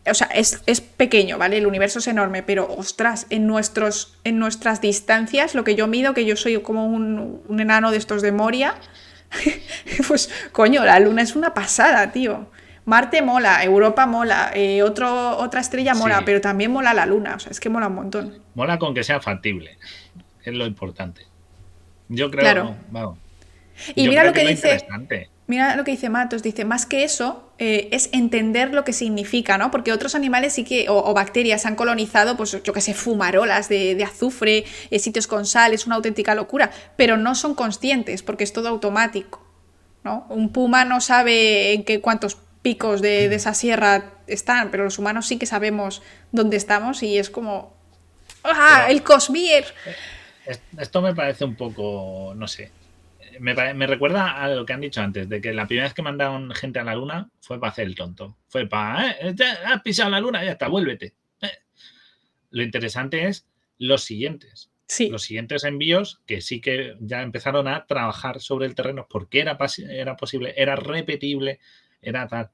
O 0.09 0.14
sea, 0.14 0.27
es, 0.27 0.81
pequeño, 0.95 1.38
¿vale? 1.38 1.57
El 1.57 1.68
universo 1.68 1.99
es 1.99 2.07
enorme, 2.07 2.41
pero 2.41 2.73
ostras, 2.77 3.27
en, 3.30 3.45
nuestros, 3.45 4.18
en 4.23 4.39
nuestras 4.39 4.80
distancias, 4.80 5.53
lo 5.53 5.64
que 5.64 5.76
yo 5.76 5.88
mido, 5.88 6.14
que 6.14 6.26
yo 6.26 6.35
soy 6.38 6.61
como 6.61 6.88
un, 6.88 7.41
enano 7.59 7.91
de 7.91 7.97
estos 7.97 8.22
de 8.22 8.31
Moria, 8.31 8.76
pues 10.07 10.29
coño, 10.51 10.83
la 10.85 10.99
luna 10.99 11.21
es 11.21 11.35
una 11.35 11.53
pasada, 11.53 12.11
tío. 12.11 12.49
Marte 12.85 13.21
mola, 13.21 13.63
Europa 13.63 14.05
mola, 14.05 14.51
eh, 14.53 14.81
otro, 14.81 15.37
otra 15.37 15.59
estrella 15.59 15.93
mola, 15.93 16.23
pero 16.25 16.39
también 16.39 16.71
mola 16.71 16.93
la 16.93 17.05
luna, 17.05 17.35
o 17.35 17.39
sea, 17.39 17.51
es 17.51 17.59
que 17.59 17.67
mola 17.67 17.87
un 17.87 17.95
montón. 17.95 18.41
Mola 18.55 18.79
con 18.79 18.93
que 18.93 19.03
sea 19.03 19.19
factible, 19.19 19.77
es 20.43 20.53
lo 20.53 20.65
importante. 20.65 21.23
Yo 22.07 22.31
creo, 22.31 22.41
claro. 22.41 23.17
Y 23.93 24.07
mira 24.07 24.23
lo 24.23 24.31
que, 24.31 24.47
dice. 24.47 24.87
Mira 25.47 25.77
lo 25.77 25.85
que 25.85 25.91
dice 25.91 26.09
Matos, 26.09 26.43
dice, 26.43 26.65
más 26.65 26.85
que 26.85 27.05
eso, 27.05 27.49
eh, 27.57 27.87
es 27.93 28.09
entender 28.11 28.73
lo 28.73 28.83
que 28.83 28.91
significa, 28.91 29.57
¿no? 29.57 29.71
Porque 29.71 29.93
otros 29.93 30.13
animales 30.13 30.51
sí 30.51 30.65
que, 30.65 30.87
o, 30.89 31.13
bacterias 31.13 31.65
han 31.65 31.75
colonizado, 31.75 32.35
pues 32.35 32.61
yo 32.61 32.73
que 32.73 32.81
sé, 32.81 32.93
fumarolas 32.93 33.69
de, 33.69 34.03
azufre, 34.03 34.65
eh, 34.91 34.99
sitios 34.99 35.25
con 35.25 35.45
sal, 35.45 35.73
es 35.73 35.87
una 35.87 35.95
auténtica 35.95 36.35
locura, 36.35 36.71
pero 36.97 37.15
no 37.15 37.33
son 37.33 37.55
conscientes 37.55 38.23
porque 38.23 38.43
es 38.43 38.51
todo 38.51 38.67
automático, 38.67 39.41
¿no? 40.03 40.25
Un 40.29 40.51
puma 40.51 40.83
no 40.83 40.99
sabe 40.99 41.71
en 41.73 41.85
qué 41.85 42.01
cuántos 42.01 42.37
picos 42.61 43.01
de, 43.01 43.29
de 43.29 43.35
esa 43.35 43.53
sierra 43.53 44.15
están, 44.27 44.69
pero 44.69 44.83
los 44.83 44.99
humanos 44.99 45.27
sí 45.27 45.37
que 45.37 45.45
sabemos 45.45 46.01
dónde 46.33 46.57
estamos 46.57 47.03
y 47.03 47.17
es 47.17 47.29
como... 47.29 47.73
¡Ah! 48.43 48.87
¡El 48.89 49.01
Cosmier! 49.01 49.63
Eh, 50.45 50.57
esto 50.77 51.01
me 51.01 51.15
parece 51.15 51.45
un 51.45 51.55
poco, 51.55 52.33
no 52.35 52.49
sé. 52.49 52.69
Me, 53.39 53.88
recuerda 53.88 54.41
a 54.41 54.49
lo 54.49 54.65
que 54.65 54.73
han 54.73 54.81
dicho 54.81 55.01
antes, 55.01 55.27
de 55.27 55.41
que 55.41 55.53
la 55.53 55.68
primera 55.68 55.88
vez 55.88 55.93
que 55.93 56.01
mandaron 56.01 56.51
gente 56.51 56.80
a 56.80 56.84
la 56.84 56.95
luna 56.95 57.30
fue 57.39 57.59
para 57.59 57.72
hacer 57.72 57.88
el 57.88 57.95
tonto. 57.95 58.38
Fue 58.47 58.68
para, 58.68 59.11
eh, 59.11 59.35
has 59.65 59.81
pisado 59.81 60.09
la 60.09 60.19
luna, 60.19 60.43
ya 60.43 60.51
está, 60.51 60.68
vuélvete. 60.68 61.15
Eh. 61.41 61.51
Lo 62.51 62.64
interesante 62.64 63.27
es 63.27 63.47
los 63.77 64.03
siguientes. 64.03 64.72
Sí. 64.88 65.09
Los 65.09 65.23
siguientes 65.23 65.64
envíos 65.64 66.22
que 66.26 66.41
sí 66.41 66.61
que 66.61 66.95
ya 66.99 67.22
empezaron 67.22 67.68
a 67.68 67.85
trabajar 67.85 68.39
sobre 68.39 68.68
el 68.68 68.76
terreno 68.76 69.07
porque 69.09 69.41
era, 69.41 69.57
era 69.89 70.15
posible, 70.15 70.53
era 70.55 70.76
repetible, 70.76 71.59
era 72.01 72.27
tal. 72.27 72.51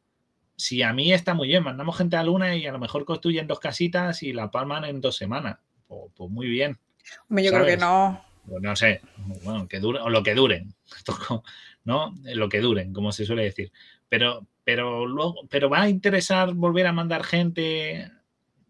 Si 0.56 0.82
a 0.82 0.94
mí 0.94 1.14
está 1.14 1.34
muy 1.34 1.48
bien, 1.48 1.64
mandamos 1.64 1.98
gente 1.98 2.16
a 2.16 2.20
la 2.20 2.26
luna 2.26 2.56
y 2.56 2.66
a 2.66 2.72
lo 2.72 2.80
mejor 2.80 3.06
construyen 3.06 3.48
dos 3.48 3.60
casitas 3.60 4.24
y 4.24 4.34
la 4.34 4.50
palman 4.52 4.86
en 4.86 5.02
dos 5.02 5.16
semanas. 5.16 5.60
Pues, 5.88 6.12
pues 6.16 6.30
muy 6.30 6.48
bien 6.48 6.80
yo 7.30 7.52
creo 7.52 7.66
que 7.66 7.78
no. 7.78 8.24
Pues 8.48 8.62
no 8.62 8.76
sé, 8.76 9.02
bueno, 9.44 9.68
que 9.68 9.80
dure, 9.80 10.00
o 10.00 10.10
lo 10.10 10.22
que 10.22 10.36
duren, 10.36 10.74
¿no? 11.86 12.14
Lo 12.24 12.50
que 12.50 12.60
duren, 12.60 12.94
como 12.94 13.12
se 13.12 13.26
suele 13.26 13.44
decir. 13.44 13.72
Pero, 14.10 14.46
pero 14.64 15.06
luego, 15.06 15.48
pero 15.50 15.70
va 15.70 15.84
a 15.84 15.90
interesar 15.90 16.54
volver 16.54 16.88
a 16.88 16.94
mandar 16.94 17.24
gente 17.24 18.12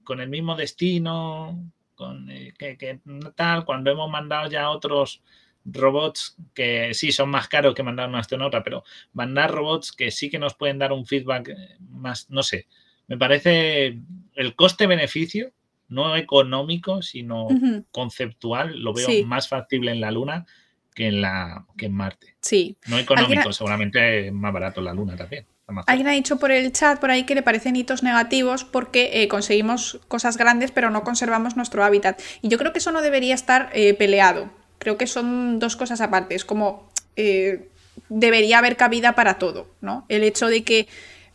con 0.03 0.22
el 0.22 0.30
mismo 0.30 0.56
destino, 0.56 1.72
con 1.95 2.30
eh, 2.30 2.53
que, 2.58 3.00
tal, 3.35 3.66
cuando 3.66 3.92
hemos 3.92 4.10
mandado 4.10 4.50
ya 4.50 4.69
otros 4.69 5.22
robots 5.66 6.35
que 6.53 6.93
sí 6.93 7.11
son 7.11 7.30
más 7.30 7.48
caros 7.48 7.74
que 7.74 7.84
mandar 7.84 8.10
una 8.10 8.19
astronauta, 8.19 8.64
pero 8.64 8.84
mandar 9.14 9.52
robots 9.52 9.92
que 9.92 10.11
sí 10.11 10.30
que 10.30 10.40
nos 10.40 10.56
pueden 10.56 10.77
dar 10.77 10.92
un 10.92 11.06
feedback 11.06 11.50
eh, 11.50 11.77
más, 11.80 12.30
no 12.30 12.43
sé, 12.43 12.68
me 13.08 13.18
parece 13.18 14.00
el 14.35 14.56
coste-beneficio 14.56 15.52
no 15.94 16.16
económico, 16.16 17.02
sino 17.02 17.48
conceptual, 17.92 18.80
lo 18.80 18.94
veo 18.94 19.08
más 19.26 19.48
factible 19.48 19.92
en 19.92 20.02
la 20.02 20.12
Luna 20.12 20.46
que 20.94 21.08
en, 21.08 21.22
la, 21.22 21.66
que 21.78 21.88
en 21.88 21.94
Marte. 21.94 22.36
Sí. 22.42 22.78
No 22.88 23.00
económico, 23.00 23.52
seguramente 23.52 24.28
es 24.28 24.34
más 24.34 24.54
barato 24.54 24.82
la 24.82 24.94
Luna 24.94 25.16
también. 25.16 25.46
Alguien 25.88 26.08
ha 26.08 26.12
dicho 26.12 26.38
por 26.38 26.52
el 26.52 26.72
chat 26.74 27.00
por 27.00 27.10
ahí 27.10 27.24
que 27.24 27.36
le 27.36 27.42
parecen 27.42 27.76
hitos 27.76 28.04
negativos 28.04 28.66
porque 28.66 29.24
eh, 29.24 29.28
conseguimos 29.28 30.00
cosas 30.08 30.38
grandes 30.38 30.72
pero 30.72 30.90
no 30.90 31.04
conservamos 31.04 31.56
nuestro 31.56 31.84
hábitat. 31.84 32.22
Y 32.42 32.50
yo 32.50 32.58
creo 32.58 32.74
que 32.74 32.80
eso 32.80 32.92
no 32.92 33.02
debería 33.02 33.34
estar 33.34 33.70
eh, 33.74 33.94
peleado. 33.94 34.50
Creo 34.78 34.98
que 34.98 35.08
son 35.08 35.60
dos 35.60 35.76
cosas 35.76 36.02
aparte. 36.02 36.36
Es 36.36 36.44
como 36.44 36.90
eh, 37.16 37.70
debería 38.10 38.58
haber 38.58 38.76
cabida 38.76 39.16
para 39.16 39.40
todo, 39.40 39.68
¿no? 39.82 40.06
El 40.10 40.24
hecho 40.24 40.48
de 40.48 40.64
que 40.64 40.88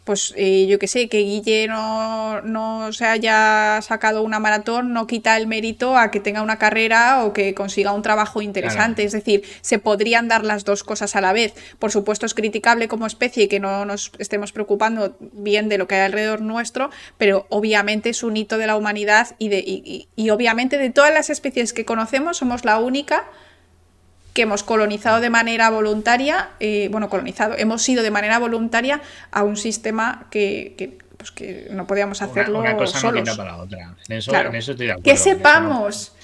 pues 0.09 0.33
eh, 0.39 0.67
yo 0.67 0.79
qué 0.79 0.89
sé, 0.89 1.11
que 1.11 1.19
Guille 1.19 1.69
no, 1.69 2.89
se 2.93 3.05
haya 3.05 3.79
sacado 3.83 4.23
una 4.23 4.39
maratón 4.39 4.95
no 4.95 5.07
quita 5.07 5.37
el 5.37 5.47
mérito 5.47 5.99
a 5.99 6.11
que 6.11 6.19
tenga 6.19 6.41
una 6.41 6.57
carrera 6.57 7.27
o 7.27 7.35
que 7.35 7.53
consiga 7.53 7.93
un 7.93 8.01
trabajo 8.01 8.41
interesante. 8.41 9.05
Es 9.05 9.13
decir, 9.13 9.43
se 9.61 9.79
podrían 9.79 10.27
dar 10.27 10.47
las 10.47 10.65
dos 10.65 10.83
cosas 10.83 11.15
a 11.15 11.21
la 11.21 11.35
vez. 11.35 11.53
Por 11.79 11.93
supuesto, 11.93 12.25
es 12.25 12.33
criticable 12.33 12.89
como 12.89 13.07
especie 13.07 13.49
que 13.49 13.61
no 13.61 13.85
nos 13.85 14.11
estemos 14.19 14.51
preocupando 14.53 15.15
bien 15.21 15.69
de 15.69 15.77
lo 15.77 15.87
que 15.87 15.97
hay 15.97 16.07
alrededor 16.07 16.41
nuestro, 16.41 16.89
pero 17.19 17.45
obviamente 17.51 18.09
es 18.09 18.23
un 18.23 18.39
hito 18.39 18.57
de 18.57 18.67
la 18.67 18.77
humanidad 18.77 19.37
y, 19.37 19.51
de, 19.51 19.63
y 20.17 20.31
obviamente 20.31 20.79
de 20.79 20.89
todas 20.89 21.13
las 21.13 21.29
especies 21.29 21.75
que 21.75 21.85
conocemos 21.85 22.39
somos 22.39 22.65
la 22.65 22.79
única 22.79 23.27
que 24.39 24.43
hemos 24.43 24.63
colonizado 24.63 25.21
de 25.21 25.31
manera 25.31 25.69
voluntaria, 25.69 26.51
eh, 26.61 26.87
bueno, 26.93 27.09
colonizado, 27.09 27.57
hemos 27.59 27.89
ido 27.89 28.05
de 28.05 28.13
manera 28.13 28.39
voluntaria 28.39 29.01
a 29.33 29.43
un 29.43 29.57
sistema 29.57 30.29
que, 30.31 30.97
pues 31.17 31.33
que 31.33 31.67
no 31.73 31.89
podíamos 31.89 32.23
hacerlo 32.23 32.61
una, 32.61 32.77
cosa 32.77 33.01
solos. 33.01 33.27
No 33.27 33.37
para 33.37 33.51
la 33.51 33.57
otra. 33.57 33.97
En 34.09 34.19
eso, 34.19 34.31
estoy 34.31 34.87
de 34.87 34.93
acuerdo. 34.93 35.03
Que 35.03 35.17
sepamos. 35.17 36.15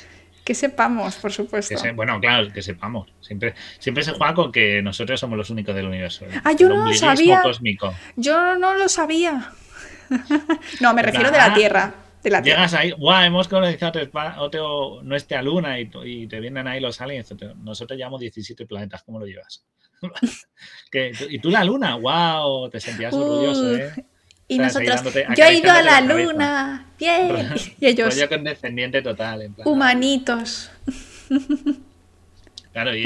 Que 0.45 0.55
sepamos, 0.55 1.17
por 1.17 1.33
supuesto. 1.33 1.75
bueno, 1.97 2.21
claro, 2.21 2.53
que 2.53 2.63
sepamos. 2.63 3.13
Siempre, 3.21 3.57
siempre 3.81 4.05
se 4.05 4.13
juega 4.13 4.33
con 4.33 4.53
que 4.53 4.81
nosotros 4.81 5.19
somos 5.19 5.37
los 5.37 5.51
únicos 5.51 5.75
del 5.75 5.87
universo. 5.87 6.25
Ah, 6.45 6.53
yo 6.53 6.69
no 6.69 6.87
lo 6.87 6.95
sabía. 6.95 7.43
Yo 8.15 8.57
no 8.57 8.75
lo 8.75 8.89
sabía. 8.89 9.51
no, 10.81 10.95
me 10.95 11.03
refiero 11.03 11.33
de 11.33 11.39
la 11.39 11.53
Tierra. 11.53 11.95
Llegas 12.25 12.75
ahí, 12.75 12.91
guau, 12.93 13.23
hemos 13.23 13.49
colonizado 13.49 14.01
otro, 14.39 15.03
nuestra 15.03 15.43
luna 15.43 15.79
y, 15.79 15.91
y, 16.05 16.27
te 16.27 16.41
vienen 16.41 16.67
ahí 16.67 16.81
los 16.81 17.01
aliens. 17.01 17.35
Nosotros 17.57 17.97
llevamos 17.99 18.21
17 18.21 18.67
planetas, 18.67 19.03
¿cómo 19.03 19.19
lo 19.19 19.27
llevas? 19.27 19.65
y 21.31 21.39
tú 21.39 21.51
la 21.51 21.65
luna, 21.65 21.97
wow, 21.97 22.69
te 22.71 22.81
sentías 22.81 23.13
orgulloso, 23.13 23.77
¿eh? 23.77 23.93
Y 24.47 24.59
nosotros, 24.59 25.03
yo 25.37 25.45
he 25.45 25.55
ido 25.55 25.71
a 25.71 25.83
la, 25.83 26.01
luna, 26.03 26.93
bien. 26.99 27.55
Y 27.81 27.87
ellos, 27.87 28.15
yo 28.15 28.29
condescendiente 28.29 29.01
total. 29.01 29.43
En 29.43 29.55
plan, 29.55 29.69
humanitos. 29.69 30.71
Claro, 32.73 32.93
y, 32.93 33.05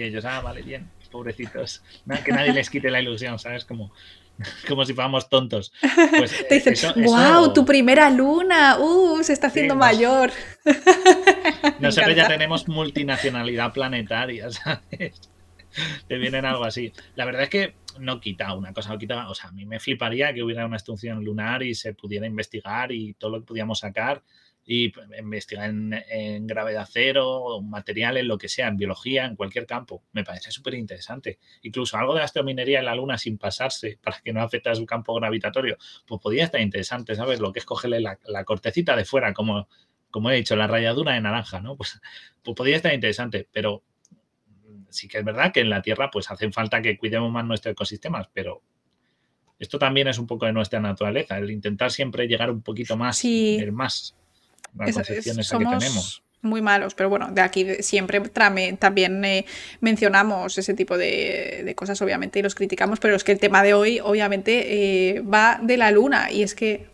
ellos, 0.00 0.24
ah, 0.24 0.40
vale, 0.40 0.62
bien, 0.62 0.88
pobrecitos. 1.10 1.82
que 2.24 2.32
nadie 2.32 2.54
les 2.54 2.70
quite 2.70 2.90
la 2.90 3.02
ilusión, 3.02 3.38
¿sabes? 3.38 3.66
Como, 3.66 3.92
como 4.68 4.84
si 4.84 4.94
fuéramos 4.94 5.28
tontos. 5.28 5.72
Pues, 6.16 6.46
Te 6.48 6.60
dicen, 6.60 7.04
wow, 7.04 7.52
tu 7.52 7.64
primera 7.64 8.10
luna, 8.10 8.78
uh, 8.78 9.22
se 9.22 9.32
está 9.32 9.48
haciendo 9.48 9.74
mayor. 9.74 10.30
Nosotros 11.80 12.14
ya 12.14 12.28
tenemos 12.28 12.68
multinacionalidad 12.68 13.72
planetaria, 13.72 14.50
¿sabes? 14.50 15.30
Te 16.08 16.18
vienen 16.18 16.44
algo 16.44 16.64
así. 16.64 16.92
La 17.14 17.24
verdad 17.24 17.42
es 17.44 17.50
que 17.50 17.74
no 17.98 18.20
quita 18.20 18.52
una 18.54 18.72
cosa, 18.72 18.90
no 18.90 18.98
quita, 18.98 19.28
o 19.28 19.34
sea, 19.34 19.50
a 19.50 19.52
mí 19.52 19.66
me 19.66 19.78
fliparía 19.78 20.32
que 20.32 20.42
hubiera 20.42 20.66
una 20.66 20.76
extinción 20.76 21.24
lunar 21.24 21.62
y 21.62 21.74
se 21.74 21.94
pudiera 21.94 22.26
investigar 22.26 22.92
y 22.92 23.14
todo 23.14 23.32
lo 23.32 23.40
que 23.40 23.46
pudiéramos 23.46 23.80
sacar 23.80 24.22
y 24.72 24.92
investigar 25.18 25.68
en, 25.68 26.46
gravedad 26.46 26.86
cero, 26.88 27.60
materiales, 27.60 28.24
lo 28.24 28.38
que 28.38 28.48
sea, 28.48 28.68
en 28.68 28.76
biología, 28.76 29.24
en 29.24 29.34
cualquier 29.34 29.66
campo. 29.66 30.04
Me 30.12 30.22
parece 30.22 30.52
súper 30.52 30.74
interesante. 30.74 31.40
Incluso 31.62 31.96
algo 31.96 32.14
de 32.14 32.22
astrominería 32.22 32.78
en 32.78 32.84
la 32.84 32.94
Luna 32.94 33.18
sin 33.18 33.36
pasarse 33.36 33.98
para 34.04 34.20
que 34.20 34.32
no 34.32 34.40
afecte 34.40 34.70
a 34.70 34.76
su 34.76 34.86
campo 34.86 35.12
gravitatorio, 35.14 35.76
pues 36.06 36.20
podría 36.20 36.44
estar 36.44 36.60
interesante, 36.60 37.16
¿sabes? 37.16 37.40
Lo 37.40 37.52
que 37.52 37.58
es 37.58 37.64
cogerle 37.64 38.00
la, 38.00 38.44
cortecita 38.44 38.94
de 38.94 39.04
fuera, 39.04 39.34
como, 39.34 39.68
como 40.08 40.30
he 40.30 40.36
dicho, 40.36 40.54
la 40.54 40.68
rayadura 40.68 41.14
de 41.14 41.20
naranja, 41.20 41.58
¿no? 41.58 41.76
Pues, 41.76 42.00
pues 42.40 42.54
podría 42.54 42.76
estar 42.76 42.94
interesante, 42.94 43.48
pero 43.50 43.82
sí 44.88 45.08
que 45.08 45.18
es 45.18 45.24
verdad 45.24 45.52
que 45.52 45.62
en 45.62 45.70
la 45.70 45.82
Tierra 45.82 46.12
pues 46.12 46.30
hacen 46.30 46.52
falta 46.52 46.80
que 46.80 46.96
cuidemos 46.96 47.32
más 47.32 47.44
nuestros 47.44 47.72
ecosistemas, 47.72 48.28
pero 48.32 48.62
esto 49.58 49.80
también 49.80 50.06
es 50.06 50.18
un 50.20 50.28
poco 50.28 50.46
de 50.46 50.52
nuestra 50.52 50.78
naturaleza, 50.78 51.38
el 51.38 51.50
intentar 51.50 51.90
siempre 51.90 52.28
llegar 52.28 52.52
un 52.52 52.62
poquito 52.62 52.96
más, 52.96 53.24
el 53.24 53.72
más, 53.72 54.16
la 54.76 54.92
concepción 54.92 55.38
esa 55.40 55.58
que 55.58 55.64
tenemos 55.64 56.22
muy 56.42 56.62
malos, 56.62 56.94
pero 56.94 57.08
bueno, 57.08 57.28
de 57.30 57.42
aquí 57.42 57.66
siempre 57.80 58.20
también 58.20 59.24
eh, 59.24 59.44
mencionamos 59.80 60.56
ese 60.56 60.74
tipo 60.74 60.96
de, 60.96 61.72
cosas, 61.76 62.00
obviamente, 62.02 62.38
y 62.38 62.42
los 62.42 62.54
criticamos, 62.54 62.98
pero 62.98 63.14
es 63.14 63.24
que 63.24 63.32
el 63.32 63.38
tema 63.38 63.62
de 63.62 63.74
hoy, 63.74 64.00
obviamente, 64.00 65.16
eh, 65.16 65.20
va 65.20 65.60
de 65.62 65.76
la 65.76 65.90
luna, 65.90 66.30
y 66.30 66.42
es 66.42 66.54
que 66.54 66.88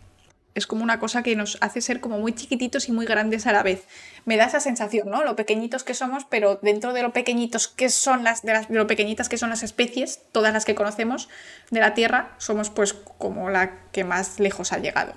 es 0.53 0.65
como 0.65 0.83
una 0.83 0.99
cosa 0.99 1.21
que 1.21 1.35
nos 1.35 1.57
hace 1.61 1.81
ser 1.81 2.01
como 2.01 2.17
muy 2.17 2.33
chiquititos 2.33 2.89
y 2.89 2.91
muy 2.91 3.05
grandes 3.05 3.45
a 3.45 3.53
la 3.53 3.61
vez. 3.61 3.83
Me 4.25 4.37
da 4.37 4.45
esa 4.45 4.59
sensación, 4.59 5.07
¿no? 5.07 5.23
Lo 5.23 5.35
pequeñitos 5.35 5.83
que 5.83 5.93
somos, 5.93 6.25
pero 6.25 6.59
dentro 6.63 6.93
de 6.93 7.03
lo 7.03 7.13
pequeñitos 7.13 7.67
que 7.67 7.89
son 7.89 8.23
las, 8.23 8.41
de, 8.41 8.53
las, 8.53 8.69
lo 8.71 8.87
pequeñitas 8.87 9.29
que 9.29 9.37
son 9.37 9.51
las 9.51 9.61
especies, 9.61 10.21
todas 10.31 10.51
las 10.53 10.65
que 10.65 10.73
conocemos 10.73 11.29
de 11.69 11.79
la 11.79 11.93
Tierra, 11.93 12.33
somos 12.39 12.71
pues 12.71 12.93
como 12.93 13.51
la 13.51 13.83
que 13.91 14.03
más 14.03 14.39
lejos 14.39 14.73
ha 14.73 14.79
llegado. 14.79 15.13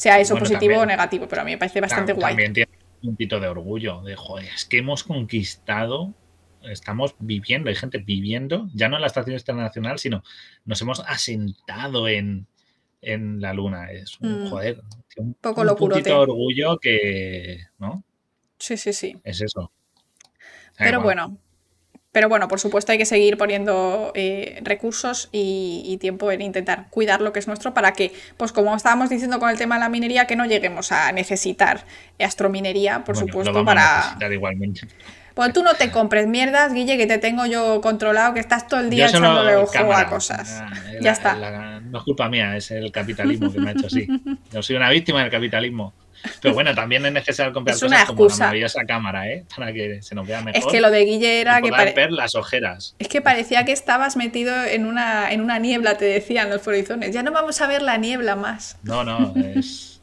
Sea 0.00 0.18
eso 0.18 0.34
positivo 0.34 0.78
o 0.78 0.86
negativo, 0.86 1.28
pero 1.28 1.42
a 1.42 1.44
mí 1.44 1.50
me 1.50 1.58
parece 1.58 1.78
bastante 1.78 2.14
guay. 2.14 2.32
También 2.32 2.54
tiene 2.54 2.70
un 3.02 3.12
poquito 3.12 3.38
de 3.38 3.48
orgullo, 3.48 4.00
de 4.00 4.16
joder, 4.16 4.46
es 4.46 4.64
que 4.64 4.78
hemos 4.78 5.04
conquistado 5.04 6.14
estamos 6.62 7.14
viviendo, 7.18 7.68
hay 7.68 7.74
gente 7.74 7.98
viviendo, 7.98 8.70
ya 8.72 8.88
no 8.88 8.96
en 8.96 9.02
la 9.02 9.08
estación 9.08 9.36
internacional, 9.36 9.98
sino 9.98 10.22
nos 10.64 10.80
hemos 10.80 11.00
asentado 11.00 12.08
en, 12.08 12.46
en 13.02 13.42
la 13.42 13.52
luna. 13.52 13.90
Es 13.92 14.18
un, 14.20 14.44
mm. 14.44 14.48
joder, 14.48 14.82
un, 15.18 15.34
poco 15.34 15.60
un 15.60 15.76
poquito 15.76 16.08
de 16.08 16.14
orgullo 16.14 16.78
que, 16.78 17.66
¿no? 17.78 18.02
Sí, 18.58 18.78
sí, 18.78 18.94
sí. 18.94 19.20
Es 19.22 19.42
eso. 19.42 19.70
Pero 20.78 21.02
bueno, 21.02 21.36
pero 22.12 22.28
bueno, 22.28 22.48
por 22.48 22.58
supuesto 22.58 22.92
hay 22.92 22.98
que 22.98 23.06
seguir 23.06 23.36
poniendo 23.36 24.10
eh, 24.14 24.60
recursos 24.62 25.28
y, 25.32 25.96
tiempo 26.00 26.32
en 26.32 26.40
intentar 26.40 26.88
cuidar 26.90 27.20
lo 27.20 27.32
que 27.32 27.38
es 27.38 27.46
nuestro 27.46 27.74
para 27.74 27.92
que, 27.92 28.12
pues 28.36 28.52
como 28.52 28.74
estábamos 28.74 29.10
diciendo 29.10 29.38
con 29.38 29.50
el 29.50 29.58
tema 29.58 29.76
de 29.76 29.80
la 29.80 29.88
minería, 29.88 30.26
que 30.26 30.34
no 30.34 30.46
lleguemos 30.46 30.92
a 30.92 31.12
necesitar 31.12 31.84
astrominería, 32.18 33.04
por 33.04 33.16
supuesto, 33.16 33.64
para... 33.64 34.16
igualmente. 34.32 34.88
Pues 35.34 35.52
tú 35.52 35.62
no 35.62 35.74
te 35.74 35.90
compres 35.90 36.26
mierdas, 36.26 36.72
Guille, 36.72 36.96
que 36.96 37.06
te 37.06 37.18
tengo 37.18 37.46
yo 37.46 37.80
controlado, 37.80 38.34
que 38.34 38.40
estás 38.40 38.66
todo 38.66 38.80
el 38.80 38.90
día 38.90 39.06
echándole 39.06 39.56
ojo 39.56 39.92
a 39.92 40.06
cosas. 40.08 40.62
ya 41.00 41.12
está. 41.12 41.80
no 41.80 41.98
es 41.98 42.04
culpa 42.04 42.28
mía, 42.28 42.56
es 42.56 42.70
el 42.70 42.90
capitalismo 42.90 43.52
que 43.52 43.60
me 43.60 43.70
ha 43.70 43.72
hecho 43.72 43.86
así. 43.86 44.06
Yo 44.52 44.62
soy 44.62 44.76
una 44.76 44.90
víctima 44.90 45.22
del 45.22 45.30
capitalismo. 45.30 45.92
Pero 46.40 46.54
bueno, 46.54 46.74
también 46.74 47.04
es 47.06 47.12
necesario 47.12 47.52
comprar 47.52 47.74
es 47.74 47.82
cosas 47.82 48.04
como 48.04 48.28
la 48.28 48.36
maravillosa 48.36 48.84
cámara, 48.84 49.28
¿eh? 49.28 49.44
Para 49.56 49.72
que 49.72 50.02
se 50.02 50.14
nos 50.14 50.26
vea 50.26 50.42
mejor. 50.42 50.58
Es 50.58 50.66
que 50.66 50.80
lo 50.80 50.90
de 50.90 51.04
Guille 51.04 51.40
era 51.40 51.60
que 51.60 51.70
ver 51.70 52.12
las 52.12 52.34
ojeras. 52.34 52.94
Es 52.98 53.08
que 53.08 53.20
parecía 53.20 53.64
que 53.64 53.72
estabas 53.72 54.16
metido 54.16 54.64
en 54.64 54.86
una, 54.86 55.32
en 55.32 55.40
una 55.40 55.58
niebla, 55.58 55.96
te 55.96 56.04
decían 56.04 56.50
los 56.50 56.62
forizones. 56.62 57.12
Ya 57.12 57.22
no 57.22 57.32
vamos 57.32 57.60
a 57.60 57.66
ver 57.66 57.82
la 57.82 57.96
niebla 57.96 58.36
más. 58.36 58.78
No, 58.82 59.04
no, 59.04 59.34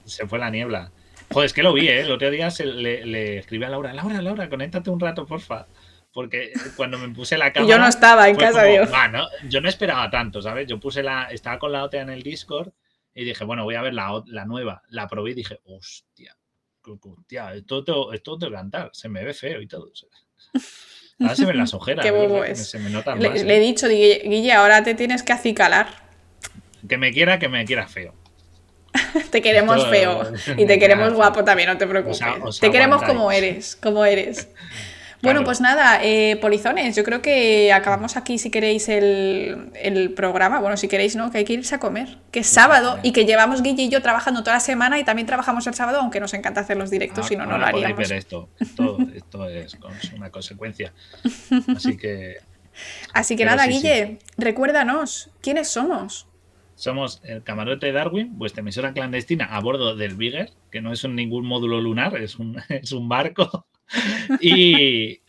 se 0.05 0.27
fue 0.27 0.39
la 0.39 0.49
niebla. 0.49 0.91
Joder, 1.31 1.45
es 1.45 1.53
que 1.53 1.63
lo 1.63 1.73
vi, 1.73 1.87
¿eh? 1.87 2.01
El 2.01 2.11
otro 2.11 2.29
día 2.29 2.49
le, 2.63 3.05
le 3.05 3.37
escribí 3.39 3.65
a 3.65 3.69
Laura, 3.69 3.93
Laura, 3.93 4.21
Laura, 4.21 4.49
conéctate 4.49 4.89
un 4.89 4.99
rato, 4.99 5.25
porfa. 5.25 5.67
Porque 6.13 6.51
cuando 6.75 6.97
me 6.97 7.09
puse 7.09 7.37
la 7.37 7.51
cámara. 7.53 7.69
yo 7.69 7.79
no 7.79 7.87
estaba 7.87 8.29
en 8.29 8.37
casa, 8.37 8.63
Dios. 8.63 8.89
yo 9.49 9.61
no 9.61 9.69
esperaba 9.69 10.09
tanto, 10.09 10.41
¿sabes? 10.41 10.67
Yo 10.67 10.79
puse 10.79 11.03
la. 11.03 11.25
Estaba 11.25 11.59
con 11.59 11.71
la 11.71 11.83
otra 11.83 12.01
en 12.01 12.09
el 12.09 12.23
Discord 12.23 12.71
y 13.17 13.23
dije, 13.23 13.43
bueno, 13.45 13.63
voy 13.63 13.73
a 13.73 13.81
ver 13.81 13.95
la, 13.95 14.23
la 14.27 14.45
nueva. 14.45 14.83
La 14.89 15.07
probé 15.07 15.31
y 15.31 15.33
dije, 15.33 15.59
hostia, 15.63 16.37
hostia, 16.83 17.55
esto, 17.55 17.79
esto, 17.79 18.13
esto 18.13 18.37
te 18.37 18.51
cantar, 18.51 18.91
se 18.93 19.09
me 19.09 19.23
ve 19.23 19.33
feo 19.33 19.59
y 19.59 19.67
todo. 19.67 19.91
Ahora 21.19 21.35
se 21.35 21.45
ven 21.45 21.57
las 21.57 21.73
ojeras. 21.73 22.05
Qué 22.05 22.11
bobo 22.11 22.43
es. 22.43 22.69
Se 22.69 22.77
me 22.77 22.91
notan 22.91 23.19
le, 23.19 23.43
le 23.43 23.55
he 23.55 23.57
¿eh? 23.57 23.59
dicho, 23.59 23.87
Guille, 23.87 24.53
ahora 24.53 24.83
te 24.83 24.93
tienes 24.93 25.23
que 25.23 25.33
acicalar. 25.33 25.87
Que 26.87 26.99
me 26.99 27.11
quiera, 27.11 27.39
que 27.39 27.49
me 27.49 27.65
quiera 27.65 27.87
feo. 27.87 28.13
te 29.31 29.41
queremos 29.41 29.87
feo 29.89 30.31
y 30.57 30.67
te 30.67 30.77
queremos 30.77 31.13
guapo 31.13 31.43
también, 31.43 31.69
no 31.69 31.77
te 31.77 31.87
preocupes. 31.87 32.59
te 32.59 32.69
queremos 32.69 33.01
como 33.01 33.31
eres, 33.31 33.75
como 33.75 34.05
eres. 34.05 34.47
Bueno, 35.21 35.43
pues 35.43 35.61
nada, 35.61 35.99
eh, 36.03 36.37
polizones, 36.39 36.95
yo 36.95 37.03
creo 37.03 37.21
que 37.21 37.73
acabamos 37.73 38.17
aquí 38.17 38.37
si 38.37 38.51
queréis 38.51 38.87
el, 38.89 40.13
programa. 40.15 40.59
Bueno, 40.59 40.77
si 40.77 40.87
queréis, 40.87 41.15
¿no? 41.15 41.31
Que 41.31 41.39
hay 41.39 41.45
que 41.45 41.53
irse 41.53 41.75
a 41.75 41.79
comer, 41.79 42.17
que 42.31 42.39
es 42.39 42.47
sábado 42.47 42.99
y 43.03 43.11
que 43.11 43.25
llevamos 43.25 43.63
Guille 43.63 43.83
y 43.83 43.89
yo 43.89 44.01
trabajando 44.01 44.41
toda 44.43 44.57
la 44.57 44.59
semana 44.59 44.99
y 44.99 45.03
también 45.03 45.25
trabajamos 45.25 45.65
el 45.67 45.73
sábado, 45.73 45.99
aunque 45.99 46.19
nos 46.19 46.33
encanta 46.33 46.61
hacer 46.61 46.77
los 46.77 46.89
directos, 46.89 47.25
ah, 47.25 47.29
si 47.29 47.35
no, 47.35 47.45
no 47.45 47.57
lo 47.57 47.65
haríamos. 47.65 47.97
ver 47.97 48.17
esto, 48.17 48.49
esto, 48.59 48.97
esto 49.13 49.47
es 49.49 49.75
una 50.15 50.29
consecuencia. 50.29 50.93
Así 51.75 51.97
que... 51.97 52.37
Así 53.13 53.35
que 53.35 53.43
nada, 53.43 53.65
Guille, 53.65 54.19
recuérdanos, 54.37 55.31
¿quiénes 55.41 55.67
somos? 55.67 56.27
Somos 56.75 57.21
el 57.23 57.41
camarote 57.41 57.87
de 57.87 57.91
Darwin, 57.91 58.37
vuestra 58.37 58.61
emisora 58.61 58.93
clandestina 58.93 59.45
a 59.45 59.59
bordo 59.61 59.95
del 59.95 60.15
Bigger, 60.15 60.51
que 60.71 60.79
no 60.79 60.93
es 60.93 61.03
un, 61.03 61.15
ningún 61.15 61.43
módulo 61.43 61.81
lunar, 61.81 62.15
es 62.17 62.37
un, 62.37 62.61
es 62.69 62.91
un 62.91 63.09
barco. 63.09 63.65
y, 64.41 65.19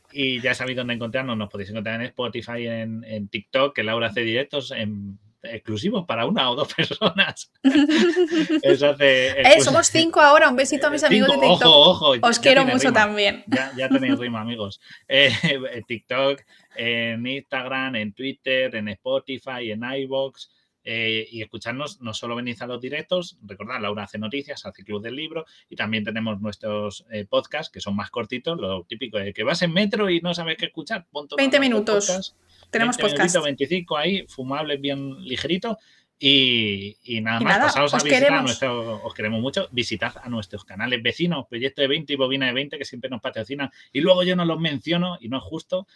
ya 0.40 0.54
sabéis 0.54 0.76
dónde 0.76 0.94
encontrarnos. 0.94 1.36
Nos 1.36 1.48
podéis 1.48 1.70
encontrar 1.70 2.00
en 2.00 2.06
Spotify, 2.06 2.66
en, 2.66 3.04
en 3.04 3.28
TikTok, 3.28 3.74
que 3.74 3.82
Laura 3.82 4.08
hace 4.08 4.22
directos 4.22 4.70
en 4.70 5.18
exclusivos 5.42 6.04
para 6.06 6.26
una 6.26 6.50
o 6.50 6.56
dos 6.56 6.72
personas. 6.74 7.50
eh, 7.62 9.60
somos 9.60 9.86
cinco 9.88 10.20
ahora. 10.20 10.48
Un 10.48 10.56
besito 10.56 10.86
a 10.86 10.90
mis 10.90 11.04
amigos 11.04 11.28
de 11.28 11.38
TikTok. 11.38 11.62
Ojo, 11.62 12.10
ojo. 12.12 12.26
Os 12.26 12.38
quiero 12.38 12.64
mucho 12.64 12.92
también. 12.92 13.44
Ya, 13.46 13.72
ya, 13.76 13.88
tenéis 13.88 14.18
rima, 14.18 14.40
amigos. 14.40 14.80
Eh, 15.06 15.30
TikTok, 15.86 16.42
en 16.76 17.26
Instagram, 17.26 17.96
en 17.96 18.12
Twitter, 18.12 18.74
en 18.74 18.88
Spotify, 18.88 19.70
en 19.70 19.82
iBox. 19.84 20.50
Eh, 20.84 21.26
y 21.30 21.42
escucharnos, 21.42 22.00
no 22.00 22.14
solo 22.14 22.36
venís 22.36 22.62
a 22.62 22.66
los 22.66 22.80
directos, 22.80 23.38
recordad, 23.42 23.80
Laura 23.80 24.04
hace 24.04 24.18
noticias, 24.18 24.64
hace 24.64 24.84
Club 24.84 25.02
del 25.02 25.16
Libro 25.16 25.44
y 25.68 25.76
también 25.76 26.04
tenemos 26.04 26.40
nuestros 26.40 27.04
eh, 27.10 27.26
podcasts 27.28 27.70
que 27.70 27.80
son 27.80 27.94
más 27.94 28.10
cortitos, 28.10 28.58
lo 28.58 28.84
típico 28.84 29.18
de 29.18 29.32
que 29.34 29.42
vas 29.42 29.60
en 29.62 29.72
metro 29.72 30.08
y 30.08 30.20
no 30.20 30.32
sabes 30.32 30.56
qué 30.56 30.66
escuchar. 30.66 31.06
20 31.36 31.60
minutos. 31.60 32.36
tenemos 32.70 32.96
podcast. 32.96 33.42
25 33.42 33.96
ahí, 33.96 34.26
fumables, 34.28 34.80
bien 34.80 35.22
ligerito 35.22 35.78
y, 36.20 36.96
nada 37.22 37.40
más, 37.40 37.58
pasaos 37.58 37.94
a 37.94 37.98
visitar 37.98 38.32
a 38.32 38.42
nuestro, 38.42 39.04
os 39.04 39.14
queremos 39.14 39.40
mucho, 39.40 39.68
visitad 39.70 40.14
a 40.22 40.28
nuestros 40.28 40.64
canales 40.64 41.02
vecinos, 41.02 41.46
Proyecto 41.48 41.80
de 41.82 41.88
20 41.88 42.12
y 42.12 42.16
Bobina 42.16 42.46
de 42.46 42.52
20, 42.52 42.78
que 42.78 42.84
siempre 42.84 43.08
nos 43.08 43.20
patrocinan, 43.20 43.70
y 43.92 44.00
luego 44.00 44.24
yo 44.24 44.34
no 44.34 44.44
los 44.44 44.58
menciono 44.58 45.18
y 45.20 45.28
no 45.28 45.38
es 45.38 45.44
justo. 45.44 45.86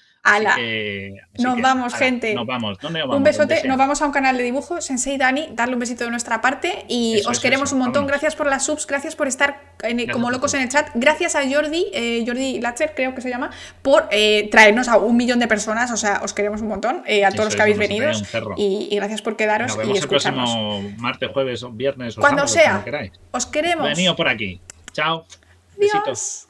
Nos 1.39 1.61
vamos, 1.61 1.95
gente. 1.95 2.35
Nos 2.35 2.47
vamos. 2.47 2.79
¿Dónde 2.79 3.01
vamos? 3.01 3.17
Un 3.17 3.25
besote, 3.25 3.67
nos 3.67 3.77
vamos 3.77 4.01
a 4.01 4.07
un 4.07 4.13
canal 4.13 4.37
de 4.37 4.45
dibujo, 4.45 4.81
Sensei 4.81 5.19
Dani, 5.19 5.49
darle 5.53 5.75
un 5.75 5.81
besito 5.81 6.05
de 6.05 6.11
nuestra 6.11 6.41
parte 6.41 6.85
y 6.89 7.21
os 7.27 7.41
queremos 7.41 7.73
un 7.73 7.81
montón. 7.81 8.07
Gracias 8.07 8.37
por 8.37 8.47
las 8.47 8.67
subs, 8.67 8.87
gracias 8.87 9.17
por 9.17 9.27
estar 9.27 9.73
como 10.13 10.31
locos 10.31 10.55
en 10.55 10.63
el 10.63 10.69
chat. 10.69 10.91
Gracias 10.95 11.35
a 11.35 11.43
Jordi, 11.49 11.87
eh, 11.93 12.23
Jordi 12.25 12.61
Latcher, 12.61 12.95
creo 12.95 13.15
que 13.15 13.21
se 13.21 13.31
llama, 13.31 13.51
por 13.83 14.09
eh, 14.13 14.49
traernos 14.51 14.89
a 14.89 14.99
un 14.99 15.17
millón 15.17 15.41
de 15.41 15.49
personas. 15.49 15.91
O 15.91 15.97
sea, 15.97 16.21
os 16.23 16.33
queremos 16.33 16.61
un 16.61 16.69
montón, 16.69 17.03
eh, 17.07 17.25
a 17.25 17.31
todos 17.31 17.47
los 17.47 17.57
que 17.57 17.63
habéis 17.63 17.79
venido. 17.79 18.11
Y, 18.57 18.95
gracias 18.95 19.23
por 19.23 19.37
quedaros 19.37 19.77
y 19.85 19.99
próximo 20.13 20.95
martes, 20.99 21.31
jueves 21.33 21.63
o 21.63 21.71
viernes 21.71 22.19
o 22.19 22.21
Cuando 22.21 22.47
sea. 22.47 22.85
Os 23.31 23.47
queremos. 23.47 23.89
Venido 23.89 24.15
por 24.17 24.29
aquí. 24.29 24.61
Chao. 24.93 25.27
Besitos. 25.77 26.49